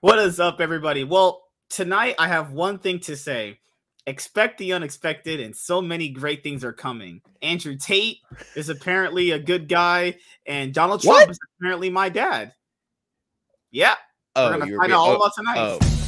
What 0.00 0.18
is 0.18 0.40
up, 0.40 0.60
everybody? 0.60 1.04
Well, 1.04 1.42
tonight 1.68 2.14
I 2.18 2.28
have 2.28 2.52
one 2.52 2.78
thing 2.78 3.00
to 3.00 3.16
say. 3.16 3.58
Expect 4.06 4.56
the 4.58 4.72
unexpected, 4.72 5.40
and 5.40 5.54
so 5.54 5.82
many 5.82 6.08
great 6.08 6.42
things 6.42 6.64
are 6.64 6.72
coming. 6.72 7.20
Andrew 7.42 7.76
Tate 7.76 8.18
is 8.56 8.70
apparently 8.70 9.30
a 9.32 9.38
good 9.38 9.68
guy, 9.68 10.16
and 10.46 10.72
Donald 10.72 11.02
Trump 11.02 11.20
What? 11.20 11.30
is 11.30 11.38
apparently 11.58 11.90
my 11.90 12.08
dad. 12.08 12.54
Yeah, 13.70 13.94
Oh, 14.36 14.46
we're 14.50 14.58
gonna 14.58 14.76
find 14.78 14.92
out 14.92 14.98
all 15.00 15.10
oh, 15.10 15.16
about 15.16 15.32
tonight. 15.36 15.58
oh. 15.58 15.99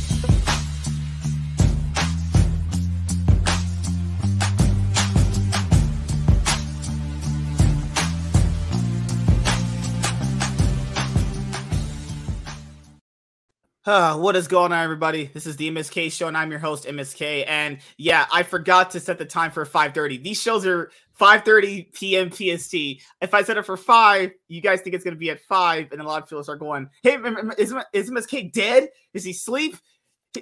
Uh, 13.85 14.17
what 14.17 14.37
is 14.37 14.47
going 14.47 14.71
on, 14.71 14.85
everybody? 14.85 15.29
This 15.35 15.45
is 15.45 15.57
the 15.57 15.69
MSK 15.69 16.13
show, 16.13 16.29
and 16.29 16.37
I'm 16.37 16.53
your 16.53 16.61
host, 16.61 16.85
MSK. 16.85 17.45
And 17.49 17.79
yeah, 17.97 18.27
I 18.31 18.45
forgot 18.45 18.93
to 18.93 19.01
set 19.01 19.19
the 19.19 19.25
time 19.25 19.51
for 19.51 19.67
5:30. 19.67 20.23
These 20.23 20.41
shows 20.41 20.65
are 20.65 20.93
5:30 21.19 21.93
p.m. 21.93 22.31
PST. 22.31 23.03
If 23.21 23.35
I 23.35 23.43
set 23.43 23.57
it 23.57 23.67
for 23.67 23.77
five, 23.77 24.31
you 24.47 24.61
guys 24.61 24.83
think 24.83 24.95
it's 24.95 25.05
gonna 25.05 25.17
be 25.17 25.31
at 25.31 25.41
five, 25.41 25.91
and 25.91 26.01
a 26.01 26.05
lot 26.05 26.23
of 26.23 26.29
people 26.29 26.45
start 26.45 26.61
going, 26.61 26.89
"Hey, 27.03 27.17
is, 27.59 27.75
is 27.93 28.11
MSK 28.11 28.53
dead? 28.53 28.91
Is 29.15 29.25
he 29.25 29.33
asleep?" 29.33 29.77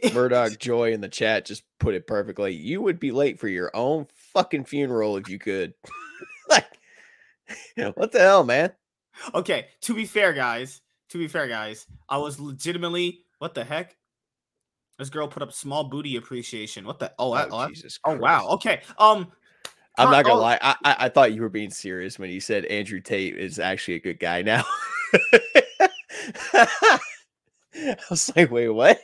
Murdoch 0.13 0.59
Joy 0.59 0.93
in 0.93 1.01
the 1.01 1.09
chat 1.09 1.47
just 1.47 1.65
put 1.79 1.95
it 1.95 2.07
perfectly. 2.07 2.53
You 2.53 2.83
would 2.83 3.01
be 3.01 3.11
late 3.11 3.41
for 3.41 3.49
your 3.49 3.75
own 3.75 4.07
fucking 4.35 4.67
funeral 4.67 5.17
if 5.17 5.31
you 5.31 5.39
could. 5.39 5.73
like, 6.51 6.69
what 7.95 8.13
the 8.13 8.21
hell, 8.21 8.45
man? 8.45 8.73
okay, 9.35 9.69
to 9.81 9.95
be 9.95 10.05
fair, 10.05 10.35
guys. 10.35 10.83
To 11.09 11.19
be 11.19 11.27
fair, 11.27 11.49
guys, 11.49 11.87
I 12.09 12.19
was 12.19 12.39
legitimately 12.39 13.25
what 13.41 13.55
the 13.55 13.65
heck? 13.65 13.97
This 14.99 15.11
girl 15.11 15.27
put 15.27 15.43
up 15.43 15.53
small 15.53 15.85
booty 15.85 16.17
appreciation. 16.17 16.85
What 16.85 16.99
the? 16.99 17.13
Oh, 17.19 17.31
Oh, 17.31 17.33
I- 17.33 17.49
oh, 17.49 17.57
I- 17.57 17.69
Jesus 17.69 17.99
oh 18.05 18.17
wow. 18.17 18.47
Okay. 18.51 18.83
Um. 18.99 19.33
I'm 19.99 20.11
not 20.11 20.25
gonna 20.25 20.37
oh. 20.39 20.43
lie. 20.43 20.59
I, 20.63 20.77
I 20.85 20.97
I 21.01 21.09
thought 21.09 21.33
you 21.33 21.43
were 21.43 21.49
being 21.49 21.71
serious 21.71 22.19
when 22.19 22.31
you 22.31 22.41
said 22.41 22.65
Andrew 22.67 23.01
Tate 23.01 23.37
is 23.37 23.59
actually 23.59 23.95
a 23.95 24.01
good 24.01 24.21
guy 24.21 24.41
now. 24.41 24.63
I 26.55 26.99
was 28.09 28.31
like, 28.37 28.51
wait, 28.51 28.69
what? 28.69 29.01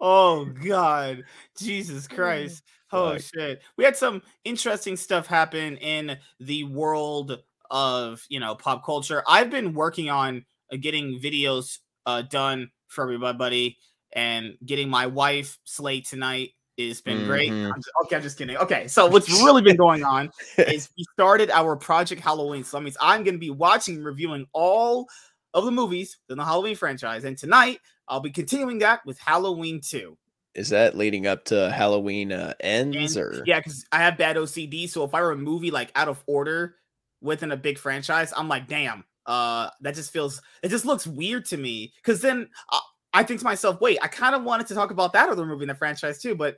Oh 0.00 0.46
God, 0.46 1.24
Jesus 1.58 2.08
Christ! 2.08 2.62
Oh 2.92 3.18
shit! 3.18 3.62
We 3.76 3.84
had 3.84 3.96
some 3.96 4.22
interesting 4.44 4.96
stuff 4.96 5.26
happen 5.26 5.76
in 5.76 6.18
the 6.40 6.64
world 6.64 7.38
of 7.70 8.24
you 8.28 8.40
know 8.40 8.54
pop 8.54 8.84
culture. 8.84 9.22
I've 9.28 9.50
been 9.50 9.74
working 9.74 10.10
on 10.10 10.44
uh, 10.72 10.76
getting 10.80 11.20
videos 11.20 11.78
uh, 12.06 12.22
done 12.22 12.70
for 12.88 13.04
everybody, 13.04 13.78
and 14.12 14.56
getting 14.64 14.88
my 14.88 15.06
wife 15.06 15.58
Slate 15.64 16.06
tonight. 16.06 16.50
It's 16.76 17.00
been 17.02 17.26
great. 17.26 17.50
Mhm. 17.50 17.66
I'm 17.66 17.76
just- 17.80 17.90
okay, 18.04 18.16
I'm 18.16 18.22
just 18.22 18.38
kidding. 18.38 18.56
Okay, 18.56 18.88
so 18.88 19.06
what's 19.06 19.28
really 19.44 19.60
been 19.60 19.76
going 19.76 20.02
on 20.02 20.30
is 20.58 20.88
we 20.96 21.04
started 21.12 21.50
our 21.50 21.76
Project 21.76 22.22
Halloween. 22.22 22.64
So 22.64 22.78
that 22.78 22.84
means 22.84 22.96
I'm 23.00 23.22
going 23.22 23.34
to 23.34 23.38
be 23.40 23.50
watching 23.50 23.96
and 23.96 24.04
reviewing 24.04 24.46
all 24.54 25.06
of 25.52 25.66
the 25.66 25.70
movies 25.70 26.16
in 26.30 26.38
the 26.38 26.44
Halloween 26.44 26.76
franchise, 26.76 27.24
and 27.24 27.36
tonight 27.36 27.80
I'll 28.08 28.20
be 28.20 28.30
continuing 28.30 28.78
that 28.78 29.00
with 29.04 29.18
Halloween 29.18 29.80
2. 29.82 30.16
Is 30.54 30.70
that 30.70 30.96
leading 30.96 31.26
up 31.26 31.44
to 31.46 31.70
Halloween 31.70 32.32
uh, 32.32 32.54
ends 32.60 33.14
And- 33.16 33.24
or? 33.24 33.42
Yeah, 33.46 33.60
because 33.60 33.84
I 33.92 33.98
have 33.98 34.16
bad 34.16 34.36
OCD. 34.36 34.88
So 34.88 35.04
if 35.04 35.14
I 35.14 35.20
were 35.20 35.32
a 35.32 35.36
movie 35.36 35.70
like 35.70 35.92
out 35.94 36.08
of 36.08 36.22
order 36.26 36.76
within 37.20 37.52
a 37.52 37.56
big 37.56 37.78
franchise, 37.78 38.32
I'm 38.36 38.48
like, 38.48 38.66
damn, 38.68 39.04
uh, 39.30 39.70
that 39.80 39.94
just 39.94 40.10
feels 40.10 40.42
it 40.64 40.70
just 40.70 40.84
looks 40.84 41.06
weird 41.06 41.44
to 41.46 41.56
me. 41.56 41.92
Because 42.02 42.20
then 42.20 42.48
uh, 42.72 42.80
I 43.12 43.22
think 43.22 43.38
to 43.38 43.44
myself, 43.44 43.80
wait, 43.80 43.98
I 44.02 44.08
kind 44.08 44.34
of 44.34 44.42
wanted 44.42 44.66
to 44.66 44.74
talk 44.74 44.90
about 44.90 45.12
that 45.12 45.28
other 45.28 45.46
movie 45.46 45.62
in 45.62 45.68
the 45.68 45.74
franchise 45.76 46.20
too, 46.20 46.34
but 46.34 46.56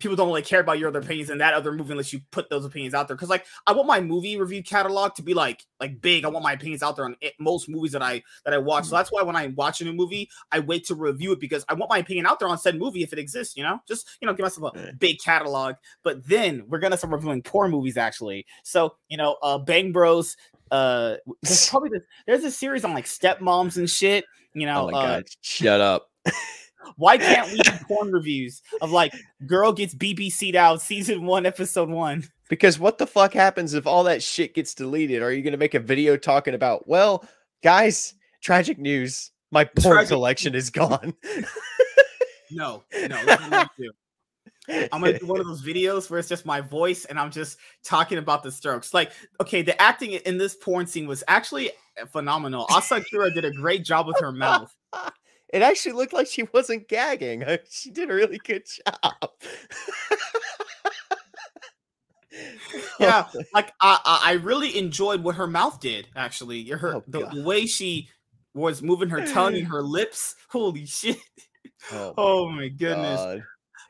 people 0.00 0.16
don't 0.16 0.26
really 0.26 0.42
care 0.42 0.58
about 0.58 0.80
your 0.80 0.88
other 0.88 0.98
opinions 0.98 1.30
in 1.30 1.38
that 1.38 1.54
other 1.54 1.70
movie 1.70 1.92
unless 1.92 2.12
you 2.12 2.20
put 2.32 2.50
those 2.50 2.64
opinions 2.64 2.92
out 2.92 3.06
there. 3.06 3.16
Because 3.16 3.28
like 3.28 3.46
I 3.68 3.72
want 3.72 3.86
my 3.86 4.00
movie 4.00 4.36
review 4.36 4.64
catalog 4.64 5.14
to 5.14 5.22
be 5.22 5.32
like 5.32 5.64
like 5.78 6.00
big. 6.00 6.24
I 6.24 6.28
want 6.28 6.42
my 6.42 6.54
opinions 6.54 6.82
out 6.82 6.96
there 6.96 7.04
on 7.04 7.14
it, 7.20 7.34
most 7.38 7.68
movies 7.68 7.92
that 7.92 8.02
I 8.02 8.20
that 8.44 8.52
I 8.52 8.58
watch. 8.58 8.86
So 8.86 8.96
that's 8.96 9.12
why 9.12 9.22
when 9.22 9.36
I 9.36 9.46
watch 9.48 9.80
a 9.80 9.84
new 9.84 9.92
movie, 9.92 10.28
I 10.50 10.58
wait 10.58 10.84
to 10.86 10.96
review 10.96 11.30
it 11.30 11.38
because 11.38 11.64
I 11.68 11.74
want 11.74 11.88
my 11.88 11.98
opinion 11.98 12.26
out 12.26 12.40
there 12.40 12.48
on 12.48 12.58
said 12.58 12.76
movie 12.76 13.04
if 13.04 13.12
it 13.12 13.20
exists. 13.20 13.56
You 13.56 13.62
know, 13.62 13.78
just 13.86 14.08
you 14.20 14.26
know, 14.26 14.34
give 14.34 14.42
myself 14.42 14.74
a 14.74 14.92
big 14.94 15.20
catalog. 15.20 15.76
But 16.02 16.26
then 16.26 16.64
we're 16.66 16.80
gonna 16.80 16.96
start 16.96 17.12
reviewing 17.12 17.42
poor 17.42 17.68
movies 17.68 17.96
actually. 17.96 18.44
So 18.64 18.96
you 19.08 19.16
know, 19.16 19.36
uh, 19.40 19.58
Bang 19.58 19.92
Bros. 19.92 20.36
Uh, 20.72 21.16
there's 21.42 21.68
probably 21.70 21.90
this, 21.90 22.02
there's 22.26 22.44
a 22.44 22.50
series 22.50 22.84
on 22.84 22.94
like 22.94 23.04
stepmoms 23.04 23.76
and 23.76 23.88
shit. 23.88 24.24
You 24.54 24.66
know, 24.66 24.88
Oh 24.88 24.90
my 24.90 24.98
uh, 24.98 25.06
god! 25.06 25.24
Shut 25.42 25.80
up. 25.80 26.10
why 26.96 27.18
can't 27.18 27.50
we 27.52 27.58
do 27.58 27.70
porn 27.86 28.10
reviews 28.10 28.62
of 28.80 28.90
like 28.90 29.12
girl 29.46 29.72
gets 29.72 29.94
BBC'd 29.94 30.56
out 30.56 30.82
season 30.82 31.24
one 31.26 31.46
episode 31.46 31.88
one? 31.88 32.24
Because 32.48 32.78
what 32.78 32.98
the 32.98 33.06
fuck 33.06 33.32
happens 33.32 33.74
if 33.74 33.86
all 33.86 34.04
that 34.04 34.22
shit 34.22 34.54
gets 34.54 34.74
deleted? 34.74 35.22
Are 35.22 35.32
you 35.32 35.42
going 35.42 35.52
to 35.52 35.58
make 35.58 35.74
a 35.74 35.80
video 35.80 36.16
talking 36.16 36.54
about, 36.54 36.86
well, 36.86 37.24
guys, 37.62 38.14
tragic 38.42 38.78
news. 38.78 39.30
My 39.50 39.64
porn 39.64 39.94
Tragic- 39.94 40.08
collection 40.08 40.54
is 40.54 40.70
gone. 40.70 41.14
No, 42.54 42.84
no, 42.92 43.64
I'm 44.68 44.74
gonna 44.74 44.82
do. 44.82 44.88
I'm 44.92 45.00
gonna 45.00 45.18
do 45.18 45.26
one 45.26 45.40
of 45.40 45.46
those 45.46 45.62
videos 45.62 46.08
where 46.08 46.18
it's 46.18 46.28
just 46.28 46.46
my 46.46 46.60
voice 46.60 47.04
and 47.04 47.18
I'm 47.18 47.30
just 47.30 47.58
talking 47.84 48.18
about 48.18 48.42
the 48.42 48.52
strokes. 48.52 48.94
Like, 48.94 49.12
okay, 49.40 49.62
the 49.62 49.80
acting 49.80 50.12
in 50.12 50.38
this 50.38 50.54
porn 50.54 50.86
scene 50.86 51.06
was 51.06 51.24
actually 51.26 51.70
phenomenal. 52.10 52.66
Asakura 52.66 53.34
did 53.34 53.44
a 53.44 53.50
great 53.50 53.84
job 53.84 54.06
with 54.06 54.18
her 54.20 54.32
mouth. 54.32 54.74
it 55.52 55.62
actually 55.62 55.92
looked 55.92 56.12
like 56.12 56.26
she 56.26 56.44
wasn't 56.52 56.88
gagging. 56.88 57.44
She 57.70 57.90
did 57.90 58.10
a 58.10 58.14
really 58.14 58.38
good 58.38 58.64
job. 58.66 59.30
Yeah, 62.98 63.26
oh, 63.34 63.40
like 63.52 63.72
I, 63.80 64.20
I 64.24 64.32
really 64.42 64.78
enjoyed 64.78 65.22
what 65.22 65.34
her 65.34 65.46
mouth 65.46 65.80
did. 65.80 66.08
Actually, 66.16 66.66
her 66.68 66.96
Oh, 66.96 67.04
the, 67.06 67.42
way 67.44 67.66
she 67.66 68.08
was 68.54 68.80
moving 68.82 69.10
her 69.10 69.26
tongue 69.26 69.54
and 69.54 69.66
her 69.66 69.82
lips. 69.82 70.34
Holy 70.48 70.86
shit! 70.86 71.18
Oh, 71.92 72.14
Oh 72.16 72.48
my 72.48 72.68
goodness! 72.68 73.20
God. 73.20 73.42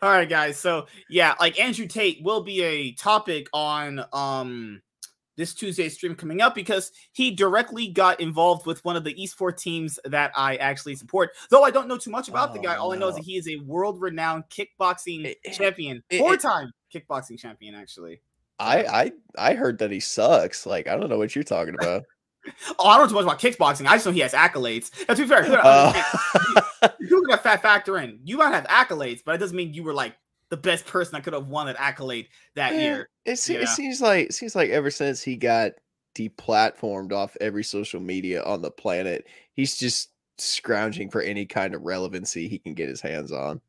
All 0.03 0.11
right, 0.11 0.29
guys. 0.29 0.59
So 0.59 0.87
yeah, 1.09 1.35
like 1.39 1.61
Andrew 1.61 1.87
Tate 1.87 2.23
will 2.25 2.43
be 2.43 2.63
a 2.63 2.93
topic 2.93 3.47
on 3.53 4.05
um 4.13 4.83
this 5.37 5.55
Tuesday 5.55 5.89
stream 5.89 6.15
coming 6.15 6.43
up 6.43 6.55
because 6.55 6.91
he 7.13 7.31
directly 7.31 7.87
got 7.89 8.21
involved 8.21 8.67
with 8.67 8.85
one 8.85 8.97
of 8.97 9.05
the 9.05 9.15
esports 9.15 9.59
teams 9.61 9.99
that 10.05 10.31
I 10.37 10.57
actually 10.57 10.95
support. 10.97 11.31
Though 11.51 11.63
I 11.63 11.71
don't 11.71 11.89
know 11.89 11.97
too 11.97 12.11
much 12.11 12.29
about 12.29 12.53
the 12.53 12.59
guy, 12.61 12.77
Oh, 12.77 12.83
all 12.83 12.93
I 12.93 12.97
know 12.99 13.09
is 13.09 13.15
that 13.15 13.25
he 13.25 13.37
is 13.39 13.49
a 13.49 13.57
world-renowned 13.65 14.45
kickboxing 14.51 15.25
It- 15.25 15.53
champion, 15.55 16.03
four-time 16.19 16.71
kickboxing 16.95 17.39
champion, 17.39 17.75
actually. 17.75 18.21
I, 18.59 18.85
I 18.85 19.13
I 19.39 19.55
heard 19.55 19.79
that 19.79 19.91
he 19.91 20.01
sucks. 20.01 20.67
Like 20.67 20.87
I 20.87 20.97
don't 20.97 21.09
know 21.09 21.19
what 21.19 21.35
you're 21.35 21.45
talking 21.45 21.75
about. 21.81 22.03
Oh, 22.77 22.89
I 22.89 22.99
don't 22.99 23.05
know 23.05 23.09
too 23.21 23.25
much 23.25 23.25
about 23.25 23.39
kickboxing. 23.39 23.87
I 23.87 23.95
just 23.95 24.05
know 24.05 24.11
he 24.11 24.19
has 24.19 24.33
accolades. 24.33 24.91
And 25.09 25.17
to 25.17 25.23
be 25.23 25.29
fair, 25.29 25.47
Uh, 25.63 25.93
you 27.01 27.27
at 27.33 27.43
fat 27.43 27.63
factor 27.63 27.99
in. 27.99 28.21
You 28.25 28.39
might 28.39 28.53
have 28.53 28.65
accolades, 28.65 29.23
but 29.25 29.35
it 29.35 29.39
doesn't 29.39 29.57
mean 29.57 29.75
you 29.75 29.83
were 29.83 29.95
like 29.95 30.15
the 30.49 30.57
best 30.57 30.87
person 30.87 31.13
that 31.13 31.25
could 31.25 31.33
have 31.33 31.47
won 31.47 31.67
that 31.67 31.77
accolade 31.79 32.29
that 32.55 32.75
Yeah, 32.75 32.81
year. 32.81 33.09
It, 33.25 33.37
se- 33.37 33.55
it 33.55 33.69
seems 33.69 34.01
like 34.01 34.27
it 34.27 34.35
seems 34.35 34.55
like 34.55 34.71
ever 34.71 34.91
since 34.91 35.23
he 35.23 35.37
got 35.37 35.73
deplatformed 36.15 37.13
off 37.13 37.37
every 37.41 37.65
social 37.65 38.01
media 38.01 38.43
on 38.43 38.63
the 38.63 38.71
planet, 38.71 39.27
he's 39.55 39.77
just 39.77 40.11
scrounging 40.39 41.09
for 41.11 41.21
any 41.23 41.47
kind 41.47 41.75
of 41.75 41.83
relevancy 41.83 42.49
he 42.49 42.59
can 42.59 42.75
get 42.75 42.89
his 42.89 43.01
hands 43.01 43.33
on. 43.33 43.61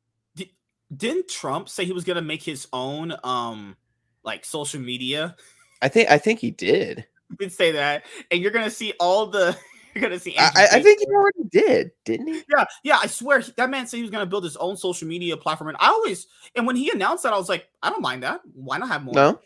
Didn't 0.96 1.28
Trump 1.28 1.70
say 1.70 1.86
he 1.86 1.94
was 1.94 2.04
gonna 2.04 2.22
make 2.22 2.44
his 2.44 2.68
own 2.74 3.16
um 3.24 3.78
like 4.24 4.46
social 4.46 4.80
media? 4.80 5.36
I 5.82 5.88
think 5.88 6.10
I 6.10 6.18
think 6.18 6.40
he 6.40 6.52
did. 6.52 7.06
He 7.30 7.36
did 7.46 7.52
say 7.52 7.72
that, 7.72 8.04
and 8.30 8.42
you're 8.42 8.52
gonna 8.52 8.70
see 8.70 8.94
all 9.00 9.28
the 9.28 9.58
you're 9.94 10.02
gonna 10.02 10.20
see. 10.20 10.36
I, 10.38 10.50
I- 10.56 10.68
I 10.74 10.82
think 10.84 11.00
he 11.00 11.06
already 11.08 11.44
did, 11.52 11.92
didn't 12.06 12.28
he? 12.28 12.42
Yeah, 12.50 12.66
yeah, 12.84 13.00
I 13.02 13.08
swear 13.08 13.42
that 13.58 13.70
man 13.70 13.88
said 13.88 13.98
he 13.98 14.04
was 14.04 14.12
gonna 14.12 14.26
build 14.26 14.44
his 14.44 14.58
own 14.58 14.78
social 14.78 15.08
media 15.08 15.36
platform, 15.38 15.70
and 15.70 15.78
I 15.80 15.88
always 15.88 16.28
and 16.56 16.66
when 16.68 16.76
he 16.76 16.90
announced 16.92 17.24
that, 17.24 17.34
I 17.34 17.38
was 17.38 17.50
like, 17.50 17.68
I 17.82 17.90
don't 17.90 18.02
mind 18.02 18.24
that. 18.24 18.42
Why 18.54 18.78
not 18.78 18.90
have 18.90 19.04
more? 19.04 19.14
No, 19.14 19.32
Why 19.32 19.40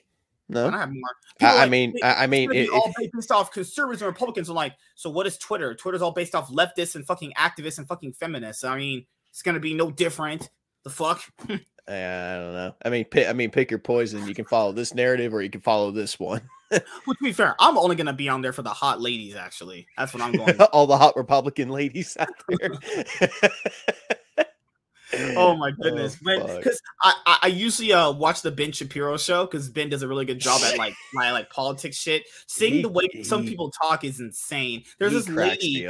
no. 0.50 0.69
not 0.69 0.80
have 0.80 0.92
more? 0.92 1.10
I, 1.42 1.63
I 1.63 1.69
mean, 1.69 1.94
"It- 1.95 2.04
I, 2.04 2.13
I 2.13 2.24
it's 2.24 2.31
mean, 2.31 2.51
it, 2.54 2.69
all 2.69 2.89
it- 3.00 3.12
ba- 3.12 3.18
based 3.18 3.31
off 3.31 3.51
conservatives 3.51 4.01
and 4.01 4.07
Republicans. 4.07 4.50
I'm 4.50 4.56
like, 4.56 4.74
so 4.95 5.10
what 5.10 5.27
is 5.27 5.38
Twitter? 5.38 5.74
Twitter's 5.75 6.01
all 6.01 6.12
based 6.12 6.36
off 6.36 6.50
leftists 6.50 6.95
and 6.95 7.06
fucking 7.06 7.33
activists 7.38 7.77
and 7.77 7.88
fucking 7.88 8.13
feminists. 8.13 8.63
I 8.63 8.77
mean, 8.77 9.06
it's 9.31 9.42
gonna 9.42 9.60
be 9.60 9.74
no 9.74 9.92
different. 9.92 10.50
The 10.83 10.89
fuck? 10.89 11.21
I 11.50 11.54
don't 12.36 12.54
know. 12.54 12.75
I 12.83 12.89
mean, 12.89 13.06
pick, 13.06 13.27
I 13.30 13.33
mean, 13.33 13.50
pick 13.50 13.71
your 13.71 13.80
poison. 13.80 14.27
You 14.27 14.33
can 14.36 14.44
follow 14.45 14.71
this 14.74 14.94
narrative, 14.94 15.33
or 15.33 15.42
you 15.42 15.50
can 15.50 15.62
follow 15.62 15.92
this 15.92 16.19
one. 16.19 16.42
Well, 17.06 17.16
to 17.16 17.24
be 17.24 17.31
fair, 17.31 17.56
I'm 17.60 17.78
only 17.78 17.96
gonna 17.96 18.14
be 18.14 18.28
on 18.30 18.42
there 18.42 18.52
for 18.54 18.62
the 18.62 18.69
hot 18.69 19.00
ladies. 19.02 19.36
Actually, 19.36 19.88
that's 19.98 20.14
what 20.14 20.22
I'm 20.22 20.34
going. 20.34 20.60
All 20.74 20.86
the 20.88 20.98
hot 20.98 21.16
Republican 21.16 21.69
ladies 21.69 22.18
out 22.19 22.28
there. 22.60 22.72
oh 25.38 25.56
my 25.56 25.72
goodness, 25.72 26.18
because 26.18 26.81
I, 27.02 27.14
I 27.25 27.38
I 27.44 27.48
usually 27.48 27.94
uh 27.94 28.12
watch 28.12 28.42
the 28.42 28.52
Ben 28.52 28.72
Shapiro 28.74 29.16
show 29.18 29.46
because 29.46 29.69
Ben 29.69 29.88
does 29.90 30.02
a 30.02 30.08
really 30.08 30.25
good 30.25 30.40
job 30.40 30.62
at 30.64 30.78
like 30.78 30.94
my 31.14 31.31
like 31.31 31.50
politics 31.50 31.96
shit. 31.98 32.24
Seeing 32.48 32.74
He- 32.75 32.81
the 32.81 32.90
way 32.90 33.08
some 33.24 33.46
people 33.46 33.72
talk 33.72 34.04
is 34.04 34.19
insane. 34.19 34.84
There's 35.00 35.14
He 35.14 35.18
this 35.19 35.30
lady. 35.30 35.81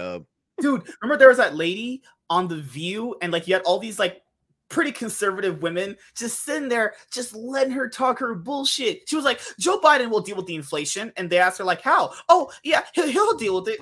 dude. 0.62 0.84
Remember 1.02 1.18
there 1.18 1.30
was 1.30 1.38
that 1.38 1.56
lady 1.56 2.04
on 2.30 2.48
the 2.48 2.58
View, 2.58 3.16
and 3.22 3.32
like 3.34 3.48
you 3.48 3.56
had 3.56 3.64
all 3.64 3.80
these 3.80 3.98
like 3.98 4.22
pretty 4.70 4.92
conservative 4.92 5.62
women 5.62 5.96
just 6.16 6.44
sitting 6.44 6.70
there, 6.70 6.94
just 7.12 7.36
letting 7.36 7.74
her 7.74 7.88
talk 7.88 8.20
her 8.20 8.36
bullshit. 8.36 9.08
She 9.08 9.16
was 9.16 9.26
like, 9.26 9.40
Joe 9.60 9.80
Biden 9.80 10.10
will 10.10 10.22
deal 10.22 10.36
with 10.36 10.46
the 10.46 10.56
inflation, 10.56 11.12
and 11.18 11.30
they 11.30 11.38
asked 11.40 11.58
her 11.60 11.64
like, 11.64 11.82
how? 11.82 12.14
Oh 12.30 12.52
yeah, 12.64 12.84
he'll, 12.94 13.08
he'll 13.08 13.38
deal 13.38 13.62
with 13.62 13.70
it 13.70 13.80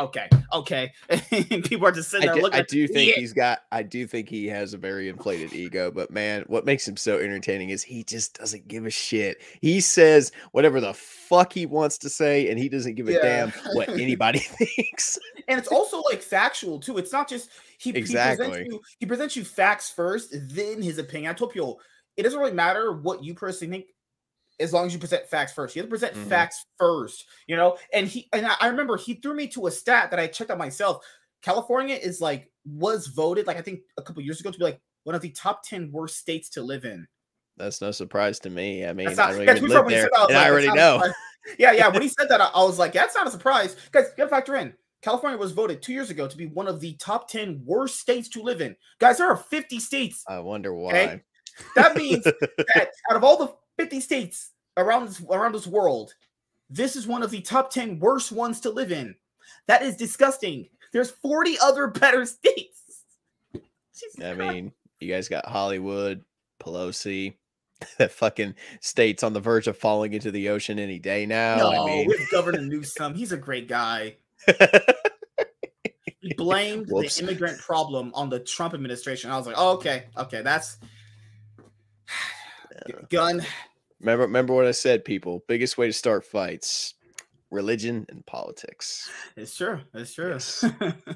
okay, 0.00 0.28
okay. 0.52 0.92
people 1.30 1.86
are 1.86 1.92
just 1.92 2.10
sitting 2.10 2.26
there 2.26 2.34
I 2.34 2.36
do, 2.36 2.42
looking. 2.42 2.60
I 2.60 2.62
do 2.62 2.88
think 2.88 3.10
yeah. 3.10 3.20
he's 3.20 3.32
got. 3.32 3.60
I 3.70 3.82
do 3.82 4.06
think 4.06 4.28
he 4.28 4.46
has 4.48 4.74
a 4.74 4.78
very 4.78 5.08
inflated 5.08 5.52
ego. 5.52 5.90
But 5.90 6.10
man, 6.10 6.44
what 6.46 6.64
makes 6.64 6.86
him 6.86 6.96
so 6.96 7.18
entertaining 7.18 7.70
is 7.70 7.82
he 7.82 8.02
just 8.04 8.38
doesn't 8.38 8.66
give 8.68 8.86
a 8.86 8.90
shit. 8.90 9.40
He 9.60 9.80
says 9.80 10.32
whatever 10.52 10.80
the 10.80 10.94
fuck 10.94 11.52
he 11.52 11.66
wants 11.66 11.98
to 11.98 12.08
say, 12.08 12.50
and 12.50 12.58
he 12.58 12.68
doesn't 12.68 12.94
give 12.94 13.08
a 13.08 13.12
Yeah. 13.12 13.22
damn 13.22 13.50
what 13.74 13.88
anybody 14.00 14.38
thinks. 14.40 15.18
and 15.48 15.58
it's 15.58 15.68
also 15.68 16.00
like 16.10 16.22
factual 16.22 16.80
too. 16.80 16.98
It's 16.98 17.12
not 17.12 17.28
just 17.28 17.50
he, 17.80 17.92
he 17.92 18.02
presents 18.02 18.58
you 18.58 18.80
he 18.98 19.06
presents 19.06 19.36
you 19.36 19.44
facts 19.44 19.90
first, 19.90 20.28
then 20.32 20.82
his 20.82 20.98
opinion. 20.98 21.30
I 21.30 21.34
told 21.34 21.52
people 21.52 21.80
it 22.16 22.22
doesn't 22.24 22.38
really 22.38 22.52
matter 22.52 22.92
what 22.92 23.24
you 23.24 23.34
personally 23.34 23.72
think 23.72 23.86
as 24.58 24.74
long 24.74 24.84
as 24.84 24.92
you 24.92 24.98
present 24.98 25.26
facts 25.26 25.52
first. 25.52 25.74
You 25.74 25.80
have 25.80 25.88
to 25.88 25.90
present 25.90 26.14
Mhm. 26.14 26.28
facts 26.28 26.66
first, 26.78 27.24
you 27.46 27.56
know. 27.56 27.78
And 27.94 28.06
he 28.06 28.28
and 28.34 28.46
I, 28.46 28.68
remember 28.68 28.98
he 28.98 29.14
threw 29.14 29.34
me 29.34 29.46
to 29.48 29.66
a 29.66 29.70
stat 29.70 30.10
that 30.10 30.20
I 30.20 30.26
checked 30.26 30.50
out 30.50 30.58
myself. 30.58 31.04
California 31.40 31.96
is 31.96 32.20
like 32.20 32.50
was 32.66 33.06
voted 33.06 33.46
like 33.46 33.56
I 33.56 33.62
think 33.62 33.80
a 33.96 34.02
couple 34.02 34.22
years 34.22 34.40
ago 34.40 34.50
to 34.50 34.58
be 34.58 34.64
like 34.64 34.80
one 35.04 35.14
of 35.14 35.22
the 35.22 35.30
top 35.30 35.62
ten 35.64 35.90
worst 35.90 36.18
states 36.18 36.50
to 36.50 36.62
live 36.62 36.84
in. 36.84 37.08
That's 37.56 37.80
no 37.80 37.90
surprise 37.90 38.38
to 38.40 38.50
me. 38.50 38.84
I 38.84 38.92
mean, 38.92 39.06
That's 39.06 39.18
I 39.18 39.30
not, 39.30 39.46
don't 39.46 39.56
even 39.56 39.68
live 39.68 39.72
fair, 39.72 39.82
when 39.84 39.94
he 39.94 40.00
there, 40.00 40.10
I 40.16 40.24
and 40.24 40.34
like, 40.34 40.46
I 40.46 40.50
already 40.50 40.72
know. 40.72 41.12
Yeah, 41.58 41.72
yeah. 41.72 41.88
When 41.88 42.02
he 42.02 42.08
said 42.08 42.28
that, 42.28 42.40
I, 42.40 42.50
I 42.54 42.62
was 42.62 42.78
like, 42.78 42.94
yeah, 42.94 43.02
that's 43.02 43.14
not 43.14 43.26
a 43.26 43.30
surprise. 43.30 43.74
Because 43.90 44.08
you 44.08 44.12
gotta 44.18 44.28
factor 44.30 44.56
in. 44.56 44.74
California 45.02 45.38
was 45.38 45.52
voted 45.52 45.82
two 45.82 45.92
years 45.92 46.10
ago 46.10 46.28
to 46.28 46.36
be 46.36 46.46
one 46.46 46.68
of 46.68 46.80
the 46.80 46.94
top 46.94 47.28
10 47.28 47.62
worst 47.64 47.98
states 48.00 48.28
to 48.30 48.42
live 48.42 48.60
in. 48.60 48.76
Guys, 48.98 49.18
there 49.18 49.28
are 49.28 49.36
50 49.36 49.80
states. 49.80 50.24
I 50.28 50.40
wonder 50.40 50.74
why. 50.74 50.90
Okay. 50.90 51.20
That 51.74 51.96
means 51.96 52.24
that 52.74 52.90
out 53.10 53.16
of 53.16 53.24
all 53.24 53.36
the 53.38 53.52
50 53.78 54.00
states 54.00 54.50
around 54.76 55.06
this 55.06 55.22
around 55.30 55.52
this 55.52 55.66
world, 55.66 56.14
this 56.68 56.96
is 56.96 57.06
one 57.06 57.22
of 57.22 57.30
the 57.30 57.40
top 57.40 57.70
10 57.70 57.98
worst 57.98 58.32
ones 58.32 58.60
to 58.60 58.70
live 58.70 58.92
in. 58.92 59.14
That 59.66 59.82
is 59.82 59.96
disgusting. 59.96 60.68
There's 60.92 61.10
40 61.10 61.58
other 61.62 61.86
better 61.88 62.24
states. 62.26 63.04
Jesus 63.52 64.24
I 64.24 64.34
Christ. 64.34 64.54
mean, 64.54 64.72
you 65.00 65.12
guys 65.12 65.28
got 65.28 65.46
Hollywood, 65.46 66.24
Pelosi, 66.60 67.34
that 67.98 68.12
fucking 68.12 68.54
state's 68.80 69.22
on 69.22 69.32
the 69.32 69.40
verge 69.40 69.66
of 69.66 69.76
falling 69.76 70.12
into 70.12 70.30
the 70.30 70.48
ocean 70.48 70.78
any 70.78 70.98
day 70.98 71.26
now. 71.26 71.56
no, 71.56 71.70
I 71.70 71.86
mean, 71.86 72.06
with 72.08 72.30
Governor 72.30 72.60
Newsom, 72.62 73.14
he's 73.14 73.32
a 73.32 73.36
great 73.36 73.68
guy. 73.68 74.16
Blamed 76.44 76.86
the 76.88 77.18
immigrant 77.20 77.58
problem 77.60 78.10
on 78.14 78.28
the 78.28 78.40
Trump 78.40 78.74
administration. 78.74 79.30
I 79.30 79.36
was 79.36 79.46
like, 79.46 79.56
oh, 79.58 79.74
okay, 79.74 80.04
okay, 80.16 80.42
that's 80.42 80.78
gun. 83.08 83.42
remember, 84.00 84.22
remember 84.24 84.54
what 84.54 84.66
I 84.66 84.70
said, 84.72 85.04
people. 85.04 85.44
Biggest 85.46 85.78
way 85.78 85.86
to 85.86 85.92
start 85.92 86.24
fights: 86.24 86.94
religion 87.50 88.06
and 88.08 88.24
politics. 88.26 89.10
It's 89.36 89.56
true. 89.56 89.80
It's 89.94 90.14
true. 90.14 90.30
Yes. 90.32 90.64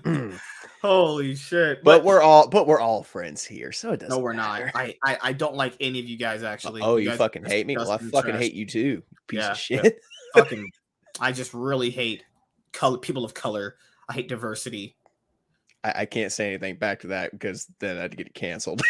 Holy 0.83 1.35
shit! 1.35 1.83
but 1.83 2.05
we're 2.05 2.21
all, 2.21 2.49
but 2.49 2.67
we're 2.67 2.81
all 2.81 3.03
friends 3.03 3.45
here, 3.45 3.73
so 3.73 3.93
it 3.93 4.01
doesn't. 4.01 4.15
no, 4.15 4.23
we're 4.23 4.35
not. 4.35 4.63
I, 4.75 4.95
I 5.03 5.19
I 5.23 5.33
don't 5.33 5.55
like 5.55 5.75
any 5.81 5.99
of 5.99 6.05
you 6.07 6.19
guys 6.19 6.43
actually. 6.43 6.83
oh, 6.83 6.97
you 6.97 7.11
are 7.11 7.17
fucking 7.17 7.45
hate 7.45 7.67
me? 7.67 7.77
Well, 7.77 7.91
I 7.91 7.99
fucking 7.99 8.33
trash. 8.33 8.41
hate 8.43 8.55
you 8.55 8.67
too, 8.67 9.03
piece 9.27 9.39
Yeah, 9.41 9.53
of 9.53 9.59
shit. 9.59 10.01
Fucking, 10.35 10.69
I 11.21 11.31
just 11.31 11.55
really 11.55 11.91
hate 11.91 12.25
color 12.73 12.99
people 12.99 13.25
of 13.25 13.35
color. 13.35 13.77
I 14.09 14.15
hate 14.15 14.29
diversity. 14.29 14.97
I, 15.85 15.93
I 16.01 16.07
can't 16.07 16.33
say 16.33 16.49
anything 16.49 16.77
back 16.77 17.01
to 17.01 17.09
that 17.09 17.31
because 17.33 17.67
then 17.79 17.99
I'd 17.99 18.17
get 18.17 18.27
it 18.27 18.35
canceled. 18.35 18.83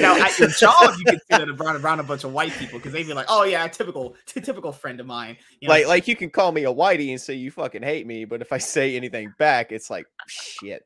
Now 0.00 0.16
at 0.16 0.38
your 0.38 0.48
job, 0.58 0.94
you 0.98 1.04
can 1.04 1.20
sit 1.30 1.48
around 1.48 1.76
around 1.76 2.00
a 2.00 2.02
bunch 2.02 2.24
of 2.24 2.32
white 2.32 2.52
people 2.52 2.78
because 2.78 2.92
they'd 2.92 3.06
be 3.06 3.14
like, 3.14 3.26
"Oh 3.28 3.44
yeah, 3.44 3.66
typical, 3.68 4.16
t- 4.26 4.40
typical 4.40 4.72
friend 4.72 5.00
of 5.00 5.06
mine." 5.06 5.36
You 5.60 5.68
know, 5.68 5.74
like, 5.74 5.86
like 5.86 6.08
you 6.08 6.16
can 6.16 6.30
call 6.30 6.52
me 6.52 6.64
a 6.64 6.72
whitey 6.72 7.10
and 7.10 7.20
say 7.20 7.34
you 7.34 7.50
fucking 7.50 7.82
hate 7.82 8.06
me, 8.06 8.24
but 8.24 8.40
if 8.42 8.52
I 8.52 8.58
say 8.58 8.96
anything 8.96 9.32
back, 9.38 9.72
it's 9.72 9.90
like 9.90 10.06
shit. 10.26 10.82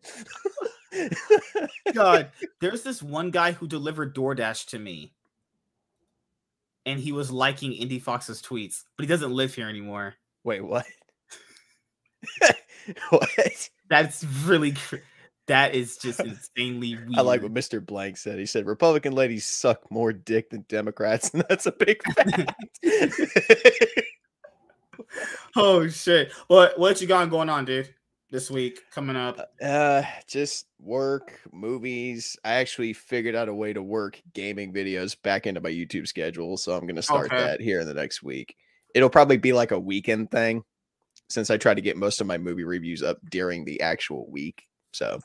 God, 1.94 2.30
there's 2.60 2.82
this 2.82 3.02
one 3.02 3.30
guy 3.30 3.52
who 3.52 3.66
delivered 3.66 4.14
DoorDash 4.14 4.66
to 4.66 4.78
me, 4.78 5.12
and 6.86 7.00
he 7.00 7.12
was 7.12 7.30
liking 7.30 7.72
Indy 7.72 7.98
Fox's 7.98 8.42
tweets, 8.42 8.84
but 8.96 9.04
he 9.04 9.08
doesn't 9.08 9.32
live 9.32 9.54
here 9.54 9.68
anymore. 9.68 10.14
Wait, 10.44 10.64
what? 10.64 10.86
what? 13.10 13.28
That's 13.88 14.24
really 14.44 14.72
cr- 14.72 14.96
that 15.48 15.74
is 15.74 15.96
just 15.96 16.20
insanely 16.20 16.94
weird. 16.94 17.10
I 17.16 17.20
like 17.22 17.42
what 17.42 17.52
Mr. 17.52 17.84
Blank 17.84 18.16
said. 18.16 18.38
He 18.38 18.46
said 18.46 18.66
Republican 18.66 19.12
ladies 19.12 19.44
suck 19.44 19.90
more 19.90 20.12
dick 20.12 20.50
than 20.50 20.64
Democrats, 20.68 21.30
and 21.34 21.44
that's 21.48 21.66
a 21.66 21.72
big 21.72 22.02
fact. 22.14 22.52
Oh 25.56 25.88
shit! 25.88 26.32
What 26.46 26.78
what 26.78 27.00
you 27.00 27.06
got 27.06 27.28
going 27.30 27.48
on, 27.48 27.64
dude? 27.64 27.92
This 28.30 28.50
week 28.50 28.80
coming 28.90 29.14
up. 29.16 29.52
uh, 29.62 30.02
just 30.26 30.64
work, 30.80 31.38
movies. 31.52 32.34
I 32.42 32.54
actually 32.54 32.94
figured 32.94 33.34
out 33.34 33.50
a 33.50 33.54
way 33.54 33.74
to 33.74 33.82
work 33.82 34.18
gaming 34.32 34.72
videos 34.72 35.20
back 35.22 35.46
into 35.46 35.60
my 35.60 35.68
YouTube 35.68 36.08
schedule, 36.08 36.56
so 36.56 36.74
I'm 36.74 36.86
gonna 36.86 37.02
start 37.02 37.26
Okay. 37.26 37.36
that 37.36 37.60
here 37.60 37.80
in 37.80 37.86
the 37.86 37.92
next 37.92 38.22
week. 38.22 38.56
It'll 38.94 39.10
probably 39.10 39.36
be 39.36 39.52
like 39.52 39.70
a 39.70 39.78
weekend 39.78 40.30
thing, 40.30 40.64
since 41.32 41.50
I 41.50 41.56
try 41.56 41.74
to 41.74 41.80
get 41.80 41.96
most 41.96 42.20
of 42.20 42.26
my 42.26 42.38
movie 42.38 42.64
reviews 42.64 43.02
up 43.02 43.18
during 43.30 43.64
the 43.64 43.80
actual 43.80 44.30
week. 44.30 44.64
So, 44.92 45.18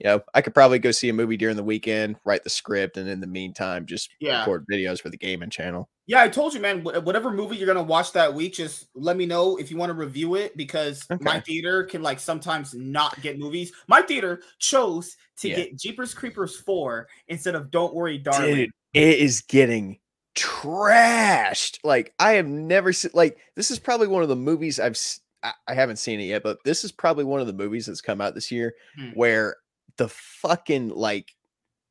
you 0.00 0.08
know, 0.10 0.20
I 0.34 0.40
could 0.40 0.54
probably 0.54 0.80
go 0.80 0.90
see 0.90 1.08
a 1.08 1.12
movie 1.12 1.36
during 1.36 1.56
the 1.56 1.62
weekend, 1.62 2.16
write 2.24 2.42
the 2.42 2.50
script, 2.50 2.96
and 2.96 3.08
in 3.08 3.20
the 3.20 3.26
meantime, 3.28 3.86
just 3.86 4.10
Yeah. 4.20 4.40
record 4.40 4.66
videos 4.70 5.00
for 5.00 5.08
the 5.08 5.16
gaming 5.16 5.50
channel. 5.50 5.88
Yeah, 6.06 6.20
I 6.22 6.28
told 6.28 6.52
you, 6.52 6.60
man. 6.60 6.82
Whatever 6.82 7.30
movie 7.30 7.56
you're 7.56 7.66
gonna 7.68 7.82
watch 7.82 8.12
that 8.12 8.34
week, 8.34 8.54
just 8.54 8.88
let 8.94 9.16
me 9.16 9.24
know 9.24 9.56
if 9.56 9.70
you 9.70 9.76
want 9.78 9.88
to 9.90 9.94
review 9.94 10.34
it 10.34 10.54
because 10.56 11.06
my 11.20 11.40
theater 11.40 11.84
can 11.84 12.02
like 12.02 12.18
sometimes 12.20 12.74
not 12.74 13.18
get 13.22 13.38
movies. 13.38 13.72
My 13.88 14.02
theater 14.02 14.42
chose 14.58 15.16
to 15.38 15.48
Yeah. 15.48 15.56
get 15.56 15.78
Jeepers 15.78 16.12
Creepers 16.12 16.56
four 16.60 17.06
instead 17.28 17.54
of 17.54 17.70
Don't 17.70 17.94
Worry, 17.94 18.18
Darling. 18.18 18.54
Dude, 18.54 18.70
it 18.92 19.18
is 19.18 19.40
getting 19.42 19.98
trashed. 20.34 21.78
Like 21.84 22.12
I 22.18 22.32
have 22.32 22.46
never 22.46 22.92
seen. 22.92 23.12
Like 23.14 23.38
this 23.56 23.70
is 23.70 23.78
probably 23.78 24.08
one 24.08 24.22
of 24.22 24.28
the 24.28 24.36
movies 24.36 24.78
I've. 24.80 24.92
s- 24.92 25.20
I, 25.44 25.52
I 25.68 25.74
haven't 25.74 25.98
seen 25.98 26.20
it 26.20 26.24
yet, 26.24 26.42
but 26.42 26.58
this 26.64 26.82
is 26.84 26.92
probably 26.92 27.24
one 27.24 27.40
of 27.40 27.46
the 27.46 27.52
movies 27.52 27.86
that's 27.86 28.00
come 28.00 28.20
out 28.20 28.34
this 28.34 28.50
year 28.50 28.74
Hmm. 28.98 29.10
where 29.14 29.56
the 29.98 30.08
fucking 30.08 30.88
like, 30.88 31.36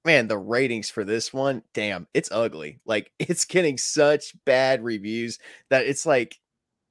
man, 0.06 0.28
the 0.28 0.38
ratings 0.38 0.90
for 0.90 1.06
this 1.06 1.32
one, 1.32 1.64
damn, 1.74 2.08
it's 2.14 2.32
ugly. 2.32 2.80
Like 2.86 3.12
it's 3.20 3.46
getting 3.46 3.78
such 3.78 4.34
bad 4.46 4.84
reviews 4.84 5.40
that 5.70 5.86
it's 5.86 6.06
like, 6.06 6.40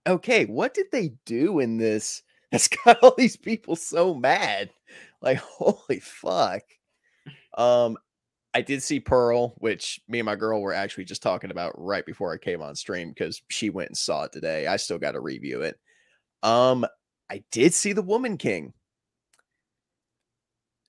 okay, 0.07 0.47
what 0.47 0.75
did 0.75 0.87
they 0.93 1.15
do 1.27 1.59
in 1.59 1.77
this? 1.79 2.23
That's 2.53 2.69
got 2.69 2.99
all 3.03 3.15
these 3.17 3.37
people 3.37 3.77
so 3.77 4.15
mad. 4.15 4.71
Like, 5.23 5.39
holy 5.41 6.01
fuck. 6.01 6.63
Um, 7.57 7.97
I 8.55 8.61
did 8.61 8.83
see 8.83 9.01
Pearl, 9.01 9.55
which 9.59 10.01
me 10.09 10.19
and 10.19 10.27
my 10.27 10.37
girl 10.37 10.61
were 10.61 10.75
actually 10.75 11.05
just 11.05 11.23
talking 11.23 11.51
about 11.51 11.73
right 11.79 12.05
before 12.05 12.33
I 12.35 12.37
came 12.37 12.61
on 12.61 12.75
stream 12.75 13.09
because 13.09 13.41
she 13.49 13.71
went 13.71 13.89
and 13.89 13.97
saw 13.97 14.25
it 14.25 14.33
today. 14.33 14.67
I 14.67 14.77
still 14.77 14.99
got 14.99 15.13
to 15.13 15.21
review 15.21 15.63
it. 15.63 15.79
Um, 16.43 16.85
I 17.31 17.43
did 17.51 17.75
see 17.75 17.93
The 17.93 18.03
Woman 18.03 18.37
King. 18.37 18.73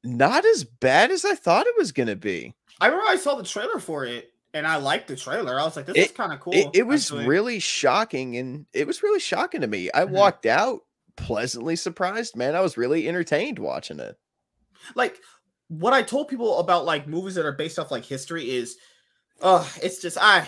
Not 0.03 0.45
as 0.45 0.63
bad 0.63 1.12
as 1.12 1.24
I 1.24 1.36
thought 1.36 1.67
it 1.67 1.75
was 1.77 1.91
gonna 1.91 2.15
be. 2.15 2.53
I 2.81 2.88
remember 2.88 3.07
I 3.07 3.15
saw 3.15 3.36
the 3.36 3.43
trailer 3.43 3.79
for 3.79 4.05
it 4.05 4.31
and 4.53 4.67
I 4.67 4.75
liked 4.75 5.07
the 5.07 5.15
trailer. 5.15 5.60
I 5.60 5.63
was 5.63 5.75
like, 5.75 5.86
this 5.86 5.95
is 5.95 6.12
kind 6.12 6.33
of 6.33 6.39
cool. 6.41 6.53
It, 6.53 6.67
it 6.74 6.83
was 6.83 7.05
actually. 7.05 7.25
really 7.25 7.60
shocking, 7.60 8.38
and 8.38 8.65
it 8.74 8.86
was 8.86 9.01
really 9.01 9.19
shocking 9.19 9.62
to 9.62 9.67
me. 9.67 9.89
I 9.93 10.05
Mhm. 10.05 10.10
walked 10.10 10.45
out 10.45 10.81
pleasantly 11.15 11.75
surprised, 11.75 12.36
man. 12.36 12.55
I 12.55 12.62
was 12.62 12.77
really 12.77 13.07
entertained 13.07 13.60
watching 13.60 14.00
it. 14.00 14.17
like 14.95 15.17
what 15.69 15.93
I 15.93 16.01
told 16.01 16.27
people 16.27 16.60
about 16.60 16.83
like 16.86 17.07
movies 17.07 17.36
that 17.36 17.45
are 17.45 17.53
based 17.53 17.79
off 17.79 17.89
like 17.89 18.03
history 18.03 18.50
is, 18.50 18.75
uh, 19.41 19.65
it's 19.81 20.01
just 20.01 20.17
I, 20.19 20.48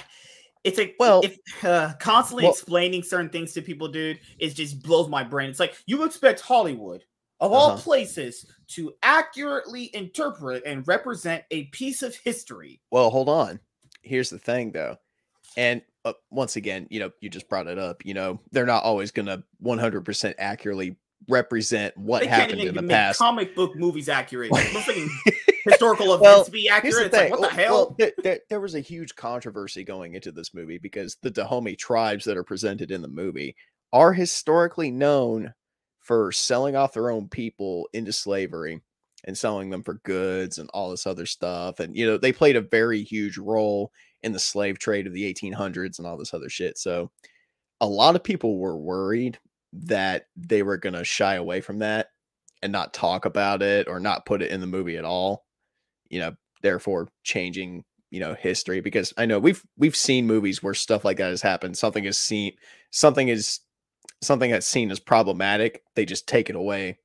it's 0.65 0.77
like 0.77 0.95
Well- 0.99 1.21
if 1.23 1.37
uh, 1.63 1.93
constantly 1.99 2.43
well- 2.43 2.51
explaining 2.53 3.03
certain 3.03 3.29
things 3.29 3.53
to 3.53 3.61
people, 3.61 3.87
dude, 3.87 4.19
it 4.39 4.49
just 4.55 4.83
blows 4.83 5.07
my 5.07 5.23
brain. 5.23 5.49
It's 5.49 5.59
like 5.59 5.75
you 5.85 6.03
expect 6.03 6.41
Hollywood 6.41 7.03
of 7.39 7.51
all 7.51 7.71
Uh-huh. 7.71 7.81
places 7.81 8.45
to 8.69 8.93
accurately 9.03 9.89
interpret 9.93 10.63
and 10.65 10.87
represent 10.87 11.43
a 11.51 11.65
piece 11.65 12.01
of 12.01 12.15
history. 12.15 12.81
Well, 12.91 13.09
hold 13.09 13.29
on. 13.29 13.59
Here's 14.01 14.29
the 14.29 14.39
thing, 14.39 14.71
though. 14.71 14.97
And 15.57 15.81
uh, 16.05 16.13
once 16.31 16.55
again, 16.55 16.87
you 16.89 16.99
know, 16.99 17.11
you 17.21 17.29
just 17.29 17.49
brought 17.49 17.67
it 17.67 17.77
up. 17.77 18.05
You 18.05 18.13
know, 18.13 18.39
they're 18.51 18.65
not 18.65 18.83
always 18.83 19.11
going 19.11 19.25
to 19.27 19.43
100% 19.63 20.33
accurately 20.37 20.95
represent 21.27 21.95
what 21.97 22.21
they 22.21 22.27
happened 22.27 22.61
in 22.61 22.75
the 22.75 22.81
make 22.81 22.91
past. 22.91 23.19
comic 23.19 23.55
book 23.55 23.75
movies 23.75 24.09
accurate. 24.09 24.51
historical 25.65 26.07
events 26.13 26.21
Well, 26.21 26.49
be 26.49 26.69
accurate. 26.69 27.07
It's 27.07 27.15
like 27.15 27.31
what 27.31 27.41
the 27.41 27.55
hell? 27.55 27.73
well, 27.73 27.95
there, 27.97 28.11
there, 28.23 28.39
there 28.49 28.61
was 28.61 28.75
a 28.75 28.79
huge 28.79 29.15
controversy 29.15 29.83
going 29.83 30.15
into 30.15 30.31
this 30.31 30.53
movie 30.53 30.77
because 30.77 31.17
the 31.21 31.31
Dahomey 31.31 31.75
tribes 31.75 32.25
that 32.25 32.37
are 32.37 32.43
presented 32.43 32.91
in 32.91 33.01
the 33.01 33.07
movie 33.07 33.55
are 33.91 34.13
historically 34.13 34.91
known 34.91 35.53
for 35.99 36.31
selling 36.31 36.75
off 36.75 36.93
their 36.93 37.09
own 37.09 37.27
people 37.27 37.89
into 37.93 38.13
slavery 38.13 38.81
and 39.25 39.37
selling 39.37 39.69
them 39.69 39.81
for 39.81 40.01
goods 40.03 40.59
and 40.59 40.69
all 40.73 40.91
this 40.91 41.07
other 41.07 41.25
stuff. 41.25 41.79
And, 41.79 41.95
you 41.95 42.05
know, 42.05 42.17
they 42.17 42.31
played 42.31 42.55
a 42.55 42.61
very 42.61 43.01
huge 43.01 43.37
role 43.37 43.91
in 44.21 44.31
the 44.31 44.39
slave 44.39 44.77
trade 44.77 45.07
of 45.07 45.13
the 45.13 45.33
1800s 45.33 45.97
and 45.97 46.07
all 46.07 46.17
this 46.17 46.33
other 46.33 46.49
shit. 46.49 46.77
So 46.77 47.11
a 47.81 47.87
lot 47.87 48.15
of 48.15 48.23
people 48.23 48.59
were 48.59 48.77
worried 48.77 49.39
that 49.73 50.27
they 50.35 50.63
were 50.63 50.77
going 50.77 50.93
to 50.93 51.03
shy 51.03 51.35
away 51.35 51.61
from 51.61 51.79
that 51.79 52.09
and 52.61 52.71
not 52.71 52.93
talk 52.93 53.25
about 53.25 53.61
it 53.61 53.87
or 53.87 53.99
not 53.99 54.25
put 54.25 54.41
it 54.41 54.51
in 54.51 54.61
the 54.61 54.67
movie 54.67 54.97
at 54.97 55.05
all. 55.05 55.43
You 56.09 56.19
know, 56.19 56.35
therefore 56.61 57.09
changing, 57.23 57.83
you 58.11 58.19
know, 58.19 58.33
history 58.33 58.81
because 58.81 59.13
I 59.17 59.25
know 59.25 59.39
we've 59.39 59.63
we've 59.77 59.95
seen 59.95 60.27
movies 60.27 60.61
where 60.63 60.73
stuff 60.73 61.05
like 61.05 61.17
that 61.17 61.29
has 61.29 61.41
happened. 61.41 61.77
Something 61.77 62.05
is 62.05 62.17
seen 62.17 62.53
something 62.91 63.27
is 63.27 63.61
something 64.21 64.51
that's 64.51 64.67
seen 64.67 64.91
as 64.91 64.99
problematic, 64.99 65.83
they 65.95 66.05
just 66.05 66.27
take 66.27 66.49
it 66.49 66.55
away 66.55 66.99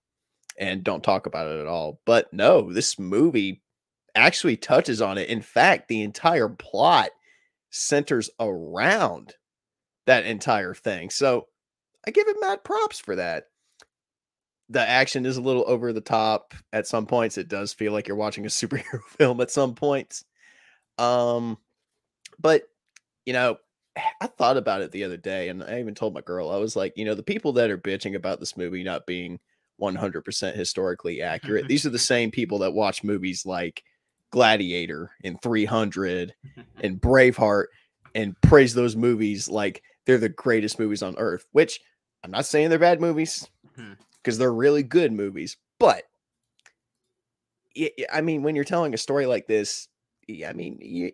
and 0.58 0.84
don't 0.84 1.02
talk 1.02 1.26
about 1.26 1.48
it 1.48 1.60
at 1.60 1.66
all. 1.66 2.00
But 2.04 2.32
no, 2.32 2.72
this 2.72 2.98
movie 2.98 3.62
actually 4.14 4.56
touches 4.56 5.00
on 5.00 5.18
it. 5.18 5.28
In 5.28 5.42
fact, 5.42 5.88
the 5.88 6.02
entire 6.02 6.48
plot 6.48 7.10
centers 7.70 8.30
around 8.40 9.34
that 10.06 10.26
entire 10.26 10.74
thing. 10.74 11.10
So 11.10 11.46
I 12.06 12.10
give 12.10 12.28
it 12.28 12.36
mad 12.40 12.64
props 12.64 12.98
for 12.98 13.16
that. 13.16 13.44
The 14.70 14.80
action 14.80 15.26
is 15.26 15.36
a 15.36 15.42
little 15.42 15.64
over 15.66 15.92
the 15.92 16.00
top 16.00 16.54
at 16.72 16.86
some 16.86 17.06
points. 17.06 17.36
It 17.36 17.48
does 17.48 17.72
feel 17.72 17.92
like 17.92 18.08
you're 18.08 18.16
watching 18.16 18.44
a 18.46 18.48
superhero 18.48 19.02
film 19.18 19.40
at 19.40 19.50
some 19.50 19.74
points. 19.74 20.24
Um, 20.98 21.58
but 22.38 22.62
you 23.26 23.32
know, 23.32 23.58
I 24.20 24.26
thought 24.26 24.56
about 24.56 24.82
it 24.82 24.92
the 24.92 25.04
other 25.04 25.16
day, 25.16 25.48
and 25.48 25.62
I 25.62 25.80
even 25.80 25.94
told 25.94 26.14
my 26.14 26.20
girl, 26.20 26.50
I 26.50 26.56
was 26.56 26.76
like, 26.76 26.92
you 26.96 27.04
know, 27.04 27.14
the 27.14 27.22
people 27.22 27.52
that 27.54 27.70
are 27.70 27.78
bitching 27.78 28.14
about 28.14 28.40
this 28.40 28.56
movie 28.56 28.82
not 28.82 29.06
being 29.06 29.38
100% 29.80 30.54
historically 30.54 31.22
accurate, 31.22 31.68
these 31.68 31.84
are 31.84 31.90
the 31.90 31.98
same 31.98 32.30
people 32.30 32.58
that 32.60 32.72
watch 32.72 33.04
movies 33.04 33.44
like 33.44 33.82
Gladiator 34.30 35.10
and 35.24 35.40
300 35.42 36.34
and 36.82 37.00
Braveheart 37.00 37.66
and 38.14 38.40
praise 38.40 38.74
those 38.74 38.96
movies 38.96 39.48
like 39.48 39.82
they're 40.06 40.18
the 40.18 40.28
greatest 40.28 40.78
movies 40.78 41.02
on 41.02 41.16
earth, 41.18 41.46
which 41.52 41.80
I'm 42.22 42.30
not 42.30 42.46
saying 42.46 42.70
they're 42.70 42.78
bad 42.78 43.00
movies 43.00 43.48
because 44.22 44.38
they're 44.38 44.52
really 44.52 44.82
good 44.82 45.12
movies, 45.12 45.56
but 45.78 46.04
I 48.12 48.20
mean, 48.20 48.42
when 48.42 48.54
you're 48.54 48.64
telling 48.64 48.94
a 48.94 48.98
story 48.98 49.26
like 49.26 49.46
this, 49.46 49.88
I 50.44 50.52
mean, 50.52 50.78
you, 50.80 51.12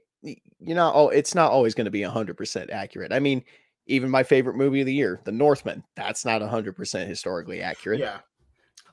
you're 0.61 0.77
not 0.77 0.95
oh 0.95 1.09
it's 1.09 1.35
not 1.35 1.51
always 1.51 1.75
going 1.75 1.85
to 1.85 1.91
be 1.91 2.01
100% 2.01 2.71
accurate. 2.71 3.13
I 3.13 3.21
mean 3.21 3.45
even 3.87 4.11
my 4.11 4.23
favorite 4.23 4.57
movie 4.57 4.81
of 4.81 4.87
the 4.87 4.95
year 4.95 5.21
the 5.25 5.33
northman 5.33 5.85
that's 5.95 6.25
not 6.25 6.43
100% 6.43 7.07
historically 7.07 7.63
accurate. 7.63 8.01
Yeah. 8.01 8.19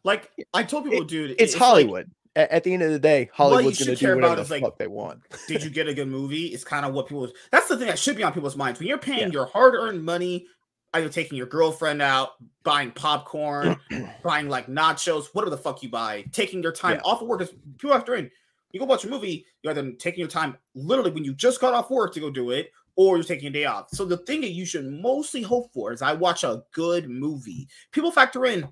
Like 0.04 0.32
i 0.54 0.64
told 0.64 0.86
people 0.86 1.02
it, 1.02 1.08
dude 1.08 1.32
it's, 1.32 1.42
it's 1.42 1.56
hollywood. 1.56 2.10
Like, 2.36 2.50
at 2.52 2.64
the 2.64 2.74
end 2.74 2.84
of 2.84 2.92
the 2.92 3.00
day 3.00 3.30
hollywood's 3.34 3.84
going 3.84 3.96
to 3.96 4.06
do 4.06 4.16
whatever 4.16 4.36
the 4.36 4.46
fuck 4.46 4.62
like, 4.62 4.78
they 4.78 4.88
want. 4.88 5.22
did 5.48 5.64
you 5.64 5.70
get 5.72 5.88
a 5.88 5.94
good 5.94 6.08
movie? 6.08 6.48
It's 6.48 6.64
kind 6.64 6.86
of 6.86 6.94
what 6.94 7.08
people 7.08 7.30
that's 7.52 7.68
the 7.68 7.78
thing 7.78 7.88
that 7.88 8.00
should 8.00 8.18
be 8.18 8.24
on 8.24 8.34
people's 8.34 8.58
minds. 8.58 8.80
When 8.80 8.88
you're 8.88 8.98
paying 8.98 9.20
yeah. 9.20 9.34
your 9.34 9.46
hard-earned 9.46 10.04
money 10.04 10.48
either 10.94 11.10
taking 11.10 11.38
your 11.38 11.48
girlfriend 11.48 12.02
out 12.02 12.32
buying 12.64 12.92
popcorn 12.92 13.76
buying 14.24 14.48
like 14.48 14.68
nachos 14.68 15.28
whatever 15.34 15.50
the 15.50 15.58
fuck 15.58 15.84
you 15.84 15.90
buy 15.90 16.24
taking 16.32 16.62
your 16.62 16.72
time 16.72 16.96
yeah. 16.96 17.02
off 17.02 17.22
of 17.22 17.28
work 17.28 17.40
because 17.40 17.56
people 17.78 18.00
to 18.00 18.14
in 18.14 18.30
you 18.74 18.80
go 18.80 18.86
watch 18.86 19.06
a 19.06 19.10
movie, 19.10 19.46
you're 19.62 19.72
either 19.72 19.92
taking 19.94 20.20
your 20.20 20.28
time 20.28 20.58
literally 20.74 21.12
when 21.12 21.24
you 21.24 21.34
just 21.34 21.62
got 21.62 21.74
off 21.74 21.92
work 21.92 22.14
to 22.16 22.20
go 22.20 22.30
do 22.30 22.50
it, 22.50 22.72
or 22.96 23.16
you're 23.16 23.24
taking 23.24 23.48
a 23.48 23.52
day 23.52 23.66
off. 23.66 23.90
So 23.92 24.04
the 24.04 24.18
thing 24.18 24.42
that 24.42 24.52
you 24.52 24.66
should 24.66 24.86
mostly 24.86 25.42
hope 25.42 25.72
for 25.74 25.94
is 25.94 26.02
I 26.02 26.14
watch 26.14 26.44
a 26.44 26.64
good 26.72 27.08
movie. 27.10 27.68
People 27.92 28.12
factor 28.12 28.46
in, 28.46 28.68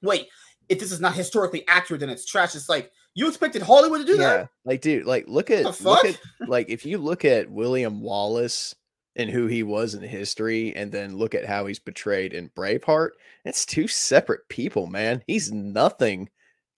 wait, 0.00 0.28
if 0.68 0.78
this 0.78 0.92
is 0.92 1.00
not 1.00 1.14
historically 1.14 1.66
accurate, 1.68 2.00
then 2.00 2.08
it's 2.08 2.24
trash. 2.24 2.54
It's 2.54 2.68
like 2.68 2.92
you 3.14 3.28
expected 3.28 3.62
Hollywood 3.62 4.00
to 4.00 4.06
do 4.06 4.18
yeah, 4.18 4.36
that. 4.36 4.48
Like, 4.64 4.80
dude, 4.80 5.06
like 5.06 5.26
look 5.26 5.50
at 5.50 5.64
look 5.82 6.04
at 6.04 6.18
like 6.46 6.68
if 6.70 6.86
you 6.86 6.98
look 6.98 7.24
at 7.24 7.50
William 7.50 8.00
Wallace 8.00 8.74
and 9.16 9.30
who 9.30 9.46
he 9.46 9.62
was 9.62 9.94
in 9.94 10.02
history, 10.02 10.74
and 10.76 10.92
then 10.92 11.16
look 11.16 11.34
at 11.34 11.46
how 11.46 11.66
he's 11.66 11.78
portrayed 11.78 12.32
in 12.32 12.50
Braveheart, 12.50 13.10
it's 13.44 13.64
two 13.64 13.88
separate 13.88 14.48
people, 14.48 14.86
man. 14.86 15.22
He's 15.26 15.50
nothing 15.50 16.28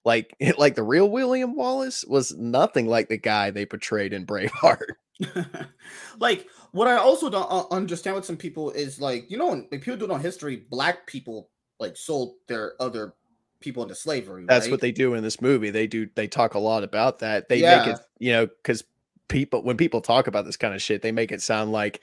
like 0.04 0.34
like 0.58 0.74
the 0.74 0.82
real 0.82 1.08
William 1.08 1.54
Wallace 1.54 2.04
was 2.06 2.34
nothing 2.36 2.86
like 2.86 3.08
the 3.08 3.18
guy 3.18 3.50
they 3.50 3.66
portrayed 3.66 4.12
in 4.12 4.26
Braveheart. 4.26 4.94
like 6.20 6.46
what 6.72 6.88
I 6.88 6.96
also 6.96 7.28
don't 7.28 7.72
understand 7.72 8.16
with 8.16 8.24
some 8.24 8.36
people 8.36 8.70
is 8.70 9.00
like 9.00 9.30
you 9.30 9.36
know 9.36 9.48
when 9.48 9.64
people 9.64 9.96
do 9.96 10.06
know 10.06 10.16
history, 10.16 10.64
black 10.70 11.06
people 11.06 11.50
like 11.80 11.96
sold 11.96 12.34
their 12.46 12.74
other 12.80 13.14
people 13.60 13.82
into 13.82 13.94
slavery. 13.94 14.44
That's 14.46 14.66
right? 14.66 14.70
what 14.70 14.80
they 14.80 14.92
do 14.92 15.14
in 15.14 15.22
this 15.22 15.40
movie. 15.40 15.70
They 15.70 15.86
do 15.86 16.08
they 16.14 16.28
talk 16.28 16.54
a 16.54 16.58
lot 16.58 16.84
about 16.84 17.18
that. 17.20 17.48
They 17.48 17.60
yeah. 17.60 17.78
make 17.78 17.96
it 17.96 18.00
you 18.18 18.32
know 18.32 18.46
because 18.46 18.84
people 19.28 19.62
when 19.62 19.76
people 19.76 20.00
talk 20.00 20.26
about 20.26 20.44
this 20.44 20.56
kind 20.56 20.74
of 20.74 20.82
shit, 20.82 21.02
they 21.02 21.12
make 21.12 21.32
it 21.32 21.42
sound 21.42 21.72
like 21.72 22.00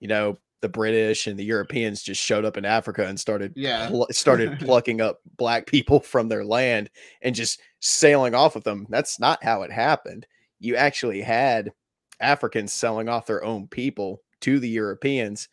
you 0.00 0.08
know 0.08 0.38
the 0.62 0.68
British 0.68 1.26
and 1.26 1.38
the 1.38 1.44
Europeans 1.44 2.02
just 2.02 2.22
showed 2.22 2.44
up 2.44 2.56
in 2.56 2.64
Africa 2.64 3.06
and 3.06 3.18
started 3.18 3.52
yeah 3.56 3.88
pl- 3.88 4.08
started 4.10 4.58
plucking 4.60 5.00
up 5.00 5.20
black 5.36 5.66
people 5.66 6.00
from 6.00 6.28
their 6.28 6.44
land 6.44 6.90
and 7.22 7.34
just 7.34 7.60
sailing 7.80 8.34
off 8.34 8.54
with 8.54 8.64
them. 8.64 8.86
That's 8.90 9.18
not 9.18 9.42
how 9.42 9.62
it 9.62 9.72
happened. 9.72 10.26
You 10.58 10.76
actually 10.76 11.22
had 11.22 11.72
Africans 12.20 12.72
selling 12.72 13.08
off 13.08 13.26
their 13.26 13.42
own 13.42 13.66
people 13.66 14.22
to 14.42 14.58
the 14.58 14.68
Europeans 14.68 15.48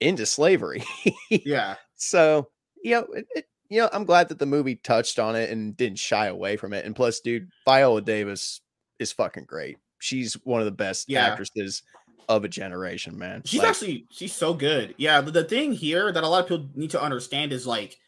into 0.00 0.26
slavery. 0.26 0.84
yeah. 1.30 1.76
So, 1.96 2.48
you 2.82 2.92
know, 2.92 3.06
it, 3.14 3.26
it, 3.34 3.44
you 3.68 3.80
know, 3.80 3.88
I'm 3.92 4.04
glad 4.04 4.28
that 4.28 4.38
the 4.38 4.46
movie 4.46 4.76
touched 4.76 5.18
on 5.18 5.34
it 5.34 5.50
and 5.50 5.76
didn't 5.76 5.98
shy 5.98 6.26
away 6.26 6.56
from 6.56 6.72
it. 6.72 6.84
And 6.84 6.94
plus, 6.94 7.20
dude, 7.20 7.48
Viola 7.64 8.02
Davis 8.02 8.60
is 8.98 9.12
fucking 9.12 9.46
great. 9.46 9.78
She's 9.98 10.34
one 10.44 10.60
of 10.60 10.66
the 10.66 10.72
best 10.72 11.08
yeah. 11.08 11.26
actresses 11.26 11.82
of 12.28 12.44
a 12.44 12.48
generation, 12.48 13.18
man. 13.18 13.42
She's 13.44 13.60
like, 13.60 13.68
actually 13.70 14.06
she's 14.10 14.32
so 14.32 14.54
good. 14.54 14.94
Yeah, 14.96 15.20
the, 15.20 15.30
the 15.30 15.44
thing 15.44 15.72
here 15.72 16.10
that 16.12 16.24
a 16.24 16.28
lot 16.28 16.42
of 16.42 16.48
people 16.48 16.68
need 16.74 16.90
to 16.90 17.02
understand 17.02 17.52
is 17.52 17.66
like 17.66 17.98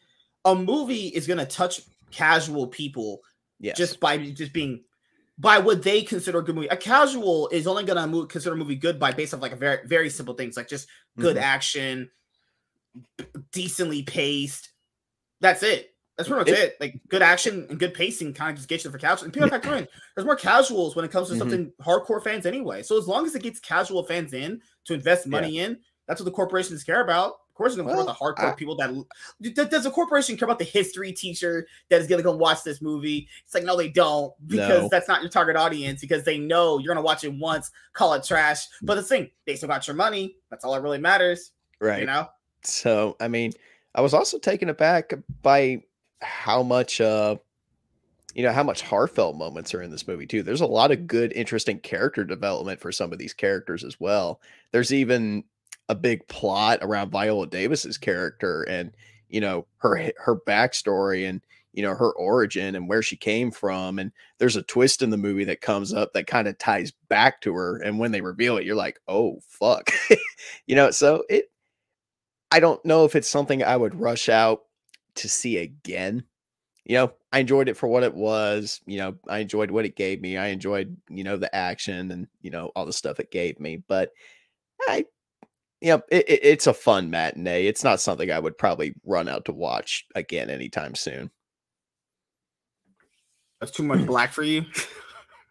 a 0.45 0.55
movie 0.55 1.07
is 1.07 1.27
gonna 1.27 1.45
touch 1.45 1.81
casual 2.11 2.67
people 2.67 3.21
yes. 3.59 3.77
just 3.77 3.99
by 3.99 4.17
just 4.17 4.53
being 4.53 4.83
by 5.39 5.59
what 5.59 5.83
they 5.83 6.01
consider 6.01 6.39
a 6.39 6.43
good 6.43 6.55
movie. 6.55 6.67
A 6.67 6.77
casual 6.77 7.49
is 7.49 7.67
only 7.67 7.83
gonna 7.83 8.07
move, 8.07 8.29
consider 8.29 8.55
a 8.55 8.57
movie 8.57 8.75
good 8.75 8.99
by 8.99 9.11
based 9.11 9.33
off 9.33 9.41
like 9.41 9.51
a 9.51 9.57
very 9.57 9.85
very 9.85 10.09
simple 10.09 10.33
things 10.33 10.57
like 10.57 10.67
just 10.67 10.87
good 11.17 11.35
mm-hmm. 11.35 11.43
action, 11.43 12.09
decently 13.51 14.03
paced. 14.03 14.69
That's 15.39 15.63
it. 15.63 15.93
That's 16.17 16.29
pretty 16.29 16.51
much 16.51 16.59
it, 16.59 16.63
it. 16.63 16.77
Like 16.79 16.99
good 17.09 17.21
action 17.21 17.67
and 17.69 17.79
good 17.79 17.93
pacing 17.93 18.33
kind 18.33 18.49
of 18.49 18.55
just 18.57 18.67
gets 18.67 18.83
you 18.83 18.89
for 18.89 18.97
casual. 18.97 19.25
And 19.25 19.33
people 19.33 19.49
factor 19.49 19.75
in 19.75 19.87
there's 20.15 20.25
more 20.25 20.35
casuals 20.35 20.95
when 20.95 21.05
it 21.05 21.11
comes 21.11 21.27
to 21.27 21.33
mm-hmm. 21.33 21.39
something 21.39 21.71
hardcore 21.81 22.23
fans 22.23 22.45
anyway. 22.45 22.81
So 22.81 22.97
as 22.97 23.07
long 23.07 23.25
as 23.25 23.35
it 23.35 23.43
gets 23.43 23.59
casual 23.59 24.03
fans 24.03 24.33
in 24.33 24.61
to 24.85 24.95
invest 24.95 25.27
money 25.27 25.51
yeah. 25.51 25.65
in, 25.65 25.79
that's 26.07 26.19
what 26.19 26.25
the 26.25 26.31
corporations 26.31 26.83
care 26.83 27.01
about. 27.01 27.33
Of 27.49 27.55
course, 27.55 27.75
they 27.75 27.81
don't 27.81 27.87
well, 27.87 28.05
the 28.05 28.13
hardcore 28.13 28.51
I, 28.51 28.55
people 28.55 28.75
that 28.75 29.69
does 29.71 29.85
a 29.85 29.91
corporation 29.91 30.37
care 30.37 30.45
about 30.45 30.59
the 30.59 30.65
history 30.65 31.11
teacher 31.11 31.67
that 31.89 31.99
is 32.01 32.07
gonna 32.07 32.23
go 32.23 32.35
watch 32.35 32.63
this 32.63 32.81
movie. 32.81 33.27
It's 33.45 33.53
like 33.53 33.63
no, 33.63 33.75
they 33.75 33.89
don't 33.89 34.31
because 34.45 34.83
no. 34.83 34.89
that's 34.89 35.07
not 35.07 35.21
your 35.21 35.29
target 35.31 35.55
audience 35.55 36.01
because 36.01 36.23
they 36.23 36.37
know 36.37 36.77
you're 36.77 36.93
gonna 36.93 37.03
watch 37.03 37.23
it 37.23 37.33
once, 37.33 37.71
call 37.93 38.13
it 38.13 38.23
trash. 38.23 38.67
But 38.83 38.95
the 38.95 39.03
thing, 39.03 39.31
they 39.45 39.55
still 39.55 39.69
got 39.69 39.87
your 39.87 39.95
money. 39.95 40.35
That's 40.49 40.65
all 40.65 40.73
that 40.73 40.81
really 40.81 40.99
matters. 40.99 41.51
Right. 41.79 41.99
You 41.99 42.05
know. 42.05 42.27
So 42.63 43.17
I 43.19 43.27
mean, 43.27 43.53
I 43.95 44.01
was 44.01 44.13
also 44.13 44.37
taken 44.37 44.69
aback 44.69 45.13
by 45.41 45.81
how 46.21 46.63
much 46.63 46.99
uh 47.01 47.35
you 48.33 48.43
know 48.43 48.51
how 48.51 48.63
much 48.63 48.81
heartfelt 48.83 49.35
moments 49.35 49.73
are 49.73 49.81
in 49.81 49.89
this 49.89 50.07
movie 50.07 50.27
too. 50.27 50.43
There's 50.43 50.61
a 50.61 50.67
lot 50.67 50.91
of 50.91 51.07
good 51.07 51.33
interesting 51.33 51.79
character 51.79 52.23
development 52.23 52.79
for 52.79 52.91
some 52.91 53.11
of 53.11 53.17
these 53.17 53.33
characters 53.33 53.83
as 53.83 53.99
well. 53.99 54.41
There's 54.71 54.93
even 54.93 55.43
a 55.89 55.95
big 55.95 56.27
plot 56.27 56.79
around 56.81 57.09
viola 57.09 57.47
davis's 57.47 57.97
character 57.97 58.63
and 58.63 58.91
you 59.29 59.41
know 59.41 59.65
her 59.77 60.11
her 60.17 60.35
backstory 60.35 61.27
and 61.27 61.41
you 61.73 61.81
know 61.81 61.95
her 61.95 62.11
origin 62.11 62.75
and 62.75 62.87
where 62.87 63.01
she 63.01 63.15
came 63.15 63.51
from 63.51 63.99
and 63.99 64.11
there's 64.37 64.55
a 64.55 64.63
twist 64.63 65.01
in 65.01 65.09
the 65.09 65.17
movie 65.17 65.45
that 65.45 65.61
comes 65.61 65.93
up 65.93 66.13
that 66.13 66.27
kind 66.27 66.47
of 66.47 66.57
ties 66.57 66.91
back 67.09 67.41
to 67.41 67.53
her 67.53 67.77
and 67.77 67.99
when 67.99 68.11
they 68.11 68.21
reveal 68.21 68.57
it 68.57 68.65
you're 68.65 68.75
like 68.75 68.99
oh 69.07 69.39
fuck. 69.47 69.91
You 70.65 70.75
know 70.75 70.91
so 70.91 71.23
it 71.29 71.45
i 72.51 72.59
don't 72.59 72.83
know 72.85 73.05
if 73.05 73.15
it's 73.15 73.27
something 73.27 73.63
i 73.63 73.75
would 73.75 73.95
rush 73.95 74.29
out 74.29 74.63
to 75.17 75.29
see 75.29 75.57
again. 75.57 76.23
You 76.85 76.95
know, 76.95 77.13
I 77.33 77.39
enjoyed 77.39 77.67
it 77.67 77.75
for 77.75 77.87
what 77.87 78.03
it 78.03 78.13
was. 78.13 78.79
You 78.85 78.97
know, 78.99 79.15
I 79.27 79.39
enjoyed 79.39 79.71
what 79.71 79.85
it 79.85 79.95
gave 79.95 80.21
me. 80.21 80.37
I 80.37 80.47
enjoyed, 80.47 80.95
you 81.09 81.23
know, 81.23 81.35
the 81.35 81.53
action 81.53 82.11
and, 82.11 82.27
you 82.41 82.49
know, 82.49 82.71
all 82.75 82.85
the 82.85 82.93
stuff 82.93 83.19
it 83.19 83.29
gave 83.29 83.59
me. 83.59 83.83
But 83.87 84.11
I, 84.87 85.05
you 85.81 85.89
know, 85.89 86.01
it, 86.09 86.29
it, 86.29 86.39
it's 86.43 86.67
a 86.67 86.73
fun 86.73 87.09
matinee. 87.09 87.65
It's 87.67 87.83
not 87.83 87.99
something 87.99 88.31
I 88.31 88.39
would 88.39 88.57
probably 88.57 88.93
run 89.05 89.27
out 89.27 89.45
to 89.45 89.51
watch 89.51 90.05
again 90.15 90.49
anytime 90.49 90.95
soon. 90.95 91.29
That's 93.59 93.71
too 93.71 93.83
much 93.83 94.05
black 94.05 94.31
for 94.31 94.43
you. 94.43 94.65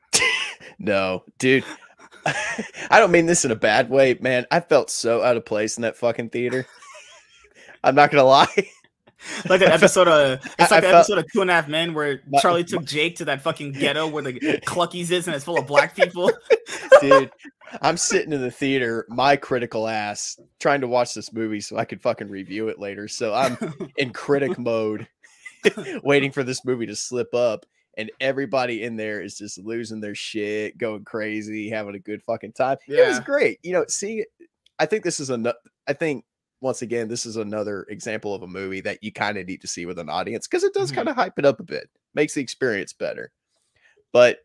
no, 0.78 1.24
dude. 1.38 1.64
I 2.26 2.98
don't 2.98 3.12
mean 3.12 3.26
this 3.26 3.44
in 3.44 3.50
a 3.50 3.56
bad 3.56 3.90
way, 3.90 4.16
man. 4.20 4.46
I 4.50 4.60
felt 4.60 4.90
so 4.90 5.22
out 5.22 5.36
of 5.36 5.44
place 5.44 5.76
in 5.76 5.82
that 5.82 5.96
fucking 5.96 6.30
theater. 6.30 6.66
I'm 7.84 7.94
not 7.94 8.10
gonna 8.10 8.24
lie. 8.24 8.70
like 9.48 9.60
that 9.60 9.70
episode 9.72 10.08
of 10.08 10.40
it's 10.58 10.72
I 10.72 10.76
like 10.76 10.82
the 10.84 10.88
felt- 10.90 10.94
episode 10.94 11.18
of 11.18 11.32
Two 11.32 11.40
and 11.42 11.50
a 11.50 11.54
Half 11.54 11.68
Men 11.68 11.94
where 11.94 12.20
My- 12.28 12.40
Charlie 12.40 12.64
took 12.64 12.84
Jake 12.84 13.16
to 13.16 13.24
that 13.26 13.42
fucking 13.42 13.72
ghetto 13.72 14.06
where 14.06 14.22
the 14.22 14.32
Cluckies 14.66 15.10
is 15.10 15.26
and 15.26 15.34
it's 15.34 15.44
full 15.44 15.58
of 15.58 15.66
black 15.66 15.94
people. 15.96 16.30
dude. 17.00 17.30
I'm 17.82 17.96
sitting 17.96 18.32
in 18.32 18.40
the 18.40 18.50
theater, 18.50 19.06
my 19.08 19.34
critical 19.36 19.88
ass, 19.88 20.38
trying 20.60 20.80
to 20.82 20.88
watch 20.88 21.14
this 21.14 21.32
movie 21.32 21.60
so 21.60 21.76
I 21.76 21.84
could 21.84 22.00
fucking 22.00 22.28
review 22.28 22.68
it 22.68 22.78
later. 22.78 23.08
So 23.08 23.34
I'm 23.34 23.58
in 23.96 24.12
critic 24.12 24.56
mode, 24.56 25.08
waiting 26.04 26.30
for 26.30 26.44
this 26.44 26.64
movie 26.64 26.86
to 26.86 26.94
slip 26.94 27.34
up, 27.34 27.66
and 27.98 28.10
everybody 28.20 28.84
in 28.84 28.96
there 28.96 29.20
is 29.20 29.36
just 29.36 29.58
losing 29.58 30.00
their 30.00 30.14
shit, 30.14 30.78
going 30.78 31.04
crazy, 31.04 31.68
having 31.68 31.96
a 31.96 31.98
good 31.98 32.22
fucking 32.22 32.52
time. 32.52 32.76
It 32.86 33.06
was 33.08 33.20
great. 33.20 33.58
You 33.62 33.72
know, 33.72 33.84
seeing. 33.88 34.24
I 34.78 34.86
think 34.86 35.02
this 35.02 35.18
is 35.18 35.30
another. 35.30 35.58
I 35.88 35.92
think 35.92 36.24
once 36.60 36.82
again, 36.82 37.08
this 37.08 37.26
is 37.26 37.36
another 37.36 37.86
example 37.90 38.34
of 38.34 38.42
a 38.42 38.46
movie 38.46 38.80
that 38.80 39.02
you 39.02 39.12
kind 39.12 39.36
of 39.38 39.46
need 39.46 39.60
to 39.60 39.68
see 39.68 39.86
with 39.86 39.98
an 39.98 40.08
audience 40.08 40.46
because 40.46 40.64
it 40.64 40.74
does 40.74 40.90
Mhm. 40.90 40.94
kind 40.96 41.08
of 41.08 41.16
hype 41.16 41.38
it 41.38 41.44
up 41.44 41.60
a 41.60 41.64
bit, 41.64 41.88
makes 42.14 42.34
the 42.34 42.40
experience 42.40 42.92
better. 42.92 43.30
But 44.12 44.38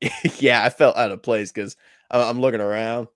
yeah, 0.38 0.62
I 0.64 0.70
felt 0.70 0.96
out 0.96 1.10
of 1.12 1.22
place 1.22 1.52
because 1.52 1.76
I'm 2.10 2.40
looking 2.40 2.60
around. 2.60 3.08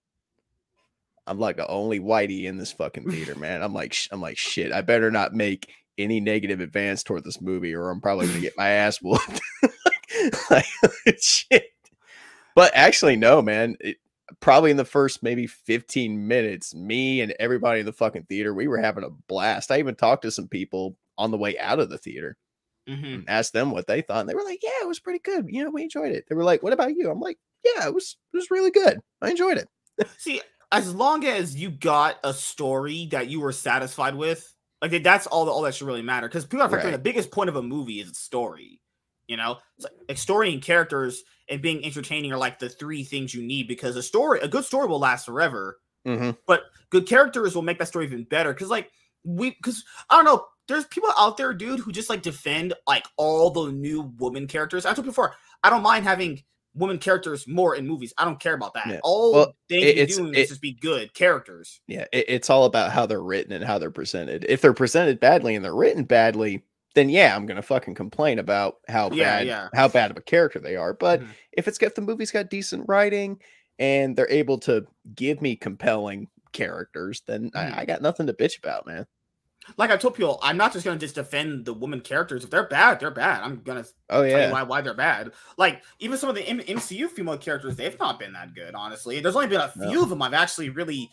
I'm 1.27 1.39
like 1.39 1.57
the 1.57 1.69
only 1.69 2.01
whitey 2.01 2.45
in 2.45 2.57
this 2.59 2.73
fucking 2.73 3.09
theater, 3.11 3.37
man. 3.37 3.63
I'm 3.63 3.73
like, 3.73 3.93
sh- 3.93 4.09
I'm 4.11 4.21
like, 4.21 4.37
shit. 4.37 4.73
I 4.73 4.81
better 4.81 5.11
not 5.11 5.33
make 5.33 5.71
any 5.97 6.21
negative 6.21 6.61
advance 6.61 7.03
toward 7.05 7.23
this 7.23 7.41
movie, 7.41 7.75
or 7.75 7.91
I'm 7.91 8.01
probably 8.01 8.27
gonna 8.27 8.41
get 8.41 8.57
my 8.57 8.69
ass 8.69 8.99
whooped. 9.01 9.41
like, 10.51 10.67
shit. 11.21 11.67
But 12.57 12.73
actually, 12.75 13.17
no, 13.17 13.41
man. 13.41 13.77
It, 13.81 13.99
probably 14.41 14.71
in 14.71 14.77
the 14.77 14.85
first 14.85 15.23
maybe 15.23 15.47
15 15.47 16.27
minutes, 16.27 16.75
me 16.75 17.21
and 17.21 17.35
everybody 17.41 17.81
in 17.81 17.87
the 17.87 17.93
fucking 17.93 18.25
theater, 18.25 18.55
we 18.55 18.69
were 18.69 18.79
having 18.79 19.05
a 19.05 19.11
blast. 19.29 19.71
I 19.71 19.79
even 19.79 19.95
talked 19.95 20.23
to 20.23 20.31
some 20.31 20.49
people 20.49 20.97
on 21.19 21.31
the 21.31 21.39
way 21.39 21.59
out 21.59 21.79
of 21.81 21.91
the 21.91 21.99
theater 21.99 22.37
Mhm. 22.89 23.15
and 23.15 23.25
asked 23.29 23.53
them 23.53 23.71
what 23.71 23.87
they 23.87 24.01
thought. 24.03 24.21
And 24.21 24.29
they 24.29 24.35
were 24.35 24.45
like, 24.45 24.61
Yeah, 24.63 24.71
it 24.83 24.89
was 24.89 25.01
pretty 25.01 25.21
good. 25.21 25.47
You 25.49 25.65
know, 25.65 25.71
we 25.71 25.83
enjoyed 25.85 26.13
it. 26.13 26.25
They 26.29 26.35
were 26.35 26.45
like, 26.45 26.63
What 26.63 26.73
about 26.73 26.97
you? 26.97 27.11
I'm 27.11 27.21
like, 27.21 27.39
Yeah, 27.65 27.87
it 27.87 27.95
was 27.95 28.17
it 28.33 28.37
was 28.37 28.51
really 28.51 28.71
good. 28.71 28.99
I 29.21 29.31
enjoyed 29.31 29.59
it. 29.59 29.69
See, 30.19 30.41
as 30.73 30.95
long 30.95 31.25
as 31.27 31.55
you 31.55 31.71
got 31.71 32.19
a 32.25 32.33
story 32.33 33.07
that 33.13 33.29
you 33.29 33.41
were 33.41 33.53
satisfied 33.53 34.15
with, 34.15 34.53
like 34.81 35.03
that's 35.03 35.27
all 35.29 35.49
all 35.49 35.63
that 35.63 35.75
should 35.75 35.87
really 35.87 36.03
matter. 36.03 36.27
Because 36.29 36.45
people 36.47 36.63
are 36.67 36.69
Right. 36.71 36.91
the 36.91 36.99
biggest 36.99 37.31
point 37.31 37.49
of 37.51 37.57
a 37.57 37.63
movie 37.63 38.01
is 38.01 38.09
its 38.09 38.19
story. 38.21 38.81
You 39.29 39.37
know, 39.37 39.59
it's 39.77 39.85
like, 39.85 39.93
like 40.09 40.19
story 40.19 40.53
and 40.53 40.61
characters 40.63 41.23
and 41.49 41.61
being 41.63 41.85
entertaining 41.85 42.33
are 42.33 42.39
like 42.39 42.59
the 42.59 42.69
three 42.69 43.05
things 43.05 43.35
you 43.35 43.43
need 43.43 43.69
because 43.69 43.97
a 43.97 44.03
story, 44.03 44.41
a 44.41 44.49
good 44.49 44.65
story 44.65 44.87
will 44.87 44.99
last 45.01 45.27
forever. 45.27 45.79
Mm-hmm. 46.07 46.31
but 46.49 46.65
good 46.91 47.07
characters 47.07 47.55
will 47.55 47.63
make 47.63 47.79
that 47.79 47.87
story 47.87 48.05
even 48.07 48.25
better. 48.25 48.53
Because 48.53 48.69
like 48.71 48.91
we, 49.25 49.51
because 49.51 49.85
I 50.11 50.17
don't 50.17 50.25
know, 50.25 50.45
there's 50.67 50.85
people 50.87 51.11
out 51.17 51.37
there, 51.37 51.55
dude, 51.55 51.79
who 51.79 51.93
just 51.93 52.11
like 52.11 52.23
defend 52.23 52.75
like 52.89 53.07
all 53.17 53.51
the 53.51 53.71
new 53.71 54.03
woman 54.19 54.49
characters. 54.49 54.85
I 54.85 54.95
told 54.95 55.07
you 55.07 55.13
before, 55.13 55.35
I 55.63 55.71
don't 55.71 55.83
mind 55.85 56.05
having 56.05 56.43
women 56.75 56.99
characters 56.99 57.47
more 57.47 57.77
in 57.77 57.87
movies. 57.87 58.13
I 58.19 58.25
don't 58.25 58.41
care 58.41 58.55
about 58.55 58.75
that. 58.75 58.87
Yeah. 58.89 58.99
All 59.05 59.33
Well, 59.33 59.55
they 59.69 59.77
it- 59.77 59.85
need 59.85 59.93
to 59.95 60.01
it's- 60.01 60.17
do 60.17 60.27
it- 60.31 60.37
is 60.39 60.49
just 60.49 60.61
be 60.61 60.73
good 60.73 61.15
characters. 61.15 61.81
Yeah, 61.87 62.07
it, 62.13 62.25
it's 62.29 62.51
all 62.51 62.65
about 62.65 62.91
how 62.91 63.07
they're 63.07 63.23
written 63.23 63.53
and 63.53 63.65
how 63.65 63.79
they're 63.79 63.91
presented. 63.93 64.45
If 64.49 64.61
they're 64.61 64.73
presented 64.75 65.21
badly 65.21 65.55
and 65.55 65.65
they're 65.65 65.73
written 65.75 66.03
badly, 66.03 66.65
then 66.95 67.09
yeah, 67.09 67.35
I'm 67.35 67.47
gonna 67.47 67.63
fucking 67.63 67.95
complain 67.95 68.39
about 68.39 68.77
how 68.89 69.11
Yeah, 69.11 69.39
bad 69.39 69.47
yeah. 69.47 69.69
how 69.75 69.89
bad 69.89 70.11
of 70.11 70.17
a 70.17 70.23
character 70.23 70.59
they 70.61 70.77
are. 70.77 70.93
But 70.95 71.21
Mhm. 71.21 71.29
if 71.53 71.69
it's 71.69 71.79
got 71.79 71.95
the 71.95 72.01
movie's 72.03 72.31
got 72.31 72.51
decent 72.51 72.85
writing 72.89 73.41
and 73.79 74.15
they're 74.17 74.31
able 74.31 74.59
to 74.61 74.87
give 75.15 75.41
me 75.43 75.57
compelling 75.57 76.29
characters, 76.53 77.23
then 77.27 77.51
Mhm. 77.51 77.57
I, 77.77 77.81
I 77.81 77.85
got 77.85 78.03
nothing 78.03 78.27
to 78.27 78.33
bitch 78.33 78.59
about, 78.59 78.87
man. 78.87 79.07
Like 79.77 79.91
I 79.93 79.97
told 79.97 80.17
people, 80.17 80.41
I'm 80.43 80.57
not 80.57 80.73
just 80.73 80.85
gonna 80.85 80.99
just 80.99 81.15
defend 81.15 81.65
the 81.67 81.73
woman 81.73 82.01
characters. 82.01 82.43
If 82.43 82.51
they're 82.51 82.67
bad, 82.67 82.99
they're 82.99 83.13
bad. 83.13 83.43
I'm 83.45 83.63
gonna 83.63 83.85
Oh 84.11 84.23
tell 84.23 84.27
you 84.27 84.37
yeah, 84.37 84.51
why 84.53 84.65
why 84.65 84.81
they're 84.81 84.93
bad. 84.93 85.33
Like 85.57 85.83
even 86.01 86.19
some 86.19 86.29
of 86.29 86.35
the 86.35 86.43
M- 86.49 86.59
MCU 86.61 87.09
female 87.09 87.39
characters, 87.39 87.77
they've 87.77 87.99
not 88.01 88.19
been 88.19 88.33
that 88.33 88.55
good. 88.55 88.75
Honestly, 88.75 89.21
there's 89.21 89.37
only 89.37 89.47
been 89.47 89.61
a 89.61 89.73
No. 89.77 89.89
few 89.89 90.03
of 90.03 90.09
them 90.09 90.21
I've 90.21 90.35
actually 90.35 90.69
really 90.71 91.09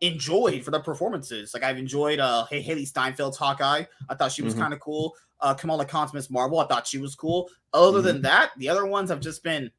enjoyed 0.00 0.64
for 0.64 0.70
their 0.70 0.80
performances. 0.82 1.52
Like 1.54 1.62
I've 1.62 1.78
enjoyed 1.78 2.20
uh 2.20 2.44
Hey 2.46 2.62
Hailee 2.62 2.90
Steinfeld's 2.90 3.36
Hawkeye. 3.36 3.84
I 4.08 4.14
thought 4.14 4.32
she 4.32 4.42
was 4.42 4.54
Mhm. 4.54 4.58
kind 4.60 4.72
of 4.74 4.80
cool. 4.80 5.14
Uh 5.40 5.54
Kamala 5.54 5.84
Khan's 5.84 6.12
Miss 6.14 6.30
Marvel. 6.30 6.60
I 6.60 6.66
thought 6.66 6.86
she 6.86 6.98
was 6.98 7.14
cool. 7.14 7.50
Other 7.72 7.98
Mm-hmm. 7.98 8.06
than 8.06 8.22
that, 8.22 8.50
the 8.58 8.68
other 8.68 8.86
ones 8.86 9.10
have 9.10 9.20
just 9.20 9.42
been 9.42 9.70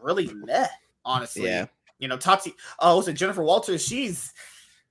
really 0.00 0.32
meh. 0.34 0.66
Honestly, 1.04 1.44
Yeah. 1.44 1.66
You 1.98 2.08
know, 2.08 2.16
Tati. 2.18 2.52
Oh, 2.78 2.98
was 2.98 3.08
it 3.08 3.14
Jennifer 3.14 3.42
Walters? 3.42 3.82
She's. 3.84 4.32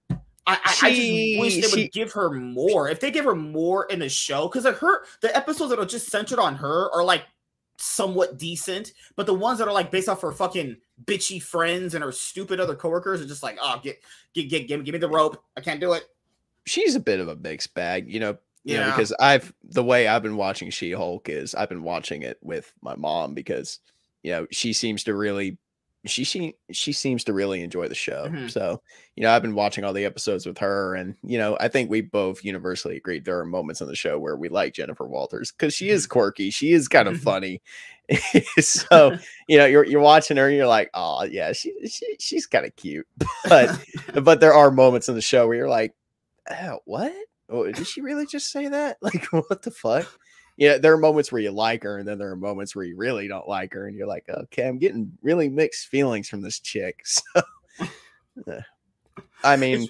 I, 0.09 0.17
I, 0.47 0.57
I 0.83 0.93
just 0.93 1.39
wish 1.39 1.55
they 1.55 1.61
she- 1.61 1.81
would 1.83 1.91
give 1.91 2.11
her 2.13 2.29
more. 2.31 2.87
If 2.89 2.99
they 2.99 3.09
give 3.11 3.25
her 3.25 3.35
more 3.35 3.85
in 3.85 3.99
the 3.99 4.09
show, 4.09 4.47
because 4.47 4.63
her 4.65 5.03
the 5.21 5.35
episodes 5.35 5.69
that 5.71 5.79
are 5.79 5.85
just 5.85 6.09
centered 6.09 6.39
on 6.39 6.55
her 6.55 6.91
are 6.93 7.03
like 7.03 7.23
somewhat 7.77 8.37
decent, 8.37 8.93
but 9.15 9.25
the 9.25 9.33
ones 9.33 9.59
that 9.59 9.67
are 9.67 9.73
like 9.73 9.91
based 9.91 10.07
off 10.09 10.21
her 10.21 10.31
fucking 10.31 10.77
bitchy 11.03 11.41
friends 11.41 11.93
and 11.93 12.03
her 12.03 12.11
stupid 12.11 12.59
other 12.59 12.75
coworkers 12.75 13.21
are 13.21 13.27
just 13.27 13.43
like, 13.43 13.57
oh, 13.61 13.79
get 13.83 13.99
get 14.33 14.49
get 14.49 14.67
give, 14.67 14.79
me- 14.79 14.85
give 14.85 14.93
me 14.93 14.99
the 14.99 15.09
rope. 15.09 15.43
I 15.57 15.61
can't 15.61 15.79
do 15.79 15.93
it. 15.93 16.03
she's 16.65 16.95
a 16.95 16.99
bit 16.99 17.19
of 17.19 17.27
a 17.27 17.35
mixed 17.35 17.73
bag, 17.73 18.11
you 18.11 18.19
know. 18.19 18.37
You 18.63 18.77
know, 18.77 18.85
Yeah. 18.87 18.91
because 18.95 19.13
I've 19.19 19.53
the 19.63 19.83
way 19.83 20.07
I've 20.07 20.23
been 20.23 20.37
watching 20.37 20.71
She 20.71 20.91
Hulk 20.91 21.29
is 21.29 21.53
I've 21.53 21.69
been 21.69 21.83
watching 21.83 22.23
it 22.23 22.39
with 22.41 22.73
my 22.81 22.95
mom 22.95 23.35
because 23.35 23.79
you 24.23 24.31
know 24.31 24.47
she 24.51 24.73
seems 24.73 25.03
to 25.03 25.13
really 25.13 25.57
she 26.05 26.23
she 26.23 26.55
she 26.71 26.91
seems 26.93 27.23
to 27.25 27.33
really 27.33 27.61
enjoy 27.63 27.87
the 27.87 27.95
show. 27.95 28.27
Mhm. 28.29 28.49
So 28.51 28.81
you 29.15 29.23
know 29.23 29.31
I've 29.31 29.41
been 29.41 29.55
watching 29.55 29.83
all 29.83 29.93
the 29.93 30.05
episodes 30.05 30.45
with 30.45 30.57
her, 30.59 30.95
and 30.95 31.15
you 31.23 31.37
know 31.37 31.57
I 31.59 31.67
think 31.67 31.89
we 31.89 32.01
both 32.01 32.43
universally 32.43 32.97
agreed 32.97 33.25
there 33.25 33.39
are 33.39 33.45
moments 33.45 33.81
in 33.81 33.87
the 33.87 33.95
show 33.95 34.17
where 34.19 34.35
we 34.35 34.49
like 34.49 34.73
Jennifer 34.73 35.05
Walters 35.07 35.51
because 35.51 35.73
she 35.73 35.89
is 35.89 36.07
quirky, 36.07 36.49
she 36.49 36.73
is 36.73 36.87
kind 36.87 37.07
of 37.07 37.15
Mhm. 37.15 37.23
funny. 37.23 37.61
so 38.59 39.17
you 39.47 39.57
know 39.57 39.65
you're 39.65 39.85
you're 39.85 40.01
watching 40.01 40.37
her, 40.37 40.47
and 40.47 40.55
you're 40.55 40.67
like, 40.67 40.89
oh 40.93 41.23
yeah, 41.23 41.51
she 41.53 41.73
she 41.87 42.15
she's 42.19 42.45
kind 42.47 42.65
of 42.65 42.75
cute, 42.75 43.07
but 43.49 43.79
but 44.23 44.39
there 44.39 44.53
are 44.53 44.71
moments 44.71 45.09
in 45.09 45.15
the 45.15 45.21
show 45.21 45.47
where 45.47 45.57
you're 45.57 45.69
like, 45.69 45.93
oh, 46.51 46.79
what? 46.85 47.13
Oh, 47.49 47.71
did 47.71 47.85
she 47.87 48.01
really 48.01 48.25
just 48.25 48.51
say 48.51 48.67
that? 48.67 48.97
Like, 49.01 49.25
what 49.31 49.61
the 49.61 49.71
fuck? 49.71 50.07
Yeah, 50.57 50.77
there 50.77 50.93
are 50.93 50.97
moments 50.97 51.31
where 51.31 51.41
you 51.41 51.51
like 51.51 51.83
her, 51.83 51.97
and 51.97 52.07
then 52.07 52.17
there 52.17 52.31
are 52.31 52.35
moments 52.37 52.75
where 52.75 52.85
you 52.85 52.95
really 52.95 53.27
don't 53.27 53.47
like 53.47 53.73
her, 53.73 53.87
and 53.87 53.97
you're 53.97 54.07
like, 54.07 54.25
okay, 54.29 54.67
I'm 54.67 54.77
getting 54.77 55.11
really 55.21 55.49
mixed 55.49 55.87
feelings 55.87 56.29
from 56.29 56.41
this 56.41 56.59
chick. 56.59 57.03
So, 58.37 58.51
uh, 58.51 58.61
I 59.43 59.55
mean, 59.55 59.87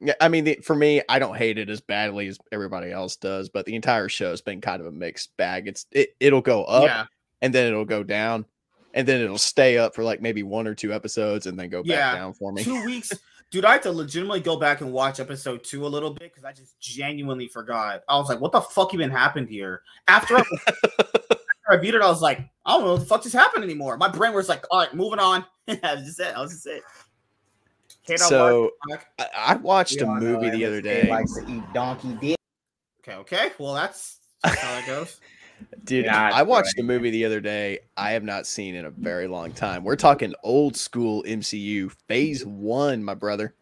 yeah, 0.00 0.14
I 0.20 0.28
mean, 0.28 0.44
the, 0.44 0.56
for 0.62 0.74
me, 0.74 1.00
I 1.08 1.18
don't 1.18 1.36
hate 1.36 1.58
it 1.58 1.70
as 1.70 1.80
badly 1.80 2.26
as 2.28 2.38
everybody 2.52 2.92
else 2.92 3.16
does, 3.16 3.48
but 3.48 3.66
the 3.66 3.74
entire 3.74 4.08
show 4.08 4.30
has 4.30 4.40
been 4.40 4.60
kind 4.60 4.80
of 4.80 4.86
a 4.86 4.92
mixed 4.92 5.36
bag. 5.36 5.66
It's 5.66 5.86
it, 5.90 6.10
it'll 6.20 6.40
go 6.40 6.64
up, 6.64 6.84
yeah, 6.84 7.06
and 7.40 7.54
then 7.54 7.68
it'll 7.68 7.84
go 7.84 8.02
down, 8.02 8.44
and 8.92 9.08
then 9.08 9.20
it'll 9.20 9.38
stay 9.38 9.78
up 9.78 9.94
for 9.94 10.04
like 10.04 10.20
maybe 10.20 10.42
one 10.42 10.66
or 10.66 10.74
two 10.74 10.92
episodes, 10.92 11.46
and 11.46 11.58
then 11.58 11.68
go 11.68 11.82
back 11.82 12.14
down 12.16 12.34
for 12.34 12.52
me. 12.52 12.62
two 12.62 12.84
weeks. 12.84 13.12
Dude, 13.54 13.64
I 13.64 13.74
had 13.74 13.82
to 13.84 13.92
legitimately 13.92 14.40
go 14.40 14.56
back 14.56 14.80
and 14.80 14.92
watch 14.92 15.20
episode 15.20 15.62
two 15.62 15.86
a 15.86 15.88
little 15.88 16.10
bit 16.10 16.32
because 16.32 16.42
I 16.42 16.50
just 16.50 16.76
genuinely 16.80 17.46
forgot. 17.46 18.02
I 18.08 18.16
was 18.16 18.28
like, 18.28 18.40
what 18.40 18.50
the 18.50 18.60
fuck 18.60 18.92
even 18.94 19.10
happened 19.10 19.48
here? 19.48 19.82
After 20.08 20.34
I, 20.34 20.40
after 20.40 21.70
I 21.70 21.76
viewed 21.76 21.94
it, 21.94 22.02
I 22.02 22.08
was 22.08 22.20
like, 22.20 22.40
I 22.66 22.72
don't 22.72 22.84
know 22.84 22.92
what 22.94 23.00
the 23.02 23.06
fuck 23.06 23.22
just 23.22 23.32
happened 23.36 23.62
anymore. 23.62 23.96
My 23.96 24.08
brain 24.08 24.34
was 24.34 24.48
like, 24.48 24.64
all 24.72 24.80
right, 24.80 24.92
moving 24.92 25.20
on. 25.20 25.44
that 25.68 25.80
was 25.82 26.04
just 26.04 26.18
it. 26.18 26.34
That 26.34 26.38
was 26.40 26.50
just 26.50 26.66
it. 26.66 26.82
Kate, 28.04 28.20
I'll 28.22 28.28
So 28.28 28.70
I, 29.20 29.28
I 29.36 29.54
watched 29.54 30.00
We 30.00 30.04
a 30.04 30.08
all 30.08 30.16
know 30.16 30.20
movie 30.20 30.50
the 30.50 30.64
other 30.64 30.80
MSK 30.80 30.82
day. 30.82 31.08
Likes 31.08 31.34
to 31.34 31.48
eat 31.48 31.62
donkey 31.72 32.18
dick. 32.20 32.36
okay, 33.06 33.18
okay. 33.18 33.52
Well, 33.60 33.74
that's, 33.74 34.18
that's 34.42 34.58
how 34.58 34.78
it 34.78 34.86
goes. 34.86 35.20
Dude, 35.84 36.06
Yeah, 36.06 36.30
I 36.32 36.42
watched 36.42 36.78
a 36.78 36.82
movie 36.82 37.10
the 37.10 37.24
other 37.24 37.40
day 37.40 37.80
I 37.96 38.12
have 38.12 38.24
not 38.24 38.46
seen 38.46 38.74
in 38.74 38.86
a 38.86 38.90
very 38.90 39.26
long 39.26 39.52
time. 39.52 39.84
We're 39.84 39.96
talking 39.96 40.34
old 40.42 40.76
school 40.76 41.22
MCU, 41.26 41.90
phase 42.08 42.44
one, 42.46 43.04
my 43.04 43.14
brother. 43.14 43.54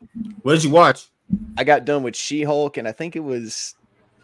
What 0.42 0.54
did 0.54 0.64
you 0.64 0.70
watch? 0.70 1.10
I 1.56 1.64
got 1.64 1.84
done 1.84 2.02
with 2.02 2.14
She 2.16 2.42
Hulk, 2.44 2.76
and 2.76 2.86
I 2.86 2.92
think 2.92 3.16
it 3.16 3.20
was, 3.24 3.74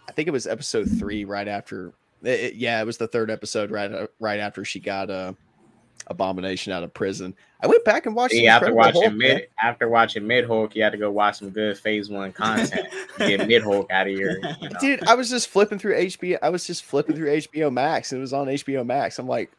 I 0.08 0.12
think 0.12 0.28
it 0.28 0.32
was 0.32 0.46
episode 0.46 0.86
three, 0.98 1.24
right 1.24 1.48
after. 1.48 1.92
it- 2.22 2.40
it- 2.40 2.54
yeah, 2.56 2.80
it 2.80 2.84
was 2.84 2.98
the 2.98 3.06
third 3.08 3.30
episode, 3.30 3.70
right, 3.70 3.90
uh, 3.92 4.06
right 4.20 4.40
after 4.40 4.64
she 4.64 4.80
got 4.80 5.08
uh, 5.10 5.32
Abomination 6.10 6.72
out 6.72 6.82
of 6.82 6.92
prison. 6.94 7.34
I 7.60 7.66
went 7.66 7.84
back 7.84 8.06
and 8.06 8.14
watched. 8.14 8.32
The 8.32 8.48
after 8.48 8.72
watching 8.74 9.02
Hulk, 9.02 9.12
man. 9.14 9.18
mid 9.18 9.48
after 9.62 9.88
watching 9.88 10.26
mid 10.26 10.46
Hulk, 10.46 10.74
you 10.76 10.82
had 10.82 10.92
to 10.92 10.98
go 10.98 11.10
watch 11.10 11.38
some 11.38 11.50
good 11.50 11.76
Phase 11.78 12.08
One 12.08 12.32
content. 12.32 12.88
Get 13.18 13.46
mid 13.48 13.62
Hulk 13.62 13.90
out 13.90 14.06
of 14.06 14.14
here, 14.14 14.38
you 14.60 14.68
know. 14.70 14.78
dude 14.80 15.04
i 15.08 15.14
was 15.14 15.28
just 15.28 15.48
flipping 15.48 15.78
through 15.78 15.94
hbo 15.94 16.38
i 16.42 16.48
was 16.48 16.64
just 16.66 16.84
flipping 16.84 17.16
through 17.16 17.28
hbo 17.38 17.72
max 17.72 18.12
and 18.12 18.18
it 18.18 18.20
was 18.20 18.32
on 18.32 18.46
hbo 18.46 18.86
max 18.86 19.18
i'm 19.18 19.26
like 19.26 19.50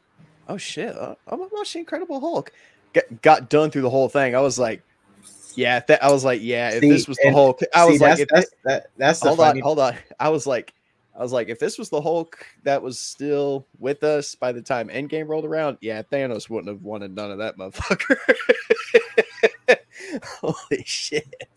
oh 0.47 0.55
shit 0.57 0.95
uh, 0.95 1.13
i'm 1.27 1.39
gonna 1.39 1.49
watch 1.53 1.75
incredible 1.75 2.19
hulk 2.21 2.51
got, 2.93 3.21
got 3.21 3.49
done 3.49 3.69
through 3.69 3.81
the 3.81 3.89
whole 3.89 4.07
thing 4.07 4.33
i 4.35 4.39
was 4.39 4.57
like 4.57 4.81
yeah 5.55 5.81
that 5.81 6.01
i 6.03 6.09
was 6.12 6.23
like 6.23 6.39
yeah 6.41 6.69
if 6.69 6.79
See, 6.81 6.89
this 6.89 7.07
was 7.07 7.17
the 7.17 7.27
and- 7.27 7.35
hulk 7.35 7.59
i 7.75 7.85
See, 7.85 7.91
was 7.93 8.01
like 8.01 8.27
that's, 8.29 8.51
that, 8.63 8.88
that's 8.97 9.19
the 9.19 9.27
hold 9.27 9.41
on 9.41 9.59
hold 9.59 9.79
on 9.79 9.95
i 10.19 10.29
was 10.29 10.47
like 10.47 10.73
i 11.19 11.21
was 11.21 11.32
like 11.32 11.49
if 11.49 11.60
this 11.60 11.77
was 11.77 11.89
the 11.89 12.01
hulk 12.01 12.43
that 12.63 12.82
was 12.82 12.99
still 12.99 13.67
with 13.77 14.03
us 14.03 14.34
by 14.34 14.51
the 14.51 14.62
time 14.62 14.88
endgame 14.89 15.27
rolled 15.27 15.45
around 15.45 15.77
yeah 15.82 16.01
thanos 16.01 16.49
wouldn't 16.49 16.73
have 16.73 16.82
wanted 16.82 17.13
none 17.13 17.29
of 17.29 17.38
that 17.38 17.58
motherfucker 17.58 18.17
holy 20.41 20.84
shit 20.84 21.47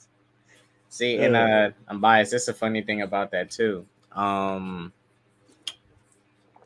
See, 0.92 1.16
and 1.16 1.34
uh, 1.34 1.70
I'm 1.88 2.02
biased. 2.02 2.34
It's 2.34 2.48
a 2.48 2.52
funny 2.52 2.82
thing 2.82 3.00
about 3.00 3.30
that 3.30 3.50
too. 3.50 3.86
Um, 4.14 4.92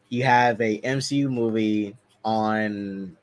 you 0.09 0.25
have 0.25 0.61
a 0.61 0.81
MCU 0.81 1.31
movie 1.31 1.97
on 2.25 3.17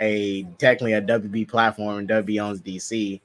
a 0.00 0.44
technically 0.56 0.94
a 0.94 1.02
WB 1.02 1.46
platform, 1.48 1.98
and 1.98 2.08
WB 2.08 2.42
owns 2.42 2.62
DC. 2.62 3.20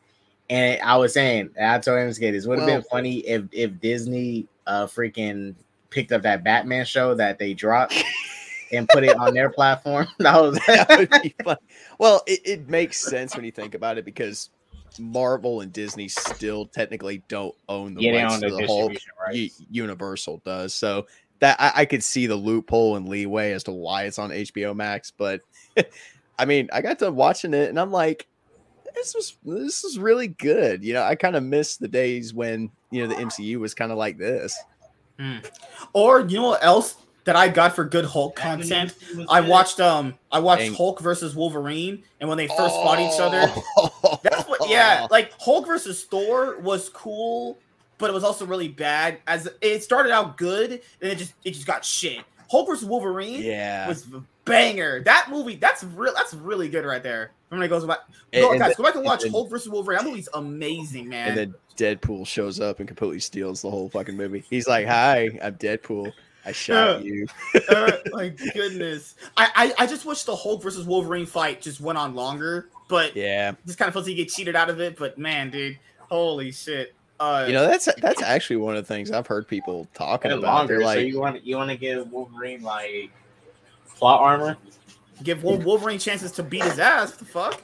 And 0.50 0.82
I 0.82 0.98
was 0.98 1.14
saying, 1.14 1.52
I 1.58 1.80
told 1.80 1.98
him, 1.98 2.12
skate, 2.12 2.34
"This 2.34 2.46
would 2.46 2.60
have 2.60 2.68
Well- 2.68 2.82
been 2.82 2.90
funny 2.92 3.20
if 3.20 3.44
if 3.54 3.80
Disney 3.80 4.46
uh 4.66 4.86
freaking 4.86 5.56
picked 5.90 6.12
up 6.12 6.24
that 6.24 6.44
Batman 6.44 6.86
show 6.86 7.14
that 7.16 7.40
they 7.40 7.54
dropped 7.54 7.94
and 8.72 8.88
put 8.90 9.04
it 9.04 9.18
on 9.18 9.34
their 9.34 9.50
platform." 9.50 10.08
That 10.20 10.42
was 10.42 10.60
that 10.68 10.90
would 10.98 11.10
be 11.24 11.36
fun. 11.44 11.58
Well, 12.00 12.24
it, 12.28 12.42
it 12.46 12.70
makes 12.70 13.00
sense 13.00 13.36
when 13.36 13.46
you 13.46 13.52
think 13.52 13.76
about 13.76 13.98
it 13.98 14.06
because 14.06 14.50
Marvel 15.00 15.62
and 15.62 15.72
Disney 15.72 16.08
still 16.08 16.66
technically 16.66 17.24
don't 17.28 17.56
own 17.70 17.94
the 17.94 18.02
yeah, 18.02 18.24
rights 18.24 18.36
own 18.36 18.42
to 18.42 18.56
the 18.56 19.00
rights. 19.28 19.62
Universal 19.70 20.42
does. 20.46 20.74
So 20.74 21.08
that 21.40 21.60
I, 21.60 21.82
I 21.82 21.86
could 21.86 22.04
see 22.04 22.28
the 22.28 22.36
loophole 22.36 22.96
and 22.96 23.08
leeway 23.08 23.52
as 23.52 23.64
to 23.66 23.72
why 23.72 24.04
it's 24.04 24.20
on 24.20 24.32
HBO 24.32 24.76
Max. 24.76 25.12
But 25.12 25.42
I 26.40 26.46
mean, 26.46 26.70
I 26.74 26.82
got 26.82 27.00
done 27.00 27.16
watching 27.16 27.54
it 27.54 27.70
and 27.70 27.80
I'm 27.80 27.92
like, 27.92 28.28
this 28.96 29.14
was 29.14 29.36
this 29.46 29.84
is 29.84 30.00
really 30.00 30.28
good. 30.28 30.84
You 30.84 30.94
know, 30.94 31.04
I 31.04 31.16
kind 31.16 31.36
of 31.36 31.44
miss 31.44 31.78
the 31.78 31.88
days 31.88 32.34
when 32.34 32.72
you 32.90 33.06
know 33.06 33.14
the 33.14 33.22
MCU 33.22 33.58
was 33.58 33.74
kind 33.74 33.92
of 33.92 33.98
like 33.98 34.18
this. 34.18 34.58
Or 35.94 36.22
you 36.22 36.38
know 36.38 36.50
what 36.50 36.64
else 36.64 36.96
that 37.26 37.36
I 37.36 37.50
got 37.50 37.76
for 37.76 37.84
good 37.84 38.06
Hulk 38.06 38.36
content? 38.36 38.96
I 39.30 39.42
watched 39.42 39.80
um 39.80 40.16
I 40.32 40.40
watched 40.40 40.62
Dang. 40.64 40.74
Hulk 40.76 41.00
versus 41.02 41.36
Wolverine, 41.36 42.04
and 42.20 42.30
when 42.30 42.38
they 42.38 42.48
first 42.48 42.76
fought 42.76 43.00
each 43.00 43.20
other, 43.20 43.52
Oh. 43.78 44.20
that's 44.24 44.48
what 44.48 44.70
yeah, 44.70 45.08
like 45.12 45.32
Hulk 45.40 45.66
versus 45.68 46.04
Thor 46.06 46.60
was 46.60 46.90
cool, 46.90 47.60
but 47.98 48.10
it 48.10 48.14
was 48.14 48.24
also 48.24 48.46
really 48.46 48.68
bad. 48.70 49.20
As 49.28 49.50
it 49.62 49.84
started 49.84 50.12
out 50.12 50.38
good, 50.38 50.72
and 51.02 51.12
it 51.12 51.18
just 51.18 51.34
it 51.44 51.52
just 51.52 51.68
got 51.68 51.84
shit. 51.84 52.24
Hulk 52.50 52.68
versus 52.68 52.86
Wolverine 52.86 53.42
yeah. 53.44 53.88
was 53.88 54.06
a 54.14 54.24
banger. 54.48 55.02
That 55.04 55.28
movie, 55.30 55.56
that's 55.56 55.84
real 55.84 56.14
that's 56.16 56.34
really 56.34 56.70
good 56.70 56.86
right 56.86 57.04
there. 57.04 57.32
When 57.50 57.62
it 57.62 57.68
goes 57.70 57.86
back, 57.86 58.00
And- 58.34 58.42
go, 58.44 58.52
and 58.52 58.60
guys, 58.60 58.72
the- 58.72 58.78
go 58.78 58.84
back 58.84 58.96
and 58.96 59.06
watch 59.06 59.24
then- 59.24 59.32
Hulk 59.32 59.50
versus 59.50 59.70
Wolverine. 59.70 59.98
That 60.00 60.06
movie's 60.06 60.30
amazing, 60.34 61.10
man. 61.10 61.30
And 61.30 61.38
then 61.38 61.56
Deadpool 61.78 62.26
shows 62.28 62.60
up 62.60 62.80
and 62.80 62.88
completely 62.88 63.20
steals 63.20 63.62
the 63.62 63.70
whole 63.70 63.90
fucking 63.90 64.18
movie. 64.18 64.44
He's 64.50 64.68
like, 64.68 64.88
"Hi, 64.88 65.30
I'm 65.44 65.56
Deadpool. 65.56 66.12
I 66.46 66.52
shot 66.52 67.04
you." 67.04 67.28
uh, 67.70 67.92
my 68.12 68.30
goodness. 68.30 69.16
I, 69.38 69.74
I 69.78 69.84
I 69.84 69.88
just 69.88 70.06
wish 70.06 70.24
the 70.24 70.36
Hulk 70.36 70.64
versus 70.64 70.86
Wolverine 70.86 71.26
fight 71.26 71.62
just 71.62 71.80
went 71.80 71.98
on 71.98 72.16
longer, 72.16 72.70
but 72.90 73.16
Yeah, 73.16 73.54
just 73.66 73.78
kind 73.78 73.88
of 73.88 73.94
feels 73.94 74.06
like 74.06 74.18
you 74.18 74.24
get 74.24 74.32
cheated 74.34 74.56
out 74.56 74.70
of 74.70 74.80
it. 74.82 74.98
But 74.98 75.18
man, 75.18 75.50
dude, 75.52 75.78
holy 76.10 76.52
shit. 76.52 76.94
Uh, 77.20 77.46
you 77.48 77.54
know 77.54 77.66
that's 77.68 77.88
that's 78.00 78.22
actually 78.22 78.58
one 78.58 78.76
of 78.76 78.86
the 78.88 78.94
things 78.94 79.12
I've 79.12 79.26
heard 79.28 79.48
people 79.48 79.88
talking 79.94 80.32
about. 80.32 80.44
longer. 80.44 80.78
They're 80.80 80.94
so 80.94 81.00
you 81.00 81.20
want 81.20 81.46
you 81.46 81.56
want 81.58 81.70
to 81.72 81.78
give 81.78 82.12
Wolverine 82.12 82.62
like 82.62 83.12
plot 83.98 84.22
armor? 84.22 84.58
give 85.24 85.44
Wolverine 85.44 85.98
chances 86.00 86.32
to 86.34 86.44
beat 86.44 86.64
his 86.64 86.78
ass. 86.80 87.10
What 87.12 87.20
the 87.20 87.26
fuck? 87.26 87.62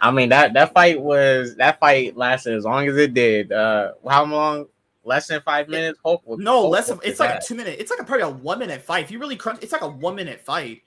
I 0.00 0.10
mean 0.12 0.28
that 0.28 0.52
that 0.52 0.72
fight 0.72 1.00
was 1.00 1.56
that 1.56 1.80
fight 1.80 2.16
lasted 2.16 2.54
as 2.54 2.64
long 2.64 2.86
as 2.88 2.96
it 2.96 3.14
did. 3.14 3.50
Uh, 3.52 3.92
how 4.08 4.24
long? 4.24 4.66
Less 5.04 5.26
than 5.26 5.40
five 5.40 5.68
minutes. 5.68 5.98
Hulk 6.04 6.22
was 6.26 6.38
No, 6.38 6.60
Hulk 6.60 6.72
less. 6.72 6.88
Of, 6.90 6.98
it's 6.98 7.06
his 7.12 7.20
like 7.20 7.36
a 7.36 7.40
two 7.42 7.54
minute. 7.54 7.76
It's 7.80 7.90
like 7.90 7.98
a, 7.98 8.04
probably 8.04 8.24
a 8.24 8.28
one 8.30 8.58
minute 8.58 8.82
fight. 8.82 9.04
If 9.04 9.10
you 9.10 9.18
really 9.18 9.36
crunch, 9.36 9.60
it's 9.62 9.72
like 9.72 9.80
a 9.80 9.88
one 9.88 10.14
minute 10.14 10.40
fight. 10.40 10.82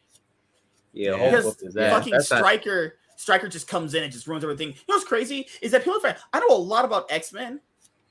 Yeah, 0.94 1.12
Yeah. 1.12 1.18
Hulk 1.18 1.32
Because 1.32 1.46
whooped 1.46 1.62
his 1.62 1.78
ass. 1.78 1.92
fucking 1.94 2.12
That's 2.12 2.30
not- 2.30 2.38
Stryker, 2.38 2.96
Stryker 3.16 3.48
just 3.50 3.68
comes 3.68 3.96
in 3.96 4.04
and 4.04 4.12
just 4.12 4.28
ruins 4.28 4.44
everything. 4.44 4.68
You 4.70 4.74
know 4.88 4.96
what's 4.96 5.06
crazy 5.06 5.48
is 5.62 5.72
that 5.72 5.84
people 5.84 6.00
are. 6.06 6.16
I 6.34 6.40
know 6.40 6.56
a 6.56 6.58
lot 6.58 6.86
about 6.86 7.12
X 7.12 7.34
Men. 7.34 7.60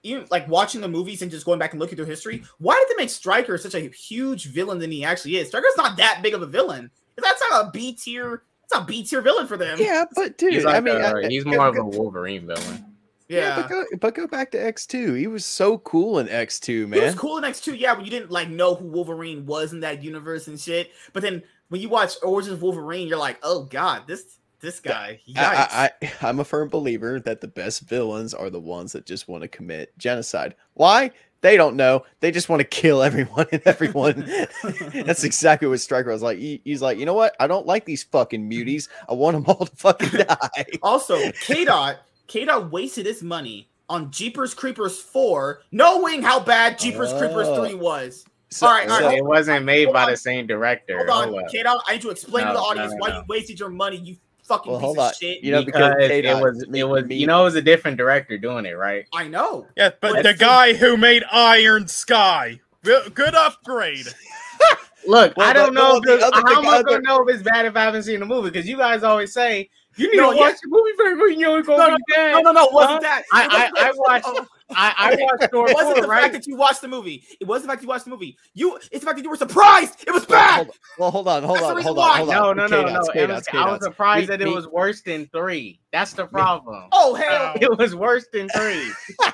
Even 0.02 0.26
like 0.30 0.48
watching 0.48 0.80
the 0.80 0.88
movies 0.88 1.20
and 1.22 1.30
just 1.30 1.44
going 1.44 1.58
back 1.58 1.72
and 1.72 1.80
looking 1.80 1.96
through 1.96 2.06
history. 2.06 2.42
Why 2.58 2.74
did 2.74 2.94
they 2.96 3.02
make 3.02 3.10
Stryker 3.10 3.58
such 3.58 3.74
a 3.74 3.80
huge 3.90 4.46
villain 4.46 4.78
than 4.78 4.90
he 4.90 5.04
actually 5.04 5.36
is? 5.36 5.48
Stryker's 5.48 5.76
not 5.76 5.96
that 5.98 6.20
big 6.22 6.32
of 6.34 6.40
a 6.42 6.46
villain. 6.46 6.90
That's 7.16 7.42
not 7.50 7.66
a 7.66 7.70
B 7.70 7.92
tier. 7.94 8.42
It's 8.64 8.74
a 8.74 8.82
B 8.82 9.02
tier 9.04 9.20
villain 9.20 9.46
for 9.46 9.58
them. 9.58 9.78
"Yeah, 9.78 10.04
but 10.14 10.38
dude, 10.38 10.54
he's 10.54 10.64
like 10.64 10.76
I 10.76 10.80
mean, 10.80 10.96
a- 10.96 11.16
I- 11.18 11.28
he's 11.28 11.44
go- 11.44 11.50
more 11.50 11.66
of 11.68 11.76
a 11.76 11.84
Wolverine 11.84 12.46
villain. 12.46 12.84
yeah, 13.28 13.40
yeah. 13.40 13.56
but 13.60 13.68
go, 13.68 13.84
but 14.00 14.14
go 14.14 14.26
back 14.26 14.50
to 14.52 14.58
X 14.64 14.86
two. 14.86 15.12
He 15.14 15.26
was 15.26 15.44
so 15.44 15.76
cool 15.78 16.18
in 16.18 16.28
X 16.30 16.58
two, 16.58 16.88
It 16.94 17.02
was 17.02 17.14
cool 17.14 17.36
in 17.36 17.44
X 17.44 17.60
two, 17.60 17.74
yeah, 17.74 17.92
when 17.92 18.04
you 18.06 18.10
didn't 18.10 18.30
like 18.30 18.48
know 18.48 18.74
who 18.74 18.86
Wolverine 18.86 19.44
was 19.44 19.72
in 19.74 19.80
that 19.80 20.02
universe 20.02 20.46
and 20.48 20.58
shit. 20.58 20.92
But 21.12 21.22
then 21.22 21.42
when 21.68 21.82
you 21.82 21.90
watch 21.90 22.14
Origins 22.22 22.54
of 22.54 22.62
Wolverine, 22.62 23.06
you're 23.06 23.18
like, 23.18 23.38
oh 23.42 23.64
god, 23.64 24.04
this 24.06 24.38
this 24.60 24.80
guy. 24.80 25.20
I, 25.36 25.90
I, 26.00 26.06
I, 26.06 26.12
I'm 26.28 26.40
a 26.40 26.44
firm 26.44 26.68
believer 26.68 27.20
that 27.20 27.40
the 27.40 27.48
best 27.48 27.82
villains 27.82 28.34
are 28.34 28.50
the 28.50 28.60
ones 28.60 28.92
that 28.92 29.06
just 29.06 29.28
want 29.28 29.42
to 29.42 29.48
commit 29.48 29.96
genocide. 29.98 30.54
Why? 30.74 31.10
They 31.42 31.56
don't 31.56 31.76
know. 31.76 32.04
They 32.20 32.30
just 32.30 32.48
want 32.50 32.60
to 32.60 32.64
kill 32.66 33.02
everyone 33.02 33.46
and 33.50 33.62
everyone. 33.64 34.26
That's 34.92 35.24
exactly 35.24 35.68
what 35.68 35.80
Stryker 35.80 36.10
was 36.10 36.22
like. 36.22 36.38
He- 36.38 36.60
he's 36.64 36.82
like, 36.82 36.98
you 36.98 37.06
know 37.06 37.14
what? 37.14 37.34
I 37.40 37.46
don't 37.46 37.66
like 37.66 37.84
these 37.86 38.02
fucking 38.04 38.48
muties. 38.50 38.88
I 39.08 39.14
want 39.14 39.34
them 39.36 39.44
all 39.46 39.64
to 39.66 39.76
fucking 39.76 40.10
die. 40.10 40.66
Also, 40.82 41.18
K 41.40 41.64
Dot, 41.64 42.00
K 42.26 42.44
Dot 42.44 42.70
wasted 42.70 43.06
his 43.06 43.22
money 43.22 43.68
on 43.88 44.10
Jeepers 44.10 44.52
Creepers 44.54 45.00
4, 45.00 45.62
knowing 45.72 46.22
how 46.22 46.38
bad 46.40 46.78
Jeepers 46.78 47.12
Creepers 47.14 47.48
Oh. 47.48 47.64
3 47.64 47.74
was. 47.74 48.24
So- 48.50 48.66
All 48.66 48.72
right, 48.74 48.88
all 48.90 48.98
So 48.98 49.10
it 49.10 49.24
wasn't 49.24 49.64
made 49.64 49.92
by 49.92 50.04
on. 50.04 50.10
the 50.10 50.16
same 50.16 50.46
director. 50.46 50.98
Hold 50.98 51.08
on, 51.10 51.28
Hold 51.28 51.44
up. 51.44 51.50
K 51.50 51.64
I 51.66 51.92
need 51.92 52.02
to 52.02 52.10
explain 52.10 52.46
to 52.46 52.52
No, 52.52 52.54
the 52.58 52.60
no, 52.60 52.66
audience 52.66 52.92
no, 52.92 52.98
why 52.98 53.16
you 53.16 53.22
wasted 53.28 53.58
your 53.58 53.70
money, 53.70 53.96
you 53.96 54.16
fucking 54.50 54.72
Well, 54.72 54.80
piece 54.80 54.84
hold 54.84 54.98
of 54.98 55.04
on. 55.06 55.12
shit. 55.14 55.42
You 55.42 55.52
know, 55.52 55.64
because 55.64 55.94
because 55.94 56.04
it 56.04 56.08
K-Dot- 56.08 56.42
was 56.42 56.62
it 56.74 56.84
was 56.88 57.04
me- 57.04 57.16
you 57.16 57.26
know 57.26 57.40
it 57.42 57.44
was 57.44 57.54
a 57.54 57.62
different 57.62 57.96
director 57.96 58.36
doing 58.36 58.66
it, 58.66 58.76
right? 58.76 59.06
I 59.14 59.28
know. 59.28 59.66
Yeah, 59.76 59.90
but 60.00 60.12
But 60.14 60.22
the 60.24 60.34
guy 60.34 60.74
who 60.74 60.96
made 60.96 61.22
Iron 61.32 61.86
Sky, 61.88 62.60
good 62.84 63.14
good 63.14 63.34
upgrade. 63.34 64.06
Look, 65.06 65.34
Well, 65.36 65.48
I 65.48 65.52
don't 65.54 65.72
the- 65.74 65.80
know. 65.80 65.90
well, 65.92 66.00
the 66.02 66.14
if- 66.16 66.22
other- 66.22 66.36
how 66.36 66.60
the 66.60 66.68
am 66.68 66.74
I 66.74 66.82
gonna 66.82 67.00
know 67.02 67.22
if 67.26 67.34
it's 67.34 67.42
bad 67.42 67.64
if 67.64 67.74
I 67.76 67.82
haven't 67.84 68.02
seen 68.02 68.20
the 68.20 68.26
movie? 68.26 68.50
Because 68.50 68.68
you 68.68 68.76
guys 68.76 69.02
always 69.02 69.32
say 69.32 69.70
you 69.96 70.10
need 70.10 70.18
No, 70.18 70.30
to 70.30 70.36
yeah. 70.36 70.42
watch 70.42 70.56
the 70.62 70.68
movie 70.68 70.90
first. 70.96 71.38
You 71.38 71.40
know, 71.46 71.62
gonna 71.62 71.88
No, 71.90 71.96
be 71.96 72.02
bad. 72.14 72.32
No, 72.32 72.40
no, 72.42 72.52
no, 72.52 72.64
it 72.66 72.72
wasn't 72.72 73.00
that. 73.02 73.22
I- 73.32 73.70
I- 73.76 73.86
I 73.88 73.92
watched- 73.94 74.26
Oh, 74.28 74.46
I, 74.76 74.94
I 74.96 75.16
watched 75.20 75.50
Thor 75.52 75.68
It 75.70 75.74
wasn't 75.74 75.96
four, 75.96 76.02
the 76.02 76.08
right? 76.08 76.22
fact 76.22 76.32
that 76.34 76.46
you 76.46 76.56
watched 76.56 76.80
the 76.80 76.88
movie. 76.88 77.24
It 77.40 77.46
wasn't 77.46 77.66
the 77.68 77.72
fact 77.72 77.82
you 77.82 77.88
watched 77.88 78.04
the 78.04 78.10
movie. 78.10 78.36
You, 78.54 78.76
it's 78.76 78.88
the 78.90 79.00
fact 79.00 79.16
that 79.16 79.22
you 79.24 79.30
were 79.30 79.36
surprised. 79.36 80.04
It 80.06 80.12
was 80.12 80.24
bad. 80.26 80.66
Hold, 80.66 80.76
well, 80.98 81.10
hold 81.10 81.28
on, 81.28 81.42
hold 81.42 81.58
That's 81.58 81.66
on, 81.66 81.82
hold 81.82 81.98
on, 81.98 82.16
hold 82.18 82.30
on. 82.30 82.56
No, 82.56 82.66
no, 82.66 82.66
no, 82.66 82.82
K-Dots, 82.84 83.06
no. 83.06 83.10
It 83.10 83.26
K-Dots, 83.26 83.52
was, 83.52 83.60
I 83.62 83.70
was 83.70 83.82
surprised 83.84 84.20
Me- 84.22 84.26
that 84.26 84.40
it 84.42 84.46
me- 84.46 84.54
was 84.54 84.68
worse 84.68 85.02
than 85.02 85.26
three. 85.28 85.80
That's 85.92 86.12
the 86.12 86.26
problem. 86.26 86.84
Oh 86.92 87.14
hell! 87.14 87.54
No. 87.60 87.60
It 87.72 87.78
was 87.78 87.94
worse 87.96 88.26
than 88.32 88.48
three. 88.50 88.90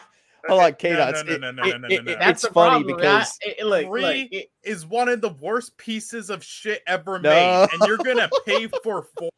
Hold 0.49 0.62
on, 0.62 0.75
K 0.75 0.92
dots. 0.94 1.25
no, 1.25 1.37
no, 1.38 1.51
no, 1.51 1.62
no, 1.64 1.77
no, 1.77 1.88
no, 1.88 1.96
no. 2.03 2.16
That's 2.20 2.44
It's 2.44 2.53
funny 2.53 2.85
because 2.85 3.37
I, 3.44 3.55
it, 3.59 3.66
look, 3.66 3.87
Three 3.87 4.03
look, 4.03 4.29
it- 4.31 4.51
is 4.62 4.87
one 4.87 5.09
of 5.09 5.20
the 5.20 5.31
worst 5.40 5.77
pieces 5.77 6.31
of 6.31 6.44
shit 6.44 6.83
ever 6.87 7.18
No. 7.18 7.31
made, 7.31 7.68
and 7.72 7.83
you're 7.88 7.96
gonna 7.96 8.31
pay 8.46 8.68
for 8.85 9.09
four. 9.18 9.31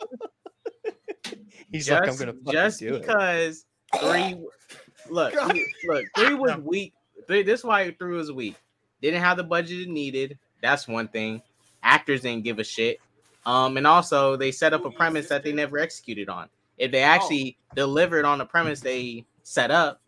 he's 1.72 1.86
just, 1.86 2.00
like, 2.00 2.10
I'm 2.10 2.16
gonna 2.16 2.34
just 2.52 2.80
do 2.80 2.94
it. 2.94 3.00
because 3.00 3.64
three 3.98 4.36
look 5.10 5.32
he- 5.52 5.66
look 5.86 6.04
three 6.16 6.34
was 6.34 6.56
weak. 6.58 6.92
Three, 7.26 7.42
this 7.42 7.60
is 7.60 7.64
why 7.64 7.90
three 7.98 8.16
was 8.16 8.32
weak. 8.32 8.56
Didn't 9.02 9.20
have 9.20 9.36
the 9.36 9.44
budget 9.44 9.80
it 9.82 9.88
needed. 9.88 10.38
That's 10.62 10.88
one 10.88 11.08
thing. 11.08 11.42
Actors 11.82 12.22
didn't 12.22 12.44
give 12.44 12.58
a 12.58 12.64
shit. 12.64 13.00
Um 13.46 13.76
and 13.76 13.86
also 13.86 14.36
they 14.36 14.50
set 14.50 14.72
up 14.74 14.84
a 14.84 14.90
premise 14.90 15.28
that 15.28 15.42
they 15.44 15.52
never 15.52 15.78
executed 15.78 16.28
on. 16.28 16.48
If 16.78 16.92
they 16.92 17.02
actually 17.02 17.56
delivered 17.74 18.24
on 18.24 18.38
the 18.38 18.44
premise 18.46 18.80
they 18.80 19.24
set 19.42 19.70
up 19.70 20.00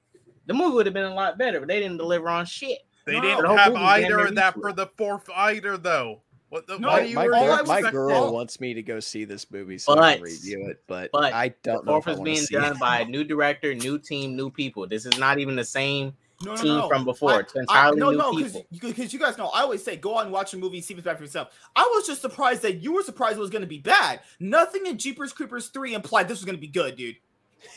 the 0.47 0.55
movie 0.55 0.75
would 0.75 0.87
have 0.87 0.95
been 0.95 1.05
a 1.05 1.15
lot 1.15 1.39
better 1.39 1.61
but 1.61 1.69
they 1.69 1.81
didn't 1.81 1.99
deliver 1.99 2.29
on 2.29 2.47
shit. 2.47 2.79
They 3.07 3.15
No, 3.15 3.23
didn't 3.23 3.43
the 3.43 3.57
have 3.57 3.75
either 3.75 4.19
of 4.27 4.35
that 4.35 4.55
for 4.55 4.73
the 4.73 4.87
fourth 4.99 5.29
either, 5.35 5.77
though. 5.77 6.21
What 6.51 6.67
the? 6.67 6.79
No, 6.79 6.89
why 6.89 6.95
My, 6.97 7.03
do 7.03 7.09
you 7.09 7.15
my, 7.15 7.27
girl, 7.27 7.65
my 7.65 7.91
girl 7.91 8.33
wants 8.33 8.61
me 8.61 8.75
to 8.75 8.83
go 8.83 9.01
see 9.01 9.25
this 9.25 9.51
movie 9.51 9.79
so 9.79 9.99
I 9.99 10.15
can 10.15 10.23
review 10.23 10.67
it, 10.69 10.83
but, 10.87 11.11
but 11.13 11.33
I 11.33 11.55
don't 11.63 11.87
know 11.87 11.97
if 11.97 12.05
fourth 12.05 12.09
I 12.09 12.11
was 12.11 12.19
want 12.19 12.27
to 12.27 12.33
being 12.35 12.45
see 12.45 12.55
done 12.57 12.73
it. 12.73 12.79
by 12.81 13.01
a 13.01 13.05
new 13.05 13.23
director 13.25 13.73
new 13.75 13.99
team 13.99 14.37
new 14.37 14.51
people 14.51 14.87
this 14.87 15.07
is 15.07 15.17
not 15.19 15.39
even 15.39 15.55
the 15.55 15.65
same 15.65 16.13
No, 16.45 16.55
no, 16.57 16.63
team 16.63 16.77
no. 16.79 16.89
from 16.89 17.05
before 17.05 17.35
I- 17.35 17.39
it's 17.41 17.55
entirely 17.55 17.97
I, 17.99 18.05
no, 18.05 18.11
new 18.11 18.19
no, 18.19 18.33
people 18.33 18.67
because 18.73 19.13
you 19.13 19.21
guys 19.21 19.39
know 19.39 19.47
I 19.49 19.61
always 19.63 19.85
say 19.85 19.97
go 19.97 20.19
out 20.19 20.25
and 20.25 20.33
watch 20.33 20.53
a 20.53 20.57
movie, 20.59 20.81
see 20.81 20.93
if 20.95 20.99
it's 20.99 21.05
bad 21.07 21.19
for 21.19 21.23
yourself. 21.25 21.57
I 21.77 21.89
was 21.95 22.05
just 22.07 22.21
surprised 22.21 22.63
that 22.63 22.83
you 22.83 22.95
were 22.95 23.03
surprised 23.05 23.37
it 23.37 23.41
was 23.41 23.51
going 23.51 23.63
to 23.63 23.69
be 23.69 23.79
bad. 23.79 24.19
Nothing 24.41 24.87
in 24.87 24.99
Jeepers 24.99 25.33
Creepers 25.33 25.69
three 25.69 25.95
implied 25.95 26.27
this 26.27 26.39
was 26.39 26.45
going 26.45 26.57
to 26.57 26.61
be 26.61 26.67
good, 26.67 26.97
dude. 26.97 27.17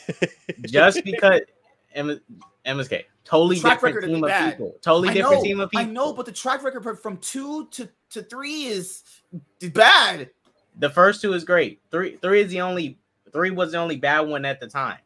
just 0.62 1.04
because 1.04 1.42
M- 1.94 2.20
MSK 2.66 3.04
totally 3.24 3.58
Track 3.60 3.80
different 3.80 4.04
team 4.06 4.24
of 4.24 4.28
bad. 4.28 4.52
people. 4.52 4.74
Totally 4.82 5.10
I 5.10 5.14
different 5.14 5.44
team 5.44 5.60
of 5.60 5.70
people. 5.70 5.86
I 5.86 5.88
know, 5.88 6.12
but 6.12 6.26
the 6.26 6.32
track 6.32 6.62
record 6.64 6.98
from 7.00 7.18
two 7.18 7.66
to 7.72 7.88
to 8.14 8.22
three 8.22 8.64
is 8.64 9.02
is 9.60 9.70
bad. 9.70 10.30
the 10.78 10.90
first 10.90 11.20
two 11.20 11.32
is 11.34 11.44
great. 11.44 11.80
Three 11.90 12.16
three 12.16 12.40
is 12.42 12.50
the 12.50 12.60
only 12.62 12.98
three 13.32 13.50
was 13.50 13.72
the 13.72 13.78
only 13.78 13.96
bad 13.96 14.20
one 14.20 14.44
at 14.44 14.60
the 14.60 14.66
time. 14.68 14.98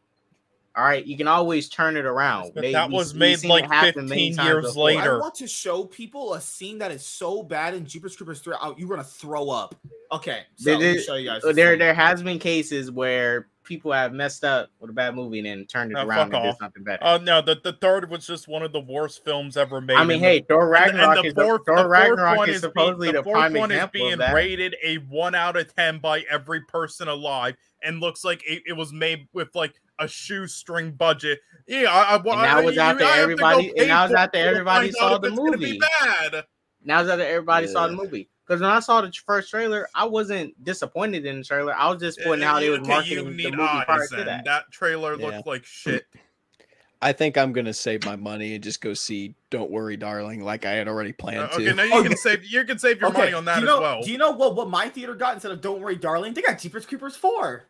All 0.77 0.85
right, 0.85 1.05
you 1.05 1.17
can 1.17 1.27
always 1.27 1.69
turn 1.69 1.97
it 1.97 2.05
around. 2.05 2.53
But 2.55 2.61
They- 2.61 2.73
that 2.73 2.89
we- 2.89 2.95
was 2.95 3.13
made 3.13 3.43
like 3.45 3.67
happen 3.67 4.07
15 4.07 4.37
years 4.45 4.67
before. 4.67 4.85
later. 4.85 5.17
I 5.17 5.19
want 5.19 5.35
to 5.37 5.49
show 5.49 5.83
people 5.85 6.35
a 6.35 6.41
scene 6.41 6.79
that 6.79 6.93
is 6.93 7.05
so 7.05 7.43
bad 7.43 7.75
in 7.75 7.85
Jeepers 7.85 8.17
Creepers 8.17 8.39
three. 8.41 8.55
Oh, 8.63 8.77
you're 8.79 8.89
gonna 8.89 9.03
throw 9.03 9.51
up. 9.51 9.75
Okay, 10.13 10.43
so 10.55 10.65
There- 10.71 10.79
let 10.79 10.97
me 10.97 11.03
show 11.03 11.15
you 11.17 11.29
guys. 11.29 11.43
Uh, 11.45 11.53
there 11.53 11.73
scene. 11.73 11.79
there 11.81 11.95
has 11.95 12.23
been 12.23 12.39
cases 12.39 12.91
where 12.93 13.49
people 13.69 13.93
have 13.93 14.13
messed 14.15 14.43
up 14.45 14.71
with 14.81 14.89
a 14.91 14.93
bad 14.95 15.15
movie 15.15 15.39
and 15.39 15.47
then 15.47 15.67
turned 15.67 15.93
it 15.93 15.97
Oh, 15.99 16.07
around 16.07 16.31
fuck 16.31 16.43
and 16.43 16.51
did 16.53 16.59
something 16.59 16.83
better. 16.83 16.99
Oh 17.03 17.19
no, 17.19 17.43
the, 17.43 17.61
the 17.63 17.75
third 17.75 18.11
was 18.11 18.27
just 18.27 18.49
one 18.49 18.63
of 18.63 18.73
the 18.73 18.81
worst 18.81 19.23
films 19.25 19.57
ever 19.59 19.81
made. 19.83 19.97
I 19.99 20.05
mean, 20.05 20.17
and 20.17 20.25
the- 20.25 20.29
hey, 20.29 20.41
Thor 20.49 20.75
and- 20.75 20.87
and 20.87 20.99
Ragnarok 20.99 21.25
is 21.27 21.35
the, 21.35 21.43
fourth- 21.45 21.63
Thor 21.67 21.77
the 21.77 21.83
fourth 21.83 21.91
Ragnarok 21.91 22.37
one 22.39 22.49
is 22.49 22.55
is 22.57 22.61
supposedly 22.63 23.07
being, 23.09 23.15
the, 23.17 23.23
fourth 23.23 23.35
prime 23.35 23.53
one 23.53 23.71
is 23.71 23.87
being 23.93 24.13
of 24.15 24.19
that. 24.21 24.33
rated 24.35 24.75
a 24.83 24.97
one 24.97 25.35
out 25.35 25.57
of 25.57 25.73
ten 25.75 25.99
by 25.99 26.25
every 26.31 26.63
person 26.63 27.07
alive, 27.09 27.55
and 27.83 28.01
looks 28.01 28.25
like 28.25 28.43
it, 28.49 28.63
it 28.67 28.73
was 28.73 28.93
made 28.93 29.29
with 29.35 29.55
like 29.55 29.75
a 29.99 30.09
shoestring 30.09 30.93
budget. 30.93 31.39
Yeah, 31.67 31.91
I, 31.93 32.15
I, 32.15 32.17
And 32.17 32.25
that 32.25 32.65
was 32.65 32.75
you- 32.77 32.81
after 32.81 33.05
I 33.05 33.09
have 33.09 33.29
to 33.29 33.35
go 33.37 33.47
everybody- 33.47 33.69
and 33.69 33.77
pay 33.77 33.87
that 33.89 34.03
was 34.03 34.11
for 34.11 34.17
it 34.17 34.21
after 34.21 34.39
everybody 34.39 34.91
saw 34.93 35.19
the 35.19 35.29
it's 35.29 35.37
gonna 35.37 35.57
be 35.59 35.79
movie. 35.79 36.43
Now 36.85 37.03
that 37.03 37.21
everybody 37.21 37.67
saw 37.67 37.87
the 37.89 37.93
movie, 37.93 38.31
because 38.49 38.63
when 38.63 38.71
I 38.71 38.81
saw 38.81 39.03
the 39.03 39.13
first 39.27 39.51
trailer, 39.51 39.89
I 39.95 40.07
wasn't 40.07 40.65
disappointed 40.65 41.27
in 41.27 41.39
the 41.39 41.45
trailer. 41.45 41.75
I 41.75 41.91
was 41.91 42.01
just 42.01 42.19
eh, 42.19 42.25
pointing 42.25 42.47
out 42.47 42.55
how 42.55 42.61
they 42.61 42.69
eh, 42.69 42.71
was 42.71 42.81
Okay, 42.81 42.93
marketing 42.93 43.37
you 43.37 43.51
the 43.51 43.51
movie 43.51 43.81
prior 43.85 44.09
to 44.09 44.25
that. 44.25 44.45
That 44.47 44.71
trailer 44.71 45.17
Yeah. 45.17 45.27
looked 45.27 45.47
like 45.47 45.65
shit. 45.65 46.07
I 47.03 47.13
think 47.13 47.39
I'm 47.39 47.53
gonna 47.53 47.75
save 47.75 48.05
my 48.05 48.17
money 48.17 48.55
and 48.55 48.65
just 48.65 48.81
go 48.81 48.93
see 48.93 49.35
Don't 49.51 49.71
Worry, 49.71 49.97
Darling, 49.97 50.43
like 50.43 50.65
I 50.67 50.73
had 50.73 50.89
already 50.89 51.11
Uh, 51.11 51.15
planned 51.19 51.53
okay, 51.53 51.67
to. 51.67 51.75
now 51.75 51.83
you 51.85 51.93
Oh, 51.93 52.03
can 52.03 52.17
save 52.17 52.45
you 52.45 52.65
can 52.65 52.79
save 52.79 53.01
your 53.01 53.11
Okay, 53.11 53.21
money 53.21 53.33
on 53.35 53.45
that 53.45 53.57
do 53.57 53.61
you 53.61 53.67
know, 53.67 53.77
as 53.77 53.81
well. 53.81 54.03
Do 54.03 54.11
you 54.11 54.19
know 54.19 54.31
what, 54.33 54.57
what 54.57 54.69
my 54.69 54.89
theater 54.89 55.15
got 55.15 55.35
instead 55.35 55.53
of 55.53 55.61
Don't 55.61 55.81
Worry, 55.81 55.95
Darling? 55.97 56.35
They 56.35 56.43
got 56.43 56.59
Jeepers 56.59 56.87
Creepers 56.87 57.15
4. 57.15 57.65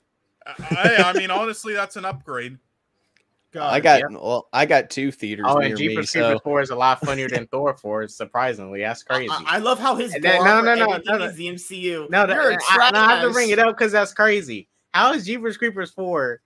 Uh, 0.47 0.55
I, 0.63 0.97
I 0.97 1.13
mean, 1.13 1.31
honestly, 1.31 1.75
that's 1.75 1.97
an 1.97 2.07
upgrade. 2.07 2.57
God. 3.59 3.75
I 3.75 3.81
got 3.81 4.01
yeah. 4.01 4.07
well, 4.11 4.49
I 4.53 4.67
got 4.67 4.91
two 4.91 5.11
theaters 5.11 5.47
Oh, 5.49 5.59
near 5.59 5.69
and 5.71 5.79
me, 5.79 5.89
Jeepers 5.89 6.11
so 6.11 6.21
Creepers 6.31 6.41
4 6.45 6.61
is 6.63 6.71
a 6.71 6.77
lot 6.77 7.01
funnier 7.05 7.29
than 7.29 7.47
Thor 7.49 7.77
4, 7.77 8.09
surprisingly. 8.09 8.81
That's 8.81 9.03
crazy. 9.03 9.29
I, 9.31 9.57
I 9.57 9.59
love 9.59 9.79
how 9.79 9.95
his 9.97 10.15
And 10.15 10.23
bar 10.23 10.33
then- 10.33 10.45
no, 10.45 10.75
no, 10.75 10.87
no, 10.87 11.01
no, 11.05 11.19
no. 11.19 11.25
is 11.25 11.35
the 11.37 11.49
MCU. 11.49 12.09
no, 12.11 12.27
that, 12.27 12.35
You're 12.35 12.53
I, 12.53 12.57
I- 12.71 12.91
no, 12.91 12.99
I 13.01 13.09
have 13.11 13.19
to 13.21 13.25
trash. 13.27 13.33
bring 13.35 13.51
it 13.51 13.59
up 13.59 13.77
because 13.77 13.93
that's 13.93 14.13
crazy. 14.15 14.69
How 14.95 15.13
is 15.13 15.27
Jeepers 15.27 15.57
Creepers 15.57 15.91
4 15.91 16.41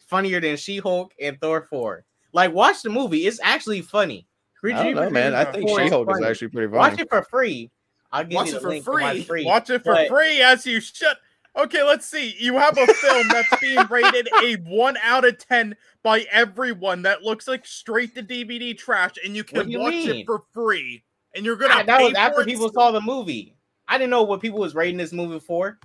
funnier 0.00 0.40
than 0.40 0.56
She 0.56 0.78
Hulk 0.78 1.12
and 1.20 1.40
Thor 1.40 1.66
4? 1.70 2.04
Like, 2.32 2.52
watch 2.52 2.82
the 2.82 2.90
movie. 2.90 3.26
It's 3.26 3.38
actually 3.42 3.80
funny. 3.82 4.26
I 4.64 4.70
don't 4.82 4.94
know, 4.94 5.10
man. 5.10 5.34
I 5.34 5.44
think 5.44 5.68
She-Hulk 5.68 6.08
is 6.08 6.14
funny. 6.16 6.26
actually 6.26 6.48
pretty 6.48 6.68
funny. 6.68 6.78
Watch 6.78 6.98
it 6.98 7.08
for 7.10 7.22
free. 7.22 7.70
I'll 8.10 8.24
give 8.24 8.34
Watch 8.36 8.46
you 8.48 8.52
it 8.52 8.54
the 8.54 8.60
for 8.62 8.68
link 8.68 8.84
for 8.84 8.92
free. 8.98 9.22
free. 9.24 9.44
Watch 9.44 9.68
it 9.70 9.84
for 9.84 9.92
But- 9.92 10.08
free 10.08 10.40
as 10.40 10.64
you 10.66 10.80
should. 10.80 11.16
Okay, 11.56 11.82
let's 11.84 12.06
see. 12.06 12.34
You 12.38 12.54
have 12.58 12.76
a 12.76 12.86
film 12.86 13.28
that's 13.28 13.60
being 13.60 13.86
rated 13.90 14.28
a 14.42 14.54
one 14.56 14.96
out 15.02 15.24
of 15.24 15.38
ten 15.38 15.76
by 16.02 16.26
everyone 16.30 17.02
that 17.02 17.22
looks 17.22 17.46
like 17.46 17.64
straight 17.66 18.14
to 18.16 18.22
DVD 18.22 18.76
trash, 18.76 19.12
and 19.24 19.36
you 19.36 19.44
can 19.44 19.70
you 19.70 19.78
watch 19.78 19.92
mean? 19.92 20.10
it 20.10 20.26
for 20.26 20.42
free. 20.52 21.04
And 21.36 21.44
you're 21.44 21.56
gonna 21.56 21.74
Ah, 21.74 21.82
that 21.84 21.98
pay 21.98 22.04
was 22.06 22.14
after 22.14 22.44
people 22.44 22.68
still? 22.68 22.82
saw 22.82 22.90
the 22.90 23.00
movie. 23.00 23.56
I 23.86 23.98
didn't 23.98 24.10
know 24.10 24.22
what 24.22 24.40
people 24.40 24.58
was 24.60 24.74
rating 24.74 24.96
this 24.96 25.12
movie 25.12 25.40
for. 25.40 25.78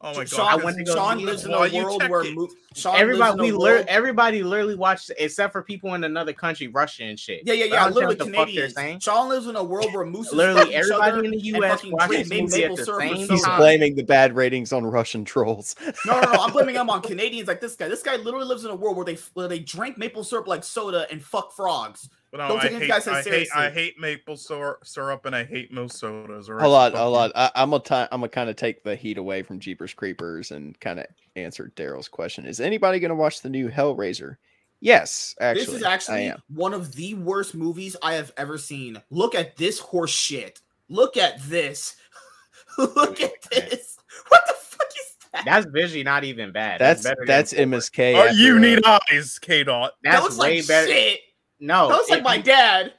Oh 0.00 0.08
my 0.08 0.14
god! 0.16 0.28
Sean, 0.28 0.48
I 0.48 0.56
went 0.56 0.76
to 0.76 0.84
go 0.84 0.94
Sean 0.94 1.24
lives 1.24 1.46
in 1.46 1.52
a 1.52 1.58
world 1.58 2.00
check 2.00 2.10
where 2.10 2.30
mo- 2.34 2.48
Sean 2.74 2.96
everybody, 2.96 3.40
we 3.40 3.50
a 3.50 3.56
lir- 3.56 3.84
everybody 3.88 4.42
literally 4.42 4.74
watched, 4.74 5.10
except 5.18 5.52
for 5.52 5.62
people 5.62 5.94
in 5.94 6.04
another 6.04 6.32
country, 6.34 6.66
Russia 6.66 7.04
and 7.04 7.18
shit. 7.18 7.42
Yeah, 7.46 7.54
yeah, 7.54 7.66
But 7.70 7.78
I 7.78 7.82
yeah. 7.84 7.88
Literally 7.88 8.06
what 8.06 8.18
the 8.18 8.24
fuck 8.24 8.32
Canadians. 8.46 8.74
saying. 8.74 8.98
Sean 9.00 9.28
lives 9.30 9.46
in 9.46 9.56
a 9.56 9.64
world 9.64 9.94
where 9.94 10.04
moose 10.04 10.30
Literally 10.32 10.74
everybody 10.74 11.24
in 11.24 11.30
the 11.30 11.38
US 11.58 11.70
fucking 11.80 11.92
watched 11.92 12.08
drink 12.10 12.28
movie 12.28 12.60
maple 12.60 12.72
at 12.72 12.76
the 12.76 12.84
syrup 12.84 13.00
same 13.00 13.16
He's 13.28 13.44
time. 13.44 13.58
blaming 13.58 13.94
the 13.94 14.02
bad 14.02 14.34
ratings 14.36 14.72
on 14.74 14.84
Russian 14.84 15.24
trolls. 15.24 15.74
No, 16.04 16.20
no, 16.20 16.32
no. 16.32 16.40
I'm 16.40 16.52
blaming 16.52 16.74
him 16.74 16.90
on 16.90 17.00
Canadians 17.00 17.48
like 17.48 17.60
this 17.62 17.76
guy. 17.76 17.88
This 17.88 18.02
guy 18.02 18.16
literally 18.16 18.46
lives 18.46 18.64
in 18.64 18.70
a 18.72 18.76
world 18.76 18.96
where 18.96 19.06
they 19.06 19.16
where 19.32 19.48
they 19.48 19.60
drink 19.60 19.96
maple 19.96 20.24
syrup 20.24 20.46
like 20.48 20.64
soda 20.64 21.06
and 21.10 21.22
fuck 21.22 21.52
frogs. 21.54 22.10
But 22.34 22.48
no, 22.48 22.48
Don't 22.48 22.58
I 22.58 22.62
take 22.62 22.72
these 22.72 22.80
hate, 22.80 22.88
guys 22.88 23.04
so 23.04 23.12
I 23.12 23.22
hate, 23.22 23.48
I 23.54 23.70
hate 23.70 24.00
maple 24.00 24.36
syrup, 24.36 24.84
syrup, 24.84 25.24
and 25.24 25.36
I 25.36 25.44
hate 25.44 25.70
most 25.72 25.98
sodas. 25.98 26.48
all 26.48 26.56
right? 26.56 26.62
Hold 26.64 26.74
on, 26.74 26.90
Fuck 26.90 27.00
hold 27.00 27.14
you. 27.14 27.20
on. 27.20 27.32
I, 27.36 27.50
I'm 27.54 27.70
gonna 27.70 28.08
I'm 28.10 28.20
gonna 28.22 28.28
kind 28.28 28.50
of 28.50 28.56
take 28.56 28.82
the 28.82 28.96
heat 28.96 29.18
away 29.18 29.44
from 29.44 29.60
Jeepers 29.60 29.94
Creepers 29.94 30.50
and 30.50 30.78
kind 30.80 30.98
of 30.98 31.06
answer 31.36 31.70
Daryl's 31.76 32.08
question. 32.08 32.44
Is 32.44 32.58
anybody 32.58 32.98
gonna 32.98 33.14
watch 33.14 33.40
the 33.40 33.48
new 33.48 33.70
Hellraiser? 33.70 34.38
Yes, 34.80 35.36
actually, 35.40 35.66
this 35.66 35.74
is 35.74 35.82
I 35.84 35.92
actually 35.94 36.24
am. 36.24 36.42
one 36.48 36.74
of 36.74 36.96
the 36.96 37.14
worst 37.14 37.54
movies 37.54 37.94
I 38.02 38.14
have 38.14 38.32
ever 38.36 38.58
seen. 38.58 39.00
Look 39.10 39.36
at 39.36 39.56
this 39.56 39.78
horse 39.78 40.10
shit. 40.10 40.60
Look 40.88 41.16
at 41.16 41.40
this. 41.44 41.94
Look 42.78 43.20
at 43.20 43.42
this. 43.42 43.96
What 44.26 44.42
the 44.48 44.54
fuck 44.54 44.88
is 44.88 45.16
that? 45.32 45.44
That's 45.44 45.66
visually 45.66 46.02
not 46.02 46.24
even 46.24 46.50
bad. 46.50 46.80
That's 46.80 47.04
better 47.04 47.14
than 47.20 47.26
that's 47.28 47.52
MSK. 47.52 48.14
Oh, 48.16 48.32
you 48.32 48.56
uh, 48.56 48.58
need 48.58 48.84
eyes, 48.84 49.38
K 49.38 49.62
dot. 49.62 49.92
That's 50.02 50.16
that 50.16 50.22
looks 50.24 50.36
way 50.36 50.58
like 50.58 50.66
better. 50.66 50.88
shit. 50.88 51.20
No, 51.64 51.88
That 51.88 51.94
looks 51.94 52.10
like 52.10 52.18
it- 52.20 52.24
my 52.24 52.38
dad. 52.38 52.92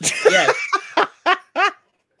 yes. 0.00 0.54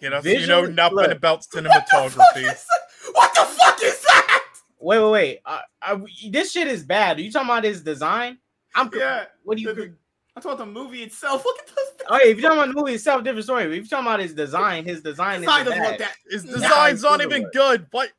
Get 0.00 0.12
us, 0.12 0.24
you 0.24 0.46
know 0.48 0.64
nothing 0.64 0.96
look. 0.96 1.10
about 1.12 1.46
What 1.52 1.62
the 1.62 1.70
fuck 1.70 2.10
cinematography. 2.10 2.52
is 2.52 2.64
What 3.12 3.32
the 3.34 3.40
fuck 3.42 3.80
is 3.82 4.02
that? 4.02 4.44
Wait, 4.80 4.98
wait, 4.98 5.10
wait. 5.12 5.38
Uh, 5.46 5.60
uh, 5.80 5.98
this 6.30 6.50
shit 6.50 6.66
is 6.66 6.82
bad. 6.82 7.18
Are 7.18 7.22
you 7.22 7.30
talking 7.30 7.48
about 7.48 7.62
his 7.62 7.82
design? 7.82 8.38
I'm. 8.74 8.90
Yeah. 8.92 9.26
What 9.44 9.56
do 9.58 9.62
you? 9.62 9.68
The- 9.68 9.74
the- 9.82 9.94
I'm 10.34 10.42
talking 10.42 10.54
about 10.54 10.64
the 10.64 10.72
movie 10.72 11.02
itself. 11.04 11.44
Look 11.44 11.58
at 11.60 11.66
this. 11.68 11.76
Oh, 12.08 12.16
yeah, 12.16 12.30
if 12.30 12.40
you're 12.40 12.50
talking 12.50 12.64
about 12.64 12.74
the 12.74 12.80
movie 12.80 12.94
itself, 12.94 13.22
different 13.22 13.44
story. 13.44 13.64
But 13.66 13.72
if 13.74 13.76
you're 13.76 13.84
talking 14.00 14.06
about 14.06 14.18
his 14.20 14.32
design, 14.34 14.84
his 14.86 15.02
design 15.02 15.40
Design 15.42 15.60
is 15.60 15.66
doesn't 15.68 15.82
bad. 15.82 15.90
look 15.90 15.98
that. 16.00 16.14
His 16.28 16.44
Nah, 16.46 16.52
design's 16.54 17.02
not 17.02 17.20
even 17.20 17.42
good. 17.52 17.86
good. 17.92 18.10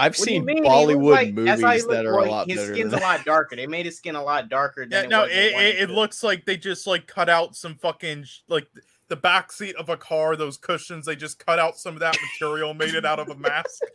What? 0.00 0.04
I've 0.06 0.18
What 0.18 0.24
seen 0.26 0.44
mean? 0.44 0.56
He 0.58 0.62
looks 0.62 0.74
Bollywood 0.74 1.10
like- 1.12 1.34
that's 1.34 1.60
how 1.62 1.68
movies 1.68 1.86
that 1.86 2.04
looked, 2.04 2.06
are 2.08 2.18
a 2.18 2.22
boy. 2.24 2.30
lot 2.30 2.48
His 2.48 2.56
better. 2.58 2.74
skin's 2.74 2.90
Than 2.92 3.00
a 3.00 3.02
lot 3.02 3.24
darker. 3.24 3.56
They 3.56 3.66
made 3.66 3.86
his 3.86 3.96
skin 3.96 4.14
a 4.16 4.22
lot 4.22 4.48
darker. 4.48 4.82
Yeah, 4.82 5.02
Than 5.02 5.10
no, 5.10 5.24
it, 5.24 5.30
it, 5.30 5.52
was 5.54 5.62
at 5.62 5.68
it, 5.68 5.80
it 5.80 5.90
looks 5.90 6.22
like 6.22 6.44
they 6.46 6.56
just 6.56 6.86
like 6.86 7.06
cut 7.06 7.28
out 7.28 7.54
some 7.56 7.74
fucking 7.76 8.24
like 8.48 8.66
the 9.08 9.16
back 9.16 9.52
seat 9.52 9.76
of 9.76 9.88
a 9.88 9.96
car. 9.96 10.36
Those 10.36 10.56
cushions, 10.56 11.06
they 11.06 11.16
just 11.16 11.44
cut 11.44 11.58
out 11.58 11.76
some 11.78 11.94
of 11.94 12.00
that 12.00 12.16
material, 12.32 12.74
made 12.74 12.94
it 12.94 13.04
out 13.04 13.18
of 13.18 13.28
a 13.28 13.34
mask. 13.34 13.82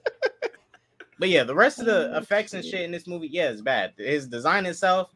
But 1.18 1.30
yeah, 1.30 1.44
the 1.44 1.56
rest 1.56 1.80
of 1.80 1.86
the 1.86 2.14
oh, 2.14 2.18
effects 2.18 2.54
and 2.54 2.64
shit 2.64 2.82
in 2.82 2.92
this 2.92 3.08
movie, 3.08 3.28
yeah, 3.28 3.50
it's 3.50 3.62
bad. 3.62 3.94
His 3.98 4.28
design 4.28 4.66
itself, 4.66 5.12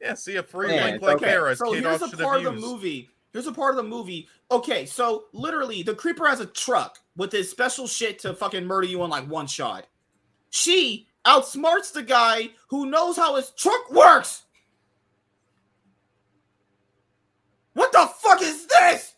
Yeah, 0.00 0.14
see 0.14 0.36
a 0.36 0.42
free 0.42 0.74
Yeah, 0.74 0.84
link 0.84 0.94
it's 0.96 1.04
like 1.04 1.16
okay. 1.16 1.26
there 1.26 1.48
as 1.48 1.58
So 1.58 1.72
here's 1.72 2.00
dot 2.00 2.12
a 2.12 2.16
part 2.16 2.38
of 2.38 2.44
the 2.44 2.52
movie. 2.52 3.10
Here's 3.34 3.46
a 3.46 3.52
part 3.52 3.72
of 3.72 3.76
the 3.76 3.82
movie. 3.88 4.28
Okay, 4.50 4.86
so 4.86 5.24
literally, 5.32 5.82
the 5.82 5.94
creeper 5.94 6.26
has 6.26 6.40
a 6.40 6.46
truck 6.46 6.98
with 7.16 7.32
his 7.32 7.50
special 7.50 7.86
shit 7.86 8.18
to 8.20 8.34
fucking 8.34 8.64
murder 8.64 8.86
you 8.86 9.02
in 9.04 9.10
like 9.10 9.28
one 9.28 9.46
shot. 9.46 9.86
She 10.54 11.08
outsmarts 11.24 11.92
the 11.94 12.02
guy 12.02 12.50
who 12.68 12.84
knows 12.84 13.16
how 13.16 13.36
his 13.36 13.50
truck 13.52 13.90
works. 13.90 14.42
What 17.72 17.90
the 17.90 18.06
fuck 18.20 18.42
is 18.42 18.66
this? 18.66 19.14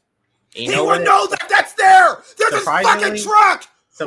you 0.55 0.71
he 0.71 0.77
know 0.77 0.85
would 0.87 1.03
know 1.03 1.27
that 1.27 1.49
that's 1.51 1.73
there. 1.73 2.23
There's 2.39 2.55
a 2.55 2.61
fucking 2.61 3.17
Surprisingly- 3.17 3.21
truck. 3.21 3.65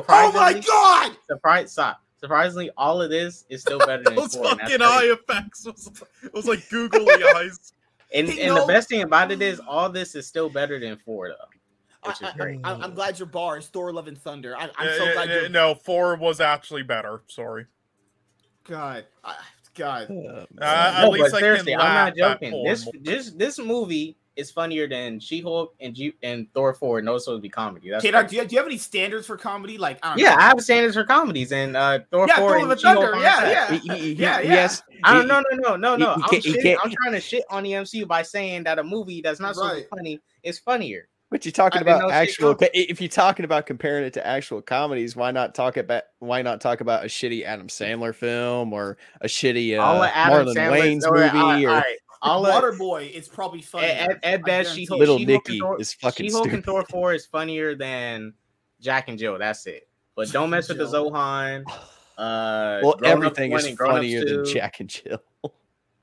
Oh 0.08 0.32
my 0.32 0.54
god. 0.54 1.18
surprise, 1.28 1.72
stop. 1.74 2.02
Surprisingly, 2.22 2.70
all 2.78 3.02
of 3.02 3.10
this 3.10 3.44
is 3.50 3.60
still 3.62 3.80
better 3.80 4.04
than 4.04 4.16
Those 4.16 4.32
that's 4.32 4.50
fucking 4.62 4.82
eye 4.82 5.14
effects 5.14 5.66
was, 5.66 5.92
it 6.24 6.34
was 6.34 6.48
like 6.48 6.68
googly 6.70 7.06
eyes. 7.36 7.74
And, 8.14 8.30
and 8.30 8.56
the 8.56 8.66
best 8.66 8.88
thing 8.88 9.02
about 9.02 9.32
it 9.34 9.42
is 9.42 9.60
all 9.68 9.90
this 9.90 10.16
is 10.16 10.26
still 10.26 10.50
better 10.50 10.80
than 10.80 10.96
four 10.96 11.28
though. 11.28 11.57
Which 12.08 12.22
is 12.22 12.28
I, 12.34 12.38
great. 12.38 12.60
I, 12.64 12.84
am 12.84 12.94
glad 12.94 13.20
your 13.20 13.28
bar 13.28 13.58
is 13.58 13.68
Thor: 13.68 13.92
Love 13.94 14.08
and 14.08 14.18
Thunder. 14.18 14.56
I, 14.58 14.70
I'm 14.78 14.88
Yeah, 14.88 14.98
so 14.98 15.04
yeah, 15.06 15.14
glad 15.14 15.30
yeah, 15.30 15.40
you're. 15.42 15.50
no, 15.50 15.76
four 15.76 16.16
was 16.16 16.40
actually 16.40 16.84
better. 16.84 17.22
Sorry. 17.28 17.66
God, 18.64 19.06
I, 19.24 19.36
God. 19.76 20.10
Uh, 20.10 20.46
Uh, 20.62 21.02
no, 21.02 21.08
at 21.08 21.10
least 21.10 21.22
but 21.22 21.28
I 21.28 21.30
can 21.30 21.40
seriously, 21.40 21.76
I'm 21.76 21.94
not 21.94 22.16
joking. 22.16 22.64
This 22.64 22.88
this 23.02 23.32
this 23.32 23.60
movie 23.60 24.18
is 24.36 24.52
funnier 24.52 24.88
than 24.88 25.20
She-Hulk 25.20 25.74
and 25.80 25.96
G- 25.96 26.14
and 26.22 26.46
Thor 26.54 26.72
4, 26.72 27.00
and 27.00 27.10
also 27.10 27.40
be 27.40 27.50
comedy. 27.50 27.90
That's 27.90 28.04
K-Dot, 28.04 28.28
do 28.28 28.36
you, 28.36 28.46
do 28.46 28.54
you 28.54 28.60
have 28.60 28.68
any 28.68 28.78
standards 28.78 29.26
for 29.26 29.36
comedy? 29.36 29.80
Like, 29.80 29.98
I 30.04 30.16
yeah, 30.16 30.30
know. 30.30 30.36
I 30.36 30.42
have 30.50 30.62
standards 30.62 30.94
for 30.96 31.04
comedies, 31.06 31.52
and 31.52 31.76
uh, 31.76 32.00
Thor 32.12 32.28
Yeah, 32.28 32.36
4 32.36 32.50
Thor 32.50 32.58
and 32.60 32.70
Love 32.70 32.80
She-Hulk 32.80 33.04
Thunder, 33.04 33.20
yeah, 33.20 33.50
yeah. 33.50 33.72
he- 33.72 33.78
he- 33.80 33.98
he- 33.98 34.12
Yeah, 34.14 34.40
yeah. 34.42 34.54
Yes, 34.54 34.84
I 35.04 35.14
don't. 35.16 35.28
No, 35.28 35.40
no, 35.40 35.58
no, 35.70 35.76
no, 35.76 35.96
no. 35.96 36.12
I'm, 36.14 36.22
shitting- 36.22 36.78
I'm 36.84 36.92
trying 36.92 37.14
to 37.14 37.20
shit 37.20 37.46
on 37.50 37.64
the 37.64 37.72
MCU 37.72 38.08
by 38.08 38.22
saying 38.22 38.64
that 38.66 38.78
a 38.78 38.84
movie 38.84 39.22
that's 39.22 39.40
not 39.40 39.56
supposed 39.56 39.72
to 39.74 39.78
Right. 39.80 39.90
funny 39.90 40.20
is 40.44 40.60
funnier. 40.60 41.08
But 41.30 41.44
you're 41.44 41.52
talking 41.52 41.80
I 41.80 41.82
about 41.82 42.12
actual. 42.12 42.56
comedy. 42.56 42.80
If 42.90 43.02
you're 43.02 43.10
talking 43.10 43.44
about 43.44 43.66
comparing 43.66 44.06
it 44.06 44.14
to 44.14 44.26
actual 44.26 44.62
comedies, 44.62 45.16
why 45.16 45.32
not 45.32 45.54
talk 45.54 45.76
about 45.76 46.04
why 46.20 46.42
not 46.42 46.62
talk 46.62 46.80
about 46.80 47.04
a 47.04 47.08
shitty 47.08 47.44
Adam 47.44 47.68
Sandler 47.68 48.16
film 48.16 48.72
or 48.72 48.98
a 49.20 49.28
shitty 49.28 49.78
uh, 49.78 49.84
of 49.84 50.04
Adam 50.14 50.48
Marlon 50.48 50.56
Sandler's- 50.56 50.72
Wayne's 50.82 51.06
all 51.06 51.14
movie 51.14 51.24
right, 51.26 51.36
all 51.36 51.48
right, 51.50 51.64
or 51.66 51.70
all 51.70 51.76
right. 51.76 51.98
all 52.22 52.46
of 52.46 52.64
Waterboy 52.64 53.12
is 53.12 53.28
probably 53.28 53.62
funny. 53.62 53.88
Ed, 53.88 54.20
Ed 54.24 54.44
Best, 54.44 54.74
She 54.74 54.88
Little 54.88 55.18
She-Hulk 55.18 55.46
Nicky 55.48 55.60
Thor, 55.60 55.82
is 55.82 55.94
fucking 55.94 56.28
She-Hulk 56.28 56.46
and 56.46 56.64
stupid. 56.64 56.66
Thor 56.66 56.86
4 56.90 57.14
is 57.16 57.26
funnier 57.26 57.76
than 57.76 58.34
Jack 58.80 59.10
and 59.10 59.20
Jill. 59.20 59.38
That's 59.38 59.66
it. 59.68 59.90
But 60.16 60.32
don't 60.32 60.50
mess 60.50 60.70
with 60.70 60.78
the 60.78 60.86
Jill. 60.90 61.12
Zohan. 61.12 61.64
Uh, 62.18 62.80
well, 62.84 62.96
everything 63.04 63.52
is 63.52 63.66
and 63.66 63.78
Grown 63.78 63.90
Ups 63.92 63.98
funnier 63.98 64.24
than 64.26 64.46
Jack 64.46 64.80
and 64.80 64.90
Jill. 64.90 65.22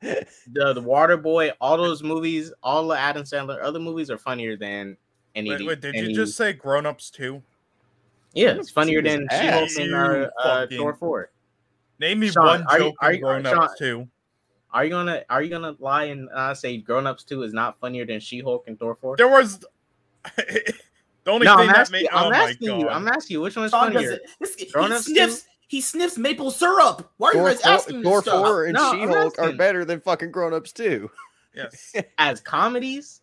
The 0.03 0.75
the 0.75 0.83
Water 0.83 1.17
Boy, 1.17 1.51
all 1.63 1.79
those 1.79 2.03
movies, 2.03 2.53
all 2.63 2.87
the 2.89 2.99
Adam 2.99 3.23
Sandler 3.23 3.63
other 3.65 3.81
movies 3.81 4.11
are 4.11 4.19
funnier 4.19 4.55
than 4.55 4.99
any. 5.35 5.51
Wait, 5.51 5.67
wait, 5.67 5.81
did 5.81 5.95
any- 5.97 6.09
you 6.11 6.15
just 6.15 6.37
say 6.37 6.53
Grown 6.53 6.87
Ups 6.87 7.11
too? 7.11 7.43
Yeah, 8.35 8.51
it's 8.57 8.71
funnier 8.71 9.01
than 9.03 9.29
She 9.31 9.47
Hulk 9.47 9.65
ass. 9.65 9.77
and 9.77 9.95
uh, 9.95 9.99
uh, 9.99 10.61
fucking- 10.63 10.79
Thor 10.79 10.95
4. 10.95 11.31
Name 12.01 12.19
me 12.19 12.29
Sean, 12.31 12.45
one 12.47 12.63
are 12.65 12.79
you- 12.79 12.85
joke 12.87 12.97
are 13.01 13.11
in 13.11 13.17
you- 13.17 13.23
Grown 13.23 13.45
Sean- 13.45 13.59
Ups 13.59 13.79
too. 13.79 14.09
Are 14.73 14.83
you 14.85 14.91
gonna 14.91 15.23
are 15.31 15.41
you 15.41 15.51
gonna 15.51 15.77
lie 15.79 16.05
and 16.05 16.29
uh, 16.35 16.53
say 16.53 16.79
Grown 16.79 17.07
Ups 17.07 17.23
2 17.23 17.45
is 17.45 17.53
not 17.53 17.79
funnier 17.79 18.05
than 18.05 18.19
She 18.19 18.41
Hulk 18.41 18.65
and 18.67 18.77
Thor 18.79 18.97
4? 19.01 19.17
There 19.17 19.29
was 19.29 19.61
the 20.37 20.75
only 21.29 21.45
No, 21.45 21.57
thing 21.57 21.61
I'm 21.61 21.67
that 21.69 21.77
asking, 21.79 22.03
made. 22.03 22.09
I'm 22.13 22.27
oh 22.27 22.31
my 22.31 22.37
asking 22.39 22.81
you. 22.81 22.89
I'm 22.89 23.07
asking 23.09 23.35
you 23.35 23.41
which 23.41 23.57
one's 23.57 23.71
Sean 23.71 23.93
funnier. 23.93 24.01
doesn't. 24.03 24.23
This, 24.41 24.55
he 24.57 24.67
Grown-Ups 24.67 25.05
sniffs. 25.07 25.47
he 25.69 25.81
sniffs 25.81 26.19
maple 26.19 26.51
syrup. 26.51 27.09
Why 27.19 27.29
are 27.29 27.35
you 27.35 27.43
guys 27.45 27.61
asking 27.61 28.03
Thor, 28.03 28.17
this 28.21 28.25
stuff? 28.25 28.45
4 28.47 28.65
and 28.65 28.75
No, 28.75 28.93
She-Hulk 28.93 29.39
are 29.39 29.53
better 29.53 29.85
than 29.85 30.01
fucking 30.01 30.33
grown-ups 30.33 30.73
too. 30.73 31.09
Yes. 31.55 31.95
As 32.19 32.41
comedies, 32.41 33.21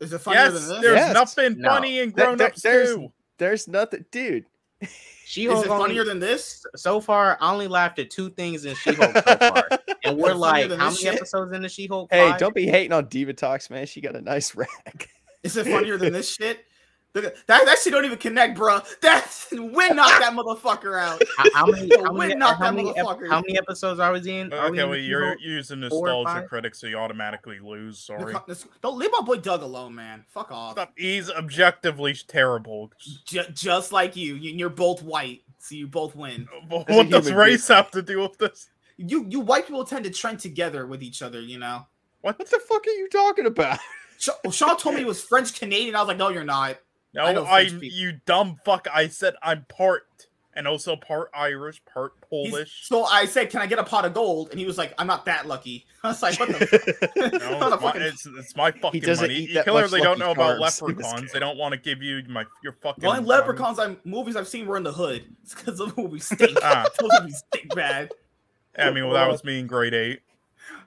Is 0.00 0.12
it 0.12 0.18
funnier 0.18 0.40
yes, 0.40 0.52
than 0.52 0.68
this? 0.68 0.80
there's 0.82 0.96
Yes. 0.96 1.14
nothing 1.14 1.58
No. 1.60 1.68
funny 1.70 1.98
in 2.00 2.10
There- 2.10 2.26
there- 2.26 2.36
grown 2.36 2.42
ups 2.48 2.62
there's- 2.62 2.88
too. 2.94 3.12
There's 3.38 3.68
nothing, 3.68 4.04
dude. 4.10 4.46
She 5.24 5.46
Is 5.46 5.52
Hulk 5.52 5.64
it 5.66 5.70
only 5.70 5.82
funnier 5.84 6.04
than 6.04 6.20
this? 6.20 6.64
so 6.76 7.00
far. 7.00 7.36
I 7.40 7.50
only 7.52 7.66
laughed 7.68 7.98
at 7.98 8.10
two 8.10 8.30
things 8.30 8.64
in 8.64 8.74
She 8.76 8.92
Hulk 8.94 9.12
so 9.14 9.20
far, 9.36 9.68
and 10.04 10.16
we're 10.18 10.32
like, 10.34 10.70
how 10.70 10.76
many 10.76 10.96
shit? 10.96 11.14
episodes 11.14 11.52
in 11.52 11.62
the 11.62 11.68
She 11.68 11.86
Hulk? 11.86 12.08
Hey, 12.12 12.34
don't 12.38 12.54
be 12.54 12.66
hating 12.66 12.92
on 12.92 13.06
Diva 13.08 13.32
Talks, 13.32 13.68
man. 13.70 13.86
She 13.86 14.00
got 14.00 14.14
a 14.16 14.20
nice 14.20 14.54
rack. 14.56 15.08
Is 15.42 15.56
it 15.56 15.66
funnier 15.66 15.96
than 15.98 16.12
this 16.12 16.32
shit? 16.34 16.64
Look 17.16 17.24
at- 17.24 17.46
That 17.46 17.64
that 17.64 17.78
shit 17.78 17.92
don't 17.92 18.04
even 18.04 18.18
connect, 18.18 18.56
bro. 18.56 18.80
That's 19.00 19.48
Win 19.50 19.96
knocked 19.96 20.20
that 20.20 20.32
motherfucker 20.32 21.00
out. 21.00 21.22
How, 21.38 21.44
how 21.54 21.66
many? 21.66 21.88
How 21.96 22.12
Win 22.12 22.18
many, 22.28 22.34
knocked 22.36 22.58
how, 22.58 22.66
that 22.66 22.74
many 22.74 22.90
ep- 22.90 23.04
motherfucker. 23.06 23.28
how 23.28 23.40
many 23.40 23.56
episodes 23.58 23.98
are 23.98 24.12
we 24.12 24.18
in? 24.30 24.52
Are 24.52 24.66
Okay, 24.66 24.82
in 24.82 24.88
well, 24.88 24.90
the 24.90 25.00
you're 25.00 25.22
She-Hulk? 25.22 25.38
using 25.40 25.80
nostalgia 25.80 26.28
five? 26.28 26.48
critics, 26.48 26.78
so 26.80 26.86
you 26.86 26.96
automatically 26.98 27.58
lose. 27.58 27.98
Sorry. 27.98 28.34
Don't 28.82 28.98
leave 28.98 29.10
my 29.12 29.22
boy 29.22 29.36
Doug 29.36 29.62
alone, 29.62 29.94
man. 29.94 30.24
Fuck 30.28 30.52
off. 30.52 30.72
Stop. 30.72 30.92
He's 30.96 31.30
objectively 31.30 32.14
terrible. 32.28 32.92
Ju- 33.24 33.42
just 33.54 33.90
like 33.92 34.14
you. 34.14 34.34
You- 34.34 34.52
You're 34.52 34.68
both 34.68 35.02
white, 35.02 35.42
so 35.58 35.74
you 35.74 35.86
both 35.88 36.14
win. 36.14 36.46
What 36.68 36.86
does 36.86 37.24
human 37.26 37.34
race 37.34 37.66
have 37.68 37.90
to 37.92 38.02
do 38.02 38.20
with 38.20 38.36
this? 38.38 38.68
You 38.98 39.26
you 39.28 39.40
white 39.40 39.66
people 39.66 39.84
tend 39.84 40.04
to 40.04 40.10
trend 40.10 40.40
together 40.40 40.86
with 40.86 41.02
each 41.02 41.22
other, 41.22 41.40
you 41.40 41.58
know. 41.58 41.86
What 42.20 42.38
the 42.38 42.44
fuck 42.44 42.86
are 42.86 42.90
you 42.90 43.08
talking 43.08 43.46
about? 43.46 43.78
Sh- 44.18 44.30
well, 44.42 44.50
Sean 44.50 44.76
told 44.78 44.94
me 44.94 45.02
he 45.02 45.04
was 45.06 45.22
French 45.22 45.58
Canadian. 45.58 45.94
I 45.94 46.00
was 46.00 46.08
like, 46.08 46.16
no, 46.16 46.30
you're 46.30 46.42
not. 46.44 46.78
No, 47.16 47.24
I 47.24 47.32
know 47.32 47.44
I, 47.44 47.66
French 47.66 47.80
people. 47.80 47.98
you 47.98 48.20
dumb 48.26 48.56
fuck. 48.64 48.86
I 48.92 49.08
said 49.08 49.34
I'm 49.42 49.64
part 49.68 50.04
and 50.54 50.66
also 50.66 50.96
part 50.96 51.30
Irish, 51.34 51.82
part 51.84 52.12
He's- 52.30 52.50
Polish. 52.50 52.86
So 52.88 53.04
I 53.04 53.26
said, 53.26 53.50
can 53.50 53.60
I 53.60 53.66
get 53.66 53.78
a 53.78 53.84
pot 53.84 54.04
of 54.06 54.14
gold? 54.14 54.50
And 54.50 54.58
he 54.58 54.64
was 54.64 54.78
like, 54.78 54.94
I'm 54.98 55.06
not 55.06 55.26
that 55.26 55.46
lucky. 55.46 55.84
I 56.02 56.08
was 56.08 56.22
like, 56.22 56.38
what 56.40 56.48
the? 56.48 57.08
No, 57.16 57.58
what 57.58 57.68
the 57.68 57.74
it's, 57.74 57.82
my, 57.82 57.92
fucking- 57.92 58.02
it's, 58.02 58.26
it's 58.26 58.56
my 58.56 58.70
fucking 58.70 59.00
doesn't 59.02 59.24
money. 59.24 59.40
eat 59.40 59.50
You 59.50 59.62
clearly 59.62 60.00
don't 60.00 60.18
know 60.18 60.30
about 60.30 60.58
Charms 60.58 60.80
in 60.80 60.96
this 60.96 61.04
leprechauns. 61.06 61.32
They 61.32 61.40
don't 61.40 61.58
want 61.58 61.72
to 61.72 61.78
give 61.78 62.02
you 62.02 62.22
my 62.28 62.44
your 62.62 62.72
fucking. 62.72 63.02
The 63.02 63.08
only 63.08 63.24
leprechauns 63.24 63.78
I 63.78 63.96
movies 64.04 64.36
I've 64.36 64.48
seen 64.48 64.66
were 64.66 64.76
in 64.76 64.82
the 64.82 64.92
hood. 64.92 65.24
It's 65.42 65.54
because 65.54 65.78
the 65.78 65.92
movie 65.96 66.20
stink. 66.20 66.58
Ah. 66.62 66.86
Those 67.00 67.10
movies 67.20 67.42
stink 67.52 67.74
bad. 67.74 68.12
I 68.78 68.90
mean, 68.90 69.04
well, 69.04 69.14
that 69.14 69.28
was 69.30 69.42
me 69.42 69.58
in 69.58 69.66
grade 69.66 69.94
eight. 69.94 70.20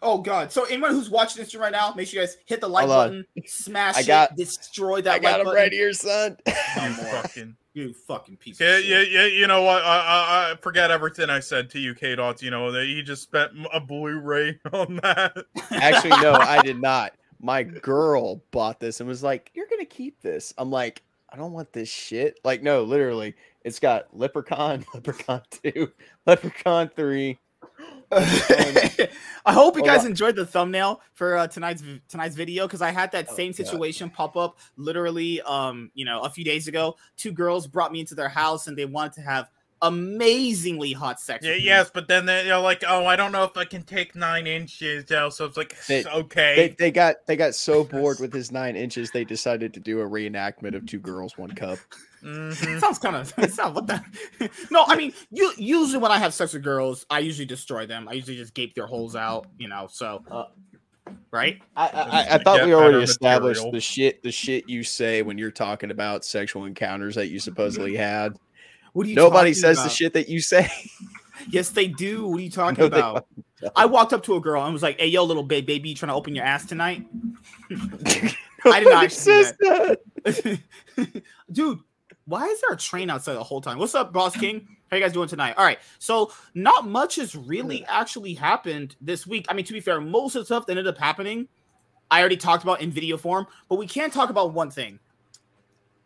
Oh 0.01 0.19
god! 0.19 0.51
So 0.51 0.63
anyone 0.65 0.91
who's 0.91 1.09
watching 1.09 1.43
this 1.43 1.53
right 1.55 1.71
now, 1.71 1.93
make 1.95 2.07
sure 2.07 2.21
you 2.21 2.27
guys 2.27 2.37
hit 2.45 2.61
the 2.61 2.67
like 2.69 2.87
Hold 2.87 2.97
on. 2.97 3.07
button, 3.07 3.25
smash 3.45 3.97
I 3.97 4.03
got- 4.03 4.31
it, 4.31 4.37
destroy 4.37 5.01
that 5.01 5.15
I 5.15 5.19
got 5.19 5.31
like 5.31 5.39
him 5.39 5.45
button. 5.45 5.61
right 5.61 5.71
here, 5.73 5.93
son. 5.93 6.37
You 6.47 6.53
fucking. 6.93 7.55
You 7.73 7.93
fucking 7.93 8.37
piece 8.37 8.59
Yeah, 8.59 8.77
of 8.77 8.85
yeah, 8.85 8.99
shit. 9.03 9.11
yeah. 9.11 9.25
You 9.27 9.45
know 9.47 9.61
what? 9.61 9.83
I, 9.83 9.97
I, 9.99 10.51
I 10.51 10.55
forget 10.59 10.89
everything 10.89 11.29
I 11.29 11.39
said 11.39 11.69
to 11.71 11.79
you, 11.79 11.93
K 11.93 12.15
Dots. 12.15 12.41
You 12.41 12.49
know 12.49 12.71
that 12.71 12.85
he 12.85 13.03
just 13.03 13.21
spent 13.23 13.51
a 13.71 13.79
Blu-ray 13.79 14.59
on 14.73 14.99
that. 15.03 15.37
Actually, 15.71 16.19
no, 16.21 16.33
I 16.33 16.61
did 16.63 16.81
not. 16.81 17.13
My 17.39 17.61
girl 17.63 18.41
bought 18.51 18.79
this 18.79 18.99
and 18.99 19.07
was 19.07 19.21
like, 19.23 19.51
"You're 19.53 19.67
gonna 19.69 19.85
keep 19.85 20.19
this." 20.21 20.51
I'm 20.57 20.71
like, 20.71 21.03
"I 21.31 21.37
don't 21.37 21.53
want 21.53 21.71
this 21.71 21.87
shit." 21.89 22.39
Like, 22.43 22.63
no, 22.63 22.83
literally, 22.83 23.35
it's 23.63 23.79
got 23.79 24.07
Leprechaun, 24.17 24.83
Leprechaun 24.93 25.41
Two, 25.51 25.91
Leprechaun 26.25 26.89
Three. 26.95 27.37
I 28.11 29.53
hope 29.53 29.75
you 29.77 29.83
guys 29.83 30.05
enjoyed 30.05 30.35
the 30.35 30.45
thumbnail 30.45 31.01
for 31.13 31.37
uh, 31.37 31.47
tonight's 31.47 31.83
tonight's 32.07 32.35
video 32.35 32.65
because 32.67 32.81
I 32.81 32.91
had 32.91 33.11
that 33.11 33.27
Oh, 33.29 33.35
same 33.35 33.51
God. 33.51 33.57
situation 33.57 34.09
pop 34.09 34.35
up 34.35 34.57
literally 34.77 35.41
um 35.41 35.91
you 35.93 36.05
know 36.05 36.21
a 36.21 36.29
few 36.29 36.43
days 36.43 36.67
ago. 36.67 36.95
Two 37.17 37.31
girls 37.31 37.67
brought 37.67 37.91
me 37.91 37.99
into 37.99 38.15
their 38.15 38.29
house 38.29 38.67
and 38.67 38.77
they 38.77 38.85
wanted 38.85 39.13
to 39.13 39.21
have 39.21 39.49
amazingly 39.81 40.91
hot 40.91 41.21
sex. 41.21 41.45
Yeah, 41.45 41.53
yes, 41.53 41.89
but 41.93 42.07
then 42.09 42.25
they, 42.25 42.45
you're 42.47 42.59
like, 42.59 42.83
oh, 42.85 43.05
I 43.05 43.15
don't 43.15 43.31
know 43.31 43.45
if 43.45 43.55
I 43.55 43.63
can 43.63 43.83
take 43.83 44.13
nine 44.13 44.45
inches. 44.45 45.05
Yeah, 45.09 45.29
so 45.29 45.45
it's 45.45 45.55
like, 45.55 45.73
They- 45.87 46.03
okay. 46.03 46.55
They, 46.55 46.67
they 46.77 46.91
got 46.91 47.25
they 47.27 47.35
got 47.37 47.55
so 47.55 47.83
bored 47.85 48.19
with 48.21 48.33
his 48.33 48.51
nine 48.51 48.75
inches, 48.75 49.11
they 49.11 49.23
decided 49.23 49.73
to 49.75 49.79
do 49.79 50.01
a 50.01 50.05
reenactment 50.09 50.75
of 50.75 50.85
two 50.85 50.99
girls, 50.99 51.37
one 51.37 51.51
cup. 51.51 51.77
Mhm. 52.23 52.79
sounds 52.79 52.99
kind 52.99 53.15
of 53.15 53.33
sound 53.53 53.75
what 53.75 53.87
the 53.87 54.01
no 54.71 54.83
i 54.87 54.95
mean 54.95 55.13
you 55.31 55.53
usually 55.57 55.99
when 55.99 56.11
i 56.11 56.17
have 56.17 56.33
sex 56.33 56.53
with 56.53 56.63
girls 56.63 57.05
i 57.09 57.19
usually 57.19 57.45
destroy 57.45 57.85
them 57.85 58.07
i 58.09 58.13
usually 58.13 58.35
just 58.35 58.53
gape 58.53 58.75
their 58.75 58.87
holes 58.87 59.15
out 59.15 59.47
you 59.57 59.67
know 59.69 59.87
so 59.89 60.21
Uh, 60.29 60.45
right 61.31 61.61
I, 61.77 61.87
I, 61.87 62.19
I 62.19 62.23
Get 62.37 62.43
thought 62.43 62.65
we 62.65 62.73
already 62.73 63.03
established 63.03 63.59
material. 63.59 63.71
the 63.71 63.79
shit 63.79 64.21
the 64.23 64.31
shit 64.31 64.67
you 64.67 64.83
say 64.83 65.21
when 65.21 65.37
you're 65.37 65.49
talking 65.51 65.91
about 65.91 66.25
sexual 66.25 66.65
encounters 66.65 67.15
that 67.15 67.27
you 67.27 67.39
supposedly 67.39 67.95
had. 67.95 68.35
what 68.93 69.05
are 69.05 69.09
you 69.09 69.15
Nobody 69.15 69.51
talking 69.51 69.61
says 69.61 69.81
the 69.83 69.89
shit 69.89 70.13
that 70.13 70.27
you 70.27 70.41
say. 70.41 70.69
yes 71.49 71.69
they 71.69 71.87
do 71.87 72.27
what 72.27 72.39
are 72.39 72.43
you 72.43 72.51
talking 72.51 72.81
No, 72.81 72.85
about 72.87 73.25
i 73.77 73.85
walked 73.85 74.11
up 74.11 74.23
to 74.23 74.35
a 74.35 74.41
girl 74.41 74.61
and 74.65 74.73
was 74.73 74.83
like 74.83 74.99
hey 74.99 75.07
yo 75.07 75.23
little 75.23 75.41
babe 75.43 75.65
baby 75.65 75.87
you 75.89 75.95
trying 75.95 76.09
to 76.09 76.15
open 76.15 76.35
your 76.35 76.43
ass 76.43 76.65
tonight 76.65 77.05
I 78.65 78.81
did 78.81 78.89
not 78.89 79.03
Nobody 79.03 79.05
actually 79.05 79.43
that. 80.25 80.61
dude 81.51 81.79
why 82.29 82.45
is 82.45 82.61
there 82.61 82.71
a 82.71 82.77
train 82.77 83.09
outside 83.09 83.33
the 83.33 83.43
whole 83.43 83.59
time? 83.61 83.77
What's 83.79 83.95
up 83.95 84.13
boss 84.13 84.35
king? 84.37 84.67
How 84.91 84.97
you 84.97 85.03
guys 85.03 85.13
doing 85.13 85.27
tonight? 85.27 85.55
All 85.57 85.65
right 85.65 85.79
so 85.99 86.31
not 86.53 86.87
much 86.87 87.15
has 87.17 87.35
really 87.35 87.83
actually 87.85 88.33
happened 88.35 88.95
this 89.01 89.25
week. 89.27 89.45
I 89.49 89.53
mean 89.53 89.65
to 89.65 89.73
be 89.73 89.79
fair 89.79 89.99
most 89.99 90.35
of 90.35 90.41
the 90.41 90.45
stuff 90.45 90.65
that 90.67 90.71
ended 90.73 90.87
up 90.87 90.97
happening 90.97 91.47
i 92.11 92.19
already 92.19 92.37
talked 92.37 92.63
about 92.63 92.81
in 92.81 92.89
video 92.91 93.17
form 93.17 93.45
but 93.67 93.75
we 93.75 93.85
can't 93.87 94.11
talk 94.13 94.29
about 94.29 94.53
one 94.53 94.71
thing. 94.71 94.99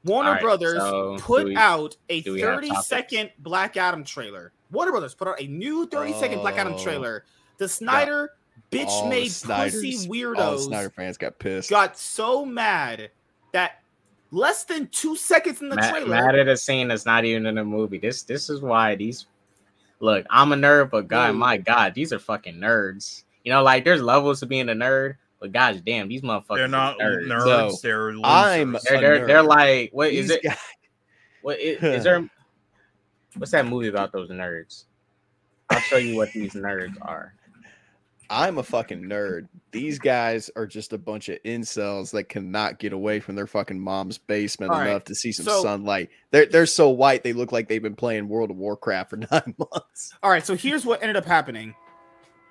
Warner 0.05 0.31
right, 0.31 0.41
brothers 0.41 0.79
so 0.79 1.17
put 1.19 1.45
we- 1.45 1.55
out 1.55 1.95
a 2.09 2.21
do 2.21 2.33
we 2.33 2.41
have 2.41 2.55
30 2.55 2.67
topics? 2.69 2.87
second 2.87 3.31
black 3.39 3.77
adam 3.77 4.03
trailer. 4.03 4.51
Warner 4.71 4.91
brothers 4.91 5.13
put 5.15 5.27
out 5.27 5.39
a 5.41 5.47
new 5.47 5.87
30 5.87 6.13
second 6.19 6.39
black 6.39 6.57
adam 6.57 6.73
Oh. 6.73 6.83
trailer. 6.83 7.23
The 7.57 7.69
snyder 7.69 8.31
bitch 8.71 9.07
made 9.07 9.23
pussy 9.27 9.29
Snyders- 9.29 9.75
All 9.75 9.81
the 9.81 10.07
weirdos 10.09 10.59
Snyder 10.65 10.89
fans 10.89 11.17
got 11.17 11.39
pissed. 11.39 11.69
got 11.69 11.97
so 11.97 12.43
mad 12.45 13.11
that 13.53 13.82
less 14.33 14.63
than 14.65 14.87
two 14.87 15.15
seconds 15.15 15.61
in 15.61 15.69
the 15.69 15.75
Mad, 15.75 15.89
trailer. 15.91 16.07
mad 16.09 16.35
at 16.35 16.47
a 16.47 16.57
scene 16.57 16.87
that's 16.89 17.05
not 17.05 17.23
even 17.23 17.45
in 17.45 17.55
the 17.55 17.63
movie. 17.63 17.97
This 17.99 18.23
this 18.23 18.49
is 18.49 18.61
why 18.61 18.95
these 18.95 19.25
look. 19.99 20.25
I'm 20.29 20.51
a 20.51 20.55
nerd, 20.55 20.89
but 20.89 21.07
God, 21.07 21.27
Dude. 21.29 21.37
my 21.37 21.57
God, 21.57 21.93
these 21.93 22.11
are 22.11 22.19
fucking 22.19 22.55
nerds. 22.55 23.23
You 23.43 23.51
know, 23.53 23.61
like 23.63 23.85
there's 23.85 24.01
levels 24.01 24.39
to 24.41 24.45
being 24.45 24.69
a 24.69 24.73
nerd, 24.73 25.15
but 25.39 25.51
gosh 25.51 25.77
damn, 25.85 26.07
these 26.09 26.21
motherfuckers. 26.21 26.55
They're 26.55 26.65
are 26.65 26.67
not 26.67 26.97
nerds. 26.97 27.27
nerds. 27.27 27.71
So, 27.71 27.77
they're 27.83 28.11
losers. 28.11 28.21
I'm 28.25 28.77
They're, 28.83 28.99
they're, 29.01 29.27
they're 29.27 29.43
like 29.43 29.91
what 29.93 30.11
is 30.11 30.27
These 30.29 30.37
it? 30.37 30.43
guys- 30.43 30.57
What 31.41 31.59
is, 31.59 31.81
is 31.83 32.03
there? 32.03 32.27
What's 33.37 33.51
that 33.51 33.65
movie 33.65 33.87
about 33.87 34.11
those 34.11 34.29
nerds? 34.29 34.85
I'll 35.69 35.79
show 35.79 35.97
you 35.97 36.15
what 36.15 36.31
these 36.33 36.53
nerds 36.53 36.95
are. 37.01 37.33
I'm 38.29 38.57
a 38.57 38.63
fucking 38.63 39.03
nerd. 39.03 39.47
These 39.71 39.99
guys 39.99 40.49
are 40.55 40.65
just 40.65 40.93
a 40.93 40.97
bunch 40.97 41.29
of 41.29 41.41
incels 41.43 42.11
that 42.11 42.25
cannot 42.29 42.79
get 42.79 42.93
away 42.93 43.19
from 43.19 43.35
their 43.35 43.47
fucking 43.47 43.79
mom's 43.79 44.17
basement 44.17 44.71
All 44.71 44.79
right, 44.79 44.89
enough 44.89 45.03
to 45.05 45.15
see 45.15 45.31
some 45.31 45.45
so- 45.45 45.61
sunlight. 45.61 46.09
They're 46.31 46.45
they're 46.45 46.65
so 46.65 46.89
white 46.89 47.23
they 47.23 47.33
look 47.33 47.51
like 47.51 47.67
they've 47.67 47.81
been 47.81 47.95
playing 47.95 48.27
World 48.29 48.49
of 48.51 48.57
Warcraft 48.57 49.09
for 49.11 49.17
nine 49.31 49.55
months. 49.57 50.13
All 50.23 50.29
right, 50.31 50.45
so 50.45 50.55
here's 50.55 50.85
what 50.85 51.01
ended 51.01 51.17
up 51.17 51.25
happening. 51.25 51.75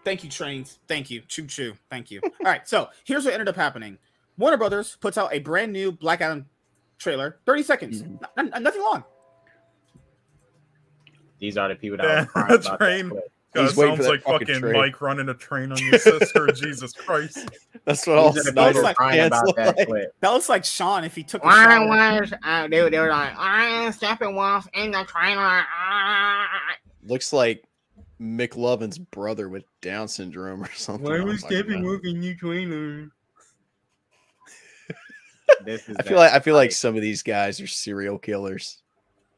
Thank 0.04 0.24
you, 0.24 0.30
trains. 0.30 0.78
Thank 0.88 1.10
you. 1.10 1.22
Choo 1.28 1.46
choo. 1.46 1.74
Thank 1.90 2.10
you. 2.10 2.20
All 2.24 2.30
right, 2.44 2.66
so 2.68 2.88
here's 3.04 3.24
what 3.24 3.34
ended 3.34 3.48
up 3.48 3.56
happening. 3.56 3.98
Warner 4.36 4.56
Brothers 4.56 4.96
puts 5.00 5.16
out 5.18 5.32
a 5.32 5.38
brand 5.38 5.72
new 5.72 5.92
Black 5.92 6.20
Adam 6.20 6.46
trailer, 6.98 7.38
30 7.46 7.62
seconds, 7.62 8.02
Mhm. 8.02 8.18
N- 8.38 8.50
n- 8.54 8.62
nothing 8.62 8.82
long. 8.82 9.04
These 11.38 11.56
are 11.56 11.68
the 11.68 11.74
people 11.74 11.98
that 11.98 12.28
Yeah, 12.36 12.46
was 12.56 12.66
crying 12.66 12.66
about 12.66 12.80
right. 12.80 13.02
that 13.02 13.10
clip. 13.10 13.31
God, 13.54 13.62
He's 13.68 13.76
waiting 13.76 13.96
sounds 13.96 14.06
for 14.06 14.12
like 14.12 14.24
that 14.24 14.30
fucking 14.32 14.46
fucking 14.46 14.60
train. 14.62 14.72
Mike 14.72 15.00
running 15.02 15.28
a 15.28 15.34
train 15.34 15.72
on 15.72 15.78
your 15.78 15.98
sister. 15.98 16.46
Jesus 16.54 16.92
Christ. 16.92 17.50
That's 17.84 18.06
what 18.06 18.16
all 18.18 18.32
These 18.32 18.48
are 18.48 18.52
Snyder 18.52 18.82
like- 18.82 18.96
crying 18.96 19.26
about 19.26 19.54
that 19.56 19.76
like. 19.76 19.88
clip. 19.88 20.14
That 20.20 20.30
looks 20.30 20.48
like 20.48 20.64
Sean 20.64 21.04
if 21.04 21.14
he 21.14 21.22
took 21.22 21.42
a 21.42 21.46
Why 21.46 21.64
shower. 21.64 22.20
was 22.20 22.32
uh, 22.42 22.68
they, 22.68 22.88
they 22.88 22.98
were 22.98 23.08
like, 23.10 23.34
I'm 23.36 23.92
stepping 23.92 24.38
off 24.38 24.66
in 24.74 24.90
the 24.92 25.04
trailer. 25.04 25.42
ah." 25.70 26.46
Looks 27.04 27.32
like 27.32 27.64
McLovin's 28.20 28.98
brother 28.98 29.48
with 29.48 29.64
Down 29.80 30.08
syndrome 30.08 30.62
or 30.62 30.70
something. 30.72 31.04
Why 31.10 31.18
Oh 31.18 31.24
was 31.24 31.42
my 31.42 31.48
stepping 31.50 31.82
God. 31.82 31.96
off 31.96 32.00
in 32.04 32.20
the 32.20 32.34
trailer? 32.36 33.10
this 35.64 35.88
is 35.88 35.96
I 35.98 36.02
feel 36.02 36.12
that- 36.18 36.24
like 36.24 36.32
I 36.32 36.38
feel 36.40 36.54
like 36.54 36.72
some 36.72 36.96
of 36.96 37.02
these 37.02 37.22
guys 37.22 37.60
are 37.60 37.66
serial 37.66 38.18
killers. 38.18 38.81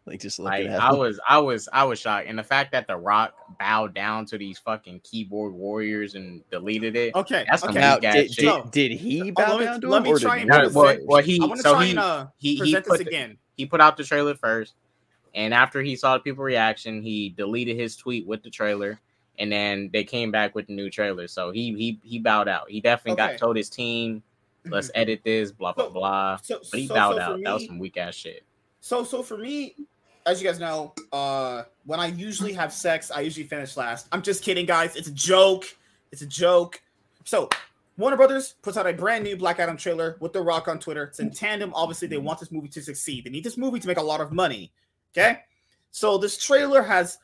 Like 0.06 0.20
just 0.20 0.38
looking 0.38 0.64
Like 0.66 0.74
at 0.74 0.82
I 0.82 0.92
was, 0.92 1.18
I 1.26 1.38
was, 1.38 1.66
I 1.72 1.82
was 1.84 1.98
shocked, 1.98 2.26
and 2.28 2.38
the 2.38 2.42
fact 2.42 2.72
that 2.72 2.86
The 2.86 2.94
Rock 2.96 3.32
bowed 3.58 3.94
down 3.94 4.26
to 4.26 4.36
these 4.36 4.58
fucking 4.58 5.00
keyboard 5.02 5.54
warriors 5.54 6.14
and 6.14 6.42
deleted 6.50 6.94
it. 6.94 7.14
Okay, 7.14 7.46
That's 7.48 7.62
some 7.62 7.70
okay. 7.70 7.80
Now, 7.80 7.94
weak 7.94 8.04
ass 8.04 8.14
did, 8.14 8.32
shit. 8.34 8.36
did, 8.36 8.44
No. 8.44 8.70
did 8.70 8.92
he 8.92 9.22
Oh, 9.30 9.32
bow 9.34 9.50
let 9.52 9.58
me- 9.60 9.64
down 9.64 9.80
to 9.80 9.88
let 9.88 10.06
him, 10.06 10.12
me 10.12 10.20
try 10.20 10.38
did 10.40 10.42
and 10.42 10.52
he? 10.52 10.58
No, 10.58 10.74
well, 10.74 10.84
present- 10.84 11.06
well, 11.08 11.22
he 11.22 11.40
I 11.40 11.44
want 11.46 11.56
to 11.56 11.62
so 11.62 11.72
try 11.72 11.84
he 11.84 11.90
and 11.92 11.98
uh, 11.98 12.26
he 12.36 12.52
he 12.54 12.58
present 12.58 12.84
put 12.86 12.98
this 12.98 13.04
the- 13.04 13.08
again. 13.08 13.38
he 13.56 13.64
put 13.64 13.80
out 13.80 13.96
the 13.96 14.04
trailer 14.04 14.34
first, 14.34 14.74
and 15.34 15.54
after 15.54 15.80
he 15.80 15.96
saw 15.96 16.18
the 16.18 16.22
people 16.22 16.44
reaction, 16.44 17.00
he 17.00 17.30
deleted 17.30 17.78
his 17.78 17.96
tweet 17.96 18.26
with 18.26 18.42
the 18.42 18.50
trailer, 18.50 19.00
and 19.38 19.50
then 19.50 19.88
they 19.90 20.04
came 20.04 20.30
back 20.30 20.54
with 20.54 20.66
the 20.66 20.74
new 20.74 20.90
trailer. 20.90 21.26
So 21.28 21.50
he 21.50 21.72
he 21.72 21.98
he 22.02 22.18
bowed 22.18 22.46
out. 22.48 22.68
He 22.68 22.82
definitely 22.82 23.22
Okay. 23.22 23.32
got 23.32 23.38
told 23.38 23.56
his 23.56 23.70
team, 23.70 24.22
"Let's 24.66 24.90
edit 24.94 25.22
this," 25.24 25.50
blah 25.50 25.72
blah 25.72 25.84
So- 25.86 25.90
blah. 25.92 26.36
So, 26.42 26.60
But 26.70 26.78
he 26.80 26.86
so- 26.88 26.94
bowed 26.94 27.14
so 27.16 27.20
out. 27.22 27.36
for 27.38 27.42
that 27.42 27.54
was 27.54 27.64
some 27.64 27.78
weak 27.78 27.96
ass 27.96 28.14
shit. 28.14 28.42
So 28.80 29.02
so 29.02 29.22
for 29.22 29.38
me, 29.38 29.76
as 30.26 30.40
you 30.40 30.48
guys 30.48 30.58
know, 30.58 30.94
uh, 31.12 31.64
when 31.84 32.00
I 32.00 32.06
usually 32.06 32.52
have 32.54 32.72
sex, 32.72 33.10
I 33.10 33.20
usually 33.20 33.46
finish 33.46 33.76
last. 33.76 34.06
I'm 34.12 34.22
just 34.22 34.42
kidding, 34.42 34.66
guys. 34.66 34.96
It's 34.96 35.08
a 35.08 35.12
joke. 35.12 35.66
It's 36.12 36.22
a 36.22 36.26
joke. 36.26 36.80
So, 37.24 37.48
Warner 37.96 38.16
Brothers 38.16 38.54
puts 38.62 38.76
out 38.76 38.86
a 38.86 38.92
brand 38.92 39.24
new 39.24 39.36
Black 39.36 39.58
Adam 39.60 39.76
trailer 39.76 40.16
with 40.20 40.32
The 40.32 40.40
Rock 40.40 40.66
on 40.68 40.78
Twitter. 40.78 41.04
It's 41.04 41.20
in 41.20 41.30
tandem. 41.30 41.72
Obviously, 41.74 42.08
they 42.08 42.16
want 42.16 42.40
this 42.40 42.50
movie 42.50 42.68
to 42.68 42.82
succeed. 42.82 43.24
They 43.24 43.30
need 43.30 43.44
this 43.44 43.56
movie 43.56 43.80
to 43.80 43.86
make 43.86 43.98
a 43.98 44.02
lot 44.02 44.20
of 44.20 44.32
money. 44.32 44.72
Okay. 45.16 45.40
So, 45.90 46.18
this 46.18 46.42
trailer 46.42 46.82
has, 46.82 47.18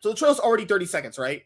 so 0.00 0.10
the 0.10 0.14
trailer's 0.14 0.38
already 0.38 0.66
30 0.66 0.86
seconds, 0.86 1.18
right? 1.18 1.44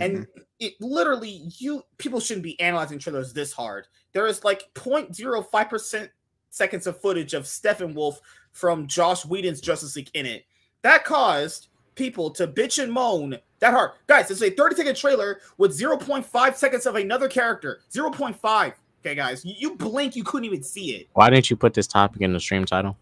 And 0.00 0.26
Mhm. 0.26 0.44
it 0.60 0.74
literally, 0.80 1.50
you 1.58 1.82
people 1.96 2.20
shouldn't 2.20 2.44
be 2.44 2.60
analyzing 2.60 2.98
trailers 2.98 3.32
this 3.32 3.52
hard. 3.52 3.86
There 4.12 4.26
is 4.26 4.44
like 4.44 4.68
0.05% 4.74 6.10
seconds 6.50 6.86
of 6.86 7.00
footage 7.00 7.34
of 7.34 7.44
Steppenwolf 7.44 8.18
from 8.52 8.86
Josh 8.86 9.24
Whedon's 9.24 9.60
Justice 9.60 9.96
League 9.96 10.10
in 10.14 10.26
it. 10.26 10.44
That 10.82 11.04
caused 11.04 11.68
people 11.94 12.30
to 12.30 12.46
bitch 12.46 12.82
and 12.82 12.92
moan 12.92 13.38
that 13.60 13.72
hard. 13.72 13.92
Guys, 14.06 14.30
it's 14.30 14.42
a 14.42 14.50
30 14.50 14.76
second 14.76 14.96
trailer 14.96 15.40
with 15.56 15.78
0.5 15.78 16.54
seconds 16.54 16.86
of 16.86 16.94
another 16.94 17.28
character. 17.28 17.80
0.5. 17.92 18.72
Okay, 19.00 19.14
guys, 19.14 19.44
you, 19.44 19.54
you 19.58 19.74
blink, 19.76 20.16
you 20.16 20.24
couldn't 20.24 20.44
even 20.44 20.62
see 20.62 20.92
it. 20.92 21.08
Why 21.14 21.30
didn't 21.30 21.50
you 21.50 21.56
put 21.56 21.74
this 21.74 21.86
topic 21.86 22.22
in 22.22 22.32
the 22.32 22.40
stream 22.40 22.64
title? 22.64 22.96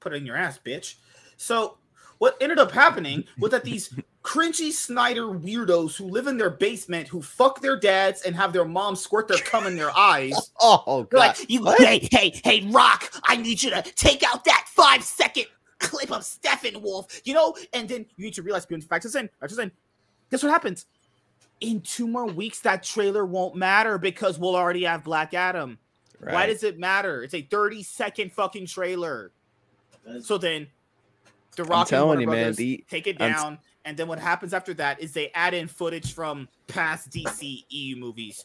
Put 0.00 0.12
it 0.12 0.16
in 0.16 0.26
your 0.26 0.36
ass, 0.36 0.58
bitch. 0.64 0.96
So, 1.36 1.78
what 2.18 2.36
ended 2.40 2.58
up 2.58 2.70
happening 2.72 3.24
was 3.38 3.50
that 3.50 3.64
these 3.64 3.94
cringy 4.24 4.72
Snyder 4.72 5.22
weirdos 5.26 5.96
who 5.96 6.04
live 6.06 6.26
in 6.26 6.36
their 6.36 6.50
basement, 6.50 7.08
who 7.08 7.22
fuck 7.22 7.60
their 7.60 7.78
dads 7.78 8.22
and 8.22 8.34
have 8.34 8.52
their 8.52 8.64
moms 8.64 9.00
squirt 9.00 9.28
their 9.28 9.38
cum 9.38 9.66
in 9.66 9.76
their 9.76 9.90
eyes. 9.96 10.34
Oh 10.60 11.06
They're 11.10 11.18
god. 11.20 11.38
like, 11.38 11.50
you, 11.50 11.62
What? 11.62 11.78
hey, 11.78 12.08
hey, 12.10 12.40
hey, 12.44 12.66
Rock, 12.70 13.10
I 13.24 13.36
need 13.36 13.62
you 13.62 13.70
to 13.70 13.82
take 13.82 14.22
out 14.22 14.44
that 14.44 14.66
five 14.68 15.02
second 15.04 15.46
clip 15.78 16.10
of 16.10 16.22
Steppenwolf, 16.22 17.20
you 17.24 17.34
know? 17.34 17.54
And 17.72 17.88
then 17.88 18.06
you 18.16 18.24
need 18.24 18.34
to 18.34 18.42
realize, 18.42 18.64
factors 18.64 19.14
in, 19.14 19.28
factors 19.40 19.58
in. 19.58 19.70
Guess 20.30 20.42
what 20.42 20.50
happens? 20.50 20.86
In 21.60 21.80
two 21.80 22.06
more 22.08 22.26
weeks, 22.26 22.60
that 22.60 22.82
trailer 22.82 23.24
won't 23.24 23.54
matter 23.56 23.96
because 23.98 24.38
we'll 24.38 24.56
already 24.56 24.84
have 24.84 25.04
Black 25.04 25.34
Adam. 25.34 25.78
Why 26.20 26.46
does 26.46 26.62
it 26.64 26.78
matter? 26.78 27.22
It's 27.22 27.34
a 27.34 27.42
30 27.42 27.82
second 27.82 28.32
fucking 28.32 28.66
trailer. 28.66 29.32
So 30.20 30.38
then, 30.38 30.66
The 31.56 31.64
Rock 31.64 31.90
and 31.92 32.04
Warner 32.04 32.20
you, 32.20 32.26
man, 32.26 32.36
Brothers 32.36 32.56
the- 32.56 32.84
take 32.88 33.06
it 33.06 33.14
t- 33.14 33.18
down. 33.18 33.58
and 33.84 33.96
then 33.96 34.08
what 34.08 34.18
happens 34.18 34.52
after 34.54 34.74
that 34.74 35.00
is 35.00 35.12
they 35.12 35.30
add 35.34 35.54
in 35.54 35.66
footage 35.68 36.12
from 36.14 36.48
past 36.68 37.10
DC 37.10 37.64
EU 37.70 37.96
movies. 37.96 38.44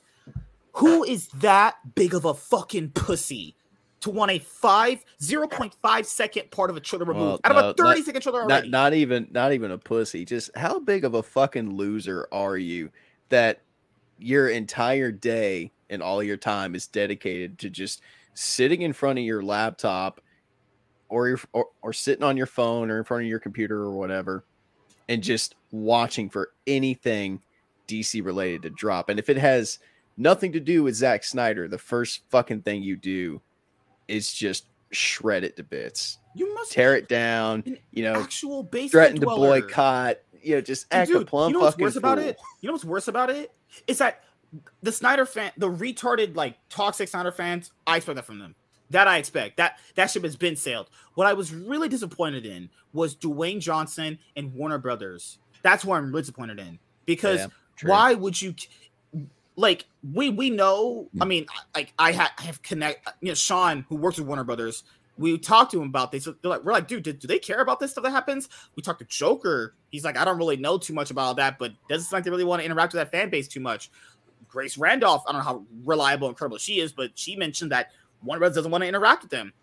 Who 0.75 1.03
is 1.03 1.27
that 1.39 1.75
big 1.95 2.13
of 2.13 2.23
a 2.25 2.33
fucking 2.33 2.91
pussy 2.91 3.55
to 3.99 4.09
want 4.09 4.31
a 4.31 4.39
five 4.39 5.03
zero 5.21 5.47
point 5.47 5.75
five 5.81 6.07
second 6.07 6.49
part 6.49 6.69
of 6.69 6.77
a 6.77 6.79
trailer 6.79 7.05
removed 7.05 7.41
Well, 7.43 7.51
out 7.51 7.51
of 7.51 7.77
no, 7.77 7.85
a 7.85 7.89
30 7.89 7.99
not- 7.99 8.05
second 8.05 8.21
trailer 8.21 8.45
not 8.47 8.67
not 8.69 8.93
even 8.93 9.27
not 9.31 9.51
even 9.51 9.71
a 9.71 9.77
pussy. 9.77 10.23
Just 10.25 10.49
how 10.55 10.79
big 10.79 11.03
of 11.03 11.13
a 11.13 11.21
fucking 11.21 11.75
loser 11.75 12.27
are 12.31 12.57
you 12.57 12.89
that 13.29 13.61
your 14.17 14.49
entire 14.49 15.11
day 15.11 15.71
and 15.89 16.01
all 16.01 16.23
your 16.23 16.37
time 16.37 16.73
is 16.73 16.87
dedicated 16.87 17.59
to 17.59 17.69
just 17.69 18.01
sitting 18.33 18.81
in 18.81 18.93
front 18.93 19.19
of 19.19 19.25
your 19.25 19.43
laptop 19.43 20.21
or 21.11 21.27
your 21.27 21.39
or, 21.53 21.67
or 21.81 21.93
sitting 21.93 22.23
on 22.23 22.37
your 22.37 22.47
phone 22.47 22.89
or 22.89 22.97
in 22.97 23.03
front 23.03 23.23
of 23.23 23.29
your 23.29 23.39
computer 23.39 23.77
or 23.77 23.91
whatever 23.91 24.43
and 25.07 25.21
just 25.21 25.55
watching 25.71 26.29
for 26.29 26.51
anything 26.65 27.41
DC 27.87 28.23
related 28.25 28.63
to 28.63 28.69
drop. 28.69 29.09
And 29.09 29.19
if 29.19 29.29
it 29.29 29.37
has 29.37 29.79
nothing 30.17 30.51
to 30.53 30.59
do 30.59 30.83
with 30.83 30.95
Zack 30.95 31.23
Snyder, 31.23 31.67
the 31.67 31.77
first 31.77 32.21
fucking 32.29 32.61
thing 32.61 32.81
you 32.81 32.95
do 32.95 33.41
is 34.07 34.33
just 34.33 34.65
shred 34.91 35.43
it 35.43 35.55
to 35.57 35.63
bits 35.63 36.17
you 36.33 36.53
must 36.53 36.71
tear 36.71 36.95
it 36.95 37.07
down, 37.07 37.63
you 37.91 38.03
know, 38.03 38.13
actual 38.13 38.63
basement 38.63 38.91
threaten 38.91 39.15
to 39.17 39.21
dweller. 39.21 39.61
boycott, 39.61 40.17
you 40.41 40.55
know, 40.55 40.61
just 40.61 40.87
act 40.91 41.09
a 41.09 41.13
dude, 41.13 41.27
plumb 41.27 41.51
you 41.51 41.57
know 41.57 41.63
what's 41.63 41.73
fucking 41.73 41.85
worse 41.85 41.95
about 41.95 42.19
it? 42.19 42.37
You 42.61 42.67
know 42.67 42.73
what's 42.73 42.85
worse 42.85 43.07
about 43.07 43.29
it? 43.29 43.51
Is 43.87 43.97
that 43.99 44.23
the 44.81 44.91
Snyder 44.91 45.25
fan, 45.25 45.51
the 45.57 45.69
retarded, 45.69 46.35
like 46.35 46.57
toxic 46.69 47.09
Snyder 47.09 47.31
fans, 47.31 47.71
I 47.85 47.97
expect 47.97 48.15
that 48.15 48.25
from 48.25 48.39
them. 48.39 48.55
That 48.91 49.07
I 49.07 49.17
expect. 49.17 49.57
That 49.57 49.79
that 49.95 50.11
ship 50.11 50.23
has 50.23 50.35
been 50.35 50.55
sailed. 50.55 50.89
What 51.15 51.27
I 51.27 51.33
was 51.33 51.53
really 51.53 51.89
disappointed 51.89 52.45
in 52.45 52.69
was 52.93 53.15
Dwayne 53.15 53.59
Johnson 53.59 54.19
and 54.35 54.53
Warner 54.53 54.77
Brothers. 54.77 55.39
That's 55.63 55.83
where 55.83 55.97
I'm 55.97 56.07
really 56.11 56.21
disappointed 56.21 56.59
in. 56.59 56.79
Because 57.05 57.39
Yeah, 57.39 57.47
why 57.89 58.13
would 58.13 58.41
you 58.41 58.53
like 59.55 59.85
we 60.13 60.29
we 60.29 60.49
know 60.49 61.07
i 61.19 61.23
hmm. 61.23 61.29
mean 61.29 61.45
like 61.75 61.93
i 61.99 62.11
ha- 62.11 62.33
have 62.37 62.61
connect 62.61 63.07
you 63.21 63.27
know 63.27 63.33
sean 63.33 63.85
who 63.89 63.95
works 63.95 64.17
with 64.17 64.27
warner 64.27 64.43
brothers 64.43 64.83
we 65.17 65.37
talked 65.37 65.71
to 65.71 65.81
him 65.81 65.87
about 65.87 66.11
this 66.11 66.23
they're 66.23 66.35
like 66.43 66.63
we're 66.63 66.71
like 66.71 66.87
dude 66.87 67.03
do, 67.03 67.11
do 67.11 67.27
they 67.27 67.37
care 67.37 67.59
about 67.59 67.79
this 67.79 67.91
stuff 67.91 68.03
that 68.03 68.11
happens 68.11 68.47
we 68.75 68.81
talked 68.81 68.99
to 68.99 69.05
joker 69.05 69.75
he's 69.89 70.05
like 70.05 70.17
i 70.17 70.23
don't 70.23 70.37
really 70.37 70.57
know 70.57 70.77
too 70.77 70.93
much 70.93 71.11
about 71.11 71.35
that 71.35 71.59
but 71.59 71.71
doesn't 71.89 72.05
seem 72.05 72.17
like 72.17 72.23
they 72.23 72.29
really 72.29 72.43
want 72.43 72.61
to 72.61 72.65
interact 72.65 72.93
with 72.93 73.01
that 73.01 73.11
fan 73.11 73.29
base 73.29 73.47
too 73.47 73.59
much 73.59 73.91
grace 74.47 74.77
randolph 74.77 75.23
i 75.27 75.31
don't 75.31 75.39
know 75.39 75.45
how 75.45 75.63
reliable 75.83 76.27
and 76.27 76.37
credible 76.37 76.57
she 76.57 76.79
is 76.79 76.91
but 76.93 77.11
she 77.15 77.35
mentioned 77.35 77.71
that 77.71 77.91
warner 78.23 78.39
brothers 78.39 78.55
doesn't 78.55 78.71
want 78.71 78.83
to 78.83 78.87
interact 78.87 79.23
with 79.23 79.31
them 79.31 79.53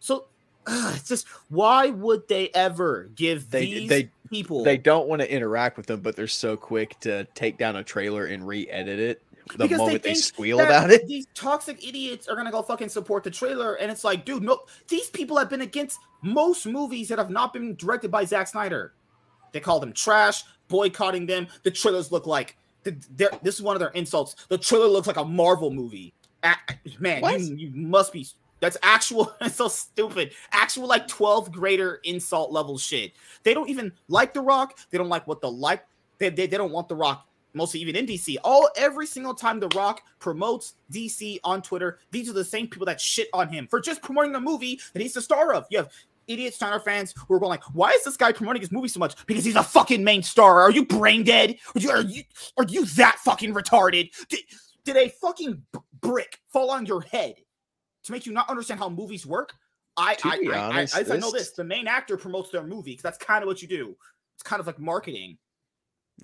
so 0.00 0.26
ugh, 0.66 0.94
it's 0.96 1.08
just 1.08 1.26
why 1.48 1.88
would 1.88 2.26
they 2.28 2.50
ever 2.54 3.10
give 3.14 3.50
They- 3.50 3.66
these 3.66 3.88
they- 3.88 4.10
people 4.30 4.64
they 4.64 4.76
don't 4.76 5.06
want 5.08 5.22
to 5.22 5.32
interact 5.32 5.76
with 5.76 5.86
them, 5.86 6.00
but 6.00 6.16
they're 6.16 6.26
so 6.26 6.56
quick 6.56 6.98
to 7.00 7.24
take 7.34 7.58
down 7.58 7.76
a 7.76 7.84
trailer 7.84 8.26
and 8.26 8.44
re-edit 8.44 8.98
it 8.98 9.22
the 9.52 9.58
Because 9.58 9.78
moment 9.78 10.02
they, 10.02 10.14
think 10.14 10.24
squeal 10.24 10.58
about 10.58 10.90
it. 10.90 11.06
These 11.06 11.28
toxic 11.34 11.86
idiots 11.86 12.26
are 12.26 12.34
gonna 12.34 12.50
go 12.50 12.62
fucking 12.62 12.88
support 12.88 13.22
the 13.22 13.30
trailer, 13.30 13.74
and 13.74 13.88
it's 13.88 14.02
like, 14.02 14.24
dude, 14.24 14.42
no, 14.42 14.62
these 14.88 15.08
people 15.10 15.36
have 15.38 15.48
been 15.48 15.60
against 15.60 16.00
most 16.22 16.66
movies 16.66 17.08
that 17.08 17.18
have 17.18 17.30
not 17.30 17.52
been 17.52 17.76
directed 17.76 18.10
by 18.10 18.24
Zack 18.24 18.48
Snyder. 18.48 18.94
They 19.52 19.60
call 19.60 19.78
them 19.78 19.92
trash, 19.92 20.42
boycotting 20.66 21.26
them. 21.26 21.46
The 21.62 21.70
trailers 21.70 22.10
look 22.10 22.26
like 22.26 22.56
this 22.82 23.54
is 23.54 23.62
one 23.62 23.76
of 23.76 23.80
their 23.80 23.90
insults. 23.90 24.34
The 24.48 24.58
trailer 24.58 24.88
looks 24.88 25.06
like 25.06 25.16
a 25.16 25.24
Marvel 25.24 25.70
movie. 25.70 26.12
A- 26.46 27.00
man, 27.00 27.22
you, 27.40 27.68
you 27.68 27.70
must 27.74 28.12
be. 28.12 28.26
That's 28.60 28.76
actual. 28.82 29.34
It's 29.40 29.56
so 29.56 29.68
stupid. 29.68 30.32
Actual 30.52 30.86
like 30.86 31.08
12th 31.08 31.52
grader 31.52 32.00
insult 32.04 32.52
level 32.52 32.78
shit. 32.78 33.12
They 33.42 33.54
don't 33.54 33.68
even 33.68 33.92
like 34.08 34.34
The 34.34 34.40
Rock. 34.40 34.78
They 34.90 34.98
don't 34.98 35.08
like 35.08 35.26
what 35.26 35.40
the 35.40 35.50
like. 35.50 35.84
They, 36.18 36.30
they, 36.30 36.46
they 36.46 36.56
don't 36.56 36.72
want 36.72 36.88
The 36.88 36.96
Rock 36.96 37.26
mostly 37.56 37.80
even 37.80 37.96
in 37.96 38.06
DC. 38.06 38.36
All 38.44 38.68
every 38.76 39.06
single 39.06 39.34
time 39.34 39.58
The 39.58 39.68
Rock 39.68 40.02
promotes 40.20 40.74
DC 40.92 41.40
on 41.42 41.62
Twitter, 41.62 41.98
these 42.12 42.28
are 42.28 42.34
the 42.34 42.44
same 42.44 42.68
people 42.68 42.86
that 42.86 43.00
shit 43.00 43.28
on 43.32 43.48
him 43.48 43.66
for 43.66 43.80
just 43.80 44.02
promoting 44.02 44.32
the 44.32 44.40
movie 44.40 44.78
that 44.92 45.02
he's 45.02 45.14
the 45.14 45.22
star 45.22 45.54
of. 45.54 45.66
You 45.70 45.78
have 45.78 45.90
idiot 46.28 46.54
Snyder 46.54 46.80
fans 46.80 47.14
who 47.26 47.34
are 47.34 47.40
going 47.40 47.50
like, 47.50 47.64
"Why 47.72 47.90
is 47.90 48.04
this 48.04 48.16
guy 48.16 48.32
promoting 48.32 48.60
his 48.60 48.72
movie 48.72 48.88
so 48.88 49.00
much? 49.00 49.14
Because 49.26 49.44
he's 49.44 49.56
a 49.56 49.62
fucking 49.62 50.04
main 50.04 50.22
star. 50.22 50.60
Are 50.60 50.70
you 50.70 50.84
brain 50.84 51.24
dead? 51.24 51.56
Are 51.74 51.80
you 51.80 51.90
are 51.90 52.02
you, 52.02 52.22
are 52.58 52.64
you 52.64 52.84
that 52.84 53.18
fucking 53.20 53.54
retarded? 53.54 54.10
Did 54.86 54.96
a 54.96 55.08
fucking 55.20 55.62
b- 55.72 55.78
brick 56.00 56.38
fall 56.52 56.70
on 56.70 56.86
your 56.86 57.02
head 57.02 57.34
to 58.04 58.12
make 58.12 58.24
you 58.24 58.32
not 58.32 58.48
understand 58.48 58.80
how 58.80 58.88
movies 58.88 59.26
work?" 59.26 59.52
I 59.98 60.16
I, 60.24 60.38
honest, 60.54 60.94
I, 60.96 61.00
I, 61.00 61.02
I 61.02 61.18
know 61.18 61.30
this- 61.30 61.48
this. 61.48 61.50
The 61.52 61.64
main 61.64 61.86
actor 61.86 62.16
promotes 62.16 62.50
their 62.50 62.62
movie 62.64 62.92
because 62.92 63.02
that's 63.02 63.18
kind 63.18 63.42
of 63.42 63.46
what 63.48 63.60
you 63.62 63.68
do. 63.68 63.96
It's 64.34 64.42
kind 64.42 64.60
of 64.60 64.66
like 64.66 64.78
marketing. 64.78 65.38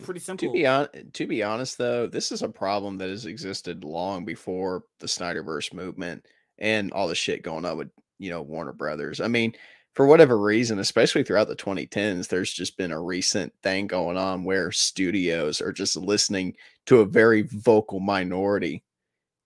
Pretty 0.02 0.20
simple. 0.20 0.48
To 0.48 0.52
be 0.52 0.66
on, 0.66 0.88
to 1.12 1.26
be 1.26 1.42
honest, 1.42 1.76
though, 1.76 2.06
this 2.06 2.32
is 2.32 2.42
a 2.42 2.48
problem 2.48 2.96
that 2.98 3.10
has 3.10 3.26
existed 3.26 3.84
long 3.84 4.24
before 4.24 4.84
the 5.00 5.06
Snyderverse 5.06 5.74
movement 5.74 6.24
and 6.58 6.92
all 6.92 7.08
the 7.08 7.14
shit 7.14 7.42
going 7.42 7.64
on 7.66 7.76
with 7.76 7.90
you 8.18 8.30
know 8.30 8.40
Warner 8.42 8.72
Brothers. 8.72 9.20
I 9.20 9.28
mean, 9.28 9.54
for 9.95 10.07
whatever 10.07 10.38
reason, 10.38 10.78
especially 10.78 11.22
throughout 11.22 11.49
the 11.49 11.57
2010s, 11.57 12.28
there's 12.28 12.53
just 12.53 12.76
been 12.76 12.93
a 12.93 13.01
recent 13.01 13.53
thing 13.62 13.86
going 13.86 14.16
on 14.16 14.45
where 14.45 14.72
studios 14.72 15.61
are 15.61 15.72
just 15.72 15.97
listening 15.97 16.55
to 16.86 17.01
a 17.01 17.07
very 17.07 17.43
vocal 17.43 18.01
minority, 18.01 18.82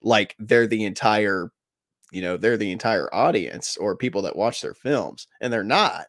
like 0.02 0.36
they're 0.38 0.66
the 0.68 0.84
entire, 0.84 1.50
you 2.12 2.22
know, 2.22 2.36
they're 2.36 2.56
the 2.56 2.72
entire 2.72 3.12
audience 3.14 3.76
or 3.78 3.96
people 3.96 4.22
that 4.22 4.36
watch 4.36 4.60
their 4.62 4.74
films, 4.74 5.28
and 5.40 5.52
they're 5.52 5.64
not. 5.64 6.06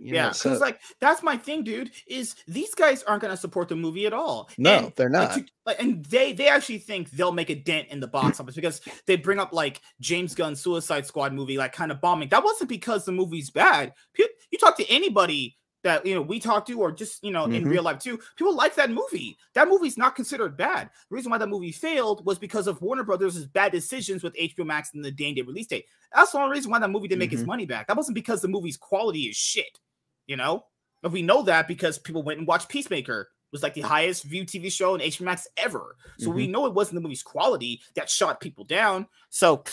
You 0.00 0.14
yeah, 0.14 0.28
because 0.28 0.40
so- 0.58 0.58
like 0.58 0.80
that's 1.00 1.22
my 1.24 1.36
thing, 1.36 1.64
dude. 1.64 1.90
Is 2.06 2.36
these 2.46 2.74
guys 2.74 3.02
aren't 3.02 3.22
gonna 3.22 3.36
support 3.36 3.68
the 3.68 3.74
movie 3.76 4.06
at 4.06 4.12
all? 4.12 4.48
no, 4.56 4.74
And, 4.78 4.92
they're 4.96 5.10
like, 5.10 5.28
not. 5.30 5.34
to- 5.38 5.46
like, 5.66 5.82
and 5.82 6.04
they 6.06 6.32
they 6.32 6.48
actually 6.48 6.78
think 6.78 7.10
they'll 7.10 7.32
make 7.32 7.50
a 7.50 7.54
dent 7.56 7.88
in 7.88 7.98
the 8.00 8.06
box 8.06 8.38
office 8.38 8.54
because 8.54 8.80
they 9.06 9.16
bring 9.16 9.38
up 9.40 9.52
like 9.52 9.80
James 10.00 10.34
Gunn's 10.34 10.60
Suicide 10.60 11.04
Squad 11.06 11.32
movie, 11.32 11.58
like 11.58 11.72
kind 11.72 11.90
of 11.90 12.00
bombing. 12.00 12.28
That 12.28 12.44
wasn't 12.44 12.68
because 12.70 13.04
the 13.04 13.12
movie's 13.12 13.50
bad. 13.50 13.92
You 14.16 14.58
talk 14.58 14.76
to 14.76 14.88
anybody 14.88 15.56
that 15.84 16.04
you 16.06 16.14
know 16.14 16.22
we 16.22 16.40
talk 16.40 16.66
to, 16.66 16.80
or 16.80 16.90
just 16.92 17.22
you 17.24 17.30
know 17.30 17.44
in 17.44 17.64
Mhm. 17.64 17.70
real 17.70 17.82
life 17.82 17.98
too. 18.00 18.18
People 18.36 18.54
like 18.54 18.74
that 18.76 18.90
movie. 18.90 19.36
That 19.54 19.68
movie's 19.68 19.96
not 19.98 20.16
considered 20.16 20.56
bad. 20.56 20.90
The 21.08 21.14
reason 21.16 21.30
why 21.30 21.38
that 21.38 21.48
movie 21.48 21.70
failed 21.72 22.24
was 22.26 22.38
because 22.38 22.66
of 22.66 22.80
Warner 22.82 23.04
Brothers' 23.04 23.46
bad 23.46 23.72
decisions 23.72 24.22
with 24.22 24.34
HBO 24.36 24.64
Max 24.64 24.90
and 24.94 25.04
the 25.04 25.10
day 25.12 25.26
and 25.26 25.36
day 25.36 25.42
release 25.42 25.66
date. 25.68 25.86
That's 26.14 26.32
the 26.32 26.38
only 26.38 26.50
reason 26.56 26.70
why 26.70 26.78
that 26.80 26.90
movie 26.90 27.06
didn't 27.08 27.20
make 27.20 27.32
its 27.32 27.42
Mhm. 27.42 27.46
money 27.46 27.66
back. 27.66 27.86
That 27.88 27.96
wasn't 27.96 28.14
because 28.16 28.42
the 28.42 28.48
movie's 28.48 28.76
quality 28.76 29.22
is 29.24 29.36
shit. 29.36 29.78
You 30.28 30.36
know, 30.36 30.64
but 31.02 31.10
we 31.10 31.22
know 31.22 31.42
that 31.42 31.66
because 31.66 31.98
people 31.98 32.22
went 32.22 32.38
and 32.38 32.46
watched 32.46 32.68
Peacemaker. 32.68 33.22
It 33.22 33.52
was 33.52 33.62
like 33.62 33.74
the 33.74 33.80
highest 33.80 34.24
viewed 34.24 34.46
TV 34.46 34.70
show 34.70 34.94
in 34.94 35.00
HBO 35.00 35.22
Max 35.22 35.48
ever. 35.56 35.96
So 36.18 36.30
we 36.30 36.44
mm-hmm. 36.44 36.52
know 36.52 36.66
it 36.66 36.74
wasn't 36.74 36.96
the 36.96 37.00
movie's 37.00 37.22
quality 37.22 37.80
that 37.94 38.10
shot 38.10 38.40
people 38.40 38.64
down. 38.64 39.06
So 39.30 39.64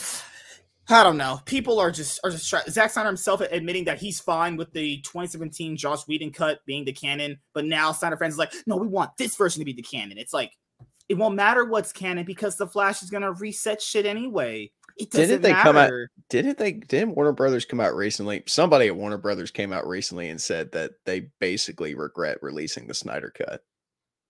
I 0.88 1.04
don't 1.04 1.18
know. 1.18 1.42
People 1.46 1.80
are 1.80 1.92
just 1.92 2.20
are 2.24 2.30
just 2.30 2.48
try- 2.50 2.64
Zack 2.70 2.92
Snyder 2.92 3.08
himself 3.08 3.42
admitting 3.42 3.86
that 3.86 4.00
he's 4.00 4.20
fine 4.20 4.56
with 4.56 4.72
the 4.72 4.98
2017 5.02 5.78
Joss 5.78 6.08
Whedon 6.08 6.32
cut 6.32 6.60
being 6.66 6.86
the 6.86 6.94
canon, 6.94 7.40
but 7.54 7.66
now 7.66 7.92
Snyder 7.92 8.18
fans 8.18 8.36
is 8.36 8.38
like, 8.38 8.54
no, 8.68 8.78
we 8.78 8.88
want 8.88 9.18
this 9.18 9.36
version 9.36 9.60
to 9.60 9.66
be 9.66 9.74
the 9.74 9.82
canon. 9.82 10.18
It's 10.18 10.34
like 10.34 10.52
it 11.10 11.16
won't 11.16 11.36
matter 11.36 11.66
what's 11.66 11.92
canon 11.92 12.24
because 12.24 12.56
the 12.56 12.68
Flash 12.68 13.02
is 13.02 13.10
gonna 13.10 13.32
reset 13.32 13.82
shit 13.82 14.06
anyway. 14.06 14.72
It 14.98 15.12
Didn't 15.12 15.42
they 15.42 15.52
come 15.54 15.76
out- 15.78 15.92
Didn't 16.30 16.58
they? 16.58 16.72
Didn't 16.74 17.16
Warner 17.16 17.34
Brothers 17.34 17.66
come 17.66 17.80
out 17.82 17.96
recently? 17.96 18.44
Somebody 18.48 18.88
at 18.88 18.96
Warner 18.96 19.18
Brothers 19.18 19.52
came 19.52 19.72
out 19.74 19.86
recently 19.88 20.30
and 20.30 20.42
said 20.42 20.72
that 20.72 20.92
they 21.06 21.28
basically 21.40 21.94
regret 21.96 22.38
releasing 22.42 22.88
the 22.88 22.94
Snyder 22.94 23.32
cut. 23.36 23.64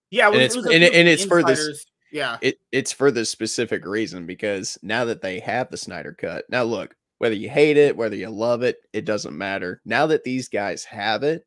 Yeah, 0.09 0.27
and 0.27 0.37
it's- 0.37 0.55
it 0.55 0.65
and 0.73 0.83
and 0.83 1.07
it's 1.07 1.23
for 1.25 1.43
this- 1.43 1.85
Yeah, 2.11 2.37
It 2.41 2.59
it's 2.71 2.93
for 2.93 3.11
this 3.11 3.29
specific 3.29 3.85
reason 3.85 4.25
because 4.25 4.77
now 4.81 5.05
that 5.05 5.21
they 5.21 5.39
have 5.41 5.69
the 5.69 5.77
Snyder 5.77 6.13
cut, 6.13 6.45
now 6.49 6.63
look, 6.63 6.95
whether 7.17 7.35
you 7.35 7.49
hate 7.49 7.77
it, 7.77 7.97
whether 7.97 8.15
you 8.15 8.29
love 8.29 8.61
it, 8.63 8.77
it 8.93 9.05
doesn't 9.05 9.37
matter. 9.37 9.81
Now 9.85 10.05
that 10.07 10.23
these 10.23 10.47
guys 10.47 10.85
have 10.85 11.23
it, 11.23 11.45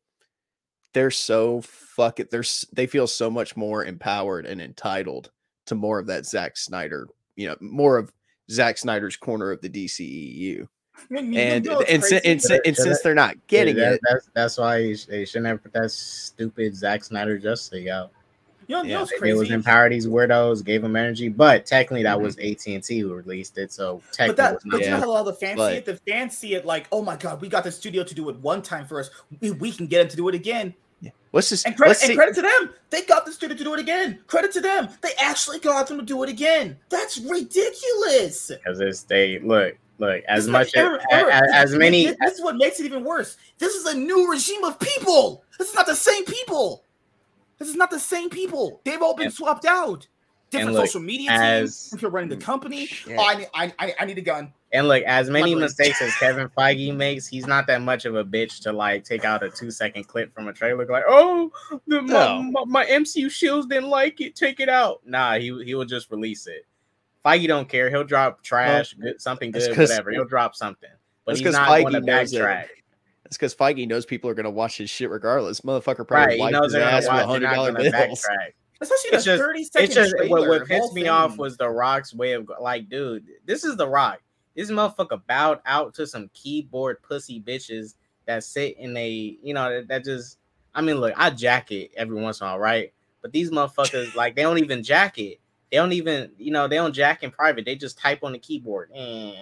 they're 0.93 1.11
so 1.11 1.61
fuck 1.61 2.19
it. 2.19 2.29
They're 2.29 2.43
they 2.73 2.87
feel 2.87 3.07
so 3.07 3.29
much 3.31 3.55
more 3.57 3.83
empowered 3.83 4.45
and 4.45 4.61
entitled 4.61 5.31
to 5.67 5.75
more 5.75 5.99
of 5.99 6.07
that 6.07 6.25
Zack 6.25 6.55
Snyder, 6.57 7.07
you 7.35 7.47
know, 7.47 7.55
more 7.61 7.97
of 7.97 8.11
Zack 8.49 8.77
Snyder's 8.77 9.15
corner 9.17 9.51
of 9.51 9.61
the 9.61 9.69
DCEU. 9.69 10.37
You- 10.37 10.67
you 11.09 11.17
And 11.39 11.65
and, 11.65 12.03
si- 12.03 12.19
and, 12.25 12.41
si- 12.41 12.59
and 12.65 12.75
since 12.75 12.99
I- 12.99 13.01
they're 13.03 13.15
not 13.15 13.35
getting 13.47 13.75
that, 13.77 13.93
it, 13.93 14.01
That's 14.09 14.29
that's 14.33 14.57
why 14.57 14.95
they 15.07 15.23
shouldn't 15.25 15.45
have 15.47 15.63
put 15.63 15.71
that 15.73 15.91
stupid 15.91 16.75
Zack 16.75 17.03
Snyder 17.05 17.37
Justice 17.37 17.71
League 17.71 17.87
out. 17.87 18.11
you 18.67 18.75
know, 18.75 18.81
you 18.83 18.89
know 18.89 18.93
yeah, 18.95 18.99
what's 18.99 19.11
It 19.13 19.21
was 19.33 19.39
crazy? 19.47 19.53
empower 19.53 19.89
these 19.89 20.07
weirdos, 20.07 20.63
gave 20.63 20.81
them 20.81 20.95
energy, 20.97 21.29
but 21.29 21.65
technically 21.65 22.03
that 22.03 22.17
mm-hmm. 22.17 22.23
was 22.25 22.37
AT 22.37 22.67
and 22.67 22.83
T 22.83 22.99
who 22.99 23.13
released 23.13 23.57
it. 23.57 23.71
So 23.71 24.01
But 24.09 24.13
technically, 24.13 24.35
that, 24.43 24.53
but 24.53 24.65
not 24.65 24.73
you 24.81 24.85
know 24.87 24.91
Yeah, 24.95 24.99
how 24.99 25.05
a 25.05 25.09
lot 25.09 25.19
of 25.21 25.25
the 25.27 25.33
fans 25.33 25.55
but- 25.57 25.71
see 25.71 25.77
it. 25.77 25.85
The 25.85 25.95
fans 25.95 26.37
see 26.37 26.53
it 26.55 26.65
like, 26.65 26.87
oh 26.91 27.01
my 27.01 27.15
god, 27.15 27.39
we 27.39 27.47
got 27.47 27.63
the 27.63 27.71
studio 27.71 28.03
to 28.03 28.13
do 28.13 28.27
it 28.29 28.35
one 28.37 28.61
time 28.61 28.85
for 28.85 28.99
us. 28.99 29.09
We, 29.39 29.51
we 29.51 29.71
can 29.71 29.87
get 29.87 29.99
them 29.99 30.09
to 30.09 30.17
do 30.17 30.27
it 30.27 30.35
again. 30.35 30.73
Let's 31.31 31.49
just 31.49 31.65
And 31.65 31.75
credit, 31.75 31.89
let's 31.91 32.03
and 32.07 32.15
credit 32.17 32.35
to 32.35 32.41
them. 32.41 32.73
They 32.89 33.01
got 33.03 33.25
the 33.25 33.31
student 33.31 33.57
to 33.59 33.63
do 33.63 33.73
it 33.73 33.79
again. 33.79 34.19
Credit 34.27 34.51
to 34.53 34.61
them. 34.61 34.89
They 35.01 35.11
actually 35.21 35.59
got 35.59 35.87
them 35.87 35.97
to 35.99 36.05
do 36.05 36.23
it 36.23 36.29
again. 36.29 36.77
That's 36.89 37.17
ridiculous. 37.19 38.47
because 38.49 38.79
it's 38.79 39.03
they 39.03 39.39
look 39.39 39.77
look 39.99 40.23
as 40.27 40.45
It's 40.45 40.51
much 40.51 40.75
like- 40.75 40.77
as, 40.77 40.85
Eric- 40.85 41.01
Eric, 41.11 41.33
as, 41.33 41.51
as 41.53 41.69
this- 41.71 41.79
many 41.79 42.05
This, 42.07 42.17
this 42.21 42.33
is 42.35 42.41
what 42.43 42.55
makes 42.55 42.79
it 42.79 42.85
even 42.85 43.03
worse. 43.03 43.37
This 43.57 43.75
is 43.75 43.85
a 43.85 43.93
new 43.97 44.31
regime 44.31 44.63
of 44.63 44.79
people. 44.79 45.43
This 45.57 45.69
is 45.69 45.75
not 45.75 45.85
the 45.87 45.95
same 45.95 46.23
people. 46.25 46.83
This 47.57 47.67
is 47.67 47.75
not 47.75 47.89
the 47.91 47.99
same 47.99 48.29
people. 48.29 48.79
They've 48.85 49.01
all 49.01 49.13
been 49.15 49.25
And- 49.25 49.33
swapped 49.35 49.65
out. 49.65 50.07
Different 50.51 50.73
look, 50.73 50.87
social 50.87 51.01
media 51.01 51.31
as- 51.31 51.89
teams. 51.89 51.93
If 51.93 52.01
you're 52.01 52.09
running 52.11 52.29
the 52.29 52.37
company, 52.37 52.89
oh, 53.11 53.23
I, 53.23 53.35
need, 53.35 53.47
I, 53.53 53.73
I, 53.77 53.95
I 53.99 54.05
need 54.05 54.17
a 54.17 54.21
gun. 54.21 54.51
And 54.71 54.87
look 54.87 55.03
as 55.03 55.29
many 55.29 55.55
mistakes 55.55 56.01
as 56.01 56.13
Kevin 56.15 56.47
Feige 56.49 56.95
makes, 56.95 57.25
he's 57.27 57.47
not 57.47 57.65
that 57.67 57.81
much 57.81 58.05
of 58.05 58.15
a 58.15 58.23
bitch 58.23 58.61
to 58.63 58.71
like 58.71 59.03
take 59.03 59.25
out 59.25 59.43
a 59.43 59.49
two 59.49 59.71
second 59.71 60.07
clip 60.07 60.33
from 60.33 60.47
a 60.47 60.53
trailer 60.53 60.85
like, 60.85 61.03
oh, 61.07 61.51
the, 61.87 62.01
my, 62.01 62.07
No. 62.13 62.41
my, 62.43 62.63
my 62.65 62.85
MCU 62.85 63.29
shields 63.31 63.65
didn't 63.67 63.89
like 63.89 64.21
it, 64.21 64.35
take 64.35 64.59
it 64.59 64.69
out. 64.69 65.01
Nah, 65.05 65.37
he 65.39 65.45
he 65.65 65.73
will 65.75 65.85
just 65.85 66.11
release 66.11 66.45
it. 66.47 66.65
Feige 67.25 67.47
don't 67.47 67.67
care. 67.67 67.89
He'll 67.89 68.03
drop 68.03 68.43
trash, 68.43 68.93
good, 68.93 69.19
something 69.21 69.51
good, 69.51 69.77
whatever. 69.77 70.11
He'll 70.11 70.25
drop 70.25 70.55
something, 70.55 70.89
but 71.25 71.31
that's 71.33 71.41
he's 71.41 71.53
not 71.53 71.67
Feige 71.67 71.81
going 71.91 71.93
to 71.93 72.01
backtrack. 72.01 72.67
It's 73.25 73.37
because 73.37 73.53
Feige 73.53 73.87
knows 73.87 74.05
people 74.05 74.29
are 74.29 74.33
going 74.33 74.45
to 74.45 74.49
watch 74.49 74.77
his 74.77 74.89
shit 74.89 75.09
regardless. 75.09 75.61
Motherfucker 75.61 76.07
probably 76.07 76.27
Right, 76.35 76.39
wiped 76.39 76.53
knows 76.53 76.73
his 76.73 76.81
ass 76.81 77.03
with 77.03 77.25
hundred 77.25 77.49
dollar 77.51 77.73
bills. 77.73 77.91
backtrack. 77.93 78.47
Especially 78.81 79.09
It's 79.11 79.25
the 79.25 79.31
just- 79.31 79.43
30 79.43 79.63
second 79.65 79.85
It's 79.85 79.93
just 79.95 80.15
what, 80.17 80.27
trailer, 80.41 80.49
what 80.49 80.65
pissed 80.67 80.93
me 80.93 81.07
off 81.09 81.37
was 81.37 81.57
the 81.57 81.69
Rock's 81.69 82.13
way 82.13 82.31
of 82.31 82.49
like, 82.61 82.87
dude, 82.89 83.25
this 83.45 83.63
is 83.65 83.75
the 83.75 83.87
Rock. 83.87 84.21
This 84.55 84.71
motherfucker 84.71 85.21
bowed 85.27 85.59
out 85.65 85.93
to 85.95 86.07
some 86.07 86.29
keyboard 86.33 87.01
pussy 87.01 87.41
bitches 87.41 87.95
that 88.25 88.43
sit 88.43 88.77
in 88.77 88.95
a, 88.97 89.37
you 89.41 89.53
know, 89.53 89.71
that, 89.73 89.87
that 89.87 90.03
just. 90.03 90.37
I 90.75 90.81
mean, 90.81 90.97
look, 90.97 91.13
I 91.17 91.31
jack 91.31 91.71
it 91.71 91.91
every 91.97 92.21
once 92.21 92.41
in 92.41 92.47
a 92.47 92.51
while, 92.51 92.59
right? 92.59 92.93
But 93.21 93.31
these 93.31 93.51
motherfuckers, 93.51 94.15
like, 94.15 94.35
they 94.35 94.43
don't 94.43 94.59
even 94.59 94.83
jack 94.83 95.17
it. 95.17 95.39
They 95.71 95.77
don't 95.77 95.93
even, 95.93 96.31
you 96.37 96.51
know, 96.51 96.67
they 96.67 96.75
don't 96.75 96.93
jack 96.93 97.23
in 97.23 97.31
private. 97.31 97.65
They 97.65 97.75
just 97.75 97.97
type 97.97 98.23
on 98.23 98.31
the 98.33 98.39
keyboard. 98.39 98.91
Eh. 98.93 98.99
And 98.99 99.37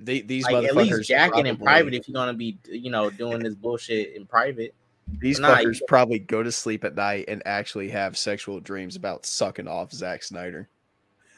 The- 0.00 0.22
these 0.22 0.44
like, 0.44 0.64
at 0.64 0.74
motherfuckers 0.74 0.76
least 0.76 1.08
jacking 1.08 1.46
in 1.46 1.56
private 1.56 1.94
if 1.94 2.08
you're 2.08 2.14
gonna 2.14 2.34
be, 2.34 2.58
you 2.68 2.90
know, 2.90 3.10
doing 3.10 3.40
this 3.40 3.54
bullshit 3.54 4.14
in 4.14 4.26
private. 4.26 4.74
These 5.18 5.40
Nah, 5.40 5.56
fuckers 5.56 5.80
probably 5.88 6.20
go 6.20 6.42
to 6.42 6.52
sleep 6.52 6.84
at 6.84 6.94
night 6.94 7.24
and 7.28 7.42
actually 7.44 7.88
have 7.90 8.16
sexual 8.16 8.60
dreams 8.60 8.96
about 8.96 9.26
sucking 9.26 9.66
off 9.68 9.92
Zack 9.92 10.22
Snyder. 10.22 10.68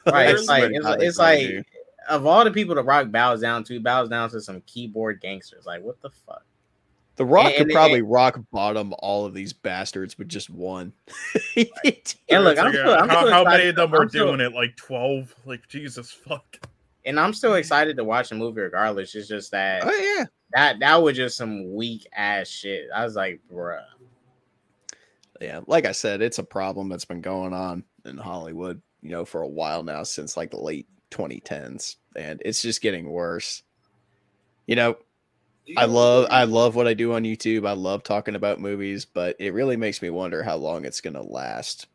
Right? 0.05 0.31
It's 0.31 0.47
like 0.49 0.71
it's, 0.71 0.85
it's 1.01 1.17
probably 1.17 1.55
like. 1.57 1.65
Of 2.09 2.25
all 2.25 2.43
the 2.43 2.51
people 2.51 2.75
the 2.75 2.83
Rock 2.83 3.11
bows 3.11 3.41
down 3.41 3.63
to, 3.65 3.79
bows 3.79 4.09
down 4.09 4.29
to 4.31 4.41
some 4.41 4.61
keyboard 4.65 5.21
gangsters. 5.21 5.65
Like, 5.65 5.81
what 5.83 6.01
the 6.01 6.09
fuck? 6.25 6.43
The 7.15 7.25
Rock 7.25 7.45
and- 7.47 7.55
could 7.55 7.61
and- 7.67 7.71
probably 7.73 8.01
rock 8.01 8.39
bottom 8.51 8.93
all 8.99 9.25
of 9.25 9.33
these 9.33 9.53
bastards 9.53 10.17
with 10.17 10.29
just 10.29 10.49
one. 10.49 10.93
And 11.55 12.43
look, 12.43 12.57
I'm 12.57 12.65
like, 12.65 12.73
still, 12.73 12.93
I'm 12.93 13.09
how, 13.09 13.21
still 13.21 13.31
how 13.31 13.43
many 13.43 13.67
of 13.67 13.75
them 13.75 13.93
are 13.93 14.09
still- 14.09 14.27
doing 14.27 14.39
it? 14.41 14.53
Like 14.53 14.75
twelve? 14.75 15.33
Like 15.45 15.67
Jesus 15.67 16.09
fuck. 16.11 16.57
And 17.05 17.19
I'm 17.19 17.33
still 17.33 17.53
excited 17.55 17.97
to 17.97 18.03
watch 18.03 18.29
the 18.29 18.35
movie 18.35 18.61
regardless. 18.61 19.13
It's 19.13 19.27
just 19.27 19.51
that 19.51 19.83
oh 19.85 19.91
yeah, 19.91 20.25
that 20.53 20.79
that 20.79 21.01
was 21.03 21.15
just 21.15 21.37
some 21.37 21.75
weak 21.75 22.07
ass 22.15 22.47
shit. 22.47 22.87
I 22.95 23.03
was 23.03 23.15
like, 23.15 23.41
bruh. 23.51 23.83
yeah. 25.41 25.59
Like 25.67 25.85
I 25.85 25.91
said, 25.91 26.21
it's 26.21 26.39
a 26.39 26.43
problem 26.43 26.89
that's 26.89 27.05
been 27.05 27.21
going 27.21 27.53
on 27.53 27.83
in 28.05 28.17
Hollywood, 28.17 28.81
you 29.01 29.09
know, 29.11 29.25
for 29.25 29.41
a 29.41 29.47
while 29.47 29.83
now 29.83 30.03
since 30.03 30.37
like 30.37 30.51
the 30.51 30.59
late 30.59 30.87
2010s, 31.13 31.97
and 32.15 32.41
it's 32.43 32.61
just 32.61 32.81
getting 32.81 33.09
worse. 33.09 33.63
You 34.65 34.75
know, 34.75 34.97
I 35.77 35.85
love 35.85 36.27
I 36.29 36.43
love 36.43 36.75
what 36.75 36.87
I 36.87 36.93
do 36.93 37.13
on 37.13 37.23
YouTube. 37.23 37.67
I 37.67 37.73
love 37.73 38.03
talking 38.03 38.35
about 38.35 38.59
movies, 38.59 39.05
but 39.05 39.35
it 39.39 39.53
really 39.53 39.77
makes 39.77 40.01
me 40.01 40.09
wonder 40.09 40.43
how 40.43 40.55
long 40.55 40.85
it's 40.85 41.01
going 41.01 41.13
to 41.13 41.21
last. 41.21 41.87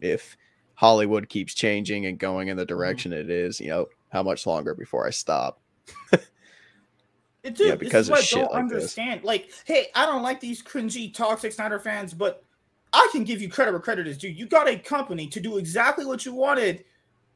If 0.00 0.36
Hollywood 0.74 1.28
keeps 1.28 1.54
changing 1.54 2.06
and 2.06 2.18
going 2.18 2.48
in 2.48 2.56
the 2.56 2.62
mm-hmm. 2.62 2.68
direction 2.68 3.12
it 3.12 3.30
is, 3.30 3.60
you 3.60 3.68
know, 3.68 3.86
how 4.10 4.22
much 4.22 4.46
longer 4.46 4.74
before 4.74 5.06
I 5.06 5.10
stop? 5.10 5.60
Dude, 6.12 6.20
Yeah, 7.58 7.74
because 7.74 8.08
this 8.08 8.08
is 8.08 8.08
of 8.08 8.10
what 8.10 8.18
I 8.18 8.22
shit 8.22 8.38
don't 8.38 8.52
like 8.52 8.68
this. 8.68 8.72
understand. 8.74 9.24
Like, 9.24 9.50
hey, 9.64 9.86
I 9.94 10.06
don't 10.06 10.22
like 10.22 10.40
these 10.40 10.62
cringy 10.62 11.12
toxic 11.12 11.52
Snyder 11.52 11.78
fans, 11.78 12.14
but 12.14 12.44
I 12.92 13.08
can 13.12 13.24
give 13.24 13.42
you 13.42 13.48
credit 13.48 13.72
where 13.72 13.80
credit 13.80 14.06
is 14.06 14.18
due. 14.18 14.28
You 14.28 14.46
got 14.46 14.68
a 14.68 14.78
company 14.78 15.26
to 15.28 15.40
do 15.40 15.58
exactly 15.58 16.04
what 16.04 16.24
you 16.24 16.32
wanted 16.32 16.84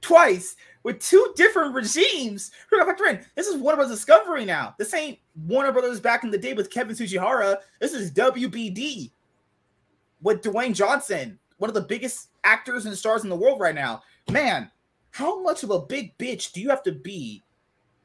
twice 0.01 0.57
with 0.83 1.01
two 1.01 1.33
different 1.37 1.75
regimes. 1.75 2.51
This 2.71 3.47
is 3.47 3.57
Warner 3.57 3.77
Brothers 3.77 3.97
Discovery 3.97 4.45
now. 4.45 4.75
This 4.79 4.95
ain't 4.95 5.19
Warner 5.47 5.73
Brothers 5.73 6.01
back 6.01 6.25
in 6.25 6.31
the 6.31 6.39
day 6.39 6.53
with 6.53 6.71
Kevin 6.71 6.97
Tsujihara. 6.97 7.59
This 7.81 7.93
is 7.93 8.13
WBD 8.13 9.11
with 10.23 10.43
Dwayne 10.43 10.75
Johnson, 10.75 11.39
one 11.59 11.71
of 11.71 11.75
the 11.75 11.83
biggest 11.83 12.29
actors 12.45 12.87
and 12.87 12.97
stars 12.97 13.25
in 13.25 13.31
the 13.31 13.37
world 13.37 13.61
right 13.61 13.75
now. 13.75 14.03
Man, 14.31 14.71
how 15.11 15.43
much 15.43 15.63
of 15.63 15.71
a 15.71 15.81
big 15.81 16.17
bitch 16.19 16.53
do 16.53 16.61
you 16.61 16.71
have 16.71 16.83
to 16.85 16.93
be 16.93 17.43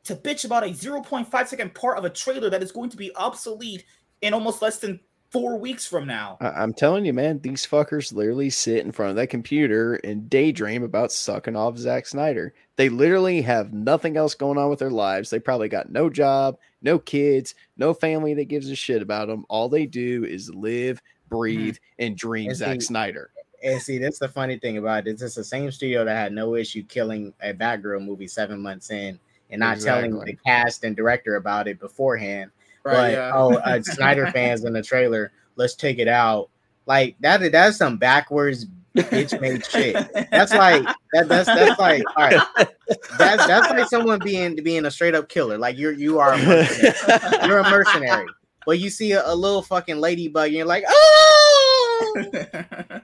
to 0.03 0.15
bitch 0.15 0.45
about 0.45 0.63
a 0.63 0.67
0.5 0.67 1.47
second 1.47 1.73
part 1.73 1.97
of 1.97 2.05
a 2.05 2.09
trailer 2.09 2.49
that 2.49 2.63
is 2.63 2.71
going 2.71 2.89
to 2.89 2.97
be 2.97 3.15
obsolete 3.15 3.86
in 4.21 4.34
almost 4.34 4.61
less 4.61 4.78
than 4.78 4.99
four 5.36 5.57
weeks 5.57 5.86
from 5.86 6.07
now. 6.07 6.38
I- 6.39 6.61
I'm 6.63 6.73
telling 6.73 7.05
you, 7.05 7.11
man, 7.11 7.39
these 7.39 7.67
fuckers 7.67 8.13
literally 8.13 8.49
sit 8.49 8.86
in 8.86 8.93
front 8.93 9.09
of 9.09 9.15
that 9.17 9.27
computer 9.27 9.95
and 9.95 10.29
daydream 10.29 10.81
about 10.81 11.11
sucking 11.11 11.57
off 11.57 11.77
Zack 11.77 12.05
Snyder. 12.07 12.53
They 12.77 12.88
literally 12.88 13.41
have 13.41 13.73
nothing 13.73 14.15
else 14.15 14.33
going 14.33 14.57
on 14.57 14.69
with 14.69 14.79
their 14.79 14.89
lives. 14.89 15.29
They 15.29 15.39
probably 15.39 15.67
got 15.67 15.91
no 15.91 16.09
job, 16.09 16.57
no 16.81 16.99
kids, 16.99 17.53
no 17.75 17.93
family 17.93 18.33
that 18.36 18.45
gives 18.45 18.69
a 18.69 18.75
shit 18.75 19.01
about 19.01 19.27
them. 19.27 19.45
All 19.49 19.67
they 19.67 19.86
do 19.86 20.23
is 20.23 20.49
live, 20.53 20.97
mm-hmm. 20.97 21.36
breathe, 21.36 21.77
and 21.99 22.15
dream 22.15 22.49
And 22.49 22.57
Zack 22.57 22.81
see- 22.81 22.88
Snyder. 22.88 23.31
And 23.61 23.81
see, 23.81 23.97
that's 23.97 24.19
the 24.19 24.29
funny 24.29 24.57
thing 24.59 24.77
about 24.77 25.07
it. 25.07 25.19
It's 25.19 25.36
the 25.36 25.43
same 25.43 25.71
studio 25.71 26.05
that 26.05 26.15
had 26.15 26.31
no 26.33 26.55
issue 26.55 26.83
killing 26.83 27.33
a 27.41 27.51
Batgirl 27.51 28.05
movie 28.05 28.27
seven 28.27 28.61
months 28.61 28.91
in 28.91 29.19
and 29.49 29.59
not 29.59 29.79
telling 29.79 30.17
the 30.19 30.38
cast 30.45 30.83
and 30.83 30.95
director 30.95 31.36
about 31.36 31.67
it 31.67 31.79
beforehand. 31.79 32.51
But 32.86 33.15
oh, 33.33 33.55
uh, 33.55 33.81
Snyder 33.81 34.27
fans 34.31 34.63
in 34.63 34.73
the 34.73 34.81
trailer, 34.81 35.31
let's 35.55 35.75
take 35.75 35.99
it 35.99 36.07
out. 36.07 36.49
Like 36.86 37.15
that. 37.19 37.51
That's 37.51 37.77
some 37.77 37.97
backwards 37.97 38.67
bitch 38.95 39.39
made 39.41 39.65
shit. 39.65 39.95
That's 40.31 40.53
like 40.53 40.83
that. 41.13 41.27
That's 41.27 41.47
that's 41.47 41.79
like 41.79 42.03
all 42.15 42.29
right. 42.29 42.69
That's 43.17 43.47
that's 43.47 43.69
like 43.71 43.89
someone 43.89 44.19
being 44.19 44.55
being 44.63 44.86
a 44.86 44.91
straight 44.91 45.15
up 45.15 45.27
killer. 45.27 45.57
Like 45.57 45.77
you're 45.77 45.93
you 45.93 46.19
are 46.19 46.33
a 46.33 46.38
mercenary. 46.38 47.47
you're 47.47 47.59
a 47.59 47.69
mercenary. 47.69 48.27
But 48.65 48.79
you 48.79 48.89
see 48.89 49.11
a, 49.11 49.21
a 49.25 49.36
little 49.36 49.61
fucking 49.61 49.97
ladybug 49.97 50.47
and 50.47 50.55
you're 50.55 50.65
like, 50.65 50.83
oh, 50.88 52.25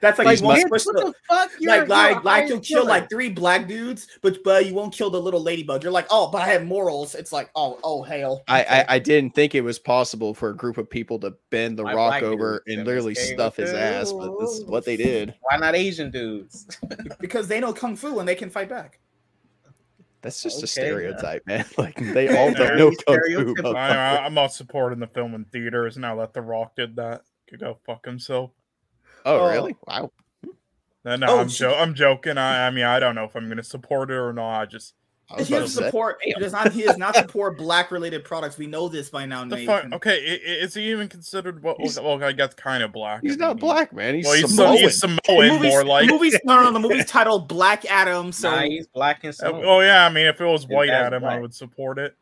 That's 0.00 0.18
like, 0.18 0.26
like 0.26 0.40
you 0.40 0.46
won't 0.46 0.72
bitch, 0.72 0.86
what 0.86 0.96
the, 0.96 1.04
the 1.06 1.14
fuck? 1.28 1.50
You're, 1.58 1.70
like 1.70 1.88
you're 1.88 1.96
like, 1.96 2.24
like 2.24 2.48
you'll 2.48 2.60
kill 2.60 2.86
like 2.86 3.08
three 3.10 3.30
black 3.30 3.66
dudes, 3.66 4.08
but 4.22 4.42
but 4.44 4.66
you 4.66 4.74
won't 4.74 4.92
kill 4.92 5.10
the 5.10 5.20
little 5.20 5.42
ladybug. 5.42 5.82
You're 5.82 5.92
like, 5.92 6.06
oh, 6.10 6.30
but 6.30 6.42
I 6.42 6.48
have 6.48 6.64
morals. 6.64 7.14
It's 7.14 7.32
like, 7.32 7.50
oh, 7.54 7.78
oh, 7.82 8.02
hell. 8.02 8.44
I, 8.48 8.64
I 8.64 8.84
I 8.88 8.98
didn't 8.98 9.34
think 9.34 9.54
it 9.54 9.62
was 9.62 9.78
possible 9.78 10.34
for 10.34 10.50
a 10.50 10.56
group 10.56 10.78
of 10.78 10.88
people 10.88 11.18
to 11.20 11.34
bend 11.50 11.78
the 11.78 11.84
Why 11.84 11.94
rock 11.94 12.22
over 12.22 12.62
and 12.66 12.84
literally 12.84 13.14
stuff 13.14 13.56
his 13.56 13.72
ass, 13.72 14.12
but 14.12 14.38
this 14.40 14.50
is 14.50 14.64
what 14.64 14.84
they 14.84 14.96
did. 14.96 15.34
Why 15.42 15.56
not 15.56 15.74
Asian 15.74 16.10
dudes? 16.10 16.66
because 17.20 17.48
they 17.48 17.60
know 17.60 17.72
kung 17.72 17.96
fu 17.96 18.18
and 18.18 18.28
they 18.28 18.34
can 18.34 18.50
fight 18.50 18.68
back. 18.68 18.98
That's 20.22 20.42
just 20.42 20.56
a 20.56 20.64
Okay, 20.64 20.66
stereotype, 20.66 21.46
man. 21.46 21.64
Like 21.78 21.96
they 21.96 22.28
all 22.36 22.52
don't 22.52 22.76
know 22.76 22.90
kung 23.06 23.54
fu. 23.54 23.68
I, 23.68 23.90
I, 23.90 24.24
I'm 24.24 24.34
not 24.34 24.52
supporting 24.52 24.98
the 24.98 25.06
film 25.06 25.34
in 25.34 25.44
theaters 25.44 25.96
now 25.96 26.16
that 26.16 26.34
The 26.34 26.42
Rock 26.42 26.74
did 26.76 26.96
that. 26.96 27.22
Could 27.48 27.60
go 27.60 27.78
fuck 27.86 28.04
himself. 28.04 28.50
Oh, 29.26 29.40
Oh. 29.40 29.50
really? 29.50 29.76
Wow. 29.86 30.10
No, 31.04 31.16
no, 31.16 31.26
Oh, 31.28 31.38
I'm, 31.40 31.48
jo- 31.48 31.74
I'm 31.74 31.94
joking. 31.94 32.36
I, 32.38 32.66
I 32.66 32.70
mean, 32.70 32.84
I 32.84 32.98
don't 32.98 33.14
know 33.14 33.24
if 33.24 33.36
I'm 33.36 33.48
gonna 33.48 33.62
support 33.62 34.10
it 34.10 34.14
or 34.14 34.32
not. 34.32 34.60
I 34.60 34.66
just 34.66 34.94
I 35.30 35.36
was 35.38 35.48
He 35.48 35.54
does 35.54 35.74
to 35.74 35.78
say. 35.80 35.84
support. 35.86 36.18
He 36.22 36.32
does 36.34 36.52
not. 36.52 36.72
He 36.72 36.82
does 36.82 36.98
not 36.98 37.14
support 37.16 37.56
black 37.58 37.90
related 37.92 38.24
products. 38.24 38.58
We 38.58 38.66
know 38.66 38.88
this 38.88 39.08
by 39.10 39.24
now, 39.26 39.44
the 39.44 39.56
Nathan. 39.56 39.66
fuck. 39.66 39.92
Okay, 39.94 40.16
i- 40.18 40.50
i- 40.50 40.54
is 40.64 40.74
he 40.74 40.90
even 40.90 41.08
considered 41.08 41.62
what? 41.62 41.76
He's- 41.80 41.98
well, 42.00 42.22
I 42.22 42.32
guess 42.32 42.54
kind 42.54 42.82
of 42.82 42.92
black. 42.92 43.22
He's 43.22 43.34
I 43.34 43.36
not 43.46 43.56
mean, 43.56 43.60
black, 43.60 43.92
man. 43.92 44.14
He's 44.16 44.24
Well, 44.24 44.34
he's, 44.34 44.54
Samoan. 44.54 44.76
Samoan. 44.76 44.78
he's 44.78 45.00
The 45.00 45.18
Samoan 45.28 45.48
movie's, 45.48 45.70
more 45.72 45.84
like. 45.84 46.06
the 46.08 46.12
movie's 46.12 46.40
no, 46.44 46.56
no, 46.56 46.62
no. 46.64 46.72
The 46.72 46.78
movie's 46.80 47.06
titled 47.06 47.48
Black 47.48 47.84
Adam. 47.90 48.32
So 48.32 48.50
nah, 48.50 48.62
he's 48.62 48.86
black 48.88 49.20
and 49.24 49.30
Uh, 49.30 49.32
Samoan. 49.32 49.64
oh 49.64 49.80
yeah, 49.80 50.06
I 50.06 50.10
mean, 50.10 50.26
if 50.26 50.40
it 50.40 50.44
was 50.44 50.62
His 50.62 50.70
White 50.70 50.86
dad's 50.88 51.06
Adam, 51.08 51.24
I 51.24 51.38
would 51.40 51.54
support 51.54 51.98
it. 51.98 52.14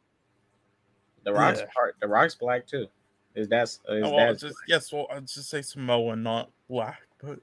the 1.25 1.33
Rock's 1.33 1.61
Yeah. 1.61 1.67
part. 1.75 1.97
The 2.01 2.07
Rock's 2.09 2.35
black 2.35 2.67
too. 2.67 2.87
Is 3.35 3.49
that's 3.49 3.81
Oh, 3.89 4.01
well, 4.01 4.17
that's 4.17 4.43
just 4.43 4.57
yes, 4.69 4.93
well, 4.93 5.07
I'd 5.11 5.27
just 5.27 5.49
say 5.51 5.61
Samoan, 5.63 6.23
not 6.23 6.51
black. 6.69 7.01
But 7.23 7.41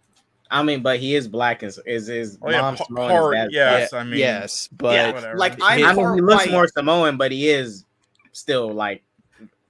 I 0.50 0.64
mean, 0.64 0.82
but 0.82 1.00
he 1.00 1.16
is 1.16 1.28
black 1.28 1.64
and 1.64 1.74
is 1.86 2.08
his 2.08 2.38
oh 2.42 2.50
yeah, 2.50 2.62
mom's 2.62 2.80
Samoan. 2.86 3.10
part, 3.10 3.38
his 3.38 3.48
yes. 3.52 3.90
Yeah, 3.92 4.00
I 4.00 4.04
mean, 4.04 4.20
yes, 4.20 4.70
but 4.72 4.94
yeah, 4.94 5.34
like. 5.36 5.54
I'm 5.62 5.84
I 5.84 5.94
mean, 5.94 6.16
he 6.16 6.22
looks 6.22 6.46
white. 6.46 6.52
more 6.52 6.68
Samoan, 6.68 7.18
but 7.18 7.32
he 7.32 7.50
is 7.50 7.86
still 8.32 8.72
like 8.74 9.04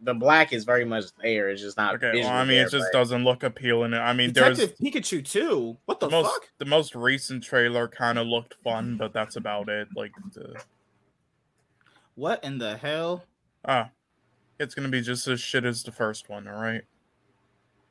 the 0.03 0.13
black 0.13 0.51
is 0.53 0.63
very 0.63 0.85
much 0.85 1.05
there. 1.21 1.49
It's 1.49 1.61
just 1.61 1.77
not. 1.77 1.95
Okay, 1.95 2.21
well, 2.21 2.29
I 2.31 2.39
mean, 2.39 2.57
there, 2.57 2.67
it 2.67 2.71
just 2.71 2.85
but- 2.91 2.97
doesn't 2.97 3.23
look 3.23 3.43
appealing. 3.43 3.93
I 3.93 4.13
mean, 4.13 4.33
there's 4.33 4.59
Pikachu 4.59 5.23
too. 5.23 5.77
What 5.85 5.99
the, 5.99 6.07
the 6.07 6.11
most 6.11 6.31
fuck? 6.33 6.49
the 6.57 6.65
most 6.65 6.95
recent 6.95 7.43
trailer 7.43 7.87
kind 7.87 8.17
of 8.17 8.27
looked 8.27 8.55
fun, 8.63 8.97
but 8.97 9.13
that's 9.13 9.35
about 9.35 9.69
it. 9.69 9.87
Like, 9.95 10.11
the, 10.33 10.55
What 12.15 12.43
in 12.43 12.57
the 12.57 12.77
hell? 12.77 13.23
ah, 13.65 13.89
it's 14.61 14.75
gonna 14.75 14.89
be 14.89 15.01
just 15.01 15.27
as 15.27 15.41
shit 15.41 15.65
as 15.65 15.83
the 15.83 15.91
first 15.91 16.29
one. 16.29 16.47
All 16.47 16.61
right. 16.61 16.83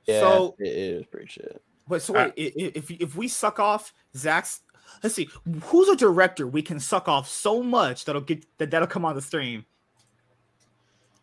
yeah, 0.07 0.21
So- 0.21 0.57
it 0.59 0.69
is 0.69 1.07
pretty 1.07 1.27
shit. 1.27 1.63
But 1.89 2.03
so 2.03 2.13
wait, 2.15 2.33
i- 2.39 2.63
i- 2.65 2.73
if 2.77 2.91
if 2.91 3.17
we 3.17 3.27
suck 3.29 3.59
off 3.59 3.93
Zack's, 4.17 4.61
let's 5.03 5.15
see, 5.15 5.29
who's 5.65 5.89
a 5.89 5.97
director 5.97 6.47
we 6.47 6.63
can 6.63 6.79
suck 6.79 7.09
off 7.09 7.29
so 7.29 7.63
much 7.63 8.05
that'll 8.05 8.21
get 8.23 8.45
that 8.59 8.71
that'll 8.71 8.87
come 8.89 9.05
on 9.05 9.15
the 9.17 9.23
stream? 9.23 9.65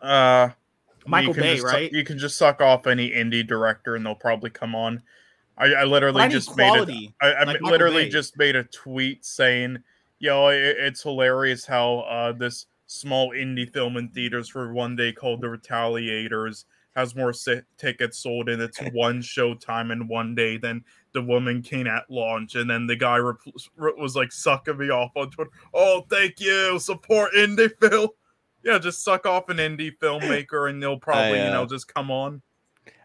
Uh, 0.01 0.49
Michael 1.05 1.29
you 1.29 1.33
can 1.35 1.43
Bay, 1.43 1.55
just 1.55 1.67
su- 1.67 1.73
right? 1.73 1.91
you 1.91 2.03
can 2.03 2.19
just 2.19 2.37
suck 2.37 2.61
off 2.61 2.85
any 2.85 3.09
indie 3.11 3.45
director, 3.47 3.95
and 3.95 4.05
they'll 4.05 4.13
probably 4.15 4.49
come 4.49 4.75
on. 4.75 5.01
I, 5.57 5.73
I 5.73 5.83
literally 5.85 6.21
I 6.21 6.27
need 6.27 6.33
just 6.33 6.55
made 6.55 6.67
quality, 6.69 7.15
it. 7.21 7.25
I, 7.25 7.31
I 7.31 7.43
like 7.45 7.61
literally 7.61 8.03
Bay. 8.03 8.09
just 8.09 8.37
made 8.37 8.55
a 8.55 8.63
tweet 8.65 9.25
saying, 9.25 9.77
"Yo, 10.19 10.49
it, 10.49 10.57
it's 10.77 11.01
hilarious 11.01 11.65
how 11.65 11.99
uh, 11.99 12.31
this 12.33 12.65
small 12.87 13.31
indie 13.31 13.71
film 13.71 13.97
in 13.97 14.09
theaters 14.09 14.49
for 14.49 14.73
one 14.73 14.95
day 14.95 15.11
called 15.11 15.41
The 15.41 15.47
Retaliators 15.47 16.65
has 16.95 17.15
more 17.15 17.31
si- 17.31 17.61
tickets 17.77 18.17
sold 18.17 18.49
in 18.49 18.59
its 18.59 18.79
one 18.91 19.21
show 19.21 19.53
time 19.53 19.91
in 19.91 20.07
one 20.07 20.33
day 20.33 20.57
than 20.57 20.83
The 21.13 21.21
Woman 21.21 21.61
King 21.61 21.87
at 21.87 22.09
launch." 22.09 22.55
And 22.55 22.67
then 22.67 22.87
the 22.87 22.95
guy 22.95 23.17
rep- 23.17 23.37
was 23.97 24.15
like 24.15 24.31
sucking 24.31 24.77
me 24.77 24.89
off 24.89 25.11
on 25.15 25.29
Twitter. 25.29 25.51
Oh, 25.73 26.05
thank 26.09 26.39
you, 26.39 26.79
support 26.79 27.33
indie 27.33 27.71
film. 27.79 28.09
Yeah, 28.63 28.79
just 28.79 29.03
suck 29.03 29.27
off 29.27 29.49
an 29.49 29.57
indie 29.57 29.95
filmmaker, 29.97 30.69
and 30.69 30.81
they'll 30.81 30.99
probably, 30.99 31.37
you 31.37 31.51
know, 31.51 31.63
uh, 31.63 31.67
just 31.67 31.93
come 31.93 32.09
on. 32.09 32.41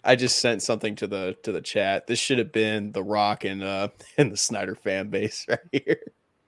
I 0.05 0.17
just 0.17 0.39
sent 0.39 0.63
something 0.63 0.97
to 0.97 1.07
the 1.07 1.37
to 1.43 1.53
the 1.53 1.61
chat. 1.61 2.07
This 2.07 2.19
should 2.19 2.39
have 2.39 2.51
been 2.51 2.93
the 2.93 3.03
Rock 3.03 3.45
and 3.45 3.63
uh 3.63 3.89
and 4.19 4.33
the 4.33 4.37
Snyder 4.37 4.75
fan 4.75 5.09
base 5.09 5.47
right 5.49 5.59
here. 5.71 6.01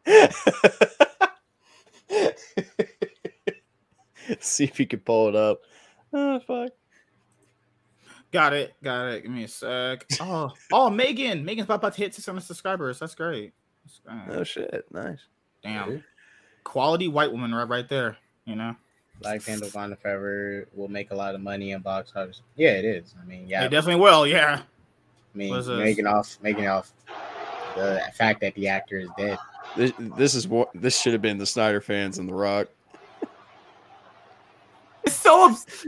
See 4.40 4.64
if 4.64 4.78
you 4.78 4.86
can 4.86 5.00
pull 5.00 5.28
it 5.28 5.36
up. 5.36 5.60
Oh 6.12 6.40
fuck. 6.40 6.70
Got 8.32 8.52
it, 8.52 8.74
got 8.82 9.06
it. 9.06 9.22
Give 9.22 9.30
me 9.30 9.44
a 9.44 9.48
sec. 9.48 10.06
Oh, 10.20 10.52
oh, 10.72 10.90
Megan, 10.90 11.44
Megan's 11.44 11.70
about 11.70 11.94
to 11.94 12.00
hit 12.00 12.14
600 12.14 12.40
subscribers. 12.40 12.98
That's 12.98 13.14
great. 13.14 13.52
That's 13.84 14.00
great. 14.04 14.36
Oh 14.36 14.42
shit. 14.42 14.84
Nice. 14.90 15.20
Damn, 15.62 16.02
quality 16.64 17.08
white 17.08 17.30
woman 17.30 17.54
right, 17.54 17.68
right 17.68 17.88
there. 17.88 18.16
You 18.44 18.56
know, 18.56 18.74
Black 19.20 19.44
Panther 19.44 19.66
Wakanda 19.66 19.98
Forever 19.98 20.66
will 20.74 20.88
make 20.88 21.10
a 21.10 21.14
lot 21.14 21.34
of 21.34 21.40
money 21.40 21.70
in 21.70 21.80
box 21.80 22.12
office. 22.16 22.42
Yeah, 22.56 22.72
it 22.72 22.84
is. 22.84 23.14
I 23.22 23.24
mean, 23.24 23.46
yeah, 23.46 23.64
it 23.64 23.70
definitely 23.70 24.02
will. 24.02 24.26
Yeah, 24.26 24.62
I 25.34 25.38
mean, 25.38 25.78
making 25.78 26.06
off, 26.06 26.36
making 26.42 26.66
off 26.66 26.92
the 27.76 28.02
fact 28.14 28.40
that 28.40 28.54
the 28.54 28.68
actor 28.68 28.98
is 28.98 29.08
dead. 29.16 29.38
This, 29.76 29.92
this 30.16 30.34
is 30.34 30.46
what 30.46 30.70
this 30.74 31.00
should 31.00 31.12
have 31.12 31.22
been 31.22 31.38
the 31.38 31.46
Snyder 31.46 31.80
fans 31.80 32.18
and 32.18 32.28
the 32.28 32.34
Rock. 32.34 32.68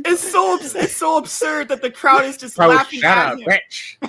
It's 0.05 0.31
so 0.31 0.57
it's 0.59 0.73
so 0.73 0.79
it's 0.79 0.97
so 0.97 1.19
absurd 1.19 1.69
that 1.69 1.83
the 1.83 1.91
crowd 1.91 2.25
is 2.25 2.37
just 2.37 2.57
Bro, 2.57 2.69
laughing 2.69 3.01
shut 3.01 3.19
at 3.19 3.33
up, 3.33 3.39
him. 3.39 3.47
Rich. 3.47 3.99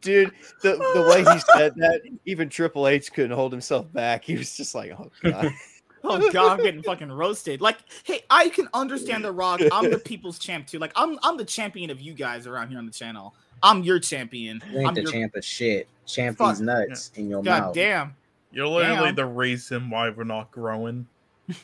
Dude, 0.00 0.32
the, 0.62 0.72
the 0.94 1.06
way 1.08 1.18
he 1.18 1.40
said 1.56 1.74
that, 1.76 2.00
even 2.26 2.48
Triple 2.48 2.88
H 2.88 3.12
couldn't 3.12 3.30
hold 3.30 3.52
himself 3.52 3.92
back. 3.92 4.24
He 4.24 4.36
was 4.36 4.56
just 4.56 4.74
like, 4.74 4.92
oh 4.98 5.10
god. 5.22 5.52
Oh 6.04 6.32
god, 6.32 6.58
I'm 6.58 6.64
getting 6.64 6.82
fucking 6.82 7.12
roasted. 7.12 7.60
Like, 7.60 7.78
hey, 8.02 8.22
I 8.28 8.48
can 8.48 8.68
understand 8.74 9.24
the 9.24 9.30
Rock. 9.30 9.60
I'm 9.70 9.88
the 9.88 10.00
people's 10.00 10.36
champ 10.36 10.66
too. 10.66 10.80
Like, 10.80 10.90
I'm 10.96 11.16
I'm 11.22 11.36
the 11.36 11.44
champion 11.44 11.90
of 11.90 12.00
you 12.00 12.12
guys 12.12 12.48
around 12.48 12.70
here 12.70 12.78
on 12.78 12.86
the 12.86 12.92
channel. 12.92 13.36
I'm 13.62 13.84
your 13.84 14.00
champion. 14.00 14.60
You 14.72 14.80
ain't 14.80 14.88
I'm 14.88 14.94
the 14.94 15.02
your, 15.02 15.12
champ 15.12 15.36
of 15.36 15.44
shit. 15.44 15.86
Champ 16.04 16.38
Fuck. 16.38 16.54
these 16.54 16.60
nuts 16.60 17.12
in 17.14 17.28
your 17.28 17.40
God 17.40 17.62
mouth. 17.66 17.74
damn. 17.74 18.16
You're 18.50 18.66
literally 18.66 19.06
Damn. 19.06 19.14
the 19.14 19.26
reason 19.26 19.90
why 19.90 20.10
we're 20.10 20.24
not 20.24 20.50
growing. 20.50 21.06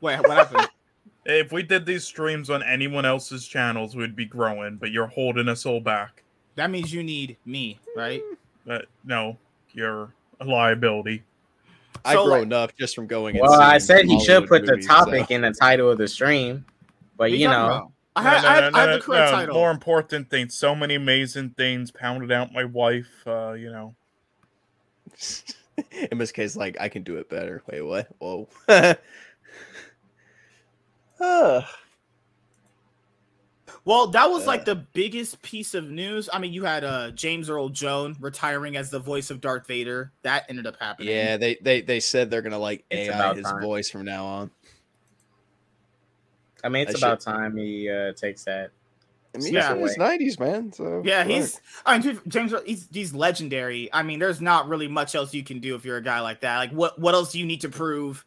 Wait, 0.00 0.18
what 0.20 0.30
happened? 0.30 0.68
If 1.30 1.52
we 1.52 1.62
did 1.62 1.84
these 1.84 2.04
streams 2.04 2.48
on 2.48 2.62
anyone 2.62 3.04
else's 3.04 3.46
channels, 3.46 3.94
we'd 3.94 4.16
be 4.16 4.24
growing, 4.24 4.76
but 4.76 4.92
you're 4.92 5.08
holding 5.08 5.46
us 5.46 5.66
all 5.66 5.78
back. 5.80 6.22
that 6.54 6.70
means 6.70 6.90
you 6.90 7.02
need 7.02 7.36
me, 7.44 7.78
right? 7.94 8.22
But 8.64 8.86
no, 9.04 9.36
you're 9.72 10.10
a 10.40 10.46
liability. 10.46 11.22
I 12.02 12.14
So, 12.14 12.24
grow 12.24 12.34
like- 12.36 12.42
enough 12.44 12.74
just 12.76 12.94
from 12.94 13.06
going. 13.06 13.36
and 13.36 13.42
Well, 13.42 13.60
I 13.60 13.76
said 13.76 14.06
he 14.06 14.18
should 14.20 14.28
Hollywood 14.36 14.48
put 14.48 14.64
the 14.66 14.72
movies, 14.72 14.86
so- 14.86 14.94
topic 14.94 15.30
in 15.30 15.42
the 15.42 15.50
title 15.52 15.90
of 15.90 15.98
the 15.98 16.08
stream, 16.08 16.64
but 17.18 17.24
What 17.30 17.32
you 17.32 17.48
know. 17.48 17.92
I, 18.16 18.22
No, 18.24 18.30
had, 18.30 18.42
no, 18.42 18.48
I, 18.48 18.54
no, 18.60 18.64
had, 18.64 18.74
I 18.74 18.80
had 18.80 18.86
no, 18.86 18.92
the 18.96 19.00
correct 19.02 19.30
no, 19.32 19.36
title. 19.38 19.54
More 19.54 19.70
important 19.70 20.30
things. 20.30 20.54
So 20.54 20.74
many 20.74 20.94
amazing 20.94 21.50
things 21.50 21.90
pounded 21.90 22.32
out 22.32 22.54
my 22.54 22.64
wife. 22.64 23.10
Uh, 23.26 23.52
you 23.52 23.70
know, 23.70 23.94
In 26.10 26.18
this 26.18 26.32
case, 26.32 26.56
like 26.56 26.76
I 26.80 26.88
can 26.88 27.02
do 27.02 27.18
it 27.18 27.28
better. 27.28 27.62
Wait, 27.70 27.82
what? 27.82 28.08
Whoa. 28.18 28.48
Well, 33.84 34.08
that 34.08 34.30
was 34.30 34.46
like 34.46 34.64
the 34.66 34.74
biggest 34.74 35.40
piece 35.40 35.72
of 35.74 35.88
news. 35.88 36.28
I 36.30 36.38
mean, 36.38 36.52
you 36.52 36.64
had 36.64 36.84
uh 36.84 37.10
James 37.12 37.48
Earl 37.48 37.70
Jones 37.70 38.18
retiring 38.20 38.76
as 38.76 38.90
the 38.90 38.98
voice 38.98 39.30
of 39.30 39.40
Darth 39.40 39.66
Vader. 39.66 40.12
That 40.22 40.44
ended 40.50 40.66
up 40.66 40.76
happening. 40.78 41.08
yeah, 41.08 41.36
they 41.38 41.56
they 41.62 41.80
they 41.80 42.00
said 42.00 42.30
they're 42.30 42.42
gonna 42.42 42.58
like 42.58 42.84
It's 42.90 43.08
AI 43.08 43.34
his 43.34 43.44
time. 43.44 43.62
voice 43.62 43.88
from 43.90 44.04
now 44.04 44.26
on. 44.26 44.50
I 46.62 46.68
mean, 46.68 46.82
it's 46.82 46.92
That 46.92 46.98
about 46.98 47.20
time 47.20 47.56
he 47.56 47.88
uh, 47.90 48.12
takes 48.12 48.44
that. 48.44 48.72
I 49.34 49.38
mean, 49.38 49.54
Yeah. 49.54 49.74
yeah, 49.74 49.84
it's 49.86 49.96
nineties, 49.96 50.38
man. 50.38 50.72
So 50.72 51.02
Yeah, 51.04 51.22
fuck. 51.22 51.30
he's 51.32 51.60
I 51.86 51.98
mean 51.98 52.20
James 52.28 52.52
he's 52.66 52.88
he's 52.92 53.14
legendary. 53.14 53.88
I 53.92 54.02
mean, 54.02 54.18
there's 54.18 54.40
not 54.40 54.68
really 54.68 54.88
much 54.88 55.14
else 55.14 55.32
you 55.32 55.44
can 55.44 55.60
do 55.60 55.74
if 55.76 55.84
you're 55.84 55.98
a 55.98 56.02
guy 56.02 56.20
like 56.20 56.40
that. 56.40 56.58
Like 56.58 56.72
what 56.72 56.98
what 56.98 57.14
else 57.14 57.32
do 57.32 57.38
you 57.38 57.46
need 57.46 57.62
to 57.62 57.68
prove? 57.68 58.24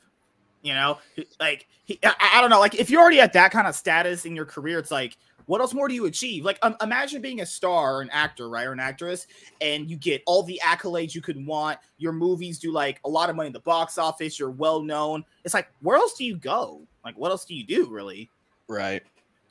You 0.62 0.74
know, 0.74 0.99
like 1.39 1.68
he, 1.86 1.99
I, 2.03 2.14
I 2.36 2.41
don't 2.41 2.49
know. 2.49 2.59
Like 2.59 2.76
if 2.76 2.89
you're 2.89 3.01
already 3.01 3.20
at 3.20 3.34
that 3.34 3.51
kind 3.51 3.68
of 3.68 3.76
status 3.76 4.26
in 4.26 4.36
your 4.36 4.45
career, 4.45 4.78
it's 4.80 4.91
like 4.91 5.18
what 5.47 5.59
else 5.59 5.74
more 5.74 5.88
do 5.88 5.93
you 5.93 6.05
achieve? 6.05 6.45
Like 6.45 6.59
um, 6.62 6.76
imagine 6.82 7.22
being 7.22 7.41
a 7.41 7.45
star 7.45 7.97
or 7.97 8.01
an 8.01 8.09
actor, 8.12 8.47
right, 8.49 8.66
or 8.66 8.72
an 8.74 8.80
actress, 8.80 9.28
and 9.59 9.89
you 9.89 9.97
get 9.97 10.22
all 10.26 10.43
the 10.43 10.62
accolades 10.64 11.16
you 11.16 11.22
could 11.22 11.45
want. 11.45 11.80
Your 11.97 12.14
movies 12.14 12.59
do 12.59 12.72
like 12.72 12.99
a 13.05 13.09
lot 13.09 13.30
of 13.30 13.36
money 13.36 13.47
in 13.47 13.53
the 13.53 13.59
box 13.59 13.97
office. 13.97 14.39
You're 14.39 14.51
well 14.51 14.82
known. 14.82 15.26
It's 15.43 15.53
like 15.53 15.70
where 15.82 15.97
else 15.97 16.14
do 16.14 16.26
you 16.26 16.38
go? 16.38 16.82
Like 17.03 17.18
what 17.18 17.32
else 17.32 17.45
do 17.45 17.55
you 17.55 17.66
do 17.66 17.89
really? 17.89 18.30
right. 18.68 19.03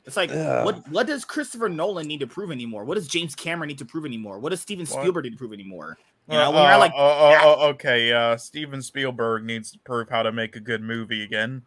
It's 0.03 0.17
like 0.17 0.31
Ugh. 0.31 0.65
what 0.65 0.89
what 0.89 1.05
does 1.05 1.23
Christopher 1.23 1.69
Nolan 1.69 2.07
need 2.07 2.21
to 2.21 2.27
prove 2.27 2.51
anymore? 2.51 2.85
What 2.85 2.95
does 2.95 3.07
James 3.07 3.35
Cameron 3.35 3.67
need 3.67 3.77
to 3.77 3.85
prove 3.85 4.05
anymore? 4.05 4.39
What 4.39 4.49
does 4.49 4.61
Steven 4.61 4.85
What? 4.87 4.99
Spielberg 4.99 5.25
need 5.25 5.33
to 5.33 5.37
prove 5.37 5.53
anymore? 5.53 5.97
You 6.31 6.37
uh, 6.37 6.51
when 6.51 6.63
you're 6.63 6.71
uh, 6.73 6.77
like, 6.79 6.93
uh, 6.93 6.95
uh, 6.97 7.39
uh, 7.43 7.67
okay, 7.69 8.11
uh, 8.13 8.37
Steven 8.37 8.81
Spielberg 8.81 9.43
needs 9.43 9.71
to 9.71 9.79
prove 9.79 10.09
how 10.09 10.23
to 10.23 10.31
make 10.31 10.55
a 10.55 10.59
good 10.59 10.81
movie 10.81 11.23
again, 11.23 11.63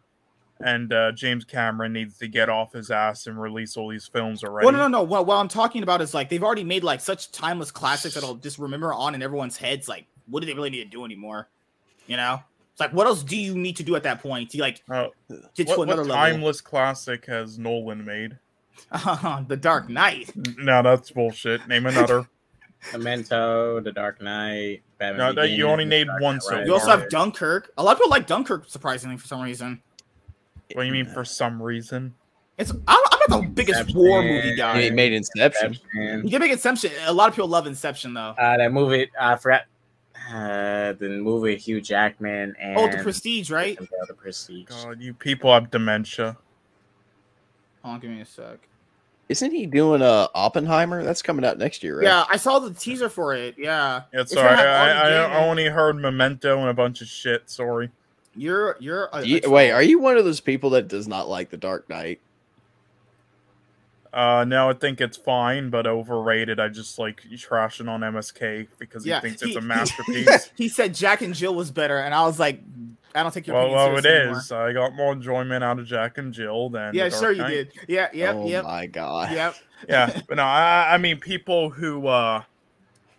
and 0.59 0.91
uh, 0.91 1.11
James 1.11 1.45
Cameron 1.45 1.93
needs 1.93 2.17
to 2.17 2.27
get 2.27 2.49
off 2.49 2.73
his 2.73 2.89
ass 2.89 3.27
and 3.27 3.39
release 3.39 3.77
all 3.77 3.89
these 3.89 4.07
films 4.07 4.43
already. 4.43 4.65
well, 4.65 4.73
no, 4.73 4.79
no, 4.79 4.87
no. 4.87 5.03
What, 5.03 5.27
what 5.27 5.35
I'm 5.35 5.47
talking 5.47 5.83
about 5.83 6.01
is 6.01 6.13
like 6.13 6.29
they've 6.29 6.43
already 6.43 6.63
made 6.63 6.83
like 6.83 6.99
such 7.01 7.31
timeless 7.31 7.71
classics 7.71 8.15
that'll 8.15 8.35
just 8.35 8.57
remember 8.57 8.93
on 8.93 9.13
in 9.15 9.21
everyone's 9.21 9.57
heads. 9.57 9.87
Like, 9.87 10.05
what 10.27 10.39
do 10.39 10.47
they 10.47 10.53
really 10.53 10.69
need 10.71 10.83
to 10.83 10.89
do 10.89 11.05
anymore? 11.05 11.47
You 12.07 12.17
know, 12.17 12.39
it's 12.71 12.79
like 12.79 12.91
what 12.93 13.07
else 13.07 13.23
do 13.23 13.37
you 13.37 13.55
need 13.55 13.75
to 13.77 13.83
do 13.83 13.95
at 13.95 14.03
that 14.03 14.21
point 14.21 14.49
to 14.51 14.59
like 14.59 14.81
Uh, 14.89 15.07
get 15.55 15.67
what, 15.67 15.75
to 15.75 15.81
another 15.83 16.01
what 16.01 16.09
level? 16.09 16.15
timeless 16.15 16.61
classic 16.61 17.25
has 17.27 17.59
Nolan 17.59 18.03
made? 18.03 18.37
the 19.47 19.57
Dark 19.59 19.89
Knight. 19.89 20.31
No, 20.57 20.81
that's 20.81 21.11
bullshit. 21.11 21.67
Name 21.67 21.85
another. 21.85 22.27
Memento, 22.93 23.79
The 23.79 23.91
Dark 23.91 24.21
Knight, 24.21 24.81
Batman. 24.97 25.17
No, 25.35 25.41
that- 25.41 25.49
you 25.49 25.67
only 25.67 25.85
named 25.85 26.07
Dark 26.07 26.21
one 26.21 26.41
so 26.41 26.51
Rises. 26.51 26.67
You 26.67 26.73
also 26.73 26.91
have 26.91 27.09
Dunkirk. 27.09 27.71
A 27.77 27.83
lot 27.83 27.93
of 27.93 27.97
people 27.99 28.09
like 28.11 28.27
Dunkirk, 28.27 28.65
surprisingly, 28.69 29.17
for 29.17 29.27
some 29.27 29.41
reason. 29.41 29.81
What 30.73 30.83
do 30.83 30.87
you 30.87 30.93
mean 30.93 31.05
for 31.05 31.23
some 31.25 31.61
reason? 31.61 32.13
It's 32.57 32.71
I'm, 32.71 32.79
I'm 32.87 33.19
not 33.29 33.41
the 33.41 33.47
biggest 33.49 33.93
war 33.95 34.21
movie 34.23 34.55
guy. 34.55 34.81
He 34.83 34.89
made 34.89 35.13
Inception. 35.13 35.71
Inception. 35.93 36.23
You 36.23 36.29
can 36.29 36.39
make 36.39 36.51
Inception. 36.51 36.91
A 37.05 37.13
lot 37.13 37.27
of 37.29 37.35
people 37.35 37.49
love 37.49 37.67
Inception 37.67 38.13
though. 38.13 38.33
Uh, 38.37 38.57
that 38.57 38.71
movie, 38.71 39.11
I 39.19 39.35
forgot. 39.35 39.63
Uh, 40.33 40.93
the 40.93 41.09
movie 41.21 41.51
with 41.53 41.61
Hugh 41.61 41.81
Jackman 41.81 42.55
and 42.59 42.77
Oh, 42.77 42.87
The 42.89 42.97
Prestige, 43.03 43.51
right? 43.51 43.77
The 44.07 44.13
Prestige. 44.15 44.65
God, 44.67 44.99
you 45.01 45.13
people 45.13 45.53
have 45.53 45.69
dementia. 45.69 46.37
Hold 47.83 47.95
on, 47.95 47.99
give 47.99 48.09
me 48.09 48.21
a 48.21 48.25
sec. 48.25 48.67
Isn't 49.27 49.51
he 49.51 49.65
doing 49.65 50.01
uh 50.01 50.27
Oppenheimer? 50.35 51.03
That's 51.03 51.21
coming 51.21 51.43
out 51.45 51.57
next 51.57 51.83
year, 51.83 51.97
right? 51.97 52.03
Yeah, 52.05 52.25
I 52.29 52.37
saw 52.37 52.59
the 52.59 52.73
teaser 52.73 53.09
for 53.09 53.33
it. 53.33 53.55
Yeah, 53.57 54.01
Yeah, 54.13 54.21
It's 54.21 54.33
sorry. 54.33 54.55
I, 54.55 54.91
I, 54.91 55.09
I 55.25 55.45
only 55.47 55.65
heard 55.65 55.95
Memento 55.95 56.59
and 56.59 56.69
a 56.69 56.73
bunch 56.73 57.01
of 57.01 57.07
shit. 57.07 57.49
Sorry. 57.49 57.89
you're 58.35 58.77
you're. 58.79 59.09
A, 59.13 59.23
you- 59.25 59.41
a 59.43 59.49
wait, 59.49 59.71
are 59.71 59.81
you 59.81 59.97
one 59.99 60.17
of 60.17 60.25
those 60.25 60.39
people 60.41 60.69
that 60.71 60.87
does 60.87 61.07
not 61.07 61.27
like 61.27 61.49
The 61.49 61.57
Dark 61.57 61.89
Knight? 61.89 62.19
Uh, 64.15 64.45
no, 64.45 64.69
I 64.69 64.73
think 64.73 65.01
it's 65.01 65.17
fine, 65.17 65.69
but 65.69 65.85
overrated. 65.85 66.57
I 66.59 66.69
just 66.69 66.97
like 66.97 67.21
trashing 67.33 67.89
on 67.89 67.99
MSK 67.99 68.67
because 68.79 69.03
he 69.03 69.09
Yeah, 69.09 69.19
thinks 69.19 69.41
he- 69.41 69.49
it's 69.49 69.57
a 69.57 69.61
masterpiece. 69.67 70.49
He 70.55 70.69
said 70.69 70.95
Jack 70.95 71.21
and 71.21 71.33
Jill 71.35 71.53
was 71.53 71.69
better, 71.69 71.97
and 71.99 72.13
I 72.15 72.23
was 72.25 72.39
like, 72.39 72.61
I 73.13 73.23
don't 73.23 73.33
take 73.33 73.45
your 73.45 73.55
well, 73.57 73.65
opinion 73.65 73.85
well, 73.93 73.97
it 73.97 74.05
anymore. 74.05 74.37
is. 74.39 74.51
I 74.53 74.71
got 74.73 74.93
more 74.95 75.11
enjoyment 75.11 75.63
out 75.65 75.79
of 75.79 75.85
Jack 75.85 76.17
and 76.17 76.33
Jill 76.33 76.69
than 76.69 76.93
Yeah, 76.95 77.09
Dark 77.09 77.21
sure 77.21 77.31
you 77.33 77.45
did. 77.45 77.71
Yeah, 77.89 78.07
yep, 78.13 78.35
oh 78.37 78.47
yep, 78.47 78.63
my 78.63 78.85
god. 78.87 79.31
yep. 79.31 79.55
Yeah, 79.89 80.21
but 80.27 80.37
no, 80.37 80.43
I, 80.43 80.93
I 80.95 80.97
mean 80.97 81.19
people 81.19 81.69
who 81.69 82.07
uh 82.07 82.43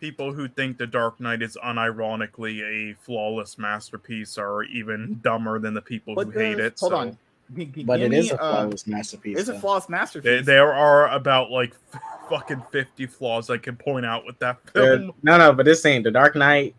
people 0.01 0.32
who 0.32 0.49
think 0.49 0.78
The 0.78 0.86
Dark 0.86 1.20
Knight 1.20 1.42
is 1.42 1.57
unironically 1.62 2.62
a 2.62 2.94
flawless 3.05 3.59
masterpiece 3.59 4.36
are 4.38 4.62
even 4.64 5.20
dumber 5.22 5.59
than 5.59 5.74
the 5.74 5.82
people 5.82 6.14
But 6.14 6.28
who 6.28 6.38
hate 6.38 6.59
it. 6.59 6.78
Hold 6.80 6.92
so. 6.92 6.99
on. 6.99 7.18
G- 7.55 7.64
g- 7.66 7.84
But 7.84 7.99
give 7.99 8.12
it 8.12 8.16
is 8.18 8.24
me, 8.26 8.30
a 8.30 8.34
uh, 8.36 8.38
flawless 8.62 8.86
masterpiece. 8.86 9.38
It's 9.38 9.49
a 9.49 9.59
flawless 9.59 9.86
There, 9.86 9.97
masterpiece. 9.99 10.47
there 10.47 10.72
are 10.74 11.09
about 11.09 11.51
like 11.51 11.74
f- 11.94 12.01
fucking 12.30 12.62
50 12.72 13.07
flaws 13.07 13.51
I 13.51 13.59
can 13.59 13.76
point 13.76 14.05
out 14.07 14.24
with 14.26 14.38
that 14.40 14.59
There- 14.72 14.99
film. 14.99 15.12
no, 15.22 15.38
no, 15.38 15.53
but 15.53 15.64
this 15.66 15.82
thing, 15.82 16.03
The 16.03 16.11
Dark 16.11 16.34
Knight, 16.34 16.74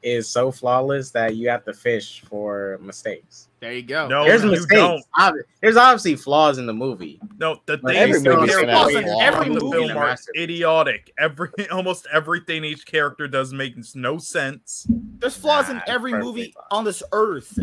is 0.00 0.28
so 0.28 0.52
flawless 0.52 1.10
that 1.10 1.34
you 1.34 1.48
have 1.48 1.64
to 1.64 1.74
fish 1.74 2.22
for 2.30 2.78
mistakes. 2.80 3.48
There 3.58 3.72
you 3.72 3.82
go. 3.82 4.06
No, 4.06 4.24
There's 4.24 4.44
you 4.44 4.50
mistakes. 4.52 4.72
don't. 4.74 5.02
Obvi- 5.18 5.42
There's 5.60 5.76
obviously 5.76 6.14
flaws 6.14 6.58
in 6.58 6.66
the 6.66 6.72
movie. 6.72 7.18
No, 7.40 7.60
the 7.66 7.78
thing 7.78 7.86
things 7.88 8.16
every 8.18 8.20
the 8.30 8.36
movie's 8.36 8.50
characters 8.54 8.76
gonna 8.94 8.98
in 8.98 9.04
flaws. 9.04 9.22
Every 9.22 9.44
the 9.54 9.60
movie 9.60 9.76
film 9.76 9.90
in 9.90 9.96
are 9.96 10.16
idiotic. 10.36 11.12
Every 11.18 11.48
almost 11.72 12.06
everything 12.12 12.64
each 12.64 12.86
character 12.86 13.26
does 13.26 13.52
makes 13.52 13.96
no 13.96 14.18
sense. 14.18 14.86
There's 15.18 15.36
flaws 15.36 15.68
in 15.68 15.82
every 15.88 16.12
perfect. 16.12 16.24
movie 16.26 16.54
on 16.70 16.84
this 16.84 17.02
earth. 17.10 17.58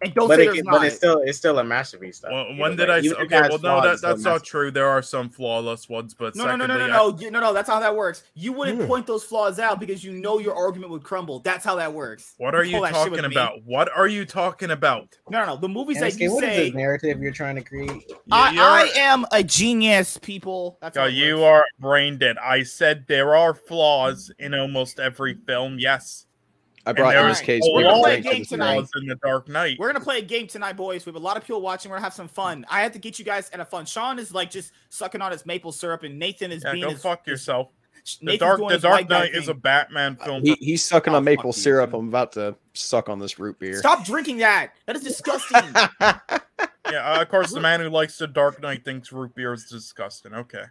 And 0.00 0.14
don't 0.14 0.28
but, 0.28 0.36
say 0.36 0.42
it, 0.42 0.44
there's 0.46 0.56
can- 0.58 0.64
not. 0.66 0.72
but 0.78 0.86
it's 0.86 0.96
still 0.96 1.20
it's 1.24 1.38
still 1.38 1.58
a 1.58 1.64
masterpiece. 1.64 2.20
Though. 2.20 2.30
Well, 2.30 2.56
when 2.56 2.76
did 2.76 2.88
way. 2.88 2.94
I? 2.94 2.98
Even 2.98 3.10
Say, 3.10 3.16
if 3.16 3.32
it 3.32 3.34
okay, 3.34 3.48
well, 3.48 3.58
no, 3.58 3.82
that, 3.88 4.00
that's 4.00 4.22
not 4.22 4.44
true. 4.44 4.70
There 4.70 4.86
are 4.88 5.02
some 5.02 5.28
flawless 5.28 5.88
ones, 5.88 6.14
but 6.14 6.36
no, 6.36 6.44
no, 6.44 6.56
no, 6.56 6.64
secondly, 6.66 6.78
no, 6.78 6.94
I- 6.94 7.10
no, 7.10 7.10
no, 7.16 7.28
no, 7.30 7.40
no. 7.40 7.52
That's 7.52 7.68
how 7.68 7.80
that 7.80 7.96
works. 7.96 8.22
You 8.34 8.52
wouldn't 8.52 8.80
Hmm. 8.82 8.86
point 8.86 9.06
those 9.06 9.24
flaws 9.24 9.58
out 9.58 9.80
because 9.80 10.04
you 10.04 10.12
know 10.12 10.38
your 10.38 10.54
argument 10.54 10.92
would 10.92 11.02
crumble. 11.02 11.40
That's 11.40 11.64
how 11.64 11.74
that 11.76 11.92
works. 11.92 12.34
What 12.38 12.54
are 12.54 12.62
you 12.64 12.74
Pull 12.76 12.82
that 12.82 12.94
shit 12.94 13.10
with 13.10 13.20
talking 13.20 13.30
me. 13.30 13.34
about? 13.36 13.64
What 13.64 13.90
are 13.96 14.06
you 14.06 14.24
talking 14.24 14.70
about? 14.70 15.16
No, 15.30 15.40
no, 15.40 15.46
no. 15.54 15.56
The 15.56 15.68
movies 15.68 15.98
Anakin, 15.98 16.00
that 16.00 16.20
you 16.20 16.34
what 16.34 16.44
is 16.44 16.50
say, 16.50 16.64
this 16.66 16.74
narrative 16.74 17.20
you're 17.20 17.32
trying 17.32 17.56
to 17.56 17.62
create? 17.62 18.12
I, 18.30 18.90
I 18.94 18.98
am 19.00 19.26
a 19.32 19.42
genius, 19.42 20.16
people. 20.18 20.78
That's 20.80 20.96
how 20.96 21.04
God, 21.06 21.14
you 21.14 21.38
works. 21.38 21.44
are 21.44 21.64
brain 21.80 22.18
dead. 22.18 22.36
I 22.38 22.62
said 22.62 23.04
there 23.08 23.34
are 23.34 23.52
flaws 23.54 24.30
in 24.38 24.54
almost 24.54 25.00
every 25.00 25.34
film. 25.46 25.78
Yes, 25.80 26.26
I 26.88 26.92
brought 26.92 27.12
there 27.12 27.28
is 27.28 27.40
case. 27.40 27.62
We're 27.64 27.82
gonna 27.82 28.00
play 28.00 28.18
a 28.18 28.20
game 28.20 28.44
tonight. 28.44 28.76
night. 28.76 28.88
in 29.00 29.06
the 29.06 29.16
Dark 29.16 29.48
Knight. 29.48 29.78
We're 29.78 29.88
gonna 29.92 30.04
play 30.04 30.18
a 30.18 30.22
game 30.22 30.46
tonight, 30.46 30.72
boys. 30.76 31.04
We 31.04 31.10
have 31.10 31.16
a 31.16 31.24
lot 31.24 31.36
of 31.36 31.44
people 31.44 31.60
watching. 31.60 31.90
We're 31.90 31.96
gonna 31.98 32.04
have 32.06 32.14
some 32.14 32.28
fun. 32.28 32.64
I 32.70 32.80
have 32.82 32.92
to 32.92 32.98
get 32.98 33.18
you 33.18 33.24
guys 33.24 33.50
at 33.50 33.60
a 33.60 33.64
fun. 33.64 33.84
Sean 33.84 34.18
is 34.18 34.32
like 34.32 34.50
just 34.50 34.72
sucking 34.88 35.20
on 35.20 35.30
his 35.32 35.44
maple 35.44 35.70
syrup, 35.72 36.02
and 36.02 36.18
Nathan 36.18 36.50
is 36.50 36.62
Yeah, 36.64 36.72
being 36.72 36.84
go 36.84 36.90
his, 36.90 37.02
fuck 37.02 37.24
his- 37.26 37.32
yourself. 37.32 37.68
The 38.22 38.38
Dark, 38.38 38.58
doing 38.58 38.70
the 38.70 38.78
Dark 38.78 39.08
Knight 39.10 39.34
is 39.34 39.48
a. 39.48 39.54
Batman 39.54 40.16
film. 40.16 40.42
He, 40.42 40.56
he's 40.60 40.82
sucking 40.82 41.12
Oh, 41.12 41.18
on 41.18 41.24
maple 41.24 41.52
fuck 41.52 41.56
you, 41.58 41.62
syrup. 41.62 41.92
I'm 41.92 42.08
about 42.08 42.32
to 42.32 42.56
suck 42.72 43.10
on 43.10 43.18
this 43.18 43.38
root 43.38 43.58
beer. 43.58 43.76
Stop 43.80 44.06
drinking 44.06 44.38
that. 44.38 44.72
That 44.86 44.96
is 44.96 45.02
disgusting. 45.02 45.60
yeah, 46.00 46.38
uh, 46.90 47.20
of 47.20 47.28
course, 47.28 47.52
the 47.52 47.60
man 47.60 47.80
who 47.80 47.90
likes 47.90 48.16
the 48.16 48.26
Dark 48.26 48.62
Knight 48.62 48.82
thinks 48.82 49.12
root 49.12 49.34
beer 49.34 49.52
is 49.52 49.64
disgusting. 49.66 50.32
Okay, 50.32 50.62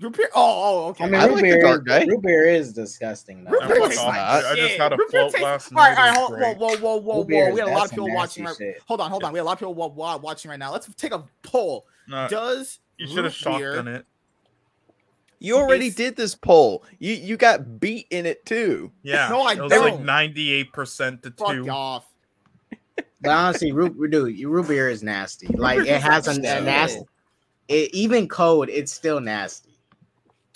Root 0.00 0.16
beer- 0.16 0.30
Oh, 0.34 0.84
oh, 0.84 0.88
okay. 0.88 1.04
I 1.04 1.06
mean, 1.08 1.20
I 1.20 1.24
root 1.26 1.34
like 1.34 1.42
the 1.44 1.50
beer, 1.50 1.62
Dark 1.62 1.86
Knight. 1.86 2.08
root 2.08 2.22
beer 2.22 2.44
is 2.46 2.72
disgusting. 2.72 3.44
Though. 3.44 3.50
Root 3.52 3.60
beer 3.68 3.76
fuck 3.76 3.88
tastes 3.90 4.04
like 4.04 4.16
I- 4.18 4.50
I 4.52 4.54
just 4.56 4.74
had 4.76 4.92
a 4.92 4.96
Root 4.96 5.10
float 5.10 5.30
tastes- 5.30 5.42
last 5.44 5.72
night. 5.72 5.80
all 5.80 5.94
right, 5.96 6.06
It 6.08 6.10
was 6.10 6.16
hold, 6.18 6.30
whoa, 6.30 6.36
great. 6.38 6.56
whoa, 6.58 6.96
whoa, 6.96 6.96
whoa, 6.96 7.24
beer 7.24 7.44
whoa. 7.48 7.52
We 7.54 7.60
had 7.60 7.68
a 7.68 7.72
lot 7.72 7.84
of 7.84 7.90
people 7.90 8.12
watching. 8.14 8.44
nasty 8.44 8.66
Right, 8.66 8.76
hold 8.86 9.00
on, 9.00 9.10
hold 9.10 9.24
on. 9.24 9.32
We 9.32 9.38
had 9.38 9.44
a 9.44 9.46
lot 9.46 9.52
of 9.52 9.58
people 9.60 9.74
wa- 9.74 9.86
wa- 9.86 10.16
watching 10.16 10.50
right 10.50 10.58
now. 10.58 10.72
Let's 10.72 10.88
take 10.96 11.12
a 11.12 11.24
poll. 11.42 11.86
No, 12.08 12.26
Does 12.28 12.80
you 12.98 13.06
should 13.06 13.24
have 13.24 13.24
root 13.46 13.56
beer- 13.58 13.74
shotgun 13.74 13.88
it. 13.88 14.06
You 15.38 15.56
already 15.58 15.86
It's- 15.88 15.96
did 15.96 16.16
this 16.16 16.34
poll. 16.34 16.84
You 16.98 17.12
you 17.14 17.36
got 17.36 17.78
beat 17.78 18.06
in 18.10 18.24
it 18.26 18.46
too. 18.46 18.90
Yeah, 19.02 19.28
No, 19.28 19.42
I 19.42 19.52
it 19.54 19.60
was 19.60 19.72
like 19.72 19.94
don't. 19.94 20.04
ninety-eight 20.04 20.72
percent 20.72 21.22
to 21.24 21.30
Fuck 21.32 21.50
two. 21.52 21.68
off. 21.68 22.06
But 23.20 23.30
honestly, 23.30 23.72
root, 23.72 23.94
dude, 24.10 24.38
root 24.44 24.68
beer 24.68 24.88
is 24.88 25.02
nasty. 25.02 25.46
Like 25.48 25.80
it 25.80 26.00
has 26.00 26.26
a, 26.28 26.32
a 26.32 26.34
nasty. 26.38 26.64
nasty. 26.64 27.00
It, 27.68 27.94
even 27.94 28.28
cold, 28.28 28.68
it's 28.68 28.92
still 28.92 29.20
nasty. 29.20 29.73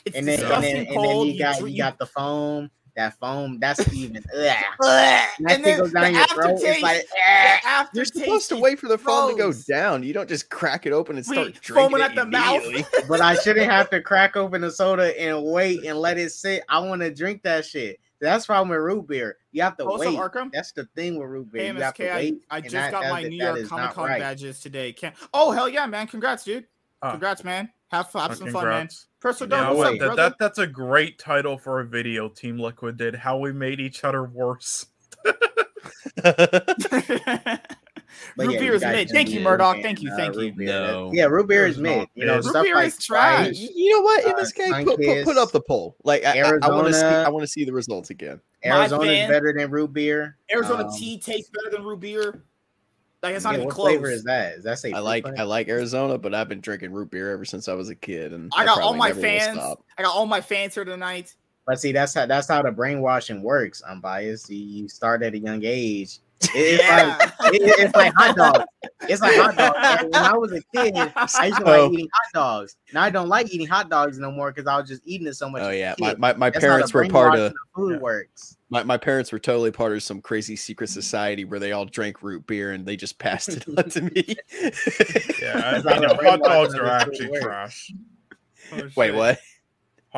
It's 0.05 0.17
And 0.17 0.27
then, 0.27 0.35
and 0.35 0.41
disgusting 0.41 0.75
then, 0.75 0.87
and 0.87 1.05
then 1.05 1.27
you 1.27 1.39
got 1.39 1.59
drink- 1.59 1.77
you 1.77 1.83
got 1.83 1.99
the 1.99 2.07
foam. 2.07 2.71
That 2.97 3.17
foam, 3.21 3.61
that's 3.61 3.93
even. 3.93 4.25
ugh. 4.37 4.43
Ugh. 4.43 4.57
That 4.81 5.37
and 5.39 5.49
thing 5.49 5.63
then 5.63 5.79
goes 5.79 5.93
down 5.93 6.13
the 6.13 6.19
your 6.19 6.27
throat. 6.27 6.59
It's 6.61 6.83
like, 6.83 7.07
the 7.07 7.69
aftertaste 7.69 8.17
You're 8.17 8.25
supposed 8.25 8.49
to 8.49 8.57
wait 8.57 8.81
for 8.81 8.89
the 8.89 8.99
foam 8.99 9.31
to 9.31 9.37
go 9.37 9.53
down. 9.69 10.03
You 10.03 10.13
don't 10.13 10.29
just 10.29 10.51
crack 10.51 10.85
it 10.85 10.93
open 10.93 11.15
and 11.15 11.25
start 11.25 11.47
Wait, 11.47 11.61
drinking 11.61 11.91
foaming 11.91 12.05
it 12.05 12.11
at 12.11 12.15
the 12.17 12.27
mouth. 12.27 12.65
but 13.09 13.21
I 13.21 13.37
shouldn't 13.37 13.71
have 13.71 13.89
to 13.91 14.01
crack 14.03 14.37
open 14.37 14.63
the 14.63 14.71
soda 14.73 15.17
and 15.21 15.45
wait 15.45 15.85
and 15.85 15.97
let 15.97 16.19
it 16.19 16.33
sit. 16.33 16.65
I 16.69 16.81
want 16.81 17.03
to 17.03 17.15
drink 17.15 17.45
that 17.45 17.65
shit. 17.65 18.01
That's 18.21 18.47
the 18.47 18.49
problem 18.49 18.71
with 18.71 18.81
root 18.81 19.07
beer. 19.07 19.37
You 19.53 19.63
have 19.63 19.77
to 19.77 19.85
Also, 19.85 20.11
wait. 20.11 20.19
Arkham. 20.19 20.51
That's 20.53 20.73
the 20.73 20.87
thing 20.97 21.21
with 21.21 21.29
root 21.29 21.53
beer. 21.53 21.63
Hey, 21.63 21.69
you 21.69 21.75
have 21.81 21.95
to 21.95 22.03
MSK, 22.03 22.11
I, 22.11 22.17
wait. 22.17 22.43
I 22.51 22.61
just 22.61 22.73
that- 22.73 22.91
got 22.91 23.11
my 23.11 23.23
New 23.23 23.37
York 23.37 23.65
Comic 23.67 23.93
Con 23.93 24.09
right. 24.09 24.21
badges 24.21 24.59
today. 24.59 24.93
Can't. 24.93 25.15
Oh 25.33 25.53
hell 25.53 25.69
yeah, 25.69 25.87
man! 25.87 26.09
Congrats, 26.09 26.43
dude. 26.43 26.67
Ah. 27.01 27.13
Congrats, 27.13 27.45
man. 27.45 27.71
Have, 27.91 28.13
have 28.13 28.31
Uh, 28.31 28.35
some 28.35 28.49
fun, 28.51 28.65
man. 28.65 28.73
congrats. 28.87 29.07
Personal 29.21 29.59
Yeah, 29.59 29.65
dog, 29.65 29.77
no 29.77 29.83
up, 29.83 29.91
that, 29.93 29.99
brother? 29.99 30.17
that 30.17 30.35
that's 30.39 30.59
a 30.59 30.67
great 30.67 31.19
title 31.19 31.57
for 31.59 31.81
a 31.81 31.85
video. 31.85 32.29
Team 32.29 32.59
Liquid 32.59 32.97
did 32.97 33.15
how 33.15 33.39
we 33.39 33.53
made 33.53 33.81
each 33.81 34.05
other 34.05 34.25
worse. 34.25 34.87
Root 38.37 38.53
yeah, 38.53 38.59
beer 38.61 38.75
is 38.75 38.83
mid. 38.83 39.09
Thank 39.11 39.29
you, 39.31 39.39
do 39.39 39.45
Murdoch. 39.45 39.79
it, 39.79 39.83
Thank 39.83 40.03
you, 40.03 40.11
uh, 40.13 40.17
thank 40.17 40.35
you. 40.37 40.53
No. 40.57 41.11
Yeah, 41.13 41.25
root 41.27 41.47
beer 41.49 41.67
is 41.67 41.77
It's 41.77 41.83
mid. 41.83 42.09
You 42.15 42.27
know. 42.27 42.37
Root 42.37 42.45
stuff 42.45 42.65
beer 42.65 42.75
like 42.75 42.87
is 42.89 42.99
trash. 43.05 43.55
You 43.57 43.97
know 43.97 44.03
what, 44.03 44.25
Uh, 44.27 44.35
MSK, 44.35 44.85
put, 44.85 44.97
put, 45.01 45.25
put 45.25 45.37
up 45.37 45.53
the 45.53 45.61
poll. 45.61 45.97
Like 46.05 46.25
I, 46.25 46.39
I, 46.41 46.69
want 46.71 46.87
to 46.89 46.93
see. 46.93 47.01
Arizona. 47.01 47.25
I 47.27 47.29
want 47.29 47.43
to 47.43 47.47
see 47.49 47.65
the 47.65 47.73
results 47.73 48.11
again. 48.11 48.41
Arizona 48.65 49.11
is 49.13 49.29
better 49.29 49.53
than 49.57 49.71
root 49.71 49.93
beer. 49.93 50.37
Arizona 50.53 50.85
Um, 50.89 50.93
tea 50.97 51.19
tastes 51.19 51.51
better 51.51 51.77
than 51.77 51.85
root 51.87 52.01
beer. 52.01 52.43
Like 53.23 53.35
it's 53.35 53.45
not 53.45 53.51
yeah, 53.51 53.57
even 53.57 53.67
what 53.67 53.75
close. 53.75 53.89
flavor 53.89 54.11
is 54.11 54.23
that? 54.25 54.55
Is 54.55 54.65
that 54.65 54.79
say 54.79 54.93
I 54.93 55.01
like 55.01 55.25
fruit 55.25 55.39
I 55.39 55.43
like 55.43 55.69
Arizona, 55.69 56.19
but 56.19 56.35
I've 56.35 56.49
been 56.49 56.61
drinking 56.61 56.93
root 56.93 57.11
beer 57.11 57.33
ever 57.33 57.45
since 57.45 57.69
I 57.69 57.75
was 57.75 57.89
a 57.89 57.95
kid, 57.95 58.33
and 58.33 58.53
I 58.57 58.65
got 58.65 58.81
all 58.81 58.95
my 58.95 59.13
fans. 59.13 59.59
I 59.59 60.03
got 60.03 60.15
all 60.15 60.27
my 60.27 60.41
fans 60.41 60.75
here 60.75 60.85
tonight. 60.85 61.35
But 61.67 61.81
see, 61.81 61.91
that's 61.91 62.15
how 62.15 62.27
that's 62.27 62.47
how 62.47 62.63
the 62.63 62.71
brainwashing 62.71 63.43
works. 63.43 63.83
I'm 63.87 64.01
biased. 64.01 64.49
you 64.51 64.89
start 64.89 65.23
at 65.23 65.35
a 65.35 65.39
young 65.39 65.63
age. 65.65 66.21
It- 66.41 66.51
it's 66.55 66.83
Yeah. 66.83 67.17
like 67.41 67.55
it- 67.55 67.63
it's 67.79 67.97
like 67.97 68.13
hot 68.15 68.37
dogs. 68.37 68.65
It's 69.03 69.21
like 69.21 69.35
hot 69.37 69.57
dogs. 69.57 70.05
And 70.05 70.13
when 70.13 70.23
I 70.23 70.37
was 70.37 70.53
a 70.53 70.61
kid, 70.75 70.95
I 70.97 71.47
used 71.47 71.59
to 71.59 71.65
Oh. 71.65 71.85
like 71.87 71.93
eating 71.93 72.09
hot 72.13 72.33
dogs. 72.41 72.77
Now 72.93 73.03
I 73.03 73.11
don't 73.11 73.29
like 73.29 73.53
eating 73.53 73.67
hot 73.67 73.91
dogs 73.91 74.19
no 74.19 74.31
more 74.31 74.53
because 74.53 74.67
I 74.69 74.77
was 74.79 74.89
just 74.89 75.03
eating 75.05 75.27
it 75.27 75.35
so 75.35 75.49
much. 75.51 75.63
Oh 75.63 75.71
yeah, 75.71 75.95
my 75.99 76.15
my, 76.17 76.33
my 76.35 76.51
That's 76.51 76.65
parents 76.65 76.95
were 76.95 77.07
part 77.09 77.33
brainwashing 77.33 77.47
of 77.47 77.55
food 77.75 77.93
Yeah. 77.95 77.99
works. 77.99 78.57
my, 78.71 78.83
my 78.85 78.97
parents 78.97 79.33
were 79.33 79.39
totally 79.39 79.71
part 79.73 79.93
of 79.93 80.03
some 80.03 80.21
crazy 80.21 80.55
secret 80.57 80.91
society 80.91 81.45
where 81.45 81.59
they 81.59 81.73
all 81.73 81.87
drank 81.87 82.23
root 82.23 82.47
beer 82.47 82.71
and 82.73 82.87
they 82.87 82.97
just 82.97 83.19
passed 83.19 83.49
it 83.49 83.65
on 83.77 83.89
to 83.91 84.03
me. 84.03 84.37
Yeah, 85.43 85.81
That's 85.81 85.87
I, 85.87 85.99
know, 85.99 86.15
hot 86.23 86.41
dogs 86.43 86.75
are 86.75 86.87
actually 86.87 87.31
trash. 87.41 87.93
Oh, 88.73 88.83
Wait, 88.97 89.13
what? 89.13 89.39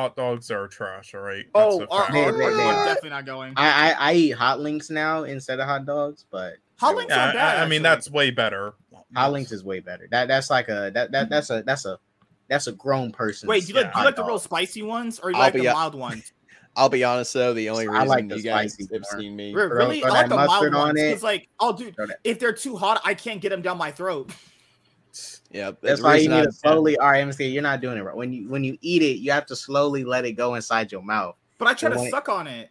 Hot 0.01 0.15
dogs 0.15 0.49
are 0.49 0.67
trash. 0.67 1.13
All 1.13 1.21
right. 1.21 1.45
Oh, 1.53 1.81
are, 1.91 2.11
are, 2.11 2.41
are- 2.41 2.43
I'm 2.43 2.85
definitely 2.87 3.11
not 3.11 3.25
going. 3.27 3.53
I, 3.55 3.91
I 3.91 3.95
I 3.99 4.13
eat 4.13 4.31
hot 4.31 4.59
links 4.59 4.89
now 4.89 5.25
instead 5.25 5.59
of 5.59 5.67
hot 5.67 5.85
dogs, 5.85 6.25
but 6.31 6.53
Hot 6.79 6.95
links 6.95 7.11
yeah, 7.11 7.25
not 7.25 7.35
bad. 7.35 7.59
I, 7.59 7.63
I 7.63 7.67
mean 7.67 7.83
that's 7.83 8.09
way 8.09 8.31
better. 8.31 8.73
hot 9.15 9.31
links 9.31 9.51
is 9.51 9.63
way 9.63 9.79
better. 9.79 10.07
That 10.09 10.27
that's 10.27 10.49
like 10.49 10.69
a 10.69 10.89
that, 10.95 11.11
that 11.11 11.29
that's 11.29 11.51
a 11.51 11.61
that's 11.61 11.85
a 11.85 11.99
that's 12.47 12.65
a 12.65 12.71
grown 12.71 13.11
person. 13.11 13.47
Wait, 13.47 13.67
do 13.67 13.73
you 13.73 13.75
like, 13.75 13.93
do 13.93 13.99
you 13.99 14.05
like 14.05 14.15
the 14.15 14.23
real 14.23 14.39
spicy 14.39 14.81
ones 14.81 15.19
or 15.19 15.29
you 15.29 15.35
I'll 15.35 15.43
like 15.43 15.53
the 15.53 15.63
mild 15.65 15.93
ones? 15.93 16.33
I'll 16.75 16.89
be 16.89 17.03
honest 17.03 17.33
though, 17.33 17.53
the 17.53 17.69
only 17.69 17.87
I 17.87 17.91
reason 17.91 18.07
like 18.07 18.27
the 18.29 18.37
you 18.37 18.43
guys 18.43 18.73
spicy 18.73 18.93
have 18.95 19.05
seen 19.05 19.35
me 19.35 19.53
Re- 19.53 19.67
Really, 19.67 20.03
I 20.03 20.09
like 20.09 20.29
that 20.29 20.29
the 20.29 20.35
mild 20.47 20.65
on 20.67 20.73
ones 20.73 20.99
it. 20.99 21.09
because, 21.09 21.21
like, 21.21 21.49
oh, 21.59 21.77
dude, 21.77 21.95
Throw 21.95 22.07
if 22.23 22.39
they're 22.39 22.53
too 22.53 22.75
hot, 22.75 22.99
I 23.05 23.13
can't 23.13 23.41
get 23.41 23.49
them 23.49 23.61
down 23.61 23.77
my 23.77 23.91
throat. 23.91 24.31
Yeah, 25.51 25.71
That's 25.81 25.99
the 25.99 26.05
why 26.05 26.15
you 26.17 26.29
need 26.29 26.43
to 26.43 26.51
slowly. 26.51 26.97
All 26.97 27.09
right, 27.11 27.25
MSK, 27.25 27.51
you're 27.51 27.61
not 27.63 27.81
doing 27.81 27.97
it 27.97 28.01
right. 28.01 28.15
When 28.15 28.31
you 28.31 28.47
when 28.49 28.63
you 28.63 28.77
eat 28.81 29.01
it, 29.01 29.17
you 29.19 29.31
have 29.31 29.45
to 29.47 29.55
slowly 29.55 30.03
let 30.03 30.25
it 30.25 30.33
go 30.33 30.55
inside 30.55 30.91
your 30.91 31.01
mouth. 31.01 31.35
But 31.57 31.67
I 31.67 31.73
try 31.73 31.89
to 31.89 31.97
when 31.97 32.07
it- 32.07 32.11
suck 32.11 32.29
on 32.29 32.47
it. 32.47 32.69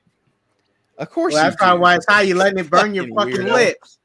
Of 0.99 1.09
course, 1.11 1.33
Well, 1.35 1.45
you 1.45 1.51
that's 1.51 1.57
probably 1.61 1.79
do. 1.79 1.83
why 1.83 1.95
it's 1.97 2.07
how 2.09 2.21
you 2.21 2.35
letting 2.35 2.59
it 2.59 2.69
burn 2.71 2.93
your 2.95 3.05
Fucking 3.05 3.17
fucking 3.37 3.47
weirdo. 3.47 3.55
lips. 3.55 3.99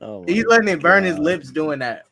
Oh 0.00 0.24
He's 0.26 0.44
letting 0.46 0.68
it 0.68 0.80
burn 0.80 1.04
his 1.04 1.18
lips 1.18 1.50
doing 1.52 1.78
that. 1.78 2.04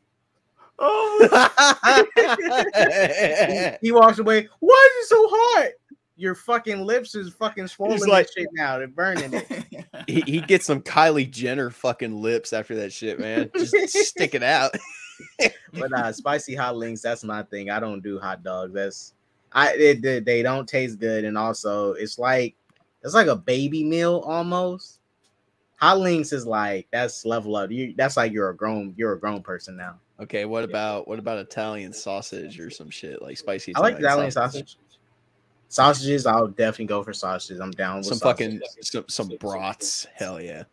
Oh, 0.78 2.06
He, 3.80 3.86
he 3.88 3.92
walks 3.92 4.18
away. 4.18 4.48
Why 4.60 4.88
is 5.00 5.04
it 5.04 5.08
so 5.08 5.26
hot? 5.30 5.68
Your 6.16 6.34
fucking 6.34 6.84
lips 6.84 7.14
is 7.14 7.32
fucking 7.32 7.68
swollen 7.68 7.94
He's 7.94 8.02
and 8.02 8.12
like- 8.12 8.28
shit 8.36 8.48
now. 8.52 8.78
They're 8.78 8.88
burning 8.88 9.32
it. 9.32 9.84
he, 10.06 10.20
he 10.20 10.40
gets 10.40 10.66
some 10.66 10.82
Kylie 10.82 11.30
Jenner 11.30 11.70
fucking 11.70 12.20
lips 12.20 12.52
after 12.52 12.74
that 12.76 12.92
shit, 12.92 13.18
man. 13.18 13.50
Just 13.56 13.74
stick 14.08 14.34
it 14.34 14.42
out. 14.42 14.72
But 15.72 15.92
uh, 15.92 16.12
spicy 16.12 16.54
hot 16.54 16.76
links, 16.76 17.00
that's 17.00 17.24
my 17.24 17.42
thing. 17.44 17.70
I 17.70 17.80
don't 17.80 18.02
do 18.02 18.18
hot 18.18 18.42
dogs. 18.42 18.74
That's 18.74 19.14
I 19.52 19.72
it, 19.72 20.02
they, 20.02 20.20
they 20.20 20.42
don't 20.42 20.68
taste 20.68 20.98
good, 20.98 21.24
and 21.24 21.38
also 21.38 21.92
it's 21.92 22.18
like 22.18 22.54
it's 23.02 23.14
like 23.14 23.28
a 23.28 23.36
baby 23.36 23.84
meal 23.84 24.22
almost. 24.26 25.00
Hot 25.76 25.98
links 25.98 26.32
is 26.32 26.46
like 26.46 26.88
that's 26.92 27.24
level 27.24 27.56
up. 27.56 27.70
You 27.70 27.94
that's 27.96 28.16
like 28.16 28.32
you're 28.32 28.50
a 28.50 28.56
grown 28.56 28.94
you're 28.96 29.12
a 29.12 29.20
grown 29.20 29.42
person 29.42 29.76
now. 29.76 29.98
Okay, 30.20 30.44
what 30.44 30.64
about 30.64 31.08
what 31.08 31.18
about 31.18 31.38
Italian 31.38 31.92
sausage 31.92 32.60
or 32.60 32.70
some 32.70 32.90
shit 32.90 33.22
like 33.22 33.38
spicy? 33.38 33.74
I 33.74 33.80
like 33.80 33.98
Italian 33.98 34.30
sausage. 34.30 34.76
Sausages, 35.72 36.26
I'll 36.26 36.48
definitely 36.48 36.84
go 36.84 37.02
for 37.02 37.14
sausages. 37.14 37.58
I'm 37.58 37.70
down 37.70 37.96
with 37.96 38.06
Some 38.06 38.18
sausages. 38.18 38.60
fucking 38.60 38.82
some, 38.82 39.04
some 39.08 39.36
brats. 39.40 40.06
Hell 40.14 40.38
yeah. 40.38 40.64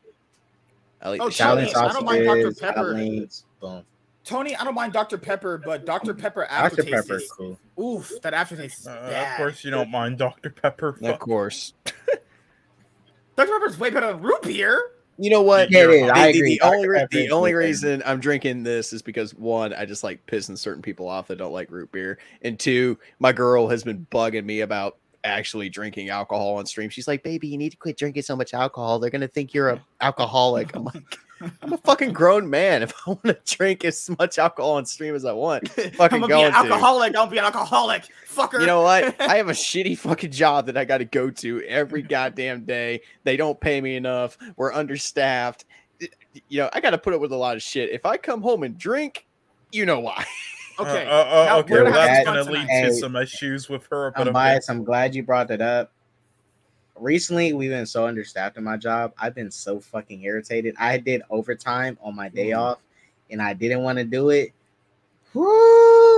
I 1.01 1.09
like 1.11 1.21
Oh, 1.21 1.27
the 1.27 1.31
shit 1.31 1.45
Italian 1.45 1.67
out 1.69 1.73
Tony, 1.73 1.87
I 1.87 1.93
don't 1.93 2.05
mind 2.05 2.25
Dr. 2.25 2.51
Pepper. 2.73 2.93
links, 2.93 3.45
boom. 3.61 3.83
Tony, 4.25 4.55
I 4.57 4.65
don't 4.65 4.75
mind 4.75 4.91
Dr. 4.91 5.17
Pepper, 5.17 5.57
but 5.57 5.85
Dr. 5.85 6.13
Pepper 6.13 6.43
aftertaste. 6.43 6.89
Dr. 6.89 7.01
Pepper, 7.03 7.15
is 7.15 7.31
cool. 7.31 7.59
oof. 7.81 8.11
That 8.21 8.33
aftertaste 8.33 8.79
is 8.81 8.87
Uh, 8.87 9.07
bad. 9.09 9.31
of 9.31 9.37
course, 9.37 9.63
you 9.63 9.71
don't 9.71 9.89
mind 9.89 10.17
Dr. 10.17 10.49
Pepper. 10.49 10.97
Of 11.01 11.17
course. 11.19 11.73
Dr. 11.85 13.51
Pepper's 13.53 13.79
way 13.79 13.89
better 13.91 14.07
than 14.07 14.21
root 14.21 14.41
beer. 14.41 14.81
You 15.21 15.29
know 15.29 15.41
what? 15.41 15.69
Yeah, 15.69 15.83
it 15.83 15.89
is. 15.89 16.01
The, 16.07 16.11
I 16.15 16.31
the- 16.31 16.39
agree. 16.39 16.57
the 16.57 16.61
only 16.65 17.05
the 17.11 17.29
only 17.31 17.53
reason 17.53 18.01
I'm 18.05 18.19
drinking 18.21 18.63
this 18.63 18.93
is 18.93 19.01
because 19.01 19.35
one, 19.35 19.73
I 19.73 19.85
just 19.85 20.03
like 20.03 20.25
pissing 20.27 20.57
certain 20.57 20.81
people 20.81 21.09
off 21.09 21.27
that 21.27 21.37
don't 21.37 21.51
like 21.51 21.69
root 21.69 21.91
beer, 21.91 22.19
and 22.41 22.57
two, 22.57 22.97
my 23.19 23.33
girl 23.33 23.67
has 23.67 23.83
been 23.83 24.07
bugging 24.11 24.45
me 24.45 24.61
about 24.61 24.97
actually 25.25 25.67
drinking 25.67 26.07
alcohol 26.07 26.55
on 26.55 26.65
stream. 26.65 26.89
She's 26.89 27.07
like, 27.07 27.21
"Baby, 27.21 27.49
you 27.49 27.57
need 27.57 27.71
to 27.71 27.77
quit 27.77 27.97
drinking 27.97 28.23
so 28.23 28.35
much 28.37 28.53
alcohol. 28.53 28.97
They're 28.99 29.09
gonna 29.09 29.27
think 29.27 29.53
you're 29.53 29.69
a 29.69 29.81
alcoholic." 30.01 30.73
I'm 30.75 30.85
like, 30.85 31.17
"I'm 31.61 31.73
a 31.73 31.77
fucking 31.77 32.13
grown 32.13 32.49
man. 32.49 32.83
If 32.83 32.93
I 33.07 33.11
want 33.11 33.23
to 33.23 33.37
drink 33.45 33.85
as 33.85 34.09
much 34.17 34.37
alcohol 34.37 34.71
on 34.71 34.85
stream 34.85 35.15
as 35.15 35.25
I 35.25 35.31
want, 35.33 35.69
I'm 35.77 35.91
Fucking 35.91 36.19
gonna 36.21 36.27
be 36.27 36.27
going 36.27 36.45
an 36.45 36.51
to. 36.51 36.57
alcoholic. 36.57 37.13
Don't 37.13 37.31
be 37.31 37.37
an 37.37 37.45
alcoholic, 37.45 38.03
fucker. 38.27 38.59
you 38.59 38.67
know 38.67 38.81
what? 38.81 39.19
I 39.21 39.35
have 39.37 39.49
a 39.49 39.53
shitty 39.53 39.97
fucking 39.97 40.31
job 40.31 40.65
that 40.67 40.77
I 40.77 40.85
got 40.85 40.99
to 40.99 41.05
go 41.05 41.29
to 41.29 41.61
every 41.63 42.01
goddamn 42.01 42.65
day. 42.65 43.01
They 43.23 43.37
don't 43.37 43.59
pay 43.59 43.81
me 43.81 43.95
enough. 43.95 44.37
We're 44.55 44.73
understaffed. 44.73 45.65
You 46.47 46.61
know, 46.61 46.69
I 46.73 46.79
got 46.79 46.91
to 46.91 46.97
put 46.97 47.13
up 47.13 47.21
with 47.21 47.31
a 47.31 47.37
lot 47.37 47.55
of 47.55 47.61
shit. 47.63 47.89
If 47.89 48.05
I 48.05 48.17
come 48.17 48.41
home 48.41 48.63
and 48.63 48.77
drink, 48.77 49.25
you 49.71 49.85
know 49.85 49.99
why. 49.99 50.25
okay. 50.79 51.05
Uh, 51.05 51.09
uh, 51.09 51.47
uh, 51.51 51.59
okay, 51.59 51.81
well, 51.81 51.91
that's 51.91 52.25
gonna 52.25 52.43
lead 52.43 52.67
tonight. 52.67 52.81
to 52.87 52.93
some 52.93 53.15
issues 53.15 53.67
with 53.67 53.85
her. 53.91 54.11
But 54.15 54.27
I'm 54.27 54.35
okay. 54.35 54.59
I'm 54.69 54.83
glad 54.83 55.15
you 55.15 55.23
brought 55.23 55.47
that 55.49 55.61
up. 55.61 55.91
Recently, 56.99 57.53
we've 57.53 57.69
been 57.69 57.85
so 57.85 58.05
understaffed 58.05 58.57
in 58.57 58.63
my 58.63 58.77
job. 58.77 59.13
I've 59.17 59.35
been 59.35 59.51
so 59.51 59.79
fucking 59.79 60.21
irritated. 60.23 60.75
I 60.77 60.97
did 60.97 61.21
overtime 61.29 61.97
on 62.01 62.15
my 62.15 62.29
day 62.29 62.49
Mhm. 62.49 62.57
off, 62.59 62.79
and 63.29 63.41
I 63.41 63.53
didn't 63.53 63.83
want 63.83 63.97
to 63.99 64.03
do 64.03 64.29
it. 64.29 64.51
Woo, 65.33 65.45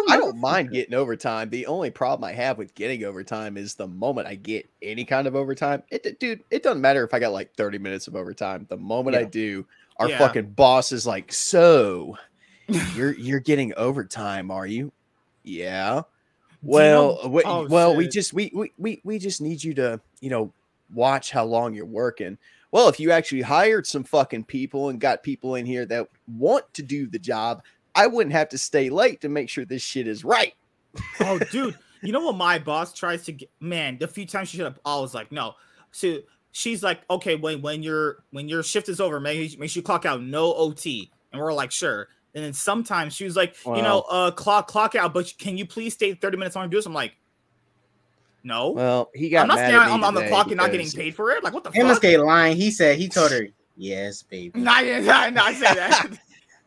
I 0.08 0.16
don't 0.18 0.38
mind 0.38 0.72
getting 0.72 0.94
overtime. 0.94 1.50
The 1.50 1.66
only 1.66 1.90
problem 1.92 2.24
I 2.28 2.32
have 2.34 2.58
with 2.58 2.74
getting 2.76 3.04
overtime 3.04 3.58
is 3.58 3.76
the 3.76 3.88
moment 3.88 4.28
I 4.28 4.36
get 4.36 4.68
any 4.82 5.04
kind 5.04 5.28
of 5.28 5.36
overtime. 5.36 5.84
It, 5.92 6.18
dude, 6.20 6.44
it 6.50 6.64
doesn't 6.64 6.82
matter 6.82 7.04
if 7.04 7.14
I 7.14 7.20
got 7.20 7.34
like 7.34 7.54
30 7.56 7.78
minutes 7.78 8.08
of 8.08 8.16
overtime. 8.16 8.66
The 8.70 8.78
moment 8.78 9.18
I 9.18 9.26
do, 9.26 9.66
our 9.98 10.10
Yeah. 10.10 10.18
fucking 10.18 10.52
boss 10.52 10.94
is 10.94 11.06
like, 11.06 11.34
"So, 11.34 12.18
you're 12.96 13.14
you're 13.14 13.40
getting 13.42 13.74
overtime, 13.76 14.50
are 14.50 14.66
you?" 14.66 14.94
Yeah. 15.44 15.98
you 15.98 16.04
Well, 16.64 17.20
know- 17.24 17.30
we, 17.30 17.44
oh, 17.44 17.68
well, 17.68 17.96
we 17.96 18.08
just 18.08 18.34
we, 18.34 18.50
we 18.54 18.72
we 18.78 19.02
we 19.04 19.20
just 19.20 19.42
need 19.42 19.62
you 19.64 19.74
to, 19.74 20.00
you 20.22 20.30
know, 20.30 20.54
watch 20.94 21.32
how 21.32 21.46
long 21.46 21.74
you're 21.74 21.86
working. 21.86 22.38
Well, 22.72 22.88
if 22.88 23.00
you 23.00 23.12
actually 23.12 23.42
hired 23.42 23.86
some 23.86 24.04
fucking 24.04 24.46
people 24.46 24.90
and 24.90 25.00
got 25.00 25.24
people 25.24 25.56
in 25.56 25.66
here 25.66 25.86
that 25.88 26.08
want 26.28 26.74
to 26.76 26.84
do 26.84 27.08
the 27.08 27.20
job, 27.20 27.64
I 27.96 28.08
wouldn't 28.08 28.34
have 28.34 28.50
to 28.50 28.58
stay 28.58 28.90
late 28.90 29.22
to 29.22 29.30
make 29.30 29.50
sure 29.50 29.66
this 29.66 29.82
shit 29.82 30.08
is 30.08 30.24
right. 30.24 30.54
oh, 31.20 31.40
dude, 31.52 31.78
you 32.02 32.12
know 32.12 32.22
what 32.22 32.36
my 32.36 32.60
boss 32.60 32.94
tries 32.94 33.24
to 33.26 33.34
get? 33.34 33.50
Man, 33.60 33.98
the 33.98 34.08
few 34.08 34.26
times 34.26 34.50
she 34.50 34.58
should 34.58 34.66
have, 34.66 34.80
I 34.86 35.00
was 35.00 35.14
like, 35.14 35.32
no. 35.32 35.56
So 35.92 36.20
she's 36.52 36.84
like, 36.84 37.02
okay, 37.10 37.36
when 37.36 37.62
when 37.62 37.84
your 37.84 38.24
when 38.32 38.48
your 38.48 38.64
shift 38.64 38.90
is 38.90 39.00
over, 39.00 39.20
make 39.20 39.60
make 39.60 39.70
sure 39.70 39.82
you 39.82 39.86
clock 39.86 40.06
out, 40.06 40.22
no 40.22 40.54
OT, 40.54 41.12
and 41.32 41.42
we're 41.42 41.54
like, 41.54 41.72
sure. 41.72 42.08
And 42.34 42.44
then 42.44 42.54
sometimes 42.54 43.14
she 43.14 43.26
was 43.26 43.36
like, 43.36 43.58
you 43.66 43.82
know, 43.82 44.06
uh, 44.10 44.32
clock 44.32 44.68
clock 44.68 44.96
out, 44.96 45.14
but 45.14 45.34
can 45.38 45.58
you 45.58 45.66
please 45.66 45.94
stay 45.94 46.14
thirty 46.14 46.38
minutes 46.38 46.56
on 46.56 46.70
do 46.70 46.78
this? 46.78 46.86
I'm 46.86 46.94
like, 46.94 47.14
no, 48.44 48.72
Well, 48.72 49.10
he 49.14 49.30
got 49.30 49.44
I'm 49.44 49.48
not 49.50 49.56
mad 49.58 49.68
staying 49.68 49.82
at 49.82 49.86
me 49.88 49.92
on, 49.94 50.04
on 50.04 50.14
the 50.16 50.28
clock 50.28 50.48
and 50.48 50.58
not 50.58 50.72
getting 50.72 50.90
paid 50.90 51.16
for 51.16 51.32
it. 51.32 51.44
Like, 51.44 51.54
what 51.54 51.64
the 51.64 51.72
Him 51.72 51.82
and 51.82 51.90
fuck? 51.90 51.98
Skate 51.98 52.20
lying. 52.20 52.56
He 52.58 52.72
said 52.72 52.98
he 52.98 53.08
told 53.08 53.32
her, 53.32 53.48
"Yes, 53.76 54.22
baby." 54.24 54.60
No, 54.60 54.72
I 54.72 54.84
didn't, 54.84 55.10
I, 55.10 55.30
no, 55.30 55.46
say 55.54 55.74
that. 55.74 56.08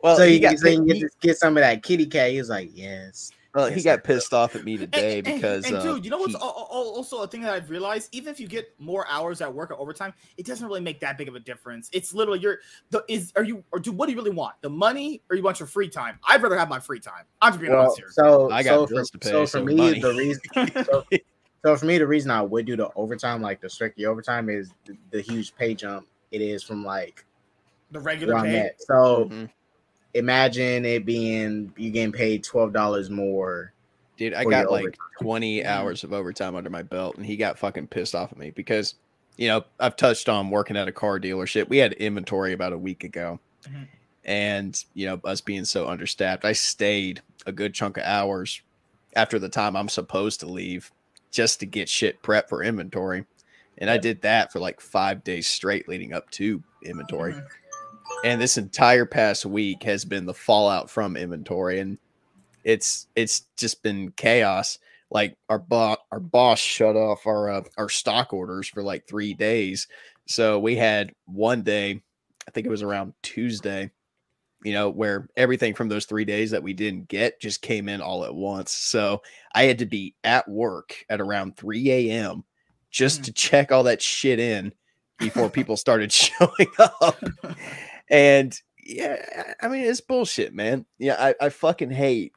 Well, 0.02 0.16
so 0.18 0.26
he 0.26 0.34
you 0.34 0.40
got 0.40 0.50
got 0.50 0.58
so 0.58 0.68
you 0.68 0.76
can 0.84 0.86
get, 0.86 1.20
get 1.22 1.38
some 1.38 1.56
of 1.56 1.62
that 1.62 1.82
kitty 1.82 2.04
cat. 2.04 2.30
He 2.30 2.36
was 2.38 2.50
like, 2.50 2.68
"Yes." 2.74 3.30
well, 3.54 3.70
he 3.70 3.80
got 3.82 3.98
sir. 3.98 4.02
pissed 4.02 4.34
off 4.34 4.54
at 4.56 4.62
me 4.64 4.76
today 4.76 5.18
And- 5.20 5.28
and- 5.28 5.36
because 5.36 5.64
and, 5.64 5.76
uh, 5.76 5.82
dude, 5.82 6.04
you 6.04 6.10
know 6.10 6.18
what's 6.18 6.32
he- 6.34 6.38
al- 6.42 6.68
al- 6.70 6.92
also 6.96 7.22
a 7.22 7.26
thing 7.26 7.40
that 7.40 7.54
I've 7.54 7.70
realized? 7.70 8.08
Even 8.12 8.30
if 8.30 8.38
you 8.38 8.46
get 8.46 8.74
more 8.78 9.06
hours 9.08 9.40
at 9.40 9.54
work 9.54 9.70
or 9.70 9.78
overtime, 9.80 10.12
it 10.36 10.44
doesn't 10.44 10.66
really 10.66 10.82
make 10.82 11.00
that 11.00 11.16
big 11.16 11.28
of 11.28 11.36
a 11.36 11.40
difference. 11.40 11.88
It's 11.94 12.12
literally 12.12 12.40
your 12.40 12.58
the 12.90 13.02
is 13.08 13.32
are 13.34 13.44
you 13.44 13.64
or 13.72 13.78
do 13.78 13.92
what 13.92 14.06
do 14.06 14.12
you 14.12 14.18
really 14.18 14.30
want? 14.32 14.56
The 14.60 14.68
money 14.68 15.22
or 15.30 15.36
you 15.36 15.42
want 15.42 15.58
your 15.58 15.68
free 15.68 15.88
time? 15.88 16.18
I'd 16.28 16.42
rather 16.42 16.58
have 16.58 16.68
my 16.68 16.80
free 16.80 17.00
time. 17.00 17.24
I'm 17.40 17.52
just 17.52 17.60
being 17.60 17.72
Well, 17.72 17.82
honest 17.82 17.96
here. 17.98 18.08
so 18.10 18.50
I 18.50 18.62
got 18.62 18.70
so 18.74 18.86
for, 18.88 18.94
bills 18.94 19.10
to 19.10 19.18
pay, 19.18 19.30
so 19.30 19.46
so 19.46 19.60
for 19.60 19.64
me, 19.64 19.74
money. 19.76 20.00
the 20.00 20.12
reason 20.12 20.42
so, 20.84 21.04
so 21.64 21.74
for 21.76 21.86
me, 21.86 21.96
the 21.96 22.06
reason 22.06 22.30
I 22.30 22.42
would 22.42 22.66
do 22.66 22.76
the 22.76 22.90
overtime, 22.94 23.40
like 23.40 23.60
the 23.60 23.70
strictly 23.70 24.04
overtime, 24.04 24.50
is 24.50 24.70
the, 24.84 24.96
the 25.10 25.20
huge 25.22 25.54
pay 25.56 25.74
jump 25.74 26.06
it 26.30 26.40
is 26.42 26.62
from 26.62 26.84
like 26.84 27.24
the 27.90 28.00
regular 28.00 28.34
pay. 28.42 28.66
at. 28.66 28.82
So 28.82 29.28
Mhm. 29.30 29.50
imagine 30.12 30.84
it 30.84 31.06
being 31.06 31.72
you 31.76 31.90
getting 31.90 32.12
paid 32.12 32.44
twelve 32.44 32.72
dollars 32.72 33.08
more. 33.08 33.72
dude, 34.16 34.34
I 34.34 34.44
got 34.44 34.70
like 34.70 34.82
overtime. 34.84 34.98
20 35.22 35.64
hours 35.64 36.04
of 36.04 36.12
overtime 36.12 36.54
under 36.54 36.70
my 36.70 36.82
belt, 36.82 37.16
and 37.16 37.24
he 37.24 37.36
got 37.36 37.58
fucking 37.58 37.86
pissed 37.88 38.14
off 38.14 38.30
at 38.30 38.38
me 38.38 38.50
because, 38.50 38.94
you 39.36 39.48
know, 39.48 39.64
I've 39.80 39.96
touched 39.96 40.28
on 40.28 40.50
working 40.50 40.76
at 40.76 40.86
a 40.88 40.92
car 40.92 41.18
dealership. 41.18 41.68
We 41.68 41.78
had 41.78 41.94
inventory 41.94 42.52
about 42.52 42.72
a 42.74 42.78
week 42.78 43.04
ago, 43.04 43.40
Mhm. 43.66 43.88
and 44.24 44.84
you 44.92 45.06
know, 45.06 45.20
us 45.24 45.40
being 45.40 45.64
so 45.64 45.88
understaffed, 45.88 46.44
I 46.44 46.52
stayed 46.52 47.22
a 47.46 47.52
good 47.52 47.72
chunk 47.74 47.96
of 47.96 48.04
hours 48.04 48.60
after 49.16 49.38
the 49.38 49.48
time 49.48 49.76
I'm 49.76 49.88
supposed 49.88 50.40
to 50.40 50.46
leave 50.46 50.92
just 51.34 51.60
to 51.60 51.66
get 51.66 51.88
shit 51.88 52.22
prep 52.22 52.48
for 52.48 52.62
inventory. 52.62 53.24
And 53.78 53.90
I 53.90 53.98
did 53.98 54.22
that 54.22 54.52
for 54.52 54.60
like 54.60 54.80
five 54.80 55.24
days 55.24 55.48
straight 55.48 55.88
leading 55.88 56.12
up 56.12 56.30
to 56.32 56.62
inventory. 56.84 57.34
Mhm. 57.34 57.46
And 58.24 58.40
this 58.40 58.56
entire 58.56 59.04
past 59.04 59.44
week 59.44 59.82
has 59.82 60.04
been 60.04 60.26
the 60.26 60.32
fallout 60.34 60.88
from 60.88 61.16
inventory. 61.16 61.80
And 61.80 61.98
it's 62.62 63.08
it's 63.16 63.46
just 63.56 63.82
been 63.82 64.12
chaos. 64.12 64.78
Like 65.10 65.36
our 65.48 65.58
boss 65.58 65.98
our 66.12 66.20
boss 66.20 66.60
shut 66.60 66.96
off 66.96 67.26
our 67.26 67.50
uh, 67.50 67.62
our 67.76 67.88
stock 67.88 68.32
orders 68.32 68.68
for 68.68 68.82
like 68.82 69.06
three 69.06 69.34
days. 69.34 69.88
So 70.26 70.58
we 70.58 70.76
had 70.76 71.12
one 71.26 71.62
day, 71.62 72.00
I 72.46 72.50
think 72.52 72.66
it 72.66 72.70
was 72.70 72.82
around 72.82 73.12
Tuesday, 73.22 73.90
you 74.64 74.72
know, 74.72 74.88
where 74.88 75.28
everything 75.36 75.74
from 75.74 75.88
those 75.88 76.06
three 76.06 76.24
days 76.24 76.50
that 76.50 76.62
we 76.62 76.72
didn't 76.72 77.06
get 77.08 77.40
just 77.40 77.62
came 77.62 77.88
in 77.88 78.00
all 78.00 78.24
at 78.24 78.34
once. 78.34 78.72
So 78.72 79.22
I 79.54 79.64
had 79.64 79.78
to 79.80 79.86
be 79.86 80.14
at 80.24 80.48
work 80.48 81.04
at 81.08 81.20
around 81.20 81.56
3 81.56 81.90
a.m. 81.90 82.44
just 82.90 83.20
Mm. 83.20 83.24
to 83.24 83.32
check 83.32 83.70
all 83.70 83.82
that 83.84 84.02
shit 84.02 84.40
in 84.40 84.72
before 85.18 85.50
people 85.50 85.76
started 85.76 86.10
showing 86.12 86.68
up. 86.78 87.22
And 88.08 88.58
yeah, 88.82 89.52
I 89.62 89.68
mean, 89.68 89.84
it's 89.84 90.00
bullshit, 90.00 90.54
man. 90.54 90.86
Yeah, 90.98 91.16
I, 91.18 91.46
I 91.46 91.48
fucking 91.50 91.90
hate, 91.90 92.32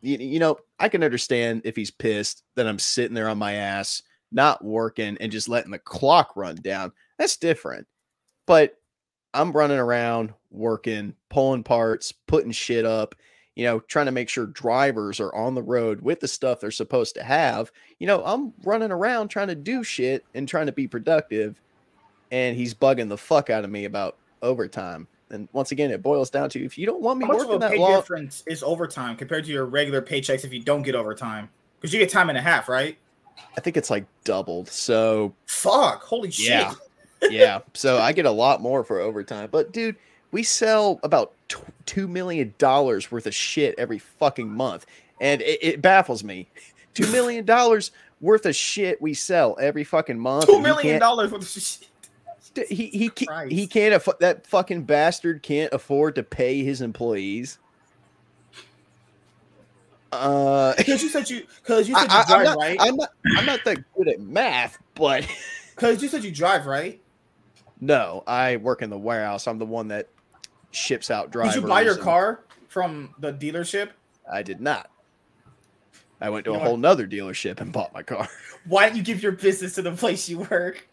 you, 0.00 0.16
you 0.18 0.38
know, 0.38 0.58
I 0.78 0.88
can 0.88 1.04
understand 1.04 1.62
if 1.64 1.76
he's 1.76 1.90
pissed 1.90 2.42
that 2.54 2.66
I'm 2.66 2.78
sitting 2.78 3.14
there 3.14 3.28
on 3.28 3.38
my 3.38 3.54
ass, 3.54 4.02
not 4.32 4.64
working 4.64 5.16
and 5.20 5.32
just 5.32 5.48
letting 5.48 5.70
the 5.70 5.78
clock 5.78 6.32
run 6.36 6.56
down. 6.56 6.92
That's 7.18 7.36
different. 7.36 7.86
But 8.46 8.76
I'm 9.36 9.52
running 9.52 9.78
around 9.78 10.32
working, 10.50 11.14
pulling 11.28 11.62
parts, 11.62 12.10
putting 12.12 12.52
shit 12.52 12.86
up, 12.86 13.14
you 13.54 13.64
know, 13.64 13.80
trying 13.80 14.06
to 14.06 14.12
make 14.12 14.28
sure 14.28 14.46
drivers 14.46 15.20
are 15.20 15.34
on 15.34 15.54
the 15.54 15.62
road 15.62 16.00
with 16.00 16.20
the 16.20 16.28
stuff 16.28 16.60
they're 16.60 16.70
supposed 16.70 17.14
to 17.16 17.22
have. 17.22 17.70
You 17.98 18.06
know, 18.06 18.22
I'm 18.24 18.54
running 18.64 18.90
around 18.90 19.28
trying 19.28 19.48
to 19.48 19.54
do 19.54 19.84
shit 19.84 20.24
and 20.34 20.48
trying 20.48 20.66
to 20.66 20.72
be 20.72 20.88
productive. 20.88 21.60
And 22.32 22.56
he's 22.56 22.74
bugging 22.74 23.08
the 23.08 23.18
fuck 23.18 23.50
out 23.50 23.64
of 23.64 23.70
me 23.70 23.84
about 23.84 24.16
overtime. 24.42 25.06
And 25.30 25.48
once 25.52 25.70
again, 25.70 25.90
it 25.90 26.02
boils 26.02 26.30
down 26.30 26.48
to 26.50 26.64
if 26.64 26.78
you 26.78 26.86
don't 26.86 27.02
want 27.02 27.18
me 27.18 27.26
How 27.26 27.32
much 27.32 27.42
of 27.42 27.48
working 27.48 27.56
a 27.56 27.58
that 27.60 27.70
pay 27.72 27.78
long, 27.78 27.94
difference 27.94 28.42
is 28.46 28.62
overtime 28.62 29.16
compared 29.16 29.44
to 29.44 29.52
your 29.52 29.66
regular 29.66 30.00
paychecks 30.00 30.44
if 30.44 30.52
you 30.52 30.62
don't 30.62 30.82
get 30.82 30.94
overtime? 30.94 31.48
Because 31.80 31.92
you 31.92 31.98
get 31.98 32.10
time 32.10 32.30
and 32.30 32.38
a 32.38 32.42
half, 32.42 32.68
right? 32.68 32.96
I 33.56 33.60
think 33.60 33.76
it's 33.76 33.90
like 33.90 34.06
doubled. 34.24 34.68
So 34.68 35.34
Fuck! 35.46 36.02
Holy 36.04 36.30
shit! 36.30 36.74
Yeah. 37.22 37.60
so 37.74 37.98
I 37.98 38.12
get 38.12 38.26
a 38.26 38.30
lot 38.30 38.60
more 38.60 38.84
for 38.84 39.00
overtime. 39.00 39.48
But 39.50 39.72
dude, 39.72 39.96
we 40.32 40.42
sell 40.42 41.00
about 41.02 41.32
tw- 41.48 41.64
two 41.86 42.08
million 42.08 42.54
dollars 42.58 43.10
worth 43.10 43.26
of 43.26 43.34
shit 43.34 43.74
every 43.78 43.98
fucking 43.98 44.50
month, 44.50 44.86
and 45.20 45.42
it, 45.42 45.58
it 45.62 45.82
baffles 45.82 46.22
me. 46.24 46.48
Two 46.94 47.10
million 47.10 47.44
dollars 47.44 47.90
worth 48.20 48.46
of 48.46 48.56
shit 48.56 49.00
we 49.00 49.14
sell 49.14 49.56
every 49.60 49.84
fucking 49.84 50.18
month. 50.18 50.46
Two 50.46 50.60
million 50.60 50.98
dollars 51.00 51.30
worth 51.32 51.42
of 51.42 51.62
shit. 51.62 51.88
He 52.68 52.86
he 52.86 53.10
Christ. 53.10 53.52
he 53.52 53.66
can't 53.66 53.94
afford 53.94 54.18
that 54.20 54.46
fucking 54.46 54.84
bastard 54.84 55.42
can't 55.42 55.72
afford 55.74 56.14
to 56.14 56.22
pay 56.22 56.62
his 56.64 56.80
employees. 56.80 57.58
Uh, 60.12 60.72
Because 60.78 61.02
you 61.02 61.08
said 61.08 61.28
you, 61.28 61.42
because 61.62 61.88
you 61.88 61.94
said 61.94 62.08
I, 62.08 62.20
you 62.20 62.26
drive 62.26 62.38
am 62.38 62.44
not, 62.44 62.56
right. 62.58 62.76
I'm 62.80 62.96
not 62.96 63.10
I'm 63.36 63.46
not 63.46 63.64
that 63.64 63.78
good 63.94 64.08
at 64.08 64.20
math, 64.20 64.78
but 64.94 65.26
Because 65.74 66.02
you 66.02 66.08
said 66.08 66.24
you 66.24 66.30
drive 66.30 66.64
right. 66.66 67.00
No, 67.80 68.22
I 68.26 68.56
work 68.56 68.82
in 68.82 68.90
the 68.90 68.98
warehouse. 68.98 69.46
I'm 69.46 69.58
the 69.58 69.66
one 69.66 69.88
that 69.88 70.08
ships 70.70 71.10
out 71.10 71.30
drivers. 71.30 71.54
Did 71.54 71.62
you 71.62 71.68
buy 71.68 71.82
your 71.82 71.96
car 71.96 72.40
from 72.68 73.14
the 73.18 73.32
dealership? 73.32 73.90
I 74.30 74.42
did 74.42 74.60
not. 74.60 74.90
I 76.20 76.30
went 76.30 76.44
to 76.46 76.52
You 76.52 76.56
a 76.56 76.60
whole 76.60 76.76
nother 76.78 77.06
dealership 77.06 77.60
and 77.60 77.70
bought 77.72 77.92
my 77.92 78.02
car 78.02 78.26
Why 78.66 78.88
don't 78.88 78.96
you 78.96 79.02
give 79.02 79.22
your 79.22 79.32
business 79.32 79.74
to 79.74 79.82
the 79.82 79.92
place 79.92 80.28
you 80.28 80.38
work? 80.50 80.88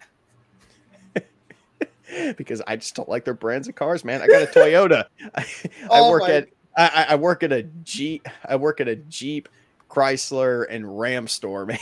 because 2.37 2.61
I 2.67 2.75
just 2.75 2.93
don't 2.95 3.09
like 3.09 3.25
their 3.25 3.33
brands 3.33 3.67
of 3.67 3.75
cars, 3.75 4.03
man. 4.03 4.21
I 4.21 4.27
got 4.27 4.43
a 4.43 4.45
Toyota. 4.47 5.05
I, 5.35 5.41
I 5.41 5.45
Oh 5.89 6.09
work 6.11 6.21
my- 6.23 6.31
at 6.31 6.49
I, 6.75 6.87
I- 6.87 7.05
I 7.13 7.15
work 7.15 7.43
at 7.43 7.51
a 7.51 7.63
Jeep. 7.63 8.27
I 8.47 8.55
work 8.55 8.81
at 8.81 8.87
a 8.87 8.95
Jeep, 8.95 9.47
Chrysler, 9.89 10.65
and 10.69 10.99
Ram 10.99 11.27
store, 11.27 11.65
man. 11.67 11.79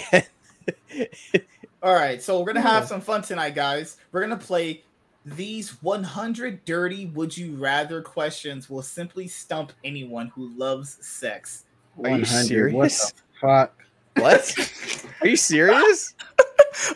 All 1.84 1.94
right, 1.96 2.22
so 2.22 2.40
we're 2.40 2.46
gonna 2.48 2.62
have 2.62 2.88
some 2.88 3.02
fun 3.02 3.22
tonight, 3.24 3.56
guys. 3.56 3.98
We're 4.12 4.22
gonna 4.22 4.38
play 4.38 4.84
these 5.26 5.82
100 5.82 6.66
dirty 6.66 7.08
would 7.08 7.36
you 7.38 7.56
rather 7.56 8.02
questions 8.02 8.70
will 8.70 8.82
simply 8.82 9.28
stump 9.28 9.72
anyone 9.84 10.28
who 10.30 10.50
loves 10.58 10.98
sex. 11.06 11.66
Are 12.04 12.10
you 12.10 12.24
100. 12.24 12.74
What 12.74 12.92
serious? 12.92 13.12
the 13.12 13.22
fuck? 13.40 13.84
what? 14.18 15.06
Are 15.22 15.28
you 15.28 15.36
serious? 15.36 16.16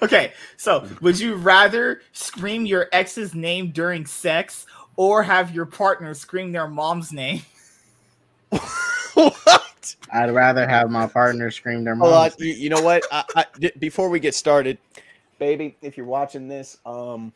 Okay, 0.01 0.31
so 0.57 0.87
would 1.01 1.19
you 1.19 1.35
rather 1.35 2.01
scream 2.11 2.65
your 2.65 2.87
ex's 2.91 3.35
name 3.35 3.71
during 3.71 4.05
sex 4.05 4.65
or 4.95 5.21
have 5.21 5.53
your 5.53 5.65
partner 5.65 6.13
scream 6.13 6.51
their 6.51 6.67
mom's 6.67 7.11
name? 7.11 7.41
what? 9.13 9.95
I'd 10.11 10.31
rather 10.31 10.67
have 10.67 10.89
my 10.89 11.07
partner 11.07 11.51
scream 11.51 11.83
their 11.83 11.95
Hold 11.95 12.13
on. 12.13 12.29
mom. 12.29 12.31
You, 12.39 12.53
you 12.53 12.69
know 12.69 12.81
what? 12.81 13.03
I, 13.11 13.23
I, 13.35 13.45
d- 13.59 13.71
before 13.77 14.09
we 14.09 14.19
get 14.19 14.33
started, 14.33 14.77
baby, 15.39 15.77
if 15.81 15.97
you're 15.97 16.05
watching 16.05 16.47
this, 16.47 16.77
um, 16.85 17.33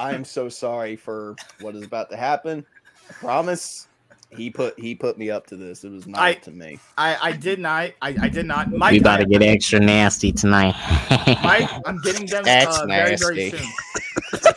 I 0.00 0.14
am 0.14 0.24
so 0.24 0.48
sorry 0.48 0.96
for 0.96 1.36
what 1.60 1.76
is 1.76 1.84
about 1.84 2.08
to 2.10 2.16
happen. 2.16 2.64
I 3.08 3.12
promise. 3.12 3.86
He 4.30 4.48
put 4.48 4.78
he 4.78 4.94
put 4.94 5.18
me 5.18 5.28
up 5.30 5.46
to 5.48 5.56
this. 5.56 5.82
It 5.84 5.90
was 5.90 6.06
not 6.06 6.20
I- 6.20 6.32
up 6.32 6.42
to 6.42 6.50
me. 6.52 6.78
I, 6.96 7.16
I 7.20 7.32
did 7.32 7.58
not. 7.58 7.90
I, 8.00 8.16
I 8.22 8.28
did 8.28 8.46
not. 8.46 8.70
Mike, 8.72 8.92
we 8.92 9.00
about 9.00 9.16
to 9.18 9.26
get 9.26 9.42
extra 9.42 9.80
nasty 9.80 10.30
tonight. 10.32 10.74
Mike, 11.42 11.68
I'm 11.84 11.98
getting 11.98 12.26
them 12.26 12.44
That's 12.44 12.78
uh, 12.78 12.86
very, 12.86 13.16
very 13.16 13.50
soon. 13.50 13.68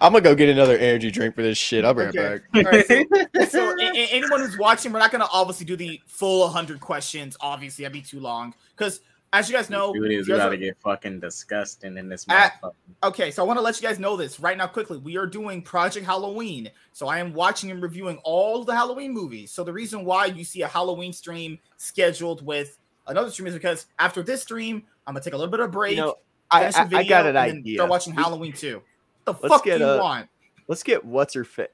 I'm 0.00 0.12
gonna 0.12 0.20
go 0.22 0.34
get 0.34 0.48
another 0.48 0.76
energy 0.76 1.10
drink 1.10 1.34
for 1.36 1.42
this 1.42 1.56
shit. 1.56 1.84
I'll 1.84 1.94
be 1.94 2.02
right 2.02 2.08
Okay. 2.18 2.40
back. 2.52 2.66
All 2.66 2.72
right, 2.72 2.86
so, 2.86 3.44
so 3.48 3.70
a- 3.78 3.82
a- 3.96 4.08
anyone 4.10 4.40
who's 4.40 4.58
watching, 4.58 4.92
we're 4.92 4.98
not 4.98 5.12
going 5.12 5.22
to 5.22 5.30
obviously 5.32 5.64
do 5.64 5.76
the 5.76 6.00
full 6.06 6.40
100 6.40 6.80
questions. 6.80 7.36
Obviously, 7.40 7.84
that'd 7.84 7.92
be 7.94 8.02
too 8.02 8.20
long. 8.20 8.52
Because 8.76 9.00
as 9.34 9.50
you 9.50 9.54
guys 9.56 9.68
know, 9.68 9.92
Dude, 9.92 10.10
you 10.12 10.20
is 10.20 10.28
about 10.28 10.50
to 10.50 10.56
get 10.56 10.76
fucking 10.80 11.20
disgusting 11.20 11.98
in 11.98 12.08
this 12.08 12.24
motherfucker. 12.24 12.72
okay, 13.02 13.30
so 13.30 13.42
I 13.42 13.46
want 13.46 13.58
to 13.58 13.62
let 13.62 13.80
you 13.80 13.86
guys 13.86 13.98
know 13.98 14.16
this 14.16 14.38
right 14.40 14.56
now 14.56 14.66
quickly. 14.66 14.98
We 14.98 15.16
are 15.16 15.26
doing 15.26 15.60
Project 15.60 16.06
Halloween. 16.06 16.70
So 16.92 17.08
I 17.08 17.18
am 17.18 17.32
watching 17.34 17.70
and 17.70 17.82
reviewing 17.82 18.18
all 18.24 18.64
the 18.64 18.74
Halloween 18.74 19.12
movies. 19.12 19.50
So 19.50 19.64
the 19.64 19.72
reason 19.72 20.04
why 20.04 20.26
you 20.26 20.44
see 20.44 20.62
a 20.62 20.68
Halloween 20.68 21.12
stream 21.12 21.58
scheduled 21.76 22.44
with 22.46 22.78
another 23.06 23.30
stream 23.30 23.48
is 23.48 23.54
because 23.54 23.86
after 23.98 24.22
this 24.22 24.42
stream, 24.42 24.84
I'm 25.06 25.14
going 25.14 25.22
to 25.22 25.28
take 25.28 25.34
a 25.34 25.36
little 25.36 25.50
bit 25.50 25.60
of 25.60 25.66
a 25.66 25.72
break. 25.72 25.96
You 25.96 26.02
know, 26.02 26.14
I, 26.50 26.60
finish 26.60 26.76
I, 26.76 26.84
the 26.86 26.96
I 26.98 27.04
got 27.04 27.26
an 27.26 27.36
and 27.36 27.58
idea. 27.58 27.76
Start 27.78 27.90
watching 27.90 28.14
We- 28.14 28.22
Halloween 28.22 28.52
too. 28.52 28.82
The 29.24 29.32
Let's 29.32 29.48
fuck 29.48 29.64
do 29.64 29.70
get 29.70 29.80
you 29.80 29.86
a- 29.86 29.98
want? 30.00 30.28
Let's 30.68 30.82
get 30.82 31.04
what's 31.04 31.34
her 31.34 31.44
face. 31.44 31.68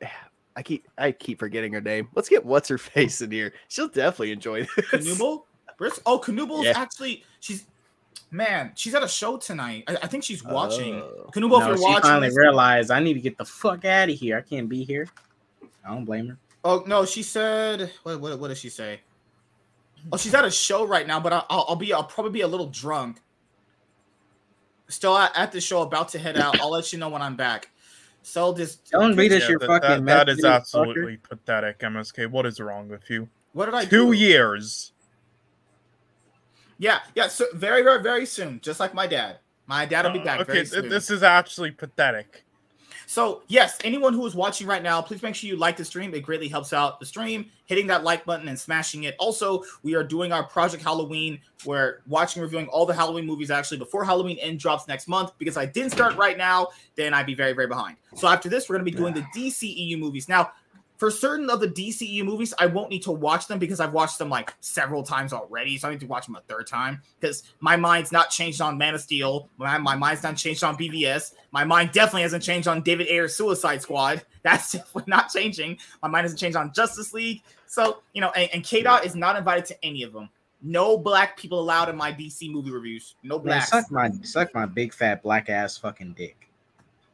I 0.57 0.63
keep 0.63 0.89
I 0.99 1.13
keep 1.13 1.39
forgetting 1.39 1.73
her 1.75 1.81
name. 1.81 2.09
Let's 2.15 2.29
get 2.29 2.45
what's 2.45 2.69
her 2.69 2.79
face 2.79 3.21
in 3.21 3.31
here. 3.31 3.53
She'll 3.69 3.89
definitely 3.89 4.33
enjoy 4.33 4.67
this. 4.77 4.87
Canubal? 4.91 5.43
Where's 5.81 5.99
oh 6.05 6.19
Canubal 6.19 6.63
Yeah. 6.63 6.75
actually 6.77 7.25
she's 7.41 7.65
man, 8.31 8.73
she's 8.75 8.95
at 8.95 9.03
a 9.03 9.09
show 9.09 9.39
tonight. 9.39 9.85
I, 9.89 9.97
I 10.03 10.07
think 10.09 10.25
she's 10.25 10.45
watching. 10.45 10.97
Oh. 10.97 11.31
Canubal, 11.35 11.59
if 11.59 11.61
No, 11.65 11.69
you're 11.69 11.77
she 11.79 11.83
watching. 11.85 12.03
finally 12.03 12.29
this- 12.29 12.37
realized 12.37 12.91
I 12.91 13.01
need 13.01 13.15
to 13.15 13.21
get 13.21 13.39
the 13.39 13.47
fuck 13.47 13.87
out 13.87 14.11
of 14.11 14.15
here. 14.15 14.37
I 14.37 14.43
can't 14.43 14.69
be 14.69 14.85
here. 14.85 15.09
I 15.85 15.89
don't 15.95 16.05
blame 16.05 16.29
her. 16.29 16.37
oh 16.65 16.85
no, 16.87 17.07
she 17.07 17.23
said 17.23 17.91
what, 18.03 18.21
what 18.21 18.39
what 18.39 18.49
did 18.49 18.59
she 18.59 18.69
say? 18.69 19.01
Oh, 20.13 20.19
she's 20.19 20.35
at 20.35 20.45
a 20.45 20.51
show 20.51 20.87
right 20.87 21.07
now, 21.07 21.19
but 21.19 21.33
I, 21.33 21.43
I'll, 21.49 21.65
I'll 21.71 21.77
be 21.77 21.93
I'll 21.95 22.05
probably 22.05 22.33
be 22.33 22.43
a 22.43 22.47
little 22.49 22.67
drunk. 22.67 23.21
Still 24.89 25.17
at, 25.17 25.33
at 25.37 25.53
the 25.53 25.61
show, 25.61 25.83
about 25.83 26.09
to 26.11 26.19
head 26.19 26.37
out. 26.37 26.61
I'll 26.61 26.71
let 26.71 26.93
you 26.93 26.99
know 26.99 27.09
when 27.09 27.23
I'm 27.23 27.37
back. 27.37 27.71
So 28.23 28.53
this 28.53 28.77
Don't 28.77 29.17
read 29.17 29.33
us 29.33 29.43
Yeah, 29.45 29.49
your 29.51 29.59
that, 29.61 29.67
fucking 29.67 30.05
that- 30.05 30.27
that 30.27 30.29
is 30.29 30.43
messages, 30.43 30.45
fucker. 30.45 30.55
absolutely 30.57 31.17
pathetic, 31.19 31.79
MSK. 31.79 32.31
What 32.31 32.45
is 32.45 32.61
wrong 32.61 32.89
with 32.89 33.09
you? 33.09 33.29
what 33.53 33.65
did 33.67 33.75
I 33.75 33.85
Two 33.85 34.07
do? 34.07 34.13
years. 34.13 34.93
Yeah, 36.81 37.01
yeah. 37.15 37.29
So 37.29 37.45
very 37.55 37.83
very 37.83 38.03
very 38.03 38.27
soon, 38.27 38.61
just 38.61 38.81
like 38.81 38.95
my 38.95 39.07
dad. 39.07 39.39
My 39.67 39.87
dad 39.87 40.05
will 40.05 40.13
be 40.13 40.19
Uh, 40.19 40.25
back 40.25 40.41
okay, 40.41 40.53
very 40.53 40.65
th- 40.65 40.69
soon. 40.83 40.89
this 40.89 41.11
is 41.11 41.23
actually 41.23 41.71
pathetic. 41.71 42.45
So, 43.07 43.43
yes, 43.49 43.77
anyone 43.83 44.15
who 44.15 44.25
is 44.25 44.37
watching 44.37 44.69
right 44.69 44.83
now, 44.85 45.03
please 45.03 45.21
make 45.21 45.35
sure 45.35 45.49
you 45.49 45.57
like 45.57 45.77
the 45.77 45.85
stream. 45.85 46.15
It 46.15 46.21
greatly 46.23 46.47
helps 46.47 46.73
out 46.73 47.01
the 47.01 47.07
stream, 47.07 47.47
hitting 47.67 47.89
that 47.89 48.05
like 48.05 48.25
button 48.25 48.47
and 48.47 48.57
smashing 48.57 49.03
it. 49.03 49.17
Also, 49.19 49.65
we 49.83 49.97
are 49.97 50.05
doing 50.05 50.31
our 50.31 50.45
Project 50.45 50.81
Halloween. 50.85 51.41
We're 51.65 52.03
watching, 52.07 52.41
reviewing 52.41 52.69
all 52.69 52.87
the 52.87 52.95
Halloween 52.95 53.27
movies 53.27 53.51
actually 53.51 53.79
before 53.79 54.05
Halloween 54.05 54.39
end 54.39 54.61
drops 54.61 54.87
next 54.87 55.09
month 55.09 55.33
because 55.39 55.57
I 55.57 55.67
didn't 55.67 55.91
start 55.91 56.17
right 56.17 56.39
now, 56.39 56.69
then 56.95 57.13
I'd 57.13 57.27
be 57.27 57.35
very, 57.35 57.53
very 57.53 57.67
behind. 57.67 57.97
So, 58.15 58.29
after 58.29 58.49
this, 58.49 58.69
we're 58.69 58.77
going 58.77 58.87
to 58.87 58.91
be 58.93 58.97
doing 58.97 59.13
the 59.15 59.23
DCEU 59.35 59.99
movies. 59.99 60.29
Now, 60.29 60.53
for 61.01 61.11
certain 61.11 61.49
of 61.49 61.61
the 61.61 61.67
DCEU 61.67 62.23
movies, 62.27 62.53
I 62.59 62.67
won't 62.67 62.91
need 62.91 63.01
to 63.05 63.11
watch 63.11 63.47
them 63.47 63.59
because 63.59 63.81
I've 63.81 63.95
watched 63.95 64.19
them 64.19 64.29
like 64.29 64.53
several 64.61 65.03
times 65.03 65.33
already. 65.33 65.79
So 65.79 65.89
I 65.89 65.93
need 65.93 66.01
to 66.01 66.07
watch 66.07 66.27
them 66.27 66.37
a 66.37 66.43
third 66.43 66.67
time 66.67 67.01
because 67.19 67.43
my 67.61 67.75
mind's 67.75 68.13
not 68.13 68.29
changed 68.29 68.61
on 68.61 68.77
Man 68.77 68.95
of 68.95 69.01
Steel. 69.01 69.49
My, 69.57 69.79
my 69.79 69.97
mind's 69.97 70.23
not 70.23 70.37
changed 70.37 70.63
on 70.63 70.77
BVS. 70.77 71.33
My 71.53 71.65
mind 71.65 71.93
definitely 71.93 72.21
hasn't 72.21 72.43
changed 72.43 72.69
on 72.69 72.83
David 72.83 73.07
Ayer's 73.09 73.35
Suicide 73.35 73.81
Squad. 73.81 74.27
That's 74.43 74.73
definitely 74.73 75.05
not 75.07 75.31
changing. 75.31 75.79
My 76.03 76.09
mind 76.09 76.25
hasn't 76.25 76.39
changed 76.39 76.59
on 76.59 76.71
Justice 76.75 77.15
League. 77.15 77.45
So, 77.65 78.03
you 78.13 78.21
know, 78.21 78.29
and, 78.33 78.51
and 78.53 78.63
K 78.63 78.83
Dot 78.83 79.07
is 79.07 79.17
not 79.17 79.37
invited 79.37 79.65
to 79.67 79.83
any 79.83 80.03
of 80.03 80.13
them. 80.13 80.29
No 80.61 80.99
black 80.99 81.39
people 81.39 81.61
allowed 81.61 81.89
in 81.89 81.97
my 81.97 82.13
DC 82.13 82.53
movie 82.53 82.73
reviews. 82.73 83.15
No 83.23 83.39
Man, 83.39 83.45
blacks. 83.45 83.71
suck 83.71 83.91
my 83.91 84.11
suck 84.23 84.55
my 84.55 84.67
big 84.67 84.93
fat 84.93 85.23
black 85.23 85.49
ass 85.49 85.79
fucking 85.79 86.13
dick. 86.13 86.51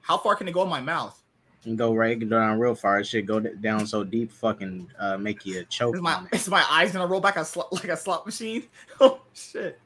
How 0.00 0.18
far 0.18 0.34
can 0.34 0.48
it 0.48 0.52
go 0.54 0.64
in 0.64 0.68
my 0.68 0.80
mouth? 0.80 1.22
And 1.66 1.76
go 1.76 1.94
right 1.94 2.18
go 2.18 2.26
down 2.38 2.58
real 2.58 2.74
far. 2.74 3.00
It 3.00 3.06
should 3.06 3.26
go 3.26 3.40
down 3.40 3.86
so 3.86 4.04
deep, 4.04 4.30
fucking 4.32 4.88
uh, 4.98 5.18
make 5.18 5.44
you 5.44 5.64
choke 5.64 5.96
Is 5.96 6.00
my 6.00 6.14
on 6.14 6.28
it. 6.30 6.34
is 6.36 6.48
my 6.48 6.64
eyes 6.70 6.92
gonna 6.92 7.06
roll 7.06 7.20
back 7.20 7.36
a 7.36 7.44
sl- 7.44 7.62
like 7.72 7.88
a 7.88 7.96
slot 7.96 8.24
machine? 8.24 8.64
Oh 9.00 9.20
shit! 9.34 9.78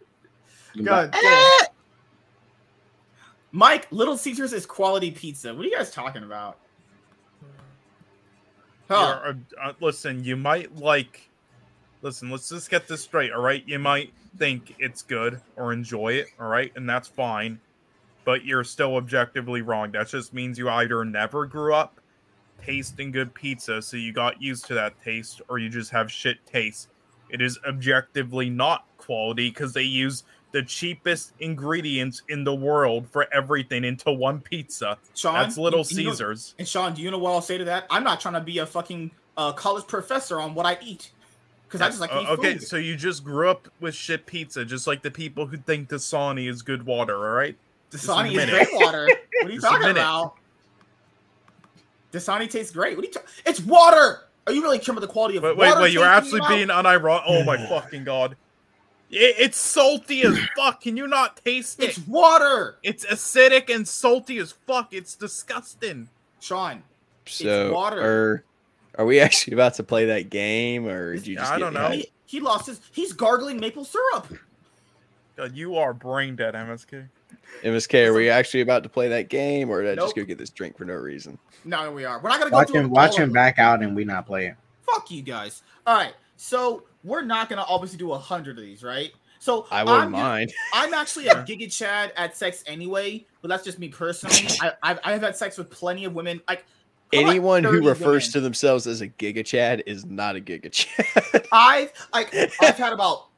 You 0.74 0.85
God 0.85 1.11
like, 1.12 1.22
damn. 1.22 1.66
Mike, 3.53 3.89
Little 3.91 4.16
Caesars 4.16 4.53
is 4.53 4.64
quality 4.66 5.11
pizza. 5.11 5.53
What 5.53 5.64
are 5.64 5.68
you 5.68 5.76
guys 5.76 5.91
talking 5.91 6.22
about? 6.22 6.59
Huh. 8.89 9.20
You're, 9.24 9.39
uh, 9.64 9.68
uh, 9.70 9.72
listen, 9.81 10.22
you 10.22 10.37
might 10.37 10.76
like. 10.76 11.28
Listen, 12.03 12.31
let's 12.31 12.49
just 12.49 12.70
get 12.70 12.89
this 12.89 13.03
straight, 13.03 13.33
all 13.33 13.43
right? 13.43 13.62
You 13.66 13.78
might 13.78 14.12
think 14.39 14.74
it's 14.78 15.03
good 15.03 15.41
or 15.57 15.72
enjoy 15.72 16.14
it, 16.14 16.28
all 16.39 16.49
right? 16.49 16.72
And 16.76 16.89
that's 16.89 17.09
fine. 17.09 17.61
But 18.25 18.45
you're 18.45 18.64
still 18.64 18.97
objectively 18.97 19.62
wrong. 19.62 19.93
That 19.93 20.09
just 20.09 20.33
means 20.35 20.59
you 20.59 20.68
either 20.68 21.05
never 21.05 21.47
grew 21.47 21.75
up 21.75 22.01
tasting 22.62 23.11
good 23.11 23.33
pizza, 23.33 23.81
so 23.81 23.97
you 23.97 24.12
got 24.12 24.41
used 24.43 24.66
to 24.66 24.75
that 24.75 25.01
taste, 25.03 25.41
or 25.49 25.59
you 25.59 25.71
just 25.71 25.91
have 25.91 26.12
shit 26.12 26.45
taste. 26.47 26.89
It 27.31 27.41
is 27.41 27.59
objectively 27.66 28.51
not 28.51 28.85
quality 28.99 29.49
because 29.49 29.73
they 29.73 29.83
use 29.85 30.25
the 30.53 30.62
cheapest 30.62 31.33
ingredients 31.41 32.23
in 32.29 32.45
the 32.45 32.55
world 32.55 33.09
for 33.09 33.27
everything 33.33 33.85
into 33.85 34.11
one 34.12 34.41
pizza. 34.41 34.99
Sean, 35.14 35.35
That's 35.35 35.57
Little 35.57 35.87
you- 35.89 35.97
you 35.99 36.05
know- 36.05 36.11
Caesars. 36.11 36.55
and 36.59 36.68
Sean, 36.68 36.93
do 36.93 37.01
you 37.01 37.11
know 37.11 37.18
what 37.18 37.31
I'll 37.31 37.41
say 37.41 37.57
to 37.57 37.64
that? 37.64 37.87
I'm 37.89 38.05
not 38.05 38.21
trying 38.21 38.35
to 38.35 38.41
be 38.41 38.59
a 38.59 38.66
fucking 38.66 39.12
uh, 39.39 39.53
college 39.53 39.87
professor 39.87 40.39
on 40.41 40.55
what 40.55 40.66
I 40.66 40.77
eat 40.83 41.12
because 41.66 41.81
I 41.81 41.87
just 41.89 42.01
like 42.01 42.12
Uh, 42.12 42.21
eat 42.23 42.29
okay, 42.31 42.53
food. 42.59 42.62
so 42.66 42.77
you 42.77 42.95
just 42.97 43.25
grew 43.25 43.49
up 43.49 43.68
with 43.81 43.95
shit 43.95 44.27
pizza, 44.27 44.64
just 44.66 44.87
like 44.87 45.01
the 45.03 45.11
people 45.11 45.47
who 45.47 45.57
think 45.57 45.89
Dasani 45.89 46.47
is 46.51 46.61
good 46.62 46.85
water. 46.85 47.14
All 47.16 47.35
right, 47.37 47.57
Dasani 47.91 48.32
is 48.32 48.43
admit 48.43 48.49
great 48.51 48.68
water. 48.72 49.09
What 49.43 49.47
are 49.51 49.53
you 49.53 49.61
talking 49.61 49.76
admit 49.78 49.97
it. 49.97 50.01
about? 50.01 50.34
Dasani 52.12 52.49
tastes 52.51 52.72
great. 52.72 52.97
What 52.97 53.05
are 53.05 53.09
you? 53.09 53.12
Ta- 53.12 53.20
it's 53.47 53.61
water. 53.61 54.20
Are 54.47 54.53
you 54.53 54.62
really 54.62 54.78
caring 54.78 54.97
about 54.99 55.07
the 55.07 55.12
quality 55.12 55.36
of 55.36 55.43
wait, 55.45 55.57
wait, 55.57 55.68
water? 55.68 55.82
wait! 55.82 55.93
You're 55.93 56.05
tasting 56.05 56.41
actually 56.41 56.57
being 56.57 56.68
unironic. 56.68 57.22
Oh 57.26 57.45
my 57.45 57.57
fucking 57.68 58.05
god! 58.05 58.32
It- 59.11 59.36
it's 59.38 59.59
salty 59.59 60.22
as 60.22 60.36
fuck. 60.57 60.80
Can 60.80 60.97
you 60.97 61.07
not 61.07 61.41
taste 61.45 61.80
it? 61.82 61.91
It's 61.91 61.99
water, 62.07 62.76
It's 62.82 63.05
acidic 63.07 63.72
and 63.72 63.86
salty 63.86 64.38
as 64.38 64.53
fuck. 64.53 64.93
It's 64.93 65.14
disgusting. 65.14 66.09
Sean. 66.41 66.82
So, 67.26 67.72
water. 67.72 68.01
are 68.01 68.45
are 68.99 69.05
we 69.05 69.20
actually 69.20 69.55
about 69.55 69.74
to 69.74 69.84
play 69.84 70.07
that 70.07 70.30
game, 70.30 70.86
or 70.88 71.14
did 71.14 71.26
you 71.26 71.36
just 71.36 71.51
I 71.53 71.57
get 71.59 71.61
don't 71.61 71.74
know. 71.74 71.91
He, 71.91 72.11
he 72.26 72.41
lost 72.41 72.66
his. 72.66 72.80
He's 72.93 73.12
gargling 73.12 73.61
maple 73.61 73.84
syrup. 73.84 74.26
God, 75.36 75.55
you 75.55 75.76
are 75.76 75.95
brain 75.95 76.34
dead, 76.34 76.55
MSK. 76.55 77.07
MSK, 77.62 78.07
are 78.09 78.14
we 78.14 78.28
actually 78.31 78.61
about 78.62 78.83
to 78.83 78.89
play 78.89 79.09
that 79.09 79.28
game, 79.28 79.68
or 79.70 79.83
did 79.83 79.93
I 79.93 79.95
Nope. 79.97 80.07
just 80.07 80.16
go 80.16 80.24
get 80.24 80.39
this 80.39 80.51
drink 80.51 80.76
for 80.78 80.85
no 80.85 80.95
reason? 80.95 81.39
No, 81.64 81.93
we 81.93 82.05
are. 82.05 82.20
We're 82.20 82.31
not 82.31 82.39
gonna 82.39 82.51
go 82.51 82.57
Watch 82.57 82.68
through 82.70 82.81
him, 82.81 82.91
watch 82.91 83.16
him 83.18 83.33
back 83.33 83.59
out, 83.59 83.83
and 83.83 83.95
we 83.95 84.05
not 84.05 84.26
playing. 84.26 84.57
Fuck 84.91 85.11
you 85.11 85.22
guys. 85.22 85.62
All 85.87 85.95
right, 85.97 86.14
so 86.37 86.85
we're 87.05 87.22
not 87.22 87.49
gonna 87.49 87.64
obviously 87.68 87.99
do 87.99 88.12
a 88.12 88.18
hundred 88.18 88.59
of 88.59 88.64
these, 88.64 88.83
right? 88.83 89.11
So 89.41 89.66
I 89.70 89.83
wouldn't 89.85 90.05
I'm 90.05 90.11
mind. 90.11 90.53
I'm 90.74 90.93
actually 90.95 91.28
a 91.28 91.35
Giga 91.35 91.70
Chad 91.74 92.12
at 92.16 92.37
sex 92.37 92.62
anyway, 92.66 93.24
but 93.41 93.49
that's 93.49 93.64
just 93.64 93.78
me 93.78 93.89
personally. 93.89 94.47
I, 94.61 94.72
I've, 94.83 94.99
I've 95.03 95.22
had 95.22 95.35
sex 95.37 95.57
with 95.57 95.70
plenty 95.70 96.05
of 96.05 96.14
women. 96.14 96.41
Like 96.49 96.64
probably 97.11 97.24
like 97.24 97.31
Anyone 97.31 97.64
who 97.64 97.89
refers 97.89 98.24
women. 98.24 98.33
to 98.33 98.41
themselves 98.41 98.87
as 98.87 99.01
a 99.01 99.09
Giga 99.09 99.45
Chad 99.45 99.83
is 99.87 100.05
not 100.05 100.37
a 100.37 100.41
Giga 100.41 100.70
Chad. 100.70 101.47
I've 101.53 101.91
like 102.12 102.35
I've 102.61 102.76
had 102.76 102.93
about 102.93 103.28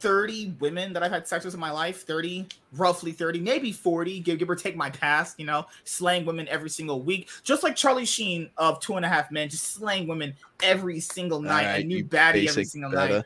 30 0.00 0.54
women 0.60 0.92
that 0.92 1.02
I've 1.02 1.10
had 1.10 1.26
sex 1.26 1.44
with 1.44 1.54
in 1.54 1.60
my 1.60 1.70
life. 1.70 2.02
30, 2.02 2.46
roughly 2.74 3.12
30, 3.12 3.40
maybe 3.40 3.72
40, 3.72 4.20
give, 4.20 4.38
give 4.38 4.50
or 4.50 4.56
take 4.56 4.76
my 4.76 4.90
past, 4.90 5.38
you 5.38 5.46
know, 5.46 5.66
slaying 5.84 6.24
women 6.24 6.46
every 6.48 6.70
single 6.70 7.02
week. 7.02 7.28
Just 7.42 7.62
like 7.62 7.76
Charlie 7.76 8.04
Sheen 8.04 8.50
of 8.56 8.80
Two 8.80 8.96
and 8.96 9.04
a 9.04 9.08
Half 9.08 9.30
Men, 9.30 9.48
just 9.48 9.74
slaying 9.74 10.06
women 10.06 10.34
every 10.62 11.00
single 11.00 11.40
night. 11.40 11.66
Alright, 11.66 11.84
a 11.84 11.86
new 11.86 12.04
baddie 12.04 12.48
every 12.48 12.64
single 12.64 12.90
beta. 12.90 13.24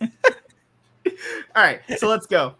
night. 0.00 0.10
All 1.54 1.62
right, 1.62 1.80
so 1.98 2.08
let's 2.08 2.26
go. 2.26 2.54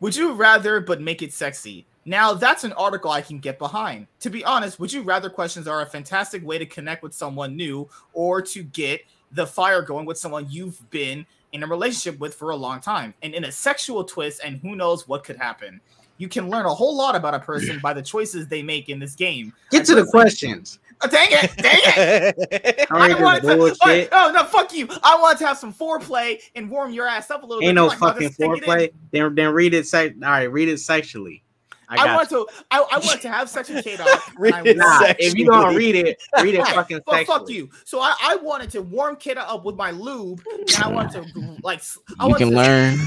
Would 0.00 0.16
you 0.16 0.32
rather, 0.32 0.80
but 0.80 1.00
make 1.00 1.22
it 1.22 1.32
sexy? 1.32 1.86
Now, 2.04 2.34
that's 2.34 2.64
an 2.64 2.72
article 2.74 3.10
I 3.10 3.20
can 3.20 3.38
get 3.38 3.58
behind. 3.58 4.06
To 4.20 4.30
be 4.30 4.44
honest, 4.44 4.78
would 4.78 4.92
you 4.92 5.02
rather 5.02 5.28
questions 5.28 5.66
are 5.66 5.82
a 5.82 5.86
fantastic 5.86 6.44
way 6.46 6.56
to 6.58 6.66
connect 6.66 7.02
with 7.02 7.12
someone 7.12 7.56
new 7.56 7.88
or 8.12 8.40
to 8.42 8.62
get 8.62 9.00
the 9.32 9.46
fire 9.46 9.82
going 9.82 10.06
with 10.06 10.16
someone 10.16 10.46
you've 10.48 10.88
been 10.90 11.26
in 11.56 11.62
a 11.62 11.66
relationship 11.66 12.20
with 12.20 12.34
for 12.34 12.50
a 12.50 12.56
long 12.56 12.80
time. 12.80 13.14
And 13.22 13.34
in 13.34 13.44
a 13.44 13.52
sexual 13.52 14.04
twist, 14.04 14.40
and 14.44 14.58
who 14.58 14.76
knows 14.76 15.08
what 15.08 15.24
could 15.24 15.36
happen. 15.36 15.80
You 16.18 16.28
can 16.28 16.48
learn 16.48 16.64
a 16.64 16.72
whole 16.72 16.96
lot 16.96 17.14
about 17.14 17.34
a 17.34 17.40
person 17.40 17.78
by 17.80 17.92
the 17.92 18.02
choices 18.02 18.48
they 18.48 18.62
make 18.62 18.88
in 18.88 18.98
this 18.98 19.14
game. 19.14 19.52
Get 19.70 19.84
to 19.86 19.94
the 19.94 20.02
personally- 20.02 20.22
questions. 20.22 20.78
Oh, 21.02 21.08
dang 21.08 21.28
it! 21.30 21.54
Dang 21.58 21.78
it! 21.84 22.86
I 22.90 23.10
ain't 23.10 23.20
wanted 23.20 23.42
this 23.42 23.50
to, 23.50 23.56
bullshit. 23.56 24.08
Oh 24.12 24.32
no, 24.34 24.44
fuck 24.44 24.72
you! 24.72 24.88
I 25.02 25.20
want 25.20 25.38
to 25.40 25.46
have 25.46 25.58
some 25.58 25.74
foreplay 25.74 26.40
and 26.54 26.70
warm 26.70 26.90
your 26.90 27.06
ass 27.06 27.30
up 27.30 27.42
a 27.42 27.46
little 27.46 27.60
bit. 27.60 27.66
Ain't 27.66 27.74
no 27.74 27.88
like, 27.88 27.98
"Oh, 28.00 28.06
fucking 28.06 28.28
just 28.28 28.34
stick 28.36 28.50
it 28.50 28.54
in." 28.54 28.60
foreplay. 28.62 28.92
Then 29.10 29.34
then 29.34 29.52
read 29.52 29.74
it. 29.74 29.86
Se- 29.86 30.14
all 30.22 30.30
right, 30.30 30.50
read 30.50 30.70
it 30.70 30.78
sexually. 30.78 31.42
I 31.88 32.08
I, 32.08 32.14
want 32.14 32.30
you. 32.30 32.46
to. 32.46 32.52
I, 32.70 32.78
I 32.92 32.98
want 32.98 33.20
to 33.22 33.28
have 33.28 33.48
sex 33.48 33.68
with 33.68 33.84
K 33.84 33.96
Dot. 33.96 34.20
Read 34.38 34.66
it 34.66 34.76
Nah, 34.76 35.14
if 35.18 35.34
you 35.34 35.46
gonna 35.46 35.76
read 35.76 35.94
it, 35.94 36.20
read 36.42 36.54
it 36.56 36.66
fucking 36.66 37.00
Well, 37.06 37.16
sexually. 37.16 37.38
fuck 37.38 37.48
you. 37.50 37.70
So 37.84 38.00
I, 38.00 38.14
I 38.20 38.36
wanted 38.36 38.70
to 38.70 38.82
warm 38.82 39.16
Kid 39.16 39.38
up 39.38 39.64
with 39.64 39.76
my 39.76 39.90
lube, 39.92 40.42
and 40.52 40.76
I 40.82 40.88
want 40.88 41.12
to 41.12 41.24
like. 41.62 41.78
s- 41.78 41.98
I 42.18 42.24
you 42.24 42.28
want 42.30 42.38
can 42.38 42.50
to, 42.50 42.56
learn 42.56 42.98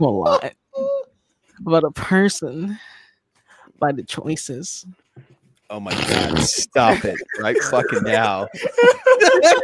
a 0.00 0.04
lot 0.04 0.52
about 1.66 1.84
a 1.84 1.90
person 1.92 2.78
by 3.78 3.92
the 3.92 4.02
choices. 4.02 4.86
Oh 5.70 5.80
my 5.80 5.92
god, 5.92 6.38
stop 6.40 7.02
it 7.06 7.16
right 7.40 7.56
fucking 7.70 8.02
now. 8.02 8.46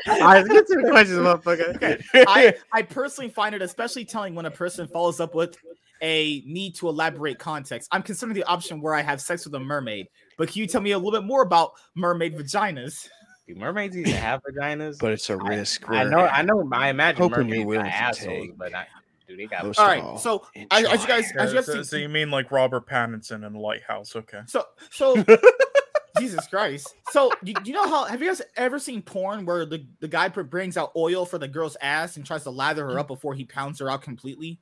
I 0.06 0.42
get 0.48 0.66
to 0.68 0.76
the 0.80 0.88
questions, 0.90 1.18
motherfucker. 1.18 1.76
Okay. 1.76 2.02
I, 2.26 2.54
I 2.72 2.80
personally 2.82 3.28
find 3.30 3.54
it 3.54 3.60
especially 3.60 4.06
telling 4.06 4.34
when 4.34 4.46
a 4.46 4.50
person 4.50 4.86
follows 4.88 5.20
up 5.20 5.34
with 5.34 5.58
a 6.02 6.42
need 6.46 6.74
to 6.76 6.88
elaborate 6.88 7.38
context. 7.38 7.88
I'm 7.92 8.02
considering 8.02 8.34
the 8.34 8.44
option 8.44 8.80
where 8.80 8.94
I 8.94 9.02
have 9.02 9.20
sex 9.20 9.44
with 9.44 9.54
a 9.54 9.60
mermaid, 9.60 10.08
but 10.36 10.48
can 10.48 10.60
you 10.60 10.66
tell 10.66 10.80
me 10.80 10.92
a 10.92 10.98
little 10.98 11.12
bit 11.12 11.26
more 11.26 11.42
about 11.42 11.72
mermaid 11.94 12.36
vaginas? 12.36 13.08
Do 13.46 13.54
mermaids 13.54 13.96
even 13.96 14.12
have 14.12 14.42
vaginas? 14.42 14.98
but 14.98 15.12
it's 15.12 15.30
a 15.30 15.36
risk. 15.36 15.88
I 15.88 16.04
we're 16.04 16.10
know, 16.10 16.26
I 16.26 16.42
know. 16.42 16.68
I 16.72 16.88
imagine 16.90 17.22
hoping 17.22 17.48
you're 17.48 17.58
mermaids 17.58 17.66
willing 17.66 17.86
assholes, 17.86 18.46
take. 18.48 18.58
but 18.58 18.74
I, 18.74 18.86
do 19.26 19.36
they 19.36 19.46
got? 19.46 19.64
Most 19.64 19.78
All 19.78 19.86
of 19.86 19.90
right, 19.90 20.02
all, 20.02 20.18
so 20.18 20.46
as, 20.70 20.84
as 20.84 21.02
you 21.02 21.08
guys, 21.08 21.32
as 21.36 21.52
you 21.52 21.58
guys 21.58 21.66
so 21.66 21.82
see, 21.82 22.02
you 22.02 22.08
mean 22.08 22.30
like 22.30 22.50
Robert 22.50 22.86
Pattinson 22.88 23.46
in 23.46 23.54
Lighthouse? 23.54 24.16
Okay. 24.16 24.40
so 24.46 24.64
so 24.90 25.24
Jesus 26.18 26.46
Christ. 26.46 26.94
So 27.10 27.30
you, 27.42 27.54
you 27.64 27.72
know 27.72 27.86
how 27.88 28.04
have 28.04 28.20
you 28.20 28.28
guys 28.28 28.42
ever 28.56 28.78
seen 28.78 29.02
porn 29.02 29.44
where 29.44 29.66
the, 29.66 29.86
the 30.00 30.08
guy 30.08 30.28
brings 30.28 30.76
out 30.76 30.92
oil 30.96 31.24
for 31.24 31.38
the 31.38 31.48
girl's 31.48 31.76
ass 31.80 32.16
and 32.16 32.24
tries 32.24 32.42
to 32.44 32.50
lather 32.50 32.86
her 32.86 32.98
up 32.98 33.08
before 33.08 33.34
he 33.34 33.44
pounds 33.44 33.78
her 33.80 33.90
out 33.90 34.02
completely? 34.02 34.60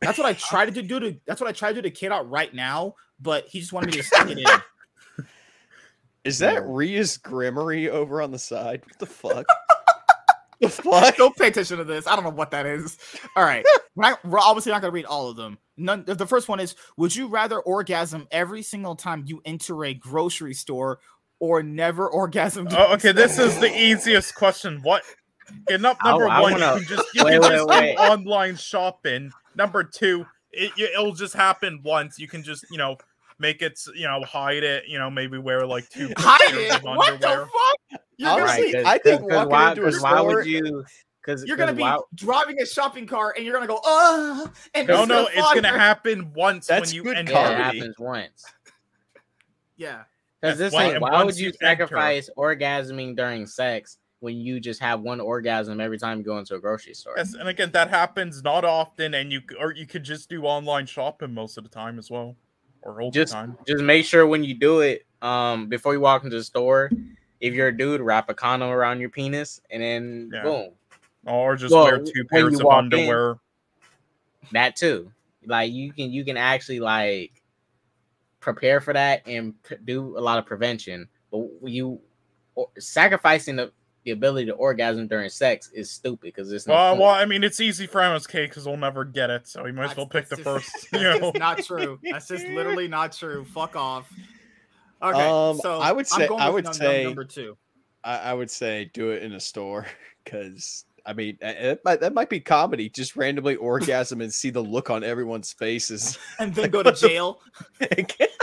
That's 0.00 0.18
what 0.18 0.26
I 0.26 0.32
tried 0.34 0.74
to 0.74 0.82
do 0.82 1.00
to 1.00 1.16
that's 1.26 1.40
what 1.40 1.48
I 1.48 1.52
tried 1.52 1.70
to 1.74 1.82
do 1.82 1.82
to 1.82 1.90
kid 1.90 2.12
out 2.12 2.28
right 2.30 2.52
now, 2.54 2.94
but 3.20 3.46
he 3.48 3.60
just 3.60 3.72
wanted 3.72 3.86
me 3.90 3.96
to 3.98 4.02
stick 4.02 4.30
it 4.30 4.38
in. 4.38 4.46
Is 6.24 6.38
that 6.38 6.62
Ria's 6.66 7.16
Grimory 7.18 7.88
over 7.88 8.20
on 8.20 8.30
the 8.30 8.38
side? 8.38 8.82
What 8.84 8.98
the 8.98 9.06
fuck? 9.06 9.46
the 10.60 10.68
fuck? 10.68 11.16
Don't 11.16 11.34
pay 11.36 11.48
attention 11.48 11.78
to 11.78 11.84
this. 11.84 12.06
I 12.06 12.14
don't 12.14 12.24
know 12.24 12.30
what 12.30 12.50
that 12.50 12.66
is. 12.66 12.98
All 13.34 13.44
right. 13.44 13.64
We're, 13.94 14.10
not- 14.10 14.24
we're 14.24 14.38
obviously 14.38 14.70
not 14.70 14.80
going 14.80 14.92
to 14.92 14.94
read 14.94 15.06
all 15.06 15.28
of 15.28 15.36
them. 15.36 15.58
None. 15.76 16.04
The 16.04 16.26
first 16.26 16.48
one 16.48 16.60
is 16.60 16.76
Would 16.98 17.16
you 17.16 17.26
rather 17.26 17.58
orgasm 17.58 18.28
every 18.30 18.62
single 18.62 18.94
time 18.94 19.24
you 19.26 19.42
enter 19.44 19.84
a 19.84 19.92
grocery 19.94 20.54
store 20.54 21.00
or 21.40 21.64
never 21.64 22.08
orgasm? 22.08 22.68
Oh, 22.70 22.94
okay, 22.94 23.10
this 23.10 23.40
is 23.40 23.58
the 23.58 23.76
easiest 23.76 24.36
question. 24.36 24.80
What? 24.82 25.02
Okay, 25.70 25.80
num- 25.80 25.96
I- 26.00 26.10
number 26.10 26.28
I 26.28 26.40
one, 26.40 26.52
wanna- 26.52 26.74
you 26.80 26.86
can 26.86 26.96
just 26.96 27.14
you 27.14 27.24
wait, 27.24 27.40
can 27.40 27.50
just 27.50 27.66
wait. 27.68 27.96
do 27.96 28.02
online 28.02 28.56
shopping. 28.56 29.32
Number 29.54 29.82
two, 29.84 30.26
it, 30.52 30.72
it'll 30.78 31.12
just 31.14 31.34
happen 31.34 31.80
once. 31.82 32.18
You 32.18 32.28
can 32.28 32.42
just 32.42 32.64
you 32.70 32.78
know 32.78 32.96
make 33.38 33.62
it 33.62 33.78
you 33.94 34.06
know 34.06 34.22
hide 34.24 34.62
it. 34.64 34.84
You 34.88 34.98
know 34.98 35.10
maybe 35.10 35.38
wear 35.38 35.66
like 35.66 35.88
two 35.90 36.12
Hide 36.18 36.40
pairs 36.50 36.74
it. 36.74 36.76
of 36.76 36.82
What 36.82 37.20
the 37.20 37.28
underwear. 37.28 37.46
fuck? 37.46 38.00
You're 38.16 38.30
gonna, 38.30 38.42
Honestly, 38.42 38.64
Right, 38.64 38.74
'cause- 38.74 38.84
I 38.86 38.98
think 38.98 39.20
walking 39.22 39.50
why, 39.50 39.70
into 39.70 39.82
a 39.82 39.84
'cause 39.92 40.00
why 40.02 40.20
would 40.20 40.46
you? 40.46 40.84
Because 41.20 41.44
you're 41.44 41.56
gonna 41.56 41.72
be 41.74 41.82
why, 41.82 41.98
driving 42.14 42.60
a 42.60 42.66
shopping 42.66 43.06
cart 43.06 43.36
and 43.36 43.44
you're 43.44 43.54
gonna 43.54 43.66
go, 43.66 43.80
uh, 43.84 44.46
and 44.74 44.88
No, 44.88 45.00
it's 45.02 45.08
no, 45.08 45.24
gonna 45.24 45.28
it's 45.34 45.54
gonna 45.54 45.78
happen 45.78 46.32
once 46.32 46.66
That's 46.66 46.88
when 46.90 46.94
you 46.96 47.02
good 47.04 47.16
enter. 47.18 47.32
yeah, 47.32 47.50
it 47.52 47.56
happens 47.76 47.98
once. 47.98 48.44
Yeah. 49.76 50.04
Because 50.40 50.58
this 50.58 50.72
why- 50.72 50.84
ain't. 50.84 50.92
and 50.94 51.02
Why 51.02 51.22
would 51.22 51.36
you 51.36 51.46
you 51.46 51.48
enter- 51.48 51.58
sacrifice 51.86 52.30
orgasming 52.36 53.16
during 53.16 53.46
sex 53.46 53.98
when 54.20 54.36
you 54.36 54.60
just 54.60 54.80
have 54.80 55.00
one 55.00 55.20
orgasm 55.20 55.80
every 55.80 55.98
time 55.98 56.18
you 56.18 56.24
go 56.24 56.38
into 56.38 56.54
a 56.54 56.60
grocery 56.60 56.94
store? 56.94 57.14
Yes, 57.16 57.34
and 57.34 57.48
again, 57.48 57.70
that 57.72 57.88
happens 57.90 58.42
not 58.42 58.64
often, 58.64 59.14
and 59.14 59.32
you 59.32 59.40
or 59.58 59.72
you 59.72 59.86
could 59.86 60.04
just 60.04 60.28
do 60.28 60.44
online 60.44 60.86
shopping 60.86 61.32
most 61.34 61.56
of 61.56 61.64
the 61.64 61.70
time 61.70 61.98
as 61.98 62.10
well, 62.10 62.36
or 62.82 63.00
all 63.00 63.10
Just 63.10 63.32
the 63.32 63.38
time. 63.40 63.58
just 63.66 63.82
make 63.82 64.04
sure 64.04 64.26
when 64.26 64.42
you 64.44 64.54
do 64.54 64.80
it, 64.80 65.06
um, 65.22 65.68
before 65.68 65.94
you 65.94 66.00
walk 66.00 66.24
into 66.24 66.36
the 66.36 66.44
store, 66.44 66.90
if 67.40 67.54
you're 67.54 67.68
a 67.68 67.76
dude, 67.76 68.00
wrap 68.00 68.28
a 68.28 68.34
condom 68.34 68.70
around 68.70 69.00
your 69.00 69.10
penis, 69.10 69.60
and 69.70 69.82
then 69.82 70.30
Yeah. 70.32 70.42
boom, 70.42 70.70
Or 71.26 71.56
just 71.56 71.72
Well, 71.74 71.84
wear 71.84 71.98
two 71.98 72.24
pairs 72.24 72.54
of 72.58 72.64
walk 72.64 72.78
in- 72.78 72.84
underwear. 72.84 73.38
that 74.52 74.76
too. 74.76 75.12
Like 75.46 75.72
you 75.72 75.92
can 75.92 76.10
you 76.10 76.24
can 76.24 76.36
actually 76.36 76.80
like 76.80 77.42
prepare 78.40 78.80
for 78.80 78.92
that 78.92 79.22
and 79.26 79.54
do 79.84 80.16
a 80.16 80.20
lot 80.20 80.38
of 80.38 80.46
prevention. 80.46 81.08
But 81.30 81.46
you 81.64 82.00
sacrificing 82.78 83.56
the, 83.56 83.72
the 84.04 84.12
ability 84.12 84.46
to 84.46 84.52
orgasm 84.52 85.06
during 85.06 85.28
sex 85.28 85.70
is 85.74 85.90
stupid 85.90 86.20
because 86.22 86.50
it's 86.52 86.66
no 86.66 86.74
Well, 86.74 86.96
well, 86.98 87.10
I 87.10 87.24
mean, 87.24 87.44
it's 87.44 87.60
easy 87.60 87.86
for 87.86 88.00
MSK 88.00 88.48
because 88.48 88.64
we'll 88.66 88.76
never 88.76 89.04
get 89.04 89.28
it, 89.30 89.46
so 89.48 89.66
you 89.66 89.72
might 89.72 89.90
as 89.90 89.96
well 89.96 90.06
pick 90.06 90.28
the 90.28 90.36
That's- 90.36 90.62
first. 90.64 90.88
that's 90.92 91.02
You 91.02 91.08
know, 91.20 91.32
That's 91.32 91.38
not 91.38 91.58
true. 91.64 91.98
That's 92.10 92.28
just 92.28 92.46
literally 92.48 92.88
not 92.98 93.12
true. 93.12 93.44
Fuck 93.44 93.76
off. 93.76 94.10
Okay, 95.02 95.28
Um, 95.28 95.58
so 95.58 95.78
I 95.78 95.92
would 95.92 96.06
I'm 96.12 96.20
say- 96.20 96.28
going 96.28 96.40
I 96.40 96.48
would 96.50 96.64
num- 96.64 96.70
num- 96.72 96.80
say- 96.80 97.04
number 97.04 97.24
two. 97.24 97.56
I, 98.04 98.18
I 98.18 98.34
would 98.34 98.50
say 98.50 98.90
do 98.94 99.10
it 99.10 99.22
in 99.24 99.32
a 99.32 99.40
store 99.40 99.86
because 100.24 100.84
I 101.04 101.12
mean 101.14 101.36
it 101.40 101.80
might, 101.84 102.00
that 102.00 102.14
might 102.14 102.30
be 102.30 102.38
comedy. 102.40 102.88
Just 102.88 103.16
randomly 103.16 103.56
orgasm 103.56 104.20
and 104.20 104.32
see 104.32 104.50
the 104.50 104.60
look 104.62 104.88
on 104.88 105.02
everyone's 105.02 105.52
faces. 105.52 106.16
and 106.38 106.54
then 106.54 106.70
go 106.70 106.82
to 106.82 106.92
jail. 106.92 107.40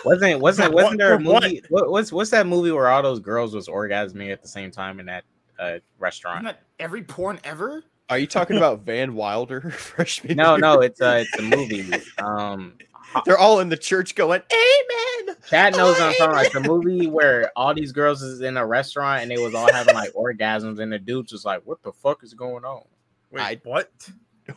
wasn't 0.03 0.41
wasn't 0.41 0.73
wasn't 0.73 0.98
there 0.98 1.15
a 1.15 1.19
for 1.23 1.30
what? 1.32 1.44
movie? 1.44 1.61
What, 1.69 1.90
what's 1.90 2.11
what's 2.11 2.32
that 2.32 2.48
movie 2.48 2.72
where 2.72 2.90
all 2.90 3.02
those 3.02 3.19
girls 3.22 3.56
was 3.56 3.68
orgasming 3.68 4.32
at 4.32 4.41
the 4.41 4.48
same 4.48 4.72
time 4.72 4.99
in 4.99 5.06
that 5.07 5.23
uh, 5.60 5.80
restaurant? 5.99 6.38
Isn't 6.38 6.45
that 6.45 6.61
every 6.80 7.03
porn 7.03 7.40
ever? 7.44 7.84
Are 8.10 8.18
you 8.18 8.27
talking 8.27 8.57
about 8.57 8.82
Van 8.86 9.15
Wilder? 9.15 9.61
Freshman 9.72 10.38
No, 10.38 10.52
year? 10.52 10.57
no, 10.60 10.82
it's 10.82 11.02
a 11.02 11.22
it's 11.22 11.38
a 11.38 11.41
movie. 11.41 11.91
Um, 12.18 12.73
They're 13.26 13.38
all 13.38 13.60
in 13.61 13.69
the 13.69 13.77
church 13.77 14.14
going, 14.15 14.41
"Amen." 14.52 15.36
Chad 15.48 15.73
knows 15.77 15.98
what 15.98 16.02
I'm 16.10 16.14
talking 16.15 16.34
about. 16.34 16.45
It's 16.48 16.56
a 16.56 16.60
movie 16.60 17.07
where 17.07 17.52
all 17.56 17.73
these 17.73 17.91
girls 17.94 18.22
is 18.22 18.41
in 18.41 18.57
a 18.57 18.65
restaurant 18.65 19.22
and 19.22 19.32
they 19.32 19.38
was 19.38 19.53
all 19.56 19.72
having 19.72 19.95
like 19.95 20.11
orgasms, 20.14 20.80
and 20.80 20.91
the 20.91 20.99
dude's 20.99 21.32
just 21.32 21.45
like, 21.45 21.61
"What 21.65 21.82
the 21.84 21.94
fuck 21.94 22.23
is 22.23 22.34
going 22.34 22.65
on?" 22.65 22.84
wait, 23.32 23.41
I- 23.41 23.61
what? 23.64 23.90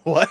What? 0.02 0.28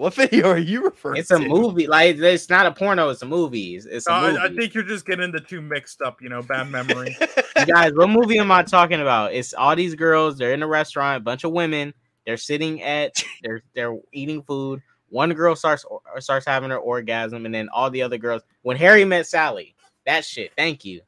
What 0.00 0.14
video 0.14 0.48
are 0.48 0.56
you 0.56 0.82
referring 0.84 1.16
to? 1.16 1.20
It's 1.20 1.30
a 1.30 1.38
to? 1.38 1.46
movie. 1.46 1.86
Like 1.86 2.16
it's 2.16 2.48
not 2.48 2.64
a 2.64 2.72
porno. 2.72 3.10
It's 3.10 3.20
a 3.20 3.26
movie. 3.26 3.76
It's, 3.76 3.84
it's 3.84 4.06
a 4.06 4.14
Uh, 4.14 4.20
movie. 4.22 4.38
I, 4.38 4.44
I 4.46 4.48
think 4.54 4.72
you're 4.72 4.82
just 4.82 5.04
getting 5.04 5.30
the 5.30 5.40
two 5.40 5.60
mixed 5.60 6.00
up. 6.00 6.22
You 6.22 6.30
know, 6.30 6.40
bad 6.42 6.70
memory. 6.70 7.14
guys, 7.66 7.92
what 7.94 8.08
movie 8.08 8.38
am 8.38 8.50
I 8.50 8.62
talking 8.62 9.02
about? 9.02 9.34
It's 9.34 9.52
all 9.52 9.76
these 9.76 9.94
girls. 9.94 10.38
They're 10.38 10.54
in 10.54 10.62
a 10.62 10.66
restaurant. 10.66 11.18
A 11.18 11.20
bunch 11.20 11.44
of 11.44 11.52
women. 11.52 11.92
They're 12.24 12.38
sitting 12.38 12.82
at 12.82 13.22
they're 13.42 13.62
they're 13.74 13.94
eating 14.12 14.42
food. 14.42 14.80
One 15.10 15.34
girl 15.34 15.54
starts 15.54 15.84
or 15.84 16.00
starts 16.20 16.46
having 16.46 16.70
her 16.70 16.78
orgasm, 16.78 17.44
and 17.44 17.54
then 17.54 17.68
all 17.68 17.90
the 17.90 18.00
other 18.00 18.16
girls. 18.16 18.40
When 18.62 18.78
Harry 18.78 19.04
met 19.04 19.26
Sally, 19.26 19.74
that 20.06 20.24
shit. 20.24 20.50
Thank 20.56 20.82
you, 20.82 21.02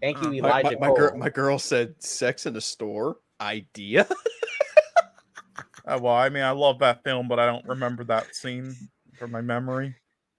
thank 0.00 0.20
you, 0.22 0.30
Uh, 0.30 0.48
Elijah. 0.48 0.76
my, 0.80 0.88
my, 0.88 0.94
girl, 0.96 1.10
Cole. 1.10 1.18
my 1.20 1.28
girl 1.28 1.58
said 1.60 1.94
sex 2.02 2.46
in 2.46 2.56
a 2.56 2.60
store 2.60 3.18
idea. 3.40 4.08
Uh, 5.86 5.98
well, 6.00 6.14
I 6.14 6.28
mean, 6.28 6.42
I 6.42 6.50
love 6.52 6.78
that 6.78 7.04
film, 7.04 7.28
but 7.28 7.38
I 7.38 7.46
don't 7.46 7.66
remember 7.66 8.04
that 8.04 8.34
scene 8.34 8.74
from 9.18 9.30
my 9.30 9.40
memory. 9.42 9.94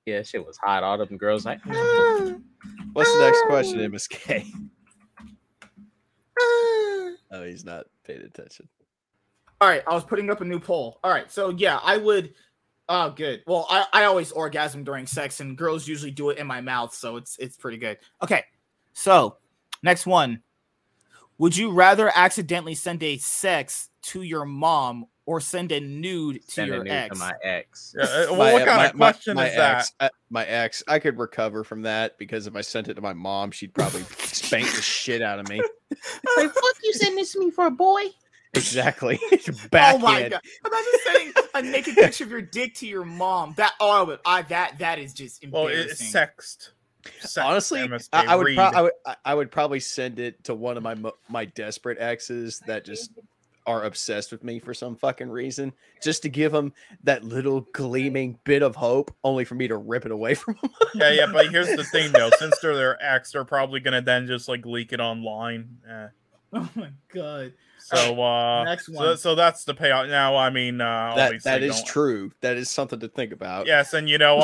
yeah, 0.05 0.21
shit 0.23 0.45
was 0.45 0.57
hot. 0.57 0.83
All 0.83 0.99
of 0.99 1.07
them 1.07 1.17
girls 1.17 1.45
like. 1.45 1.59
"Ah, 1.67 2.33
What's 2.93 3.13
the 3.13 3.19
next 3.19 3.43
question, 3.47 3.79
MSK? 3.79 4.45
Oh, 7.31 7.43
he's 7.43 7.65
not 7.65 7.85
paying 8.05 8.21
attention. 8.21 8.67
All 9.59 9.67
right, 9.67 9.83
I 9.87 9.93
was 9.93 10.03
putting 10.03 10.29
up 10.29 10.41
a 10.41 10.45
new 10.45 10.59
poll. 10.59 10.99
All 11.03 11.11
right, 11.11 11.29
so 11.31 11.49
yeah, 11.49 11.79
I 11.83 11.97
would. 11.97 12.33
Oh, 12.87 13.09
good. 13.09 13.41
Well, 13.47 13.65
I, 13.69 13.85
I 13.91 14.03
always 14.05 14.31
orgasm 14.31 14.83
during 14.83 15.07
sex, 15.07 15.39
and 15.39 15.57
girls 15.57 15.87
usually 15.87 16.11
do 16.11 16.29
it 16.29 16.37
in 16.37 16.45
my 16.47 16.61
mouth, 16.61 16.93
so 16.93 17.17
it's 17.17 17.35
it's 17.37 17.57
pretty 17.57 17.77
good. 17.77 17.97
Okay, 18.23 18.43
so 18.93 19.37
next 19.83 20.05
one. 20.05 20.41
Would 21.39 21.57
you 21.57 21.71
rather 21.71 22.09
accidentally 22.15 22.75
send 22.75 23.03
a 23.03 23.17
sex 23.17 23.89
to 24.03 24.21
your 24.21 24.45
mom 24.45 25.07
or 25.25 25.41
send 25.41 25.71
a 25.71 25.79
nude 25.79 26.41
to 26.45 26.51
Send 26.51 26.71
a 26.71 26.75
your 26.75 26.83
nude 26.83 26.93
ex? 26.93 27.13
to 27.13 27.19
my 27.19 27.31
ex. 27.43 27.95
Yeah, 27.97 28.03
uh, 28.03 28.25
well, 28.31 28.35
My- 28.37 28.53
what 28.53 28.65
kind 28.65 28.77
my- 28.77 28.85
of 28.87 28.95
my- 28.95 29.11
question 29.11 29.35
my 29.35 29.47
is 29.47 29.55
that? 29.55 29.75
ex, 29.77 29.93
uh, 29.99 30.09
my 30.29 30.45
ex, 30.45 30.83
I 30.87 30.99
could 30.99 31.17
recover 31.17 31.63
from 31.63 31.81
that 31.83 32.17
because 32.17 32.47
if 32.47 32.55
I 32.55 32.61
sent 32.61 32.87
it 32.89 32.93
to 32.95 33.01
my 33.01 33.13
mom, 33.13 33.51
she'd 33.51 33.73
probably 33.73 34.03
spank 34.19 34.65
the 34.73 34.81
shit 34.81 35.21
out 35.21 35.39
of 35.39 35.47
me. 35.49 35.57
like, 36.37 36.51
fuck 36.53 36.75
you 36.83 36.93
send 36.93 37.17
this 37.17 37.33
to 37.33 37.39
me 37.39 37.51
for 37.51 37.65
a 37.65 37.71
boy? 37.71 38.03
Exactly. 38.53 39.19
Oh 39.73 39.97
my 39.97 40.21
Backhand. 40.21 40.31
god! 40.31 40.41
Imagine 40.65 40.91
sending 41.03 41.33
a 41.55 41.61
naked 41.61 41.95
picture 41.95 42.23
of 42.23 42.31
your 42.31 42.41
dick 42.41 42.73
to 42.75 42.87
your 42.87 43.03
mom. 43.03 43.53
That 43.57 43.73
oh, 43.79 43.89
I 43.89 44.01
would- 44.03 44.19
I 44.25 44.41
that 44.43 44.77
that 44.79 44.97
is 44.99 45.13
just 45.13 45.43
embarrassing. 45.43 45.75
Well, 45.77 45.85
it's 45.91 46.07
sexed. 46.09 46.71
Sext, 47.21 47.43
Honestly, 47.45 47.81
I, 48.13 48.25
I 48.25 48.35
would 48.35 48.55
pro- 48.55 48.63
I 48.63 48.81
would 48.81 48.91
I- 49.05 49.15
I 49.25 49.33
would 49.35 49.51
probably 49.51 49.79
send 49.81 50.19
it 50.19 50.43
to 50.45 50.55
one 50.55 50.77
of 50.77 50.83
my 50.83 50.95
my 51.29 51.45
desperate 51.45 51.97
exes 51.99 52.61
that 52.67 52.85
just 52.85 53.11
are 53.67 53.83
obsessed 53.83 54.31
with 54.31 54.43
me 54.43 54.59
for 54.59 54.73
some 54.73 54.95
fucking 54.95 55.29
reason, 55.29 55.73
just 56.01 56.21
to 56.23 56.29
give 56.29 56.51
them 56.51 56.73
that 57.03 57.23
little 57.23 57.61
gleaming 57.73 58.37
bit 58.43 58.61
of 58.61 58.75
hope, 58.75 59.13
only 59.23 59.45
for 59.45 59.55
me 59.55 59.67
to 59.67 59.77
rip 59.77 60.05
it 60.05 60.11
away 60.11 60.33
from 60.35 60.55
them. 60.61 60.71
yeah, 60.95 61.11
yeah, 61.11 61.25
but 61.31 61.49
here's 61.49 61.75
the 61.75 61.83
thing 61.85 62.11
though. 62.11 62.29
Since 62.37 62.59
they're 62.59 62.75
their 62.75 63.03
ex, 63.03 63.31
they're 63.31 63.45
probably 63.45 63.79
gonna 63.79 64.01
then 64.01 64.27
just 64.27 64.47
like 64.47 64.65
leak 64.65 64.93
it 64.93 64.99
online. 64.99 65.77
Eh. 65.89 66.07
oh 66.53 66.69
my 66.75 66.89
god! 67.13 67.53
So 67.79 68.21
uh 68.21 68.63
Next 68.63 68.87
So, 68.87 68.93
one. 68.93 69.17
so 69.17 69.35
that's 69.35 69.63
the 69.63 69.73
payout. 69.75 70.09
Now, 70.09 70.35
I 70.37 70.49
mean, 70.49 70.81
uh 70.81 71.13
that 71.15 71.43
that 71.43 71.61
is 71.63 71.75
don't- 71.75 71.87
true. 71.87 72.31
That 72.41 72.57
is 72.57 72.69
something 72.69 72.99
to 72.99 73.07
think 73.07 73.31
about. 73.33 73.67
Yes, 73.67 73.93
and 73.93 74.09
you 74.09 74.17
know, 74.17 74.37
uh, 74.39 74.41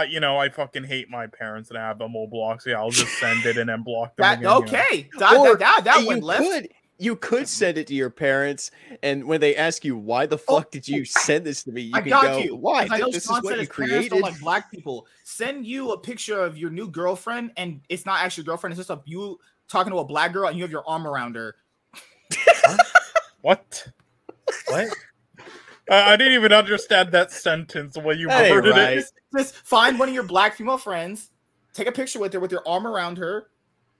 uh, 0.00 0.04
you 0.08 0.18
know, 0.20 0.38
I 0.38 0.48
fucking 0.48 0.84
hate 0.84 1.08
my 1.10 1.26
parents 1.28 1.70
and 1.70 1.78
I 1.78 1.82
have 1.86 1.98
them 1.98 2.16
all 2.16 2.26
blocked. 2.28 2.62
So 2.62 2.70
yeah, 2.70 2.78
I'll 2.78 2.90
just 2.90 3.18
send 3.18 3.44
it 3.46 3.58
and 3.58 3.68
then 3.68 3.82
block 3.82 4.16
them. 4.16 4.22
That 4.24 4.38
again, 4.38 4.42
you 4.42 4.48
know. 4.48 4.62
okay? 4.66 5.08
That 5.18 5.36
Or 5.36 5.56
that 5.56 5.58
that, 5.58 5.84
that 5.84 6.00
you 6.02 6.06
one 6.06 6.20
left. 6.20 6.42
could 6.42 6.68
you 7.00 7.16
could 7.16 7.48
send 7.48 7.78
it 7.78 7.86
to 7.86 7.94
your 7.94 8.10
parents, 8.10 8.70
and 9.02 9.24
when 9.24 9.40
they 9.40 9.56
ask 9.56 9.84
you 9.84 9.96
why 9.96 10.26
the 10.26 10.36
Oh, 10.48 10.58
fuck 10.58 10.70
did 10.70 10.86
you 10.86 11.04
send 11.04 11.46
this 11.46 11.64
to 11.64 11.72
me, 11.72 11.82
you 11.82 11.92
I 11.94 12.02
can 12.02 12.10
got 12.10 12.22
go, 12.22 12.38
you. 12.38 12.54
"Why? 12.54 12.86
'Cause 12.86 12.92
I 12.92 12.98
know 12.98 13.06
This 13.06 13.16
is 13.16 13.24
Sean 13.24 13.34
what 13.36 13.44
said 13.46 13.54
you 13.54 13.58
his 13.60 13.68
created." 13.68 14.10
don't 14.10 14.20
like 14.20 14.38
black 14.38 14.70
people. 14.70 15.06
Send 15.24 15.66
you 15.66 15.92
a 15.92 15.98
picture 15.98 16.42
of 16.42 16.58
your 16.58 16.70
new 16.70 16.88
girlfriend, 16.88 17.52
and 17.56 17.80
it's 17.88 18.04
not 18.04 18.20
actually 18.20 18.44
your 18.44 18.52
girlfriend. 18.52 18.72
It's 18.78 18.86
just 18.86 18.90
a 18.90 19.02
you 19.06 19.40
talking 19.68 19.92
to 19.92 19.98
a 19.98 20.04
black 20.04 20.32
girl, 20.32 20.48
and 20.48 20.56
you 20.56 20.62
have 20.62 20.70
your 20.70 20.86
arm 20.86 21.06
around 21.06 21.36
her. 21.36 21.56
What? 23.40 23.88
What? 24.68 24.88
I 25.90 26.12
I 26.12 26.16
didn't 26.16 26.34
even 26.34 26.52
understand 26.52 27.10
that 27.12 27.32
sentence 27.32 27.94
the 27.94 28.00
way 28.00 28.14
you 28.14 28.28
worded 28.28 28.72
right. 28.72 28.98
it. 28.98 29.06
Just 29.36 29.56
find 29.56 29.98
one 29.98 30.08
of 30.08 30.14
your 30.14 30.22
black 30.24 30.54
female 30.54 30.78
friends, 30.78 31.30
take 31.72 31.86
a 31.88 31.92
picture 31.92 32.20
with 32.20 32.32
her 32.34 32.40
with 32.40 32.52
your 32.52 32.66
arm 32.68 32.86
around 32.86 33.18
her, 33.18 33.48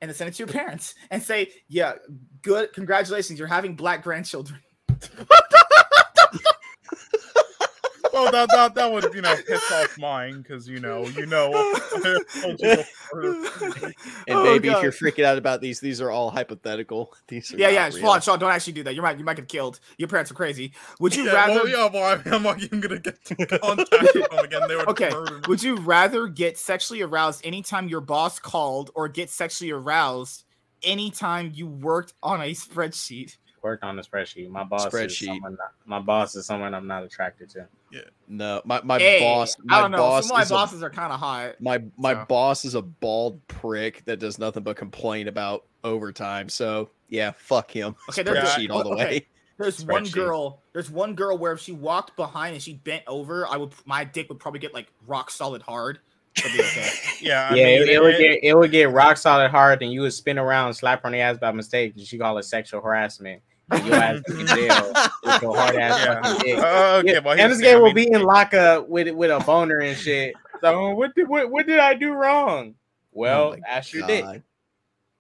and 0.01 0.09
then 0.09 0.17
send 0.17 0.29
it 0.29 0.35
to 0.35 0.39
your 0.39 0.49
parents 0.49 0.95
and 1.11 1.23
say, 1.23 1.53
"Yeah, 1.69 1.95
good, 2.43 2.73
congratulations, 2.73 3.39
you're 3.39 3.49
having 3.49 3.77
black 3.77 4.03
grandchildren." 4.03 4.61
Well, 8.13 8.31
that, 8.33 8.49
that 8.51 8.75
that 8.75 8.93
would 8.93 9.15
you 9.15 9.23
know 9.23 9.35
piss 9.47 9.71
off 9.73 9.99
mine 9.99 10.43
because 10.43 10.69
you 10.69 10.81
know 10.81 11.07
you 11.09 11.27
know. 11.27 11.51
I 11.55 12.19
told 12.41 12.61
you 12.61 12.77
before. 12.77 13.37
And 14.27 14.39
Oh, 14.39 14.43
baby, 14.45 14.69
if 14.69 14.83
you're 14.83 14.93
freaking 14.93 15.25
out 15.25 15.39
about 15.39 15.61
these, 15.61 15.81
these 15.81 16.01
are 16.01 16.11
all 16.11 16.31
hypothetical. 16.31 17.13
These 17.29 17.53
are 17.53 17.59
Yeah, 17.59 17.67
not 17.67 17.75
yeah, 17.75 17.87
real. 17.87 17.99
Sean, 17.99 18.21
Sean, 18.21 18.39
don't 18.39 18.51
actually 18.51 18.75
do 18.75 18.83
that. 18.85 18.95
You 18.95 19.03
might, 19.03 19.19
you 19.19 19.25
might 19.25 19.37
get 19.37 19.49
killed. 19.49 19.81
Your 19.99 20.09
parents 20.09 20.31
are 20.31 20.35
crazy. 20.35 20.73
Would 21.01 21.15
you 21.15 21.25
yeah, 21.25 21.35
rather? 21.35 21.55
well, 21.55 21.69
yeah, 21.69 21.89
well, 21.93 22.05
I 22.05 22.23
mean, 22.23 22.35
I'm 22.35 22.43
not 22.43 22.63
even 22.63 22.81
gonna 22.81 22.99
get 22.99 23.25
to 23.27 23.35
contact 23.47 24.15
with 24.15 24.31
them 24.31 24.45
again. 24.45 24.63
They 24.69 24.77
would 24.77 24.89
Okay, 24.89 25.11
murder. 25.11 25.41
Would 25.49 25.63
you 25.63 25.77
rather 25.77 26.27
get 26.27 26.59
sexually 26.59 27.03
aroused 27.03 27.45
anytime 27.45 27.89
your 27.89 28.01
boss 28.01 28.39
called 28.39 28.91
or 28.95 29.09
get 29.09 29.31
sexually 29.31 29.71
aroused 29.71 30.45
anytime 30.83 31.53
you 31.55 31.67
worked 31.67 32.15
on 32.23 32.41
a 32.41 32.53
spreadsheet? 32.53 33.37
Worked 33.63 33.85
on 33.85 33.97
the 33.97 34.03
spreadsheet. 34.03 34.49
My 34.49 34.65
boss 34.65 34.87
is 34.87 34.93
Spreadsheet. 34.93 35.27
someone 35.27 35.53
not, 35.53 35.73
my 35.85 35.99
boss 35.99 36.35
is 36.35 36.47
someone 36.47 36.75
I'm 36.75 36.87
not 36.87 37.03
attracted 37.03 37.51
to. 37.51 37.67
Yeah. 37.93 38.01
No, 38.27 38.63
my 38.65 38.81
my 38.83 38.99
Hey, 38.99 39.21
boss, 39.21 39.55
my 39.63 39.79
I 39.79 39.83
don't 39.83 39.91
know. 39.91 39.99
boss, 39.99 40.25
Some 40.29 40.33
of 40.33 40.39
my 40.39 40.43
is 40.43 40.51
a- 40.51 40.55
bosses 40.55 40.83
are 40.83 40.89
kind 40.91 41.13
of 41.13 41.21
hot. 41.21 41.61
my 41.61 41.83
my 41.99 42.15
so. 42.15 42.25
boss 42.27 42.65
is 42.65 42.75
a 42.75 42.81
bald 42.83 43.47
prick 43.49 44.03
that 44.07 44.19
does 44.19 44.39
nothing 44.39 44.63
but 44.63 44.77
complain 44.77 45.29
about 45.29 45.67
overtime. 45.85 46.49
So 46.49 46.91
yeah, 47.09 47.33
fuck 47.37 47.71
him. 47.71 47.97
Okay, 48.09 48.23
there's 48.23 48.39
Spreadsheet 48.49 48.71
all 48.71 48.83
the 48.85 48.91
okay. 48.91 49.05
way. 49.05 49.27
There's 49.59 49.85
one 49.85 50.05
girl. 50.05 50.63
There's 50.73 50.91
one 50.91 51.15
girl 51.15 51.37
where 51.37 51.53
if 51.53 51.61
she 51.61 51.73
walked 51.73 52.17
behind 52.17 52.55
and 52.55 52.63
she 52.63 52.75
bent 52.75 53.03
over, 53.07 53.47
I 53.47 53.59
would 53.59 53.75
my 53.85 54.05
dick 54.05 54.31
would 54.31 54.39
probably 54.39 54.61
get 54.61 54.73
like 54.73 54.87
rock 55.07 55.31
solid 55.31 55.61
hard. 55.61 55.99
Okay. 56.39 56.89
Yeah, 57.21 57.49
I 57.51 57.55
yeah, 57.55 57.65
mean, 57.65 57.83
it, 57.83 57.89
it 57.91 58.03
would 58.03 58.17
get 58.17 58.39
it 58.43 58.55
would 58.57 58.71
get 58.71 58.91
rock 58.91 59.19
solid 59.19 59.51
hard, 59.51 59.83
and 59.83 59.93
you 59.93 60.01
would 60.01 60.15
spin 60.15 60.39
around, 60.39 60.69
and 60.69 60.77
slap 60.77 61.03
her 61.03 61.07
on 61.09 61.13
the 61.13 61.21
ass 61.21 61.37
by 61.37 61.53
mistake, 61.53 61.93
and 61.95 62.07
she 62.07 62.17
call 62.17 62.39
it 62.39 62.45
sexual 62.45 62.81
harassment. 62.81 63.43
And 63.71 63.87
your 63.87 63.95
ass 63.97 64.21
in 64.29 64.47
jail 64.47 64.93
with 65.23 65.43
your 65.43 65.57
hard 65.57 65.77
ass 65.77 66.01
Yeah. 66.05 66.21
fucking 66.23 66.41
dick. 66.41 66.59
Uh, 66.59 67.03
okay, 67.05 67.21
well, 67.21 67.39
and 67.39 67.51
this 67.53 67.59
the 67.59 67.65
game 67.65 67.75
thing, 67.75 67.77
I 67.77 67.81
will 67.83 67.95
be 67.95 68.11
in 68.11 68.23
lockup 68.23 68.89
with 68.89 69.09
with 69.15 69.31
a 69.31 69.41
boner 69.45 69.79
and 69.81 69.97
shit. 69.97 70.35
So 70.61 70.91
what 70.95 71.15
did 71.15 71.29
what, 71.29 71.51
what 71.51 71.67
did 71.67 71.79
I 71.79 71.95
do 71.95 72.13
wrong? 72.13 72.75
Well, 73.13 73.55
Oh 73.55 73.57
my 73.57 73.69
ask 73.69 73.93
your 73.93 74.07
dick. 74.07 74.25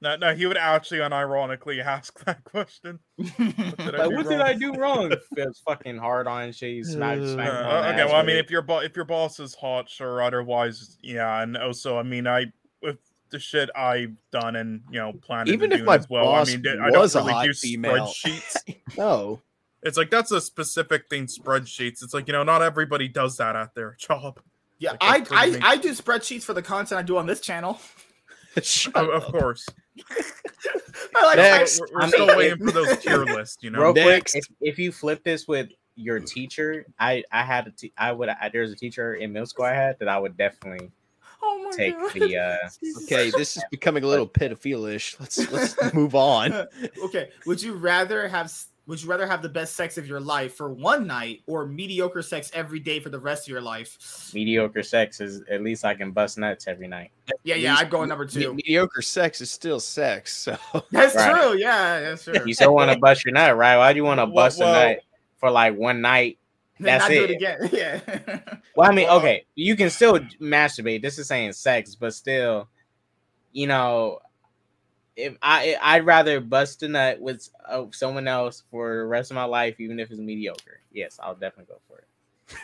No, 0.02 0.16
no, 0.16 0.34
he 0.34 0.46
would 0.46 0.56
actually 0.56 1.00
unironically 1.00 1.84
ask 1.84 2.18
that 2.24 2.42
question. 2.44 2.98
What 3.16 3.26
did 3.36 3.94
I 3.94 3.98
Like, 3.98 4.10
do 4.10 4.16
what 4.16 4.28
did 4.28 4.38
wrong? 4.38 4.40
I 4.42 4.52
do 4.54 4.72
wrong? 4.74 5.12
Feels 5.34 5.58
fucking 5.66 5.98
hard 5.98 6.26
on 6.26 6.44
and 6.44 6.54
shit. 6.54 6.86
Smack, 6.86 7.18
Uh, 7.18 7.26
smack 7.34 7.48
Uh, 7.48 7.52
him 7.52 7.66
on 7.66 7.82
the 7.82 7.88
okay, 7.90 8.00
ass 8.02 8.06
well, 8.08 8.16
I 8.16 8.22
mean, 8.24 8.36
if 8.36 8.50
your 8.50 8.62
bo- 8.62 8.80
if 8.80 8.96
your 8.96 9.04
boss 9.04 9.38
is 9.40 9.54
hot, 9.54 9.90
sure. 9.90 10.22
Otherwise, 10.22 10.96
yeah, 11.02 11.42
and 11.42 11.56
also, 11.56 11.98
I 11.98 12.02
mean, 12.02 12.26
I 12.26 12.46
with 12.82 12.98
the 13.30 13.38
shit 13.38 13.70
I've 13.76 14.16
done 14.30 14.56
and 14.56 14.82
you 14.90 14.98
know 14.98 15.12
planning 15.12 15.52
Even 15.54 15.70
to 15.70 15.74
if 15.76 15.80
do 15.82 15.86
my 15.86 15.96
as 15.96 16.08
well. 16.10 16.24
boss 16.24 16.52
I 16.52 16.56
mean, 16.56 16.80
I 16.80 16.90
was 16.98 17.14
a 17.14 17.18
don't 17.18 17.26
really 17.28 17.34
hot 17.34 17.44
do 17.46 17.52
female. 17.54 18.06
spreadsheets. 18.06 18.56
No, 18.98 19.40
it's 19.82 19.96
like 19.96 20.10
that's 20.10 20.30
a 20.32 20.40
specific 20.40 21.08
thing. 21.08 21.26
Spreadsheets. 21.26 22.02
It's 22.02 22.12
like 22.14 22.26
you 22.26 22.32
know, 22.32 22.42
not 22.42 22.62
everybody 22.62 23.08
does 23.08 23.36
that 23.38 23.56
at 23.56 23.74
their 23.74 23.96
job. 23.98 24.40
yeah, 24.78 24.92
Like, 25.00 25.30
I, 25.32 25.50
that's 25.50 25.64
I. 25.64 25.70
I 25.72 25.76
do 25.76 25.90
spreadsheets 25.92 26.42
for 26.42 26.52
the 26.54 26.62
content 26.62 26.98
I 26.98 27.02
do 27.02 27.16
on 27.18 27.26
this 27.26 27.40
channel. 27.40 27.78
Shut 28.62 28.96
Of, 28.96 29.08
of 29.10 29.22
course, 29.24 29.66
I 31.16 31.24
like 31.26 31.36
Next. 31.36 31.80
we're, 31.80 31.86
we're 31.92 32.02
I 32.02 32.08
still 32.08 32.26
waiting 32.36 32.58
for 32.66 32.72
those 32.72 32.98
tier 32.98 33.24
lists. 33.24 33.58
You 33.62 33.70
know, 33.70 33.80
Real 33.80 33.92
quick, 33.92 34.06
Next. 34.06 34.34
if, 34.34 34.46
if 34.60 34.78
you 34.78 34.90
flip 34.92 35.22
this 35.24 35.46
with 35.46 35.68
your 35.94 36.18
teacher, 36.18 36.84
I 36.98 37.22
I 37.30 37.42
had 37.44 37.68
a 37.68 37.70
t- 37.70 37.92
I 37.96 38.10
would 38.12 38.28
I, 38.28 38.48
there's 38.52 38.72
a 38.72 38.76
teacher 38.76 39.14
in 39.14 39.32
middle 39.32 39.46
school 39.46 39.66
I 39.66 39.74
had 39.74 39.98
that 40.00 40.08
I 40.08 40.18
would 40.18 40.36
definitely 40.36 40.90
Oh 41.42 41.62
my 41.64 41.70
take 41.76 41.98
god. 41.98 42.12
the 42.14 42.36
uh 42.36 42.56
Okay, 43.04 43.30
this 43.30 43.56
is 43.56 43.64
becoming 43.70 44.04
a 44.04 44.06
little 44.06 44.28
pedophilish. 44.28 45.18
Let's 45.20 45.50
let's 45.52 45.94
move 45.94 46.14
on. 46.14 46.52
okay. 47.04 47.30
Would 47.46 47.62
you 47.62 47.74
rather 47.74 48.28
have 48.28 48.52
would 48.86 49.00
you 49.00 49.08
rather 49.08 49.26
have 49.26 49.40
the 49.40 49.48
best 49.48 49.76
sex 49.76 49.98
of 49.98 50.06
your 50.08 50.18
life 50.18 50.54
for 50.56 50.72
one 50.72 51.06
night 51.06 51.42
or 51.46 51.64
mediocre 51.64 52.22
sex 52.22 52.50
every 52.52 52.80
day 52.80 52.98
for 52.98 53.08
the 53.08 53.20
rest 53.20 53.44
of 53.46 53.48
your 53.52 53.60
life? 53.60 54.30
mediocre 54.34 54.82
sex 54.82 55.20
is 55.20 55.42
at 55.48 55.62
least 55.62 55.84
I 55.84 55.94
can 55.94 56.10
bust 56.10 56.38
nuts 56.38 56.66
every 56.66 56.88
night. 56.88 57.12
Yeah, 57.44 57.54
yeah, 57.54 57.76
I'm 57.78 57.88
going 57.88 58.08
number 58.08 58.24
Me- 58.24 58.30
two. 58.42 58.54
mediocre 58.54 59.02
sex 59.02 59.40
is 59.40 59.50
still 59.50 59.78
sex. 59.78 60.36
So 60.36 60.58
That's 60.90 61.14
Right. 61.14 61.40
true. 61.40 61.56
Yeah, 61.56 62.00
that's 62.00 62.24
true. 62.24 62.34
You 62.44 62.52
still 62.54 62.74
want 62.74 62.90
to 62.90 62.98
bust 62.98 63.24
your 63.24 63.32
nut, 63.32 63.56
right? 63.56 63.76
Why 63.76 63.92
do 63.92 63.98
you 63.98 64.04
want 64.04 64.18
to 64.18 64.24
Well- 64.24 64.34
bust 64.34 64.58
well- 64.58 64.74
a 64.74 64.88
nut 64.94 64.98
for 65.38 65.50
like 65.52 65.76
one 65.76 66.00
night? 66.00 66.38
Then 66.80 66.98
that's 66.98 67.02
not 67.04 67.10
do 67.10 67.24
it. 67.24 67.30
it 67.30 67.36
again. 67.36 67.70
Yeah. 67.72 68.40
Well, 68.76 68.88
I 68.88 68.94
mean, 68.94 69.08
okay, 69.08 69.44
you 69.56 69.76
can 69.76 69.90
still 69.90 70.18
masturbate. 70.40 71.02
This 71.02 71.18
is 71.18 71.26
saying 71.26 71.52
sex, 71.52 71.96
but 71.96 72.14
still, 72.14 72.68
you 73.52 73.66
know, 73.66 74.20
if 75.16 75.36
I 75.42 75.76
I'd 75.82 76.06
rather 76.06 76.40
bust 76.40 76.82
a 76.82 76.88
nut 76.88 77.20
with 77.20 77.46
uh, 77.68 77.86
someone 77.90 78.26
else 78.26 78.62
for 78.70 78.98
the 78.98 79.04
rest 79.04 79.30
of 79.30 79.34
my 79.34 79.44
life, 79.44 79.80
even 79.80 79.98
if 79.98 80.10
it's 80.10 80.20
mediocre. 80.20 80.80
Yes, 80.92 81.18
I'll 81.22 81.34
definitely 81.34 81.74
go 81.74 81.80
for 81.88 81.98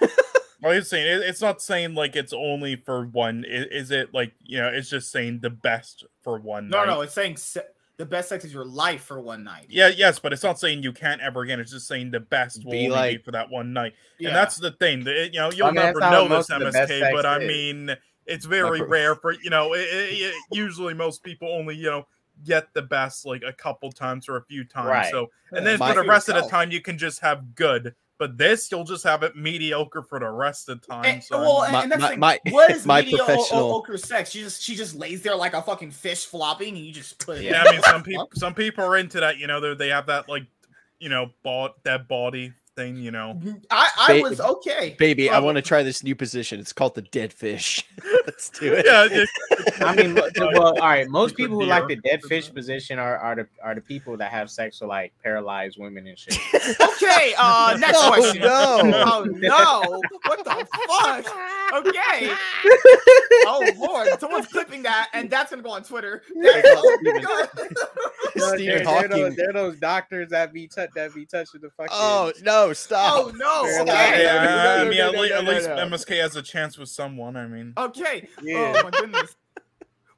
it. 0.05 0.11
Well, 0.63 0.73
it's 0.73 0.89
saying 0.89 1.07
it, 1.07 1.23
it's 1.29 1.43
not 1.43 1.61
saying 1.61 1.95
like 1.95 2.17
it's 2.17 2.33
only 2.33 2.77
for 2.77 3.05
one. 3.05 3.45
Is, 3.47 3.67
is 3.71 3.91
it 3.91 4.15
like 4.15 4.33
you 4.43 4.59
know? 4.59 4.69
It's 4.69 4.89
just 4.89 5.13
saying 5.13 5.41
the 5.41 5.51
best 5.51 6.05
for 6.23 6.39
one. 6.39 6.69
no, 6.69 6.79
night? 6.79 6.87
no, 6.87 7.01
it's 7.03 7.13
saying 7.15 7.37
se- 7.37 7.67
the 7.99 8.07
best 8.07 8.29
sex 8.29 8.45
of 8.45 8.53
your 8.53 8.65
life 8.65 9.03
for 9.05 9.21
one 9.21 9.43
night. 9.45 9.67
Yeah, 9.69 9.89
yes, 9.89 10.19
but 10.19 10.33
it's 10.33 10.43
not 10.43 10.59
saying 10.59 10.83
you 10.83 10.93
can't 10.93 11.21
ever 11.21 11.41
again. 11.43 11.61
It's 11.61 11.73
just 11.73 11.89
saying 11.89 12.11
the 12.11 12.21
best 12.21 12.65
will 12.65 12.73
Be 12.73 12.91
only 12.91 13.17
be 13.17 13.23
for 13.23 13.31
that 13.33 13.51
one 13.51 13.73
night. 13.73 13.95
Yeah. 14.19 14.29
And 14.29 14.37
that's 14.37 14.57
the 14.57 14.73
thing. 14.73 15.05
The, 15.05 15.31
you 15.33 15.39
know, 15.41 15.51
you'll 15.51 15.67
I 15.67 15.71
mean, 15.71 15.77
never 15.77 16.01
know 16.01 16.23
this 16.25 16.31
most 16.31 16.51
of 16.51 16.61
the 16.61 16.71
best 16.73 16.91
MSK, 16.91 16.99
sex 17.01 17.13
but 17.15 17.27
I 17.27 17.41
is. 17.41 17.49
mean, 17.49 17.97
it's 18.27 18.45
very 18.45 18.81
pro- 18.81 18.89
rare 18.89 19.15
for 19.15 19.33
you 19.33 19.51
know. 19.51 19.73
It, 19.73 19.81
it, 19.81 20.21
it- 20.21 20.35
usually, 20.53 20.95
most 20.95 21.23
people 21.23 21.49
only 21.49 21.77
you 21.77 21.87
know 21.87 22.07
get 22.45 22.73
the 22.75 22.83
best 22.83 23.25
like 23.25 23.43
a 23.47 23.53
couple 23.53 23.91
times 23.91 24.29
or 24.29 24.37
a 24.37 24.45
few 24.45 24.65
times. 24.65 24.89
Right. 24.89 25.11
So, 25.11 25.29
and 25.53 25.67
then 25.67 25.79
My- 25.79 25.95
for 25.95 26.03
the 26.03 26.09
rest 26.09 26.29
of 26.29 26.35
the 26.35 26.49
time, 26.49 26.71
you 26.71 26.81
can 26.83 26.99
just 26.99 27.21
have 27.21 27.55
good. 27.55 27.95
But 28.19 28.39
this, 28.39 28.71
you'll 28.73 28.85
just 28.85 29.05
have 29.05 29.23
it 29.23 29.37
mediocre 29.37 30.03
for 30.03 30.19
the 30.19 30.31
rest 30.31 30.69
of 30.71 30.81
the 30.81 30.87
time. 30.87 31.05
And, 31.05 31.23
so, 31.23 31.39
well, 31.39 31.63
and, 31.65 31.73
My- 31.73 31.83
and 31.83 31.93
that's 31.93 32.01
my- 32.01 32.09
like, 32.09 32.19
my- 32.19 32.41
what 32.51 32.71
is 32.71 32.87
my 32.87 33.03
mediocre 33.03 33.25
professional- 33.27 33.75
ochre 33.75 33.99
sex? 33.99 34.31
She 34.31 34.41
just 34.41 34.63
she 34.63 34.75
just 34.75 34.95
lays 34.95 35.23
there 35.23 35.37
like 35.37 35.53
a 35.53 35.61
fucking 35.61 35.91
fish 35.91 36.25
flopping, 36.25 36.77
and 36.77 36.87
you 36.87 36.93
just 36.93 37.19
put 37.19 37.39
it. 37.39 37.45
yeah, 37.45 37.63
I 37.67 37.73
mean, 37.73 37.83
some 37.83 38.03
people 38.03 38.31
some 38.35 38.55
people 38.55 38.85
are 38.85 38.97
into 38.97 39.21
that. 39.21 39.37
You 39.39 39.47
know, 39.47 39.61
they 39.61 39.75
they 39.75 39.89
have 39.91 40.07
that 40.07 40.29
like 40.29 40.47
you 40.99 41.11
know, 41.11 41.31
ball, 41.43 41.71
that 41.85 42.09
body 42.09 42.53
thing. 42.77 42.97
You 42.97 43.11
know, 43.11 43.41
I 43.71 43.89
I 43.99 44.13
Ba- 44.19 44.23
was 44.23 44.41
okay, 44.41 44.95
Baby, 44.99 45.31
I 45.31 45.39
want 45.41 45.57
to 45.57 45.63
try 45.63 45.83
this 45.83 46.05
new 46.05 46.15
position. 46.15 46.61
It's 46.61 46.73
called 46.73 46.95
the 46.95 47.03
dead 47.03 47.33
fish. 47.33 47.85
Let's 48.27 48.51
do 48.51 48.73
it. 48.75 48.85
yeah. 48.87 49.09
it- 49.11 49.29
I 49.81 49.95
mean, 49.95 50.15
well, 50.39 50.69
all 50.69 50.75
right. 50.79 51.09
Most 51.09 51.37
Good 51.37 51.45
people 51.45 51.61
who 51.61 51.67
like 51.67 51.87
the 51.89 51.97
dead 51.97 52.23
fish 52.25 52.53
position 52.53 52.99
are, 52.99 53.19
are 53.19 53.35
the 53.37 53.47
are 53.63 53.75
the 53.75 53.81
people 53.81 54.17
that 54.19 54.31
have 54.31 54.51
sex 54.51 54.81
with 54.81 54.89
like 54.89 55.13
paralyzed 55.23 55.79
women 55.79 56.07
and 56.07 56.19
shit. 56.19 56.39
Okay, 56.97 57.35
uh, 57.39 57.77
next 57.79 57.99
Oh, 58.01 58.09
question. 58.13 58.43
no. 58.43 58.81
Oh 59.07 59.25
no! 59.25 60.01
What 60.25 60.45
the 60.45 60.67
fuck? 60.89 61.27
Okay. 61.75 62.35
Oh 63.47 63.71
lord, 63.77 64.09
someone's 64.19 64.47
clipping 64.47 64.83
that, 64.85 65.09
and 65.13 65.29
that's 65.31 65.51
gonna 65.51 65.63
go 65.63 65.71
on 65.71 65.83
Twitter. 65.85 66.23
God. 66.43 67.49
Stephen 68.37 68.57
they're, 68.59 68.85
Hawking. 68.85 69.11
those, 69.11 69.37
they're 69.37 69.53
those 69.53 69.77
doctors 69.79 70.31
that 70.31 70.53
be 70.53 70.67
touch 70.67 70.91
that 70.95 71.15
be 71.15 71.25
touching 71.27 71.61
the 71.61 71.71
fucking. 71.71 71.91
Oh 71.93 72.33
no! 72.43 72.66
Stop. 72.73 73.27
oh 73.27 73.31
no! 73.37 73.65
Fair 73.65 73.83
Okay. 73.83 74.23
yeah, 74.25 74.45
no, 74.45 74.45
no, 74.45 74.87
I 74.87 74.89
mean, 74.89 75.01
at, 75.01 75.13
no, 75.15 75.21
le- 75.21 75.29
no, 75.29 75.35
at 75.37 75.45
least 75.45 75.69
no. 75.69 75.77
MSK 75.77 76.21
has 76.21 76.37
a 76.37 76.43
chance 76.43 76.77
with 76.79 76.89
someone. 76.89 77.37
I 77.37 77.47
mean, 77.47 77.73
Okay. 77.77 78.29
Yeah. 78.43 78.75
Oh 78.77 78.83
my 78.85 78.91
goodness. 78.91 79.37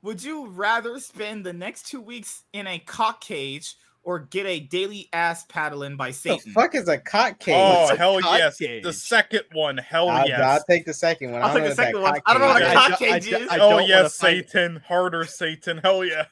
Would 0.03 0.23
you 0.23 0.47
rather 0.49 0.99
spend 1.01 1.45
the 1.45 1.53
next 1.53 1.87
two 1.89 2.01
weeks 2.01 2.45
in 2.53 2.67
a 2.69 2.79
cock 2.79 3.21
cage 3.21 3.75
or 4.05 4.21
get 4.21 4.47
a 4.47 4.61
daily 4.61 5.09
ass 5.13 5.45
paddling 5.47 5.97
by 5.97 6.09
the 6.09 6.15
Satan? 6.15 6.53
fuck 6.53 6.75
is 6.77 6.89
a 6.89 6.97
cock 6.99 7.41
cage? 7.41 7.55
oh 7.59 7.95
hell 7.97 8.21
yes, 8.21 8.59
cage? 8.59 8.83
the 8.85 8.93
second 8.93 9.43
one, 9.53 9.77
hell 9.77 10.09
I'll, 10.09 10.27
yes. 10.29 10.41
I'll 10.41 10.65
take 10.71 10.87
the 10.87 10.95
second 10.95 11.33
one. 11.33 11.43
I'll 11.43 11.49
I 11.51 11.55
don't 11.61 11.77
take 11.77 11.93
know 11.93 11.99
the 11.99 12.01
what 12.01 12.15
second 12.15 12.23
one. 12.23 12.23
I 12.27 12.33
don't 12.33 12.41
know 12.43 12.49
what 12.49 12.63
cock 12.63 12.87
a 12.87 12.91
cock 12.93 13.03
I- 13.03 13.05
I- 13.17 13.21
cage 13.21 13.33
I- 13.35 13.37
is. 13.39 13.49
I 13.51 13.59
oh 13.59 13.79
yes, 13.81 14.15
Satan, 14.15 14.83
harder 14.87 15.25
Satan, 15.25 15.79
hell 15.83 16.05
yeah. 16.05 16.27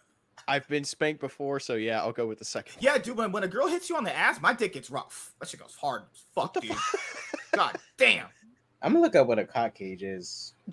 I've 0.48 0.66
been 0.68 0.84
spanked 0.84 1.20
before, 1.20 1.58
so 1.60 1.74
yeah, 1.74 2.00
I'll 2.00 2.12
go 2.12 2.26
with 2.26 2.38
the 2.38 2.44
second. 2.44 2.76
one. 2.76 2.84
Yeah, 2.84 2.98
dude, 2.98 3.16
when, 3.16 3.32
when 3.32 3.42
a 3.42 3.48
girl 3.48 3.66
hits 3.66 3.90
you 3.90 3.96
on 3.96 4.04
the 4.04 4.16
ass, 4.16 4.40
my 4.40 4.52
dick 4.52 4.74
gets 4.74 4.90
rough. 4.90 5.32
That 5.40 5.48
shit 5.48 5.60
goes 5.60 5.74
hard 5.80 6.02
as 6.12 6.22
fuck, 6.34 6.54
the 6.54 6.60
dude. 6.60 6.76
God 7.52 7.76
damn. 7.96 8.26
I'm 8.82 8.92
gonna 8.92 9.02
look 9.04 9.16
up 9.16 9.26
what 9.26 9.38
a 9.38 9.44
cock 9.44 9.74
cage 9.74 10.02
is. 10.02 10.54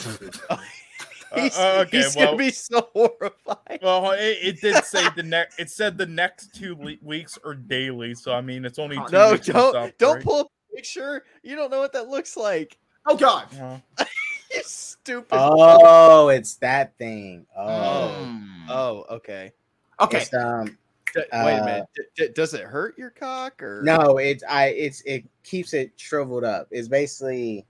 He's, 1.35 1.57
uh, 1.57 1.83
okay, 1.87 1.97
he's 1.97 2.15
well, 2.15 2.25
gonna 2.27 2.37
be 2.37 2.51
so 2.51 2.87
horrified. 2.93 3.79
well, 3.81 4.11
it, 4.11 4.37
it 4.43 4.61
did 4.61 4.83
say 4.85 5.03
the 5.15 5.23
next. 5.23 5.59
It 5.59 5.71
said 5.71 5.97
the 5.97 6.05
next 6.05 6.53
two 6.53 6.75
le- 6.75 6.97
weeks 7.01 7.39
are 7.43 7.55
daily, 7.55 8.13
so 8.13 8.33
I 8.33 8.41
mean, 8.41 8.65
it's 8.65 8.77
only 8.77 8.97
two 8.97 9.11
no, 9.11 9.31
weeks 9.31 9.47
don't 9.47 9.71
stuff, 9.71 9.91
don't 9.97 10.15
right? 10.17 10.23
pull 10.23 10.39
up 10.41 10.47
a 10.71 10.75
picture. 10.75 11.23
You 11.41 11.55
don't 11.55 11.71
know 11.71 11.79
what 11.79 11.93
that 11.93 12.07
looks 12.07 12.37
like. 12.37 12.77
Oh 13.07 13.17
god. 13.17 13.47
Uh, 13.59 14.05
You 14.53 14.61
stupid. 14.63 15.29
Oh, 15.31 16.29
it's 16.29 16.53
that 16.57 16.95
thing. 16.99 17.47
Oh, 17.57 18.15
Mm. 18.21 18.65
Oh, 18.69 19.05
okay. 19.15 19.53
Okay. 20.03 20.21
It's, 20.21 20.34
um, 20.34 20.77
D- 21.13 21.19
wait 21.19 21.27
a 21.31 21.61
Uh, 21.61 21.65
minute. 21.65 21.85
D- 21.95 22.03
d- 22.15 22.34
does 22.34 22.53
it 22.53 22.61
hurt 22.63 22.97
your 22.97 23.11
cock 23.11 23.61
or 23.61 23.81
no, 23.84 24.17
it's 24.17 24.43
I. 24.49 24.67
It's 24.69 25.01
it 25.01 25.23
keeps 25.43 25.73
it 25.73 25.91
shriveled 25.97 26.43
up. 26.43 26.67
It's 26.71 26.88
basically. 26.88 27.65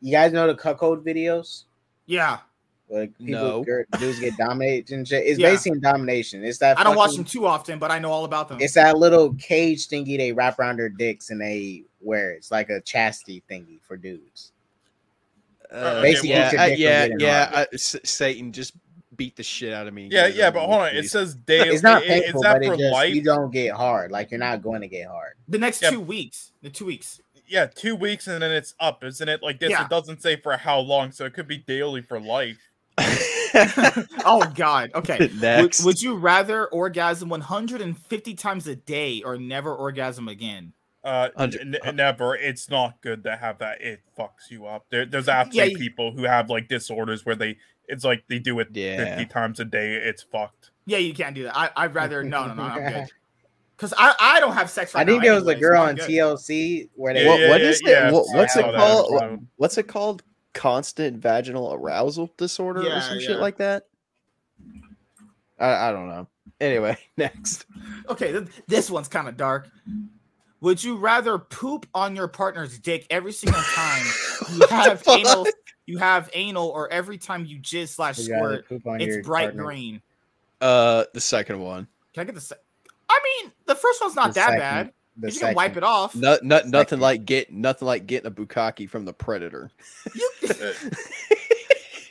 You 0.00 0.10
guys 0.10 0.32
know 0.32 0.48
the 0.48 0.56
cuckold 0.56 1.04
videos? 1.04 1.64
Yeah. 2.06 2.38
Like 2.88 3.16
people, 3.18 3.40
No. 3.40 3.64
gir- 3.64 3.86
dudes 4.00 4.18
get 4.18 4.36
dominated 4.36 4.92
and 4.92 5.06
shit. 5.06 5.24
It's 5.24 5.38
Yeah. 5.38 5.50
basically 5.50 5.78
domination. 5.78 6.44
It's 6.44 6.58
that 6.58 6.76
I 6.78 6.82
don't 6.82 6.96
watch 6.96 7.14
them 7.14 7.24
too 7.24 7.46
often, 7.46 7.78
but 7.78 7.92
I 7.92 8.00
know 8.00 8.10
all 8.10 8.24
about 8.24 8.48
them. 8.48 8.58
It's 8.60 8.74
that 8.74 8.98
little 8.98 9.32
cage 9.34 9.86
thingy 9.88 10.18
they 10.18 10.32
wrap 10.32 10.58
around 10.58 10.78
their 10.80 10.88
dicks 10.88 11.30
and 11.30 11.40
they 11.40 11.84
wear. 12.00 12.32
It's 12.32 12.50
like 12.50 12.68
a 12.68 12.80
chastity 12.80 13.42
thingy 13.48 13.80
for 13.80 13.96
dudes. 13.96 14.50
Uh, 15.70 16.02
Basically, 16.02 16.30
yeah, 16.30 16.50
keeps 16.50 16.52
your 16.52 16.60
I- 16.60 16.68
dick 16.68 16.76
from 16.76 16.82
yeah, 16.82 17.08
yeah. 17.18 17.44
hard. 17.46 17.68
I- 17.72 17.74
S- 17.74 17.96
Satan 18.04 18.52
just 18.52 18.72
beat 19.24 19.36
the 19.36 19.42
shit 19.42 19.72
out 19.72 19.86
of 19.86 19.94
me. 19.94 20.08
yeah, 20.10 20.26
yeah, 20.26 20.50
but 20.50 20.60
hold 20.66 20.82
on. 20.82 20.94
It 20.96 21.08
says 21.10 21.34
daily. 21.34 21.68
It's 21.70 21.82
not 21.82 22.02
it- 22.02 22.08
painful, 22.08 22.40
Is 22.40 22.42
that 22.44 22.60
but 22.60 22.66
for 22.66 22.74
it 22.74 22.78
just 22.78 22.92
life? 22.92 23.14
you 23.14 23.22
don't 23.22 23.50
get 23.50 23.74
hard. 23.74 24.10
Like 24.10 24.30
you're 24.30 24.40
not 24.40 24.62
going 24.62 24.80
to 24.82 24.88
get 24.88 25.06
hard. 25.08 25.34
the 25.48 25.58
next 25.58 25.82
Yeah. 25.82 25.90
two 25.90 26.00
weeks. 26.00 26.52
The 26.62 26.70
two 26.70 26.84
weeks. 26.86 27.20
Yeah, 27.46 27.66
two 27.66 27.94
weeks 27.96 28.26
and 28.28 28.42
then 28.42 28.50
it's 28.52 28.74
up, 28.80 29.04
isn't 29.04 29.28
it? 29.28 29.42
Like 29.42 29.60
this, 29.60 29.70
Yeah. 29.70 29.84
it 29.84 29.90
doesn't 29.90 30.22
say 30.22 30.36
for 30.36 30.56
how 30.56 30.78
long, 30.80 31.12
so 31.12 31.24
it 31.26 31.34
could 31.34 31.46
be 31.48 31.58
daily 31.58 32.00
for 32.02 32.18
life. 32.20 32.58
oh 34.24 34.50
god. 34.54 34.90
Okay. 34.94 35.18
Would, 35.20 35.40
Next. 35.40 35.84
would 35.84 36.00
you 36.00 36.14
rather 36.16 36.66
orgasm 36.68 37.28
150 37.28 38.34
times 38.34 38.66
a 38.66 38.76
day 38.76 39.22
or 39.24 39.36
never 39.36 39.74
orgasm 39.74 40.28
again? 40.28 40.72
Uh, 41.04 41.28
n- 41.36 41.76
n- 41.84 41.96
never. 41.96 42.36
It's 42.36 42.70
not 42.70 43.00
good 43.02 43.24
to 43.24 43.36
have 43.36 43.58
that. 43.58 43.80
It 43.80 44.00
fucks 44.16 44.50
you 44.50 44.66
up. 44.66 44.86
There, 44.90 45.04
there's 45.04 45.28
actually 45.28 45.72
you- 45.72 45.78
people 45.78 46.12
who 46.12 46.22
have 46.24 46.48
like 46.48 46.68
disorders 46.68 47.26
where 47.26 47.34
they, 47.34 47.58
it's 47.88 48.04
like 48.04 48.24
they 48.28 48.38
do 48.38 48.58
it 48.60 48.68
Yeah. 48.72 49.16
50 49.16 49.26
times 49.26 49.60
a 49.60 49.64
day. 49.64 49.94
It's 49.94 50.22
fucked. 50.22 50.70
Yeah, 50.86 50.98
you 50.98 51.14
can't 51.14 51.34
do 51.34 51.44
that. 51.44 51.56
I, 51.56 51.70
I'd 51.76 51.94
rather 51.94 52.22
no, 52.24 52.46
no, 52.46 52.54
no. 52.54 52.62
I'm 52.62 52.92
good. 52.92 53.08
Because 53.76 53.94
I, 53.98 54.14
I 54.20 54.40
don't 54.40 54.52
have 54.52 54.70
sex 54.70 54.94
right 54.94 55.00
I 55.00 55.04
think 55.04 55.22
now 55.22 55.30
there 55.30 55.34
was 55.42 55.48
a 55.48 55.54
girl 55.56 55.82
on 55.82 55.96
good. 55.96 56.08
TLC 56.08 56.88
where 56.94 57.14
they 57.14 57.24
Yeah, 57.24 57.28
what, 57.30 57.40
yeah, 57.40 57.48
what 57.50 57.60
yeah, 57.60 57.66
is 57.68 57.82
yeah, 57.84 58.08
it? 58.08 58.12
What, 58.12 58.26
what's 58.34 58.56
it 58.56 58.62
called? 58.64 59.12
What- 59.12 59.38
What's 59.56 59.78
it 59.78 59.88
called? 59.88 60.22
Constant 60.54 61.16
vaginal 61.16 61.72
arousal 61.72 62.30
disorder 62.36 62.80
or 62.86 63.00
some 63.00 63.18
yeah. 63.18 63.26
shit 63.26 63.40
like 63.40 63.56
that. 63.58 63.84
I, 65.58 65.88
I 65.88 65.92
don't 65.92 66.08
know. 66.08 66.28
Anyway, 66.60 66.96
next. 67.16 67.64
Okay, 68.08 68.32
th- 68.32 68.48
this 68.68 68.90
one's 68.90 69.08
kind 69.08 69.28
of 69.28 69.36
dark. 69.36 69.68
Would 70.60 70.84
you 70.84 70.96
rather 70.96 71.38
poop 71.38 71.86
on 71.94 72.14
your 72.14 72.28
partner's 72.28 72.78
dick 72.78 73.06
every 73.10 73.32
single 73.32 73.60
time 73.62 74.04
you 74.52 74.66
have 74.70 75.02
anal? 75.08 75.46
You 75.86 75.98
have 75.98 76.30
anal, 76.32 76.68
or 76.68 76.90
every 76.92 77.18
time 77.18 77.44
you 77.44 77.58
jizz 77.58 77.88
slash 77.88 78.16
squirt, 78.18 78.66
it's 78.70 79.26
bright 79.26 79.46
partner. 79.46 79.64
green. 79.64 80.02
Uh, 80.60 81.04
the 81.12 81.20
second 81.20 81.60
one. 81.60 81.88
Can 82.14 82.20
I 82.20 82.24
get 82.24 82.34
the? 82.36 82.40
Se- 82.40 82.54
I 83.08 83.20
mean, 83.42 83.52
the 83.66 83.74
first 83.74 84.00
one's 84.00 84.14
not 84.14 84.28
The 84.28 84.34
that 84.34 84.46
second- 84.46 84.58
bad. 84.60 84.92
The 85.18 85.30
You 85.30 85.38
can 85.40 85.54
wipe 85.54 85.76
it 85.76 85.82
off. 85.82 86.14
No, 86.14 86.38
no, 86.42 86.56
nothing 86.60 86.72
Second. 86.72 87.00
like 87.00 87.24
get 87.26 87.52
nothing 87.52 87.84
like 87.86 88.06
getting 88.06 88.28
a 88.28 88.30
bukkake 88.30 88.88
from 88.88 89.04
the 89.04 89.12
predator. 89.12 89.70
You, 90.14 90.30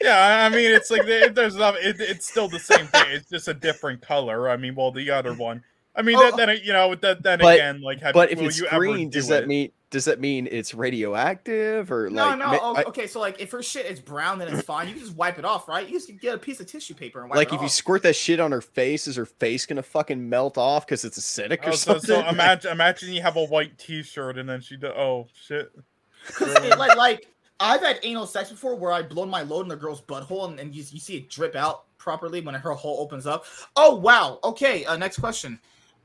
Yeah, 0.04 0.18
I 0.18 0.46
I 0.46 0.50
mean, 0.50 0.72
it's 0.72 0.90
like 0.90 1.06
there- 1.06 1.30
there's 1.30 1.56
not. 1.56 1.76
It, 1.78 2.00
it's 2.00 2.28
still 2.28 2.48
the 2.48 2.60
same 2.60 2.88
thing. 2.88 3.04
It's 3.10 3.30
just 3.30 3.48
a 3.48 3.54
different 3.54 4.02
color. 4.02 4.50
I 4.50 4.58
mean, 4.58 4.74
well, 4.76 4.92
the 4.92 5.10
other 5.12 5.34
one. 5.34 5.64
I 5.96 6.02
mean, 6.04 6.16
Oh, 6.18 6.32
then, 6.36 6.48
then 6.48 6.60
you 6.64 6.72
know, 6.74 6.96
that, 6.96 7.22
then 7.22 7.40
But- 7.40 7.56
again, 7.56 7.82
like, 7.82 8.00
have, 8.02 8.14
But 8.14 8.32
if 8.32 8.40
it's 8.42 8.58
you 8.60 8.66
ever 8.68 8.80
green, 8.80 9.10
do 9.10 9.20
does 9.20 9.28
that 9.28 9.44
it? 9.44 9.48
mean 9.48 9.72
does 9.90 10.06
that 10.06 10.22
mean 10.22 10.48
it's 10.50 10.74
radioactive 10.74 11.92
or 11.92 12.10
no, 12.10 12.28
like? 12.28 12.40
no. 12.40 12.48
ma- 12.48 12.60
oh, 12.62 12.76
I- 12.76 12.84
okay, 12.84 13.08
so 13.08 13.20
like, 13.20 13.42
if 13.42 13.52
her 13.52 13.62
shit 13.62 13.86
is 13.88 14.00
brown, 14.00 14.40
then 14.40 14.48
it's 14.48 14.66
fine. 14.66 14.88
You 14.88 14.94
can 14.94 15.04
just 15.04 15.16
wipe 15.18 15.38
it 15.38 15.44
off, 15.44 15.68
right? 15.68 15.86
You 15.86 15.94
just 16.00 16.18
get 16.22 16.34
a 16.34 16.38
piece 16.38 16.62
of 16.62 16.68
tissue 16.68 16.94
paper 16.94 17.20
and 17.20 17.30
wipe 17.30 17.36
like 17.36 17.52
it 17.52 17.56
if 17.56 17.62
you 17.62 17.68
squirt 17.68 18.04
that 18.04 18.16
shit 18.16 18.40
on 18.40 18.54
her 18.54 18.62
face, 18.62 19.06
is 19.08 19.18
her 19.18 19.26
face 19.26 19.66
gonna 19.66 19.84
fucking 19.84 20.30
melt 20.30 20.58
off 20.58 20.86
because 20.86 21.04
it's 21.04 21.20
acidic 21.20 21.66
or 21.66 21.70
Oh, 21.70 21.72
so, 21.72 21.94
something? 22.00 22.08
so 22.08 22.28
imagine, 22.30 22.72
imagine 22.72 23.12
you 23.12 23.22
have 23.22 23.36
a 23.36 23.44
white 23.44 23.78
T-shirt 23.78 24.38
and 24.38 24.48
then 24.48 24.62
she 24.62 24.78
do. 24.78 24.88
Oh 24.88 25.28
shit! 25.34 25.70
'Cause 26.36 26.54
it, 26.64 26.78
like, 26.80 26.96
like 26.96 27.28
I've 27.60 27.82
had 27.82 28.00
anal 28.04 28.26
sex 28.28 28.50
before 28.50 28.76
where 28.76 28.94
I 28.94 29.02
blown 29.02 29.30
my 29.30 29.42
load 29.42 29.64
in 29.64 29.68
the 29.68 29.76
girl's 29.76 30.02
butthole 30.02 30.48
and, 30.50 30.58
and 30.60 30.74
you, 30.74 30.84
you 30.90 31.00
see 31.00 31.18
it 31.18 31.30
drip 31.30 31.56
out 31.56 31.84
properly 31.98 32.40
when 32.42 32.56
her 32.56 32.72
hole 32.72 33.02
opens 33.02 33.28
up. 33.28 33.44
Oh 33.76 33.96
wow. 33.96 34.40
Okay. 34.44 34.86
Uh, 34.86 34.96
next 34.96 35.20
question. 35.20 35.60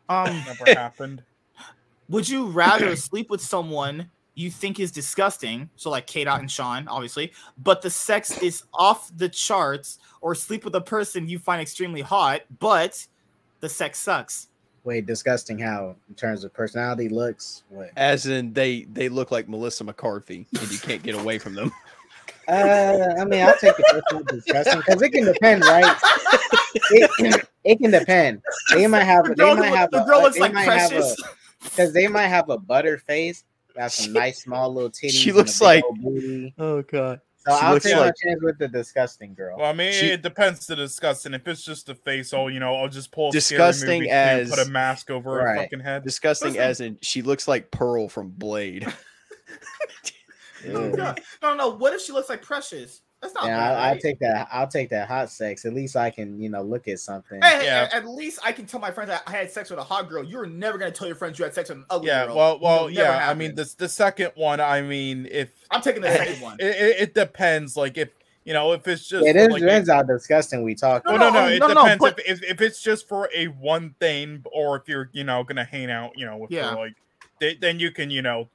Um, 0.08 0.42
Never 0.46 0.64
happened. 0.78 1.22
would 2.08 2.28
you 2.28 2.46
rather 2.46 2.96
sleep 2.96 3.30
with 3.30 3.40
someone 3.40 4.10
you 4.34 4.50
think 4.50 4.78
is 4.78 4.92
disgusting, 4.92 5.70
so 5.76 5.90
like 5.90 6.06
K 6.06 6.24
Dot 6.24 6.40
and 6.40 6.50
Sean, 6.50 6.86
obviously, 6.88 7.32
but 7.62 7.82
the 7.82 7.90
sex 7.90 8.42
is 8.42 8.64
off 8.74 9.10
the 9.16 9.28
charts, 9.28 9.98
or 10.20 10.34
sleep 10.34 10.64
with 10.64 10.74
a 10.74 10.80
person 10.80 11.28
you 11.28 11.38
find 11.38 11.60
extremely 11.60 12.02
hot, 12.02 12.42
but 12.58 13.06
the 13.60 13.68
sex 13.68 13.98
sucks? 13.98 14.48
Wait, 14.84 15.06
disgusting 15.06 15.58
how 15.58 15.96
in 16.08 16.14
terms 16.14 16.44
of 16.44 16.52
personality, 16.52 17.08
looks. 17.08 17.64
What? 17.70 17.90
As 17.96 18.26
in 18.26 18.52
they 18.52 18.82
they 18.84 19.08
look 19.08 19.30
like 19.32 19.48
Melissa 19.48 19.82
McCarthy, 19.82 20.46
and 20.60 20.70
you 20.70 20.78
can't 20.78 21.02
get 21.02 21.14
away 21.14 21.38
from 21.38 21.54
them. 21.54 21.72
Uh, 22.48 23.14
I 23.18 23.24
mean, 23.24 23.42
I'll 23.42 23.56
take 23.58 23.76
the 23.76 23.84
first 23.90 24.04
one 24.12 24.24
disgusting 24.24 24.78
because 24.78 25.02
it 25.02 25.10
can 25.10 25.24
depend, 25.24 25.62
right? 25.64 25.96
It 26.90 27.10
can, 27.18 27.40
it 27.64 27.78
can 27.80 27.90
depend. 27.90 28.42
They 28.74 28.86
might 28.86 29.04
have. 29.04 29.24
The 29.26 29.34
They 29.34 29.54
might 29.54 29.74
have. 29.76 29.90
the 29.90 30.02
a- 30.02 30.06
girl 30.06 30.18
uh, 30.18 30.22
looks 30.22 30.36
they 30.36 30.42
like 30.42 30.52
might 30.54 30.62
have 30.62 30.92
a- 30.92 30.94
precious. 30.94 31.16
because 31.64 31.92
they 31.92 32.06
might 32.06 32.28
have 32.28 32.48
a 32.50 32.58
butter 32.58 32.98
face, 32.98 33.44
got 33.74 33.90
some 33.92 34.12
nice 34.12 34.42
small 34.42 34.72
little 34.72 34.90
titties. 34.90 35.10
She 35.20 35.32
looks 35.32 35.60
like- 35.60 35.84
old 35.84 36.00
booty. 36.02 36.54
Oh 36.58 36.82
god. 36.82 37.20
So 37.38 37.56
She 37.56 37.62
I'll 37.64 37.72
looks 37.74 37.84
take 37.84 37.96
like- 37.96 38.06
my 38.06 38.28
chance 38.30 38.42
with 38.42 38.58
the 38.58 38.66
disgusting 38.68 39.32
girl. 39.34 39.58
Well, 39.58 39.70
I 39.70 39.72
mean, 39.72 39.92
She- 39.92 40.10
it 40.10 40.22
depends 40.22 40.66
to 40.66 40.76
disgusting. 40.76 41.32
If 41.34 41.46
it's 41.48 41.62
just 41.64 41.88
a 41.88 41.94
face, 41.94 42.32
oh, 42.34 42.48
you 42.48 42.58
know, 42.60 42.74
I'll 42.76 42.88
just 42.88 43.10
pull 43.12 43.28
a 43.28 43.32
Disgusting 43.32 43.86
scary 43.86 43.98
movie 44.00 44.10
as- 44.10 44.50
as 44.52 44.56
put 44.58 44.66
a 44.66 44.70
mask 44.70 45.10
over 45.10 45.40
her 45.40 45.56
fucking 45.56 45.80
head. 45.80 46.02
Disgusting 46.04 46.54
Listen. 46.54 46.62
as 46.62 46.80
in 46.80 46.98
she 47.02 47.22
looks 47.22 47.46
like 47.48 47.70
Pearl 47.70 48.08
from 48.08 48.28
Blade. 48.30 48.86
No, 50.64 50.92
Yeah. 50.96 51.14
no, 51.42 51.54
no. 51.54 51.68
What 51.70 51.92
if 51.94 52.00
she 52.02 52.12
looks 52.12 52.28
like 52.28 52.42
Precious? 52.42 53.02
That's 53.22 53.34
not. 53.34 53.46
Yeah, 53.46 53.56
bad, 53.56 53.72
I, 53.72 53.86
I'll 53.86 53.92
right? 53.92 54.00
take 54.00 54.18
that. 54.20 54.48
I'll 54.52 54.68
take 54.68 54.90
that 54.90 55.08
hot 55.08 55.30
sex. 55.30 55.64
At 55.64 55.72
least 55.72 55.96
I 55.96 56.10
can, 56.10 56.38
you 56.40 56.50
know, 56.50 56.62
look 56.62 56.86
at 56.86 56.98
something. 56.98 57.40
Hey, 57.42 57.58
hey, 57.60 57.64
Yeah. 57.64 57.88
at, 57.90 57.94
at 58.04 58.08
least 58.08 58.38
I 58.44 58.52
can 58.52 58.66
tell 58.66 58.78
my 58.78 58.90
friends 58.90 59.08
that 59.08 59.22
I 59.26 59.30
had 59.32 59.50
sex 59.50 59.70
with 59.70 59.78
a 59.78 59.82
hot 59.84 60.08
girl. 60.08 60.22
You're 60.22 60.46
never 60.46 60.76
gonna 60.76 60.90
tell 60.90 61.06
your 61.06 61.16
friends 61.16 61.38
you 61.38 61.44
had 61.46 61.54
sex 61.54 61.70
with 61.70 61.78
an 61.78 61.84
ugly 61.88 62.08
Yeah, 62.08 62.26
girl. 62.26 62.36
well, 62.36 62.58
well, 62.60 62.74
It'll 62.88 62.88
never 62.94 63.08
yeah. 63.16 63.30
I 63.30 63.34
mean, 63.34 63.46
happen. 63.50 63.56
this 63.56 63.74
the 63.74 63.88
second 63.88 64.32
one. 64.34 64.60
I 64.60 64.82
mean, 64.82 65.26
if 65.30 65.48
I'm 65.70 65.80
taking 65.80 66.02
the 66.02 66.12
second 66.12 66.40
one. 66.42 66.56
it, 66.60 66.66
it, 66.66 67.00
it 67.00 67.14
depends. 67.14 67.74
Like 67.76 67.96
if 67.96 68.10
you 68.44 68.52
know, 68.52 68.72
if 68.74 68.86
it's 68.86 69.08
just 69.08 69.26
it 69.26 69.32
for, 69.32 69.38
is 69.40 69.48
like, 69.48 69.60
depends 69.62 69.90
how 69.90 70.02
disgusting 70.02 70.62
we 70.62 70.74
talk. 70.74 71.04
No, 71.06 71.12
Oh 71.14 71.16
no, 71.16 71.30
no, 71.30 71.32
no, 71.32 71.46
um, 71.46 71.52
it 71.52 71.58
no, 71.58 71.66
no, 71.68 71.74
depends 71.82 72.00
but- 72.00 72.18
if, 72.20 72.42
if 72.42 72.50
if 72.50 72.60
it's 72.60 72.82
just 72.82 73.08
for 73.08 73.30
a 73.34 73.46
one 73.46 73.94
thing, 73.98 74.44
or 74.52 74.76
if 74.76 74.88
you're 74.88 75.08
you 75.14 75.24
know 75.24 75.42
gonna 75.42 75.64
hang 75.64 75.90
out, 75.90 76.12
you 76.16 76.26
know, 76.26 76.36
with 76.36 76.52
her, 76.52 76.74
like 76.76 76.94
they, 77.40 77.54
then 77.54 77.80
you 77.80 77.90
can 77.90 78.10
you 78.10 78.20
know 78.22 78.48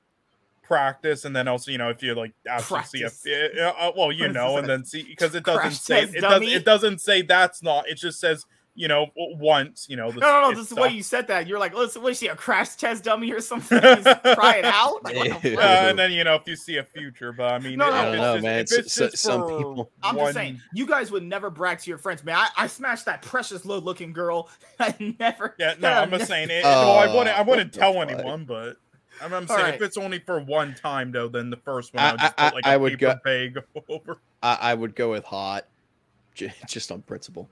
practice, 0.71 1.25
and 1.25 1.35
then 1.35 1.47
also 1.49 1.69
you 1.71 1.77
know 1.77 1.89
if 1.89 2.01
you 2.01 2.15
like 2.15 2.33
actually 2.47 2.83
see 2.83 2.99
Practice. 3.01 3.25
a 3.25 3.67
uh, 3.67 3.91
well 3.97 4.11
you 4.11 4.21
What 4.23 4.29
is 4.29 4.35
know, 4.35 4.57
and 4.57 4.67
then 4.69 4.85
see 4.85 5.03
because 5.03 5.35
it 5.35 5.43
doesn't 5.43 5.59
crash 5.61 5.77
say 5.79 6.01
test 6.05 6.15
it 6.15 6.21
doesn't 6.21 6.47
it 6.47 6.65
doesn't 6.65 7.01
say 7.01 7.21
that's 7.23 7.61
not. 7.61 7.89
It 7.89 7.95
just 7.95 8.19
says 8.19 8.45
you 8.73 8.87
know 8.87 9.07
once 9.17 9.87
you 9.89 9.97
know. 9.97 10.07
No, 10.11 10.19
no, 10.21 10.41
no. 10.43 10.49
it's 10.51 10.59
This 10.59 10.69
is 10.71 10.75
the 10.75 10.81
way 10.81 10.89
you 10.89 11.03
said 11.03 11.27
that. 11.27 11.45
You're 11.45 11.59
like, 11.59 11.73
listen, 11.73 12.01
what 12.01 12.13
is 12.13 12.19
she, 12.19 12.27
a 12.27 12.35
crash 12.37 12.75
test 12.75 13.03
dummy 13.03 13.29
or 13.33 13.41
something? 13.41 13.81
Just 13.81 14.23
try 14.23 14.55
it 14.59 14.65
out. 14.65 15.03
Like, 15.03 15.41
the 15.41 15.57
Uh, 15.57 15.61
and 15.89 15.99
then 15.99 16.13
you 16.13 16.23
know 16.23 16.35
if 16.35 16.47
you 16.47 16.55
see 16.55 16.77
a 16.77 16.83
future, 16.85 17.33
but 17.33 17.51
I 17.51 17.59
mean, 17.59 17.77
No, 17.77 17.87
if 17.89 17.93
no, 17.93 17.97
I 17.99 18.03
no, 18.05 18.11
don't 18.11 18.15
it's 18.15 18.21
know, 18.21 18.33
just- 18.35 18.43
man. 18.43 18.59
if 18.59 18.85
it's 18.85 18.93
So- 18.93 19.09
just 19.09 19.17
some 19.23 19.41
people- 19.41 19.91
I'm 20.01 20.15
one- 20.15 20.27
just 20.27 20.35
saying, 20.35 20.61
you 20.73 20.85
guys 20.87 21.11
would 21.11 21.23
never 21.23 21.49
brag 21.49 21.79
to 21.79 21.89
your 21.89 21.97
friends, 21.97 22.23
man. 22.23 22.37
I, 22.37 22.47
I 22.55 22.67
smashed 22.67 23.05
that 23.07 23.21
precious 23.23 23.65
low 23.65 23.79
looking 23.79 24.13
girl. 24.13 24.49
I 24.79 24.95
never. 25.19 25.53
Yeah, 25.59 25.73
no, 25.77 25.89
I'm 25.91 26.09
just 26.11 26.27
saying 26.27 26.49
it. 26.49 26.63
well, 26.63 26.97
I 26.97 27.07
wouldn't, 27.13 27.37
I 27.37 27.41
Uh, 27.41 27.43
wouldn't 27.43 27.73
tell 27.73 28.01
anyone, 28.01 28.45
but 28.45 28.77
I'm, 29.21 29.33
I'm 29.33 29.43
All 29.43 29.47
saying 29.55 29.61
right. 29.61 29.73
if 29.75 29.81
it's 29.81 29.97
only 29.97 30.19
for 30.19 30.39
one 30.39 30.73
time, 30.75 31.11
though, 31.11 31.27
then 31.27 31.49
the 31.49 31.57
first 31.57 31.93
one 31.93 32.03
I- 32.03 32.09
I, 32.09 32.11
would 32.11 32.19
just 32.21 32.33
I- 32.37 32.49
put 32.49 32.55
like 32.55 32.65
a 32.65 32.69
I 32.69 32.77
would 32.77 32.99
paper 32.99 33.13
go- 33.13 33.19
bag 33.23 33.63
over. 33.89 34.17
I, 34.43 34.57
I 34.61 34.73
would 34.73 34.95
go 34.95 35.11
with 35.11 35.23
hot, 35.25 35.65
just 36.35 36.91
on 36.91 37.01
principle. 37.03 37.47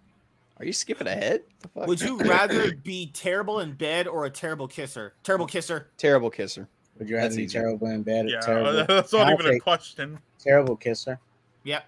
Are 0.57 0.65
you 0.65 0.73
skipping 0.73 1.07
ahead? 1.07 1.41
Would 1.75 2.01
you 2.01 2.17
rather 2.19 2.73
be 2.75 3.07
terrible 3.13 3.59
in 3.61 3.73
bed 3.73 4.07
or 4.07 4.25
a 4.25 4.29
terrible 4.29 4.67
kisser? 4.67 5.13
Terrible 5.23 5.45
kisser. 5.47 5.87
terrible 5.97 6.29
kisser? 6.29 6.67
Would 6.97 7.07
you 7.07 7.15
rather 7.15 7.27
That's 7.29 7.37
be 7.37 7.43
easier. 7.43 7.61
terrible 7.61 7.87
in 7.87 8.03
bed 8.03 8.25
or 8.25 8.29
Yeah, 8.29 8.39
terrible? 8.41 8.85
that's 8.85 9.13
not 9.13 9.27
I'll 9.27 9.33
even 9.39 9.55
a 9.55 9.59
question. 9.59 10.19
terrible 10.37 10.75
kisser. 10.75 11.17
Yep. 11.63 11.85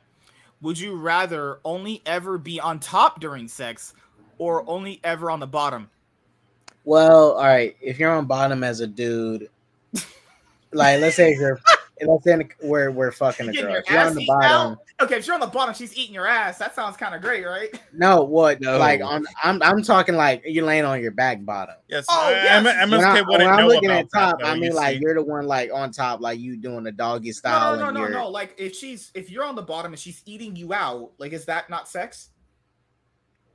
Would 0.62 0.80
you 0.80 0.95
rather 0.95 1.60
only 1.66 2.02
ever 2.06 2.38
be 2.38 2.62
on 2.62 2.80
top 2.80 3.20
during 3.20 3.49
sex 3.49 3.94
or 4.38 4.64
only 4.70 5.02
ever 5.03 5.30
on 5.30 5.40
the 5.41 5.48
bottom? 5.48 5.90
Well, 6.86 7.34
all 7.34 7.44
right. 7.44 7.76
If 7.82 7.99
you're 7.99 8.12
on 8.16 8.26
bottom 8.26 8.64
as 8.64 8.80
a 8.80 8.88
dude, 8.88 9.49
like 10.73 10.99
let's 11.02 11.15
say 11.15 11.34
you're, 11.34 11.60
let's 12.07 12.23
say 12.23 12.48
we're 12.64 12.91
we're 12.91 13.11
fucking 13.11 13.49
a 13.49 13.53
girl. 13.53 13.72
your 13.72 13.84
you're 13.89 13.99
on 13.99 14.15
the 14.15 14.26
bottom, 14.26 14.72
out? 14.73 14.77
Okay, 15.02 15.15
if 15.18 15.26
you're 15.26 15.34
on 15.34 15.39
the 15.39 15.48
bottom, 15.48 15.73
she's 15.73 15.95
eating 15.98 16.14
your 16.14 16.27
ass. 16.27 16.57
That 16.60 16.76
sounds 16.76 16.95
kind 16.98 17.15
of 17.15 17.22
great, 17.22 17.45
right? 17.45 17.69
no, 17.93 18.23
what? 18.23 18.61
No. 18.61 18.77
Like 18.77 19.02
on, 19.02 19.26
I'm 19.43 19.61
I'm 19.64 19.81
talking 19.84 20.15
like 20.15 20.43
you're 20.45 20.65
laying 20.65 20.85
on 20.85 21.02
your 21.02 21.11
back 21.11 21.43
bottom. 21.45 21.76
Yes, 21.88 22.06
Oh, 22.10 22.30
yes. 22.30 22.65
M- 22.65 22.89
When, 22.89 23.03
I, 23.03 23.14
wouldn't 23.22 23.27
when 23.30 23.41
I'm 23.48 23.68
looking 23.68 23.89
about 23.89 23.99
at 24.06 24.11
top, 24.14 24.39
that, 24.39 24.45
though, 24.45 24.52
I 24.52 24.56
you 24.56 24.61
mean 24.61 24.73
like 24.73 24.95
see. 24.95 25.02
you're 25.02 25.14
the 25.15 25.23
one 25.23 25.45
like 25.48 25.72
on 25.73 25.91
top, 25.91 26.22
like 26.22 26.39
you 26.39 26.57
doing 26.57 26.84
the 26.84 26.91
doggy 26.91 27.31
style. 27.31 27.76
no, 27.76 27.91
no, 27.91 28.03
and 28.03 28.14
no, 28.14 28.22
no. 28.23 28.30
Like 28.30 28.56
if 28.57 28.76
she's 28.76 29.11
if 29.14 29.30
you're 29.31 29.43
on 29.43 29.56
the 29.56 29.61
bottom 29.61 29.91
and 29.93 29.99
she's 29.99 30.22
eating 30.26 30.56
you 30.56 30.73
out, 30.73 31.11
like 31.19 31.34
is 31.34 31.45
that 31.45 31.69
not 31.69 31.88
sex? 31.88 32.30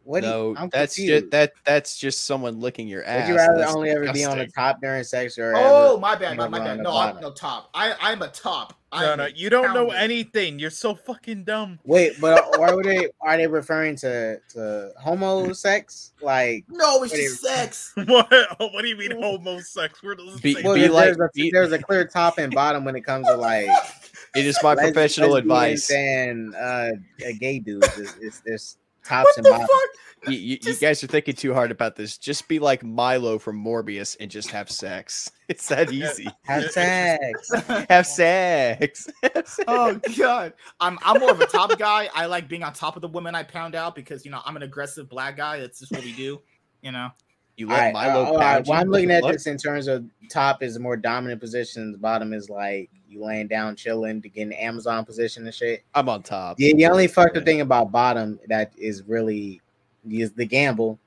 What 0.06 0.20
do 0.22 0.28
you- 0.28 0.32
no, 0.32 0.54
I'm 0.56 0.68
that's 0.70 0.94
confused. 0.94 1.22
just 1.24 1.30
that 1.32 1.52
that's 1.64 1.98
just 1.98 2.24
someone 2.26 2.60
licking 2.60 2.86
your 2.86 3.02
ass. 3.04 3.26
Would 3.26 3.32
you 3.32 3.36
rather 3.36 3.58
That's 3.58 3.74
only 3.74 3.90
ever 3.90 4.12
be 4.12 4.24
on 4.24 4.38
the 4.38 4.46
top 4.46 4.80
during 4.80 5.02
sex 5.02 5.36
or? 5.36 5.52
Oh, 5.56 5.98
my 5.98 6.14
bad, 6.14 6.36
my, 6.36 6.46
my 6.48 6.60
bad. 6.60 6.78
No, 6.78 6.96
I'm 6.96 7.20
no 7.20 7.32
top. 7.32 7.70
I 7.74 7.92
I'm 8.00 8.22
a 8.22 8.28
top. 8.28 8.78
No, 8.94 9.12
I'm 9.12 9.18
no, 9.18 9.26
you 9.26 9.50
don't 9.50 9.74
know 9.74 9.86
pounder. 9.86 9.96
anything. 9.96 10.60
You're 10.60 10.70
so 10.70 10.94
fucking 10.94 11.42
dumb. 11.44 11.80
Wait, 11.84 12.12
but 12.20 12.56
are 12.58 12.82
they 12.84 13.08
are 13.20 13.36
they 13.36 13.48
referring 13.48 13.96
to 13.96 14.38
to 14.50 14.92
homo 14.98 15.52
sex? 15.52 16.12
Like, 16.22 16.64
No, 16.68 17.02
it's 17.02 17.12
just 17.12 17.42
do 17.42 17.48
sex. 17.48 17.92
What? 18.06 18.30
What 18.58 18.82
do 18.82 18.86
you 18.88 18.96
mean 18.96 19.10
homo 19.20 19.58
sex? 19.58 20.02
Where 20.04 20.14
does 20.14 20.40
Be- 20.40 20.56
well, 20.62 20.74
be 20.74 20.82
there's, 20.82 20.92
like- 20.92 21.04
there's 21.06 21.16
a, 21.18 21.28
be- 21.34 21.50
there's 21.50 21.72
a 21.72 21.78
clear 21.82 22.06
top 22.06 22.38
and 22.38 22.54
bottom 22.54 22.84
when 22.84 22.94
it 22.94 23.02
comes 23.02 23.26
to 23.26 23.34
like 23.34 23.68
It 24.36 24.46
is 24.46 24.56
my 24.62 24.74
les- 24.74 24.82
professional 24.84 25.30
lesbians 25.30 25.90
advice. 25.90 25.90
And 25.90 26.54
uh, 26.54 26.90
a 27.24 27.32
gay 27.32 27.58
dudes, 27.58 27.88
is 27.98 28.14
it's 28.20 28.40
there's 28.46 28.76
tops 29.06 29.24
What 29.26 29.36
and 29.38 29.46
the 29.46 29.50
bottoms. 29.50 29.68
fuck? 29.70 30.32
You, 30.32 30.38
you, 30.38 30.58
you 30.62 30.74
guys 30.76 31.04
are 31.04 31.06
thinking 31.06 31.34
too 31.34 31.54
hard 31.54 31.70
about 31.70 31.94
this. 31.94 32.18
Just 32.18 32.48
be 32.48 32.58
like 32.58 32.82
Milo 32.82 33.38
from 33.38 33.62
Morbius 33.62 34.16
and 34.18 34.30
just 34.30 34.50
have 34.50 34.70
sex. 34.70 35.30
It's 35.48 35.68
that 35.68 35.92
easy. 35.92 36.26
Have 36.42 36.64
sex. 36.72 37.52
have 37.88 38.04
sex. 38.04 39.08
Have 39.22 39.32
sex. 39.32 39.60
oh 39.68 40.00
god, 40.18 40.54
I'm 40.80 40.98
I'm 41.04 41.20
more 41.20 41.30
of 41.30 41.40
a 41.40 41.46
top 41.46 41.78
guy. 41.78 42.08
I 42.12 42.26
like 42.26 42.48
being 42.48 42.64
on 42.64 42.72
top 42.72 42.96
of 42.96 43.02
the 43.02 43.06
women 43.06 43.36
I 43.36 43.44
pound 43.44 43.76
out 43.76 43.94
because 43.94 44.24
you 44.24 44.32
know 44.32 44.40
I'm 44.44 44.56
an 44.56 44.64
aggressive 44.64 45.08
black 45.08 45.36
guy. 45.36 45.60
That's 45.60 45.78
just 45.78 45.92
what 45.92 46.02
we 46.02 46.12
do. 46.12 46.40
You 46.82 46.90
know. 46.90 47.10
You 47.56 47.68
let 47.68 47.78
right, 47.78 47.92
Milo 47.94 48.24
uh, 48.24 48.26
all 48.26 48.36
right, 48.36 48.40
pound 48.40 48.66
Well? 48.66 48.80
I'm 48.80 48.90
looking 48.90 49.10
at 49.10 49.24
this 49.24 49.46
in 49.46 49.56
terms 49.56 49.88
of 49.88 50.04
top 50.28 50.62
is 50.62 50.76
a 50.76 50.80
more 50.80 50.96
dominant 50.96 51.40
position. 51.40 51.90
The 51.92 51.98
bottom 51.98 52.34
is 52.34 52.50
like 52.50 52.90
you 53.08 53.24
laying 53.24 53.48
down, 53.48 53.76
chilling, 53.76 54.20
to 54.22 54.28
get 54.28 54.48
the 54.48 54.62
Amazon 54.62 55.04
position 55.04 55.44
and 55.44 55.54
shit. 55.54 55.82
I'm 55.94 56.08
on 56.08 56.22
top. 56.22 56.58
The, 56.58 56.74
the 56.74 56.86
only 56.86 57.06
fucked 57.06 57.36
up 57.36 57.42
Yeah. 57.42 57.44
thing 57.44 57.60
about 57.62 57.90
bottom 57.90 58.38
that 58.48 58.72
is 58.76 59.02
really 59.04 59.62
is 60.10 60.32
the 60.32 60.44
gamble 60.44 60.98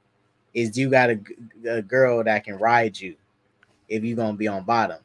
is 0.53 0.77
you 0.77 0.89
got 0.89 1.11
a 1.11 1.81
girl 1.84 2.23
that 2.23 2.43
can 2.43 2.57
ride 2.57 2.99
you 2.99 3.15
if 3.88 4.03
you're 4.03 4.15
gonna 4.17 4.35
be 4.35 4.47
on 4.47 4.63
bottom. 4.63 4.99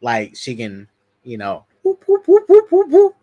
Like 0.00 0.34
she 0.34 0.56
can, 0.56 0.88
you 1.24 1.36
know, 1.36 1.66
whoop, 1.82 2.02
whoop, 2.08 2.24
whoop, 2.26 3.16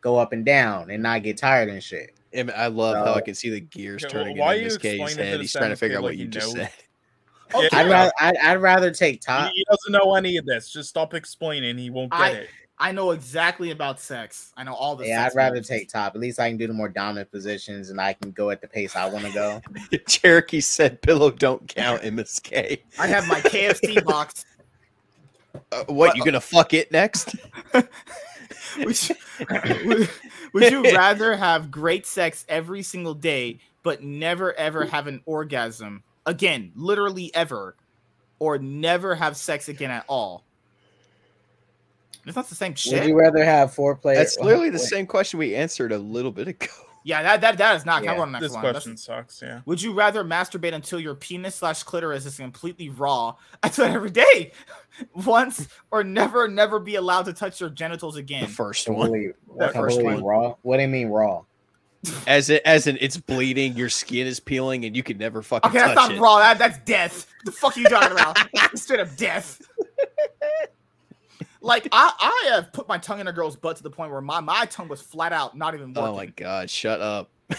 go 0.00 0.16
up 0.16 0.32
and 0.32 0.44
down 0.44 0.90
and 0.90 1.02
not 1.02 1.22
get 1.22 1.36
tired 1.36 1.68
and 1.68 1.82
shit. 1.82 2.14
I, 2.34 2.42
mean, 2.42 2.52
I 2.56 2.66
love 2.66 3.06
how 3.06 3.14
I 3.14 3.20
can 3.20 3.34
see 3.34 3.50
the 3.50 3.60
gears 3.60 4.02
Yeah, 4.02 4.08
turning 4.08 4.38
why 4.38 4.54
in 4.54 4.60
are 4.60 4.62
you 4.64 4.68
MSK's 4.78 5.16
head. 5.16 5.40
He's 5.40 5.52
trying 5.52 5.70
to 5.70 5.76
figure 5.76 5.96
out 5.98 6.02
what 6.02 6.14
he 6.14 6.22
you 6.22 6.28
just 6.28 6.52
said. 6.52 6.70
Okay. 7.54 7.68
I'd 7.72 7.88
rather 7.88 8.12
I'd, 8.20 8.36
I'd 8.36 8.60
rather 8.60 8.90
take 8.90 9.22
top. 9.22 9.50
He, 9.54 9.60
he 9.60 9.66
doesn't 9.70 9.92
know 9.92 10.14
any 10.16 10.36
of 10.36 10.44
this. 10.44 10.70
Just 10.70 10.90
stop 10.90 11.14
explaining. 11.14 11.78
He 11.78 11.88
won't 11.88 12.10
get 12.12 12.20
I- 12.20 12.30
it. 12.30 12.48
I 12.80 12.92
know 12.92 13.10
exactly 13.10 13.70
about 13.72 13.98
sex. 13.98 14.52
I 14.56 14.62
know 14.64 14.74
all 14.74 14.94
the. 14.94 15.06
Yeah, 15.06 15.24
sex 15.24 15.34
I'd 15.34 15.36
rather 15.36 15.54
moves. 15.56 15.68
take 15.68 15.88
top. 15.88 16.14
At 16.14 16.20
least 16.20 16.38
I 16.38 16.48
can 16.48 16.56
do 16.58 16.66
the 16.68 16.74
more 16.74 16.88
dominant 16.90 17.30
positions 17.32 17.90
and 17.90 18.00
I 18.00 18.12
can 18.12 18.30
go 18.32 18.50
at 18.50 18.60
the 18.60 18.68
pace 18.68 18.94
I 18.94 19.08
want 19.08 19.24
to 19.24 19.32
go. 19.32 19.60
Cherokee 20.06 20.60
said 20.60 21.00
pillow 21.02 21.30
don't 21.30 21.66
count 21.66 22.02
MSK. 22.02 22.80
I 23.00 23.06
have 23.06 23.26
my 23.26 23.40
KFC 23.40 24.04
box. 24.04 24.44
Uh, 25.72 25.84
what, 25.88 26.16
you 26.16 26.24
gonna 26.24 26.40
fuck 26.40 26.72
it 26.74 26.92
next? 26.92 27.34
Would 28.76 29.08
you, 29.08 29.16
would, 29.86 30.08
would 30.52 30.72
you 30.72 30.82
rather 30.94 31.36
have 31.36 31.70
great 31.70 32.06
sex 32.06 32.44
every 32.48 32.82
single 32.82 33.14
day, 33.14 33.58
but 33.82 34.02
never 34.02 34.52
ever 34.54 34.84
have 34.84 35.06
an 35.06 35.22
orgasm 35.26 36.02
again, 36.26 36.72
literally 36.74 37.34
ever, 37.34 37.76
or 38.38 38.58
never 38.58 39.14
have 39.14 39.36
sex 39.36 39.68
again 39.68 39.90
at 39.90 40.04
all? 40.08 40.44
It's 42.26 42.36
not 42.36 42.48
the 42.48 42.54
same 42.54 42.74
shit. 42.74 43.00
Would 43.00 43.08
you 43.08 43.18
rather 43.18 43.44
have 43.44 43.74
foreplay? 43.74 44.14
That's 44.14 44.38
literally 44.38 44.70
the 44.70 44.78
same 44.78 45.06
question 45.06 45.38
we 45.38 45.54
answered 45.54 45.92
a 45.92 45.98
little 45.98 46.32
bit 46.32 46.48
ago. 46.48 46.66
Yeah, 47.04 47.22
that 47.22 47.40
that 47.40 47.58
that 47.58 47.76
is 47.76 47.86
not. 47.86 48.02
Yeah, 48.04 48.12
Come 48.12 48.20
on, 48.22 48.32
next 48.32 48.42
This 48.44 48.52
one. 48.52 48.62
That's- 48.62 48.82
question 48.84 48.96
sucks. 48.96 49.40
Yeah. 49.42 49.60
Would 49.66 49.80
you 49.82 49.92
rather 49.92 50.24
masturbate 50.24 50.74
until 50.74 51.00
your 51.00 51.14
penis 51.14 51.54
slash 51.56 51.82
clitoris 51.82 52.26
is 52.26 52.36
completely 52.36 52.90
raw? 52.90 53.34
I 53.62 53.68
do 53.68 53.82
it 53.84 53.90
every 53.92 54.10
day, 54.10 54.52
once, 55.14 55.68
or 55.90 56.04
never, 56.04 56.48
never 56.48 56.78
be 56.78 56.96
allowed 56.96 57.24
to 57.26 57.32
touch 57.32 57.60
your 57.60 57.70
genitals 57.70 58.14
The 58.14 58.20
again. 58.20 58.46
first 58.46 58.88
one, 58.88 59.06
Completely, 59.08 59.32
That 59.58 59.74
first 59.74 59.96
completely 59.98 60.22
one. 60.22 60.24
raw. 60.24 60.54
What 60.62 60.76
do 60.76 60.82
you 60.82 60.88
mean 60.88 61.08
raw? 61.08 61.42
as 62.28 62.48
it 62.48 62.62
as 62.64 62.86
in 62.86 62.96
it's 63.00 63.16
bleeding, 63.16 63.76
your 63.76 63.88
skin 63.88 64.26
is 64.26 64.38
peeling, 64.38 64.84
and 64.84 64.94
you 64.96 65.02
can 65.02 65.18
never 65.18 65.42
fucking 65.42 65.68
Okay, 65.70 65.78
that's 65.80 65.94
not 65.96 66.12
it. 66.12 66.20
raw. 66.20 66.38
That, 66.38 66.56
that's 66.58 66.78
death. 66.84 67.26
the 67.44 67.50
fuck 67.50 67.76
are 67.76 67.80
you 67.80 67.88
talking 67.88 68.12
about? 68.12 68.38
Straight 68.78 69.00
up 69.00 69.14
death. 69.16 69.60
Like 71.68 71.86
I, 71.92 72.12
I 72.20 72.50
have 72.54 72.72
put 72.72 72.88
my 72.88 72.98
tongue 72.98 73.20
in 73.20 73.28
a 73.28 73.32
girl's 73.32 73.54
butt 73.56 73.76
to 73.76 73.82
the 73.82 73.90
point 73.90 74.10
where 74.10 74.20
my, 74.20 74.40
my 74.40 74.64
tongue 74.66 74.88
was 74.88 75.00
flat 75.00 75.32
out, 75.32 75.56
not 75.56 75.74
even 75.74 75.92
working. 75.92 76.02
Oh 76.04 76.16
my 76.16 76.26
god, 76.26 76.68
shut 76.70 77.00
up. 77.00 77.30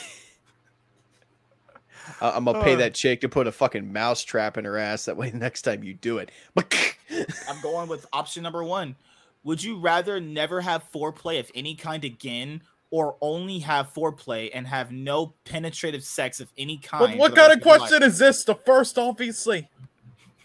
I- 2.22 2.32
I'm 2.32 2.46
gonna 2.46 2.64
pay 2.64 2.74
Uh. 2.74 2.78
that 2.78 2.94
chick 2.96 3.22
to 3.22 3.30
put 3.30 3.48
a 3.48 3.52
fucking 3.52 3.92
mouse 3.92 4.22
trap 4.24 4.58
in 4.58 4.66
her 4.66 4.78
ass. 4.78 5.06
That 5.06 5.18
way, 5.18 5.32
next 5.32 5.62
time 5.64 5.84
you 5.84 5.94
do 5.94 6.18
it, 6.18 6.32
I'm 6.58 7.62
going 7.62 7.88
with 7.88 8.06
option 8.14 8.44
number 8.44 8.64
one. 8.64 8.96
Would 9.44 9.64
you 9.64 9.78
rather 9.80 10.20
never 10.20 10.60
have 10.62 10.84
foreplay 10.92 11.40
of 11.40 11.50
any 11.56 11.76
kind 11.76 12.04
again, 12.04 12.62
or 12.92 13.16
only 13.22 13.60
have 13.60 13.94
foreplay 13.94 14.50
and 14.54 14.68
have 14.68 14.92
no 14.92 15.34
penetrative 15.46 16.04
sex 16.04 16.40
of 16.42 16.52
any 16.58 16.78
kind? 16.78 17.18
What, 17.18 17.32
what 17.32 17.36
kind 17.36 17.54
of 17.54 17.60
your 17.66 17.78
life? 17.78 17.80
question 17.90 18.04
is 18.04 18.18
this? 18.20 18.44
The 18.44 18.56
first, 18.56 18.98
obviously. 18.98 19.70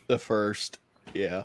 the 0.07 0.19
first, 0.19 0.79
yeah. 1.13 1.43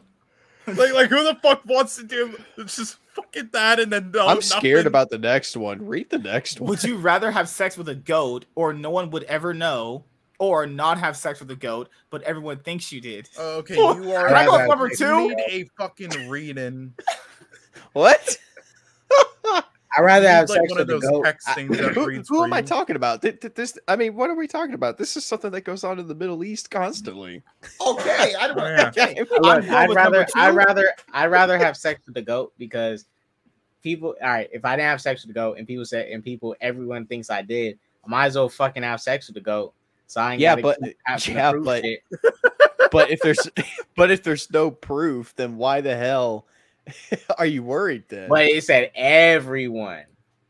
Like, 0.76 0.94
like 0.94 1.10
who 1.10 1.24
the 1.24 1.36
fuck 1.42 1.66
wants 1.66 1.96
to 1.98 2.04
do? 2.04 2.38
It's 2.58 2.76
just 2.76 2.98
fucking 3.14 3.50
that, 3.54 3.80
and 3.80 3.92
then 3.92 4.12
no, 4.12 4.28
I'm 4.28 4.42
scared 4.42 4.78
nothing. 4.78 4.88
about 4.88 5.10
the 5.10 5.18
next 5.18 5.58
one. 5.58 5.86
Read 5.86 6.10
the 6.10 6.20
next 6.20 6.60
one. 6.60 6.70
Would 6.70 6.84
you 6.84 6.98
rather 7.00 7.32
have 7.32 7.50
sex 7.50 7.78
with 7.78 7.90
a 7.90 7.96
goat 7.96 8.46
or 8.56 8.74
no 8.74 8.90
one 8.90 9.10
would 9.12 9.24
ever 9.24 9.54
know, 9.54 10.06
or 10.38 10.66
not 10.66 10.98
have 11.00 11.18
sex 11.18 11.40
with 11.40 11.52
a 11.52 11.56
goat 11.56 11.90
but 12.10 12.22
everyone 12.24 12.58
thinks 12.60 12.92
you 12.92 13.02
did? 13.02 13.30
Oh, 13.38 13.58
okay, 13.58 13.76
you 13.76 13.84
are. 13.84 14.28
Can 14.28 14.36
I 14.36 14.46
go 14.46 14.66
number 14.66 14.90
two? 14.90 15.06
You 15.06 15.36
need 15.36 15.46
a 15.48 15.70
fucking 15.78 16.30
reading. 16.30 16.94
What? 17.94 18.38
I'd 20.00 20.06
rather 20.06 20.28
have 20.30 20.50
like, 20.50 20.58
sex 20.60 20.70
one 20.72 20.80
with 20.80 20.90
a 20.90 20.92
those 20.94 21.02
goat. 21.04 21.26
text 21.26 21.50
I- 21.50 21.54
things 21.54 21.78
that 21.78 21.94
who 21.94 22.22
who 22.28 22.44
am 22.44 22.54
I 22.54 22.62
talking 22.62 22.96
about? 22.96 23.22
Th- 23.22 23.40
th- 23.40 23.54
This, 23.54 23.78
I 23.88 23.96
mean, 23.96 24.16
what 24.16 24.30
are 24.30 24.36
we 24.36 24.48
talking 24.48 24.74
about? 24.74 24.98
This 24.98 25.16
is 25.18 25.26
something 25.26 25.52
that 25.52 25.62
goes 25.62 25.84
on 25.84 26.00
in 26.00 26.08
the 26.08 26.16
Middle 26.16 26.44
East 26.44 26.70
constantly. 26.72 27.44
Okay, 27.86 28.34
I 28.40 28.48
don't 28.48 28.60
Oh, 28.60 28.66
yeah. 28.70 28.88
okay. 28.90 29.20
Look, 29.20 29.46
I'm 29.46 29.62
going 29.66 29.70
I'd 29.76 29.90
rather. 29.96 30.28
I'd 30.36 30.56
rather 30.56 30.94
I'd 31.14 31.28
rather 31.28 31.58
have 31.58 31.76
sex 31.78 32.02
with 32.06 32.16
the 32.16 32.22
goat 32.22 32.54
because 32.58 33.06
people 33.84 34.16
all 34.22 34.28
right, 34.30 34.50
if 34.52 34.66
I 34.66 34.76
didn't 34.76 34.90
have 34.90 35.02
sex 35.02 35.24
with 35.24 35.30
the 35.34 35.40
goat 35.40 35.58
and 35.58 35.68
people 35.68 35.86
said 35.86 36.08
and 36.10 36.24
people 36.24 36.56
everyone 36.62 37.06
thinks 37.06 37.30
I 37.30 37.42
did, 37.42 37.80
I 38.06 38.10
might 38.10 38.26
as 38.28 38.36
well 38.36 38.50
fucking 38.50 38.84
have 38.84 39.02
sex 39.02 39.28
with 39.28 39.36
the 39.36 39.42
goat. 39.42 39.74
So 40.08 40.22
I 40.22 40.34
ain't 40.34 40.42
Yeah, 40.42 40.56
but- 40.56 40.78
keep 41.20 41.36
yeah, 41.36 41.52
but- 41.54 41.84
but 42.92 43.12
if 43.12 43.20
there's, 43.22 43.48
but 43.96 44.10
if 44.10 44.24
there's 44.24 44.50
no 44.52 44.72
proof, 44.72 45.36
then 45.36 45.58
why 45.58 45.82
the 45.82 45.96
hell 45.96 46.46
are 47.38 47.46
you 47.46 47.64
worried 47.64 48.04
then? 48.10 48.30
but 48.30 48.46
it 48.46 48.64
said 48.64 48.92
everyone. 48.96 50.04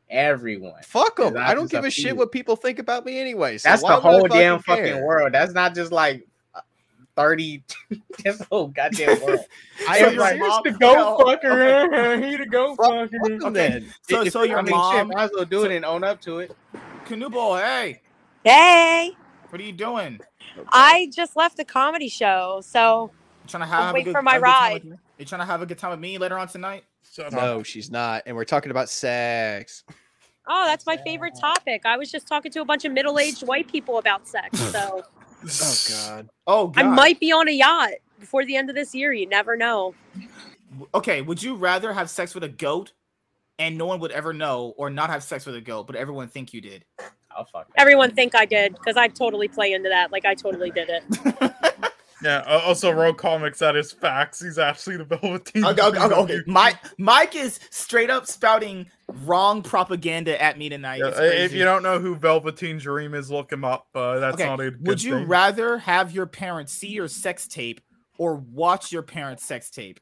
Everyone. 0.09 0.81
Fuck 0.83 1.17
them. 1.17 1.37
I 1.37 1.53
don't 1.53 1.69
give 1.69 1.83
a 1.83 1.87
a 1.87 1.91
shit 1.91 2.05
few. 2.07 2.15
what 2.15 2.31
people 2.31 2.55
think 2.55 2.79
about 2.79 3.05
me 3.05 3.19
anyway. 3.19 3.57
So 3.59 3.69
That's 3.69 3.81
the 3.83 3.87
would 3.89 3.93
I 3.93 3.99
whole 3.99 4.27
damn 4.27 4.57
fucking 4.59 4.83
fucking 4.83 4.93
care? 4.95 5.05
world. 5.05 5.31
That's 5.33 5.53
not 5.53 5.75
just 5.75 5.91
like 5.91 6.27
uh, 6.55 6.61
30 7.15 7.63
that's 8.23 8.39
the 8.39 8.47
whole 8.51 8.69
goddamn 8.69 9.21
world. 9.25 9.39
I 9.87 9.99
So 9.99 10.05
am 10.07 10.13
your 10.13 10.21
like, 10.21 10.39
mom- 10.39 10.61
it's 10.65 10.73
the 10.73 10.79
goat 10.79 10.95
no, 10.95 11.17
fucker. 11.19 12.27
he 12.27 12.37
the 12.37 12.45
goat 12.47 12.75
Fuck- 12.77 12.91
fucker. 12.91 13.09
fuck 13.21 13.31
'em 13.31 13.43
Okay, 13.43 13.53
then. 13.69 13.93
so- 14.09 14.21
If- 14.23 14.33
so 14.33 14.41
your 14.43 14.57
I 14.57 14.61
mean, 14.63 14.71
mom- 14.71 14.95
shit, 15.09 15.15
might 15.15 15.23
as 15.25 15.31
well 15.35 15.45
do 15.45 15.63
it 15.65 15.71
and 15.75 15.85
own 15.85 16.03
up 16.03 16.19
to 16.21 16.39
it. 16.39 16.55
Canoe 17.05 17.29
boy, 17.29 17.57
hey, 17.59 18.01
Hey, 18.43 19.11
what 19.49 19.61
are 19.61 19.63
you 19.63 19.73
doing? 19.73 20.19
I 20.71 21.11
just 21.13 21.35
left 21.35 21.57
the 21.57 21.65
comedy 21.65 22.07
show, 22.09 22.61
so 22.65 23.11
You 23.13 23.18
trying 23.49 23.63
to 23.63 23.67
have 23.67 23.93
wait 23.93 24.01
a 24.01 24.03
good, 24.05 24.11
for 24.13 24.21
my 24.21 24.35
a 24.35 24.39
good 24.39 24.45
time 24.45 24.61
ride. 24.61 24.73
with 24.73 24.83
me? 24.85 24.97
You 25.17 25.25
trying 25.25 25.41
to 25.41 25.45
have 25.45 25.61
a 25.61 25.65
good 25.65 25.77
time 25.77 25.91
with 25.91 25.99
me 25.99 26.17
later 26.17 26.37
on 26.37 26.47
tonight? 26.47 26.83
Shut 27.11 27.27
up. 27.27 27.33
no, 27.33 27.63
she's 27.63 27.91
not. 27.91 28.23
And 28.25 28.35
we're 28.35 28.45
talking 28.45 28.71
about 28.71 28.89
sex. 28.89 29.83
oh, 30.47 30.65
that's 30.65 30.85
my 30.85 30.97
favorite 30.97 31.33
topic. 31.39 31.81
I 31.85 31.97
was 31.97 32.11
just 32.11 32.27
talking 32.27 32.51
to 32.53 32.61
a 32.61 32.65
bunch 32.65 32.85
of 32.85 32.93
middle-aged 32.93 33.43
white 33.43 33.67
people 33.67 33.97
about 33.97 34.27
sex, 34.27 34.57
so 34.71 35.03
Oh 35.43 35.75
God. 35.89 36.29
Oh, 36.47 36.67
God. 36.67 36.85
I 36.85 36.87
might 36.87 37.19
be 37.19 37.31
on 37.31 37.47
a 37.47 37.51
yacht 37.51 37.91
before 38.19 38.45
the 38.45 38.55
end 38.55 38.69
of 38.69 38.75
this 38.75 38.93
year. 38.93 39.13
You 39.13 39.27
never 39.27 39.55
know. 39.55 39.95
Okay, 40.93 41.21
would 41.21 41.41
you 41.41 41.55
rather 41.55 41.93
have 41.93 42.09
sex 42.09 42.33
with 42.33 42.43
a 42.43 42.49
goat 42.49 42.93
and 43.57 43.77
no 43.77 43.85
one 43.85 43.99
would 43.99 44.11
ever 44.11 44.33
know, 44.33 44.73
or 44.77 44.89
not 44.89 45.09
have 45.09 45.23
sex 45.23 45.45
with 45.45 45.55
a 45.55 45.61
goat 45.61 45.87
but 45.87 45.95
everyone 45.95 46.27
think 46.27 46.53
you 46.53 46.61
did? 46.61 46.85
I'll 47.35 47.45
fuck 47.45 47.67
that. 47.67 47.79
Everyone 47.79 48.11
think 48.11 48.35
I 48.35 48.45
did 48.45 48.73
because 48.73 48.97
I 48.97 49.07
totally 49.07 49.47
play 49.47 49.73
into 49.73 49.89
that. 49.89 50.11
Like 50.11 50.25
I 50.25 50.35
totally 50.35 50.71
did 50.71 50.89
it. 50.89 51.53
Yeah. 52.21 52.41
Also, 52.41 52.91
Rogue 52.91 53.17
Comics 53.17 53.59
that 53.59 53.75
is 53.75 53.91
facts. 53.91 54.41
He's 54.41 54.57
actually 54.57 54.97
the 54.97 55.05
Velveteen. 55.05 55.63
Okay, 55.65 55.81
okay, 55.81 55.99
okay, 55.99 56.15
okay. 56.15 56.39
Mike, 56.47 56.77
Mike 56.97 57.35
is 57.35 57.59
straight 57.69 58.09
up 58.09 58.27
spouting 58.27 58.87
wrong 59.25 59.61
propaganda 59.63 60.39
at 60.41 60.57
me 60.57 60.69
tonight. 60.69 60.99
Yeah, 60.99 61.11
if 61.21 61.53
you 61.53 61.63
don't 61.63 61.81
know 61.83 61.97
who 61.99 62.15
Velveteen 62.15 62.77
Dream 62.77 63.13
is, 63.13 63.31
look 63.31 63.51
him 63.51 63.63
up. 63.63 63.87
Uh, 63.95 64.19
that's 64.19 64.35
Okay, 64.35 64.45
not 64.45 64.59
a 64.59 64.71
good 64.71 64.87
would 64.87 65.03
you 65.03 65.15
thing. 65.19 65.27
rather 65.27 65.77
have 65.77 66.11
your 66.11 66.25
parents 66.25 66.73
see 66.73 66.89
your 66.89 67.07
sex 67.07 67.47
tape 67.47 67.79
or 68.17 68.35
watch 68.35 68.91
your 68.91 69.01
parents' 69.01 69.45
sex 69.45 69.69
tape? 69.69 69.99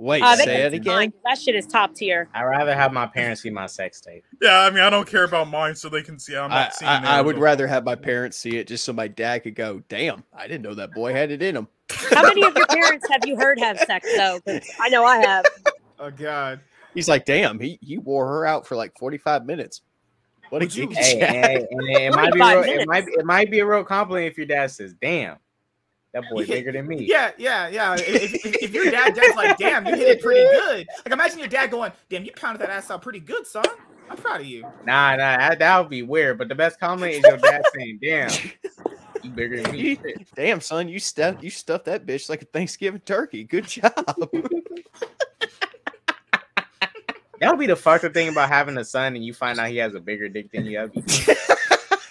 Wait, 0.00 0.22
Uh, 0.22 0.36
they 0.36 0.44
say 0.44 0.56
can 0.56 0.66
it 0.66 0.70
see 0.70 0.76
again. 0.76 0.94
mine. 0.94 1.12
That 1.24 1.38
shit 1.38 1.56
is 1.56 1.66
top 1.66 1.92
tier. 1.94 2.28
I'd 2.32 2.44
rather 2.44 2.72
have 2.74 2.92
my 2.92 3.06
parents 3.06 3.42
see 3.42 3.50
my 3.50 3.66
sex 3.66 4.00
tape. 4.00 4.24
Yeah, 4.40 4.60
I 4.60 4.70
mean, 4.70 4.78
I 4.80 4.90
don't 4.90 5.08
care 5.08 5.24
about 5.24 5.48
mine, 5.48 5.74
so 5.74 5.88
they 5.88 6.02
can 6.02 6.18
see. 6.20 6.36
I'm 6.36 6.52
I, 6.52 6.68
seeing. 6.72 6.88
I, 6.88 7.18
I 7.18 7.20
would 7.20 7.36
rather 7.36 7.66
have 7.66 7.84
my 7.84 7.96
parents 7.96 8.36
see 8.38 8.56
it 8.58 8.68
just 8.68 8.84
so 8.84 8.92
my 8.92 9.08
dad 9.08 9.42
could 9.42 9.56
go, 9.56 9.82
damn, 9.88 10.22
I 10.32 10.46
didn't 10.46 10.62
know 10.62 10.74
that 10.74 10.92
boy 10.94 11.12
had 11.12 11.32
it 11.32 11.42
in 11.42 11.56
him. 11.56 11.66
How 12.12 12.22
many 12.22 12.44
of 12.46 12.56
your 12.56 12.66
parents 12.66 13.08
have 13.10 13.26
you 13.26 13.34
heard 13.36 13.58
have 13.58 13.78
sex 13.80 14.08
though? 14.16 14.38
I 14.80 14.88
know 14.88 15.04
I 15.04 15.18
have. 15.18 15.44
Oh 16.00 16.12
God! 16.12 16.60
He's 16.94 17.08
like, 17.08 17.24
damn, 17.24 17.58
he, 17.58 17.76
he 17.82 17.98
wore 17.98 18.24
her 18.28 18.46
out 18.46 18.68
for 18.68 18.76
like 18.76 18.96
45 19.00 19.44
minutes. 19.44 19.80
What 20.50 20.62
a 20.62 20.66
Would 20.66 20.76
you- 20.76 20.86
geek 20.86 20.96
Hey, 20.96 21.18
chat. 21.18 21.30
hey, 21.30 21.66
it 22.06 22.14
might 22.14 22.32
be 22.32 22.38
45 22.38 22.64
real, 22.64 22.80
it 22.82 22.86
might 22.86 23.04
be, 23.06 23.12
it 23.14 23.26
might 23.26 23.50
be 23.50 23.58
a 23.58 23.66
real 23.66 23.82
compliment 23.82 24.28
if 24.30 24.38
your 24.38 24.46
dad 24.46 24.70
says, 24.70 24.94
"Damn, 24.94 25.38
that 26.12 26.24
boy 26.30 26.42
Yeah, 26.42 26.54
bigger 26.54 26.72
than 26.72 26.86
me." 26.86 27.04
Yeah, 27.04 27.32
yeah, 27.38 27.68
yeah. 27.68 27.94
If, 27.94 28.44
if, 28.44 28.54
if 28.62 28.74
your 28.74 28.90
dad, 28.90 29.14
dad's 29.14 29.36
like, 29.36 29.58
"Damn, 29.58 29.86
you 29.86 29.94
hit 29.94 30.08
it 30.08 30.22
pretty 30.22 30.42
good." 30.42 30.86
Like, 31.04 31.12
imagine 31.12 31.38
your 31.38 31.48
dad 31.48 31.70
going, 31.70 31.92
"Damn, 32.08 32.24
you 32.24 32.32
pounded 32.32 32.62
that 32.62 32.70
ass 32.70 32.90
out 32.90 33.02
pretty 33.02 33.20
good, 33.20 33.46
son. 33.46 33.64
I'm 34.10 34.16
proud 34.16 34.40
of 34.40 34.46
you." 34.46 34.62
Nah, 34.84 35.16
nah, 35.16 35.36
that, 35.36 35.58
that 35.58 35.78
would 35.78 35.90
be 35.90 36.02
weird. 36.02 36.38
But 36.38 36.48
the 36.48 36.54
best 36.54 36.80
compliment 36.80 37.14
is 37.14 37.22
your 37.24 37.36
dad 37.38 37.62
saying, 37.74 37.98
"Damn, 38.02 38.30
you 39.22 39.30
bigger 39.30 39.62
than 39.62 39.72
me." 39.72 39.98
Damn, 40.34 40.60
son, 40.60 40.88
you 40.88 40.98
stuffed 40.98 41.42
you 41.42 41.50
stuffed 41.50 41.86
that 41.86 42.06
bitch 42.06 42.28
like 42.28 42.42
a 42.42 42.46
Thanksgiving 42.46 43.00
turkey. 43.00 43.44
Good 43.44 43.66
job. 43.66 43.92
That 47.40 47.50
would 47.50 47.60
be 47.60 47.66
the 47.66 47.76
fucked 47.76 48.04
up 48.04 48.14
thing 48.14 48.28
about 48.28 48.48
having 48.48 48.76
a 48.78 48.84
son 48.84 49.14
and 49.14 49.24
you 49.24 49.32
find 49.32 49.58
out 49.58 49.68
he 49.68 49.76
has 49.76 49.94
a 49.94 50.00
bigger 50.00 50.28
dick 50.28 50.50
than 50.50 50.64
you. 50.66 50.78
That'd 50.78 50.92
be 51.06 51.12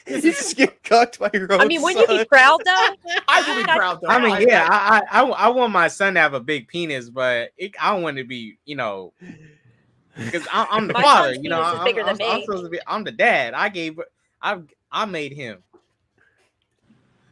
you 0.10 0.22
just 0.22 0.56
get 0.56 0.84
cucked 0.84 1.20
by 1.20 1.30
your 1.34 1.52
own 1.52 1.62
I 1.62 1.66
mean, 1.66 1.82
wouldn't 1.82 2.10
you 2.10 2.18
be 2.20 2.26
proud 2.26 2.62
though? 2.66 2.72
I 3.28 3.44
would 3.48 3.66
be 3.66 3.72
proud 3.76 4.00
though. 4.02 4.10
I 4.10 4.20
mean, 4.20 4.48
yeah. 4.48 4.68
I, 4.70 5.02
I, 5.20 5.24
I, 5.24 5.30
I 5.30 5.48
want 5.50 5.72
my 5.72 5.88
son 5.88 6.14
to 6.16 6.20
have 6.20 6.34
a 6.34 6.40
big 6.40 6.68
penis, 6.68 7.10
but 7.10 7.52
it, 7.58 7.76
I 7.80 7.92
don't 7.92 8.04
want 8.04 8.18
to 8.18 8.24
be, 8.24 8.58
you 8.66 8.76
know, 8.76 9.14
because 10.16 10.48
I'm 10.52 10.88
the 10.88 10.94
My 10.94 11.02
father. 11.02 11.34
You 11.34 11.50
know, 11.50 11.62
penis 11.62 11.74
is 11.74 11.80
I'm, 11.80 11.86
bigger 11.86 12.02
I'm, 12.02 12.18
than 12.18 12.28
I'm 12.30 12.36
me. 12.38 12.46
supposed 12.46 12.64
to 12.64 12.70
be. 12.70 12.80
I'm 12.88 13.04
the 13.04 13.12
dad. 13.12 13.54
I 13.54 13.70
gave. 13.70 14.00
I 14.42 14.60
I 14.92 15.06
made 15.06 15.34
him. 15.34 15.64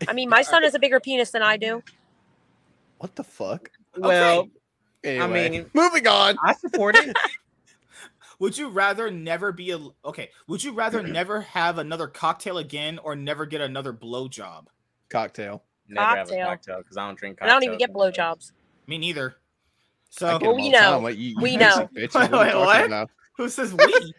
I 0.07 0.13
mean, 0.13 0.29
my 0.29 0.41
son 0.41 0.63
has 0.63 0.75
a 0.75 0.79
bigger 0.79 0.99
penis 0.99 1.31
than 1.31 1.41
I 1.41 1.57
do. 1.57 1.81
What 2.97 3.15
the 3.15 3.23
fuck? 3.23 3.71
Well, 3.97 4.49
Anyway, 5.05 5.49
mean- 5.49 5.69
moving 5.73 6.07
on. 6.07 6.35
I 6.43 6.53
support 6.53 6.95
it. 6.95 7.15
Would 8.39 8.57
you 8.57 8.69
rather 8.69 9.09
never 9.11 9.51
be 9.51 9.71
a 9.71 9.79
okay? 10.03 10.29
Would 10.47 10.63
you 10.63 10.73
rather 10.73 11.01
never 11.07 11.41
have 11.41 11.77
another 11.77 12.07
cocktail 12.07 12.57
again 12.57 12.99
or 13.03 13.15
never 13.15 13.45
get 13.45 13.61
another 13.61 13.93
blowjob? 13.93 14.65
Cocktail. 15.09 15.63
Never 15.87 16.05
have 16.07 16.17
a 16.17 16.31
Cocktail. 16.31 16.45
cocktail 16.47 16.77
because 16.79 16.97
I 16.97 17.05
don't 17.07 17.17
drink. 17.17 17.37
And 17.41 17.49
I 17.49 17.53
don't 17.53 17.63
even 17.63 17.77
cocktails. 17.79 18.13
get 18.15 18.15
blowjobs. 18.15 18.51
Me 18.87 18.97
neither. 18.97 19.35
So 20.09 20.37
Well, 20.41 20.55
we 20.55 20.63
all 20.65 20.71
the 20.71 20.77
time. 20.77 20.91
know. 20.91 20.99
What, 20.99 21.17
you, 21.17 21.29
you 21.29 21.35
We 21.41 21.57
basic 21.57 21.77
know. 21.77 21.89
Wait, 21.95 22.13
what 22.31 22.31
wait, 22.67 22.89
what? 22.89 23.09
who 23.37 23.49
says 23.49 23.73
we? 23.73 24.13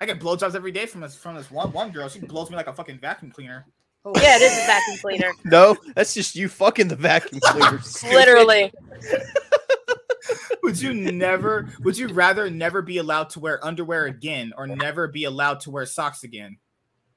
I 0.00 0.06
get 0.06 0.20
blowjobs 0.20 0.54
every 0.54 0.72
day 0.72 0.86
from 0.86 1.00
this 1.00 1.14
from 1.16 1.36
this 1.36 1.50
one 1.50 1.72
one 1.72 1.90
girl. 1.90 2.08
She 2.08 2.20
blows 2.20 2.50
me 2.50 2.56
like 2.56 2.66
a 2.66 2.72
fucking 2.72 2.98
vacuum 2.98 3.30
cleaner. 3.30 3.66
Oh, 4.04 4.12
yeah, 4.16 4.34
it 4.36 4.42
is 4.42 4.52
a 4.52 4.66
vacuum 4.66 4.98
cleaner. 5.00 5.32
No, 5.44 5.76
that's 5.94 6.12
just 6.12 6.34
you 6.34 6.48
fucking 6.48 6.88
the 6.88 6.96
vacuum 6.96 7.40
cleaner. 7.40 7.80
Literally. 8.12 8.72
Would 10.62 10.80
you 10.80 10.94
never? 10.94 11.68
Would 11.80 11.98
you 11.98 12.08
rather 12.08 12.48
never 12.48 12.82
be 12.82 12.98
allowed 12.98 13.30
to 13.30 13.40
wear 13.40 13.64
underwear 13.64 14.04
again 14.06 14.52
or 14.56 14.66
never 14.66 15.08
be 15.08 15.24
allowed 15.24 15.60
to 15.60 15.70
wear 15.70 15.86
socks 15.86 16.22
again? 16.24 16.56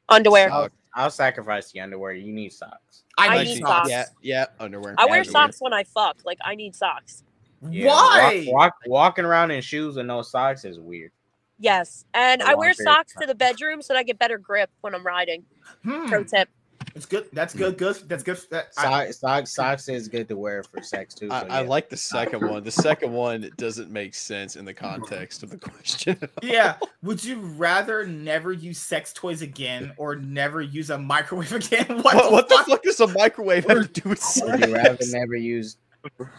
Underwear. 0.10 0.52
I'll, 0.52 0.70
I'll 0.96 1.12
sacrifice 1.12 1.72
the 1.72 1.80
underwear. 1.80 2.14
You 2.14 2.34
need 2.34 2.54
socks. 2.54 3.04
I 3.18 3.28
like 3.28 3.48
need 3.48 3.52
Actually, 3.52 3.62
socks. 3.62 3.90
Yeah, 3.90 4.06
yeah, 4.22 4.46
underwear. 4.60 4.96
I 4.98 5.06
wear 5.06 5.20
underwear. 5.20 5.32
socks 5.32 5.58
when 5.60 5.74
I 5.74 5.84
fuck. 5.84 6.18
Like 6.26 6.40
I 6.44 6.56
need 6.56 6.76
socks. 6.76 7.24
Yeah, 7.70 7.88
Why? 7.88 8.46
Walk, 8.48 8.54
walk, 8.54 8.74
walking 8.88 9.26
around 9.26 9.52
in 9.52 9.62
shoes 9.62 9.96
with 9.96 10.06
no 10.06 10.22
socks 10.22 10.66
is 10.66 10.80
weird. 10.80 11.12
Yes, 11.58 12.06
and 12.14 12.44
I 12.44 12.54
wear 12.54 12.74
socks 12.74 13.14
to 13.20 13.26
the 13.26 13.36
bedroom 13.36 13.82
so 13.82 13.94
that 13.94 14.00
I 14.00 14.04
get 14.04 14.20
better 14.20 14.38
grip 14.38 14.70
when 14.82 14.94
I'm 14.94 15.06
riding. 15.06 15.44
Hmm, 15.84 16.08
Pro 16.08 16.24
tip. 16.24 16.50
It's 16.94 17.06
good. 17.06 17.28
That's 17.34 17.54
good. 17.54 17.76
Mm. 17.76 17.78
Good. 17.78 17.96
That's 18.08 18.24
good. 18.24 18.40
That, 18.52 18.68
I- 18.78 19.12
Socks, 19.12 19.20
socks, 19.20 19.54
socks 19.54 19.90
is 19.90 20.08
good 20.08 20.28
to 20.30 20.38
wear 20.38 20.64
for 20.64 20.82
sex 20.82 21.14
too. 21.14 21.30
I, 21.32 21.42
so 21.42 21.48
I 21.48 21.62
yeah. 21.62 21.68
like 21.68 21.90
the 21.90 21.98
second 21.98 22.48
one. 22.48 22.64
The 22.64 22.72
second 22.72 23.12
one 23.12 23.50
doesn't 23.58 23.90
make 23.90 24.14
sense 24.16 24.56
in 24.56 24.66
the 24.66 24.74
context 24.74 25.44
of 25.44 25.50
the 25.50 25.58
question. 25.58 26.18
yeah. 26.44 26.78
Would 27.04 27.24
you 27.24 27.40
rather 27.40 28.06
never 28.06 28.52
use 28.52 28.80
sex 28.80 29.14
toys 29.14 29.42
again 29.42 29.94
or 29.98 30.16
never 30.16 30.62
use 30.62 30.90
a 30.90 30.98
microwave 30.98 31.54
again? 31.54 31.86
What, 32.06 32.16
what, 32.16 32.24
the 32.24 32.32
what 32.32 32.50
the 32.50 32.56
fuck? 32.56 32.68
fuck 32.68 32.84
does 32.84 33.00
a 33.00 33.08
microwave 33.08 33.66
have 33.66 33.92
to 33.92 34.02
do 34.02 34.10
with 34.10 34.24
Would 34.44 34.68
you 34.68 34.76
rather 34.76 34.98
never 35.10 35.36
use? 35.36 35.78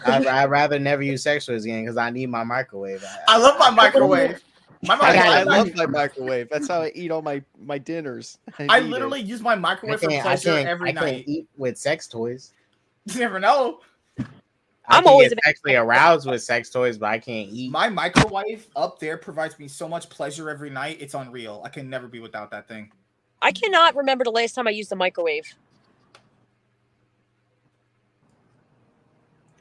I'd, 0.05 0.27
I'd 0.27 0.51
rather 0.51 0.79
never 0.79 1.03
use 1.03 1.23
sex 1.23 1.47
toys 1.47 1.65
again 1.65 1.83
because 1.83 1.97
I 1.97 2.11
need 2.11 2.31
my 2.31 2.45
microwave. 2.45 3.05
I 3.29 3.39
love 3.39 3.59
my 3.59 3.71
microwave. 3.71 4.41
My 4.83 4.95
I 4.95 4.99
I, 5.11 5.15
got 5.15 5.47
microwave. 5.47 5.67
it. 5.69 5.77
love 5.77 5.91
my 5.93 5.99
microwave. 5.99 6.49
That's 6.51 6.69
how 6.69 6.83
I 6.83 6.93
eat 6.95 7.11
all 7.11 7.23
my 7.23 7.43
my 7.61 7.79
dinners. 7.79 8.39
I 8.59 8.81
need 8.81 8.87
it. 8.87 8.91
literally 8.91 9.21
use 9.21 9.41
my 9.41 9.55
microwave 9.55 10.01
for 10.01 10.09
can't, 10.09 10.21
I 10.21 10.29
pleasure 10.29 10.51
can't, 10.57 10.69
every 10.69 10.91
I 10.91 10.93
can't 10.93 11.07
night. 11.07 11.25
eat 11.27 11.49
with 11.57 11.79
sex 11.79 12.07
toys. 12.07 12.53
You 13.07 13.21
never 13.21 13.39
know. 13.39 13.79
I 14.19 14.25
I'm 14.89 15.03
can 15.05 15.09
always 15.13 15.29
get 15.29 15.35
a 15.35 15.37
bit- 15.37 15.45
sexually 15.45 15.75
aroused 15.77 16.29
with 16.29 16.43
sex 16.43 16.71
toys, 16.71 16.99
but 16.99 17.07
I 17.07 17.19
can't 17.19 17.49
eat. 17.53 17.71
My 17.71 17.89
microwave 17.89 18.67
up 18.77 18.99
there 18.99 19.17
provides 19.17 19.59
me 19.61 19.69
so 19.69 19.89
much 19.89 20.09
pleasure 20.11 20.51
every 20.51 20.71
night. 20.71 20.99
It's 21.01 21.15
unreal. 21.15 21.63
I 21.65 21.69
can 21.69 21.89
never 21.89 22.09
be 22.09 22.19
without 22.21 22.51
that 22.51 22.67
thing. 22.69 22.91
I 23.43 23.53
cannot 23.53 23.95
remember 23.97 24.25
the 24.25 24.31
last 24.31 24.55
time 24.55 24.67
I 24.67 24.71
used 24.71 24.91
the 24.91 24.97
microwave. 24.97 25.55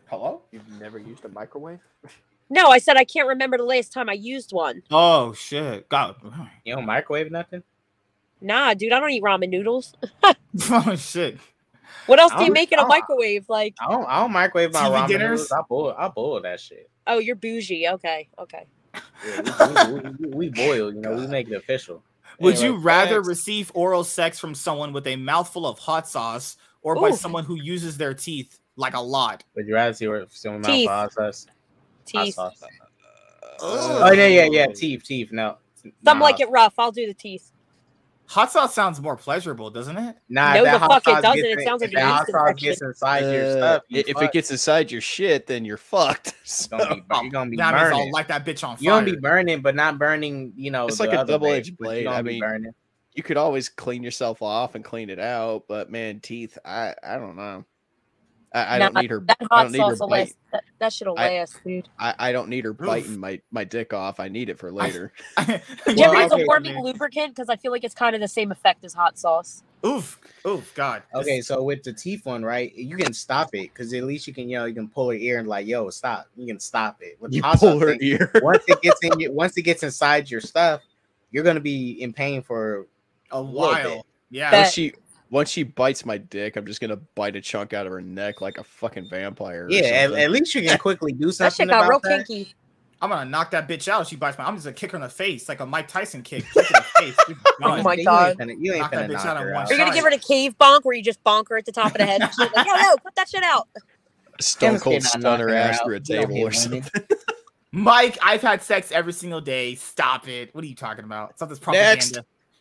Hello? 0.08 0.42
You've 0.52 0.68
never 0.80 0.98
used 1.00 1.24
a 1.26 1.30
microwave? 1.30 1.80
No, 2.50 2.68
I 2.68 2.78
said 2.78 2.98
I 2.98 3.06
can't 3.06 3.28
remember 3.28 3.58
the 3.58 3.64
last 3.64 3.92
time 3.92 4.10
I 4.10 4.14
used 4.14 4.52
one. 4.54 4.84
Oh 4.92 5.34
shit! 5.34 5.90
God. 5.90 6.16
You 6.64 6.76
don't 6.76 6.86
microwave 6.86 7.32
nothing? 7.32 7.64
Nah, 8.42 8.74
dude, 8.74 8.92
I 8.92 9.00
don't 9.00 9.10
eat 9.12 9.24
ramen 9.24 9.50
noodles. 9.50 9.94
oh 10.70 10.96
shit! 10.96 11.40
What 12.06 12.20
else 12.20 12.34
do 12.38 12.44
you 12.44 12.52
make 12.52 12.72
in 12.72 12.78
a 12.80 12.86
microwave? 12.86 13.50
Like, 13.50 13.74
I 13.80 13.92
don't. 13.92 14.06
I 14.06 14.20
don't 14.22 14.32
microwave 14.32 14.74
my 14.74 14.82
ramen 14.82 15.08
dinners? 15.08 15.30
noodles. 15.42 15.52
I 15.52 15.62
boil. 15.68 15.96
I 15.98 16.08
boil 16.10 16.42
that 16.42 16.60
shit. 16.60 16.90
oh, 17.08 17.18
you're 17.18 17.36
bougie. 17.36 17.88
Okay, 17.88 18.30
okay. 18.38 18.66
Yeah, 19.26 19.92
we, 19.92 20.00
we, 20.00 20.10
we, 20.20 20.28
we 20.30 20.50
boil. 20.50 20.94
You 20.94 21.02
know, 21.02 21.16
we 21.16 21.28
make 21.28 21.50
it 21.50 21.56
official. 21.56 22.04
Would 22.40 22.56
Anyway, 22.56 22.68
you 22.76 22.82
rather 22.82 23.16
thanks. 23.16 23.28
receive 23.28 23.72
oral 23.74 24.04
sex 24.04 24.40
from 24.40 24.54
someone 24.56 24.94
with 24.94 25.08
a 25.08 25.16
mouthful 25.16 25.66
of 25.66 25.80
hot 25.80 26.08
sauce 26.08 26.58
or 26.82 26.96
by 26.96 27.12
someone 27.12 27.46
who 27.46 27.56
uses 27.56 27.98
their 27.98 28.14
teeth 28.14 28.60
like 28.76 28.94
a 28.94 29.02
lot? 29.02 29.44
Would 29.56 29.68
you 29.68 29.74
rather 29.74 29.94
see 29.94 30.08
where 30.08 30.26
someone 30.30 30.62
mouth 30.62 30.72
Teeth. 30.72 30.90
hot 30.90 31.14
sauce? 31.14 31.48
Hot 32.14 32.24
Teeth. 32.26 32.36
sauce. 32.36 32.64
Ugh. 32.64 33.60
Oh 33.62 34.12
yeah, 34.12 34.28
yeah, 34.28 34.46
yeah. 34.52 34.68
Teeth, 34.68 35.04
teeth. 35.04 35.32
No. 35.32 35.58
Some 35.76 35.92
nah, 36.04 36.14
like 36.26 36.40
it 36.40 36.50
rough. 36.50 36.74
I'll 36.78 36.92
do 36.92 37.08
the 37.08 37.14
teeth. 37.14 37.52
Hot 38.28 38.52
sauce 38.52 38.74
sounds 38.74 39.00
more 39.00 39.16
pleasurable, 39.16 39.70
doesn't 39.70 39.98
it? 39.98 40.16
Nah, 40.30 40.56
No, 40.56 40.64
the 40.64 40.80
hot 40.80 40.90
fuck 40.90 41.08
it 41.08 41.12
sauce 41.12 41.22
doesn't. 41.22 41.46
It 41.46 41.60
sounds 41.64 41.82
like 41.82 41.92
if 41.94 41.98
an 42.00 42.06
hot 42.08 42.28
sauce 42.28 42.54
gets 42.60 42.82
inside 42.82 43.20
your 43.20 43.46
Uh, 43.46 43.52
stuff. 43.52 43.84
you 43.88 44.04
if 44.08 44.20
it 44.22 44.32
gets 44.32 44.50
inside 44.50 44.92
your 44.92 45.02
shit, 45.02 45.46
then 45.46 45.64
you're 45.64 45.78
fucked. 45.78 46.34
It's 46.42 46.68
gonna 46.68 46.96
be, 46.96 47.02
you're 47.22 47.30
gonna 47.32 47.50
be 47.52 47.58
that 47.58 47.74
means 47.74 47.84
I'll 47.84 47.90
burning. 48.00 48.12
light 48.14 48.28
that 48.30 48.46
bitch 48.46 48.68
on 48.68 48.78
fire. 48.78 48.84
You're 48.84 48.94
gonna 49.00 49.06
be 49.12 49.18
burning, 49.18 49.62
but 49.62 49.76
not 49.76 49.98
burning. 50.00 50.54
You 50.56 50.72
know, 50.72 50.88
It's 50.88 51.00
like 51.00 51.14
a 51.14 51.24
double-edged 51.24 51.78
blade. 51.78 52.04
you're 52.06 52.14
I 52.14 52.22
mean, 52.24 52.40
burning. 52.40 52.74
you 53.14 53.22
could 53.24 53.38
always 53.38 53.70
clean 53.70 54.02
yourself 54.04 54.42
off 54.42 54.74
and 54.76 54.84
clean 54.84 55.10
it 55.12 55.20
out, 55.20 55.66
but 55.68 55.92
man, 55.92 56.20
teeth, 56.20 56.58
I 56.66 56.96
I 57.04 57.18
don't 57.18 57.36
know. 57.36 57.64
I, 58.56 58.78
I 58.78 58.80
don't 58.80 58.96
need 58.96 59.12
her. 59.12 59.28
That 59.28 59.38
I 59.42 59.46
hot 59.52 59.64
don't 59.64 59.74
need 59.74 59.88
her 59.88 59.98
sauce 59.98 60.00
will 60.00 60.08
bite. 60.10 60.20
last. 60.22 60.38
That, 60.54 60.64
that 60.80 60.94
shit'll 60.94 61.20
I- 61.20 61.40
last, 61.40 61.62
dude. 61.66 61.90
I, 62.00 62.16
I 62.20 62.32
don't 62.34 62.50
need 62.50 62.66
her 62.66 62.74
biting 62.74 63.20
my 63.20 63.42
my 63.52 63.66
dick 63.66 63.94
off. 63.94 64.20
I 64.20 64.30
need 64.30 64.50
it 64.50 64.60
for 64.60 64.72
later. 64.72 65.14
Do 65.48 65.96
you 65.96 66.08
Well, 66.08 66.12
ever 66.12 66.16
use 66.16 66.34
okay, 66.34 66.44
a 66.44 66.48
warming 66.48 66.76
man. 66.76 66.84
lubricant? 66.84 67.36
Because 67.36 67.50
I 67.50 67.58
feel 67.58 67.72
like 67.72 67.84
it's 67.84 67.96
kind 67.96 68.16
of 68.16 68.22
the 68.22 68.28
same 68.30 68.52
effect 68.52 68.86
as 68.86 68.94
hot 68.94 69.20
sauce. 69.20 69.64
oof, 69.86 70.20
oof, 70.48 70.74
God. 70.76 71.04
Okay, 71.16 71.42
so 71.42 71.64
with 71.64 71.84
the 71.84 71.94
teeth 71.94 72.26
one, 72.26 72.44
right? 72.44 72.74
You 72.76 72.98
can 72.98 73.14
stop 73.14 73.50
it 73.54 73.74
because 73.74 73.94
at 73.94 74.04
least 74.04 74.28
you 74.28 74.34
can, 74.34 74.50
you 74.50 74.58
know, 74.58 74.66
you 74.66 74.74
can 74.76 74.90
pull 74.90 75.10
her 75.10 75.16
ear 75.16 75.40
and 75.40 75.48
like, 75.48 75.68
yo, 75.68 75.90
stop. 75.92 76.28
You 76.38 76.48
can 76.48 76.60
stop 76.60 76.98
it. 77.02 77.18
With 77.20 77.34
you 77.34 77.42
pull 77.58 77.58
sauce 77.58 77.82
her 77.82 77.92
thing, 77.92 78.00
ear. 78.02 78.32
once 78.42 78.64
it 78.68 78.82
gets 78.82 79.04
in, 79.04 79.20
your, 79.20 79.32
once 79.34 79.58
it 79.58 79.64
gets 79.64 79.84
inside 79.84 80.32
your 80.32 80.42
stuff, 80.42 80.82
you're 81.32 81.44
gonna 81.44 81.60
be 81.60 82.02
in 82.02 82.14
pain 82.14 82.42
for 82.42 82.88
a 83.32 83.42
little 83.42 83.76
bit. 83.84 83.86
while. 83.86 84.06
Yeah. 84.32 84.52
Bet. 84.52 84.60
Once 84.62 84.74
she 84.74 84.94
once 85.30 85.50
she 85.50 85.64
bites 85.64 86.06
my 86.06 86.18
dick, 86.18 86.56
I'm 86.56 86.66
just 86.66 86.80
gonna 86.82 86.98
bite 87.16 87.36
a 87.36 87.42
chunk 87.42 87.74
out 87.74 87.86
of 87.86 87.92
her 87.94 88.02
neck 88.02 88.42
like 88.42 88.58
a 88.58 88.64
fucking 88.64 89.08
vampire. 89.10 89.68
yeah. 89.70 89.84
At, 89.86 90.12
at 90.14 90.32
least 90.32 90.54
you 90.56 90.62
can 90.68 90.78
quickly 90.78 91.12
do 91.14 91.32
something. 91.32 91.46
That 91.46 91.54
something 91.54 91.68
shit 91.68 91.70
got 91.70 91.80
about 91.86 91.90
real 91.90 92.18
that. 92.18 92.28
kinky. 92.28 92.54
I'm 93.02 93.10
gonna 93.10 93.30
knock 93.30 93.52
that 93.52 93.68
bitch 93.68 93.88
out. 93.90 94.08
She 94.08 94.16
bites 94.16 94.38
my. 94.38 94.46
I'm 94.46 94.56
just 94.56 94.66
gonna 94.66 94.74
kick 94.74 94.92
her 94.92 94.96
in 94.98 95.02
the 95.02 95.10
face 95.10 95.50
like 95.50 95.60
a 95.60 95.66
Mike 95.66 95.88
Tyson 95.90 96.22
kick. 96.24 96.46
Kick 96.54 96.66
her 96.66 96.78
in 96.78 96.84
the 97.06 97.12
face. 97.14 97.16
Oh 97.62 97.76
done. 97.76 97.84
my 97.84 97.94
You 97.94 98.00
ain't 98.00 98.06
God. 98.06 98.38
finna- 98.38 98.56
You 98.60 98.72
ain't 98.74 98.82
Knock 98.82 98.92
that 98.92 99.10
finna 99.10 99.14
bitch 99.14 99.14
knock 99.14 99.26
out 99.26 99.38
in 99.38 99.44
her 99.44 99.54
one 99.54 99.64
out. 99.64 99.70
You're 99.70 99.78
gonna 99.78 99.94
give 99.94 100.04
her 100.06 100.12
the 100.12 100.18
cave 100.18 100.58
bonk 100.58 100.80
where 100.84 100.96
you 100.96 101.04
just 101.04 101.24
bonk 101.24 101.50
her 101.50 101.58
at 101.58 101.66
the 101.66 101.72
top 101.74 101.88
of 101.92 101.98
the 101.98 102.06
head. 102.06 102.22
She's 102.22 102.38
like, 102.40 102.56
yo, 102.56 102.74
yo, 102.74 102.96
put 103.04 103.14
that 103.16 103.28
shit 103.30 103.44
out. 103.44 103.68
Stone 104.40 104.80
cold 104.80 105.04
stun 105.04 105.40
her 105.40 105.50
her 105.50 105.56
ass 105.56 105.80
out. 105.80 105.86
through 105.86 105.96
a 105.96 106.00
table 106.00 106.38
or 106.40 106.52
something. 106.52 106.84
Mike, 107.72 108.18
I've 108.24 108.42
had 108.42 108.64
sex 108.64 108.92
every 108.92 109.12
single 109.14 109.42
day. 109.42 109.76
Stop 109.76 110.28
it. 110.30 110.56
What 110.56 110.64
are 110.64 110.68
you 110.68 110.76
talking 110.76 111.04
about? 111.04 111.38
Something's 111.38 111.60
propaganda. 111.60 111.96
Next. 111.96 112.20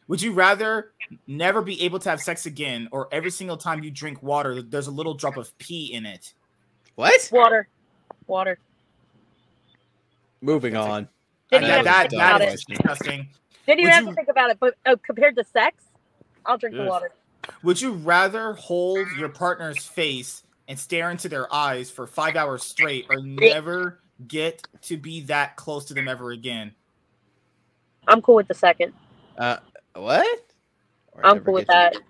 Would 0.09 0.21
you 0.21 0.33
rather 0.33 0.93
never 1.27 1.63
be 1.63 1.83
able 1.83 1.99
to 2.01 2.11
have 2.11 2.21
sex 2.21 2.47
again, 2.47 2.89
or 2.93 3.09
every 3.11 3.31
single 3.31 3.57
time 3.57 3.83
you 3.83 3.91
drink 3.91 4.23
water, 4.23 4.61
there's 4.63 4.87
a 4.87 4.91
little 4.91 5.15
drop 5.15 5.37
of 5.37 5.57
pee 5.59 5.93
in 5.93 6.05
it? 6.05 6.35
What? 6.95 7.29
Water. 7.33 7.69
Water. 8.27 8.59
Moving 10.41 10.77
on. 10.77 11.09
Didn't 11.51 11.65
I 11.65 11.69
even 11.69 11.69
know 11.69 11.75
have 11.75 11.83
to 11.85 11.85
that 11.85 12.11
think 12.11 12.23
about 12.23 12.39
that 12.41 12.49
it. 12.49 12.55
is 12.55 12.65
disgusting. 12.65 13.29
Didn't 13.67 13.81
even 13.81 13.85
Would 13.85 13.93
have 13.95 14.03
you- 14.05 14.11
to 14.11 14.15
think 14.15 14.29
about 14.29 14.51
it. 14.51 14.59
But 14.61 14.75
uh, 14.85 14.97
compared 15.03 15.37
to 15.37 15.45
sex, 15.45 15.85
I'll 16.45 16.59
drink 16.59 16.77
the 16.77 16.85
water. 16.85 17.13
Would 17.63 17.81
you 17.81 17.93
rather 17.93 18.53
hold 18.55 19.07
your 19.19 19.29
partner's 19.31 19.85
face 19.87 20.43
and 20.69 20.79
stare 20.79 21.11
into 21.11 21.29
their 21.29 21.53
eyes 21.53 21.91
for 21.91 22.07
five 22.07 22.37
hours 22.37 22.63
straight, 22.63 23.07
or 23.11 23.17
never 23.23 24.01
get 24.29 24.67
to 24.83 24.97
be 24.97 25.23
that 25.23 25.57
close 25.57 25.85
to 25.87 25.95
them 25.95 26.09
ever 26.09 26.31
again? 26.31 26.75
I'm 28.09 28.21
cool 28.23 28.35
with 28.37 28.49
the 28.49 28.55
second. 28.55 28.93
Uh, 29.37 29.59
what? 29.95 30.27
Or 31.13 31.27
I'm 31.27 31.41
cool 31.41 31.55
with 31.55 31.67
that. 31.69 31.95
to- 31.95 32.01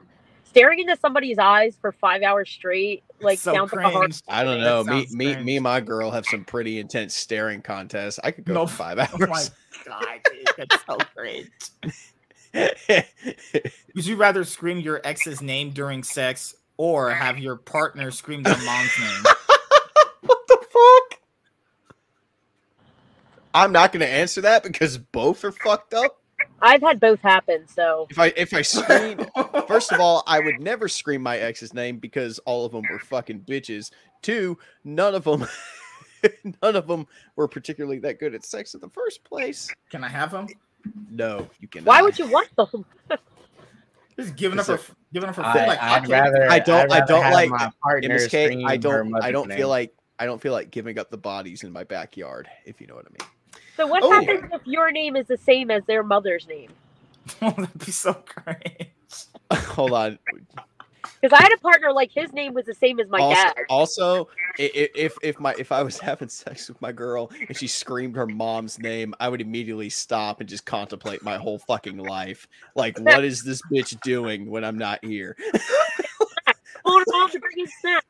Staring 0.45 0.79
into 0.79 0.97
somebody's 0.97 1.37
eyes 1.39 1.77
for 1.81 1.91
five 1.91 2.23
hours 2.23 2.49
straight, 2.49 3.03
like 3.21 3.41
So 3.41 3.53
sounds 3.53 3.73
like 3.73 3.85
a 3.87 3.91
hard. 3.91 4.15
I 4.29 4.45
don't 4.45 4.61
know. 4.61 4.85
Me, 4.85 5.05
me, 5.11 5.33
cringe. 5.33 5.45
me, 5.45 5.57
and 5.57 5.65
my 5.65 5.81
girl 5.81 6.13
have 6.13 6.25
some 6.27 6.45
pretty 6.45 6.79
intense 6.79 7.13
staring 7.13 7.61
contests. 7.61 8.21
I 8.23 8.31
could 8.31 8.45
go 8.45 8.55
No, 8.55 8.67
for 8.69 8.77
five 8.77 8.99
Oh 9.13 9.19
my 9.19 9.27
hours. 9.27 9.51
god, 9.85 10.21
dude, 10.31 10.49
that's 10.57 10.85
so 10.87 10.97
cringe. 11.17 11.51
Would 13.97 14.07
you 14.07 14.15
rather 14.15 14.45
scream 14.45 14.79
your 14.79 15.01
ex's 15.03 15.43
name 15.43 15.71
during 15.71 16.05
sex 16.05 16.55
or 16.77 17.11
have 17.11 17.39
your 17.39 17.57
partner 17.57 18.13
scream 18.13 18.45
their 18.45 18.57
mom's 18.65 18.93
name? 19.01 19.23
what 20.21 20.39
the 20.47 20.59
fuck? 20.71 21.21
I'm 23.55 23.73
not 23.73 23.91
going 23.93 24.01
to 24.07 24.09
answer 24.09 24.41
that 24.43 24.63
because 24.63 24.99
both 24.99 25.43
are 25.45 25.51
fucked 25.53 25.95
up. 25.95 26.21
I've 26.65 26.81
had 26.81 26.99
both 26.99 27.21
happen, 27.21 27.69
so 27.69 28.07
If 28.11 28.19
I 28.19 28.33
if 28.37 28.55
I 28.55 28.63
scream, 28.63 29.19
first 29.69 29.93
of 29.93 30.01
all, 30.01 30.23
I 30.27 30.41
would 30.41 30.61
never 30.61 30.89
scream 30.89 31.23
my 31.23 31.37
ex's 31.39 31.75
name 31.75 31.99
because 31.99 32.39
all 32.41 32.65
of 32.65 32.73
them 32.73 32.83
were 32.91 32.99
fucking 32.99 33.41
bitches. 33.41 33.91
Two, 34.23 34.57
none 34.83 35.15
of 35.15 35.25
them, 35.25 35.47
none 36.63 36.75
of 36.77 36.87
them 36.87 37.07
were 37.37 37.47
particularly 37.49 37.99
that 38.01 38.19
good 38.19 38.35
at 38.35 38.45
sex 38.45 38.75
in 38.75 38.81
the 38.81 38.89
first 38.89 39.23
place. 39.25 39.71
Can 39.91 40.03
I 40.03 40.09
have 40.09 40.31
them? 40.31 40.47
No, 41.11 41.49
you 41.61 41.69
can. 41.69 41.85
why 41.85 42.01
would 42.03 42.19
you 42.19 42.27
want 42.29 42.49
them? 42.57 42.85
Just 44.19 44.37
giving 44.37 44.59
up 44.59 44.69
Is 44.69 44.87
her, 44.87 44.95
giving 45.13 45.29
up 45.29 45.37
her 45.37 45.43
I, 45.45 45.67
like, 45.67 45.83
I'd 45.83 46.03
hotcakes. 46.05 46.09
rather. 46.09 46.51
I 46.51 46.59
don't- 46.61 46.93
I'd 46.93 47.03
I 47.03 47.07
don't 47.07 47.33
like- 47.33 47.51
my 47.51 47.71
in 48.01 48.11
this 48.11 48.29
case, 48.29 48.57
I 48.67 48.77
don't. 48.77 49.15
I 49.23 49.31
don't 49.33 49.49
name. 49.49 49.59
feel 49.59 49.69
like. 49.69 49.93
I 50.17 50.27
don't 50.27 50.41
feel 50.41 50.53
like 50.53 50.71
giving 50.71 50.97
up 51.01 51.11
the 51.11 51.17
bodies 51.19 51.65
in 51.65 51.73
my 51.73 51.83
backyard. 51.83 52.49
If 52.65 52.81
you 52.81 52.87
know 52.87 52.95
what 52.95 53.05
I 53.07 53.11
mean. 53.11 53.31
So 53.77 53.87
what 53.87 54.03
Oh. 54.03 54.11
happens 54.11 54.51
if 54.53 54.61
your 54.67 54.91
name 54.93 55.17
is 55.17 55.27
the 55.27 55.37
same 55.37 55.71
as 55.71 55.85
their 55.87 56.03
mother's 56.03 56.47
name? 56.49 56.71
Oh, 57.43 57.51
that'd 57.51 57.79
be 57.85 57.91
so 57.91 58.13
cringe. 58.13 58.91
Hold 59.53 59.93
on. 59.93 60.19
Because 61.21 61.39
I 61.39 61.43
had 61.43 61.53
a 61.55 61.59
partner 61.59 61.91
like 61.93 62.11
his 62.13 62.33
name 62.35 62.53
was 62.53 62.67
the 62.67 62.75
same 62.75 63.01
as 63.01 63.09
my 63.09 63.19
also, 63.19 63.35
dad. 63.43 63.55
also, 63.71 64.29
i- 64.59 64.71
i- 64.75 64.89
if 64.95 65.17
if 65.23 65.41
my 65.41 65.55
if 65.59 65.73
I 65.73 65.83
was 65.83 65.99
having 65.99 66.29
sex 66.29 66.69
with 66.69 66.81
my 66.83 66.93
girl 66.93 67.31
and 67.49 67.57
she 67.57 67.67
screamed 67.67 68.15
her 68.17 68.27
mom's 68.27 68.79
name, 68.79 69.15
I 69.21 69.31
would 69.31 69.41
immediately 69.41 69.89
stop 69.89 70.41
and 70.41 70.49
just 70.49 70.67
contemplate 70.67 71.23
my 71.23 71.37
whole 71.39 71.59
fucking 71.59 71.97
life. 71.97 72.47
Like, 72.75 72.99
what 72.99 73.25
is 73.25 73.43
this 73.43 73.63
bitch 73.73 73.99
doing 74.03 74.51
when 74.51 74.65
I'm 74.65 74.77
not 74.79 75.03
here? 75.03 75.35
Oh, 76.85 77.03
mom 77.09 77.31
to 77.31 77.39
bring 77.41 77.57
you 77.57 77.67
snack. 77.81 78.05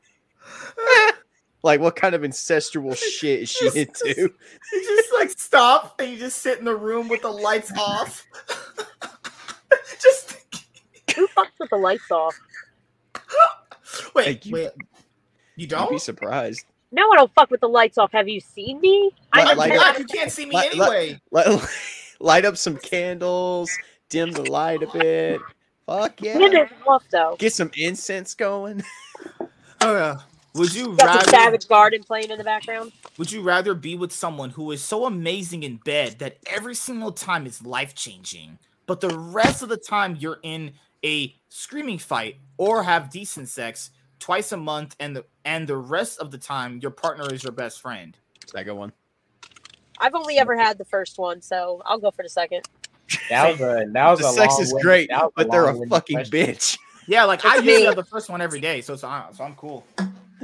Like, 1.64 1.80
what 1.80 1.96
kind 1.96 2.14
of 2.14 2.20
incestual 2.20 2.94
shit 3.18 3.40
is 3.40 3.48
she 3.48 3.66
into? 3.68 4.30
You 4.72 4.84
just 4.96 5.12
like 5.14 5.30
stop 5.30 5.98
and 5.98 6.10
you 6.12 6.18
just 6.18 6.38
sit 6.42 6.58
in 6.58 6.64
the 6.66 6.76
room 6.76 7.08
with 7.08 7.22
the 7.22 7.30
lights 7.30 7.72
off. 7.78 8.24
just 10.00 10.36
Who 11.16 11.26
fucks 11.28 11.46
with 11.58 11.70
the 11.70 11.76
lights 11.76 12.10
off? 12.10 12.38
wait, 14.14 14.26
Hey, 14.26 14.40
you- 14.44 14.52
wait. 14.52 14.70
You 15.56 15.62
You'd 15.62 15.70
don't? 15.70 15.90
be 15.90 15.98
surprised. 15.98 16.66
No, 16.92 17.10
I 17.12 17.16
don't 17.16 17.32
fuck 17.34 17.50
with 17.50 17.60
the 17.60 17.68
lights 17.68 17.96
off. 17.96 18.12
Have 18.12 18.28
you 18.28 18.40
seen 18.40 18.80
me? 18.80 19.10
Like- 19.34 19.48
I'm 19.48 19.56
my 19.56 19.66
like- 19.68 19.98
you 19.98 20.04
can't 20.04 20.30
see 20.30 20.44
me 20.46 20.52
like- 20.52 20.74
like- 20.76 20.90
anyway. 20.92 21.20
Light, 21.30 21.68
light 22.20 22.44
up 22.44 22.56
some 22.58 22.76
candles, 22.76 23.70
dim 24.10 24.32
the 24.32 24.42
light 24.50 24.82
a 24.82 24.86
bit. 24.92 25.40
Fuck 25.86 26.20
Him 26.20 26.40
yeah. 26.42 26.68
off 26.86 27.04
though. 27.10 27.36
Get 27.38 27.52
some 27.54 27.70
incense 27.76 28.34
going. 28.34 28.82
Oh, 29.80 29.94
yeah. 29.94 30.16
Would 30.54 30.72
you 30.74 30.88
Got 30.94 30.98
the 30.98 31.04
rather? 31.06 31.30
Savage 31.30 31.68
Garden 31.68 32.02
playing 32.04 32.30
in 32.30 32.38
the 32.38 32.44
background. 32.44 32.92
Would 33.18 33.32
you 33.32 33.42
rather 33.42 33.74
be 33.74 33.96
with 33.96 34.12
someone 34.12 34.50
who 34.50 34.70
is 34.70 34.82
so 34.82 35.04
amazing 35.06 35.64
in 35.64 35.76
bed 35.78 36.18
that 36.20 36.36
every 36.46 36.74
single 36.76 37.10
time 37.12 37.46
is 37.46 37.64
life 37.64 37.94
changing, 37.94 38.58
but 38.86 39.00
the 39.00 39.08
rest 39.16 39.62
of 39.62 39.68
the 39.68 39.76
time 39.76 40.16
you're 40.18 40.38
in 40.44 40.72
a 41.04 41.34
screaming 41.48 41.98
fight, 41.98 42.36
or 42.56 42.82
have 42.82 43.10
decent 43.10 43.48
sex 43.48 43.90
twice 44.20 44.52
a 44.52 44.56
month, 44.56 44.96
and 45.00 45.14
the 45.16 45.24
and 45.44 45.66
the 45.68 45.76
rest 45.76 46.18
of 46.20 46.30
the 46.30 46.38
time 46.38 46.78
your 46.80 46.90
partner 46.92 47.32
is 47.34 47.42
your 47.42 47.52
best 47.52 47.82
friend? 47.82 48.16
Second 48.46 48.76
one. 48.76 48.92
I've 49.98 50.14
only 50.14 50.38
ever 50.38 50.56
had 50.56 50.78
the 50.78 50.84
first 50.84 51.18
one, 51.18 51.42
so 51.42 51.82
I'll 51.84 51.98
go 51.98 52.10
for 52.10 52.22
the 52.22 52.28
second. 52.28 52.62
That 53.28 53.50
was 53.50 53.60
a 53.60 53.84
that 53.92 54.10
was 54.10 54.20
The 54.20 54.26
a 54.28 54.32
sex 54.32 54.58
is 54.58 54.72
long-winded- 54.72 54.82
great, 54.82 55.10
but 55.36 55.50
they're 55.50 55.68
a 55.68 55.86
fucking 55.88 56.16
question. 56.16 56.32
bitch. 56.32 56.78
Yeah, 57.06 57.24
like 57.24 57.44
I 57.44 57.56
It's 57.58 57.64
usually 57.66 57.84
have 57.84 57.96
the 57.96 58.04
first 58.04 58.30
one 58.30 58.40
every 58.40 58.60
day, 58.60 58.80
so 58.80 58.94
it's, 58.94 59.04
uh, 59.04 59.30
so 59.32 59.44
I'm 59.44 59.54
cool. 59.56 59.84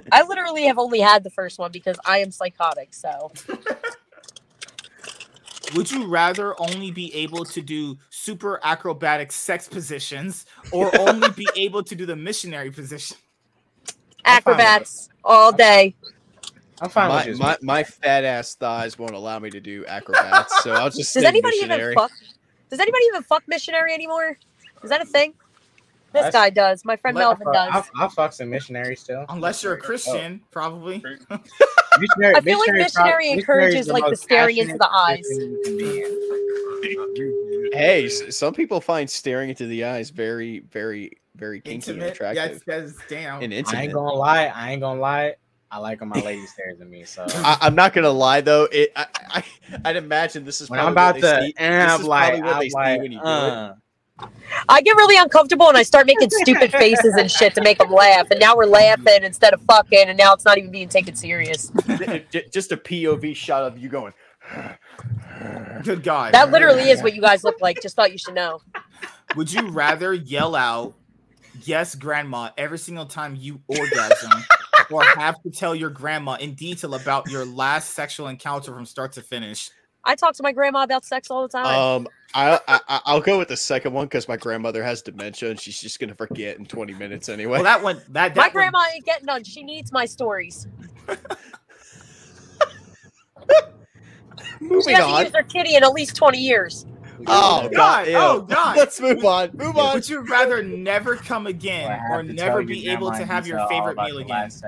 I 0.13 0.23
literally 0.23 0.65
have 0.65 0.79
only 0.79 1.01
had 1.01 1.25
the 1.25 1.31
first 1.31 1.59
one 1.59 1.73
because 1.73 1.99
I 2.07 2.19
am 2.19 2.31
psychotic. 2.31 2.95
So 2.95 3.33
Would 5.75 5.91
you 5.91 6.07
rather 6.07 6.61
only 6.61 6.91
be 6.91 7.15
able 7.15 7.45
to 7.45 7.63
do 7.63 7.99
super 8.11 8.61
acrobatic 8.63 9.31
sex 9.31 9.69
positions, 9.69 10.47
or 10.73 10.91
only 10.99 11.31
be 11.31 11.49
able 11.57 11.83
to 11.85 11.95
do 11.95 12.07
the 12.07 12.17
missionary 12.17 12.71
position? 12.71 13.17
I'm 14.25 14.43
fine 14.43 14.57
with 14.57 14.67
acrobats 14.67 15.09
all 15.25 15.53
day. 15.53 15.95
I'm 16.81 16.89
fine 16.89 17.09
my, 17.09 17.27
with 17.27 17.39
my, 17.39 17.59
my 17.63 17.85
fat 17.85 18.25
ass 18.25 18.55
thighs 18.55 18.99
won't 18.99 19.15
allow 19.15 19.39
me 19.39 19.51
to 19.51 19.61
do 19.61 19.85
acrobats, 19.87 20.63
so 20.63 20.73
I'll 20.73 20.91
just 20.91 21.15
Does 21.15 21.25
anybody 21.25 21.59
missionary. 21.59 21.93
even 21.93 21.95
fuck? 21.95 22.13
Does 22.71 22.81
anybody 22.81 23.05
even 23.09 23.23
fuck 23.23 23.45
missionary 23.47 23.93
anymore? 23.93 24.39
Is 24.83 24.91
that 24.91 25.03
a 25.03 25.07
thing? 25.07 25.35
This 26.13 26.23
That's- 26.25 26.33
guy 26.33 26.51
does. 26.51 26.85
My 26.85 26.97
friend 26.97 27.17
Melvin 27.17 27.47
I'll, 27.47 27.53
does. 27.53 27.71
I'll, 27.73 28.03
I'll 28.03 28.09
fuck 28.09 28.33
some 28.33 28.51
missionary 28.51 28.97
still. 28.97 29.25
Unless 29.29 29.63
you're 29.63 29.75
a 29.75 29.79
Oh. 29.79 29.81
Christian, 29.81 30.41
probably. 30.51 31.03
Missionary, 31.99 32.37
I 32.37 32.41
feel 32.41 32.59
like 32.61 32.69
missionary 32.73 32.79
missionary 32.79 33.25
prob- 33.29 33.39
encourages, 33.39 33.75
missionary 33.89 34.01
like, 34.03 34.11
the 34.11 34.17
staring 34.17 34.57
into 34.59 34.79
the 34.79 34.89
eyes. 34.91 35.19
person 35.29 35.51
you 35.53 35.63
can 35.65 35.77
be 35.77 36.03
in. 36.03 37.71
Hey, 37.73 38.09
some 38.09 38.55
people 38.55 38.81
find 38.81 39.09
staring 39.11 39.51
into 39.51 39.67
the 39.67 39.85
eyes 39.85 40.11
very, 40.11 40.61
very, 40.71 41.13
very 41.37 41.61
kinky 41.61 41.91
and 41.93 41.99
Intimate. 42.03 42.13
attractive 42.15 42.63
That's, 42.67 42.95
that's 42.97 43.09
damn. 43.09 43.43
and 43.43 43.53
I 43.53 43.83
ain't 43.83 43.93
gonna 43.93 44.13
lie. 44.13 44.47
I 44.47 44.71
ain't 44.73 44.81
gonna 44.81 45.01
lie. 45.01 45.35
I 45.71 45.79
like 45.79 46.01
when 46.01 46.09
my 46.11 46.21
lady 46.25 46.47
stares 46.47 46.81
at 46.81 46.89
me. 46.89 47.05
So 47.05 47.27
I, 47.29 47.59
I'm 47.61 47.75
not 47.75 47.93
gonna 47.93 48.11
lie 48.11 48.41
though. 48.41 48.69
It, 48.73 48.93
I, 48.97 49.07
I, 49.29 49.45
I'd 49.85 49.97
imagine 49.97 50.45
this 50.45 50.61
is 50.61 50.71
when 50.71 50.81
I'm 50.81 50.93
about 50.93 51.17
what 51.17 51.23
they 51.23 51.31
to, 51.31 51.43
see- 51.47 51.55
and 51.59 51.75
this 51.75 51.93
I'm 51.95 52.01
is 52.01 52.07
like, 52.07 52.29
probably 52.31 52.43
what 52.43 52.55
I'm 52.55 52.61
they 52.61 52.69
see 52.69 52.75
like, 52.75 53.01
when 53.01 53.13
you 53.13 53.19
do 53.19 53.25
it. 53.25 53.29
uh, 53.29 53.75
I 54.69 54.83
get 54.83 54.97
really 54.97 55.17
uncomfortable 55.17 55.69
and 55.69 55.77
I 55.77 55.83
start 55.83 56.07
making 56.07 56.31
stupid 56.31 56.73
faces 56.73 57.15
and 57.15 57.31
shit 57.31 57.55
to 57.55 57.63
make 57.63 57.79
them 57.79 57.93
laugh. 57.93 58.31
And 58.31 58.41
now 58.41 58.57
we're 58.57 58.67
laughing 58.67 59.23
instead 59.23 59.55
of 59.55 59.61
fucking, 59.63 60.09
and 60.09 60.19
now 60.19 60.35
it's 60.35 60.45
not 60.45 60.59
even 60.59 60.71
being 60.71 60.89
taken 60.89 61.15
serious. 61.15 61.71
J- 61.87 62.27
j- 62.31 62.49
just 62.53 62.73
a 62.73 62.77
POV 62.77 63.35
shot 63.37 63.65
of 63.65 63.79
you 63.79 63.89
going. 63.89 64.13
Good 65.83 66.03
God. 66.03 66.35
That 66.35 66.51
literally 66.51 66.91
is 66.91 67.03
what 67.03 67.15
you 67.15 67.23
guys 67.23 67.45
look 67.45 67.61
like. 67.61 67.81
Just 67.81 67.97
thought 67.97 68.13
you 68.13 68.19
should 68.19 68.35
know. 68.35 68.61
Would 69.37 69.53
you 69.53 69.71
rather 69.71 70.13
yell 70.13 70.55
out, 70.57 70.95
yes, 71.63 71.95
grandma, 71.95 72.51
every 72.59 72.79
single 72.79 73.07
time 73.07 73.37
you 73.37 73.61
orgasm, 73.69 74.45
or 74.91 75.05
have 75.05 75.41
to 75.43 75.51
tell 75.51 75.75
your 75.75 75.91
grandma 75.91 76.35
in 76.35 76.55
detail 76.55 76.95
about 76.95 77.31
your 77.31 77.45
last 77.45 77.91
sexual 77.91 78.27
encounter 78.27 78.75
from 78.75 78.85
start 78.87 79.13
to 79.13 79.23
finish? 79.23 79.71
I 80.05 80.15
talk 80.15 80.35
to 80.37 80.43
my 80.43 80.53
grandma 80.53 80.83
about 80.85 81.05
sex 81.05 81.31
all 81.31 81.43
the 81.43 81.49
time. 81.49 81.67
Um, 81.67 82.09
I, 82.35 82.59
I 82.69 82.81
I- 82.89 83.01
I'll 83.07 83.21
go 83.21 83.39
with 83.39 83.49
the 83.49 83.57
second 83.57 83.93
one 83.93 84.07
because 84.07 84.29
my 84.29 84.37
grandmother 84.37 84.83
has 84.83 85.03
dementia 85.03 85.51
and 85.51 85.61
she's 85.61 85.81
just 85.81 85.99
gonna 86.01 86.15
forget 86.15 86.59
in 86.59 86.65
20 86.67 86.95
minutes 86.95 87.29
anyway. 87.29 87.55
Well, 87.55 87.65
that 87.65 87.83
one, 87.83 87.97
that, 88.11 88.35
that 88.35 88.37
my 88.37 88.43
one- 88.45 88.53
grandma 88.53 88.85
ain't 88.95 89.05
getting 89.05 89.27
none. 89.27 89.45
She 89.45 89.63
needs 89.63 89.93
my 89.93 90.05
stories. 90.07 90.67
She 94.59 94.67
Moving 94.67 94.95
hasn't 94.95 95.13
on. 95.15 95.23
used 95.23 95.35
her 95.35 95.43
kitty 95.43 95.75
in 95.75 95.83
at 95.83 95.93
least 95.93 96.15
20 96.17 96.39
years. 96.39 96.87
Oh 97.27 97.63
God, 97.63 97.73
god. 97.73 98.07
ew. 98.09 98.15
oh, 98.17 98.41
God. 98.43 98.77
Let's 98.77 99.01
move 99.01 99.25
on. 99.25 99.51
Move 99.55 99.77
on. 99.79 99.95
Would 99.95 100.09
you 100.09 100.21
rather 100.21 100.63
never 100.63 101.17
come 101.17 101.47
again 101.47 101.91
I 101.91 102.15
or 102.15 102.23
never 102.23 102.63
be 102.63 102.89
able 102.89 103.11
to 103.11 103.25
have 103.25 103.47
your 103.47 103.67
favorite 103.69 103.97
meal 103.97 104.19
again? 104.19 104.29
last 104.29 104.65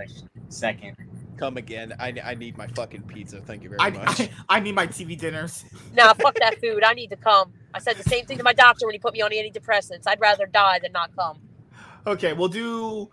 Second. 0.48 0.96
Come 1.36 1.56
again. 1.56 1.94
I, 1.98 2.14
I 2.24 2.34
need 2.34 2.56
my 2.56 2.66
fucking 2.68 3.02
pizza. 3.02 3.40
Thank 3.40 3.62
you 3.62 3.70
very 3.70 3.80
I, 3.80 3.90
much. 3.90 4.20
I, 4.20 4.30
I 4.48 4.60
need 4.60 4.74
my 4.74 4.86
TV 4.86 5.18
dinners. 5.18 5.64
Nah, 5.94 6.14
fuck 6.14 6.34
that 6.36 6.58
food. 6.60 6.82
I 6.84 6.94
need 6.94 7.10
to 7.10 7.16
come. 7.16 7.52
I 7.74 7.78
said 7.78 7.96
the 7.96 8.02
same 8.08 8.24
thing 8.24 8.38
to 8.38 8.44
my 8.44 8.52
doctor 8.54 8.86
when 8.86 8.94
he 8.94 8.98
put 8.98 9.12
me 9.12 9.20
on 9.22 9.30
antidepressants. 9.30 10.04
I'd 10.06 10.20
rather 10.20 10.46
die 10.46 10.78
than 10.82 10.92
not 10.92 11.14
come. 11.16 11.38
Okay, 12.06 12.32
we'll 12.32 12.48
do 12.48 13.10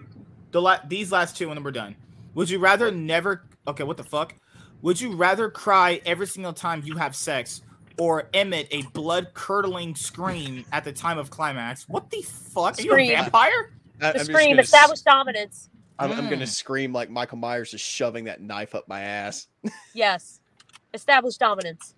the 0.52 0.62
la- 0.62 0.80
these 0.88 1.12
last 1.12 1.36
two 1.38 1.48
and 1.50 1.58
then 1.58 1.64
we're 1.64 1.72
done. 1.72 1.96
Would 2.36 2.50
you 2.50 2.60
rather 2.60 2.90
never? 2.92 3.44
Okay, 3.68 3.84
what 3.84 3.98
the 3.98 4.04
fuck? 4.04 4.36
Would 4.82 5.00
you 5.02 5.14
rather 5.16 5.50
cry 5.50 6.00
every 6.06 6.26
single 6.28 6.54
time 6.54 6.82
you 6.86 6.96
have 6.96 7.16
sex, 7.16 7.62
or 7.98 8.30
emit 8.34 8.68
a 8.72 8.84
blood 8.94 9.34
curdling 9.34 9.94
scream 9.96 10.64
at 10.72 10.84
the 10.86 10.94
time 10.94 11.18
of 11.18 11.30
climax? 11.30 11.88
What 11.90 12.10
the 12.10 12.22
fuck? 12.22 12.80
Are 12.80 12.82
you 12.82 12.92
a 12.92 12.94
Scream. 12.94 13.12
vampire? 13.12 13.74
I, 14.02 14.12
The 14.14 14.20
I'm 14.20 14.26
scream, 14.26 14.50
gonna 14.52 14.62
s- 14.62 14.68
establish 14.68 15.02
dominance. 15.02 15.70
I'm, 16.00 16.12
I'm 16.14 16.30
gonna 16.30 16.46
Mm. 16.46 16.48
scream 16.48 16.94
like 16.94 17.10
Michael 17.10 17.38
Myers 17.38 17.74
is 17.74 17.82
shoving 17.82 18.24
that 18.26 18.42
knife 18.42 18.74
up 18.76 18.88
my 18.88 19.02
ass. 19.02 19.48
Yes. 19.94 20.40
Establish 20.94 21.36
dominance. 21.38 21.94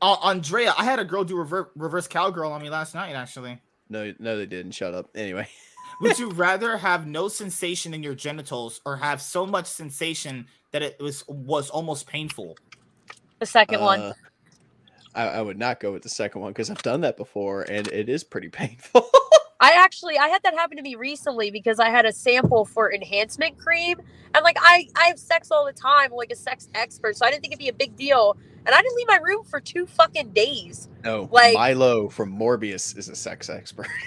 Uh, 0.00 0.14
Andrea, 0.22 0.74
I 0.76 0.84
had 0.84 0.98
a 0.98 1.04
girl 1.04 1.22
do 1.22 1.36
rever- 1.36 1.70
reverse 1.76 2.08
cowgirl 2.08 2.50
on 2.50 2.60
me 2.62 2.70
last 2.70 2.94
night. 2.94 3.14
Actually, 3.14 3.60
No, 3.88 4.12
no, 4.18 4.36
they 4.36 4.46
didn't. 4.46 4.72
Shut 4.72 4.94
up. 4.94 5.10
Anyway, 5.14 5.46
would 6.00 6.18
you 6.18 6.30
rather 6.30 6.76
have 6.78 7.06
no 7.06 7.28
sensation 7.28 7.94
in 7.94 8.02
your 8.02 8.14
genitals 8.16 8.80
or 8.84 8.96
have 8.96 9.22
so 9.22 9.46
much 9.46 9.66
sensation 9.66 10.46
that 10.72 10.82
it 10.82 10.98
was 11.00 11.22
was 11.28 11.70
almost 11.70 12.06
painful? 12.08 12.56
The 13.38 13.46
second 13.46 13.80
one. 13.80 14.00
Uh, 14.00 14.12
I, 15.14 15.24
I 15.28 15.40
would 15.42 15.58
not 15.58 15.78
go 15.78 15.92
with 15.92 16.02
the 16.02 16.08
second 16.08 16.40
one 16.40 16.50
because 16.52 16.70
I've 16.70 16.82
done 16.82 17.02
that 17.02 17.16
before 17.18 17.62
and 17.68 17.86
it 17.88 18.08
is 18.08 18.24
pretty 18.24 18.48
painful. 18.62 19.06
I 19.62 19.74
actually 19.78 20.18
I 20.18 20.26
had 20.26 20.42
that 20.42 20.54
happen 20.54 20.76
to 20.76 20.82
me 20.82 20.96
recently 20.96 21.52
because 21.52 21.78
I 21.78 21.88
had 21.88 22.04
a 22.04 22.12
sample 22.12 22.64
for 22.64 22.92
enhancement 22.92 23.56
cream 23.58 23.98
and 24.34 24.42
like 24.42 24.56
I 24.60 24.88
I 24.96 25.06
have 25.06 25.18
sex 25.20 25.52
all 25.52 25.64
the 25.64 25.72
time 25.72 26.10
I'm 26.10 26.16
like 26.16 26.32
a 26.32 26.36
sex 26.36 26.68
expert 26.74 27.16
so 27.16 27.24
I 27.24 27.30
didn't 27.30 27.42
think 27.42 27.52
it'd 27.52 27.60
be 27.60 27.68
a 27.68 27.72
big 27.72 27.94
deal 27.96 28.36
and 28.66 28.74
I 28.74 28.82
didn't 28.82 28.96
leave 28.96 29.06
my 29.08 29.18
room 29.22 29.44
for 29.44 29.60
two 29.60 29.86
fucking 29.86 30.30
days. 30.30 30.88
no, 31.04 31.28
Like- 31.32 31.54
Milo 31.54 32.08
from 32.08 32.36
Morbius 32.36 32.96
is 32.98 33.08
a 33.08 33.14
sex 33.16 33.48
expert. 33.48 33.86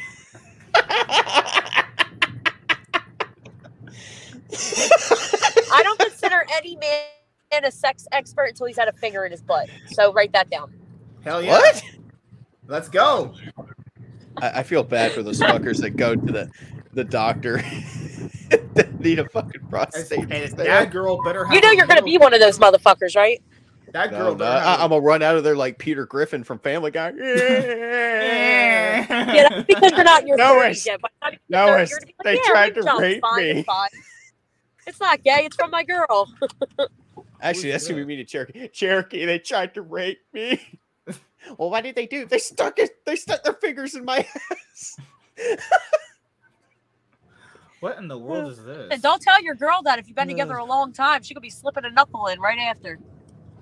I 5.72 5.82
don't 5.84 6.00
consider 6.00 6.46
any 6.54 6.76
man 6.76 7.64
a 7.64 7.72
sex 7.72 8.06
expert 8.12 8.50
until 8.50 8.68
he's 8.68 8.78
had 8.78 8.90
a 8.90 8.94
finger 8.94 9.24
in 9.26 9.32
his 9.32 9.42
butt. 9.42 9.70
So 9.88 10.12
write 10.12 10.34
that 10.34 10.50
down. 10.50 10.74
Hell 11.24 11.42
yeah! 11.42 11.52
what? 11.52 11.84
Let's 12.68 12.90
go. 12.90 13.34
I, 14.42 14.60
I 14.60 14.64
feel 14.64 14.84
bad 14.84 15.12
for 15.14 15.24
those 15.24 15.40
fuckers 15.40 15.80
that 15.82 15.92
go 15.92 16.16
to 16.16 16.32
the 16.32 16.52
the 16.94 17.04
doctor 17.04 17.58
that 18.74 19.00
need 19.00 19.20
a 19.20 19.28
fucking 19.30 19.62
And, 19.62 19.70
prostate. 19.70 20.20
and 20.32 20.58
that 20.58 20.92
girl 20.92 21.22
better 21.24 21.46
have. 21.46 21.54
You 21.54 21.62
know 21.62 21.72
you're 21.72 21.88
gonna 21.88 22.02
be 22.02 22.18
one 22.18 22.34
of 22.34 22.40
those 22.40 22.58
motherfuckers, 22.60 23.16
right? 23.16 23.42
That 23.92 24.10
girl 24.10 24.32
no, 24.32 24.36
better. 24.36 24.66
I, 24.66 24.76
I'm 24.84 24.90
gonna 24.90 25.02
run 25.02 25.22
out 25.22 25.36
of 25.38 25.44
there 25.44 25.56
like 25.56 25.78
Peter 25.78 26.06
Griffin 26.06 26.44
from 26.44 26.60
Family 26.60 26.92
Guy. 26.92 27.14
Yeah, 29.06 29.50
that's 29.50 29.66
because 29.68 29.92
you're 29.92 30.04
not 30.04 30.22
in 30.22 30.28
your 30.28 30.38
No, 30.38 30.56
30s 30.56 30.86
yet. 30.86 31.02
By 31.02 31.10
the 31.22 31.32
time 31.32 31.40
no, 31.50 31.66
get 31.66 31.72
30, 31.72 31.84
it's- 31.84 31.90
you're 31.92 32.00
gonna 32.00 32.12
be 32.18 32.24
they 32.24 32.36
yeah, 32.36 32.42
tried 32.54 32.76
to 32.76 32.98
rape 33.00 33.22
fine, 33.22 33.44
me. 33.44 33.50
It's, 33.52 33.66
fine. 33.66 33.90
It's 34.88 35.00
not 35.00 35.24
gay. 35.24 35.42
It's 35.46 35.56
from 35.56 35.72
my 35.72 35.84
girl. 35.84 36.32
Actually, 37.42 37.72
that's 37.72 37.88
gonna 37.88 38.00
be 38.02 38.06
me 38.06 38.16
to 38.18 38.24
Cherokee. 38.24 38.68
Cherokee, 38.70 39.26
they 39.26 39.40
tried 39.40 39.74
to 39.76 39.82
rape 39.82 40.20
me. 40.34 40.62
Well, 41.58 41.70
what 41.70 41.84
did 41.84 41.96
they 41.96 42.06
do? 42.08 42.26
They 42.26 42.40
stuck 42.40 42.80
it. 42.80 43.06
They 43.06 43.16
stuck 43.16 43.44
their 43.44 43.54
fingers 43.54 43.96
in 43.96 44.06
my 44.06 44.28
ass. 44.52 44.98
What 47.82 48.00
in 48.00 48.08
the 48.08 48.18
world 48.18 48.52
is 48.52 48.64
this? 48.64 48.88
And 48.90 49.02
don't 49.02 49.22
tell 49.22 49.44
your 49.44 49.54
girl 49.54 49.84
that 49.84 50.00
if 50.00 50.08
you've 50.08 50.16
been 50.16 50.28
together 50.28 50.56
a 50.56 50.66
long 50.66 50.92
time, 50.92 51.22
she 51.22 51.36
could 51.36 51.44
be 51.44 51.52
slipping 51.52 51.86
a 51.86 51.92
knuckle 51.92 52.26
in 52.28 52.40
right 52.40 52.58
after. 52.58 52.98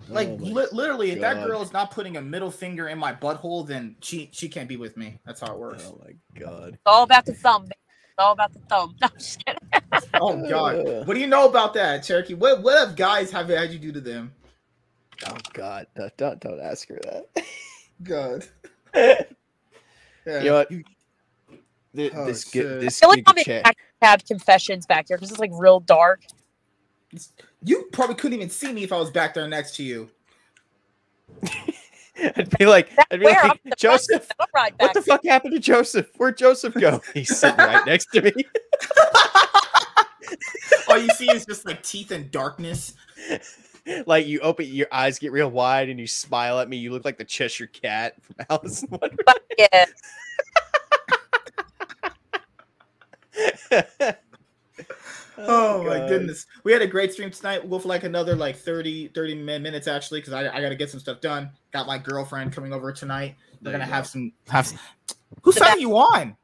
Like 0.08 0.28
Oh 0.30 0.38
li- 0.40 0.68
literally, 0.72 1.12
if 1.12 1.20
that 1.22 1.46
girl 1.46 1.62
is 1.62 1.74
not 1.74 1.92
putting 1.92 2.16
a 2.16 2.22
middle 2.22 2.52
finger 2.52 2.88
in 2.88 2.98
my 2.98 3.14
butthole, 3.14 3.68
then 3.68 3.98
she 4.02 4.30
she 4.32 4.48
can't 4.48 4.70
be 4.70 4.78
with 4.78 4.96
me. 4.96 5.20
That's 5.26 5.42
how 5.42 5.54
it 5.54 5.60
works. 5.60 5.84
Oh 5.88 6.00
my 6.06 6.14
god. 6.40 6.70
It's 6.74 6.82
all 6.86 7.04
about 7.04 7.26
the 7.26 7.34
thumb. 7.34 7.64
baby. 7.64 7.74
It's 7.76 8.16
all 8.18 8.32
about 8.32 8.54
the 8.54 8.60
thumb. 8.70 8.96
No, 9.02 9.08
I'm 9.12 9.18
just 9.18 9.46
kidding. 9.46 9.60
Oh 10.16 10.50
god, 10.50 10.78
what 11.08 11.16
do 11.16 11.20
you 11.20 11.28
know 11.28 11.50
about 11.50 11.74
that, 11.74 12.04
Cherokee? 12.04 12.34
What 12.34 12.62
what 12.64 12.80
have 12.80 12.96
guys 12.96 13.32
have 13.32 13.50
had 13.50 13.72
you 13.72 13.80
do 13.80 13.92
to 13.92 14.02
them? 14.02 14.34
Oh 15.28 15.38
god. 15.54 15.88
Don't 15.96 16.16
don't, 16.18 16.40
don't 16.40 16.60
ask 16.62 16.88
her 16.90 17.00
that. 17.04 17.46
God. 18.04 18.46
Yeah. 20.26 20.40
you 20.40 20.46
know 20.52 20.54
what? 20.54 20.70
Th- 20.70 22.12
Oh, 22.16 22.26
this 22.26 22.44
shit. 22.50 22.52
gi- 22.54 22.86
this 22.86 22.98
I 22.98 23.06
feel 23.06 23.10
like 23.10 23.20
giga 23.20 23.24
I'm 23.28 23.38
in 23.40 23.44
chat. 23.44 23.64
back 23.66 23.78
cab 24.02 24.26
confessions 24.26 24.86
back 24.86 25.08
here 25.10 25.18
because 25.18 25.32
it's 25.32 25.40
like 25.40 25.52
real 25.54 25.82
dark. 25.82 26.22
You 27.64 27.90
probably 27.92 28.16
couldn't 28.16 28.38
even 28.38 28.50
see 28.50 28.72
me 28.72 28.84
if 28.84 28.94
I 28.94 28.98
was 29.00 29.12
back 29.12 29.34
there 29.34 29.48
next 29.50 29.76
to 29.76 29.84
you. 29.84 30.10
I'd 32.36 32.58
be 32.58 32.66
like, 32.66 32.90
That's 32.96 33.08
I'd 33.12 33.20
be 33.20 33.26
like, 33.26 33.60
Joseph, 33.78 34.30
I'll 34.40 34.48
ride 34.56 34.74
what 34.78 34.94
back. 34.94 34.94
the 34.94 35.02
fuck 35.02 35.26
happened 35.26 35.54
to 35.56 35.60
Joseph? 35.60 36.10
Where'd 36.18 36.38
Joseph 36.38 36.74
go? 36.76 37.02
He's 37.14 37.36
sitting 37.38 37.58
right 37.58 37.86
next 37.86 38.06
to 38.14 38.22
me. 38.22 38.32
All 40.88 40.98
you 40.98 41.10
see 41.10 41.30
is 41.32 41.46
just 41.46 41.66
like 41.66 41.84
teeth 41.84 42.12
and 42.12 42.32
darkness. 42.32 42.94
like 44.06 44.28
you 44.28 44.40
open 44.40 44.66
your 44.68 44.88
eyes 44.92 45.20
get 45.20 45.32
real 45.32 45.50
wide 45.50 45.90
and 45.90 46.00
you 46.00 46.08
smile 46.08 46.60
at 46.60 46.70
me. 46.70 46.78
You 46.78 46.92
look 46.92 47.06
like 47.06 47.18
the 47.18 47.26
Cheshire 47.26 47.68
cat 47.68 48.16
from 48.22 48.36
Alice 48.50 48.84
in 48.84 48.90
yeah. 49.58 49.86
Wonderland. 53.72 54.18
Oh, 55.46 55.84
my 55.84 56.08
goodness. 56.08 56.46
We 56.64 56.72
had 56.72 56.82
a 56.82 56.88
great 56.88 57.12
stream 57.12 57.32
tonight. 57.32 57.62
We'll 57.62 57.80
go 57.80 57.84
for 57.84 57.90
like 57.90 58.04
another 58.04 58.36
like 58.36 58.56
30, 58.56 59.10
30 59.10 59.36
minutes 59.36 59.88
actually, 59.88 60.20
because 60.20 60.34
I, 60.34 60.42
I 60.48 60.62
gotta 60.62 60.76
get 60.76 60.90
some 60.90 61.00
stuff 61.00 61.22
done. 61.22 61.50
Got 61.72 61.88
my 61.88 61.98
girlfriend 61.98 62.54
coming 62.54 62.74
over 62.74 62.92
tonight. 62.94 63.36
We're 63.62 63.72
There 63.72 63.80
gonna 63.80 63.92
have 63.92 64.06
go. 64.06 64.10
some 64.10 64.34
have 64.48 64.68
some... 64.68 64.80
Whose 65.42 65.56
The 65.56 65.62
side 65.62 65.78
are 65.78 65.80
you 65.80 65.96
on? 65.96 66.38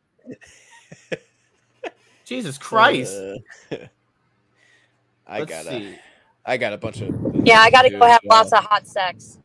Jesus 2.25 2.57
Christ. 2.57 3.13
Uh, 3.15 3.75
I 5.27 5.39
Let's 5.39 5.51
got 5.51 5.65
a, 5.67 5.69
see. 5.69 5.95
I 6.49 6.57
got 6.57 6.73
a 6.73 6.77
bunch 6.77 7.01
of. 7.01 7.15
Yeah, 7.45 7.59
I 7.59 7.69
gotta 7.69 7.89
go 7.89 8.05
have 8.05 8.21
well. 8.23 8.39
lots 8.39 8.51
of 8.51 8.63
hot 8.63 8.87
sex. 8.87 9.37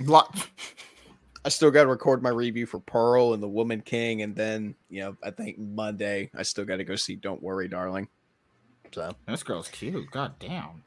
Blo- 0.00 0.30
I 1.44 1.50
still 1.50 1.70
got 1.70 1.84
to 1.84 1.88
record 1.88 2.22
my 2.22 2.30
review 2.30 2.66
for 2.66 2.80
Pearl 2.80 3.32
and 3.32 3.42
the 3.42 3.48
Woman 3.48 3.80
King, 3.80 4.22
and 4.22 4.34
then 4.34 4.74
you 4.90 5.00
know 5.00 5.16
I 5.22 5.30
think 5.30 5.58
Monday 5.58 6.30
I 6.36 6.42
still 6.42 6.64
got 6.64 6.76
to 6.76 6.84
go 6.84 6.96
see 6.96 7.16
Don't 7.16 7.42
Worry, 7.42 7.68
Darling. 7.68 8.08
So 8.92 9.12
This 9.26 9.42
girl's 9.42 9.68
cute. 9.68 10.10
God 10.10 10.34
damn. 10.38 10.82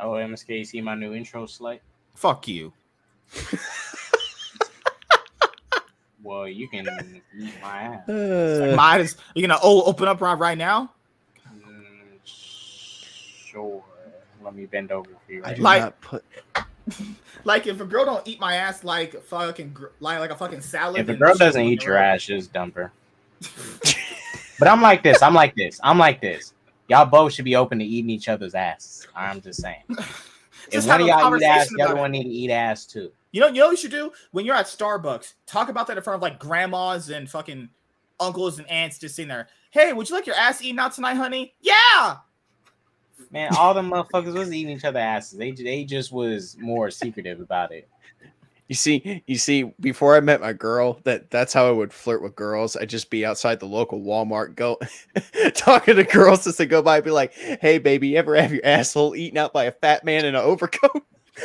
Oh, 0.00 0.10
MSK, 0.10 0.58
you 0.58 0.64
see 0.64 0.80
my 0.80 0.96
new 0.96 1.14
intro 1.14 1.46
slate? 1.46 1.80
Fuck 2.14 2.48
you. 2.48 2.72
Well, 6.24 6.48
you 6.48 6.68
can 6.68 6.86
eat 7.38 7.52
my 7.60 7.82
ass. 7.82 8.08
Uh, 8.08 8.72
Might 8.74 9.02
as 9.02 9.16
you 9.34 9.46
gonna 9.46 9.60
oh 9.62 9.82
open 9.82 10.08
up 10.08 10.22
right 10.22 10.38
right 10.38 10.56
now. 10.56 10.90
Mm, 11.54 12.18
sure. 12.24 13.84
Let 14.44 14.54
me 14.54 14.66
bend 14.66 14.92
over 14.92 15.08
for 15.26 15.32
you. 15.32 15.42
I 15.44 15.54
do 15.54 15.62
Like- 15.62 15.82
not 15.82 16.00
put. 16.00 16.24
Like 17.44 17.66
if 17.66 17.80
a 17.80 17.84
girl 17.84 18.04
don't 18.04 18.26
eat 18.28 18.38
my 18.40 18.56
ass 18.56 18.84
like 18.84 19.22
fucking 19.24 19.72
gr- 19.72 19.86
like 20.00 20.18
like 20.18 20.30
a 20.30 20.36
fucking 20.36 20.60
salad. 20.60 21.00
if 21.00 21.08
a 21.08 21.14
girl 21.14 21.34
doesn't 21.34 21.62
eat 21.62 21.82
your 21.82 21.96
ass, 21.96 22.24
just 22.24 22.52
dump 22.52 22.74
her. 22.74 22.92
But 24.58 24.68
I'm 24.68 24.80
like 24.80 25.02
this. 25.02 25.20
I'm 25.22 25.34
like 25.34 25.54
this. 25.56 25.80
I'm 25.82 25.98
like 25.98 26.20
this. 26.20 26.52
Y'all 26.88 27.06
both 27.06 27.32
should 27.32 27.44
be 27.44 27.56
open 27.56 27.78
to 27.80 27.84
eating 27.84 28.08
each 28.10 28.28
other's 28.28 28.54
ass. 28.54 29.06
I'm 29.16 29.40
just 29.40 29.60
saying. 29.62 29.82
If 30.68 30.72
Just 30.72 30.88
one 30.88 31.00
have 31.00 31.00
of 31.02 31.06
a 31.06 31.10
y'all 31.10 31.18
eat 31.18 31.22
conversation 31.22 31.50
ass, 31.52 31.68
the 31.68 31.82
other 31.82 31.92
about 31.92 31.98
it. 31.98 32.00
one 32.00 32.10
need 32.12 32.22
to 32.24 32.28
eat 32.30 32.50
ass 32.50 32.86
too. 32.86 33.12
You 33.32 33.40
know, 33.42 33.48
you 33.48 33.54
know 33.60 33.66
what 33.66 33.72
you 33.72 33.76
should 33.76 33.90
do 33.90 34.12
when 34.30 34.46
you're 34.46 34.54
at 34.54 34.64
Starbucks. 34.64 35.34
Talk 35.46 35.68
about 35.68 35.86
that 35.88 35.98
in 35.98 36.02
front 36.02 36.14
of 36.16 36.22
like 36.22 36.38
grandmas 36.38 37.10
and 37.10 37.28
fucking 37.28 37.68
uncles 38.18 38.58
and 38.58 38.66
aunts 38.70 38.98
just 38.98 39.14
sitting 39.16 39.28
there. 39.28 39.48
Hey, 39.72 39.92
would 39.92 40.08
you 40.08 40.14
like 40.16 40.26
your 40.26 40.36
ass 40.36 40.62
eaten 40.62 40.78
out 40.78 40.92
tonight, 40.94 41.14
honey? 41.16 41.52
Yeah. 41.60 42.16
Man, 43.30 43.50
all 43.58 43.74
the 43.74 43.82
motherfuckers 43.82 44.34
was 44.34 44.52
eating 44.52 44.76
each 44.76 44.84
other 44.84 44.98
asses. 44.98 45.38
They 45.38 45.52
they 45.52 45.84
just 45.84 46.12
was 46.12 46.56
more 46.58 46.90
secretive 46.90 47.40
about 47.40 47.72
it. 47.72 47.88
You 48.68 48.74
see, 48.74 49.22
you 49.26 49.36
see, 49.36 49.74
before 49.78 50.16
I 50.16 50.20
met 50.20 50.40
my 50.40 50.54
girl, 50.54 50.98
that 51.04 51.30
that's 51.30 51.52
how 51.52 51.68
I 51.68 51.70
would 51.70 51.92
flirt 51.92 52.22
with 52.22 52.34
girls. 52.34 52.76
I'd 52.76 52.88
just 52.88 53.10
be 53.10 53.26
outside 53.26 53.60
the 53.60 53.66
local 53.66 54.00
Walmart, 54.00 54.54
go 54.54 54.78
talking 55.54 55.96
to 55.96 56.04
girls 56.04 56.46
as 56.46 56.56
they 56.56 56.64
go 56.64 56.80
by, 56.80 56.96
and 56.96 57.04
be 57.04 57.10
like, 57.10 57.34
"Hey, 57.34 57.78
baby, 57.78 58.08
you 58.08 58.16
ever 58.16 58.34
have 58.36 58.52
your 58.52 58.64
asshole 58.64 59.16
eaten 59.16 59.36
out 59.36 59.52
by 59.52 59.64
a 59.64 59.72
fat 59.72 60.04
man 60.04 60.24
in 60.24 60.34
an 60.34 60.40
overcoat?" 60.40 61.02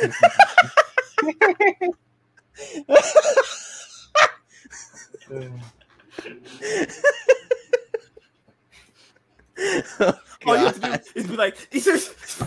Oh, 10.46 10.50
All 10.50 10.58
you 10.58 10.64
have 10.66 10.80
to 10.80 10.98
do 11.14 11.20
is 11.20 11.26
be 11.26 11.36
like, 11.36 11.68
"Is 11.70 11.84
there- 11.84 12.46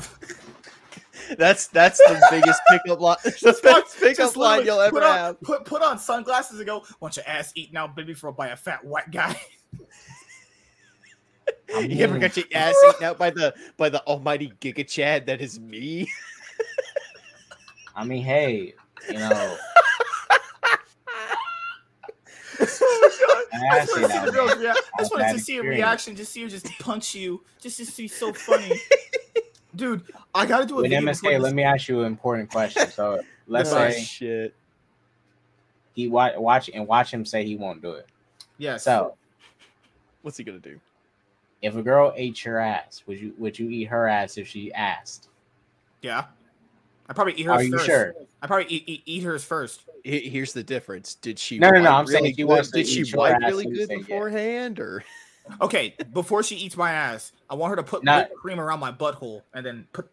That's 1.38 1.68
that's 1.68 2.00
the 2.00 2.22
biggest 2.30 2.60
pickup 2.70 3.00
line. 3.00 3.18
The 3.24 3.58
best 3.64 3.98
pickup 4.00 4.36
line 4.36 4.66
you'll 4.66 4.82
ever 4.82 4.92
put 4.92 5.04
on, 5.04 5.18
have. 5.18 5.42
Put 5.42 5.66
put 5.66 5.82
on 5.82 5.98
sunglasses 5.98 6.60
and 6.60 6.68
go. 6.68 6.84
Want 7.00 7.16
your 7.16 7.26
ass 7.28 7.52
eaten 7.56 7.78
out, 7.78 7.96
baby, 7.96 8.14
for 8.14 8.32
by 8.32 8.50
a 8.50 8.56
fat 8.56 8.84
white 8.84 9.10
guy? 9.12 9.40
You 11.70 12.04
ever 12.04 12.20
got 12.20 12.38
your 12.38 12.46
ass 12.54 12.76
eaten 12.90 13.04
out 13.04 13.18
by 13.18 13.32
the 13.32 13.54
by 13.78 13.90
the 13.90 14.04
almighty 14.06 14.54
Giga 14.62 14.88
Chad 14.88 15.26
that 15.26 15.42
is 15.42 15.60
me? 15.60 16.08
I 17.96 18.04
mean, 18.06 18.22
hey, 18.24 18.76
you 19.08 19.14
know, 19.16 19.58
oh 22.60 23.46
God. 23.52 23.62
I 23.62 23.78
ass 23.80 23.88
just 23.88 23.98
eat 23.98 24.02
want 24.02 24.12
to 24.14 24.20
see 24.20 24.26
the 24.26 24.32
girl's 24.32 24.56
rea- 24.58 24.70
I 24.70 24.76
just 25.00 25.12
wanted 25.14 25.34
to 25.34 25.40
see 25.40 25.58
a 25.58 25.62
reaction, 25.64 26.16
just 26.16 26.32
see 26.32 26.44
her 26.44 26.50
just 26.50 26.66
punch 26.80 27.16
you, 27.16 27.44
just 27.60 27.78
to 27.78 27.86
see 27.86 28.08
so 28.08 28.34
funny. 28.34 28.80
Dude, 29.76 30.04
I 30.36 30.46
gotta 30.46 30.66
do 30.66 30.76
a 30.80 30.82
With 30.84 30.92
video 30.92 31.02
MSK, 31.12 31.40
let 31.42 31.56
me 31.56 31.64
ask 31.64 31.88
you 31.88 32.02
an 32.02 32.06
important 32.08 32.50
question. 32.52 32.90
So 32.92 33.22
let's 33.48 33.72
Oh, 33.72 33.76
say 33.90 34.02
shit. 34.02 34.56
he 35.94 36.08
watch 36.08 36.34
watch 36.38 36.70
and 36.74 36.88
watch 36.88 37.12
him 37.12 37.26
say 37.26 37.44
he 37.44 37.56
won't 37.56 37.82
do 37.82 37.92
it. 37.94 38.08
Yeah. 38.60 38.78
So 38.78 39.16
What's 40.22 40.38
he 40.38 40.44
gonna 40.44 40.60
do? 40.60 40.80
if 41.64 41.76
a 41.76 41.82
girl 41.82 42.14
ate 42.16 42.44
your 42.46 42.60
ass, 42.60 43.04
would 43.08 43.20
you 43.20 43.34
would 43.38 43.58
you 43.58 43.70
eat 43.70 43.86
her 43.86 44.08
ass 44.08 44.38
if 44.38 44.48
she 44.48 44.72
asked? 44.74 45.30
yeah. 46.02 46.26
I 47.10 47.14
probably 47.14 47.34
eat 47.34 47.44
hers 47.46 47.58
Are 47.58 47.64
you 47.64 47.78
sure? 47.80 48.14
I 48.42 48.48
probably 48.48 48.66
eat, 48.68 48.84
eat, 48.88 49.02
eat 49.06 49.24
hers 49.24 49.44
first. 49.44 49.82
He- 50.04 50.30
Here's 50.30 50.54
the 50.54 50.64
difference. 50.64 51.16
Did 51.16 51.40
she? 51.40 51.60
No, 51.60 51.70
no, 51.70 51.82
no, 51.82 51.92
I'm 51.92 52.08
saying 52.08 52.36
she 52.36 52.44
wants 52.44 52.72
Did 52.72 52.88
she 52.88 53.04
wipe 53.16 53.40
really 53.42 53.66
good 53.66 53.88
say 53.88 53.96
yeah. 53.96 54.00
beforehand, 54.00 54.80
or 54.80 55.04
Okay, 55.62 55.96
before 56.14 56.42
she 56.44 56.56
eats 56.56 56.78
my 56.78 56.92
ass, 56.92 57.32
I 57.50 57.56
want 57.56 57.72
her 57.72 57.76
to 57.78 57.84
put 57.84 58.04
Not- 58.04 58.30
whipped 58.30 58.42
cream 58.42 58.60
around 58.60 58.80
my 58.80 58.92
butthole 58.92 59.42
and 59.54 59.66
then 59.66 59.88
put. 59.94 60.10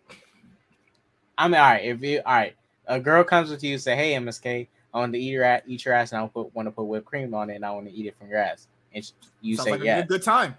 I 1.39 1.49
mean, 1.49 1.61
all 1.61 1.71
right. 1.71 1.85
If 1.85 2.03
you 2.03 2.21
all 2.27 2.35
right, 2.35 2.55
a 2.87 3.01
girl 3.01 3.25
comes 3.25 3.51
with 3.51 3.62
you 3.65 3.79
say, 3.79 3.97
"Hey, 3.97 4.15
MSK, 4.15 4.69
I 4.93 4.99
want 4.99 5.12
to 5.12 5.19
eat 5.19 5.31
your 5.31 5.45
ass, 5.45 5.62
eat 5.67 5.85
your 5.85 5.95
ass, 5.95 6.12
and 6.12 6.21
I 6.23 6.27
put 6.27 6.55
want 6.55 6.67
to 6.67 6.73
put 6.73 6.85
whipped 6.85 7.07
cream 7.07 7.33
on 7.35 7.49
it, 7.51 7.57
and 7.57 7.65
I 7.65 7.71
want 7.71 7.87
to 7.87 7.93
eat 7.93 8.07
it 8.07 8.17
from 8.19 8.29
your 8.29 8.39
ass," 8.39 8.69
and 8.95 9.05
sh- 9.05 9.11
you 9.41 9.57
Sounds 9.57 9.65
say 9.67 9.71
like 9.73 9.81
a 9.81 9.85
yes. 9.85 10.01
good, 10.03 10.09
good 10.09 10.23
time. 10.23 10.57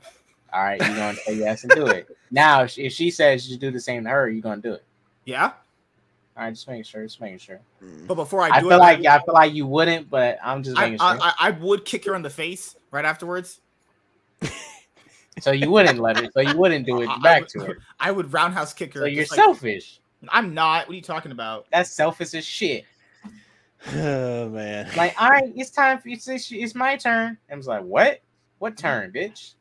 All 0.54 0.62
right, 0.64 0.82
you're 0.82 0.96
gonna 0.96 1.16
say 1.18 1.36
yes 1.36 1.64
and 1.64 1.72
do 1.74 1.88
it. 1.88 2.08
Now, 2.32 2.64
if 2.64 2.72
she- 2.72 2.84
if 2.84 2.94
she 2.94 3.12
says 3.12 3.50
you 3.50 3.58
do 3.58 3.72
the 3.72 3.80
same 3.80 4.04
to 4.06 4.10
her, 4.10 4.30
you're 4.30 4.42
gonna 4.42 4.62
do 4.62 4.74
it. 4.74 4.84
Yeah, 5.26 5.52
All 6.38 6.44
right, 6.44 6.54
just 6.54 6.68
making 6.68 6.84
sure. 6.84 7.04
Just 7.04 7.20
making 7.20 7.40
sure. 7.40 7.60
Mm. 7.84 8.08
but 8.08 8.16
before 8.16 8.42
I 8.42 8.48
do 8.48 8.54
I, 8.54 8.60
feel 8.62 8.72
it, 8.72 8.78
like 8.78 9.06
I 9.06 9.20
feel 9.20 9.34
like 9.34 9.54
you 9.54 9.66
wouldn't, 9.66 10.10
but 10.10 10.38
I'm 10.44 10.64
just 10.64 10.78
I, 10.78 10.82
making 10.84 11.00
sure. 11.00 11.08
I, 11.08 11.18
I, 11.20 11.34
I 11.40 11.52
would 11.52 11.84
kick 11.86 12.06
her 12.06 12.16
in 12.16 12.22
the 12.22 12.30
face 12.30 12.76
right 12.90 13.04
afterwards. 13.06 13.60
so 15.40 15.52
you 15.52 15.70
wouldn't 15.70 16.00
let 16.00 16.18
it. 16.24 16.32
So 16.34 16.40
you 16.42 16.58
wouldn't 16.58 16.86
do 16.86 17.02
it 17.02 17.08
I- 17.10 17.16
I 17.16 17.20
back 17.20 17.42
would- 17.42 17.50
to 17.50 17.60
her. 17.66 17.78
I 18.00 18.12
would 18.12 18.32
roundhouse 18.34 18.74
kick 18.74 18.94
her. 18.94 19.02
So 19.02 19.06
you're 19.06 19.24
just 19.24 19.32
like- 19.32 19.44
selfish. 19.46 20.00
I'm 20.30 20.54
not. 20.54 20.88
What 20.88 20.94
are 20.94 20.96
you 20.96 21.02
talking 21.02 21.32
about? 21.32 21.66
That's 21.72 21.90
selfish 21.90 22.34
as 22.36 22.46
shit. 22.46 22.86
oh 23.94 24.50
man? 24.50 24.88
Like, 24.96 25.20
all 25.20 25.30
right, 25.30 25.52
it's 25.56 25.72
time 25.72 25.98
for 26.00 26.10
it's, 26.10 26.28
it's, 26.28 26.52
it's 26.52 26.76
my 26.76 26.96
turn. 26.96 27.38
I 27.52 27.56
was 27.56 27.68
like, 27.68 27.82
what? 27.84 28.22
What 28.60 28.78
turn, 28.78 29.12
bitch? 29.12 29.56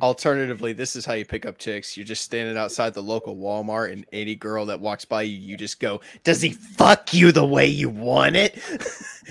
Alternatively, 0.00 0.72
this 0.72 0.96
is 0.96 1.04
how 1.06 1.14
you 1.14 1.24
pick 1.24 1.46
up 1.46 1.58
chicks. 1.58 1.96
You're 1.96 2.06
just 2.06 2.22
standing 2.24 2.56
outside 2.56 2.94
the 2.94 3.02
local 3.02 3.36
Walmart, 3.36 3.92
and 3.92 4.04
any 4.12 4.34
girl 4.34 4.66
that 4.66 4.80
walks 4.80 5.04
by 5.04 5.22
you, 5.22 5.36
you 5.36 5.56
just 5.56 5.80
go, 5.80 6.00
"Does 6.24 6.40
he 6.42 6.50
fuck 6.50 7.12
you 7.14 7.32
the 7.32 7.44
way 7.46 7.66
you 7.66 7.88
want 7.88 8.36
it? 8.36 8.58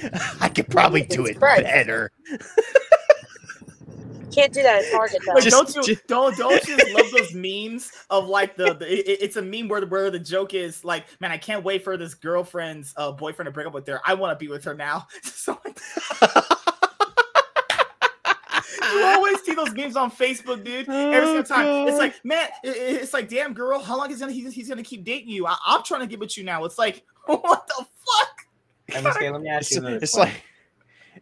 I 0.41 0.49
could 0.49 0.68
probably 0.70 1.03
do 1.03 1.26
it 1.26 1.38
Christ. 1.40 1.64
better." 1.64 2.11
Can't 4.34 4.52
do 4.52 4.64
that 4.64 4.84
at 4.84 4.91
Target 4.91 5.22
though. 5.28 5.34
Like, 5.34 5.44
Just- 5.44 5.56
don't 5.76 5.88
you 5.88 5.95
ju- 5.95 6.02
don't 6.07 6.36
don't 6.38 6.68
you 6.68 6.76
just 6.76 6.91
love 6.95 7.06
those 7.11 7.36
memes 7.36 7.91
of 8.10 8.26
like 8.26 8.56
the, 8.57 8.74
the 8.74 8.91
it- 8.91 9.20
it's 9.22 9.36
a 9.36 9.41
meme 9.44 9.68
where 9.68 9.80
the 9.80 9.86
where 9.86 10.10
the 10.10 10.18
joke 10.18 10.56
is 10.56 10.84
like 10.84 11.06
man 11.20 11.32
I 11.32 11.38
can't 11.38 11.64
wait 11.64 11.84
for 11.84 11.98
this 11.98 12.15
girlfriend's 12.15 12.95
uh, 12.98 13.11
boyfriend 13.11 13.45
to 13.45 13.52
break 13.52 13.68
up 13.68 13.74
with 13.76 13.86
her 13.88 14.02
I 14.03 14.15
want 14.15 14.38
to 14.38 14.44
be 14.44 14.49
with 14.49 14.64
her 14.64 14.74
now 14.74 15.06
so 15.24 15.60
like, 19.48 19.57
see 19.57 19.64
those 19.64 19.74
memes 19.76 19.95
on 19.95 20.11
Facebook 20.11 20.64
dude? 20.64 20.86
Oh, 20.90 21.11
Every 21.11 21.28
single 21.28 21.41
Oh, 21.41 21.44
time. 21.44 21.88
It's 21.88 21.98
like 21.98 22.15
man 22.26 22.49
it- 22.64 22.70
it- 22.76 23.02
it's 23.02 23.14
like 23.14 23.28
damn 23.30 23.53
girl 23.53 23.80
how 23.80 23.98
long 23.98 24.11
is 24.11 24.20
gonna 24.20 24.32
he's, 24.32 24.53
he's 24.53 24.70
gonna 24.70 24.84
keep 24.84 25.03
dating 25.03 25.30
you? 25.30 25.45
I, 25.48 25.56
I'm 25.65 25.84
trying 25.84 26.02
to 26.02 26.07
get 26.07 26.20
with 26.20 26.38
you 26.38 26.44
now. 26.44 26.64
It's 26.65 26.78
like 26.78 27.03
what 27.26 27.68
the 27.68 27.86
fuck? 28.06 29.03
MSK, 29.03 29.32
let 29.32 29.41
me 29.41 29.49
ask 29.49 29.61
It's, 29.64 29.72
you 29.72 29.78
another 29.82 29.95
it's 29.98 30.15
like 30.15 30.44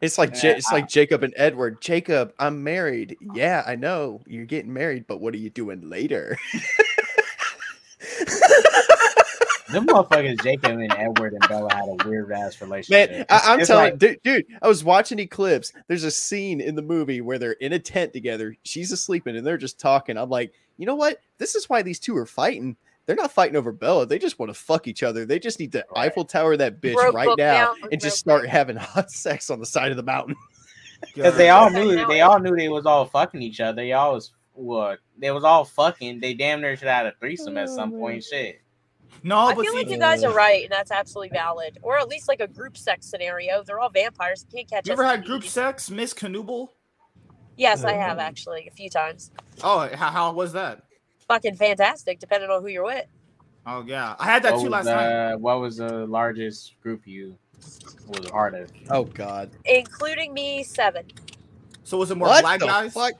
it's 0.01 0.17
like 0.17 0.31
Ja- 0.41 0.49
Yeah, 0.49 0.55
it's 0.57 0.71
like 0.71 0.87
Jacob 0.87 1.21
and 1.23 1.33
Edward. 1.37 1.81
Jacob, 1.81 2.33
I'm 2.39 2.63
married. 2.63 3.17
Yeah, 3.35 3.63
I 3.67 3.75
know 3.75 4.21
you're 4.25 4.45
getting 4.45 4.73
married, 4.73 5.05
but 5.07 5.19
what 5.21 5.33
are 5.33 5.37
you 5.37 5.49
doing 5.49 5.89
later? 5.89 6.37
Them 9.71 9.87
motherfuckers, 9.87 10.41
Jacob 10.43 10.71
and 10.79 10.93
Edward 10.93 11.33
and 11.33 11.47
Bella 11.47 11.73
had 11.73 11.87
a 11.87 12.07
weird 12.07 12.31
ass 12.31 12.61
relationship. 12.61 13.11
Man, 13.11 13.25
I, 13.29 13.41
I'm 13.45 13.59
it's 13.59 13.67
telling 13.67 13.91
like- 13.91 13.99
dude, 13.99 14.21
dude, 14.23 14.45
I 14.61 14.67
was 14.67 14.83
watching 14.83 15.19
Eclipse. 15.19 15.73
There's 15.87 16.03
a 16.03 16.11
scene 16.11 16.61
in 16.61 16.75
the 16.75 16.81
movie 16.81 17.21
where 17.21 17.39
they're 17.39 17.53
in 17.53 17.73
a 17.73 17.79
tent 17.79 18.13
together. 18.13 18.55
She's 18.63 18.91
asleep 18.91 19.27
and 19.27 19.45
they're 19.45 19.57
just 19.57 19.79
talking. 19.79 20.17
I'm 20.17 20.29
like, 20.29 20.53
you 20.77 20.85
know 20.85 20.95
what? 20.95 21.21
This 21.37 21.55
is 21.55 21.69
why 21.69 21.81
these 21.81 21.99
two 21.99 22.17
are 22.17 22.25
fighting. 22.25 22.75
They're 23.05 23.15
not 23.15 23.31
fighting 23.31 23.55
over 23.55 23.71
Bella. 23.71 24.05
They 24.05 24.19
just 24.19 24.39
want 24.39 24.49
to 24.51 24.53
fuck 24.53 24.87
each 24.87 25.03
other. 25.03 25.25
They 25.25 25.39
just 25.39 25.59
need 25.59 25.71
to 25.73 25.85
Right. 25.95 26.07
Eiffel 26.07 26.25
Tower 26.25 26.55
that 26.57 26.81
bitch 26.81 26.93
Broke 26.93 27.13
right 27.13 27.25
book 27.25 27.37
now 27.37 27.73
down, 27.73 27.89
and 27.91 28.01
just 28.01 28.25
broke 28.25 28.41
start 28.41 28.49
having 28.49 28.75
hot 28.77 29.11
sex 29.11 29.49
on 29.49 29.59
the 29.59 29.65
side 29.65 29.91
of 29.91 29.97
the 29.97 30.03
mountain. 30.03 30.35
Because 31.15 31.35
they 31.35 31.49
all 31.49 31.71
knew 31.71 32.05
they 32.05 32.21
all 32.21 32.39
knew 32.39 32.55
they 32.55 32.69
was 32.69 32.85
all 32.85 33.05
fucking 33.05 33.41
each 33.41 33.59
other. 33.59 33.75
They 33.75 33.91
all 33.91 34.13
was 34.13 34.33
what 34.53 34.99
they 35.17 35.31
was 35.31 35.43
all 35.43 35.65
fucking. 35.65 36.19
They 36.19 36.35
damn 36.35 36.61
near 36.61 36.77
should 36.77 36.87
have 36.87 37.05
had 37.05 37.05
a 37.07 37.17
threesome 37.19 37.57
at 37.57 37.69
some 37.69 37.91
oh, 37.95 37.97
point. 37.97 38.23
Shit. 38.23 38.60
No 39.23 39.37
I 39.37 39.53
but 39.55 39.61
feel 39.63 39.71
see, 39.73 39.77
like 39.79 39.89
you 39.89 39.97
guys 39.97 40.23
are 40.23 40.33
right, 40.33 40.63
and 40.63 40.71
that's 40.71 40.91
absolutely 40.91 41.29
valid. 41.37 41.77
Or 41.81 41.97
at 41.99 42.07
least 42.07 42.27
like 42.27 42.39
a 42.39 42.47
group 42.47 42.77
sex 42.77 43.05
scenario. 43.07 43.63
They're 43.63 43.79
all 43.79 43.89
vampires. 43.89 44.45
Can't 44.53 44.69
catch 44.69 44.87
you 44.87 44.93
us. 44.93 44.99
ever 44.99 45.05
had 45.07 45.25
group 45.25 45.43
sex 45.43 45.89
Miss 45.89 46.13
Canoodle 46.13 46.69
Yes, 47.57 47.83
I 47.83 47.93
have 47.93 48.17
actually 48.17 48.67
a 48.67 48.71
few 48.71 48.89
times. 48.89 49.31
oh 49.63 49.87
how, 49.95 50.09
how 50.11 50.31
was 50.33 50.53
that 50.53 50.83
Fucking 51.27 51.55
fantastic, 51.55 52.19
depending 52.19 52.49
on 52.49 52.61
who 52.61 52.67
you're 52.69 52.83
with. 52.83 53.05
oh 53.65 53.83
yeah 53.85 54.15
I 54.19 54.25
had 54.25 54.43
that 54.43 54.53
What 54.53 54.59
too 54.59 54.69
was, 54.69 54.71
last 54.71 54.85
night 54.85 55.33
uh, 55.33 55.37
what 55.37 55.59
was 55.61 55.77
the 55.77 56.07
largest 56.07 56.79
group 56.81 57.05
you 57.05 57.37
was 58.07 58.25
a 58.25 58.29
part 58.29 58.55
of? 58.55 58.71
Oh 58.89 59.03
God! 59.03 59.51
Including 59.65 60.33
me, 60.33 60.63
seven. 60.63 61.05
so 61.83 61.97
was 61.97 62.09
it 62.09 62.15
more 62.15 62.27
What 62.29 62.41
black 62.41 62.59
the 62.59 62.65
guys 62.65 62.93
fuck? 62.93 63.13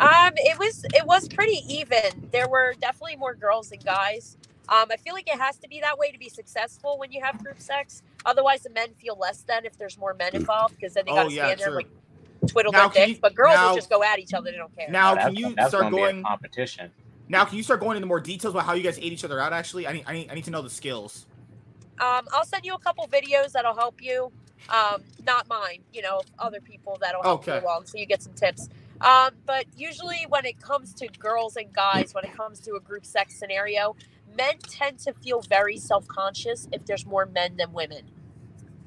Um, 0.00 0.32
it 0.36 0.58
was 0.58 0.84
it 0.94 1.04
was 1.06 1.28
pretty 1.28 1.60
even. 1.68 2.28
There 2.30 2.48
were 2.48 2.74
definitely 2.80 3.16
more 3.16 3.34
girls 3.34 3.70
than 3.70 3.80
guys. 3.80 4.36
Um, 4.72 4.86
I 4.90 4.96
feel 4.96 5.12
like 5.12 5.28
it 5.28 5.38
has 5.38 5.58
to 5.58 5.68
be 5.68 5.80
that 5.80 5.98
way 5.98 6.10
to 6.10 6.18
be 6.18 6.30
successful 6.30 6.98
when 6.98 7.12
you 7.12 7.20
have 7.22 7.42
group 7.44 7.60
sex. 7.60 8.02
Otherwise, 8.24 8.62
the 8.62 8.70
men 8.70 8.94
feel 8.94 9.16
less 9.18 9.42
than 9.42 9.66
if 9.66 9.76
there's 9.76 9.98
more 9.98 10.14
men 10.14 10.34
involved 10.34 10.76
because 10.76 10.94
then 10.94 11.04
they 11.04 11.12
Oh, 11.12 11.16
gotta 11.16 11.32
yeah, 11.32 11.44
stand 11.46 11.60
there 11.60 11.66
true. 11.68 11.78
and 11.80 11.86
like 12.42 12.50
twiddle 12.50 12.72
Now, 12.72 12.88
their 12.88 12.88
can 12.90 13.08
dicks. 13.08 13.16
you- 13.18 13.20
but 13.20 13.34
girls 13.34 13.54
now- 13.54 13.68
will 13.68 13.76
just 13.76 13.90
go 13.90 14.02
at 14.02 14.18
each 14.18 14.32
other. 14.32 14.50
They 14.50 14.56
don't 14.56 14.74
care. 14.74 14.88
now 14.88 15.12
Oh, 15.12 15.16
can 15.16 15.34
you 15.36 15.54
that's 15.54 15.68
start 15.68 15.82
gonna 15.90 15.96
be 15.96 16.02
a 16.20 16.22
competition? 16.22 16.90
Now, 17.28 17.44
can 17.44 17.56
you 17.58 17.62
start 17.62 17.80
going 17.80 17.96
into 17.96 18.06
more 18.06 18.20
details 18.20 18.54
about 18.54 18.64
how 18.64 18.72
you 18.72 18.82
guys 18.82 18.96
ate 18.98 19.04
each 19.12 19.24
other 19.24 19.38
out? 19.40 19.52
Actually, 19.52 19.86
I 19.86 19.92
need, 19.92 20.04
I 20.06 20.12
need, 20.14 20.30
I 20.30 20.34
need 20.34 20.44
to 20.44 20.50
know 20.50 20.62
the 20.62 20.70
skills. 20.70 21.26
Um, 22.00 22.26
I'll 22.32 22.44
send 22.44 22.64
you 22.64 22.74
a 22.74 22.78
couple 22.78 23.06
videos 23.08 23.52
that'll 23.52 23.76
help 23.76 24.02
you. 24.02 24.32
Um, 24.70 25.02
not 25.26 25.48
mine, 25.48 25.82
you 25.92 26.02
know, 26.02 26.22
other 26.38 26.60
people 26.60 26.96
that'll 27.00 27.22
help 27.22 27.46
you 27.46 27.54
along, 27.54 27.86
so 27.86 27.98
you 27.98 28.06
get 28.06 28.22
some 28.22 28.32
tips. 28.32 28.68
Um, 29.00 29.32
but 29.44 29.66
usually, 29.76 30.24
when 30.28 30.44
it 30.46 30.60
comes 30.60 30.94
to 30.94 31.08
girls 31.18 31.56
and 31.56 31.72
guys, 31.72 32.14
when 32.14 32.24
it 32.24 32.34
comes 32.36 32.60
to 32.60 32.74
a 32.76 32.80
group 32.80 33.04
sex 33.04 33.34
scenario, 33.36 33.96
men 34.36 34.58
tend 34.58 34.98
to 35.00 35.12
feel 35.14 35.40
very 35.42 35.78
self 35.78 36.06
conscious 36.08 36.68
if 36.72 36.84
there's 36.86 37.06
more 37.06 37.26
men 37.26 37.56
than 37.56 37.72
women. 37.72 38.02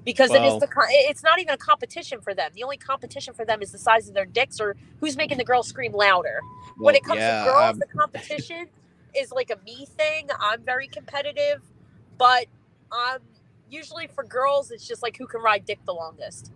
Because 0.03 0.31
it 0.31 0.43
is 0.43 0.59
the 0.59 0.67
it's 0.89 1.23
not 1.23 1.39
even 1.39 1.55
a 1.55 1.57
competition 1.57 2.21
for 2.21 2.35
them. 2.35 2.51
The 2.53 2.63
only 2.63 2.77
competition 2.77 3.33
for 3.33 3.43
them 3.43 3.63
is 3.63 3.71
the 3.71 3.79
size 3.79 4.07
of 4.07 4.13
their 4.13 4.25
dicks 4.25 4.59
or 4.59 4.75
who's 4.99 5.17
making 5.17 5.39
the 5.39 5.43
girl 5.43 5.63
scream 5.63 5.93
louder. 5.93 6.41
when 6.77 6.93
it 6.93 7.03
comes 7.03 7.21
yeah, 7.21 7.43
to 7.43 7.49
girls, 7.49 7.73
um, 7.73 7.79
the 7.79 7.87
competition 7.87 8.67
is 9.15 9.31
like 9.31 9.49
a 9.49 9.57
me 9.65 9.87
thing. 9.97 10.27
I'm 10.39 10.61
very 10.61 10.87
competitive, 10.87 11.61
but 12.19 12.45
um, 12.91 13.17
usually 13.69 14.05
for 14.05 14.23
girls, 14.23 14.69
it's 14.69 14.87
just 14.87 15.01
like 15.01 15.17
who 15.17 15.25
can 15.25 15.41
ride 15.41 15.65
dick 15.65 15.79
the 15.85 15.93
longest. 15.93 16.51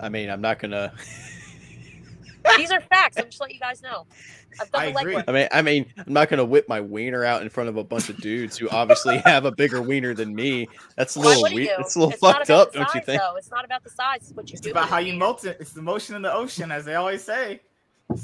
I 0.00 0.08
mean, 0.08 0.28
I'm 0.28 0.40
not 0.40 0.58
gonna. 0.58 0.92
These 2.56 2.70
are 2.70 2.80
facts. 2.80 3.16
I'm 3.18 3.24
just 3.26 3.40
letting 3.40 3.54
you 3.54 3.60
guys 3.60 3.82
know. 3.82 4.06
I've 4.60 4.70
done 4.72 4.82
I 4.82 4.92
the 4.92 4.98
agree. 4.98 5.14
legwork. 5.16 5.24
I 5.28 5.32
mean, 5.32 5.48
I 5.52 5.62
mean, 5.62 5.92
I'm 5.98 6.12
not 6.12 6.28
gonna 6.28 6.44
whip 6.44 6.68
my 6.68 6.80
wiener 6.80 7.24
out 7.24 7.42
in 7.42 7.48
front 7.48 7.68
of 7.68 7.76
a 7.76 7.84
bunch 7.84 8.08
of 8.08 8.16
dudes 8.18 8.56
who 8.56 8.68
obviously 8.70 9.18
have 9.24 9.44
a 9.44 9.52
bigger 9.52 9.82
wiener 9.82 10.14
than 10.14 10.34
me. 10.34 10.68
That's 10.96 11.16
a 11.16 11.20
little 11.20 11.42
wouldn't 11.42 11.56
weird. 11.60 11.80
It's 11.80 11.96
a 11.96 11.98
little 11.98 12.12
It's 12.12 12.20
fucked 12.20 12.50
up, 12.50 12.72
the 12.72 12.78
don't 12.80 12.94
you 12.94 13.00
think? 13.02 13.20
Though. 13.20 13.36
It's 13.36 13.50
not 13.50 13.64
about 13.64 13.84
the 13.84 13.90
size. 13.90 14.18
It's 14.22 14.32
what 14.32 14.48
you 14.48 14.54
It's 14.54 14.62
do. 14.62 14.70
about 14.70 14.84
with 14.84 14.90
how 14.90 14.98
it. 14.98 15.06
you 15.06 15.14
melt 15.14 15.44
it. 15.44 15.58
It's 15.60 15.72
the 15.72 15.82
motion 15.82 16.16
in 16.16 16.22
the 16.22 16.32
ocean, 16.32 16.70
as 16.72 16.84
they 16.84 16.94
always 16.94 17.22
say. 17.22 17.60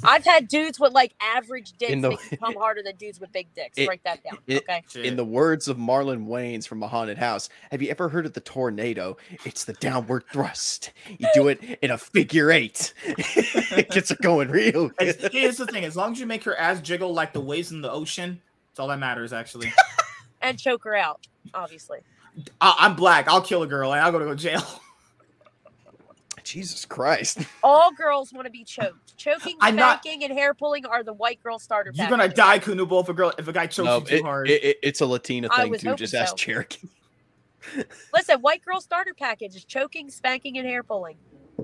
I've 0.04 0.24
had 0.24 0.48
dudes 0.48 0.78
with 0.78 0.92
like 0.92 1.12
average 1.20 1.72
dicks 1.72 1.92
In 1.92 2.00
the- 2.00 2.10
make 2.10 2.38
come 2.40 2.54
harder 2.54 2.82
than 2.82 2.96
dudes 2.96 3.18
with 3.20 3.32
big 3.32 3.52
dicks. 3.54 3.76
It- 3.78 3.88
Write 3.88 4.02
that 4.04 4.22
down. 4.22 4.38
it- 4.46 4.62
okay. 4.62 4.82
Shit. 4.88 5.04
In 5.06 5.16
the 5.16 5.24
words 5.24 5.66
of 5.68 5.76
Marlon 5.76 6.26
Wayans 6.26 6.66
from 6.66 6.82
a 6.82 6.88
haunted 6.88 7.18
house, 7.18 7.48
have 7.70 7.82
you 7.82 7.90
ever 7.90 8.08
heard 8.08 8.24
of 8.24 8.32
the 8.32 8.40
tornado? 8.40 9.16
It's 9.44 9.64
the 9.64 9.72
downward 9.74 10.24
thrust. 10.32 10.92
You 11.18 11.28
do 11.34 11.48
it 11.48 11.60
in 11.82 11.90
a 11.90 11.98
figure 11.98 12.50
eight. 12.52 12.94
it 13.04 13.90
gets 13.90 14.10
her 14.10 14.16
going 14.22 14.50
real. 14.50 14.88
Good. 14.90 15.30
Here's 15.32 15.56
the 15.56 15.66
thing: 15.66 15.84
as 15.84 15.96
long 15.96 16.12
as 16.12 16.20
you 16.20 16.26
make 16.26 16.44
her 16.44 16.56
ass 16.56 16.80
jiggle 16.80 17.12
like 17.12 17.32
the 17.32 17.40
waves 17.40 17.72
in 17.72 17.80
the 17.82 17.90
ocean, 17.90 18.40
it's 18.70 18.78
all 18.80 18.88
that 18.88 18.98
matters. 19.00 19.32
Actually, 19.32 19.72
And 20.40 20.58
choke 20.58 20.84
her 20.84 20.94
out, 20.94 21.26
obviously. 21.54 21.98
I- 22.60 22.76
I'm 22.78 22.96
black. 22.96 23.28
I'll 23.28 23.42
kill 23.42 23.62
a 23.62 23.66
girl 23.66 23.92
and 23.92 24.00
I'll 24.00 24.12
go 24.12 24.20
to 24.20 24.34
jail. 24.36 24.62
Jesus 26.52 26.84
Christ. 26.84 27.38
All 27.62 27.92
girls 27.92 28.32
want 28.32 28.46
to 28.46 28.50
be 28.50 28.62
choked. 28.64 29.16
Choking, 29.16 29.56
I'm 29.60 29.74
not- 29.76 30.02
spanking, 30.02 30.24
and 30.24 30.32
hair 30.38 30.52
pulling 30.52 30.84
are 30.84 31.02
the 31.02 31.12
white 31.14 31.42
girl 31.42 31.58
starter 31.58 31.92
You're 31.94 32.08
gonna 32.08 32.28
die, 32.28 32.58
Kunubo, 32.58 33.00
if 33.02 33.08
a 33.08 33.14
girl 33.14 33.32
if 33.38 33.48
a 33.48 33.52
guy 33.52 33.66
chokes 33.66 33.86
No, 33.86 33.98
you 34.00 34.04
too 34.06 34.14
it- 34.16 34.22
hard. 34.22 34.50
it- 34.50 34.64
it- 34.64 34.78
it's 34.82 35.00
a 35.00 35.06
Latina 35.06 35.48
thing 35.48 35.72
too. 35.74 35.88
hoping 35.90 35.96
Just 35.96 36.14
ask 36.14 36.30
so. 36.30 36.36
Cherokee. 36.36 36.88
Listen, 38.12 38.40
white 38.40 38.64
girl 38.64 38.80
starter 38.80 39.14
package 39.14 39.54
is 39.56 39.64
choking, 39.64 40.10
spanking, 40.10 40.58
and 40.58 40.66
hair 40.66 40.82
pulling. 40.82 41.16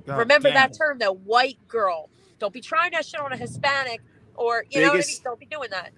God 0.06 0.19
Remember 0.19 0.48
damn. 0.48 0.55
that 0.70 0.78
term, 0.78 0.98
though. 0.98 1.12
White 1.15 1.59
girl. 1.66 2.09
Don't 2.39 2.52
be 2.52 2.60
trying 2.60 2.93
that 2.93 3.05
shit 3.05 3.20
on 3.20 3.32
a 3.32 3.36
Hispanic 3.36 4.01
or 4.36 4.65
you 4.70 4.81
know 4.81 4.89
what 4.89 5.05
I 5.05 5.06
mean. 5.06 5.16
Don't 5.24 5.40
be 5.40 5.47
doing 5.47 5.70
that. 5.70 5.90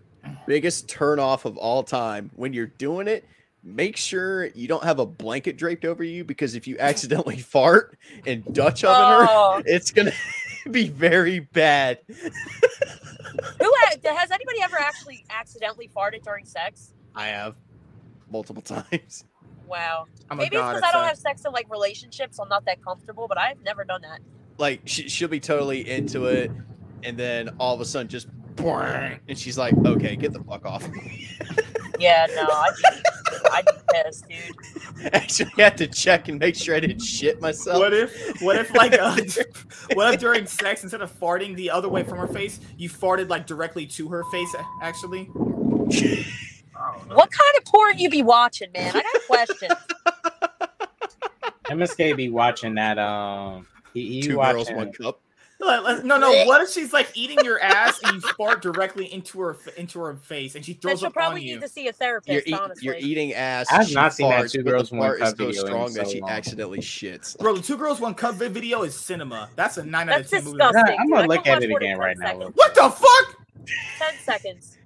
Biggest 0.47 0.89
turn 0.89 1.19
off 1.19 1.45
of 1.45 1.57
all 1.59 1.83
time. 1.83 2.31
When 2.35 2.53
you're 2.55 2.67
doing 2.67 3.07
it, 3.09 3.25
make 3.62 3.97
sure 3.97 4.47
you 4.47 4.66
don't 4.69 4.85
have 4.85 4.99
a 4.99 5.07
blanket 5.07 5.57
draped 5.57 5.85
over 5.85 6.03
you 6.03 6.24
because 6.24 6.55
if 6.55 6.66
you 6.66 6.77
accidentally 6.78 7.39
fart 7.41 7.99
and 8.27 8.45
Dutch 8.53 8.85
oven 8.85 9.27
her, 9.27 9.27
Oh, 9.31 9.62
it's 9.66 9.91
gonna 9.91 10.12
be 10.70 10.89
very 10.89 11.41
bad. 11.41 11.99
who 12.09 12.15
ha- 13.61 14.15
has 14.16 14.31
anybody 14.31 14.62
ever 14.62 14.78
actually 14.78 15.24
accidentally 15.31 15.91
farted 15.95 16.23
during 16.23 16.45
sex? 16.45 16.95
I 17.15 17.27
have 17.28 17.57
multiple 18.31 18.62
times. 18.91 19.24
Wow. 19.66 20.07
I'm 20.31 20.39
Maybe 20.39 20.57
it's 20.57 20.66
because 20.66 20.82
I 20.82 20.93
don't 20.93 21.05
have 21.07 21.19
sex 21.19 21.45
in 21.45 21.53
like 21.53 21.70
relationships. 21.70 22.37
So 22.39 22.43
I'm 22.43 22.49
not 22.49 22.65
that 22.65 22.82
comfortable, 22.82 23.28
but 23.28 23.39
I've 23.39 23.61
never 23.62 23.85
done 23.85 24.03
that. 24.03 24.20
Like 24.59 24.81
she, 24.85 25.09
she'll 25.09 25.28
be 25.28 25.41
totally 25.41 25.89
into 25.89 26.27
it, 26.27 26.51
and 27.03 27.16
then 27.16 27.51
all 27.59 27.74
of 27.74 27.81
a 27.81 27.85
sudden 27.85 28.09
just, 28.09 28.27
and 28.59 29.39
she's 29.39 29.57
like, 29.57 29.74
"Okay, 29.87 30.16
get 30.16 30.32
the 30.35 30.41
fuck 30.45 30.66
off." 30.66 30.87
Yeah, 31.99 32.27
no, 32.35 32.43
I'd 32.43 32.73
be, 32.77 33.01
I'd 33.52 33.65
be 33.66 33.73
pissed, 33.93 34.27
dude. 34.28 35.09
Actually, 35.12 35.51
I 35.59 35.62
had 35.62 35.78
to 35.78 35.86
check 35.86 36.28
and 36.28 36.39
make 36.39 36.57
sure 36.57 36.74
I 36.74 36.81
didn't 36.81 37.01
shit 37.01 37.40
myself. 37.40 37.78
What 37.78 37.93
if, 37.93 38.43
what 38.43 38.57
if, 38.57 38.74
like, 38.74 38.94
uh, 38.94 39.16
what 39.94 40.15
if 40.15 40.20
during 40.20 40.47
sex, 40.47 40.82
instead 40.82 41.02
of 41.02 41.12
farting 41.19 41.55
the 41.57 41.70
other 41.70 41.89
way 41.89 42.02
from 42.02 42.19
her 42.19 42.27
face, 42.27 42.61
you 42.77 42.89
farted 42.89 43.28
like 43.28 43.47
directly 43.47 43.86
to 43.86 44.09
her 44.09 44.24
face? 44.24 44.55
Actually, 44.82 45.24
What 45.24 47.31
kind 47.31 47.59
of 47.59 47.65
porn 47.66 47.98
you 47.98 48.11
be 48.11 48.23
watching, 48.23 48.70
man? 48.73 48.90
I 48.94 49.02
got 49.02 49.15
a 49.15 49.20
question. 49.27 49.69
MSK 51.66 52.16
be 52.16 52.31
watching 52.31 52.74
that. 52.74 52.98
Um, 52.98 53.66
he, 53.94 54.09
he 54.09 54.23
Two 54.23 54.39
watching, 54.39 54.55
girls, 54.55 54.73
one 54.73 54.93
cup. 54.93 55.20
Like, 55.61 55.82
like, 55.82 56.05
no, 56.05 56.16
no. 56.19 56.31
What 56.47 56.62
if 56.62 56.70
she's 56.70 56.93
like 56.93 57.11
eating 57.15 57.39
your 57.45 57.61
ass 57.61 58.01
and 58.05 58.15
you 58.15 58.20
fart 58.32 58.62
directly 58.62 59.12
into 59.12 59.39
her 59.41 59.57
into 59.77 60.01
her 60.01 60.15
face, 60.16 60.55
and 60.55 60.65
she 60.65 60.73
Then 60.73 60.81
throws 60.81 60.99
she'll 61.01 61.09
up 61.09 61.12
probably 61.12 61.41
on 61.43 61.47
you? 61.47 61.55
need 61.57 61.62
to 61.62 61.69
see 61.69 61.89
a 61.89 61.93
therapist, 61.93 62.32
You're, 62.32 62.43
eat, 62.47 62.55
honestly. 62.61 62.87
you're 62.87 62.97
eating 62.97 63.35
ass. 63.35 63.66
I 63.70 63.77
have 63.77 63.89
she 63.89 63.95
not 63.95 64.15
seen 64.15 64.31
that 64.31 64.51
Two 64.51 64.62
Girls, 64.62 64.91
One 64.91 65.19
Cup 65.19 65.28
is 65.28 65.31
so 65.31 65.37
video 65.37 65.61
in 65.61 65.66
strong 65.66 65.93
that 65.95 66.07
so 66.07 66.12
she 66.12 66.20
long. 66.20 66.31
accidentally 66.31 66.78
shits. 66.81 67.39
Bro, 67.39 67.57
the 67.57 67.62
two 67.62 67.77
girls 67.77 68.01
one 68.01 68.15
cup 68.15 68.37
video 68.37 68.82
is 68.82 68.97
cinema. 68.97 69.51
That's 69.57 69.77
a 69.77 69.85
nine 69.85 70.09
out 70.09 70.20
of 70.23 70.31
That's 70.31 70.31
ten 70.31 70.45
movie. 70.45 70.59
disgusting. 70.59 70.95
Yeah, 70.95 71.01
I'm 71.03 71.11
gonna 71.11 71.28
look 71.28 71.47
at 71.47 71.62
it 71.62 71.70
again 71.70 71.81
10 71.97 71.99
right 71.99 72.16
now. 72.19 72.27
seconds. 72.27 72.53
What 72.55 72.74
the 72.74 72.91
fuck? 72.91 73.47
Ten 73.99 74.15
seconds. 74.24 74.77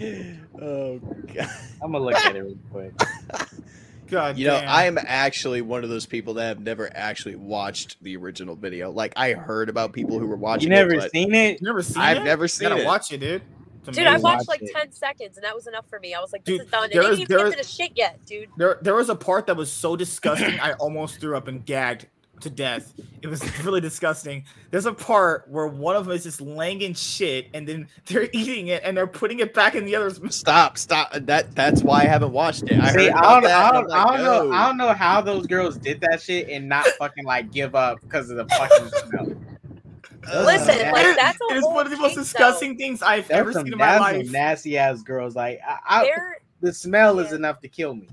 Oh 0.60 0.98
god. 1.32 1.48
I'm 1.82 1.92
gonna 1.92 2.04
look 2.04 2.14
at 2.16 2.34
it 2.34 2.40
real 2.42 2.56
quick. 2.72 2.92
God, 4.08 4.36
You 4.38 4.46
know, 4.48 4.60
damn. 4.60 4.68
I 4.68 4.84
am 4.84 4.98
actually 4.98 5.62
one 5.62 5.82
of 5.84 5.90
those 5.90 6.06
people 6.06 6.34
that 6.34 6.48
have 6.48 6.60
never 6.60 6.90
actually 6.94 7.36
watched 7.36 8.02
the 8.02 8.16
original 8.16 8.54
video. 8.56 8.90
Like 8.90 9.12
I 9.16 9.32
heard 9.32 9.68
about 9.68 9.92
people 9.92 10.18
who 10.18 10.26
were 10.26 10.36
watching 10.36 10.64
You 10.70 10.76
never 10.76 10.92
it, 10.94 11.10
seen 11.12 11.34
it? 11.34 11.62
Never 11.62 11.82
seen 11.82 12.02
I've 12.02 12.18
it? 12.18 12.24
never 12.24 12.44
You 12.44 12.48
seen 12.48 12.68
gotta 12.68 12.82
it. 12.82 12.86
watch 12.86 13.12
it, 13.12 13.18
dude. 13.18 13.42
Dude, 13.86 13.98
I 14.06 14.12
watched 14.16 14.22
watch 14.22 14.48
like 14.48 14.62
it. 14.62 14.70
10 14.74 14.92
seconds 14.92 15.36
and 15.36 15.44
that 15.44 15.54
was 15.54 15.66
enough 15.66 15.86
for 15.90 16.00
me. 16.00 16.14
I 16.14 16.20
was 16.20 16.32
like, 16.32 16.42
this 16.44 16.56
Dude, 16.58 16.64
is 16.66 16.70
done. 16.70 16.84
And 16.84 16.92
there 16.92 17.02
they 17.02 17.08
is- 17.10 17.18
didn't 17.18 17.30
even 17.32 17.36
there 17.36 17.50
get 17.50 17.58
to 17.58 17.62
the 17.62 17.68
shit 17.70 17.92
yet, 17.94 18.24
dude. 18.24 18.48
There, 18.56 18.78
there 18.80 18.94
was 18.94 19.10
a 19.10 19.14
part 19.14 19.46
that 19.48 19.56
was 19.56 19.70
so 19.70 19.94
disgusting, 19.94 20.58
I 20.58 20.72
almost 20.74 21.20
threw 21.20 21.36
up 21.36 21.48
and 21.48 21.64
gagged 21.66 22.06
to 22.40 22.50
death. 22.50 22.92
It 23.22 23.28
was 23.28 23.42
really 23.64 23.80
disgusting. 23.80 24.44
There's 24.70 24.86
a 24.86 24.92
part 24.92 25.48
where 25.48 25.66
one 25.66 25.96
of 25.96 26.04
them 26.06 26.14
is 26.14 26.22
just 26.24 26.40
laying 26.40 26.82
in 26.82 26.94
shit, 26.94 27.48
and 27.54 27.66
then 27.66 27.88
they're 28.06 28.28
eating 28.32 28.68
it, 28.68 28.82
and 28.84 28.96
they're 28.96 29.06
putting 29.06 29.40
it 29.40 29.54
back 29.54 29.74
in 29.74 29.84
the 29.84 29.96
other's. 29.96 30.20
Stop, 30.34 30.76
stop. 30.78 31.12
That 31.12 31.54
that's 31.54 31.82
why 31.82 32.00
I 32.02 32.04
haven't 32.04 32.32
watched 32.32 32.64
it. 32.64 32.78
I 32.78 32.92
See, 32.92 33.04
heard 33.06 33.12
I 33.14 33.40
don't. 33.40 33.46
I 33.50 33.72
don't, 33.72 33.92
I'm 33.92 34.06
I 34.08 34.16
don't 34.16 34.24
know. 34.24 34.52
I 34.56 34.66
don't 34.66 34.76
know 34.76 34.92
how 34.92 35.20
those 35.20 35.46
girls 35.46 35.76
did 35.78 36.00
that 36.02 36.20
shit 36.20 36.48
and 36.48 36.68
not 36.68 36.86
fucking 36.98 37.24
like 37.24 37.50
give 37.52 37.74
up 37.74 38.00
because 38.02 38.30
of 38.30 38.36
the 38.36 38.46
fucking 38.46 38.88
smell. 39.08 39.36
Listen, 40.44 40.78
Yeah. 40.78 40.90
like 40.92 41.16
that's 41.16 41.38
a 41.50 41.54
It 41.54 41.58
is 41.58 41.64
one 41.64 41.84
of 41.84 41.90
the 41.90 41.98
most 41.98 42.14
kink, 42.14 42.16
though. 42.16 42.22
disgusting 42.22 42.76
things 42.78 43.02
I've 43.02 43.30
ever 43.30 43.44
There's 43.52 43.54
some, 43.56 43.64
seen 43.66 43.72
in 43.74 43.78
my 43.78 43.86
that's 43.86 44.00
life. 44.00 44.30
nasty 44.30 44.78
ass 44.78 45.02
girls. 45.02 45.36
Like 45.36 45.60
I, 45.66 45.78
I, 45.86 46.10
the 46.62 46.72
smell 46.72 47.18
is 47.18 47.32
enough 47.32 47.60
to 47.60 47.68
kill 47.68 47.94
me. 47.94 48.08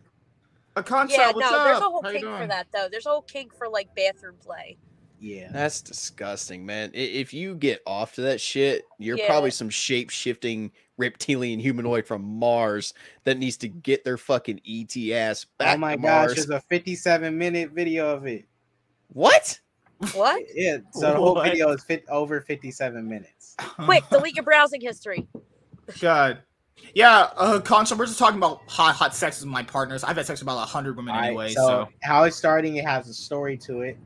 A 0.75 0.83
concha, 0.83 1.15
yeah, 1.17 1.31
what's 1.31 1.51
no, 1.51 1.57
up? 1.57 1.65
there's 1.65 1.77
a 1.79 1.81
whole 1.81 2.01
How 2.01 2.11
kink 2.11 2.23
for 2.23 2.47
that 2.47 2.67
though. 2.73 2.87
There's 2.89 3.05
a 3.05 3.09
whole 3.09 3.23
kink 3.23 3.53
for 3.53 3.67
like 3.67 3.93
bathroom 3.95 4.35
play. 4.43 4.77
Yeah. 5.19 5.49
That's 5.51 5.81
disgusting, 5.81 6.65
man. 6.65 6.89
If 6.93 7.33
you 7.33 7.53
get 7.55 7.81
off 7.85 8.15
to 8.15 8.21
that 8.21 8.41
shit, 8.41 8.85
you're 8.97 9.17
Yeah. 9.17 9.27
probably 9.27 9.51
some 9.51 9.69
shape 9.69 10.09
shifting 10.09 10.71
reptilian 10.97 11.59
humanoid 11.59 12.07
from 12.07 12.23
Mars 12.23 12.93
that 13.23 13.37
needs 13.37 13.57
to 13.57 13.67
get 13.67 14.03
their 14.03 14.17
fucking 14.17 14.61
ET 14.67 14.95
ass 15.13 15.45
oh 15.45 15.53
back 15.59 15.75
oh 15.75 15.79
my 15.79 15.95
to 15.95 16.01
gosh, 16.01 16.07
Mars. 16.07 16.35
there's 16.35 16.49
a 16.49 16.59
57 16.61 17.37
minute 17.37 17.71
video 17.71 18.09
of 18.09 18.25
it. 18.25 18.45
What? 19.09 19.59
What? 20.13 20.41
Yeah, 20.55 20.77
so 20.91 21.11
the 21.11 21.17
whole 21.17 21.39
video 21.41 21.69
is 21.69 21.83
fit 21.83 22.03
over 22.09 22.41
57 22.41 23.07
minutes. 23.07 23.55
Quick, 23.59 24.03
delete 24.09 24.35
your 24.35 24.43
browsing 24.43 24.81
history. 24.81 25.27
God. 25.99 26.41
Yeah, 26.93 27.29
uh, 27.37 27.59
Concha, 27.59 27.95
we're 27.95 28.05
just 28.05 28.19
talking 28.19 28.37
about 28.37 28.61
hot, 28.67 28.95
hot 28.95 29.15
sex 29.15 29.39
with 29.39 29.49
my 29.49 29.63
partners. 29.63 30.03
I've 30.03 30.17
had 30.17 30.25
sex 30.25 30.39
with 30.39 30.47
about 30.47 30.61
a 30.61 30.65
hundred 30.65 30.97
women 30.97 31.13
All 31.13 31.21
right, 31.21 31.27
anyway, 31.27 31.53
so, 31.53 31.67
so. 31.67 31.89
how 32.03 32.23
it's 32.23 32.35
starting, 32.35 32.75
it 32.75 32.85
has 32.85 33.07
a 33.07 33.13
story 33.13 33.57
to 33.59 33.81
it. 33.81 33.97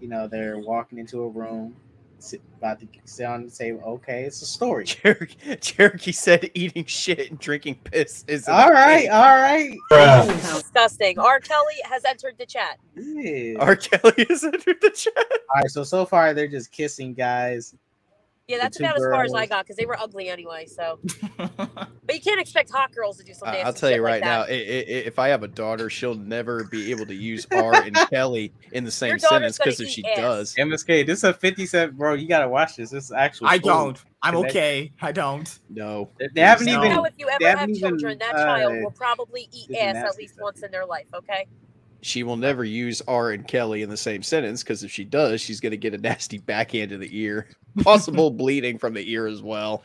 You 0.00 0.08
know, 0.08 0.26
they're 0.26 0.58
walking 0.58 0.98
into 0.98 1.22
a 1.22 1.28
room, 1.28 1.76
sit, 2.18 2.40
about 2.58 2.80
to 2.80 2.88
sit 3.04 3.26
on 3.26 3.44
the 3.44 3.50
table. 3.50 3.80
Okay, 3.84 4.24
it's 4.24 4.42
a 4.42 4.46
story. 4.46 4.84
Cherokee, 4.86 5.56
Cherokee 5.56 6.12
said 6.12 6.50
eating 6.54 6.84
shit 6.86 7.30
and 7.30 7.38
drinking 7.38 7.76
piss 7.84 8.24
is 8.26 8.48
All 8.48 8.70
right, 8.70 9.02
thing. 9.02 9.10
all 9.10 9.36
right. 9.36 10.26
Disgusting. 10.26 11.18
R. 11.18 11.38
Kelly 11.40 11.74
has 11.84 12.04
entered 12.04 12.36
the 12.38 12.46
chat. 12.46 12.78
Yeah. 12.96 13.58
R. 13.58 13.76
Kelly 13.76 14.26
has 14.28 14.42
entered 14.42 14.80
the 14.80 14.90
chat. 14.90 15.14
All 15.16 15.60
right, 15.60 15.70
so 15.70 15.84
so 15.84 16.04
far 16.06 16.34
they're 16.34 16.48
just 16.48 16.72
kissing 16.72 17.14
guys. 17.14 17.74
Yeah, 18.50 18.58
that's 18.58 18.76
two 18.78 18.84
about 18.84 18.96
as 18.96 19.02
far 19.04 19.22
as 19.24 19.32
I 19.32 19.46
got 19.46 19.64
because 19.64 19.76
they 19.76 19.86
were 19.86 19.98
ugly 19.98 20.28
anyway. 20.28 20.66
So, 20.66 20.98
but 21.36 22.14
you 22.14 22.20
can't 22.20 22.40
expect 22.40 22.70
hot 22.70 22.92
girls 22.94 23.18
to 23.18 23.24
do 23.24 23.32
something. 23.32 23.48
I- 23.60 23.62
nasty 23.62 23.66
I'll 23.66 23.72
tell 23.72 23.90
you 23.90 23.96
shit 23.96 24.02
like 24.02 24.12
right 24.12 24.20
now, 24.22 24.40
that. 24.44 24.50
i- 24.50 24.54
i- 24.54 24.56
i- 24.56 25.04
if 25.06 25.18
I 25.18 25.28
have 25.28 25.42
a 25.42 25.48
daughter, 25.48 25.88
she'll 25.88 26.14
never 26.16 26.64
be 26.64 26.90
able 26.90 27.06
to 27.06 27.14
use 27.14 27.46
R 27.52 27.74
and 27.74 27.94
Kelly 28.10 28.52
in 28.72 28.84
the 28.84 28.90
same 28.90 29.18
sentence 29.18 29.58
because 29.58 29.80
if 29.80 29.88
she 29.88 30.04
ass. 30.04 30.16
does, 30.16 30.54
MSK, 30.56 31.06
this 31.06 31.18
is 31.18 31.24
a 31.24 31.32
57, 31.32 31.96
bro. 31.96 32.14
You 32.14 32.26
gotta 32.28 32.48
watch 32.48 32.76
this. 32.76 32.90
This 32.90 33.04
is 33.04 33.12
actual. 33.12 33.46
I 33.46 33.58
story. 33.58 33.74
don't. 33.74 34.04
I'm 34.22 34.34
Connect- 34.34 34.50
okay. 34.56 34.92
I 35.00 35.12
don't. 35.12 35.58
no. 35.70 36.10
They- 36.18 36.28
They 36.34 36.40
haven't 36.42 36.66
No. 36.66 36.72
You 36.72 36.78
even. 36.78 36.96
know, 36.96 37.04
if 37.04 37.14
you 37.18 37.28
ever 37.28 37.46
have 37.46 37.58
haven't 37.60 37.76
even, 37.76 37.90
children, 37.90 38.18
that 38.18 38.32
child 38.32 38.72
uh, 38.72 38.80
will 38.82 38.90
probably 38.90 39.48
eat 39.52 39.74
ass 39.76 39.96
at 39.96 40.16
least 40.16 40.34
stuff. 40.34 40.42
once 40.44 40.62
in 40.62 40.70
their 40.70 40.84
life. 40.84 41.06
Okay. 41.14 41.46
She 42.02 42.22
will 42.22 42.36
never 42.36 42.64
use 42.64 43.02
R 43.06 43.30
and 43.32 43.46
Kelly 43.46 43.82
in 43.82 43.90
the 43.90 43.96
same 43.96 44.22
sentence 44.22 44.62
because 44.62 44.82
if 44.84 44.90
she 44.90 45.04
does, 45.04 45.40
she's 45.40 45.60
going 45.60 45.72
to 45.72 45.76
get 45.76 45.94
a 45.94 45.98
nasty 45.98 46.38
backhand 46.38 46.90
to 46.90 46.98
the 46.98 47.08
ear, 47.18 47.46
possible 47.82 48.30
bleeding 48.30 48.78
from 48.78 48.94
the 48.94 49.10
ear 49.12 49.26
as 49.26 49.42
well. 49.42 49.84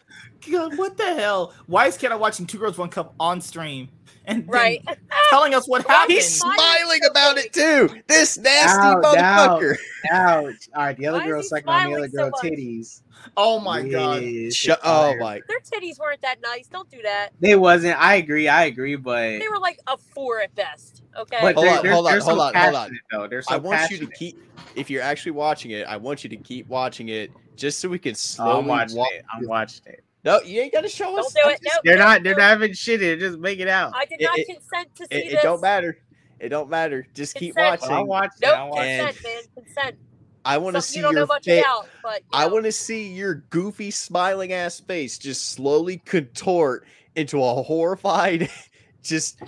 God, 0.50 0.78
what 0.78 0.96
the 0.98 1.16
hell? 1.16 1.54
Why 1.68 1.88
is 1.88 1.98
Kenna 1.98 2.18
watching 2.18 2.46
Two 2.46 2.60
Girls 2.60 2.78
One 2.78 2.90
Cup 2.90 3.16
on 3.20 3.42
stream 3.42 3.90
and 4.26 4.48
Right. 4.48 4.80
telling 5.30 5.54
us 5.54 5.68
what 5.68 5.86
happened? 5.88 6.14
He's 6.14 6.40
Smiling 6.40 6.58
smiling 6.58 7.00
about 7.10 7.38
it 7.38 7.52
too. 7.52 7.90
This 8.08 8.38
nasty 8.38 8.88
Ow, 8.88 9.02
motherfucker. 9.04 9.76
Ouch. 10.12 10.70
All 10.76 10.84
right, 10.84 10.98
the 10.98 11.08
other 11.08 11.18
Why 11.20 11.26
is 11.26 11.30
girl 11.32 11.44
sucking 11.44 11.68
on 11.68 11.76
the 11.76 11.90
smiling 11.90 11.98
other 11.98 12.08
so 12.10 12.18
girl 12.18 12.30
much? 12.32 12.44
titties. 12.44 13.02
oh 13.38 13.60
my 13.60 13.82
god. 13.82 14.22
Yes, 14.24 14.54
Shut. 14.54 14.78
it's 14.78 14.88
Oh 14.88 15.12
fire. 15.12 15.20
my. 15.20 15.42
Their 15.48 15.60
titties 15.60 16.00
weren't 16.00 16.22
that 16.22 16.38
nice. 16.42 16.68
Don't 16.68 16.90
do 16.90 17.02
that. 17.02 17.30
They 17.40 17.56
wasn't. 17.56 18.00
I 18.00 18.16
agree. 18.16 18.48
I 18.48 18.66
agree, 18.66 18.96
but 18.96 19.40
They 19.40 19.48
were 19.50 19.60
like 19.60 19.80
a 19.88 19.98
four 19.98 20.42
at 20.42 20.54
best. 20.56 21.02
Okay. 21.18 21.38
but 21.42 21.56
Hold 21.56 21.66
they're, 21.68 21.78
on, 21.78 21.84
they're, 21.84 21.92
hold 21.94 22.08
on, 22.08 22.20
hold 22.20 22.30
on, 22.30 22.38
hold 22.40 22.40
on. 22.40 22.54
passionate, 22.54 23.02
Though 23.12 23.28
they're 23.28 23.42
so 23.42 23.56
I 23.56 23.58
want 23.58 23.90
you 23.92 23.98
to 24.00 24.08
keep. 24.08 24.38
If 24.76 24.90
you're 24.90 25.02
actually 25.02 25.32
watching 25.32 25.72
it, 25.72 25.88
I 25.88 25.98
want 25.98 26.24
you 26.24 26.30
to 26.30 26.38
keep 26.38 26.68
watching 26.68 27.10
it 27.10 27.32
just 27.56 27.80
so 27.80 27.88
we 27.90 28.00
can 28.00 28.12
Oh, 28.12 28.16
slowly 28.16 28.60
I'm 28.60 28.66
watching 28.68 28.98
walk. 28.98 29.08
it. 29.14 29.26
I'm 29.34 29.48
watching 29.48 29.82
it. 29.88 30.04
No, 30.26 30.42
you 30.42 30.60
ain't 30.62 30.74
got 30.74 30.82
to 30.82 30.90
show 30.90 31.06
Don't 31.16 31.20
us. 31.20 31.34
do 31.34 31.42
I'm 31.46 31.52
it. 31.52 31.62
just- 31.64 31.76
No, 31.76 31.82
They're 31.84 31.98
no, 31.98 32.04
not. 32.04 32.24
They're 32.24 32.36
no. 32.36 32.40
not 32.48 32.58
even 32.58 32.72
shitty. 32.72 33.20
Just 33.20 33.38
make 33.40 33.60
it 33.60 33.68
out. 33.68 33.94
I 33.96 34.06
did 34.06 34.20
not 34.22 34.38
it- 34.40 34.48
consent 34.48 34.96
to 34.96 35.04
see 35.04 35.08
It, 35.20 35.30
this. 35.30 35.34
it 35.40 35.44
don't 35.44 35.62
matter. 35.62 35.98
It 36.40 36.50
don't 36.50 36.70
matter. 36.70 37.08
Just 37.14 37.36
keep 37.36 37.56
Consent. 37.56 37.82
Well, 37.84 37.92
I'll 37.92 38.06
watching. 38.06 38.08
watch. 38.08 38.32
Nope. 38.42 38.58
I'll 38.58 38.70
watch 38.72 38.86
And- 38.86 39.08
Consent, 39.16 39.48
man. 39.56 39.64
Consent. 39.66 39.96
I 40.44 40.58
want 40.58 40.76
to 40.76 40.82
see 40.82 40.98
you 40.98 41.04
don't 41.04 41.16
know 41.16 41.22
your 41.22 41.28
much 41.28 41.46
face. 41.46 41.64
about, 41.64 41.88
but 42.04 42.20
you 42.20 42.26
I 42.34 42.46
want 42.48 42.66
to 42.66 42.72
see 42.72 43.08
your 43.08 43.36
goofy 43.50 43.90
smiling 43.90 44.52
ass 44.54 44.80
face 44.80 45.18
just 45.18 45.50
slowly 45.54 45.98
contort 45.98 46.86
into 47.16 47.42
a 47.44 47.64
horrified, 47.64 48.50
just 49.08 49.42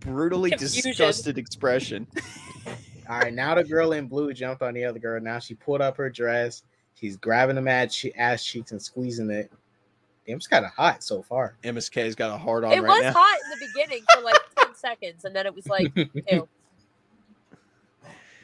brutally 0.00 0.50
Confusion. 0.50 0.90
disgusted 0.90 1.38
expression. 1.38 2.06
All 3.08 3.18
right, 3.18 3.32
now 3.34 3.54
the 3.54 3.64
girl 3.64 3.92
in 3.92 4.06
blue 4.06 4.32
jumped 4.32 4.62
on 4.62 4.74
the 4.74 4.84
other 4.84 4.98
girl. 4.98 5.20
Now 5.20 5.38
she 5.38 5.54
pulled 5.54 5.80
up 5.80 5.96
her 5.96 6.08
dress. 6.10 6.62
She's 6.94 7.16
grabbing 7.16 7.56
the 7.56 7.62
mad 7.62 7.90
che- 7.90 8.12
ass 8.16 8.44
cheeks 8.44 8.72
and 8.72 8.80
squeezing 8.80 9.30
it. 9.30 9.50
Damn, 10.26 10.36
it's 10.36 10.46
kind 10.46 10.64
of 10.64 10.70
hot 10.72 11.02
so 11.02 11.22
far. 11.22 11.56
MSK's 11.64 12.14
got 12.14 12.30
a 12.34 12.38
hard 12.38 12.62
on 12.64 12.72
It 12.72 12.80
right 12.82 12.88
was 12.88 13.02
now. 13.02 13.12
hot 13.16 13.38
in 13.44 13.58
the 13.58 13.66
beginning 13.66 14.04
for 14.14 14.22
like 14.22 14.36
ten 14.56 14.74
seconds, 14.74 15.24
and 15.24 15.34
then 15.34 15.46
it 15.46 15.54
was 15.54 15.66
like, 15.66 15.90
ew. 15.96 16.48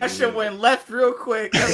That 0.01 0.11
shit 0.11 0.35
went 0.35 0.59
left 0.59 0.91
real 0.91 1.13
quick. 1.13 1.53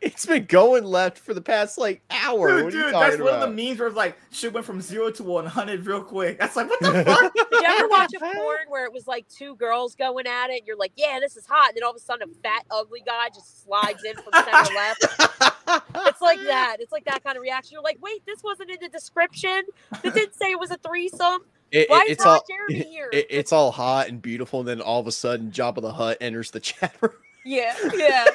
it's 0.00 0.26
been 0.26 0.44
going 0.46 0.84
left 0.84 1.18
for 1.18 1.34
the 1.34 1.40
past 1.40 1.78
like 1.78 2.02
hour. 2.10 2.48
Dude, 2.48 2.64
what 2.64 2.74
are 2.74 2.76
you 2.76 2.82
dude, 2.84 2.92
talking 2.92 3.10
that's 3.18 3.22
one 3.22 3.34
of 3.34 3.40
the 3.40 3.48
memes 3.68 3.78
where 3.78 3.88
it's 3.88 3.96
like 3.96 4.16
shit 4.30 4.52
went 4.52 4.66
from 4.66 4.80
zero 4.80 5.10
to 5.10 5.22
one 5.22 5.46
hundred 5.46 5.86
real 5.86 6.02
quick. 6.02 6.38
That's 6.38 6.56
like 6.56 6.68
what 6.68 6.80
the 6.80 7.04
fuck? 7.04 7.32
Did 7.34 7.46
you 7.50 7.64
ever 7.66 7.88
watch 7.88 8.10
a 8.14 8.20
porn 8.20 8.58
where 8.68 8.84
it 8.84 8.92
was 8.92 9.06
like 9.06 9.26
two 9.28 9.56
girls 9.56 9.94
going 9.94 10.26
at 10.26 10.50
it? 10.50 10.58
And 10.58 10.66
you're 10.66 10.76
like, 10.76 10.92
yeah, 10.96 11.18
this 11.20 11.36
is 11.36 11.46
hot. 11.46 11.70
And 11.70 11.76
then 11.76 11.84
all 11.84 11.90
of 11.90 11.96
a 11.96 12.00
sudden, 12.00 12.28
a 12.30 12.34
fat, 12.42 12.64
ugly 12.70 13.02
guy 13.04 13.28
just 13.28 13.64
slides 13.64 14.02
in 14.04 14.14
from 14.14 14.32
center 14.32 14.74
left. 14.74 15.52
It's 15.94 16.20
like 16.20 16.38
that. 16.40 16.78
It's 16.80 16.92
like 16.92 17.04
that 17.06 17.24
kind 17.24 17.36
of 17.36 17.42
reaction. 17.42 17.72
You're 17.72 17.82
like, 17.82 17.96
wait, 18.02 18.24
this 18.26 18.42
wasn't 18.42 18.70
in 18.70 18.76
the 18.80 18.88
description. 18.88 19.62
It 20.04 20.12
didn't 20.12 20.34
say 20.34 20.50
it 20.50 20.58
was 20.60 20.70
a 20.70 20.76
threesome. 20.78 21.42
It- 21.70 21.88
Why 21.88 22.00
it- 22.00 22.04
is 22.04 22.10
it's 22.12 22.24
Ron 22.24 22.34
all 22.34 22.44
Jeremy 22.48 22.90
here? 22.90 23.08
it- 23.12 23.26
it's 23.30 23.52
all 23.52 23.70
hot 23.72 24.08
and 24.08 24.20
beautiful, 24.20 24.60
and 24.60 24.68
then 24.68 24.80
all 24.82 25.00
of 25.00 25.06
a 25.06 25.12
sudden, 25.12 25.50
Jabba 25.50 25.80
the 25.80 25.92
Hutt 25.92 26.18
enters 26.20 26.50
the 26.50 26.60
chat 26.60 26.94
room. 27.00 27.12
Yeah, 27.44 27.74
yeah. 27.94 28.26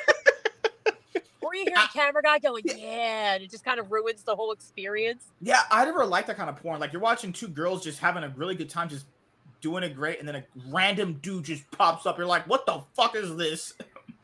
Or 1.41 1.55
you 1.55 1.63
hear 1.65 1.75
the 1.75 1.89
camera 1.93 2.21
guy 2.21 2.39
going, 2.39 2.63
yeah, 2.65 3.33
and 3.35 3.43
it 3.43 3.51
just 3.51 3.63
kind 3.65 3.79
of 3.79 3.91
ruins 3.91 4.23
the 4.23 4.35
whole 4.35 4.51
experience. 4.51 5.25
Yeah, 5.41 5.61
I 5.71 5.85
never 5.85 6.05
liked 6.05 6.27
that 6.27 6.37
kind 6.37 6.49
of 6.49 6.55
porn. 6.57 6.79
Like 6.79 6.93
you're 6.93 7.01
watching 7.01 7.31
two 7.33 7.47
girls 7.47 7.83
just 7.83 7.99
having 7.99 8.23
a 8.23 8.29
really 8.29 8.55
good 8.55 8.69
time, 8.69 8.89
just 8.89 9.05
doing 9.61 9.83
it 9.83 9.95
great, 9.95 10.19
and 10.19 10.27
then 10.27 10.35
a 10.35 10.43
random 10.69 11.19
dude 11.21 11.45
just 11.45 11.69
pops 11.71 12.05
up. 12.05 12.17
You're 12.17 12.27
like, 12.27 12.47
what 12.47 12.65
the 12.65 12.81
fuck 12.95 13.15
is 13.15 13.35
this? 13.35 13.73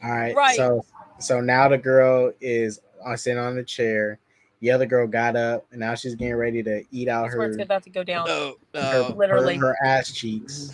All 0.04 0.10
right, 0.12 0.36
Right. 0.36 0.56
so 0.56 0.84
so 1.20 1.40
now 1.40 1.68
the 1.70 1.78
girl 1.78 2.32
is 2.42 2.80
on 3.06 3.18
sitting 3.18 3.40
on 3.40 3.56
the 3.56 3.64
chair. 3.64 4.20
The 4.62 4.72
other 4.72 4.86
girl 4.86 5.08
got 5.08 5.36
up, 5.36 5.66
and 5.72 5.80
now 5.82 5.94
she's 5.94 6.16
getting 6.16 6.36
ready 6.36 6.64
to 6.64 6.84
eat 6.90 7.10
out 7.10 7.24
That's 7.24 7.36
her 7.36 7.44
it's 7.46 7.58
about 7.62 7.84
to 7.84 7.90
go 7.90 8.02
down. 8.04 8.28
No, 8.28 8.56
her. 8.74 9.10
Literally. 9.14 9.58
her, 9.58 9.76
her 9.82 9.86
ass 9.86 10.12
cheeks. 10.12 10.74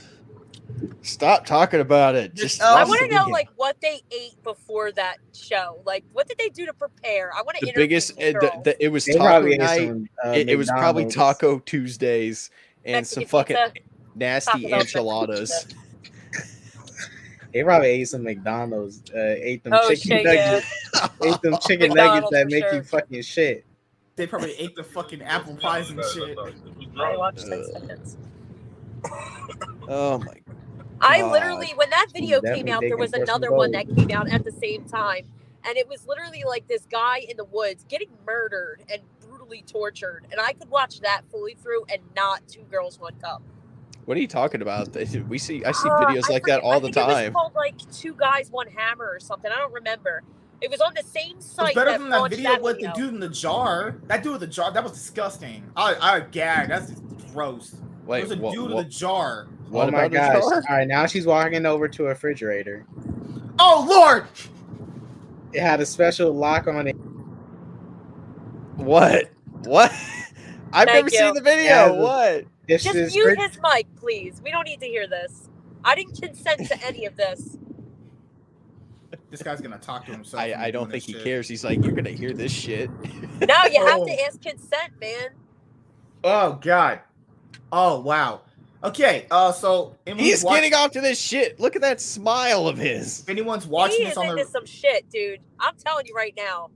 Stop 1.01 1.45
talking 1.45 1.79
about 1.79 2.15
it. 2.15 2.33
Just 2.35 2.61
Oh, 2.61 2.75
I 2.75 2.83
want 2.83 3.01
to 3.01 3.07
know 3.07 3.25
like 3.27 3.49
what 3.55 3.79
they 3.81 4.01
ate 4.11 4.41
before 4.43 4.91
that 4.93 5.17
show. 5.33 5.81
Like, 5.85 6.03
what 6.13 6.27
did 6.27 6.37
they 6.37 6.49
do 6.49 6.65
to 6.65 6.73
prepare? 6.73 7.31
I 7.33 7.41
want 7.41 7.57
to 7.57 7.65
the 7.65 7.69
interview 7.69 7.83
biggest. 7.87 8.17
these 8.17 8.35
uh, 8.35 8.39
the, 8.39 8.47
girls. 8.49 8.63
the, 8.65 8.83
it 8.85 8.87
was 8.89 9.05
They 9.05 9.13
taco 9.13 9.25
probably 9.25 9.57
night. 9.57 9.87
some. 9.87 10.09
Uh, 10.25 10.29
it, 10.29 10.49
it 10.49 10.55
was 10.57 10.67
probably 10.69 11.05
Taco 11.05 11.59
Tuesdays 11.59 12.51
and 12.85 12.93
Mexican 12.97 13.23
some 13.23 13.29
fucking 13.29 13.57
pizza. 13.73 13.89
nasty 14.15 14.61
Taco 14.63 14.75
enchiladas. 14.81 15.67
They 17.53 17.63
probably 17.63 17.87
ate 17.89 18.07
some 18.07 18.23
McDonald's. 18.23 19.01
Uh, 19.09 19.35
ate 19.39 19.63
them 19.63 19.73
Oh 19.75 19.89
chicken 19.89 20.17
shit! 20.17 20.23
Yeah. 20.25 20.51
nuggets. 20.51 21.09
Ate 21.25 21.41
them 21.41 21.55
chicken 21.65 21.93
nuggets 21.93 22.29
that 22.31 22.47
make 22.47 22.63
sure. 22.65 22.75
you 22.75 22.83
fucking 22.83 23.21
shit. 23.23 23.65
They 24.15 24.27
probably 24.27 24.53
ate 24.59 24.75
the 24.75 24.83
fucking 24.83 25.21
apple 25.23 25.55
pies 25.55 25.89
and 25.89 26.03
shit. 26.13 26.37
I 26.99 27.17
watched 27.17 27.47
ten 27.47 27.65
seconds. 27.65 28.17
Oh 29.87 30.19
my! 30.19 30.35
I 31.01 31.21
literally, 31.23 31.73
when 31.75 31.89
that 31.89 32.07
video 32.13 32.41
came 32.41 32.67
out, 32.69 32.81
there 32.81 32.97
was 32.97 33.13
another 33.13 33.51
one 33.51 33.71
that 33.71 33.87
came 33.95 34.11
out 34.11 34.29
at 34.29 34.43
the 34.43 34.51
same 34.51 34.85
time, 34.85 35.25
and 35.65 35.77
it 35.77 35.87
was 35.87 36.05
literally 36.07 36.43
like 36.45 36.67
this 36.67 36.85
guy 36.89 37.19
in 37.19 37.37
the 37.37 37.45
woods 37.45 37.85
getting 37.89 38.09
murdered 38.25 38.83
and 38.91 39.01
brutally 39.27 39.63
tortured, 39.67 40.25
and 40.31 40.39
I 40.41 40.53
could 40.53 40.69
watch 40.69 40.99
that 41.01 41.21
fully 41.31 41.55
through 41.55 41.85
and 41.91 42.01
not 42.15 42.47
two 42.47 42.63
girls 42.63 42.99
one 42.99 43.13
cup. 43.21 43.41
What 44.05 44.17
are 44.17 44.21
you 44.21 44.27
talking 44.27 44.61
about? 44.63 44.95
We 45.27 45.37
see. 45.37 45.63
I 45.63 45.71
see 45.71 45.87
Uh, 45.87 45.97
videos 45.99 46.29
I 46.29 46.33
like 46.33 46.43
that 46.45 46.61
all 46.61 46.71
I 46.71 46.79
the 46.79 46.85
think 46.87 46.97
It 46.97 47.05
was 47.05 47.13
time. 47.15 47.33
called 47.33 47.53
like 47.55 47.75
two 47.91 48.15
guys 48.15 48.49
one 48.49 48.67
hammer 48.67 49.07
or 49.07 49.19
something. 49.19 49.51
I 49.51 49.55
don't 49.57 49.71
remember. 49.73 50.23
It 50.61 50.71
was 50.71 50.81
on 50.81 50.93
the 50.95 51.03
same 51.03 51.37
It's 51.37 51.45
site 51.45 51.75
better 51.75 51.91
that 51.91 51.99
than 51.99 52.09
that 52.09 52.29
video 52.31 52.49
that 52.51 52.61
with 52.61 52.75
video. 52.77 52.91
the 52.93 52.99
dude 52.99 53.13
in 53.13 53.19
the 53.19 53.29
jar. 53.29 53.97
That 54.07 54.23
dude 54.23 54.31
with 54.33 54.41
the 54.41 54.47
jar, 54.47 54.71
that 54.71 54.83
was 54.83 54.93
disgusting. 54.93 55.63
I 55.75 55.95
I 56.01 56.19
gagged. 56.21 56.71
That's 56.71 56.91
gross. 57.31 57.75
Wait, 58.05 58.21
There's 58.27 58.31
a 58.31 58.41
what, 58.41 58.53
dude 58.53 58.71
what, 58.71 58.71
in 58.71 58.77
the 58.77 58.89
jar. 58.89 59.47
What 59.69 59.87
oh 59.87 59.91
my 59.91 60.03
about 60.05 60.11
the 60.33 60.39
gosh! 60.39 60.65
All 60.69 60.75
right, 60.77 60.87
now 60.87 61.05
she's 61.05 61.25
walking 61.25 61.65
over 61.65 61.87
to 61.87 62.05
a 62.05 62.09
refrigerator. 62.09 62.85
Oh 63.59 63.85
lord! 63.89 64.25
It 65.53 65.61
had 65.61 65.79
a 65.81 65.85
special 65.85 66.31
lock 66.33 66.67
on 66.67 66.87
it. 66.87 66.95
What? 68.75 69.29
What? 69.63 69.91
I've 70.73 70.87
Thank 70.87 71.05
never 71.05 71.09
you. 71.09 71.17
seen 71.17 71.33
the 71.33 71.41
video. 71.41 71.63
Yeah, 71.65 71.91
what? 71.91 72.45
This 72.67 72.83
Just 72.83 72.95
is 72.95 73.15
mute 73.15 73.39
his 73.39 73.59
mic, 73.63 73.87
please. 73.95 74.41
We 74.43 74.51
don't 74.51 74.65
need 74.65 74.79
to 74.81 74.85
hear 74.85 75.07
this. 75.07 75.49
I 75.83 75.95
didn't 75.95 76.21
consent 76.21 76.67
to 76.67 76.85
any 76.85 77.05
of 77.05 77.15
this. 77.15 77.57
This 79.31 79.43
guy's 79.43 79.61
gonna 79.61 79.77
talk 79.77 80.05
to 80.07 80.11
himself. 80.11 80.41
I, 80.41 80.53
I 80.55 80.71
don't 80.71 80.89
think 80.89 81.03
he 81.03 81.13
shit. 81.13 81.23
cares. 81.23 81.47
He's 81.47 81.63
like, 81.63 81.83
you're 81.83 81.93
gonna 81.93 82.09
hear 82.09 82.33
this 82.33 82.51
shit. 82.51 82.89
No, 83.39 83.63
you 83.71 83.85
have 83.85 83.99
Oh. 83.99 84.05
to 84.05 84.21
ask 84.25 84.41
consent, 84.41 84.91
man. 84.99 85.29
Oh 86.23 86.53
god. 86.61 87.01
Oh 87.71 87.99
wow. 87.99 88.41
Okay. 88.83 89.27
Uh, 89.29 89.51
so 89.51 89.95
He's 90.05 90.43
watch- 90.43 90.55
getting 90.55 90.73
off 90.73 90.91
to 90.91 91.01
this 91.01 91.19
shit. 91.19 91.59
Look 91.59 91.75
at 91.75 91.81
that 91.81 91.99
smile 91.99 92.67
of 92.67 92.77
his. 92.77 93.21
If 93.21 93.29
anyone's 93.29 93.67
watching 93.67 93.99
he 93.99 94.03
this 94.05 94.13
is 94.13 94.17
on 94.17 94.29
into 94.29 94.43
the 94.45 94.49
some 94.49 94.65
shit, 94.65 95.09
dude. 95.09 95.39
I'm 95.59 95.75
telling 95.83 96.05
you 96.05 96.13
right 96.15 96.33
now. 96.37 96.69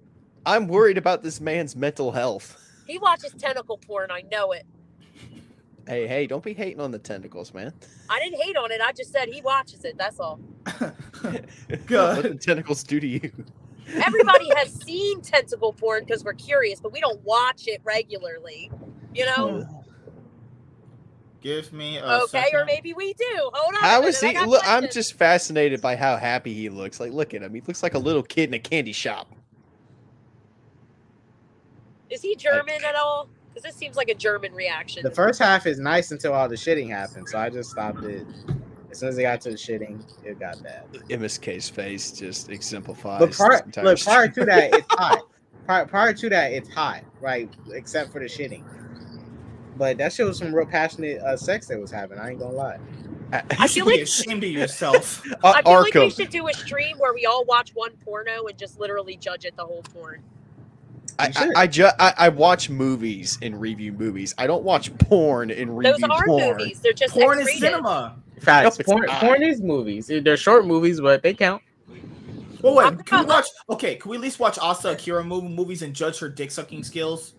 I'm 0.45 0.67
worried 0.67 0.97
about 0.97 1.23
this 1.23 1.39
man's 1.39 1.75
mental 1.75 2.11
health. 2.11 2.59
He 2.85 2.97
watches 2.99 3.33
tentacle 3.37 3.77
porn. 3.77 4.11
I 4.11 4.23
know 4.29 4.51
it. 4.51 4.65
Hey, 5.87 6.07
hey, 6.07 6.27
don't 6.27 6.43
be 6.43 6.53
hating 6.53 6.79
on 6.79 6.91
the 6.91 6.99
tentacles, 6.99 7.53
man. 7.53 7.73
I 8.09 8.19
didn't 8.19 8.41
hate 8.41 8.55
on 8.57 8.71
it. 8.71 8.79
I 8.81 8.91
just 8.93 9.11
said 9.11 9.29
he 9.29 9.41
watches 9.41 9.83
it. 9.85 9.97
That's 9.97 10.19
all. 10.19 10.39
Good. 10.65 10.95
What 11.21 11.47
the 11.67 11.79
good. 11.87 12.41
tentacles 12.41 12.83
do 12.83 12.99
to 12.99 13.07
you? 13.07 13.31
Everybody 13.95 14.49
has 14.55 14.73
seen 14.85 15.21
tentacle 15.21 15.73
porn 15.73 16.05
because 16.05 16.23
we're 16.23 16.33
curious, 16.33 16.79
but 16.79 16.93
we 16.93 16.99
don't 17.01 17.21
watch 17.23 17.67
it 17.67 17.81
regularly. 17.83 18.71
You 19.13 19.25
know? 19.25 19.82
Give 21.43 21.73
me 21.73 21.97
a 21.97 22.03
okay, 22.21 22.43
second. 22.43 22.59
or 22.61 22.65
maybe 22.65 22.93
we 22.93 23.13
do. 23.15 23.51
Hold 23.53 23.75
on. 23.75 23.83
a 23.83 23.85
How 23.85 23.99
minute, 23.99 24.09
is 24.15 24.23
I 24.23 24.27
he? 24.27 24.33
got 24.33 24.47
Look, 24.47 24.63
I'm 24.65 24.89
just 24.89 25.15
fascinated 25.15 25.81
by 25.81 25.97
how 25.97 26.15
happy 26.15 26.53
he 26.53 26.69
looks. 26.69 27.01
Like, 27.01 27.11
look 27.11 27.33
at 27.33 27.41
him. 27.43 27.53
He 27.53 27.59
looks 27.59 27.83
like 27.83 27.95
a 27.95 27.99
little 27.99 28.23
kid 28.23 28.47
in 28.47 28.53
a 28.53 28.59
candy 28.59 28.93
shop. 28.93 29.29
Is 32.09 32.21
he 32.21 32.35
German 32.37 32.81
at 32.87 32.95
all? 32.95 33.27
Because 33.49 33.63
this 33.63 33.75
seems 33.75 33.97
like 33.97 34.07
a 34.07 34.15
German 34.15 34.53
reaction. 34.53 35.03
The 35.03 35.11
first 35.11 35.39
half 35.39 35.67
is 35.67 35.79
nice 35.79 36.11
until 36.11 36.31
all 36.33 36.47
the 36.47 36.55
shitting 36.55 36.89
happened, 36.89 37.27
so 37.27 37.37
I 37.37 37.49
just 37.49 37.71
stopped 37.71 38.03
it. 38.03 38.25
As 38.89 38.99
soon 38.99 39.09
as 39.09 39.15
they 39.17 39.23
got 39.23 39.41
to 39.41 39.49
the 39.49 39.55
shitting, 39.57 40.01
it 40.23 40.39
got 40.39 40.63
bad. 40.63 40.85
MSK's 41.09 41.67
face 41.67 42.11
just 42.11 42.49
exemplifies. 42.49 43.19
But 43.19 43.25
this 43.27 43.37
prior, 43.37 43.63
look, 43.83 43.99
prior 43.99 44.27
to 44.29 44.45
that, 44.45 44.73
it's 44.73 44.87
hot. 44.91 45.23
prior, 45.65 45.85
prior 45.87 46.13
to 46.13 46.29
that, 46.29 46.53
it's 46.53 46.69
hot, 46.69 47.01
right? 47.19 47.49
Except 47.73 48.13
for 48.13 48.19
the 48.19 48.27
shitting. 48.27 48.63
But 49.77 49.97
that 49.97 50.13
shit 50.13 50.25
was 50.25 50.37
some 50.37 50.53
real 50.53 50.65
passionate 50.67 51.19
uh, 51.21 51.35
sex 51.37 51.67
that 51.67 51.79
was 51.79 51.89
happening. 51.91 52.19
I 52.19 52.29
ain't 52.31 52.39
gonna 52.39 52.53
lie. 52.53 52.77
You 53.33 53.41
I 53.59 53.67
feel 53.67 53.85
be 53.87 53.91
like- 53.93 54.01
ashamed 54.01 54.43
of 54.43 54.49
yourself. 54.51 55.23
I 55.43 55.61
feel 55.63 55.81
like 55.81 55.93
we 55.95 56.09
should 56.11 56.29
do 56.29 56.47
a 56.47 56.53
stream 56.53 56.97
where 56.99 57.13
we 57.13 57.25
all 57.25 57.43
watch 57.45 57.71
one 57.73 57.91
porno 58.05 58.45
and 58.45 58.57
just 58.57 58.79
literally 58.79 59.15
judge 59.15 59.45
it 59.45 59.55
the 59.55 59.65
whole 59.65 59.81
porn. 59.93 60.21
I, 61.19 61.27
You. 61.27 61.33
I, 61.55 61.61
I, 61.61 61.67
ju- 61.67 61.89
I, 61.99 62.13
I 62.17 62.29
watch 62.29 62.69
movies 62.69 63.37
and 63.41 63.59
review 63.59 63.91
movies. 63.93 64.33
I 64.37 64.47
don't 64.47 64.63
watch 64.63 64.95
porn 64.97 65.51
and 65.51 65.77
review 65.77 65.91
movies. 65.93 66.01
Those 66.01 66.09
are 66.19 66.25
porn. 66.25 66.57
movies. 66.57 66.79
They're 66.81 66.93
just 66.93 67.13
Porn 67.13 67.37
is 67.39 67.47
X-rated. 67.47 67.61
cinema. 67.69 68.15
Facts. 68.39 68.79
No, 68.79 68.85
porn, 68.85 69.05
porn 69.09 69.43
is 69.43 69.61
movies. 69.61 70.07
They're 70.07 70.37
short 70.37 70.65
movies, 70.65 70.99
but 71.01 71.21
they 71.23 71.33
count. 71.33 71.61
Well, 72.61 72.79
I'm 72.79 72.97
wait, 72.97 73.05
can 73.05 73.19
we 73.21 73.25
not- 73.25 73.35
watch? 73.35 73.45
Okay, 73.69 73.95
can 73.95 74.09
we 74.11 74.17
at 74.17 74.21
least 74.23 74.39
watch 74.39 74.57
Asa 74.59 74.91
Akira 74.91 75.23
movie 75.23 75.49
movies 75.49 75.81
and 75.81 75.93
judge 75.93 76.19
her 76.19 76.29
dick 76.29 76.49
sucking 76.51 76.83
skills? 76.83 77.33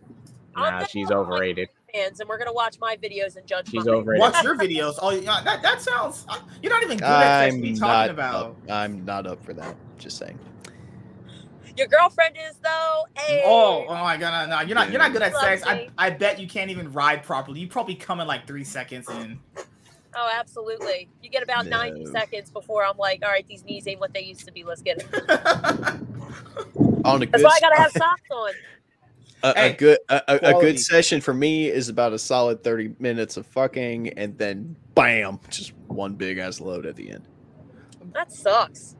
I'm 0.54 0.80
Nah, 0.80 0.86
she's 0.86 1.08
with 1.08 1.16
overrated. 1.16 1.68
Fans, 1.94 2.20
and 2.20 2.28
we're 2.28 2.38
gonna 2.38 2.52
watch 2.52 2.76
my 2.80 2.96
videos 2.96 3.36
and 3.36 3.46
judge. 3.46 3.68
She's 3.68 3.84
mine. 3.84 3.94
overrated. 3.94 4.20
Watch 4.20 4.42
your 4.42 4.56
videos. 4.56 4.94
Oh, 5.00 5.10
yeah, 5.10 5.40
that, 5.44 5.62
that 5.62 5.80
sounds. 5.80 6.26
uh, 6.28 6.38
You're 6.62 6.72
not 6.72 6.82
even 6.82 6.98
good 6.98 7.04
at 7.04 7.50
sex. 7.50 7.54
What 7.56 7.62
are 7.64 7.66
I'm 7.66 7.74
talking 7.76 7.80
not 7.80 8.10
about? 8.10 8.34
up. 8.46 8.56
I'm 8.70 9.04
not 9.04 9.26
up 9.26 9.44
for 9.44 9.52
that. 9.54 9.76
Just 9.98 10.18
saying. 10.18 10.38
Your 11.76 11.88
girlfriend 11.88 12.36
is 12.48 12.56
though. 12.62 13.04
Hey. 13.14 13.42
Oh, 13.44 13.84
oh 13.88 13.94
my 13.94 14.16
god, 14.16 14.48
no, 14.48 14.56
no, 14.56 14.62
you're 14.62 14.76
not. 14.76 14.90
You're 14.90 15.00
not 15.00 15.12
good 15.12 15.22
at 15.22 15.34
sex. 15.36 15.62
I. 15.66 15.88
I 15.98 16.10
bet 16.10 16.38
you 16.38 16.46
can't 16.46 16.70
even 16.70 16.92
ride 16.92 17.22
properly. 17.24 17.60
You 17.60 17.66
probably 17.68 17.96
come 17.96 18.20
in 18.20 18.28
like 18.28 18.46
three 18.46 18.62
seconds 18.64 19.08
in. 19.10 19.40
Oh, 20.16 20.30
absolutely. 20.32 21.08
You 21.20 21.28
get 21.30 21.42
about 21.42 21.66
No. 21.66 21.78
90 21.78 22.06
seconds 22.06 22.48
before 22.48 22.84
I'm 22.84 22.96
like, 22.96 23.24
all 23.24 23.30
right, 23.30 23.44
these 23.48 23.64
knees 23.64 23.88
ain't 23.88 23.98
what 23.98 24.14
they 24.14 24.22
used 24.22 24.44
to 24.46 24.52
be. 24.52 24.62
Let's 24.62 24.80
get 24.82 24.98
it. 24.98 25.06
On 27.04 27.20
a 27.20 27.26
That's 27.26 27.42
why 27.42 27.50
I 27.56 27.60
gotta 27.60 27.80
have 27.80 27.90
socks 27.90 28.22
on. 28.30 28.52
A, 29.44 29.66
a 29.66 29.72
good, 29.72 29.98
a, 30.08 30.22
a, 30.28 30.56
a 30.56 30.60
good 30.60 30.80
session 30.80 31.20
for 31.20 31.34
me 31.34 31.68
is 31.68 31.88
about 31.88 32.12
a 32.12 32.18
solid 32.18 32.62
thirty 32.64 32.94
minutes 32.98 33.36
of 33.36 33.46
fucking, 33.46 34.08
and 34.10 34.36
then 34.38 34.74
bam, 34.94 35.38
just 35.50 35.72
one 35.88 36.14
big 36.14 36.38
ass 36.38 36.60
load 36.60 36.86
at 36.86 36.96
the 36.96 37.10
end. 37.10 37.24
That 38.12 38.32
sucks. 38.32 38.96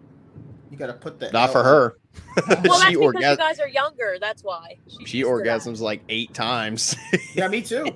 you 0.70 0.76
gotta 0.76 0.92
put 0.92 1.18
that. 1.20 1.32
Not 1.32 1.50
for 1.50 1.62
her. 1.62 1.96
Well, 2.36 2.46
that's 2.62 2.82
she 2.84 2.96
because 2.96 3.14
you 3.14 3.36
guys 3.36 3.60
are 3.60 3.68
younger. 3.68 4.18
That's 4.20 4.42
why. 4.42 4.76
She 4.88 5.18
used 5.18 5.30
to 5.30 5.42
that. 5.42 5.60
orgasms 5.60 5.80
like 5.80 6.02
eight 6.08 6.34
times. 6.34 6.94
Yeah, 7.34 7.48
me 7.48 7.62
too. 7.62 7.86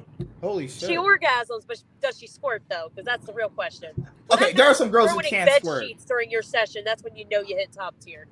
Holy 0.40 0.68
shit. 0.68 0.88
She 0.88 0.96
orgasms, 0.96 1.66
but 1.66 1.82
does 2.00 2.18
she 2.18 2.26
squirt 2.26 2.62
though? 2.68 2.88
Because 2.88 3.04
that's 3.04 3.26
the 3.26 3.32
real 3.32 3.48
question. 3.50 4.06
okay, 4.30 4.52
there 4.52 4.66
are 4.66 4.74
some 4.74 4.90
girls 4.90 5.10
who 5.10 5.20
can't 5.20 5.48
bed 5.48 5.62
squirt. 5.62 5.84
sheets 5.84 6.04
during 6.04 6.30
your 6.30 6.42
session. 6.42 6.82
That's 6.84 7.02
when 7.02 7.14
you 7.14 7.24
know 7.30 7.40
you 7.40 7.56
hit 7.56 7.72
top 7.72 7.94
tier. 8.00 8.26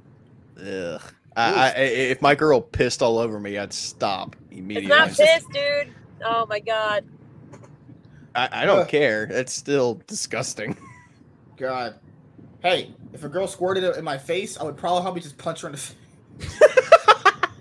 Ugh. 0.60 1.02
I, 1.36 1.52
I, 1.52 1.66
I- 1.68 1.78
if 1.80 2.22
my 2.22 2.34
girl 2.34 2.60
pissed 2.60 3.02
all 3.02 3.18
over 3.18 3.38
me, 3.38 3.58
I'd 3.58 3.72
stop 3.72 4.34
immediately. 4.50 4.90
It's 4.90 5.18
immediately. 5.18 5.24
not 5.24 5.34
pissed, 5.42 5.50
dude. 5.86 5.94
Oh 6.24 6.46
my 6.46 6.60
god. 6.60 7.04
I, 8.34 8.48
I 8.62 8.64
don't 8.66 8.80
Ugh. 8.80 8.88
care. 8.88 9.24
It's 9.30 9.52
still 9.52 10.00
disgusting. 10.06 10.76
God. 11.56 11.94
Hey, 12.62 12.94
if 13.12 13.24
a 13.24 13.28
girl 13.28 13.46
squirted 13.46 13.84
it 13.84 13.96
in 13.96 14.04
my 14.04 14.18
face, 14.18 14.58
I 14.58 14.64
would 14.64 14.76
probably 14.76 15.02
probably 15.02 15.20
just 15.22 15.38
punch 15.38 15.62
her 15.62 15.68
in 15.68 15.72
the 15.72 15.78
face. 15.78 15.94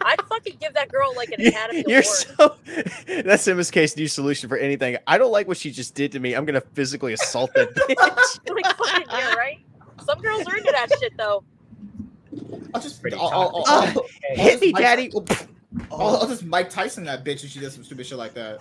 I'd 0.01 0.21
fucking 0.29 0.57
give 0.59 0.73
that 0.73 0.89
girl 0.91 1.13
like 1.15 1.31
an 1.31 1.45
Academy 1.47 1.83
You're 1.87 2.01
Award. 2.01 2.05
so. 2.05 2.55
That's 3.23 3.47
MSK's 3.47 3.95
new 3.97 4.07
solution 4.07 4.49
for 4.49 4.57
anything. 4.57 4.97
I 5.07 5.17
don't 5.17 5.31
like 5.31 5.47
what 5.47 5.57
she 5.57 5.71
just 5.71 5.95
did 5.95 6.11
to 6.11 6.19
me. 6.19 6.33
I'm 6.35 6.45
gonna 6.45 6.61
physically 6.73 7.13
assault 7.13 7.53
that 7.55 7.73
bitch. 7.73 8.53
like 8.53 8.65
fucking 8.77 9.07
yeah, 9.11 9.33
right? 9.35 9.59
Some 10.05 10.19
girls 10.19 10.45
are 10.47 10.57
into 10.57 10.71
that 10.71 10.87
shit 10.99 11.13
though. 11.17 11.43
I'll 12.75 12.81
just, 12.81 13.01
Pretty 13.01 13.15
I'll, 13.17 13.27
I'll, 13.29 13.39
I'll, 13.39 13.53
oh, 13.55 13.63
I'll- 13.67 13.87
I'll 13.87 14.35
Hit 14.35 14.61
me, 14.61 14.71
Mike- 14.73 14.81
daddy. 14.83 15.11
I'll, 15.91 16.17
I'll 16.17 16.27
just 16.27 16.43
Mike 16.45 16.69
Tyson 16.69 17.05
that 17.05 17.23
bitch 17.23 17.43
if 17.43 17.49
she 17.51 17.59
does 17.59 17.73
some 17.73 17.83
stupid 17.83 18.05
shit 18.05 18.17
like 18.17 18.33
that. 18.33 18.59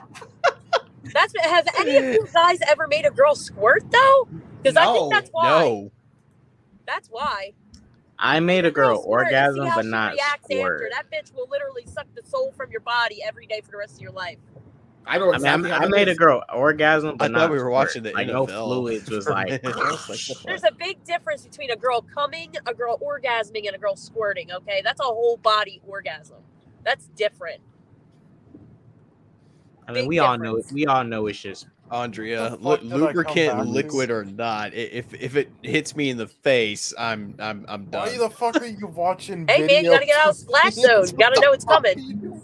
That's 1.13 1.35
have 1.43 1.67
any 1.79 1.97
of 1.97 2.05
you 2.05 2.27
guys 2.33 2.59
ever 2.67 2.87
made 2.89 3.05
a 3.05 3.11
girl 3.11 3.35
squirt 3.35 3.85
though? 3.91 4.29
Because 4.63 4.77
I 4.77 4.93
think 4.93 5.13
that's 5.13 5.31
why. 5.31 5.49
No. 5.49 5.93
That's 6.87 7.09
why. 7.09 7.53
I 8.19 8.41
made 8.41 8.65
a 8.65 8.71
girl 8.71 9.03
squirt 9.03 9.27
orgasm, 9.27 9.69
but 9.75 9.85
not 9.85 10.15
squirt. 10.45 10.83
After. 10.83 10.91
That 10.93 11.05
bitch 11.13 11.35
will 11.35 11.49
literally 11.51 11.85
suck 11.87 12.07
the 12.15 12.23
soul 12.27 12.53
from 12.57 12.71
your 12.71 12.81
body 12.81 13.21
every 13.23 13.47
day 13.47 13.61
for 13.63 13.73
the 13.73 13.77
rest 13.77 13.97
of 13.97 14.01
your 14.01 14.13
life. 14.13 14.39
I 15.07 15.19
know 15.19 15.25
I 15.25 15.27
mean, 15.27 15.35
exactly 15.35 15.71
I, 15.71 15.79
I 15.79 15.89
made 15.89 16.09
a 16.09 16.15
girl 16.15 16.43
orgasm, 16.55 17.17
but 17.17 17.27
I 17.27 17.29
not 17.29 17.39
thought 17.41 17.51
we 17.51 17.57
were 17.57 17.65
squirt. 17.65 17.73
watching 17.73 18.03
the 18.05 18.13
like 18.13 18.27
no 18.27 18.47
NFL 18.47 18.67
fluids 18.67 19.11
was 19.11 19.29
like. 19.29 19.47
minute. 19.47 19.61
I 19.67 19.91
was 19.91 20.09
like, 20.09 20.19
what 20.29 20.39
the 20.39 20.45
There's 20.47 20.65
a 20.65 20.73
big 20.73 21.03
difference 21.05 21.47
between 21.47 21.71
a 21.71 21.77
girl 21.77 22.01
coming, 22.03 22.55
a 22.67 22.73
girl 22.75 22.99
orgasming, 22.99 23.67
and 23.67 23.77
a 23.77 23.79
girl 23.79 23.97
squirting. 23.97 24.51
Okay, 24.53 24.81
that's 24.83 25.01
a 25.01 25.05
whole 25.05 25.37
body 25.37 25.81
orgasm. 25.87 26.39
That's 26.85 27.09
different. 27.09 27.61
I 29.87 29.93
mean, 29.93 30.05
big 30.05 30.09
we 30.09 30.19
all 30.19 30.39
know 30.39 30.57
difference. 30.57 30.73
we 30.73 30.87
all 30.87 31.05
know 31.05 31.27
it's 31.27 31.39
just 31.39 31.67
Andrea, 31.91 32.51
The 32.51 32.57
lu- 32.57 32.77
did 32.79 32.87
I 32.87 32.89
come 32.89 32.91
back 32.91 33.15
lubricant, 33.15 33.69
liquid 33.69 34.11
or 34.11 34.25
not, 34.25 34.73
if 34.75 35.13
if 35.15 35.37
it 35.37 35.51
hits 35.63 35.95
me 35.95 36.11
in 36.11 36.17
the 36.17 36.27
face, 36.27 36.95
I'm 36.99 37.35
I'm 37.39 37.65
I'm 37.69 37.85
done. 37.85 38.09
Why 38.09 38.17
the 38.17 38.31
fuck 38.31 38.57
are 38.57 38.67
you 38.67 38.87
watching? 38.87 39.47
Hey, 39.47 39.67
man, 39.67 39.85
you 39.85 39.91
gotta 39.91 40.07
get 40.07 40.19
out 40.19 40.31
of 40.31 40.37
videos 40.37 40.41
splash 40.41 40.73
zone. 40.75 41.07
You 41.07 41.13
gotta 41.19 41.41
know 41.41 41.53
it's 41.53 41.65
coming. 41.65 42.43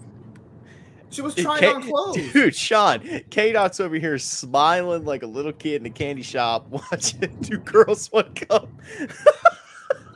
Fuck 1.10 1.16
are 1.16 1.16
you- 1.16 1.16
She 1.16 1.22
was 1.22 1.34
trying 1.34 1.60
ca- 1.60 1.74
on 1.74 1.82
clothes. 1.82 2.16
Dude, 2.32 2.54
Sean, 2.54 3.00
K 3.30 3.52
Dot's 3.52 3.80
over 3.80 3.96
here 3.96 4.18
smiling 4.18 5.04
like 5.04 5.22
a 5.22 5.26
little 5.26 5.52
kid 5.52 5.80
in 5.82 5.86
a 5.86 5.90
candy 5.90 6.22
shop 6.22 6.66
watching 6.70 7.40
two 7.42 7.58
girls 7.58 8.06
one 8.12 8.32
cup. 8.34 8.68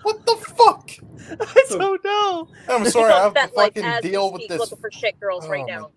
What 0.03 0.25
the 0.27 0.37
fuck? 0.37 0.91
I 1.41 1.65
don't 1.71 2.05
know. 2.05 2.49
I'm 2.69 2.85
sorry, 2.91 3.12
I 3.12 3.23
have 3.23 3.35
to 3.35 3.41
like, 3.57 3.75
fucking 3.75 3.85
as 3.85 4.03
we 4.05 4.11
deal 4.11 4.31
with 4.33 4.41
speak, 4.43 4.51
this 4.51 4.61
Looking 4.61 4.79
for 4.79 4.91
shit 4.91 5.19
girls 5.19 5.49
right 5.49 5.62
Oh, 5.62 5.66
my 5.66 5.73
now. 5.81 5.91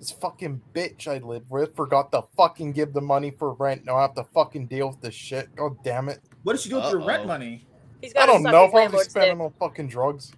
this 0.00 0.10
fucking 0.10 0.60
bitch 0.74 1.06
I 1.06 1.18
live 1.24 1.48
with. 1.50 1.76
Forgot 1.76 2.10
to 2.12 2.22
fucking 2.36 2.72
give 2.72 2.92
the 2.92 3.00
money 3.00 3.30
for 3.30 3.52
rent. 3.52 3.84
Now 3.84 3.96
I 3.98 4.02
have 4.02 4.14
to 4.16 4.24
fucking 4.34 4.66
deal 4.66 4.88
with 4.88 5.00
this 5.00 5.14
shit. 5.14 5.54
God 5.54 5.76
damn 5.84 6.08
it. 6.08 6.20
What 6.42 6.54
did 6.54 6.62
she 6.62 6.68
do 6.70 6.76
with 6.76 6.90
your 6.90 7.06
rent 7.06 7.20
Uh-oh. 7.20 7.26
money? 7.28 7.64
He's 8.02 8.12
I 8.16 8.26
don't 8.26 8.42
know. 8.42 8.64
his 8.64 8.72
Probably 8.72 9.04
spending 9.04 9.40
on 9.40 9.52
fucking 9.60 9.88
drugs. 9.88 10.32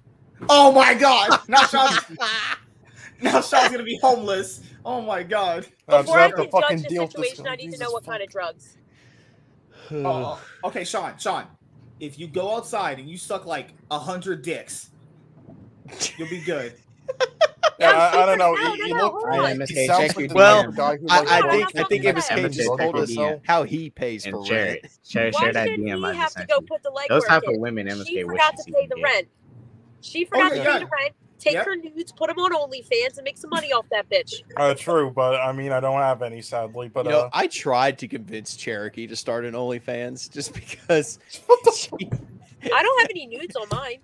Oh 0.50 0.70
my 0.70 0.94
god! 0.94 1.40
Now 1.48 1.62
Sean's 1.64 1.98
now 3.20 3.40
Sean's 3.40 3.70
gonna 3.70 3.82
be 3.84 3.98
homeless. 4.02 4.60
Oh 4.84 5.00
my 5.02 5.22
god. 5.22 5.66
I 5.88 5.92
just 5.92 6.06
Before 6.06 6.18
I 6.18 6.22
have 6.22 6.34
can 6.34 6.44
to 6.44 6.50
fucking 6.50 6.78
judge 6.82 6.88
deal 6.88 7.06
this 7.06 7.14
with 7.14 7.22
this. 7.22 7.30
situation, 7.36 7.52
I 7.52 7.56
need 7.56 7.72
to 7.72 7.78
know 7.78 7.90
what 7.90 8.04
kind 8.04 8.22
of 8.22 8.28
drugs. 8.30 8.76
Oh, 9.90 10.40
okay, 10.64 10.84
Sean. 10.84 11.16
Sean, 11.18 11.46
if 12.00 12.18
you 12.18 12.26
go 12.28 12.56
outside 12.56 12.98
and 12.98 13.08
you 13.08 13.16
suck 13.16 13.46
like 13.46 13.74
a 13.90 13.98
hundred 13.98 14.42
dicks, 14.42 14.90
you'll 16.16 16.28
be 16.28 16.40
good. 16.40 16.74
Yeah, 17.80 17.92
I'm 17.92 18.18
I, 18.18 18.22
I 18.22 18.26
don't 18.26 18.38
know. 18.38 18.54
No, 18.54 18.72
He, 18.72 18.78
no, 18.80 18.84
he 18.86 18.92
no, 18.92 19.02
looked. 19.04 19.24
hold 19.28 19.40
I 19.46 19.50
on. 19.52 19.60
He 19.68 19.86
sounds 19.86 20.16
like 20.16 20.28
the 20.30 20.34
Well, 20.34 20.62
type 20.62 20.68
of 20.70 20.76
guy 20.76 20.96
who 20.96 21.06
I, 21.08 21.18
likes 21.20 21.30
I 21.30 21.40
think 21.40 21.52
I'm 21.52 21.84
I 21.84 21.84
think 21.84 22.02
talking 22.02 22.02
MSK 22.16 22.38
about- 22.40 22.50
just 22.50 22.66
told 22.76 22.96
us 22.96 23.10
DM. 23.12 23.40
how 23.46 23.62
he 23.62 23.90
pays 23.90 24.26
for 24.26 24.36
and 24.38 24.46
share 24.48 24.64
rent. 24.64 24.80
it. 24.82 24.90
Share, 25.06 25.30
Why 25.30 25.40
share 25.40 25.52
that 25.52 25.68
should 25.68 25.78
DM 25.78 26.04
I 26.04 26.10
he 26.12 26.18
have 26.18 26.24
just 26.24 26.32
to 26.34 26.38
sent 26.40 26.50
go 26.50 26.56
you. 26.56 26.66
put 26.66 26.82
the 26.82 26.90
legwork 26.90 27.08
Those 27.08 27.24
type 27.26 27.42
of 27.46 27.54
in? 27.54 27.60
women, 27.60 27.86
She 27.86 27.94
MSK 28.16 28.26
forgot 28.26 28.56
to 28.56 28.62
he 28.66 28.72
pay 28.72 28.80
could 28.80 28.90
the 28.90 28.94
get. 28.96 29.04
rent. 29.04 29.28
She 30.00 30.24
forgot 30.24 30.56
yeah, 30.56 30.64
to 30.64 30.70
pay 30.72 30.78
the 30.80 30.86
rent. 30.86 31.14
Take 31.38 31.54
Yep. 31.54 31.66
her 31.66 31.76
nudes, 31.76 32.10
put 32.12 32.28
them 32.28 32.38
on 32.38 32.52
OnlyFans, 32.52 33.16
and 33.16 33.24
make 33.24 33.38
some 33.38 33.50
money 33.50 33.72
off 33.72 33.86
that 33.90 34.08
bitch. 34.10 34.42
Uh, 34.56 34.74
true, 34.74 35.10
but 35.10 35.36
I 35.36 35.52
mean, 35.52 35.70
I 35.72 35.78
don't 35.80 36.00
have 36.00 36.20
any, 36.22 36.42
sadly. 36.42 36.88
But 36.88 37.04
you 37.06 37.12
know, 37.12 37.20
uh, 37.20 37.30
I 37.32 37.46
tried 37.46 37.98
to 37.98 38.08
convince 38.08 38.56
Cherokee 38.56 39.06
to 39.06 39.14
start 39.16 39.44
an 39.44 39.54
OnlyFans 39.54 40.32
just 40.32 40.52
because 40.54 41.18
she, 41.76 41.90
I 42.72 42.82
don't 42.82 43.00
have 43.00 43.10
any 43.10 43.26
nudes 43.26 43.54
on 43.56 43.66
mine. 43.70 43.98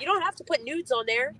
You 0.00 0.06
don't 0.06 0.22
have 0.22 0.36
to 0.36 0.44
put 0.44 0.62
nudes 0.64 0.92
on 0.92 1.04
there. 1.06 1.34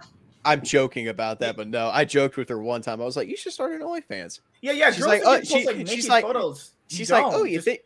I'm 0.45 0.63
joking 0.63 1.09
about 1.09 1.41
that, 1.41 1.57
but 1.57 1.67
no, 1.69 1.89
I 1.93 2.05
joked 2.05 2.37
with 2.37 2.49
her 2.51 2.59
one 2.61 2.81
time. 2.83 3.01
I 3.01 3.05
was 3.05 3.17
like, 3.17 3.29
"You 3.29 3.37
should 3.37 3.53
start 3.53 3.73
an 3.73 3.81
OnlyFans." 3.81 4.41
Yeah, 4.63 4.73
yeah. 4.73 4.91
She's 4.93 5.05
girls 5.05 5.09
like, 5.09 5.23
oh, 5.25 5.43
she- 5.43 5.67
like, 5.67 5.89
she's 5.89 6.09
like- 6.09 6.25
photos. 6.25 6.71
She's 6.89 7.11
like, 7.11 7.25
don't. 7.25 7.35
"Oh, 7.35 7.43
you 7.45 7.57
Just- 7.57 7.65
think?" 7.65 7.81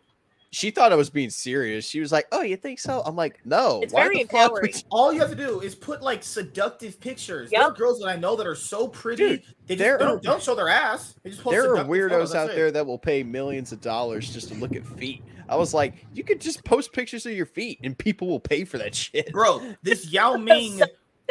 She 0.53 0.73
thought 0.73 0.91
I 0.91 0.97
was 0.97 1.11
being 1.11 1.31
serious. 1.31 1.85
She 1.89 2.01
was 2.01 2.11
like, 2.11 2.27
"Oh, 2.33 2.43
you 2.43 2.57
think 2.57 2.81
so?" 2.81 3.03
I'm 3.07 3.15
like, 3.15 3.39
"No." 3.45 3.81
It's 3.83 3.93
why 3.93 4.03
very 4.03 4.17
the 4.17 4.25
fuck 4.25 4.33
empowering. 4.43 4.63
would 4.63 4.77
you-" 4.77 4.83
all 4.91 5.13
you 5.13 5.21
have 5.21 5.31
to 5.31 5.37
do 5.37 5.61
is 5.61 5.77
put 5.77 6.03
like 6.03 6.25
seductive 6.25 6.99
pictures. 6.99 7.51
There 7.51 7.63
are 7.63 7.71
girls 7.71 8.01
that 8.01 8.09
I 8.09 8.17
know 8.17 8.35
that 8.35 8.47
are 8.49 8.57
so 8.57 8.89
pretty. 8.89 9.23
Dude, 9.23 9.43
they 9.67 9.77
just 9.77 9.79
there 9.79 9.99
they 9.99 10.05
are- 10.05 10.09
don't, 10.09 10.23
don't 10.23 10.43
show 10.43 10.57
their 10.57 10.69
ass. 10.69 11.15
They 11.23 11.31
just 11.31 11.43
post 11.43 11.53
There 11.53 11.77
are 11.77 11.85
weirdos 11.85 12.11
photos, 12.11 12.35
out 12.35 12.47
that's 12.49 12.57
there 12.57 12.71
that 12.73 12.85
will 12.85 12.99
pay 12.99 13.23
millions 13.23 13.71
of 13.71 13.81
dollars 13.81 14.33
just 14.33 14.49
to 14.49 14.55
look 14.55 14.75
at 14.75 14.85
feet. 14.85 15.23
I 15.49 15.55
was 15.57 15.73
like, 15.73 16.05
you 16.15 16.25
could 16.25 16.41
just 16.41 16.65
post 16.65 16.93
pictures 16.93 17.27
of 17.27 17.33
your 17.33 17.47
feet, 17.47 17.79
and 17.85 17.97
people 17.97 18.27
will 18.29 18.41
pay 18.41 18.65
for 18.65 18.79
that 18.79 18.95
shit. 18.95 19.31
Bro, 19.33 19.63
this 19.83 20.09
Yao 20.13 20.37
Ming, 20.37 20.81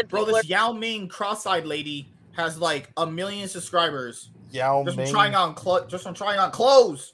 bro, 0.07 0.23
this 0.25 0.47
Yao 0.47 0.71
Ming 0.71 1.07
cross-eyed 1.09 1.65
lady 1.65 2.09
has 2.33 2.57
like 2.57 2.89
a 2.95 3.05
million 3.05 3.49
subscribers 3.49 4.29
Yao 4.51 4.83
just 4.85 4.95
from 4.95 5.03
Ming? 5.03 5.11
trying 5.13 5.35
on 5.35 5.53
clo- 5.55 5.85
just 5.87 6.03
from 6.03 6.13
trying 6.13 6.39
on 6.39 6.51
clothes. 6.51 7.13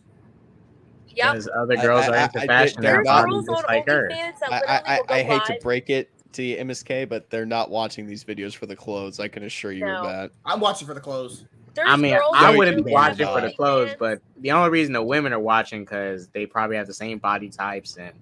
Yep. 1.16 1.32
Because 1.34 1.50
other 1.58 1.76
girls 1.78 2.06
I- 2.06 2.08
are 2.10 2.16
I- 2.16 2.24
into 2.24 2.40
I- 2.42 2.48
fashion 2.48 2.82
they're 2.82 3.04
not- 3.04 3.26
girls 3.26 3.46
just 3.46 3.58
on 3.66 3.76
like 3.76 3.88
her. 3.88 4.10
That 4.10 4.36
I, 4.52 4.58
I, 4.68 4.96
I, 4.96 5.02
I 5.20 5.24
hate 5.24 5.46
to 5.46 5.58
break 5.62 5.90
it 5.90 6.10
to 6.34 6.44
you, 6.44 6.58
MSK, 6.58 7.08
but 7.08 7.30
they're 7.30 7.46
not 7.46 7.70
watching 7.70 8.06
these 8.08 8.24
videos 8.24 8.54
for 8.56 8.66
the 8.66 8.76
clothes. 8.76 9.20
I 9.20 9.28
can 9.28 9.44
assure 9.44 9.72
you 9.72 9.86
No. 9.86 9.98
of 9.98 10.04
that. 10.06 10.32
I'm 10.46 10.60
watching 10.60 10.88
for 10.88 10.94
the 10.94 11.00
clothes. 11.00 11.46
There's 11.74 11.88
I 11.90 11.96
mean, 11.98 12.18
I 12.34 12.56
wouldn't 12.56 12.86
be 12.86 12.92
watching 12.92 13.26
for 13.28 13.42
the 13.42 13.48
OnlyFans. 13.48 13.56
clothes, 13.56 13.96
but 14.00 14.22
the 14.40 14.52
only 14.54 14.70
reason 14.70 14.94
the 14.94 15.04
women 15.04 15.34
are 15.34 15.40
watching 15.40 15.84
because 15.84 16.28
they 16.30 16.46
probably 16.46 16.78
have 16.78 16.88
the 16.88 16.94
same 16.94 17.18
body 17.20 17.50
types 17.50 17.98
and 17.98 18.14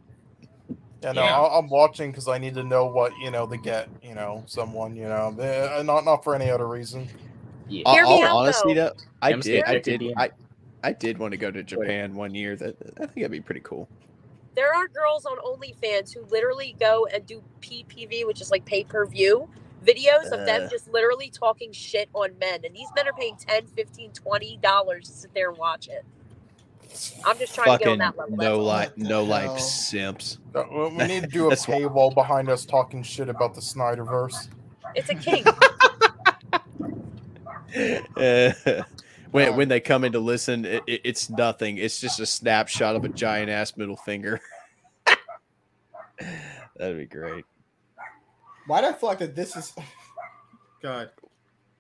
Yeah, 1.04 1.12
no, 1.12 1.22
Yeah. 1.24 1.38
I- 1.40 1.58
I'm 1.60 1.68
watching 1.70 2.12
because 2.12 2.28
I 2.28 2.38
need 2.38 2.54
to 2.56 2.64
know 2.64 2.86
what 2.86 3.12
you 3.22 3.30
know 3.30 3.46
to 3.46 3.58
get. 3.58 3.90
You 4.02 4.16
know, 4.16 4.44
someone. 4.48 4.96
You 4.96 5.04
know, 5.06 5.36
eh, 5.40 5.84
not 5.84 6.06
not 6.06 6.24
for 6.24 6.34
any 6.34 6.50
other 6.50 6.68
reason. 6.68 7.08
Yeah. 7.68 7.84
All, 7.86 7.94
Hear 7.96 8.04
me 8.06 8.10
all 8.10 8.24
out, 8.24 8.36
honesty, 8.38 8.74
though. 8.74 8.86
though, 8.90 8.94
I 9.22 9.34
I'm 9.34 9.40
did, 9.42 9.64
I 9.66 9.80
did, 9.80 10.00
be- 10.00 10.16
I, 10.84 10.90
I 10.90 10.94
did 10.94 11.18
want 11.18 11.32
to 11.32 11.38
go 11.38 11.50
to 11.52 11.64
Japan 11.74 12.14
one 12.14 12.36
year. 12.36 12.56
That 12.56 12.76
I 12.98 13.00
think 13.06 13.16
that'd 13.16 13.32
be 13.32 13.42
pretty 13.42 13.62
cool. 13.64 13.88
There 14.56 14.74
are 14.74 14.88
girls 14.88 15.26
on 15.26 15.38
OnlyFans 15.40 16.14
who 16.14 16.24
literally 16.26 16.76
go 16.80 17.08
and 17.12 17.26
do 17.26 17.42
PPV, 17.62 18.28
which 18.28 18.40
is 18.42 18.52
like 18.52 18.66
pay 18.66 18.84
per 18.84 19.06
view 19.06 19.50
videos 19.84 20.32
of 20.32 20.46
them 20.46 20.70
just 20.70 20.88
literally 20.94 21.30
talking 21.30 21.74
shit 21.74 22.08
on 22.14 22.30
men. 22.40 22.60
And 22.64 22.74
these 22.74 22.88
men 22.96 23.06
are 23.08 23.14
paying 23.14 23.36
10 23.36 23.66
15 23.68 24.12
20 24.12 24.58
dollars 24.58 25.08
to 25.10 25.14
sit 25.14 25.34
there 25.34 25.50
and 25.50 25.58
watch 25.58 25.88
it. 25.88 26.06
I'm 27.26 27.38
just 27.40 27.56
trying 27.56 27.78
to 27.80 27.84
get 27.84 27.92
on 27.92 27.98
Fucking 27.98 28.00
that 28.00 28.18
level. 28.18 28.38
no 28.38 28.64
that's 28.64 28.66
life, 28.66 28.98
no 28.98 29.26
hell? 29.26 29.26
life 29.26 29.60
simps. 29.60 30.38
Uh, 30.54 30.64
we- 30.72 30.90
We 30.98 31.08
need 31.08 31.22
to 31.24 31.28
do 31.28 31.46
a 31.48 31.50
That's 31.50 31.68
why- 31.68 31.80
paywall 31.82 32.14
behind 32.14 32.50
us 32.50 32.66
talking 32.66 33.02
shit 33.02 33.30
about 33.30 33.56
the 33.56 33.62
Snyderverse. 33.62 34.48
It's 34.96 35.10
a 35.10 35.16
king. 35.16 35.44
Uh, 38.16 38.54
when 39.34 39.50
um, 39.50 39.56
when 39.58 39.68
they 39.68 39.80
come 39.80 40.04
in 40.04 40.12
to 40.14 40.20
um, 40.20 40.26
listen, 40.26 40.66
it, 40.66 40.84
it- 40.88 41.02
it's 41.04 41.30
nothing. 41.30 41.78
It's 41.78 42.00
just 42.00 42.20
a 42.20 42.26
snapshot 42.26 42.96
of 42.96 43.04
a 43.04 43.10
giant 43.10 43.50
ass 43.50 43.76
middle 43.76 43.98
finger. 43.98 44.40
That'd 46.78 46.98
be 46.98 47.06
great. 47.06 47.46
Why 48.68 48.82
do 48.82 48.88
I 48.88 48.94
feel 48.94 49.10
like 49.10 49.20
that 49.20 49.36
this 49.36 49.56
is 49.56 49.74
God? 50.82 51.10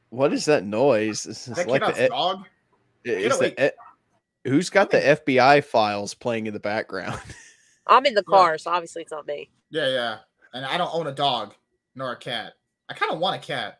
What 0.09 0.33
is 0.33 0.45
that 0.45 0.63
noise? 0.65 1.23
This 1.23 1.47
is 1.47 1.55
That 1.55 1.67
like 1.67 1.81
kid 1.81 1.89
out 1.89 1.95
the, 1.95 2.07
dog? 2.09 2.45
is 3.05 3.39
the 3.39 3.67
e- 3.67 3.71
who's 4.45 4.69
got 4.69 4.91
the 4.91 4.99
FBI 4.99 5.63
files 5.63 6.13
playing 6.13 6.47
in 6.47 6.53
the 6.53 6.59
background? 6.59 7.19
I'm 7.87 8.05
in 8.05 8.13
the 8.13 8.23
car, 8.23 8.57
so 8.57 8.71
obviously 8.71 9.01
it's 9.01 9.11
not 9.11 9.25
me. 9.27 9.49
Yeah, 9.69 9.87
yeah. 9.89 10.17
And 10.53 10.65
I 10.65 10.77
don't 10.77 10.93
own 10.93 11.07
a 11.07 11.11
dog 11.11 11.53
nor 11.95 12.11
a 12.13 12.17
cat. 12.17 12.53
I 12.89 12.93
kind 12.93 13.11
of 13.11 13.19
want 13.19 13.35
a 13.35 13.45
cat. 13.45 13.79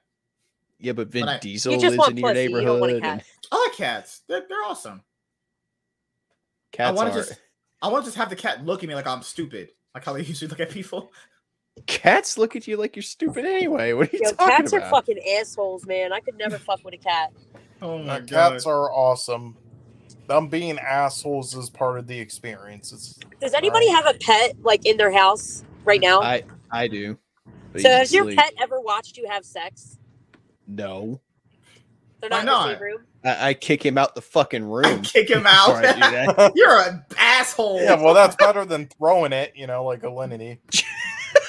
Yeah, 0.84 0.91
but 0.93 1.07
Vin 1.07 1.26
But 1.26 1.30
I- 1.35 1.39
Diesel 1.39 1.73
lives 1.73 1.97
want 1.97 2.11
in 2.11 2.18
your 2.18 2.30
pussy. 2.30 2.43
You 2.43 2.61
don't 2.61 2.80
want 2.80 2.91
a 2.91 2.95
neighborhood. 2.95 3.11
and 3.11 3.22
cat. 3.22 3.27
I 3.51 3.57
like 3.68 3.73
cats. 3.76 4.22
They're, 4.27 4.43
they're 4.47 4.64
awesome. 4.65 5.01
I 5.01 6.76
Cats 6.77 6.97
want 6.97 7.10
are 7.10 7.11
to 7.14 7.18
just, 7.27 7.39
I 7.81 7.88
want 7.88 8.03
to 8.03 8.07
just 8.07 8.18
have 8.18 8.30
the 8.30 8.35
cat 8.35 8.65
look 8.65 8.84
at 8.84 8.89
me 8.89 8.95
like 8.95 9.07
I'm 9.07 9.22
stupid, 9.22 9.69
like 9.93 10.03
how 10.05 10.14
they 10.14 10.22
usually 10.23 10.49
look 10.49 10.60
at 10.60 10.69
people. 10.72 11.11
cats 11.88 12.38
look 12.38 12.55
at 12.55 12.68
you 12.68 12.77
like 12.77 12.95
you're 12.95 13.03
stupid 13.03 13.45
anyway. 13.45 13.93
What 13.93 14.14
are 14.14 14.18
you 14.18 14.22
Yo, 14.23 14.31
talking 14.31 14.55
cats 14.55 14.73
about? 14.73 14.84
are 14.85 14.89
fucking 14.89 15.19
assholes, 15.39 15.85
man. 15.85 16.11
I 16.14 16.19
could 16.19 16.38
never 16.38 16.57
fuck 16.57 16.84
with 16.84 16.93
a 16.95 16.97
cat. 16.97 17.31
Oh 17.81 17.97
Uh, 18.03 18.22
cats 18.22 18.65
are 18.65 18.91
awesome. 18.91 19.57
Them 20.27 20.47
being 20.47 20.80
assholes 20.80 21.53
is 21.55 21.69
part 21.69 21.99
of 21.99 22.07
the 22.07 22.18
experience. 22.18 22.91
It's, 22.93 23.19
Does 23.41 23.53
anybody 23.53 23.89
have 23.89 24.05
a 24.05 24.14
pet 24.14 24.55
like 24.64 24.85
in 24.85 24.97
their 24.97 25.11
house 25.11 25.64
right 25.84 25.99
now? 26.01 26.22
I 26.22 26.43
I 26.72 26.88
do. 26.88 27.18
So 27.77 27.89
has 27.89 28.14
your 28.14 28.34
pet 28.34 28.53
ever 28.61 28.80
watched 28.80 29.18
you 29.18 29.27
have 29.30 29.43
sex? 29.45 29.97
No, 30.68 31.19
They're 32.22 32.30
Why 32.30 32.44
not 32.44 32.69
in 32.72 32.77
the 32.80 32.90
not? 33.23 33.40
I, 33.41 33.49
I 33.49 33.53
kick 33.53 33.85
him 33.85 33.98
out 33.98 34.15
the 34.15 34.22
fucking 34.22 34.64
room. 34.64 35.02
Kick 35.02 35.30
him 35.30 35.45
out. 35.48 35.69
I 35.84 35.94
do 35.94 35.99
that. 35.99 36.52
You're 36.56 36.80
an 36.81 37.03
asshole. 37.18 37.81
yeah, 37.81 38.02
well, 38.02 38.14
that's 38.14 38.35
better 38.35 38.65
than 38.65 38.88
throwing 38.88 39.34
it. 39.34 39.53
You 39.56 39.68
know, 39.68 39.84
like 39.85 40.03
a 40.03 40.07
linity. 40.07 40.57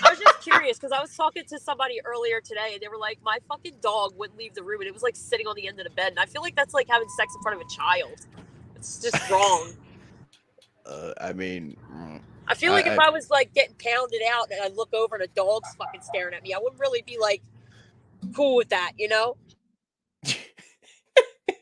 I 0.05 0.11
was 0.11 0.19
just 0.19 0.41
curious 0.43 0.79
because 0.79 0.93
I 0.93 1.01
was 1.01 1.15
talking 1.17 1.45
to 1.49 1.59
somebody 1.59 2.01
earlier 2.05 2.41
today 2.41 2.71
and 2.75 2.81
they 2.83 2.89
were 2.89 2.99
like, 2.99 3.19
my 3.23 3.39
fucking 3.49 3.75
dog 3.81 4.15
wouldn't 4.17 4.39
leave 4.39 4.55
the 4.55 4.63
room 4.63 4.81
and 4.81 4.89
it 4.89 4.95
was 4.95 5.03
like 5.03 5.17
sitting 5.17 5.47
on 5.47 5.55
the 5.57 5.67
end 5.69 5.79
of 5.81 5.85
the 5.85 5.91
bed. 5.91 6.09
And 6.09 6.19
I 6.19 6.27
feel 6.27 6.43
like 6.43 6.57
that's 6.57 6.75
like 6.75 6.89
having 6.89 7.09
sex 7.17 7.35
in 7.37 7.43
front 7.43 7.61
of 7.61 7.67
a 7.67 7.71
child. 7.71 8.27
It's 8.77 9.01
just 9.01 9.31
wrong. 9.31 9.73
Uh, 10.87 11.13
I 11.21 11.33
mean, 11.33 11.77
mm. 11.93 12.21
I 12.47 12.55
feel 12.55 12.73
I- 12.73 12.77
like 12.77 12.87
if 12.87 12.99
I- 12.99 13.07
I 13.07 13.11
was 13.11 13.31
like 13.31 13.53
getting 13.55 13.75
pounded 13.79 14.21
out 14.31 14.51
and 14.51 14.61
I 14.63 14.69
look 14.69 14.93
over 14.95 15.17
and 15.17 15.25
a 15.25 15.29
dog's 15.29 15.75
fucking 15.77 16.03
staring 16.03 16.35
at 16.35 16.43
me, 16.43 16.53
I 16.55 16.59
wouldn't 16.59 16.81
really 16.81 17.03
be 17.07 17.17
like 17.21 17.43
cool 18.33 18.57
with 18.57 18.69
that, 18.71 18.93
you 18.97 19.09
know? 19.09 19.37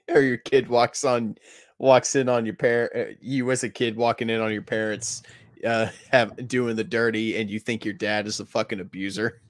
or 0.09 0.21
your 0.21 0.37
kid 0.37 0.69
walks 0.69 1.05
on, 1.05 1.37
walks 1.79 2.15
in 2.17 2.29
on 2.29 2.45
your 2.45 2.55
parent. 2.55 2.93
Uh, 2.95 3.15
you 3.21 3.51
as 3.51 3.65
a 3.65 3.69
kid 3.69 3.97
walking 3.97 4.31
in 4.31 4.41
on 4.41 4.53
your 4.53 4.63
parents, 4.63 5.23
uh, 5.67 5.89
have 6.11 6.49
doing 6.49 6.77
the 6.77 6.85
dirty, 6.85 7.37
and 7.37 7.51
you 7.51 7.59
think 7.59 7.85
your 7.85 7.95
dad 7.95 8.27
is 8.27 8.41
a 8.41 8.47
fucking 8.47 8.81
abuser. 8.81 9.41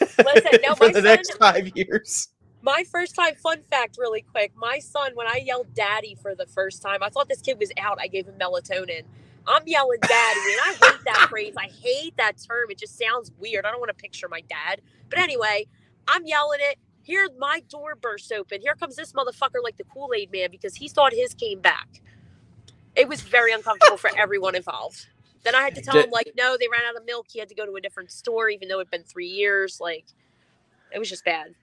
Listen, 0.00 0.60
no, 0.62 0.74
for 0.76 0.88
the 0.88 0.94
son- 0.94 1.04
next 1.04 1.34
five 1.34 1.70
years. 1.76 2.28
My 2.62 2.84
first 2.90 3.14
time, 3.14 3.34
fun 3.36 3.62
fact, 3.70 3.96
really 3.98 4.22
quick. 4.22 4.52
My 4.56 4.78
son, 4.80 5.12
when 5.14 5.26
I 5.28 5.42
yelled 5.44 5.72
daddy 5.74 6.16
for 6.20 6.34
the 6.34 6.46
first 6.46 6.82
time, 6.82 7.02
I 7.02 7.08
thought 7.10 7.28
this 7.28 7.40
kid 7.40 7.58
was 7.58 7.70
out. 7.78 7.98
I 8.00 8.08
gave 8.08 8.26
him 8.26 8.34
melatonin. 8.40 9.02
I'm 9.46 9.62
yelling 9.66 10.00
daddy, 10.00 10.40
and 10.40 10.60
I 10.60 10.76
hate 10.80 11.04
that 11.04 11.26
phrase. 11.30 11.54
I 11.56 11.68
hate 11.68 12.16
that 12.16 12.34
term. 12.38 12.70
It 12.70 12.78
just 12.78 12.98
sounds 12.98 13.30
weird. 13.38 13.64
I 13.64 13.70
don't 13.70 13.78
want 13.78 13.90
to 13.90 14.02
picture 14.02 14.28
my 14.28 14.40
dad. 14.48 14.80
But 15.08 15.20
anyway, 15.20 15.66
I'm 16.08 16.26
yelling 16.26 16.60
it. 16.62 16.78
Here, 17.02 17.28
my 17.38 17.60
door 17.68 17.94
bursts 17.94 18.32
open. 18.32 18.60
Here 18.60 18.74
comes 18.74 18.96
this 18.96 19.12
motherfucker 19.12 19.62
like 19.62 19.76
the 19.76 19.84
Kool 19.84 20.10
Aid 20.16 20.32
man 20.32 20.50
because 20.50 20.74
he 20.74 20.88
thought 20.88 21.12
his 21.12 21.34
came 21.34 21.60
back. 21.60 21.88
It 22.96 23.08
was 23.08 23.20
very 23.20 23.52
uncomfortable 23.52 23.96
for 23.96 24.10
everyone 24.16 24.54
involved. 24.56 25.06
Then 25.44 25.54
I 25.54 25.62
had 25.62 25.74
to 25.76 25.82
tell 25.82 25.94
Did- 25.94 26.06
him, 26.06 26.10
like, 26.10 26.32
no, 26.36 26.56
they 26.58 26.66
ran 26.66 26.82
out 26.88 26.96
of 26.96 27.06
milk. 27.06 27.26
He 27.30 27.38
had 27.38 27.48
to 27.50 27.54
go 27.54 27.64
to 27.64 27.76
a 27.76 27.80
different 27.80 28.10
store, 28.10 28.48
even 28.48 28.68
though 28.68 28.80
it'd 28.80 28.90
been 28.90 29.04
three 29.04 29.28
years. 29.28 29.78
Like, 29.80 30.06
it 30.92 30.98
was 30.98 31.08
just 31.08 31.24
bad. 31.24 31.54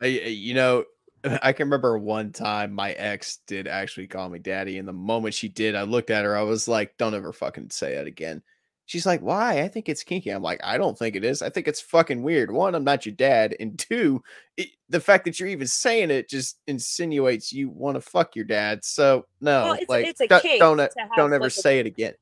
You 0.00 0.54
know, 0.54 0.84
I 1.42 1.52
can 1.52 1.66
remember 1.66 1.98
one 1.98 2.32
time 2.32 2.72
my 2.72 2.92
ex 2.92 3.38
did 3.46 3.66
actually 3.66 4.06
call 4.06 4.28
me 4.28 4.38
daddy, 4.38 4.78
and 4.78 4.86
the 4.88 4.92
moment 4.92 5.34
she 5.34 5.48
did, 5.48 5.74
I 5.74 5.82
looked 5.82 6.10
at 6.10 6.24
her. 6.24 6.36
I 6.36 6.42
was 6.42 6.68
like, 6.68 6.96
"Don't 6.96 7.14
ever 7.14 7.32
fucking 7.32 7.70
say 7.70 7.94
that 7.96 8.06
again." 8.06 8.42
She's 8.86 9.04
like, 9.04 9.20
"Why? 9.20 9.60
I 9.62 9.68
think 9.68 9.88
it's 9.88 10.02
kinky." 10.04 10.30
I'm 10.30 10.42
like, 10.42 10.60
"I 10.64 10.78
don't 10.78 10.96
think 10.96 11.16
it 11.16 11.24
is. 11.24 11.42
I 11.42 11.50
think 11.50 11.66
it's 11.68 11.80
fucking 11.80 12.22
weird. 12.22 12.50
One, 12.52 12.74
I'm 12.74 12.84
not 12.84 13.04
your 13.04 13.14
dad, 13.16 13.54
and 13.58 13.76
two, 13.78 14.22
it, 14.56 14.68
the 14.88 15.00
fact 15.00 15.24
that 15.24 15.38
you're 15.40 15.48
even 15.48 15.66
saying 15.66 16.10
it 16.10 16.28
just 16.28 16.60
insinuates 16.68 17.52
you 17.52 17.68
want 17.68 17.96
to 17.96 18.00
fuck 18.00 18.36
your 18.36 18.44
dad. 18.44 18.84
So 18.84 19.26
no, 19.40 19.64
Well, 19.64 19.72
it's- 19.74 19.88
like 19.88 20.06
it's 20.06 20.20
a 20.20 20.28
don't 20.28 20.58
don't, 20.58 20.78
to 20.78 20.90
don't 21.16 21.32
ever 21.32 21.44
like, 21.44 21.52
a- 21.52 21.54
say 21.54 21.78
it 21.80 21.86
again. 21.86 22.14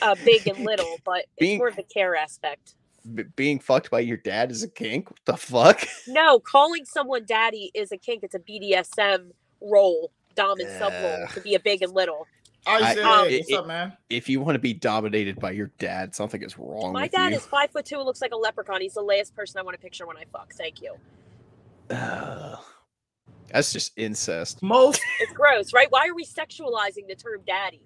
uh, 0.00 0.14
big 0.24 0.46
and 0.46 0.58
little, 0.64 0.96
but 1.04 1.24
Being- 1.38 1.54
it's 1.54 1.58
more 1.58 1.68
of 1.68 1.76
the 1.76 1.82
care 1.82 2.14
aspect. 2.16 2.74
B- 3.14 3.24
being 3.34 3.58
fucked 3.58 3.90
by 3.90 3.98
your 3.98 4.16
dad 4.18 4.52
is 4.52 4.62
a 4.62 4.68
kink. 4.70 5.10
What 5.10 5.18
the 5.24 5.36
fuck? 5.36 5.84
No, 6.06 6.38
calling 6.38 6.84
someone 6.84 7.24
daddy 7.26 7.72
is 7.74 7.90
a 7.90 7.96
kink. 7.96 8.22
It's 8.22 8.36
a 8.36 8.38
BDSM 8.38 9.30
role, 9.60 10.12
dom 10.36 10.60
and 10.60 10.68
sub 10.78 10.92
role, 10.92 11.26
to 11.34 11.40
be 11.40 11.56
a 11.56 11.60
big 11.60 11.82
and 11.82 11.92
little. 11.92 12.28
Isaac, 12.66 13.04
Um, 13.04 13.20
what's 13.30 13.50
it- 13.50 13.54
up, 13.54 13.66
man? 13.66 13.96
If 14.08 14.28
you 14.28 14.40
want 14.40 14.54
to 14.54 14.60
be 14.60 14.72
dominated 14.72 15.40
by 15.40 15.50
your 15.50 15.72
dad, 15.78 16.14
something 16.14 16.42
is 16.42 16.56
wrong 16.58 16.92
My 16.92 17.02
with 17.02 17.12
dad 17.12 17.30
you. 17.32 17.36
is 17.38 17.46
five 17.46 17.70
foot 17.70 17.84
two 17.84 17.96
and 17.96 18.04
looks 18.04 18.20
like 18.22 18.32
a 18.32 18.36
leprechaun. 18.36 18.80
He's 18.80 18.94
the 18.94 19.00
last 19.02 19.34
person 19.34 19.58
I 19.58 19.62
want 19.62 19.74
to 19.74 19.80
picture 19.82 20.06
when 20.06 20.16
I 20.16 20.24
fuck. 20.32 20.52
Thank 20.54 20.80
you. 20.80 20.94
Ugh. 21.90 22.58
that's 23.52 23.72
just 23.72 23.92
incest. 23.98 24.62
Most 24.62 25.00
It's 25.20 25.32
gross, 25.32 25.72
right? 25.72 25.90
Why 25.90 26.06
are 26.08 26.14
we 26.14 26.24
sexualizing 26.24 27.08
the 27.08 27.14
term 27.16 27.40
daddy? 27.46 27.80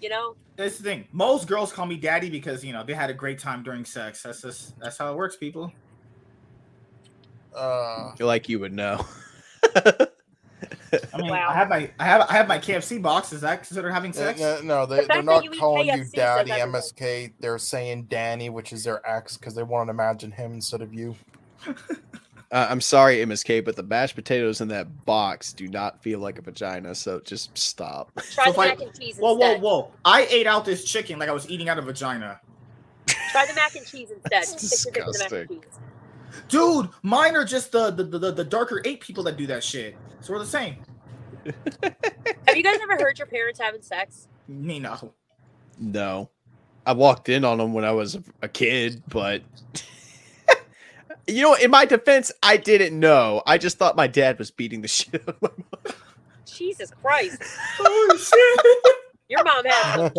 You 0.00 0.08
know? 0.08 0.36
that's 0.56 0.78
the 0.78 0.84
thing. 0.84 1.08
Most 1.12 1.46
girls 1.48 1.72
call 1.72 1.84
me 1.86 1.96
daddy 1.96 2.30
because 2.30 2.64
you 2.64 2.72
know 2.72 2.84
they 2.84 2.94
had 2.94 3.10
a 3.10 3.14
great 3.14 3.38
time 3.38 3.62
during 3.62 3.84
sex. 3.84 4.22
That's 4.22 4.40
just 4.42 4.78
that's 4.78 4.96
how 4.96 5.12
it 5.12 5.16
works, 5.16 5.36
people. 5.36 5.72
Uh, 7.54 8.12
Like 8.20 8.48
you 8.48 8.60
would 8.60 8.72
know. 8.72 9.04
I 11.14 11.16
mean, 11.18 11.30
Wow. 11.30 11.48
I 11.50 11.54
have 11.54 11.68
my 11.68 11.90
I 11.98 12.04
have 12.04 12.26
I 12.28 12.32
have 12.34 12.48
my 12.48 12.58
KFC 12.58 13.00
box. 13.00 13.32
Is 13.32 13.40
that 13.42 13.62
considered 13.64 13.92
having 13.92 14.10
no, 14.12 14.16
sex? 14.16 14.40
no, 14.40 14.60
no, 14.62 14.86
they, 14.86 14.96
fact 14.98 15.08
they're 15.08 15.22
not 15.22 15.44
you 15.44 15.50
calling 15.52 15.86
you 15.86 15.92
KFC 15.92 16.04
says 16.04 16.12
daddy. 16.12 16.50
MSK. 16.50 17.32
They're 17.40 17.58
saying 17.58 18.04
Danny, 18.04 18.50
which 18.50 18.72
is 18.72 18.84
their 18.84 19.06
ex, 19.08 19.36
because 19.36 19.54
they 19.54 19.62
want 19.62 19.88
to 19.88 19.90
imagine 19.92 20.30
him 20.32 20.52
instead 20.54 20.82
of 20.82 20.92
you. 20.94 21.14
Uh, 22.52 22.66
I'm 22.68 22.80
sorry, 22.80 23.18
MSK, 23.18 23.64
but 23.64 23.76
the 23.76 23.84
mashed 23.84 24.16
potatoes 24.16 24.60
in 24.60 24.66
that 24.68 25.04
box 25.06 25.52
do 25.52 25.68
not 25.68 26.02
feel 26.02 26.18
like 26.18 26.36
a 26.36 26.42
vagina. 26.42 26.96
So 26.96 27.20
just 27.20 27.56
stop. 27.56 28.10
Try 28.32 28.46
So 28.46 28.50
the 28.50 28.50
if 28.50 28.58
I- 28.58 28.66
mac 28.70 28.80
and 28.80 28.98
cheese 29.00 29.16
Whoa, 29.18 29.34
whoa, 29.34 29.44
instead. 29.46 29.62
whoa! 29.62 29.92
I 30.04 30.26
ate 30.28 30.48
out 30.48 30.64
this 30.64 30.82
chicken 30.82 31.20
like 31.20 31.28
I 31.28 31.32
was 31.32 31.48
eating 31.48 31.68
out 31.68 31.78
a 31.78 31.82
vagina, 31.82 32.40
Try 33.30 33.46
the 33.46 33.54
mac 33.54 33.76
and 33.76 33.86
cheese 33.86 34.10
instead. 34.10 34.32
That's 34.32 34.80
Stick 34.80 35.00
your 36.32 36.42
dick 36.42 36.56
in 36.56 36.66
the 36.66 36.70
mac 36.70 36.70
and 36.70 36.70
cheese. 36.70 36.84
dude. 36.84 36.88
Mine 37.02 37.36
are 37.36 37.44
just 37.44 37.72
the 37.72 37.90
the, 37.90 38.04
the 38.04 38.32
the 38.32 38.44
darker 38.44 38.82
eight 38.84 39.00
people 39.00 39.24
that 39.24 39.36
do 39.36 39.46
that 39.48 39.64
shit. 39.64 40.00
So 40.20 40.32
we're 40.32 40.38
the 40.40 40.46
same. 40.46 40.76
Have 42.46 42.56
you 42.56 42.62
guys 42.62 42.78
ever 42.82 42.96
heard 42.98 43.18
your 43.18 43.26
parents 43.26 43.60
having 43.60 43.82
sex? 43.82 44.28
Me 44.48 44.78
no. 44.78 45.14
No, 45.78 46.30
I 46.84 46.92
walked 46.92 47.28
in 47.30 47.44
on 47.44 47.58
them 47.58 47.72
when 47.72 47.84
I 47.84 47.92
was 47.92 48.16
a- 48.16 48.24
a 48.42 48.48
kid, 48.48 49.02
but 49.08 49.42
you 51.26 51.42
know, 51.42 51.54
in 51.54 51.70
my 51.70 51.86
defense, 51.86 52.30
I 52.42 52.58
didn't 52.58 52.98
know. 52.98 53.42
I 53.46 53.56
just 53.58 53.78
thought 53.78 53.96
my 53.96 54.06
dad 54.06 54.38
was 54.38 54.50
beating 54.50 54.82
the 54.82 54.88
shit 54.88 55.14
out 55.14 55.28
of 55.28 55.42
my 55.42 55.48
mom. 55.56 55.94
Jesus 56.46 56.90
Christ. 57.00 57.42
Holy 57.78 58.18
shit! 58.18 58.96
Your 59.28 59.42
mom 59.44 59.64
had 59.64 59.96
some 59.96 60.10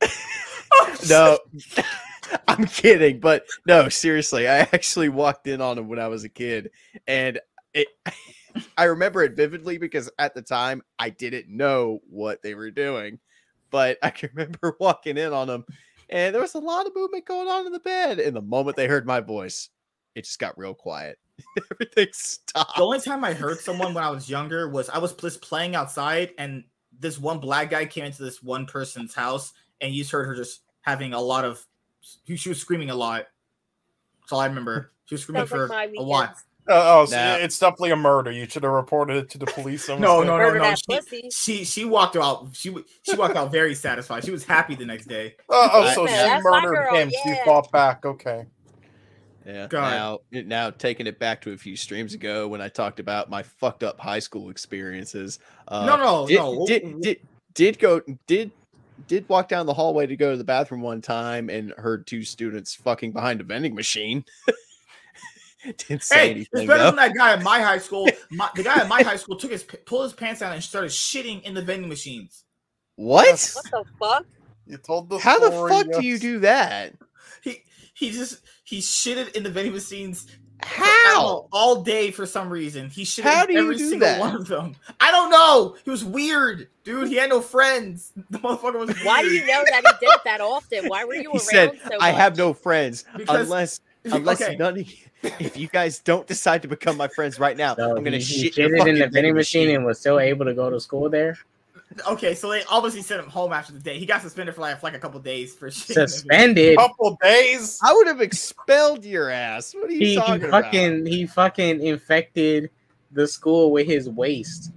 kids. 0.00 1.08
no, 1.08 1.38
I'm 2.48 2.66
kidding, 2.66 3.20
but 3.20 3.46
no, 3.66 3.88
seriously, 3.88 4.48
I 4.48 4.58
actually 4.58 5.08
walked 5.08 5.46
in 5.46 5.60
on 5.60 5.78
him 5.78 5.88
when 5.88 5.98
I 5.98 6.08
was 6.08 6.24
a 6.24 6.28
kid, 6.28 6.70
and 7.06 7.40
it. 7.74 7.88
I 8.76 8.84
remember 8.84 9.22
it 9.22 9.36
vividly 9.36 9.78
because 9.78 10.10
at 10.18 10.34
the 10.34 10.42
time 10.42 10.82
I 10.98 11.10
didn't 11.10 11.48
know 11.48 12.00
what 12.10 12.42
they 12.42 12.54
were 12.54 12.72
doing, 12.72 13.20
but 13.70 13.98
I 14.02 14.10
can 14.10 14.30
remember 14.34 14.76
walking 14.80 15.16
in 15.16 15.32
on 15.32 15.46
them, 15.46 15.64
and 16.08 16.34
there 16.34 16.42
was 16.42 16.54
a 16.54 16.58
lot 16.58 16.86
of 16.86 16.94
movement 16.94 17.26
going 17.26 17.48
on 17.48 17.66
in 17.66 17.72
the 17.72 17.78
bed. 17.78 18.18
And 18.18 18.34
the 18.34 18.42
moment 18.42 18.76
they 18.76 18.88
heard 18.88 19.06
my 19.06 19.20
voice, 19.20 19.70
it 20.14 20.24
just 20.24 20.38
got 20.38 20.58
real 20.58 20.74
quiet. 20.74 21.18
Everything 21.72 22.08
stopped. 22.12 22.76
The 22.76 22.82
only 22.82 23.00
time 23.00 23.24
I 23.24 23.32
heard 23.32 23.58
someone 23.60 23.94
when 23.94 24.04
I 24.04 24.10
was 24.10 24.28
younger 24.28 24.68
was 24.68 24.90
I 24.90 24.98
was 24.98 25.14
just 25.14 25.40
playing 25.40 25.74
outside, 25.74 26.32
and 26.38 26.64
this 26.98 27.18
one 27.18 27.38
black 27.38 27.70
guy 27.70 27.86
came 27.86 28.04
into 28.04 28.22
this 28.22 28.42
one 28.42 28.66
person's 28.66 29.14
house, 29.14 29.52
and 29.80 29.94
you 29.94 30.02
just 30.02 30.12
heard 30.12 30.26
her 30.26 30.34
just 30.34 30.60
having 30.82 31.14
a 31.14 31.20
lot 31.20 31.44
of. 31.44 31.64
She 32.36 32.48
was 32.48 32.60
screaming 32.60 32.90
a 32.90 32.94
lot. 32.94 33.26
That's 34.20 34.32
all 34.32 34.40
I 34.40 34.46
remember. 34.46 34.92
She 35.06 35.14
was 35.14 35.22
screaming 35.22 35.40
Sounds 35.46 35.50
for 35.50 35.68
like 35.68 35.92
my 35.92 36.00
a 36.00 36.02
lot. 36.02 36.36
Uh, 36.68 37.00
oh, 37.00 37.04
so 37.06 37.16
Now- 37.16 37.36
it's 37.36 37.58
definitely 37.58 37.90
a 37.90 37.96
murder. 37.96 38.30
You 38.30 38.46
should 38.46 38.62
have 38.62 38.72
reported 38.72 39.16
it 39.16 39.30
to 39.30 39.38
the 39.38 39.46
police. 39.46 39.88
No, 39.88 39.96
no, 39.96 40.22
no, 40.22 40.36
Murder 40.38 40.58
no. 40.58 40.74
She, 41.02 41.30
she 41.30 41.64
she 41.64 41.84
walked 41.84 42.16
out. 42.16 42.48
She 42.52 42.74
she 43.02 43.16
walked 43.16 43.34
out 43.34 43.50
very 43.50 43.74
satisfied. 43.74 44.24
She 44.24 44.30
was 44.30 44.44
happy 44.44 44.76
the 44.76 44.84
next 44.86 45.06
day. 45.06 45.34
Oh, 45.48 45.68
oh, 45.72 45.94
so 45.94 46.06
Yeah, 46.06 46.22
she 46.22 46.28
that's 46.28 46.44
murdered 46.44 46.74
girl, 46.74 46.94
him. 46.94 47.10
She 47.10 47.34
fought 47.44 47.72
back. 47.72 48.04
Okay. 48.06 48.46
Yeah. 49.44 49.66
God. 49.66 50.22
Now, 50.30 50.42
now 50.42 50.70
taking 50.70 51.06
it 51.06 51.18
back 51.18 51.40
to 51.42 51.52
a 51.52 51.56
few 51.56 51.74
streams 51.74 52.14
ago 52.14 52.46
when 52.46 52.60
I 52.60 52.68
talked 52.68 53.00
about 53.00 53.30
my 53.30 53.42
fucked 53.42 53.82
up 53.82 53.98
high 53.98 54.18
school 54.18 54.50
experiences. 54.50 55.40
Uh, 55.66 55.86
no, 55.86 55.96
no, 55.96 56.26
did, 56.26 56.36
no. 56.36 56.66
Did, 56.66 57.00
did 57.00 57.20
did 57.54 57.78
go 57.78 58.00
did 58.26 58.52
did 59.06 59.28
walk 59.28 59.48
down 59.48 59.66
the 59.66 59.74
hallway 59.74 60.06
to 60.06 60.16
go 60.16 60.30
to 60.32 60.36
the 60.36 60.44
bathroom 60.44 60.80
one 60.80 61.00
time 61.00 61.50
and 61.50 61.72
heard 61.76 62.06
two 62.06 62.22
students 62.22 62.74
fucking 62.74 63.12
behind 63.12 63.40
a 63.40 63.44
vending 63.44 63.74
machine. 63.74 64.24
Didn't 65.76 66.02
say 66.02 66.16
Hey, 66.16 66.40
it's 66.40 66.48
anything 66.52 66.68
better 66.68 66.78
though. 66.78 66.86
than 66.86 66.96
that 66.96 67.14
guy 67.14 67.32
at 67.32 67.42
my 67.42 67.60
high 67.60 67.78
school. 67.78 68.08
My, 68.30 68.48
the 68.54 68.62
guy 68.62 68.76
at 68.76 68.88
my 68.88 69.02
high 69.02 69.16
school 69.16 69.36
took 69.36 69.50
his 69.50 69.62
pulled 69.62 70.04
his 70.04 70.12
pants 70.14 70.40
down 70.40 70.54
and 70.54 70.62
started 70.62 70.90
shitting 70.90 71.42
in 71.42 71.52
the 71.52 71.60
vending 71.62 71.88
machines. 71.88 72.44
What? 72.96 73.26
What 73.54 73.64
the 73.70 73.84
fuck? 73.98 74.26
You 74.66 74.78
told 74.78 75.10
the 75.10 75.18
How 75.18 75.38
the 75.38 75.50
story, 75.50 75.70
fuck 75.70 75.86
do 75.92 76.06
you 76.06 76.18
do 76.18 76.38
that? 76.40 76.94
He 77.42 77.62
he 77.92 78.10
just 78.10 78.40
he 78.64 78.78
shitted 78.78 79.36
in 79.36 79.42
the 79.42 79.50
vending 79.50 79.74
machines 79.74 80.26
I 80.26 80.32
don't 80.32 80.39
How? 80.64 81.46
all 81.52 81.82
day 81.82 82.10
for 82.10 82.26
some 82.26 82.48
reason. 82.50 82.88
He 82.90 83.02
shitted 83.02 83.22
How 83.24 83.42
in 83.42 83.46
do 83.48 83.52
you 83.54 83.58
every 83.60 83.76
do 83.76 83.88
single 83.90 84.08
that? 84.08 84.20
one 84.20 84.34
of 84.34 84.46
them. 84.46 84.76
I 85.00 85.10
don't 85.10 85.30
know. 85.30 85.76
He 85.84 85.90
was 85.90 86.04
weird, 86.04 86.68
dude. 86.84 87.08
He 87.08 87.16
had 87.16 87.30
no 87.30 87.40
friends. 87.40 88.12
The 88.30 88.38
motherfucker 88.38 88.78
was. 88.86 88.96
Why 89.02 89.22
do 89.22 89.28
you 89.28 89.40
know 89.46 89.62
that 89.70 89.82
he 89.84 90.06
did 90.06 90.12
it 90.14 90.20
that 90.24 90.40
often? 90.40 90.86
Why 90.88 91.04
were 91.04 91.14
you 91.16 91.22
He 91.22 91.26
around 91.28 91.40
said, 91.40 91.80
so 91.88 91.98
"I 92.00 92.10
have 92.10 92.36
no 92.36 92.52
friends 92.52 93.04
Because- 93.16 93.46
unless 93.46 93.80
unless 94.04 94.40
okay. 94.40 94.56
none 94.56 94.78
of 94.78 94.88
you, 94.90 94.96
if 95.22 95.56
you 95.56 95.68
guys 95.68 95.98
don't 95.98 96.26
decide 96.26 96.62
to 96.62 96.68
become 96.68 96.96
my 96.96 97.08
friends 97.08 97.38
right 97.38 97.56
now, 97.56 97.74
So 97.74 97.96
I'm 97.96 98.02
gonna 98.02 98.16
he, 98.16 98.22
he 98.22 98.42
shit 98.44 98.56
your 98.56 98.68
shitted 98.68 98.72
in 98.72 98.78
fucking 98.78 98.94
the 98.94 98.98
vending 99.00 99.12
vending 99.12 99.34
machine 99.34 99.70
and 99.74 99.84
was 99.84 99.98
still 100.00 100.18
able 100.18 100.46
to 100.46 100.54
go 100.54 100.70
to 100.70 100.80
school 100.80 101.10
there. 101.10 101.36
Okay, 102.08 102.34
so 102.36 102.48
they 102.50 102.62
obviously 102.70 103.02
sent 103.02 103.20
him 103.22 103.28
home 103.28 103.52
after 103.52 103.72
the 103.72 103.80
day. 103.80 103.98
He 103.98 104.06
got 104.06 104.22
suspended 104.22 104.54
for 104.54 104.60
like, 104.60 104.80
like 104.82 104.94
a 104.94 104.98
couple 104.98 105.18
days 105.20 105.54
for 105.54 105.68
shitting. 105.70 105.90
in 105.90 105.94
the- 106.02 106.08
Suspended. 106.08 106.78
Couple 106.78 107.18
days. 107.20 107.80
I 107.82 107.92
would 107.92 108.06
have 108.06 108.20
expelled 108.20 109.04
your 109.04 109.28
ass. 109.28 109.74
What 109.74 109.90
are 109.90 109.92
you 109.92 109.98
He, 109.98 110.10
he 110.10 110.16
talking 110.16 110.44
about? 110.44 110.64
fucking 110.64 111.06
he 111.06 111.26
fucking 111.26 111.82
infected 111.84 112.70
the 113.12 113.26
school 113.26 113.72
with 113.72 113.88
his 113.88 114.08
waste. 114.08 114.70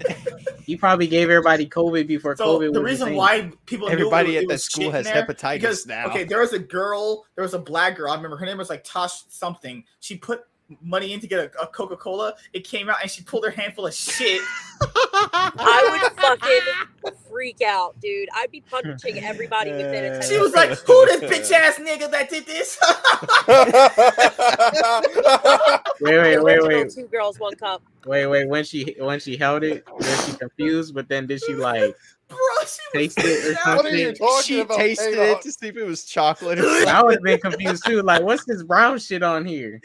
he 0.64 0.76
probably 0.76 1.08
gave 1.08 1.28
everybody 1.30 1.66
COVID 1.68 2.06
before 2.06 2.36
So 2.36 2.60
COVID. 2.60 2.72
the 2.74 2.80
was 2.80 3.00
a 3.00 3.06
reason 3.06 3.14
why 3.16 3.50
people 3.66 3.88
Everybody 3.88 4.36
it 4.36 4.42
at 4.44 4.48
that 4.48 4.60
school 4.60 4.92
has 4.92 5.08
hepatitis 5.08 5.52
because, 5.54 5.86
now. 5.86 6.06
Okay, 6.06 6.22
there 6.22 6.40
was 6.40 6.52
a 6.52 6.60
girl, 6.60 7.24
there 7.34 7.42
was 7.42 7.54
a 7.54 7.58
black 7.58 7.96
girl. 7.96 8.12
I 8.12 8.14
remember 8.14 8.36
her 8.36 8.46
name 8.46 8.58
was 8.58 8.70
like 8.70 8.84
Tosh 8.84 9.24
something. 9.28 9.82
She 9.98 10.16
put 10.16 10.44
money 10.82 11.12
in 11.12 11.20
to 11.20 11.26
get 11.26 11.38
a, 11.38 11.62
a 11.62 11.66
Coca 11.66 11.96
Cola. 11.96 12.34
It 12.52 12.60
came 12.64 12.88
out 12.88 12.96
and 13.02 13.10
she 13.10 13.22
pulled 13.22 13.44
her 13.44 13.50
handful 13.50 13.86
of 13.86 13.94
shit. 13.94 14.40
I 14.80 15.88
would 15.90 16.20
fucking 16.20 17.16
freak 17.28 17.60
out, 17.62 17.98
dude. 18.00 18.28
I'd 18.34 18.50
be 18.50 18.62
punching 18.62 19.18
everybody 19.18 19.72
within 19.72 20.12
a. 20.12 20.16
Uh, 20.18 20.22
She 20.22 20.38
was 20.38 20.52
like, 20.54 20.70
"Who 20.70 21.06
this 21.06 21.20
bitch 21.20 21.52
ass 21.52 21.76
nigga 21.78 22.10
that 22.10 22.30
did 22.30 22.46
this?" 22.46 22.78
Wait, 26.00 26.18
wait, 26.18 26.42
wait, 26.42 26.62
wait, 26.62 26.90
Two 26.90 27.06
girls, 27.06 27.38
one 27.38 27.54
cup. 27.54 27.82
wait, 28.06 28.26
wait. 28.26 28.48
When 28.48 28.64
she 28.64 28.96
when 28.98 29.20
she 29.20 29.36
held 29.36 29.62
it, 29.62 29.84
was 29.88 30.26
she 30.26 30.32
confused? 30.36 30.94
But 30.94 31.08
then 31.08 31.26
did 31.26 31.42
she 31.44 31.54
like 31.54 31.94
Bro, 32.28 32.38
she 32.66 32.98
taste 32.98 33.18
it 33.18 33.24
or 33.24 33.54
freaking 33.54 33.66
out. 33.66 33.76
What 33.76 33.86
are 33.86 33.96
you 33.96 34.14
something? 34.16 34.42
she 34.42 34.64
tasted 34.64 35.18
Hang 35.18 35.36
it 35.36 35.42
to 35.42 35.52
see 35.52 35.68
if 35.68 35.76
it 35.76 35.84
was 35.84 36.04
chocolate 36.04 36.58
or. 36.58 36.66
I 36.88 37.02
would 37.02 37.14
have 37.14 37.22
been 37.22 37.40
confused 37.40 37.84
too. 37.84 38.02
Like, 38.02 38.22
what's 38.22 38.44
this 38.44 38.62
brown 38.62 38.98
shit 38.98 39.22
on 39.22 39.44
here? 39.44 39.80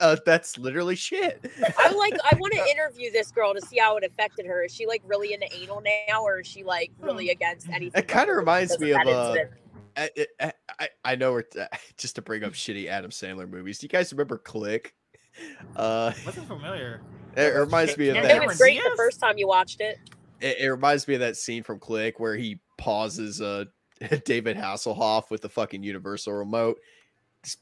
Uh, 0.00 0.16
that's 0.26 0.58
literally 0.58 0.96
shit. 0.96 1.50
I 1.78 1.90
like. 1.92 2.14
I 2.30 2.36
want 2.36 2.52
to 2.54 2.64
interview 2.70 3.10
this 3.10 3.30
girl 3.30 3.54
to 3.54 3.60
see 3.60 3.78
how 3.78 3.96
it 3.96 4.04
affected 4.04 4.46
her. 4.46 4.64
Is 4.64 4.74
she 4.74 4.86
like 4.86 5.02
really 5.04 5.32
into 5.32 5.46
anal 5.54 5.82
now, 5.82 6.22
or 6.22 6.40
is 6.40 6.46
she 6.46 6.62
like 6.64 6.92
really 7.00 7.30
against 7.30 7.68
anything? 7.68 8.02
It 8.02 8.08
kinda 8.08 8.32
reminds 8.32 8.78
me 8.78 8.92
of, 8.92 9.06
uh. 9.06 9.36
I, 9.96 10.10
I, 10.40 10.52
I, 10.80 10.88
I 11.04 11.16
know 11.16 11.32
we're 11.32 11.44
just 11.96 12.16
to 12.16 12.22
bring 12.22 12.44
up 12.44 12.52
shitty 12.52 12.88
Adam 12.88 13.10
Sandler 13.10 13.48
movies. 13.48 13.78
Do 13.78 13.84
you 13.84 13.88
guys 13.88 14.12
remember 14.12 14.38
Click? 14.38 14.94
Uh, 15.76 16.12
Wasn't 16.26 16.46
familiar. 16.48 17.00
it 17.36 17.54
reminds 17.54 17.96
me 17.96 18.08
of 18.08 18.16
Yeah, 18.16 18.42
It 18.42 18.46
was 18.46 18.58
great 18.58 18.82
the 18.82 18.96
first 18.96 19.20
time 19.20 19.38
you 19.38 19.46
watched 19.46 19.80
it. 19.80 19.98
It, 20.40 20.58
it 20.60 20.68
reminds 20.68 21.06
me 21.06 21.14
of 21.14 21.20
that 21.20 21.36
scene 21.36 21.62
from 21.62 21.78
Click 21.78 22.18
where 22.18 22.36
he 22.36 22.60
pauses 22.76 23.40
uh 23.40 23.64
David 24.24 24.56
Hasselhoff 24.56 25.30
with 25.30 25.40
the 25.40 25.48
fucking 25.48 25.82
Universal 25.82 26.32
remote, 26.32 26.78
just 26.78 27.03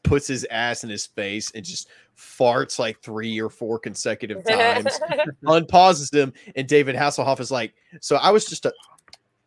puts 0.02 0.26
his 0.26 0.44
ass 0.50 0.84
in 0.84 0.90
his 0.90 1.06
face 1.06 1.50
and 1.54 1.64
just 1.64 1.88
farts 2.16 2.78
like 2.78 3.00
three 3.00 3.40
or 3.40 3.50
four 3.50 3.78
consecutive 3.78 4.44
times. 4.48 5.00
unpauses 5.46 6.10
him, 6.10 6.32
and 6.56 6.66
David 6.68 6.94
Hasselhoff 6.96 7.40
is 7.40 7.50
like, 7.50 7.74
"So 8.00 8.16
I 8.16 8.30
was 8.30 8.44
just 8.44 8.66
a, 8.66 8.72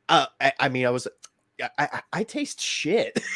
uh, 0.10 0.26
I, 0.40 0.53
I 0.60 0.70
mean, 0.70 0.86
I 0.86 0.90
was, 0.90 1.07
I, 1.62 1.70
I, 1.78 2.02
I 2.14 2.24
taste 2.24 2.60
shit." 2.60 3.20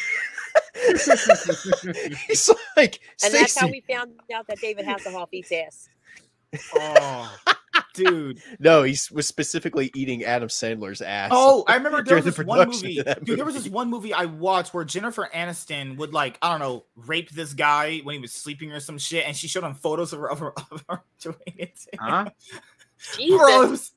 He's 2.26 2.50
like, 2.76 3.00
and 3.22 3.34
that's 3.34 3.58
how 3.58 3.68
we 3.68 3.82
found 3.88 4.12
out 4.34 4.46
that 4.48 4.60
David 4.60 4.86
Hasselhoff 4.86 5.28
eats 5.32 5.52
ass. 5.52 5.88
Oh, 6.74 7.36
dude. 7.94 8.42
no, 8.58 8.82
he 8.82 8.96
was 9.12 9.26
specifically 9.26 9.90
eating 9.94 10.24
Adam 10.24 10.48
Sandler's 10.48 11.02
ass. 11.02 11.30
Oh, 11.32 11.64
I 11.66 11.76
remember 11.76 11.98
there 12.04 12.20
during 12.20 12.24
was 12.24 12.34
the 12.36 12.42
this 12.42 12.46
one 12.46 12.58
production 12.58 12.88
movie. 12.88 13.24
Dude, 13.24 13.38
there 13.38 13.44
was 13.44 13.54
this 13.54 13.68
one 13.68 13.90
movie 13.90 14.12
I 14.12 14.24
watched 14.24 14.74
where 14.74 14.84
Jennifer 14.84 15.28
Aniston 15.34 15.96
would 15.96 16.12
like, 16.12 16.38
I 16.42 16.50
don't 16.50 16.60
know, 16.60 16.84
rape 16.96 17.30
this 17.30 17.54
guy 17.54 17.98
when 17.98 18.14
he 18.14 18.20
was 18.20 18.32
sleeping 18.32 18.72
or 18.72 18.80
some 18.80 18.98
shit, 18.98 19.26
and 19.26 19.36
she 19.36 19.48
showed 19.48 19.64
him 19.64 19.74
photos 19.74 20.12
of 20.12 20.20
her, 20.20 20.30
of 20.30 20.38
her, 20.40 20.52
of 20.70 20.84
her 20.88 21.02
doing 21.20 21.36
it. 21.46 21.78
Huh? 21.98 22.30
Jesus. 23.16 23.38
Bro, 23.38 23.62
it 23.62 23.70
was, 23.70 23.92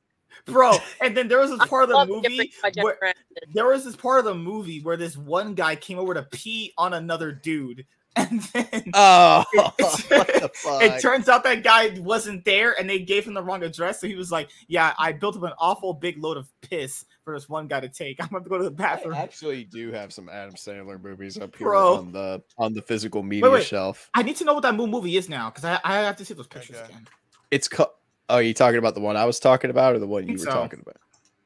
bro. 0.46 0.72
And 1.00 1.16
then 1.16 1.28
there 1.28 1.38
was 1.38 1.50
this 1.50 1.68
part 1.68 1.84
of 1.84 1.90
the 1.90 2.06
movie 2.06 2.52
where, 2.80 3.14
there 3.52 3.66
was 3.66 3.84
this 3.84 3.96
part 3.96 4.18
of 4.18 4.24
the 4.24 4.34
movie 4.34 4.80
where 4.80 4.96
this 4.96 5.16
one 5.16 5.54
guy 5.54 5.76
came 5.76 5.98
over 5.98 6.14
to 6.14 6.22
pee 6.22 6.72
on 6.78 6.94
another 6.94 7.32
dude, 7.32 7.84
and 8.16 8.40
then 8.40 8.90
Oh, 8.94 9.44
It- 9.54 10.50
it 10.64 11.00
turns 11.02 11.28
out 11.28 11.42
that 11.44 11.62
guy 11.64 11.96
wasn't 11.98 12.44
there, 12.44 12.78
and 12.78 12.88
they 12.88 13.00
gave 13.00 13.26
him 13.26 13.34
the 13.34 13.42
wrong 13.42 13.62
address. 13.64 14.00
So 14.00 14.06
he 14.06 14.14
was 14.14 14.30
like, 14.30 14.50
"Yeah, 14.68 14.94
I 14.98 15.12
built 15.12 15.36
up 15.36 15.42
an 15.42 15.52
awful 15.58 15.92
big 15.94 16.22
load 16.22 16.36
of 16.36 16.48
piss 16.60 17.04
for 17.24 17.34
this 17.34 17.48
one 17.48 17.66
guy 17.66 17.80
to 17.80 17.88
take. 17.88 18.22
I'm 18.22 18.28
gonna 18.28 18.44
go 18.48 18.58
to 18.58 18.64
the 18.64 18.70
bathroom." 18.70 19.14
I 19.14 19.18
actually 19.18 19.64
do 19.64 19.90
have 19.92 20.12
some 20.12 20.28
Adam 20.28 20.54
Sandler 20.54 21.02
movies 21.02 21.38
up 21.38 21.56
here 21.56 21.66
Bro. 21.66 21.96
on 21.96 22.12
the 22.12 22.42
on 22.56 22.72
the 22.72 22.82
physical 22.82 23.22
media 23.22 23.50
wait. 23.50 23.64
shelf. 23.64 24.08
I 24.14 24.22
need 24.22 24.36
to 24.36 24.44
know 24.44 24.54
what 24.54 24.62
that 24.62 24.74
mo- 24.76 24.86
movie 24.86 25.16
is 25.16 25.28
now 25.28 25.50
because 25.50 25.64
I, 25.64 25.80
I 25.84 25.96
have 26.02 26.16
to 26.16 26.24
see 26.24 26.34
those 26.34 26.46
pictures 26.46 26.76
Okay. 26.76 26.86
again. 26.92 27.08
It's 27.50 27.66
co- 27.68 27.90
Oh, 28.30 28.36
are 28.36 28.42
you 28.42 28.54
talking 28.54 28.78
about 28.78 28.94
the 28.94 29.00
one 29.02 29.16
I 29.18 29.24
was 29.26 29.38
talking 29.38 29.68
about, 29.70 29.94
or 29.94 29.98
the 29.98 30.06
one 30.06 30.26
you 30.26 30.34
were 30.34 30.38
so. 30.38 30.50
talking 30.50 30.80
about? 30.80 30.96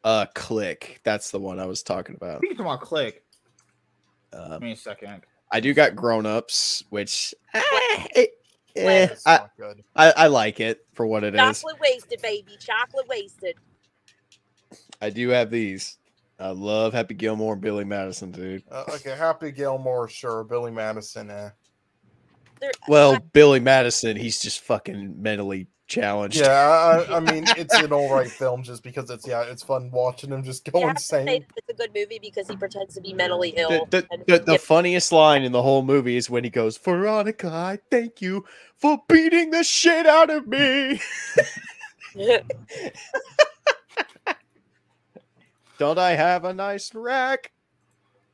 Uh, 0.04 0.26
Click. 0.34 1.00
That's 1.02 1.30
the 1.32 1.40
one 1.40 1.58
I 1.58 1.66
was 1.66 1.82
talking 1.82 2.14
about. 2.14 2.40
it's 2.44 2.60
about 2.60 2.82
Click. 2.82 3.24
Uh, 4.32 4.50
Give 4.58 4.62
me 4.62 4.72
a 4.72 4.76
second. 4.76 5.22
I 5.50 5.60
do 5.60 5.72
got 5.74 5.96
grown 5.96 6.26
ups, 6.26 6.84
which 6.90 7.34
eh, 7.54 7.60
it- 8.14 8.30
eh, 8.76 9.08
I, 9.26 9.40
good. 9.56 9.82
I 9.96 10.12
I 10.16 10.26
like 10.28 10.60
it 10.60 10.86
for 10.94 11.06
what 11.06 11.24
it 11.24 11.34
is. 11.34 11.40
Chocolate 11.40 11.80
wasted, 11.80 12.20
baby. 12.22 12.56
Chocolate 12.58 13.08
wasted. 13.08 13.56
I 15.00 15.10
do 15.10 15.28
have 15.30 15.50
these. 15.50 15.96
I 16.40 16.50
love 16.50 16.92
Happy 16.92 17.14
Gilmore 17.14 17.54
and 17.54 17.62
Billy 17.62 17.84
Madison, 17.84 18.30
dude. 18.30 18.62
Uh, 18.70 18.84
okay, 18.90 19.16
Happy 19.16 19.50
Gilmore, 19.50 20.08
sure. 20.08 20.44
Billy 20.44 20.70
Madison, 20.70 21.30
eh. 21.30 21.50
They're- 22.60 22.70
Well, 22.88 23.18
Billy 23.32 23.58
Madison, 23.60 24.16
he's 24.16 24.40
just 24.40 24.60
fucking 24.60 25.20
mentally 25.20 25.66
challenged. 25.88 26.36
Yeah, 26.36 27.04
I, 27.08 27.16
I 27.16 27.20
mean, 27.20 27.44
it's 27.56 27.74
an 27.74 27.92
all 27.92 28.14
right 28.14 28.30
film 28.30 28.62
just 28.62 28.82
because 28.84 29.10
it's 29.10 29.26
yeah, 29.26 29.42
it's 29.42 29.62
fun 29.62 29.90
watching 29.90 30.30
him 30.30 30.44
just 30.44 30.70
go 30.70 30.78
you 30.80 30.86
have 30.86 30.96
to 30.96 31.02
say 31.02 31.22
insane. 31.22 31.46
that 31.48 31.56
it's 31.56 31.68
a 31.70 31.74
good 31.74 31.90
movie 31.94 32.18
because 32.20 32.46
he 32.48 32.56
pretends 32.56 32.94
to 32.94 33.00
be 33.00 33.12
mentally 33.12 33.54
ill. 33.56 33.86
the, 33.90 34.06
and 34.10 34.22
the, 34.26 34.38
the 34.38 34.52
get- 34.52 34.60
funniest 34.60 35.10
line 35.10 35.42
in 35.42 35.50
the 35.52 35.62
whole 35.62 35.82
movie 35.82 36.16
is 36.16 36.30
when 36.30 36.44
he 36.44 36.50
goes, 36.50 36.76
Veronica, 36.78 37.48
I 37.48 37.80
thank 37.90 38.22
you 38.22 38.44
for 38.76 39.02
beating 39.08 39.50
the 39.50 39.64
shit 39.64 40.06
out 40.06 40.30
of 40.30 40.46
me. 40.46 41.00
Don't 45.78 45.98
I 45.98 46.10
have 46.12 46.44
a 46.44 46.52
nice 46.52 46.94
rack? 46.94 47.52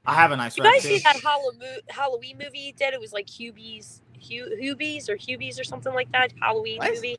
I 0.06 0.14
have 0.14 0.32
a 0.32 0.36
nice. 0.36 0.56
you 0.56 0.62
guys 0.62 0.82
see 0.82 0.98
that 0.98 1.16
Halloween 1.20 1.80
Halloween 1.88 2.38
movie 2.38 2.58
he 2.58 2.72
did? 2.72 2.92
It 2.92 3.00
was 3.00 3.12
like 3.12 3.26
Hubie's, 3.26 4.02
Hubies 4.20 5.08
or 5.08 5.16
Hubies 5.16 5.58
or 5.58 5.64
something 5.64 5.94
like 5.94 6.10
that. 6.12 6.32
Halloween 6.40 6.78
What? 6.78 6.94
movie. 6.94 7.16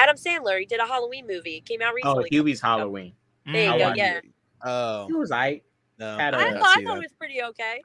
Adam 0.00 0.16
Sandler. 0.16 0.58
He 0.58 0.66
did 0.66 0.80
a 0.80 0.86
Halloween 0.86 1.26
movie. 1.26 1.56
It 1.56 1.66
came 1.66 1.82
out 1.82 1.94
recently. 1.94 2.14
Oh, 2.14 2.22
recently. 2.22 2.36
Hubie's 2.38 2.60
Halloween. 2.60 3.12
There 3.46 3.64
you 3.64 3.70
I 3.70 3.78
go. 3.78 3.84
watched 3.86 3.98
Yeah. 3.98 4.16
It 4.18 4.24
Oh, 4.62 5.04
um, 5.06 5.18
was 5.18 5.30
I. 5.32 5.62
No, 5.98 6.16
Had 6.16 6.34
I, 6.34 6.48
a- 6.48 6.58
thought, 6.58 6.78
I 6.78 6.84
thought 6.84 6.96
it 6.96 7.00
was 7.00 7.12
pretty 7.18 7.42
okay. 7.42 7.80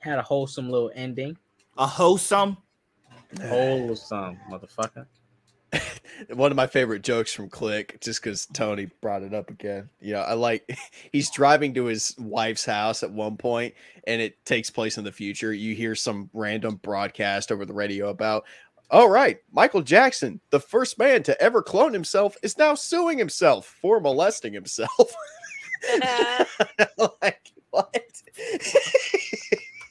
Had 0.00 0.18
a 0.18 0.22
wholesome 0.22 0.70
little 0.70 0.90
ending. 0.94 1.36
A 1.78 1.86
wholesome. 1.86 2.56
Wholesome, 3.42 4.38
motherfucker. 4.50 5.06
One 6.32 6.50
of 6.52 6.56
my 6.56 6.66
favorite 6.68 7.02
jokes 7.02 7.32
from 7.32 7.48
Click, 7.50 8.00
just 8.00 8.22
because 8.22 8.46
Tony 8.46 8.88
brought 9.02 9.22
it 9.22 9.34
up 9.34 9.50
again. 9.50 9.90
You 10.00 10.14
know, 10.14 10.20
I 10.20 10.34
like 10.34 10.78
he's 11.12 11.30
driving 11.30 11.74
to 11.74 11.84
his 11.86 12.14
wife's 12.18 12.64
house 12.64 13.02
at 13.02 13.10
one 13.10 13.36
point, 13.36 13.74
and 14.06 14.22
it 14.22 14.42
takes 14.44 14.70
place 14.70 14.96
in 14.96 15.04
the 15.04 15.12
future. 15.12 15.52
You 15.52 15.74
hear 15.74 15.94
some 15.94 16.30
random 16.32 16.76
broadcast 16.76 17.50
over 17.52 17.66
the 17.66 17.74
radio 17.74 18.08
about, 18.08 18.44
all 18.90 19.08
right, 19.08 19.38
Michael 19.52 19.82
Jackson, 19.82 20.40
the 20.50 20.60
first 20.60 20.98
man 20.98 21.22
to 21.24 21.40
ever 21.40 21.62
clone 21.62 21.92
himself, 21.92 22.36
is 22.42 22.56
now 22.56 22.74
suing 22.74 23.18
himself 23.18 23.76
for 23.80 24.00
molesting 24.00 24.52
himself. 24.52 25.12
like, 27.22 27.52
what? 27.70 28.22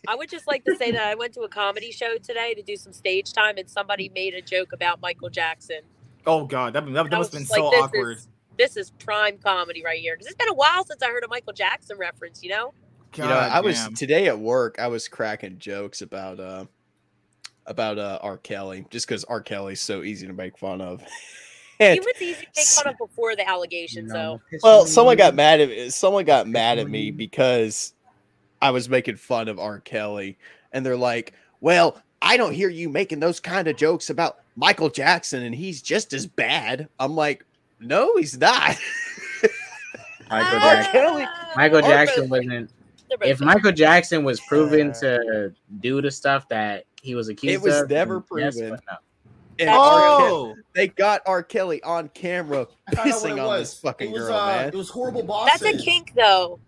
I 0.08 0.16
would 0.16 0.30
just 0.30 0.48
like 0.48 0.64
to 0.66 0.76
say 0.76 0.92
that 0.92 1.08
I 1.08 1.16
went 1.16 1.34
to 1.34 1.42
a 1.42 1.50
comedy 1.50 1.92
show 1.92 2.18
today 2.18 2.54
to 2.54 2.62
do 2.62 2.78
some 2.78 2.94
stage 2.94 3.34
time, 3.34 3.58
and 3.58 3.70
somebody 3.70 4.10
made 4.14 4.34
a 4.34 4.42
joke 4.42 4.72
about 4.72 5.02
Michael 5.02 5.30
Jackson. 5.30 5.82
Oh 6.26 6.46
god, 6.46 6.74
that, 6.74 6.86
that, 6.86 6.94
that 6.94 7.12
must 7.12 7.18
was 7.18 7.28
have 7.28 7.34
been 7.34 7.42
just 7.42 7.52
like, 7.52 7.60
so 7.60 7.70
this 7.72 7.84
awkward. 7.84 8.18
Is, 8.18 8.28
this 8.58 8.78
is 8.78 8.92
prime 8.92 9.38
comedy 9.38 9.84
right 9.84 10.00
here 10.00 10.16
because 10.16 10.28
it's 10.28 10.36
been 10.36 10.50
a 10.50 10.54
while 10.54 10.86
since 10.86 11.02
I 11.04 11.08
heard 11.08 11.24
a 11.24 11.28
Michael 11.28 11.54
Jackson 11.54 11.98
reference. 11.98 12.42
You 12.44 12.50
know, 12.50 12.74
you 13.16 13.24
know, 13.24 13.30
I 13.30 13.60
was 13.60 13.90
today 13.96 14.28
at 14.28 14.40
work. 14.40 14.78
I 14.80 14.88
was 14.88 15.08
cracking 15.08 15.58
jokes 15.60 16.02
about 16.02 16.40
uh 16.40 16.66
about 17.68 17.98
uh 17.98 18.20
R. 18.22 18.38
Kelly, 18.38 18.86
just 18.90 19.08
because 19.08 19.24
R. 19.26 19.42
Kelly's 19.42 19.82
so 19.82 20.04
easy 20.04 20.28
to 20.28 20.34
make 20.34 20.58
fun 20.58 20.82
of. 20.82 21.02
he 21.80 22.00
was 22.00 22.22
easy 22.22 22.42
to 22.42 22.48
make 22.56 22.66
fun 22.66 22.88
of 22.88 22.98
before 22.98 23.36
the 23.36 23.48
allegations, 23.48 24.12
though. 24.12 24.42
well, 24.64 24.86
someone 24.86 25.18
got 25.18 25.36
mad 25.36 25.60
at 25.60 25.94
someone 25.94 26.26
got 26.26 26.48
mad 26.48 26.78
at 26.78 26.90
me 26.90 27.12
because 27.12 27.94
I 28.62 28.72
was 28.72 28.90
making 28.90 29.18
fun 29.18 29.48
of 29.48 29.60
R. 29.60 29.80
Kelly, 29.80 30.38
and 30.72 30.86
they're 30.86 30.98
like, 30.98 31.34
"Well, 31.62 32.02
I 32.22 32.38
don't 32.38 32.54
hear 32.54 32.70
you 32.70 32.90
making 32.90 33.20
those 33.20 33.40
kind 33.40 33.68
of 33.68 33.76
jokes 33.76 34.10
about 34.10 34.40
Michael 34.56 34.90
Jackson, 34.90 35.44
and 35.44 35.54
he's 35.54 35.82
just 35.82 36.14
as 36.14 36.26
bad." 36.26 36.88
I'm 37.00 37.16
like, 37.16 37.46
"No, 37.80 38.16
he's 38.18 38.38
not." 38.38 38.78
Michael 40.30 40.60
Jackson. 40.60 40.92
Kelly- 40.92 41.28
Michael 41.56 41.82
Jackson 41.82 42.30
wasn't. 42.30 42.72
If. 43.22 43.40
Michael 43.40 43.72
Jackson 43.72 44.24
was 44.24 44.40
proven 44.42 44.92
to 44.94 45.54
do 45.80 46.02
the 46.02 46.10
stuff 46.10 46.50
that 46.50 46.86
he 47.06 47.16
was 47.16 47.30
accused 47.30 47.54
It 47.54 47.62
was 47.62 47.82
of, 47.82 47.90
never 47.90 48.24
then 48.32 48.40
yes, 48.40 48.56
proven. 48.56 48.70
no. 48.72 48.98
And 49.58 49.70
That's 49.70 49.78
R. 49.80 50.00
Kelly, 50.02 50.32
Oh, 50.32 50.56
they 50.74 50.88
got 50.90 51.22
R. 51.26 51.42
Kelly 51.44 51.82
on 51.84 52.10
camera 52.10 52.68
I 52.88 52.96
found 52.96 53.00
out 53.00 53.06
what 53.06 53.24
pissing 53.24 53.32
on 53.42 53.48
was. 53.48 53.60
this 53.72 53.80
fucking 53.80 54.10
it 54.10 54.14
was, 54.14 54.22
girl, 54.24 54.34
uh, 54.38 54.46
man. 54.48 54.68
It 54.68 54.74
was 54.76 54.90
horrible 54.90 55.24
bosses. 55.24 55.62
That's 55.62 55.76
a 55.76 55.78
kink, 55.84 56.14
though. 56.16 56.60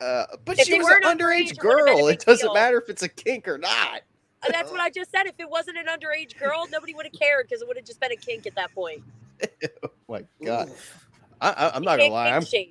Uh, 0.00 0.26
but 0.44 0.58
If 0.58 0.66
she 0.66 0.76
was 0.78 0.86
an 0.88 0.92
weren't 0.92 1.04
underage 1.04 1.52
underage, 1.52 1.52
it 1.52 1.64
would've 1.64 1.86
been 1.86 1.94
a 1.94 1.96
girl. 1.96 2.06
big 2.08 2.14
It 2.20 2.26
doesn't 2.26 2.46
deal. 2.46 2.54
matter 2.54 2.78
if 2.78 2.90
it's 2.90 3.02
a 3.02 3.08
kink 3.08 3.48
or 3.48 3.56
not. 3.56 4.02
And 4.44 4.52
that's 4.52 4.70
what 4.70 4.80
I 4.80 4.90
just 4.90 5.10
said. 5.10 5.24
If 5.26 5.36
it 5.38 5.48
wasn't 5.48 5.78
an 5.78 5.86
underage 5.86 6.38
girl, 6.38 6.66
nobody 6.70 6.92
would 6.92 7.06
have 7.06 7.14
cared 7.18 7.46
because 7.48 7.62
it 7.62 7.68
would 7.68 7.78
have 7.78 7.86
just 7.86 7.98
been 8.00 8.12
a 8.12 8.16
kink 8.16 8.46
at 8.46 8.54
that 8.56 8.74
point. 8.74 9.02
Oh 9.82 9.90
my 10.08 10.24
god, 10.44 10.68
Oof. 10.68 11.06
I, 11.40 11.50
I, 11.50 11.70
I'm 11.74 11.82
not 11.82 11.98
gonna 11.98 12.12
lie. 12.12 12.30
I'm 12.30 12.44
shame. 12.44 12.70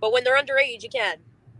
But 0.00 0.12
when 0.12 0.22
they're 0.22 0.36
underage, 0.36 0.82
you 0.82 0.88
can. 0.88 1.16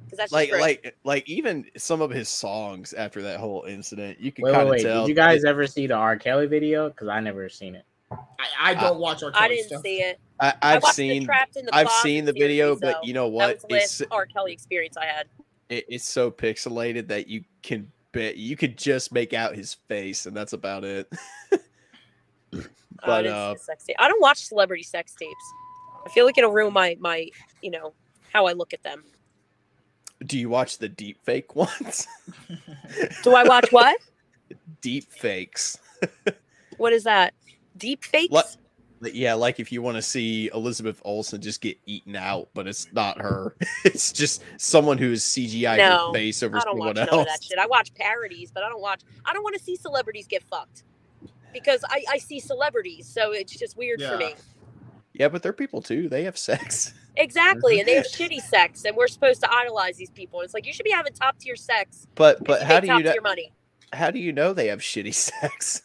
Because 0.06 0.18
that's 0.18 0.32
like 0.32 0.48
just 0.48 0.60
like, 0.60 0.84
like 0.84 0.96
like 1.04 1.28
even 1.28 1.66
some 1.76 2.00
of 2.00 2.10
his 2.10 2.28
songs 2.28 2.92
after 2.94 3.20
that 3.22 3.38
whole 3.40 3.64
incident, 3.64 4.18
you 4.20 4.32
can 4.32 4.44
Wait, 4.44 4.52
kind 4.54 4.68
wait, 4.68 4.80
of 4.80 4.86
tell. 4.86 5.00
Did 5.02 5.08
you 5.10 5.14
guys 5.14 5.44
ever 5.44 5.66
see 5.66 5.86
the 5.86 5.94
R. 5.94 6.16
Kelly 6.16 6.46
video? 6.46 6.88
Because 6.88 7.08
I 7.08 7.20
never 7.20 7.48
seen 7.48 7.74
it. 7.74 7.84
I, 8.10 8.70
I 8.70 8.74
don't 8.74 8.98
watch 9.00 9.22
R. 9.22 9.30
I 9.30 9.32
Kelly 9.32 9.44
I 9.44 9.48
didn't 9.48 9.68
stuff. 9.68 9.82
see 9.82 9.96
it. 10.02 10.20
I, 10.38 10.48
I 10.62 10.74
I've 10.76 10.82
watched 10.82 10.94
seen 10.94 11.22
the 11.22 11.26
Trapped 11.26 11.56
in 11.56 11.66
the 11.66 11.74
I've 11.74 11.90
seen 11.90 12.24
the 12.24 12.32
video, 12.32 12.76
series, 12.76 12.94
but 12.94 13.04
you 13.04 13.12
know 13.14 13.26
That 13.26 13.32
what? 13.32 13.64
was 13.68 14.00
It's 14.00 14.02
R. 14.10 14.26
Kelly 14.26 14.52
experience 14.52 14.96
I 14.96 15.06
had. 15.06 15.26
it, 15.68 15.84
it's 15.88 16.08
so 16.08 16.30
pixelated 16.30 17.08
that 17.08 17.26
you 17.26 17.42
can 17.62 17.90
bet 18.12 18.36
you 18.36 18.56
could 18.56 18.78
just 18.78 19.12
make 19.12 19.32
out 19.34 19.56
his 19.56 19.74
face, 19.88 20.26
and 20.26 20.36
that's 20.36 20.52
about 20.52 20.84
it. 20.84 21.12
I 22.54 22.58
but 23.04 23.22
didn't 23.22 23.36
uh, 23.36 23.54
sex 23.56 23.84
tape. 23.84 23.96
I 23.98 24.08
don't 24.08 24.20
watch 24.22 24.38
celebrity 24.38 24.82
sex 24.82 25.14
tapes. 25.18 25.34
I 26.06 26.10
feel 26.10 26.24
like 26.24 26.38
it'll 26.38 26.52
ruin 26.52 26.72
my 26.72 26.96
my 27.00 27.28
you 27.60 27.70
know 27.70 27.92
how 28.32 28.46
I 28.46 28.52
look 28.52 28.72
at 28.72 28.82
them. 28.82 29.02
Do 30.24 30.38
you 30.38 30.48
watch 30.48 30.78
the 30.78 30.88
deep 30.88 31.18
fake 31.24 31.55
ones? 31.56 32.06
Do 33.22 33.34
I 33.34 33.44
watch 33.44 33.70
what? 33.70 33.98
deep 34.80 35.12
fakes. 35.12 35.78
What 36.76 36.93
is 36.93 37.05
that? 37.05 37.34
Deep 37.76 38.05
fakes? 38.05 38.32
What? 38.32 38.56
Yeah, 39.02 39.34
like 39.34 39.60
if 39.60 39.70
you 39.72 39.82
want 39.82 39.97
to 39.97 40.02
see 40.02 40.48
Elizabeth 40.55 41.02
Olsen 41.05 41.40
just 41.40 41.60
get 41.60 41.76
eaten 41.86 42.16
out, 42.16 42.48
but 42.55 42.66
it's 42.66 42.86
not 42.93 43.20
her. 43.20 43.55
It's 43.84 44.12
just 44.12 44.43
someone 44.59 44.97
who 44.97 45.12
is 45.12 45.22
CGI 45.22 45.76
No, 45.76 46.09
her 46.09 46.12
face 46.14 46.43
over 46.43 46.56
I 46.56 46.60
don't 46.60 46.72
someone 46.72 46.88
watch 46.88 46.97
none 46.97 47.09
of 47.09 47.26
that 47.26 47.43
shit. 47.43 47.59
I 47.59 47.66
watch 47.66 47.93
parodies, 47.94 48.51
but 48.51 48.62
I 48.62 48.68
don't 48.68 48.80
watch. 48.80 49.02
I 49.24 49.32
don't 49.32 49.43
want 49.43 49.56
to 49.56 49.62
see 49.62 49.76
celebrities 49.76 50.26
get 50.26 50.43
fucked 50.44 50.84
because 51.52 51.84
I 51.88 52.05
I 52.10 52.18
see 52.18 52.40
celebrities, 52.40 53.06
so 53.06 53.32
it's 53.32 53.56
just 53.56 53.76
weird 53.76 54.01
for 54.02 54.16
me. 54.16 54.34
Yeah, 55.12 55.28
but 55.28 55.43
they're 55.43 55.52
people 55.52 55.82
too. 55.82 56.09
They 56.09 56.24
have 56.24 56.38
sex. 56.38 56.94
Exactly, 57.16 57.78
and 57.80 57.88
they 57.88 57.94
have 57.94 58.06
shitty 58.06 58.40
sex, 58.40 58.84
and 58.84 58.97
we're 58.97 59.09
supposed 59.09 59.40
to 59.43 59.52
idolize 59.52 59.97
these 59.97 60.10
people. 60.10 60.40
It's 60.43 60.55
like 60.55 60.66
you 60.66 60.72
should 60.72 60.84
be 60.84 60.90
having 60.90 61.12
top 61.12 61.38
tier 61.38 61.56
sex. 61.56 62.06
But 62.14 62.44
but 62.44 62.62
how 62.62 62.80
do 62.80 62.86
you 62.88 63.02
know, 63.02 63.14
money? 63.22 63.52
how 63.93 64.10
do 64.10 64.18
you 64.18 64.32
know 64.32 64.52
they 64.52 64.68
have 64.68 64.80
shitty 64.80 65.14
sex? 65.32 65.82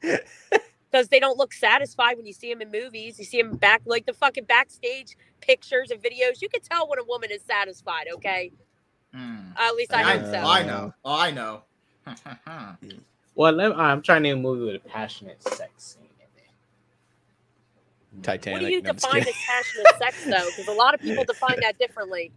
because 0.00 1.08
they 1.08 1.18
don't 1.20 1.38
look 1.38 1.52
satisfied 1.52 2.16
when 2.16 2.26
you 2.26 2.32
see 2.32 2.52
them 2.52 2.60
in 2.62 2.70
movies. 2.70 3.18
You 3.18 3.24
see 3.24 3.40
them 3.40 3.56
back 3.56 3.82
like 3.86 4.06
the 4.06 4.12
fucking 4.12 4.44
backstage 4.44 5.16
pictures 5.40 5.90
and 5.90 6.02
videos. 6.02 6.40
You 6.42 6.48
can 6.48 6.60
tell 6.62 6.88
when 6.88 6.98
a 6.98 7.04
woman 7.04 7.30
is 7.30 7.42
satisfied. 7.42 8.06
Okay, 8.14 8.52
Hmm. 9.12 9.50
at 9.56 9.74
least 9.76 9.92
I 9.94 10.00
I, 10.00 10.16
hope 10.18 10.26
so. 10.26 10.38
I 10.38 10.62
know. 10.64 10.94
Oh, 11.04 11.18
I 11.18 11.30
know. 11.30 11.62
Well, 13.36 13.52
let, 13.52 13.76
I'm 13.76 14.00
trying 14.00 14.22
to 14.22 14.28
name 14.28 14.38
a 14.38 14.42
movie 14.42 14.64
with 14.64 14.76
a 14.76 14.88
passionate 14.88 15.42
sex 15.42 15.70
scene 15.98 16.03
in 16.03 16.03
it. 16.03 16.03
Titanic. 18.22 18.62
What 18.62 18.68
do 18.68 18.74
you 18.74 18.82
no, 18.82 18.92
define 18.92 19.12
kidding. 19.22 19.28
as 19.28 19.34
passionate 19.46 19.98
sex 19.98 20.24
though? 20.24 20.48
Because 20.50 20.68
a 20.68 20.72
lot 20.76 20.94
of 20.94 21.00
people 21.00 21.24
define 21.28 21.58
that 21.60 21.78
differently. 21.78 22.32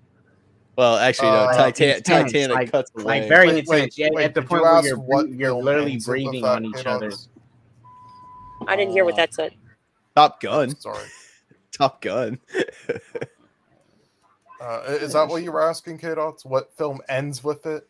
Well, 0.78 0.98
actually, 0.98 1.30
no. 1.30 1.36
Uh, 1.36 1.54
Titan- 1.58 1.98
intense, 1.98 2.32
Titanic 2.32 2.56
like- 2.56 2.72
cuts 2.72 2.92
away. 2.96 3.04
Like 3.04 3.28
very 3.28 3.48
Wait, 3.48 3.68
wait, 3.68 3.78
intense. 3.78 3.98
yeah, 3.98 4.10
wait, 4.12 4.26
at 4.26 4.34
the 4.36 4.42
point 4.44 4.62
you 4.62 4.70
where 4.70 4.86
you're, 4.86 4.98
what 5.00 5.30
you're 5.30 5.54
literally 5.54 5.98
breathing 6.06 6.44
on 6.46 6.66
each 6.66 6.86
other. 6.86 6.90
other's. 7.08 7.30
I 8.68 8.76
didn't 8.76 8.92
hear 8.92 9.06
what 9.06 9.16
that 9.16 9.34
said. 9.34 9.54
Top 10.16 10.40
Gun. 10.42 10.76
Sorry. 10.80 11.08
Top 11.72 12.02
Gun. 12.02 12.40
Uh, 14.60 14.82
is 14.88 15.14
that 15.14 15.28
what 15.28 15.44
you 15.44 15.52
were 15.52 15.62
asking, 15.62 16.00
K-Dots? 16.00 16.44
What 16.44 16.76
film 16.76 17.00
ends 17.08 17.44
with 17.44 17.66
it? 17.68 17.88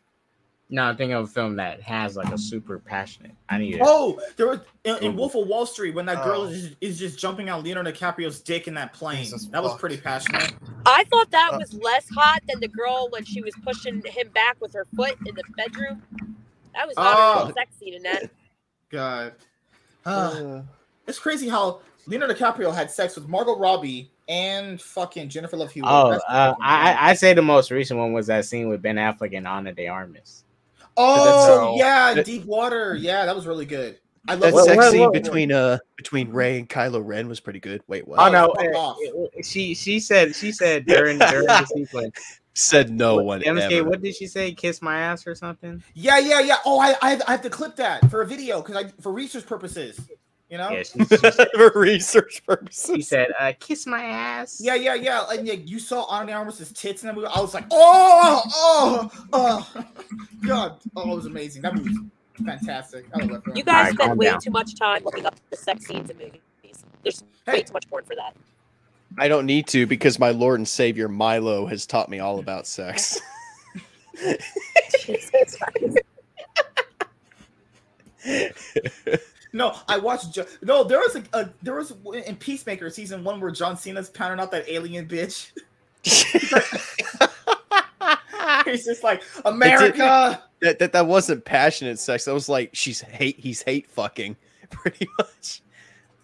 No, 0.70 0.84
I'm 0.84 0.98
thinking 0.98 1.14
of 1.14 1.24
a 1.24 1.28
film 1.28 1.56
that 1.56 1.82
has 1.82 2.18
like 2.18 2.30
a 2.34 2.38
super 2.38 2.78
passionate. 2.80 3.32
I 3.48 3.58
need 3.58 3.76
it. 3.76 3.82
Oh, 3.84 4.20
there 4.36 4.48
was 4.48 4.60
in, 4.84 4.98
in 4.98 5.16
Wolf 5.16 5.34
of 5.36 5.48
Wall 5.48 5.66
Street 5.66 5.96
when 5.96 6.06
that 6.08 6.24
girl 6.26 6.42
Oh. 6.42 6.46
is, 6.48 6.76
is 6.82 7.00
just 7.00 7.18
jumping 7.18 7.48
out 7.48 7.64
Leonardo 7.64 7.92
DiCaprio's 7.94 8.42
dick 8.42 8.68
in 8.68 8.74
that 8.74 8.92
plane. 8.92 9.24
Jesus 9.24 9.46
that 9.48 9.64
was 9.64 9.78
pretty 9.78 9.96
passionate. 9.96 10.54
I 10.86 11.06
thought 11.06 11.32
that 11.32 11.54
was 11.58 11.74
less 11.74 12.10
hot 12.10 12.42
than 12.50 12.60
the 12.60 12.68
girl 12.68 13.08
when 13.12 13.24
she 13.24 13.42
was 13.42 13.54
pushing 13.64 14.02
him 14.06 14.28
back 14.34 14.58
with 14.60 14.74
her 14.74 14.86
foot 14.94 15.16
in 15.26 15.36
the 15.36 15.44
bedroom. 15.56 16.04
That 16.74 16.86
was 16.86 16.98
hotter 16.98 17.40
than 17.40 17.44
Oh. 17.44 17.48
the 17.48 17.54
sex 17.54 17.72
scene 17.80 17.94
in 17.94 18.04
that. 18.04 18.30
God, 18.90 19.34
Uh, 20.06 20.10
Uh, 20.10 20.62
it's 21.08 21.20
crazy 21.20 21.48
how 21.48 21.80
Leonardo 22.08 22.34
DiCaprio 22.34 22.74
had 22.74 22.92
sex 22.92 23.16
with 23.16 23.30
Margot 23.30 23.58
Robbie 23.58 24.12
and 24.28 24.82
fucking 24.82 25.30
Jennifer 25.30 25.56
Love 25.56 25.72
Hewitt. 25.72 25.90
Oh, 25.90 26.12
uh, 26.28 26.56
I. 26.62 27.12
I 27.12 27.14
say 27.14 27.34
the 27.34 27.42
most 27.42 27.72
recent 27.72 27.98
one 27.98 28.12
was 28.12 28.28
that 28.28 28.44
scene 28.44 28.68
with 28.68 28.82
Ben 28.82 28.98
Affleck 28.98 29.36
and 29.36 29.48
Ana 29.48 29.72
de 29.72 29.88
Armas. 29.88 30.44
Oh 30.98 31.76
yeah, 31.78 32.14
that- 32.16 32.26
Deep 32.26 32.46
Water. 32.46 32.96
Yeah, 32.96 33.26
that 33.26 33.36
was 33.36 33.46
really 33.48 33.66
good. 33.66 34.00
I 34.30 34.34
love 34.34 34.42
that 34.42 34.54
What- 34.54 34.66
sex 34.66 34.78
what- 34.78 34.92
scene 34.92 35.00
what- 35.02 35.14
between 35.14 35.52
uh 35.52 35.78
between 35.96 36.30
Rey 36.32 36.58
and 36.60 36.68
Kylo 36.68 37.02
Ren 37.06 37.28
was 37.30 37.40
pretty 37.40 37.60
good. 37.60 37.82
Wait, 37.88 38.08
what? 38.08 38.20
Oh 38.20 38.30
no, 38.32 38.54
fuck 38.58 38.76
uh, 38.76 39.22
uh, 39.24 39.28
she 39.44 39.74
she 39.74 40.00
said 40.00 40.36
she 40.36 40.52
said 40.52 40.86
during 40.86 41.18
during 41.20 41.46
the 41.48 41.66
sequence. 41.76 42.40
Said 42.54 42.90
no 42.90 43.16
what, 43.18 43.26
one 43.26 43.42
MSK, 43.42 43.72
ever. 43.72 43.90
what 43.90 44.02
did 44.02 44.16
she 44.16 44.26
say? 44.26 44.52
Kiss 44.52 44.82
my 44.82 45.00
ass 45.00 45.28
or 45.28 45.36
something? 45.36 45.84
Yeah, 45.94 46.18
yeah, 46.18 46.40
yeah. 46.40 46.58
Oh, 46.66 46.80
I 46.80 46.96
I 47.04 47.12
have, 47.12 47.22
I 47.28 47.32
have 47.32 47.42
to 47.44 47.52
clip 47.52 47.76
that 47.76 48.10
for 48.10 48.22
a 48.24 48.26
video 48.26 48.62
because 48.64 48.76
I 48.84 48.92
for 49.00 49.12
research 49.14 49.46
purposes. 49.46 50.00
You 50.50 50.58
know. 50.58 50.70
Yeah, 50.72 50.84
she, 50.84 51.00
she, 51.00 51.18
said- 51.18 51.48
For 51.56 51.72
research 51.76 52.36
she 52.36 52.42
purposes. 52.42 53.08
said, 53.08 53.28
uh, 53.40 53.52
"Kiss 53.60 53.86
my 53.86 54.02
ass." 54.04 54.62
Yeah, 54.64 54.76
yeah, 54.76 54.94
yeah. 54.96 55.26
And 55.30 55.46
yeah, 55.46 55.54
you 55.56 55.78
saw 55.80 56.06
Ana 56.06 56.28
de 56.28 56.34
Armas' 56.34 56.72
tits 56.72 57.04
in 57.04 57.08
that 57.08 57.16
movie. 57.16 57.28
I 57.28 57.40
was 57.42 57.54
like, 57.54 57.66
oh, 57.72 58.42
oh, 58.54 59.12
oh, 59.34 59.86
God. 60.48 60.80
Oh, 60.96 61.12
it 61.12 61.16
was 61.16 61.26
amazing. 61.26 61.62
That 61.64 61.76
movie 61.76 61.90
was 61.90 62.00
fantastic. 62.46 63.06
I 63.14 63.20
love 63.20 63.30
that 63.30 63.44
film. 63.44 63.58
You 63.58 63.64
guys 63.64 63.76
Alright, 63.92 63.94
spend 63.96 64.20
way 64.20 64.26
down. 64.28 64.40
too 64.40 64.52
much 64.52 64.76
time 64.76 65.04
looking 65.04 65.26
up 65.26 65.36
the 65.50 65.58
sex 65.58 65.86
scenes 65.86 66.10
in 66.10 66.18
movies. 66.18 66.40
There's 67.04 67.24
way 67.46 67.64
too 67.64 67.74
much 67.74 67.90
porn 67.90 68.06
for 68.06 68.16
that. 68.16 68.36
I 69.18 69.28
don't 69.28 69.46
need 69.46 69.68
to 69.68 69.86
because 69.86 70.18
my 70.20 70.30
Lord 70.32 70.60
and 70.60 70.68
Savior 70.68 71.08
Milo 71.10 71.66
has 71.66 71.86
taught 71.86 72.08
me 72.10 72.20
all 72.20 72.40
about 72.40 72.68
sex. 72.68 73.20
Jesus 75.06 75.58
Christ. 75.58 76.00
No, 79.54 79.76
I 79.88 79.98
watched. 79.98 80.34
Jo- 80.34 80.46
no, 80.62 80.84
there 80.84 81.00
was 81.00 81.16
a, 81.16 81.24
a 81.34 81.50
there 81.62 81.76
was 81.76 81.94
in 82.26 82.36
Peacemaker 82.36 82.90
season 82.90 83.24
one 83.24 83.40
where 83.40 83.52
John 83.52 83.78
Cena's 83.78 84.10
pounding 84.10 84.40
out 84.40 84.52
that 84.52 84.70
alien 84.70 85.08
bitch. 85.08 85.52
He's 88.66 88.86
just 88.86 89.04
like 89.04 89.24
America. 89.46 90.42
That, 90.62 90.80
that 90.80 90.92
that 90.94 91.08
wasn't 91.08 91.46
passionate 91.46 92.00
sex. 92.00 92.26
That 92.26 92.34
was 92.34 92.50
like 92.50 92.72
she's 92.74 93.02
hate. 93.02 93.40
He's 93.40 93.62
hate 93.62 93.90
fucking, 93.90 94.36
pretty 94.70 95.08
much. 95.18 95.62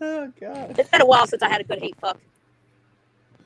Oh 0.01 0.31
god. 0.39 0.77
It's 0.77 0.89
been 0.89 1.01
a 1.01 1.05
while 1.05 1.27
since 1.27 1.41
I 1.41 1.49
had 1.49 1.61
a 1.61 1.63
good 1.63 1.79
hate 1.79 1.95
fuck. 1.99 2.19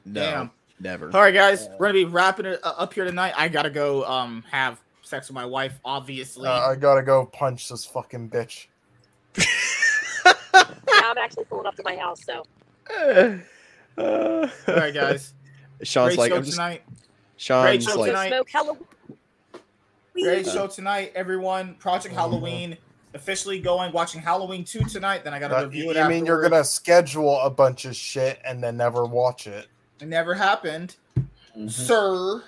No, 0.05 0.21
Damn. 0.21 0.51
never. 0.79 1.11
All 1.13 1.21
right, 1.21 1.33
guys, 1.33 1.67
we're 1.77 1.87
gonna 1.87 1.93
be 1.93 2.05
wrapping 2.05 2.45
it 2.45 2.59
uh, 2.63 2.73
up 2.77 2.93
here 2.93 3.05
tonight. 3.05 3.33
I 3.37 3.47
gotta 3.47 3.69
go 3.69 4.05
um 4.05 4.43
have 4.49 4.79
sex 5.01 5.27
with 5.27 5.35
my 5.35 5.45
wife, 5.45 5.79
obviously. 5.83 6.47
Uh, 6.47 6.69
I 6.69 6.75
gotta 6.75 7.03
go 7.03 7.25
punch 7.25 7.69
this 7.69 7.85
fucking 7.85 8.29
bitch. 8.29 8.67
Now 11.17 11.23
I'm 11.23 11.25
actually 11.25 11.45
pulling 11.45 11.65
up 11.65 11.75
to 11.75 11.83
my 11.83 11.95
house, 11.95 12.23
so 12.23 12.43
Uh, 12.89 13.37
All 14.67 14.75
right, 14.75 14.93
guys. 14.93 15.33
Sean's 15.83 16.15
Great 16.15 16.17
like, 16.19 16.31
show 16.31 16.37
I'm 16.37 16.43
just. 16.43 16.55
tonight. 16.57 16.83
Sean's 17.37 17.83
show 17.85 17.99
like, 17.99 18.09
tonight. 18.11 18.27
smoke 18.29 18.49
Halloween. 18.49 18.85
Great 20.13 20.45
show 20.45 20.67
tonight, 20.67 21.11
everyone. 21.15 21.75
Project 21.75 22.13
Mhm. 22.13 22.17
Halloween 22.17 22.77
officially 23.15 23.59
going. 23.59 23.91
Watching 23.93 24.21
Halloween 24.21 24.63
two 24.63 24.83
tonight. 24.83 25.23
Then 25.23 25.33
I 25.33 25.39
gotta 25.39 25.57
Uh, 25.57 25.63
review 25.63 25.85
you 25.85 25.91
it. 25.99 26.07
mean 26.07 26.25
you're 26.25 26.41
gonna 26.41 26.63
schedule 26.63 27.39
a 27.39 27.49
bunch 27.49 27.85
of 27.85 27.95
shit 27.95 28.39
and 28.45 28.63
then 28.63 28.77
never 28.77 29.05
watch 29.05 29.47
it? 29.47 29.67
It 29.99 30.07
never 30.07 30.35
happened, 30.35 30.95
Mhm. 31.57 31.71
sir. 31.71 32.43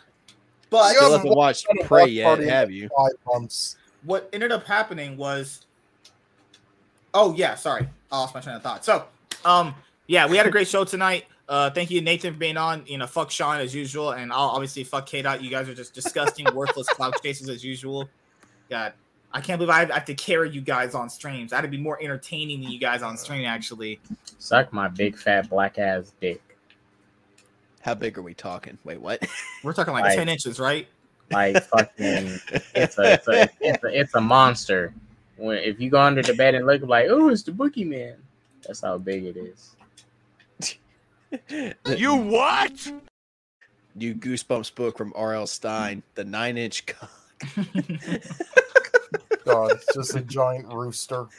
But 0.69 0.89
still 0.89 1.09
Yeah, 1.11 1.17
haven't 1.17 1.35
watched 1.35 1.65
Watch 1.67 1.87
Prey 1.87 2.23
Party 2.23 2.43
yet, 2.43 2.53
have 2.53 2.71
you? 2.71 2.89
Five 2.95 3.11
months. 3.25 3.77
what 4.03 4.29
ended 4.31 4.49
up 4.51 4.63
happening 4.65 5.17
was 5.17 5.65
oh 7.13 7.33
yeah 7.33 7.53
sorry 7.55 7.89
i 8.11 8.18
lost 8.18 8.34
my 8.34 8.41
train 8.41 8.56
of 8.56 8.64
thought 8.64 8.84
so 8.84 9.06
um 9.45 9.73
yeah 10.07 10.27
we 10.27 10.38
had 10.38 10.45
a 10.45 10.52
great 10.52 10.68
show 10.68 10.84
tonight 10.84 11.26
uh 11.48 11.69
thank 11.69 11.90
you 11.91 12.02
nathan 12.02 12.34
for 12.34 12.40
being 12.40 12.57
on 12.57 12.84
you 12.86 12.98
know 12.98 13.07
fuck 13.07 13.31
sean 13.31 13.60
as 13.60 13.73
usual 13.73 14.11
and 14.11 14.31
i'll 14.31 14.49
obviously 14.49 14.84
fuck 14.84 15.06
k 15.06 15.22
dot 15.22 15.41
you 15.41 15.49
guys 15.49 15.68
are 15.69 15.76
just 15.76 15.94
disgusting 15.94 16.45
worthless 16.53 16.88
cloud 16.90 17.14
chasers 17.23 17.49
as 17.49 17.64
usual 17.64 18.10
god 18.69 18.94
i 19.34 19.41
can't 19.41 19.60
believe 19.60 19.69
I 19.69 19.80
have, 19.80 19.91
I 19.91 19.95
have 19.95 20.06
to 20.06 20.15
carry 20.15 20.49
you 20.49 20.61
guys 20.61 20.95
on 20.95 21.10
streams 21.10 21.53
I'd 21.53 21.69
be 21.69 21.77
more 21.77 22.02
entertaining 22.02 22.61
than 22.61 22.72
you 22.72 22.80
guys 22.80 23.02
on 23.02 23.18
stream 23.18 23.45
actually 23.45 23.99
Suck 24.40 24.72
my 24.72 24.88
big 24.88 25.18
fat 25.18 25.49
black 25.49 25.77
ass 25.77 26.14
dick. 26.22 26.41
How 27.81 27.94
big 27.94 28.18
are 28.18 28.22
we 28.22 28.34
talking? 28.34 28.77
Wait, 28.86 28.99
what? 28.99 29.22
we're 29.64 29.73
talking 29.73 29.94
like 29.94 30.06
Right. 30.06 30.18
10 30.18 30.30
inches 30.30 30.60
right 30.60 30.88
Like 31.30 31.61
fucking, 31.65 32.40
it's 32.73 32.98
a, 32.98 33.14
it's 33.14 33.27
a, 33.27 33.49
it's 33.60 33.84
a, 33.84 33.99
it's 33.99 34.15
a 34.15 34.22
monster. 34.22 34.94
When 35.40 35.57
if 35.57 35.80
you 35.80 35.90
go 35.90 35.99
under 36.02 36.22
the 36.22 36.34
bed 36.34 36.56
and 36.56 36.66
look 36.66 36.82
like, 36.84 37.07
oh, 37.10 37.30
it's 37.30 37.44
the 37.44 37.52
boogeyman. 37.52 38.16
That's 38.66 38.82
how 38.82 38.98
big 38.98 39.24
it 39.26 39.38
is. 39.38 39.76
you 41.98 42.16
what? 42.16 42.91
New 43.95 44.14
Goosebumps 44.16 44.76
book 44.76 44.98
from 44.98 45.14
R.L. 45.16 45.48
Stine, 45.48 46.03
The 46.16 46.24
Nine 46.24 46.57
Inch 46.57 46.86
Cock. 46.86 47.10
God, 49.45 49.72
it's 49.72 49.94
just 49.94 50.16
a 50.16 50.22
giant 50.22 50.72
rooster. 50.74 51.28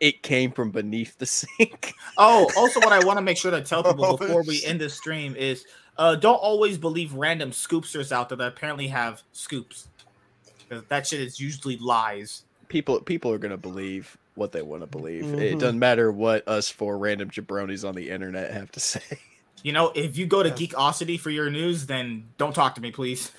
It 0.00 0.22
came 0.22 0.52
from 0.52 0.70
beneath 0.70 1.18
the 1.18 1.26
sink. 1.26 1.92
Oh, 2.16 2.50
also, 2.56 2.80
what 2.80 2.94
I 2.94 3.04
want 3.04 3.18
to 3.18 3.22
make 3.22 3.36
sure 3.36 3.50
to 3.50 3.60
tell 3.60 3.82
people 3.84 4.06
Oh, 4.06 4.16
before 4.16 4.42
we 4.42 4.64
end 4.64 4.80
the 4.80 4.88
stream 4.88 5.36
is 5.36 5.66
uh, 5.98 6.14
don't 6.16 6.36
always 6.36 6.78
believe 6.78 7.12
random 7.12 7.50
scoopsters 7.50 8.10
out 8.10 8.30
there 8.30 8.38
that 8.38 8.48
apparently 8.48 8.86
have 8.88 9.22
scoops. 9.32 9.88
'Cause 10.70 10.82
that 10.88 11.06
shit 11.06 11.20
is 11.20 11.38
usually 11.38 11.76
lies. 11.76 12.44
People 12.68 13.00
people 13.00 13.30
are 13.32 13.38
gonna 13.38 13.56
believe 13.56 14.16
what 14.34 14.52
they 14.52 14.62
want 14.62 14.82
to 14.82 14.86
believe. 14.86 15.24
It 15.34 15.54
Mhm. 15.56 15.58
doesn't 15.60 15.78
matter 15.78 16.12
what 16.12 16.46
us 16.46 16.68
four 16.68 16.98
random 16.98 17.30
jabronis 17.30 17.86
on 17.88 17.94
the 17.94 18.10
internet 18.10 18.52
have 18.52 18.70
to 18.72 18.80
say. 18.92 19.00
You 19.62 19.72
know, 19.72 19.90
if 19.94 20.16
you 20.16 20.26
go 20.26 20.42
to 20.42 20.50
Yes. 20.50 20.58
Geekosity 20.58 21.18
for 21.18 21.30
your 21.30 21.50
news, 21.50 21.86
then 21.86 22.24
don't 22.38 22.54
talk 22.54 22.74
to 22.76 22.80
me, 22.80 22.90
please. 22.92 23.32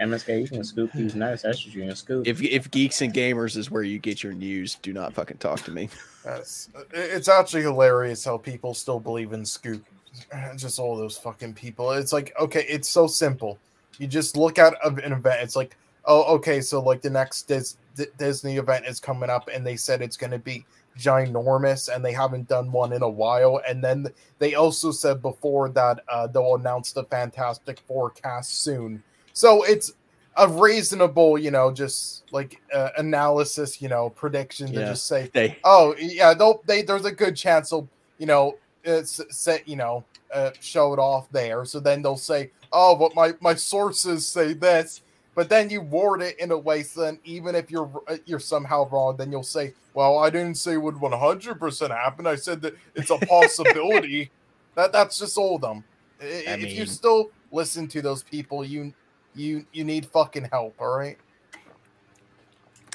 MSK, 0.00 0.40
you 0.42 0.48
can 0.48 0.64
scoop 0.64 0.90
these 0.92 1.14
nuts. 1.14 1.42
That's 1.42 1.64
what 1.64 1.74
you 1.74 1.82
can 1.82 1.94
scoop. 1.96 2.26
If 2.26 2.42
if 2.42 2.70
geeks 2.70 3.00
and 3.00 3.12
gamers 3.14 3.56
is 3.56 3.70
where 3.70 3.82
you 3.82 3.98
get 3.98 4.22
your 4.22 4.32
news, 4.32 4.76
do 4.82 4.92
not 4.92 5.12
fucking 5.14 5.38
talk 5.38 5.62
to 5.64 5.70
me. 5.70 5.88
Yes. 6.24 6.68
It's 6.92 7.28
actually 7.28 7.62
hilarious 7.62 8.24
how 8.24 8.38
people 8.38 8.74
still 8.74 8.98
believe 8.98 9.32
in 9.32 9.44
Scoop. 9.44 9.84
Just 10.56 10.78
all 10.78 10.96
those 10.96 11.16
fucking 11.18 11.54
people. 11.54 11.92
It's 11.92 12.12
like, 12.12 12.32
okay, 12.40 12.64
it's 12.68 12.88
so 12.88 13.06
simple. 13.06 13.58
You 13.98 14.06
just 14.08 14.36
look 14.36 14.58
at 14.58 14.74
a- 14.84 14.88
an 14.88 15.12
event. 15.12 15.42
It's 15.42 15.54
like, 15.54 15.76
oh, 16.06 16.34
okay, 16.36 16.60
so 16.60 16.80
like 16.80 17.02
the 17.02 17.10
next 17.10 17.42
Dis- 17.48 17.76
D- 17.96 18.06
Disney 18.18 18.56
event 18.56 18.86
is 18.86 19.00
coming 19.00 19.30
up, 19.30 19.48
and 19.52 19.66
they 19.66 19.76
said 19.76 20.02
it's 20.02 20.16
going 20.16 20.30
to 20.32 20.38
be 20.38 20.64
ginormous, 20.98 21.94
and 21.94 22.04
they 22.04 22.12
haven't 22.12 22.48
done 22.48 22.70
one 22.72 22.92
in 22.92 23.02
a 23.02 23.08
while. 23.08 23.60
And 23.68 23.82
then 23.82 24.06
they 24.38 24.54
also 24.54 24.90
said 24.90 25.22
before 25.22 25.68
that 25.70 26.00
uh, 26.08 26.26
they'll 26.26 26.54
announce 26.56 26.92
the 26.92 27.04
Fantastic 27.04 27.80
Four 27.86 28.10
cast 28.10 28.62
soon. 28.62 29.02
So 29.32 29.62
it's 29.64 29.92
a 30.36 30.48
reasonable, 30.48 31.38
you 31.38 31.50
know, 31.50 31.72
just 31.72 32.24
like 32.32 32.60
uh, 32.72 32.90
analysis, 32.98 33.80
you 33.80 33.88
know, 33.88 34.10
prediction 34.10 34.68
to 34.72 34.80
Yeah. 34.80 34.86
just 34.86 35.06
say, 35.06 35.30
They 35.32 35.56
Oh 35.64 35.94
yeah, 35.98 36.34
they'll 36.34 36.60
they 36.66 36.82
there's 36.82 37.04
a 37.04 37.12
good 37.12 37.36
chance 37.36 37.70
they'll 37.70 37.88
you 38.18 38.26
know 38.26 38.56
it's 38.84 39.20
set 39.30 39.66
you 39.66 39.76
know 39.76 40.04
uh, 40.32 40.50
show 40.60 40.92
it 40.92 40.98
off 40.98 41.30
there. 41.30 41.64
So 41.64 41.78
then 41.80 42.02
they'll 42.02 42.16
say, 42.16 42.50
oh, 42.72 42.96
but 42.96 43.14
my 43.14 43.34
my 43.40 43.54
sources 43.54 44.26
say 44.26 44.52
this. 44.54 45.02
But 45.34 45.48
then 45.48 45.70
you 45.70 45.80
word 45.82 46.22
it 46.22 46.38
in 46.38 46.50
a 46.52 46.58
way 46.58 46.82
so 46.84 47.02
then 47.02 47.18
even 47.24 47.54
if 47.54 47.70
you're 47.70 47.90
uh, 48.08 48.18
you're 48.26 48.38
somehow 48.40 48.88
wrong, 48.90 49.16
then 49.16 49.32
you'll 49.32 49.42
say, 49.42 49.74
well, 49.94 50.18
I 50.18 50.30
didn't 50.30 50.56
say 50.56 50.74
it 50.74 50.82
would 50.82 51.00
100 51.00 51.58
percent 51.60 51.92
happen. 51.92 52.26
I 52.26 52.36
said 52.36 52.62
that 52.62 52.74
it's 52.94 53.10
a 53.10 53.18
possibility. 53.18 54.32
that 54.76 54.92
that's 54.92 55.18
just 55.18 55.36
all 55.38 55.56
of 55.56 55.62
them. 55.62 55.84
I- 56.20 56.24
if 56.60 56.72
you 56.72 56.86
still 56.86 57.32
listen 57.52 57.88
to 57.88 58.02
those 58.02 58.22
people, 58.22 58.64
you 58.64 58.94
you 59.34 59.66
you 59.72 59.84
need 59.84 60.06
fucking 60.06 60.48
help. 60.52 60.76
All 60.78 60.96
right. 60.96 61.18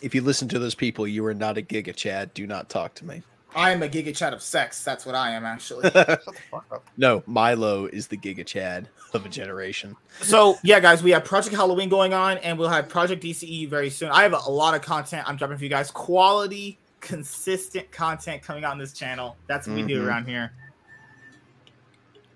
if 0.01 0.15
you 0.15 0.21
listen 0.21 0.47
to 0.49 0.59
those 0.59 0.75
people, 0.75 1.07
you 1.07 1.25
are 1.25 1.33
not 1.33 1.57
a 1.57 1.61
giga 1.61 1.95
Chad. 1.95 2.33
Do 2.33 2.47
not 2.47 2.69
talk 2.69 2.95
to 2.95 3.05
me. 3.05 3.23
I 3.55 3.71
am 3.71 3.81
a 3.81 3.89
Giga 3.89 4.15
Chat 4.15 4.33
of 4.33 4.41
sex. 4.43 4.83
That's 4.83 5.05
what 5.05 5.15
I 5.15 5.31
am, 5.31 5.43
actually. 5.43 5.83
Shut 5.91 5.93
the 6.25 6.33
fuck 6.51 6.65
up. 6.71 6.85
no, 6.97 7.23
Milo 7.25 7.85
is 7.87 8.07
the 8.07 8.15
giga 8.17 8.45
Chad 8.45 8.87
of 9.13 9.25
a 9.25 9.29
generation. 9.29 9.95
so, 10.21 10.57
yeah, 10.63 10.79
guys, 10.79 11.01
we 11.01 11.09
have 11.11 11.25
Project 11.25 11.55
Halloween 11.55 11.89
going 11.89 12.13
on, 12.13 12.37
and 12.39 12.59
we'll 12.59 12.69
have 12.69 12.87
Project 12.89 13.23
DCE 13.23 13.67
very 13.67 13.89
soon. 13.89 14.09
I 14.09 14.21
have 14.21 14.33
a, 14.33 14.39
a 14.45 14.51
lot 14.51 14.75
of 14.75 14.81
content 14.83 15.27
I'm 15.27 15.35
dropping 15.35 15.57
for 15.57 15.63
you 15.63 15.69
guys. 15.69 15.89
Quality, 15.89 16.77
consistent 17.01 17.91
content 17.91 18.43
coming 18.43 18.63
out 18.63 18.71
on 18.73 18.77
this 18.77 18.93
channel. 18.93 19.35
That's 19.47 19.67
what 19.67 19.75
we 19.77 19.83
do 19.83 20.03
Mhm. 20.03 20.07
around 20.07 20.25
here. 20.27 20.51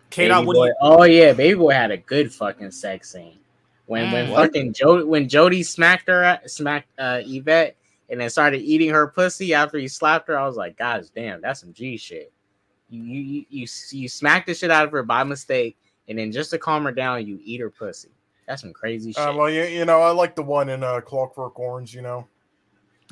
K 0.09 0.23
Baby 0.23 0.29
Dot, 0.29 0.45
what 0.45 0.53
do 0.53 0.59
boy. 0.59 0.65
you 0.67 0.75
Oh 0.81 1.03
yeah, 1.03 1.33
baby 1.33 1.55
boy 1.57 1.73
had 1.73 1.91
a 1.91 1.97
good 1.97 2.31
fucking 2.33 2.71
sex 2.71 3.11
scene. 3.11 3.39
When 3.87 4.11
when 4.11 4.27
Mm. 4.27 4.31
What? 4.31 4.45
fucking 4.47 4.73
Jody 4.73 5.03
when 5.03 5.27
Jody 5.27 5.63
smacked 5.63 6.07
her 6.07 6.39
smacked 6.45 6.87
uh 6.99 7.21
Yvette 7.25 7.75
and 8.13 8.21
then 8.21 8.29
started 8.29 8.61
eating 8.61 8.91
her 8.91 9.07
pussy 9.07 9.55
after 9.55 9.79
he 9.79 9.87
slapped 9.87 10.27
her, 10.27 10.37
I 10.37 10.45
was 10.45 10.55
like, 10.55 10.77
God 10.77 11.03
damn, 11.15 11.41
that's 11.41 11.61
some 11.61 11.73
G 11.73 11.97
shit. 11.97 12.31
You 12.87 13.01
you 13.01 13.21
you 13.21 13.45
you, 13.49 13.67
you 13.89 14.07
smack 14.07 14.45
the 14.45 14.53
shit 14.53 14.69
out 14.69 14.85
of 14.85 14.91
her 14.91 15.01
by 15.01 15.23
mistake, 15.23 15.79
and 16.07 16.19
then 16.19 16.31
just 16.31 16.51
to 16.51 16.59
calm 16.59 16.83
her 16.83 16.91
down, 16.91 17.25
you 17.25 17.39
eat 17.43 17.59
her 17.59 17.71
pussy. 17.71 18.11
That's 18.47 18.61
some 18.61 18.71
crazy 18.71 19.13
shit. 19.13 19.27
Uh, 19.27 19.33
well, 19.35 19.49
you, 19.49 19.63
you 19.63 19.85
know, 19.85 19.99
I 20.01 20.11
like 20.11 20.35
the 20.35 20.43
one 20.43 20.69
in 20.69 20.83
uh, 20.83 21.01
Clockwork 21.01 21.57
Orange. 21.57 21.95
You 21.95 22.03
know, 22.03 22.27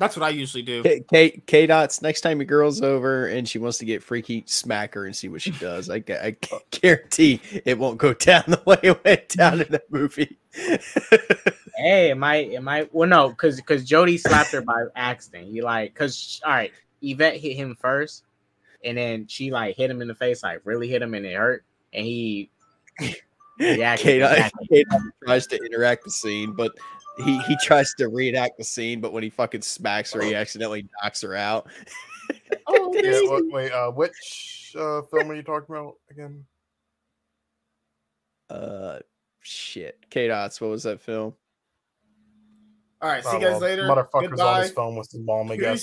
That's 0.02 0.16
what 0.16 0.24
I 0.24 0.30
usually 0.30 0.64
do. 0.64 0.82
K 0.82 1.04
K, 1.08 1.42
K 1.46 1.66
dots. 1.66 2.02
Next 2.02 2.22
time 2.22 2.40
your 2.40 2.46
girl's 2.46 2.82
over 2.82 3.28
and 3.28 3.48
she 3.48 3.60
wants 3.60 3.78
to 3.78 3.84
get 3.84 4.02
freaky, 4.02 4.42
smack 4.48 4.94
her 4.94 5.06
and 5.06 5.14
see 5.14 5.28
what 5.28 5.42
she 5.42 5.52
does. 5.52 5.88
I, 5.88 6.00
gu- 6.00 6.14
I 6.14 6.36
guarantee 6.72 7.40
it 7.64 7.78
won't 7.78 7.98
go 7.98 8.12
down 8.12 8.42
the 8.48 8.60
way 8.66 8.78
it 8.82 9.04
went 9.04 9.28
down 9.28 9.60
in 9.60 9.68
that 9.70 9.90
movie. 9.92 10.38
Hey, 11.74 12.10
it 12.10 12.16
might, 12.16 12.52
it 12.52 12.62
might. 12.62 12.94
Well, 12.94 13.08
no, 13.08 13.30
because 13.30 13.56
because 13.56 13.84
Jody 13.84 14.18
slapped 14.18 14.52
her 14.52 14.60
by 14.60 14.84
accident. 14.94 15.48
He 15.48 15.62
like, 15.62 15.94
cause 15.94 16.40
all 16.44 16.52
right, 16.52 16.70
Yvette 17.00 17.38
hit 17.38 17.56
him 17.56 17.76
first, 17.80 18.24
and 18.84 18.96
then 18.96 19.26
she 19.26 19.50
like 19.50 19.74
hit 19.74 19.90
him 19.90 20.02
in 20.02 20.06
the 20.06 20.14
face, 20.14 20.42
like 20.44 20.60
really 20.64 20.86
hit 20.86 21.00
him, 21.02 21.14
and 21.14 21.24
it 21.24 21.34
hurt, 21.34 21.64
and 21.92 22.04
he. 22.04 22.50
yeah, 23.58 23.96
K 23.96 24.18
dot. 24.18 24.52
K 24.68 24.84
dot 24.88 25.00
tries 25.24 25.46
to 25.48 25.56
interact 25.56 26.04
the 26.04 26.10
scene, 26.10 26.52
but 26.52 26.72
he 27.18 27.38
he 27.40 27.56
tries 27.62 27.92
to 27.94 28.08
reenact 28.08 28.58
the 28.58 28.64
scene, 28.64 29.00
but 29.00 29.12
when 29.12 29.22
he 29.22 29.30
fucking 29.30 29.62
smacks 29.62 30.12
her, 30.12 30.22
he 30.22 30.34
accidentally 30.34 30.86
knocks 31.02 31.20
her 31.22 31.34
out. 31.34 31.68
Oh, 32.66 32.92
yeah, 33.02 33.20
wait, 33.24 33.52
wait 33.52 33.72
uh, 33.72 33.90
which 33.90 34.74
uh, 34.78 35.02
film 35.02 35.30
are 35.30 35.34
you 35.34 35.42
talking 35.42 35.74
about 35.74 35.94
again? 36.10 36.44
Uh, 38.48 38.98
shit. 39.40 39.98
K 40.10 40.28
dots. 40.28 40.60
What 40.60 40.70
was 40.70 40.82
that 40.84 41.00
film? 41.00 41.34
All 43.00 43.08
right, 43.08 43.24
see 43.24 43.30
Oh, 43.30 43.34
you 43.34 43.40
guys 43.40 43.50
well, 43.52 43.60
later. 43.60 43.82
Motherfucker's 43.84 44.14
on 44.14 44.30
Goodbye. 44.30 44.62
his 44.62 44.70
phone 44.70 44.94
with 44.94 45.10
his 45.10 45.20
mom, 45.20 45.50
I 45.50 45.56
guess. 45.56 45.72
Peace. 45.72 45.80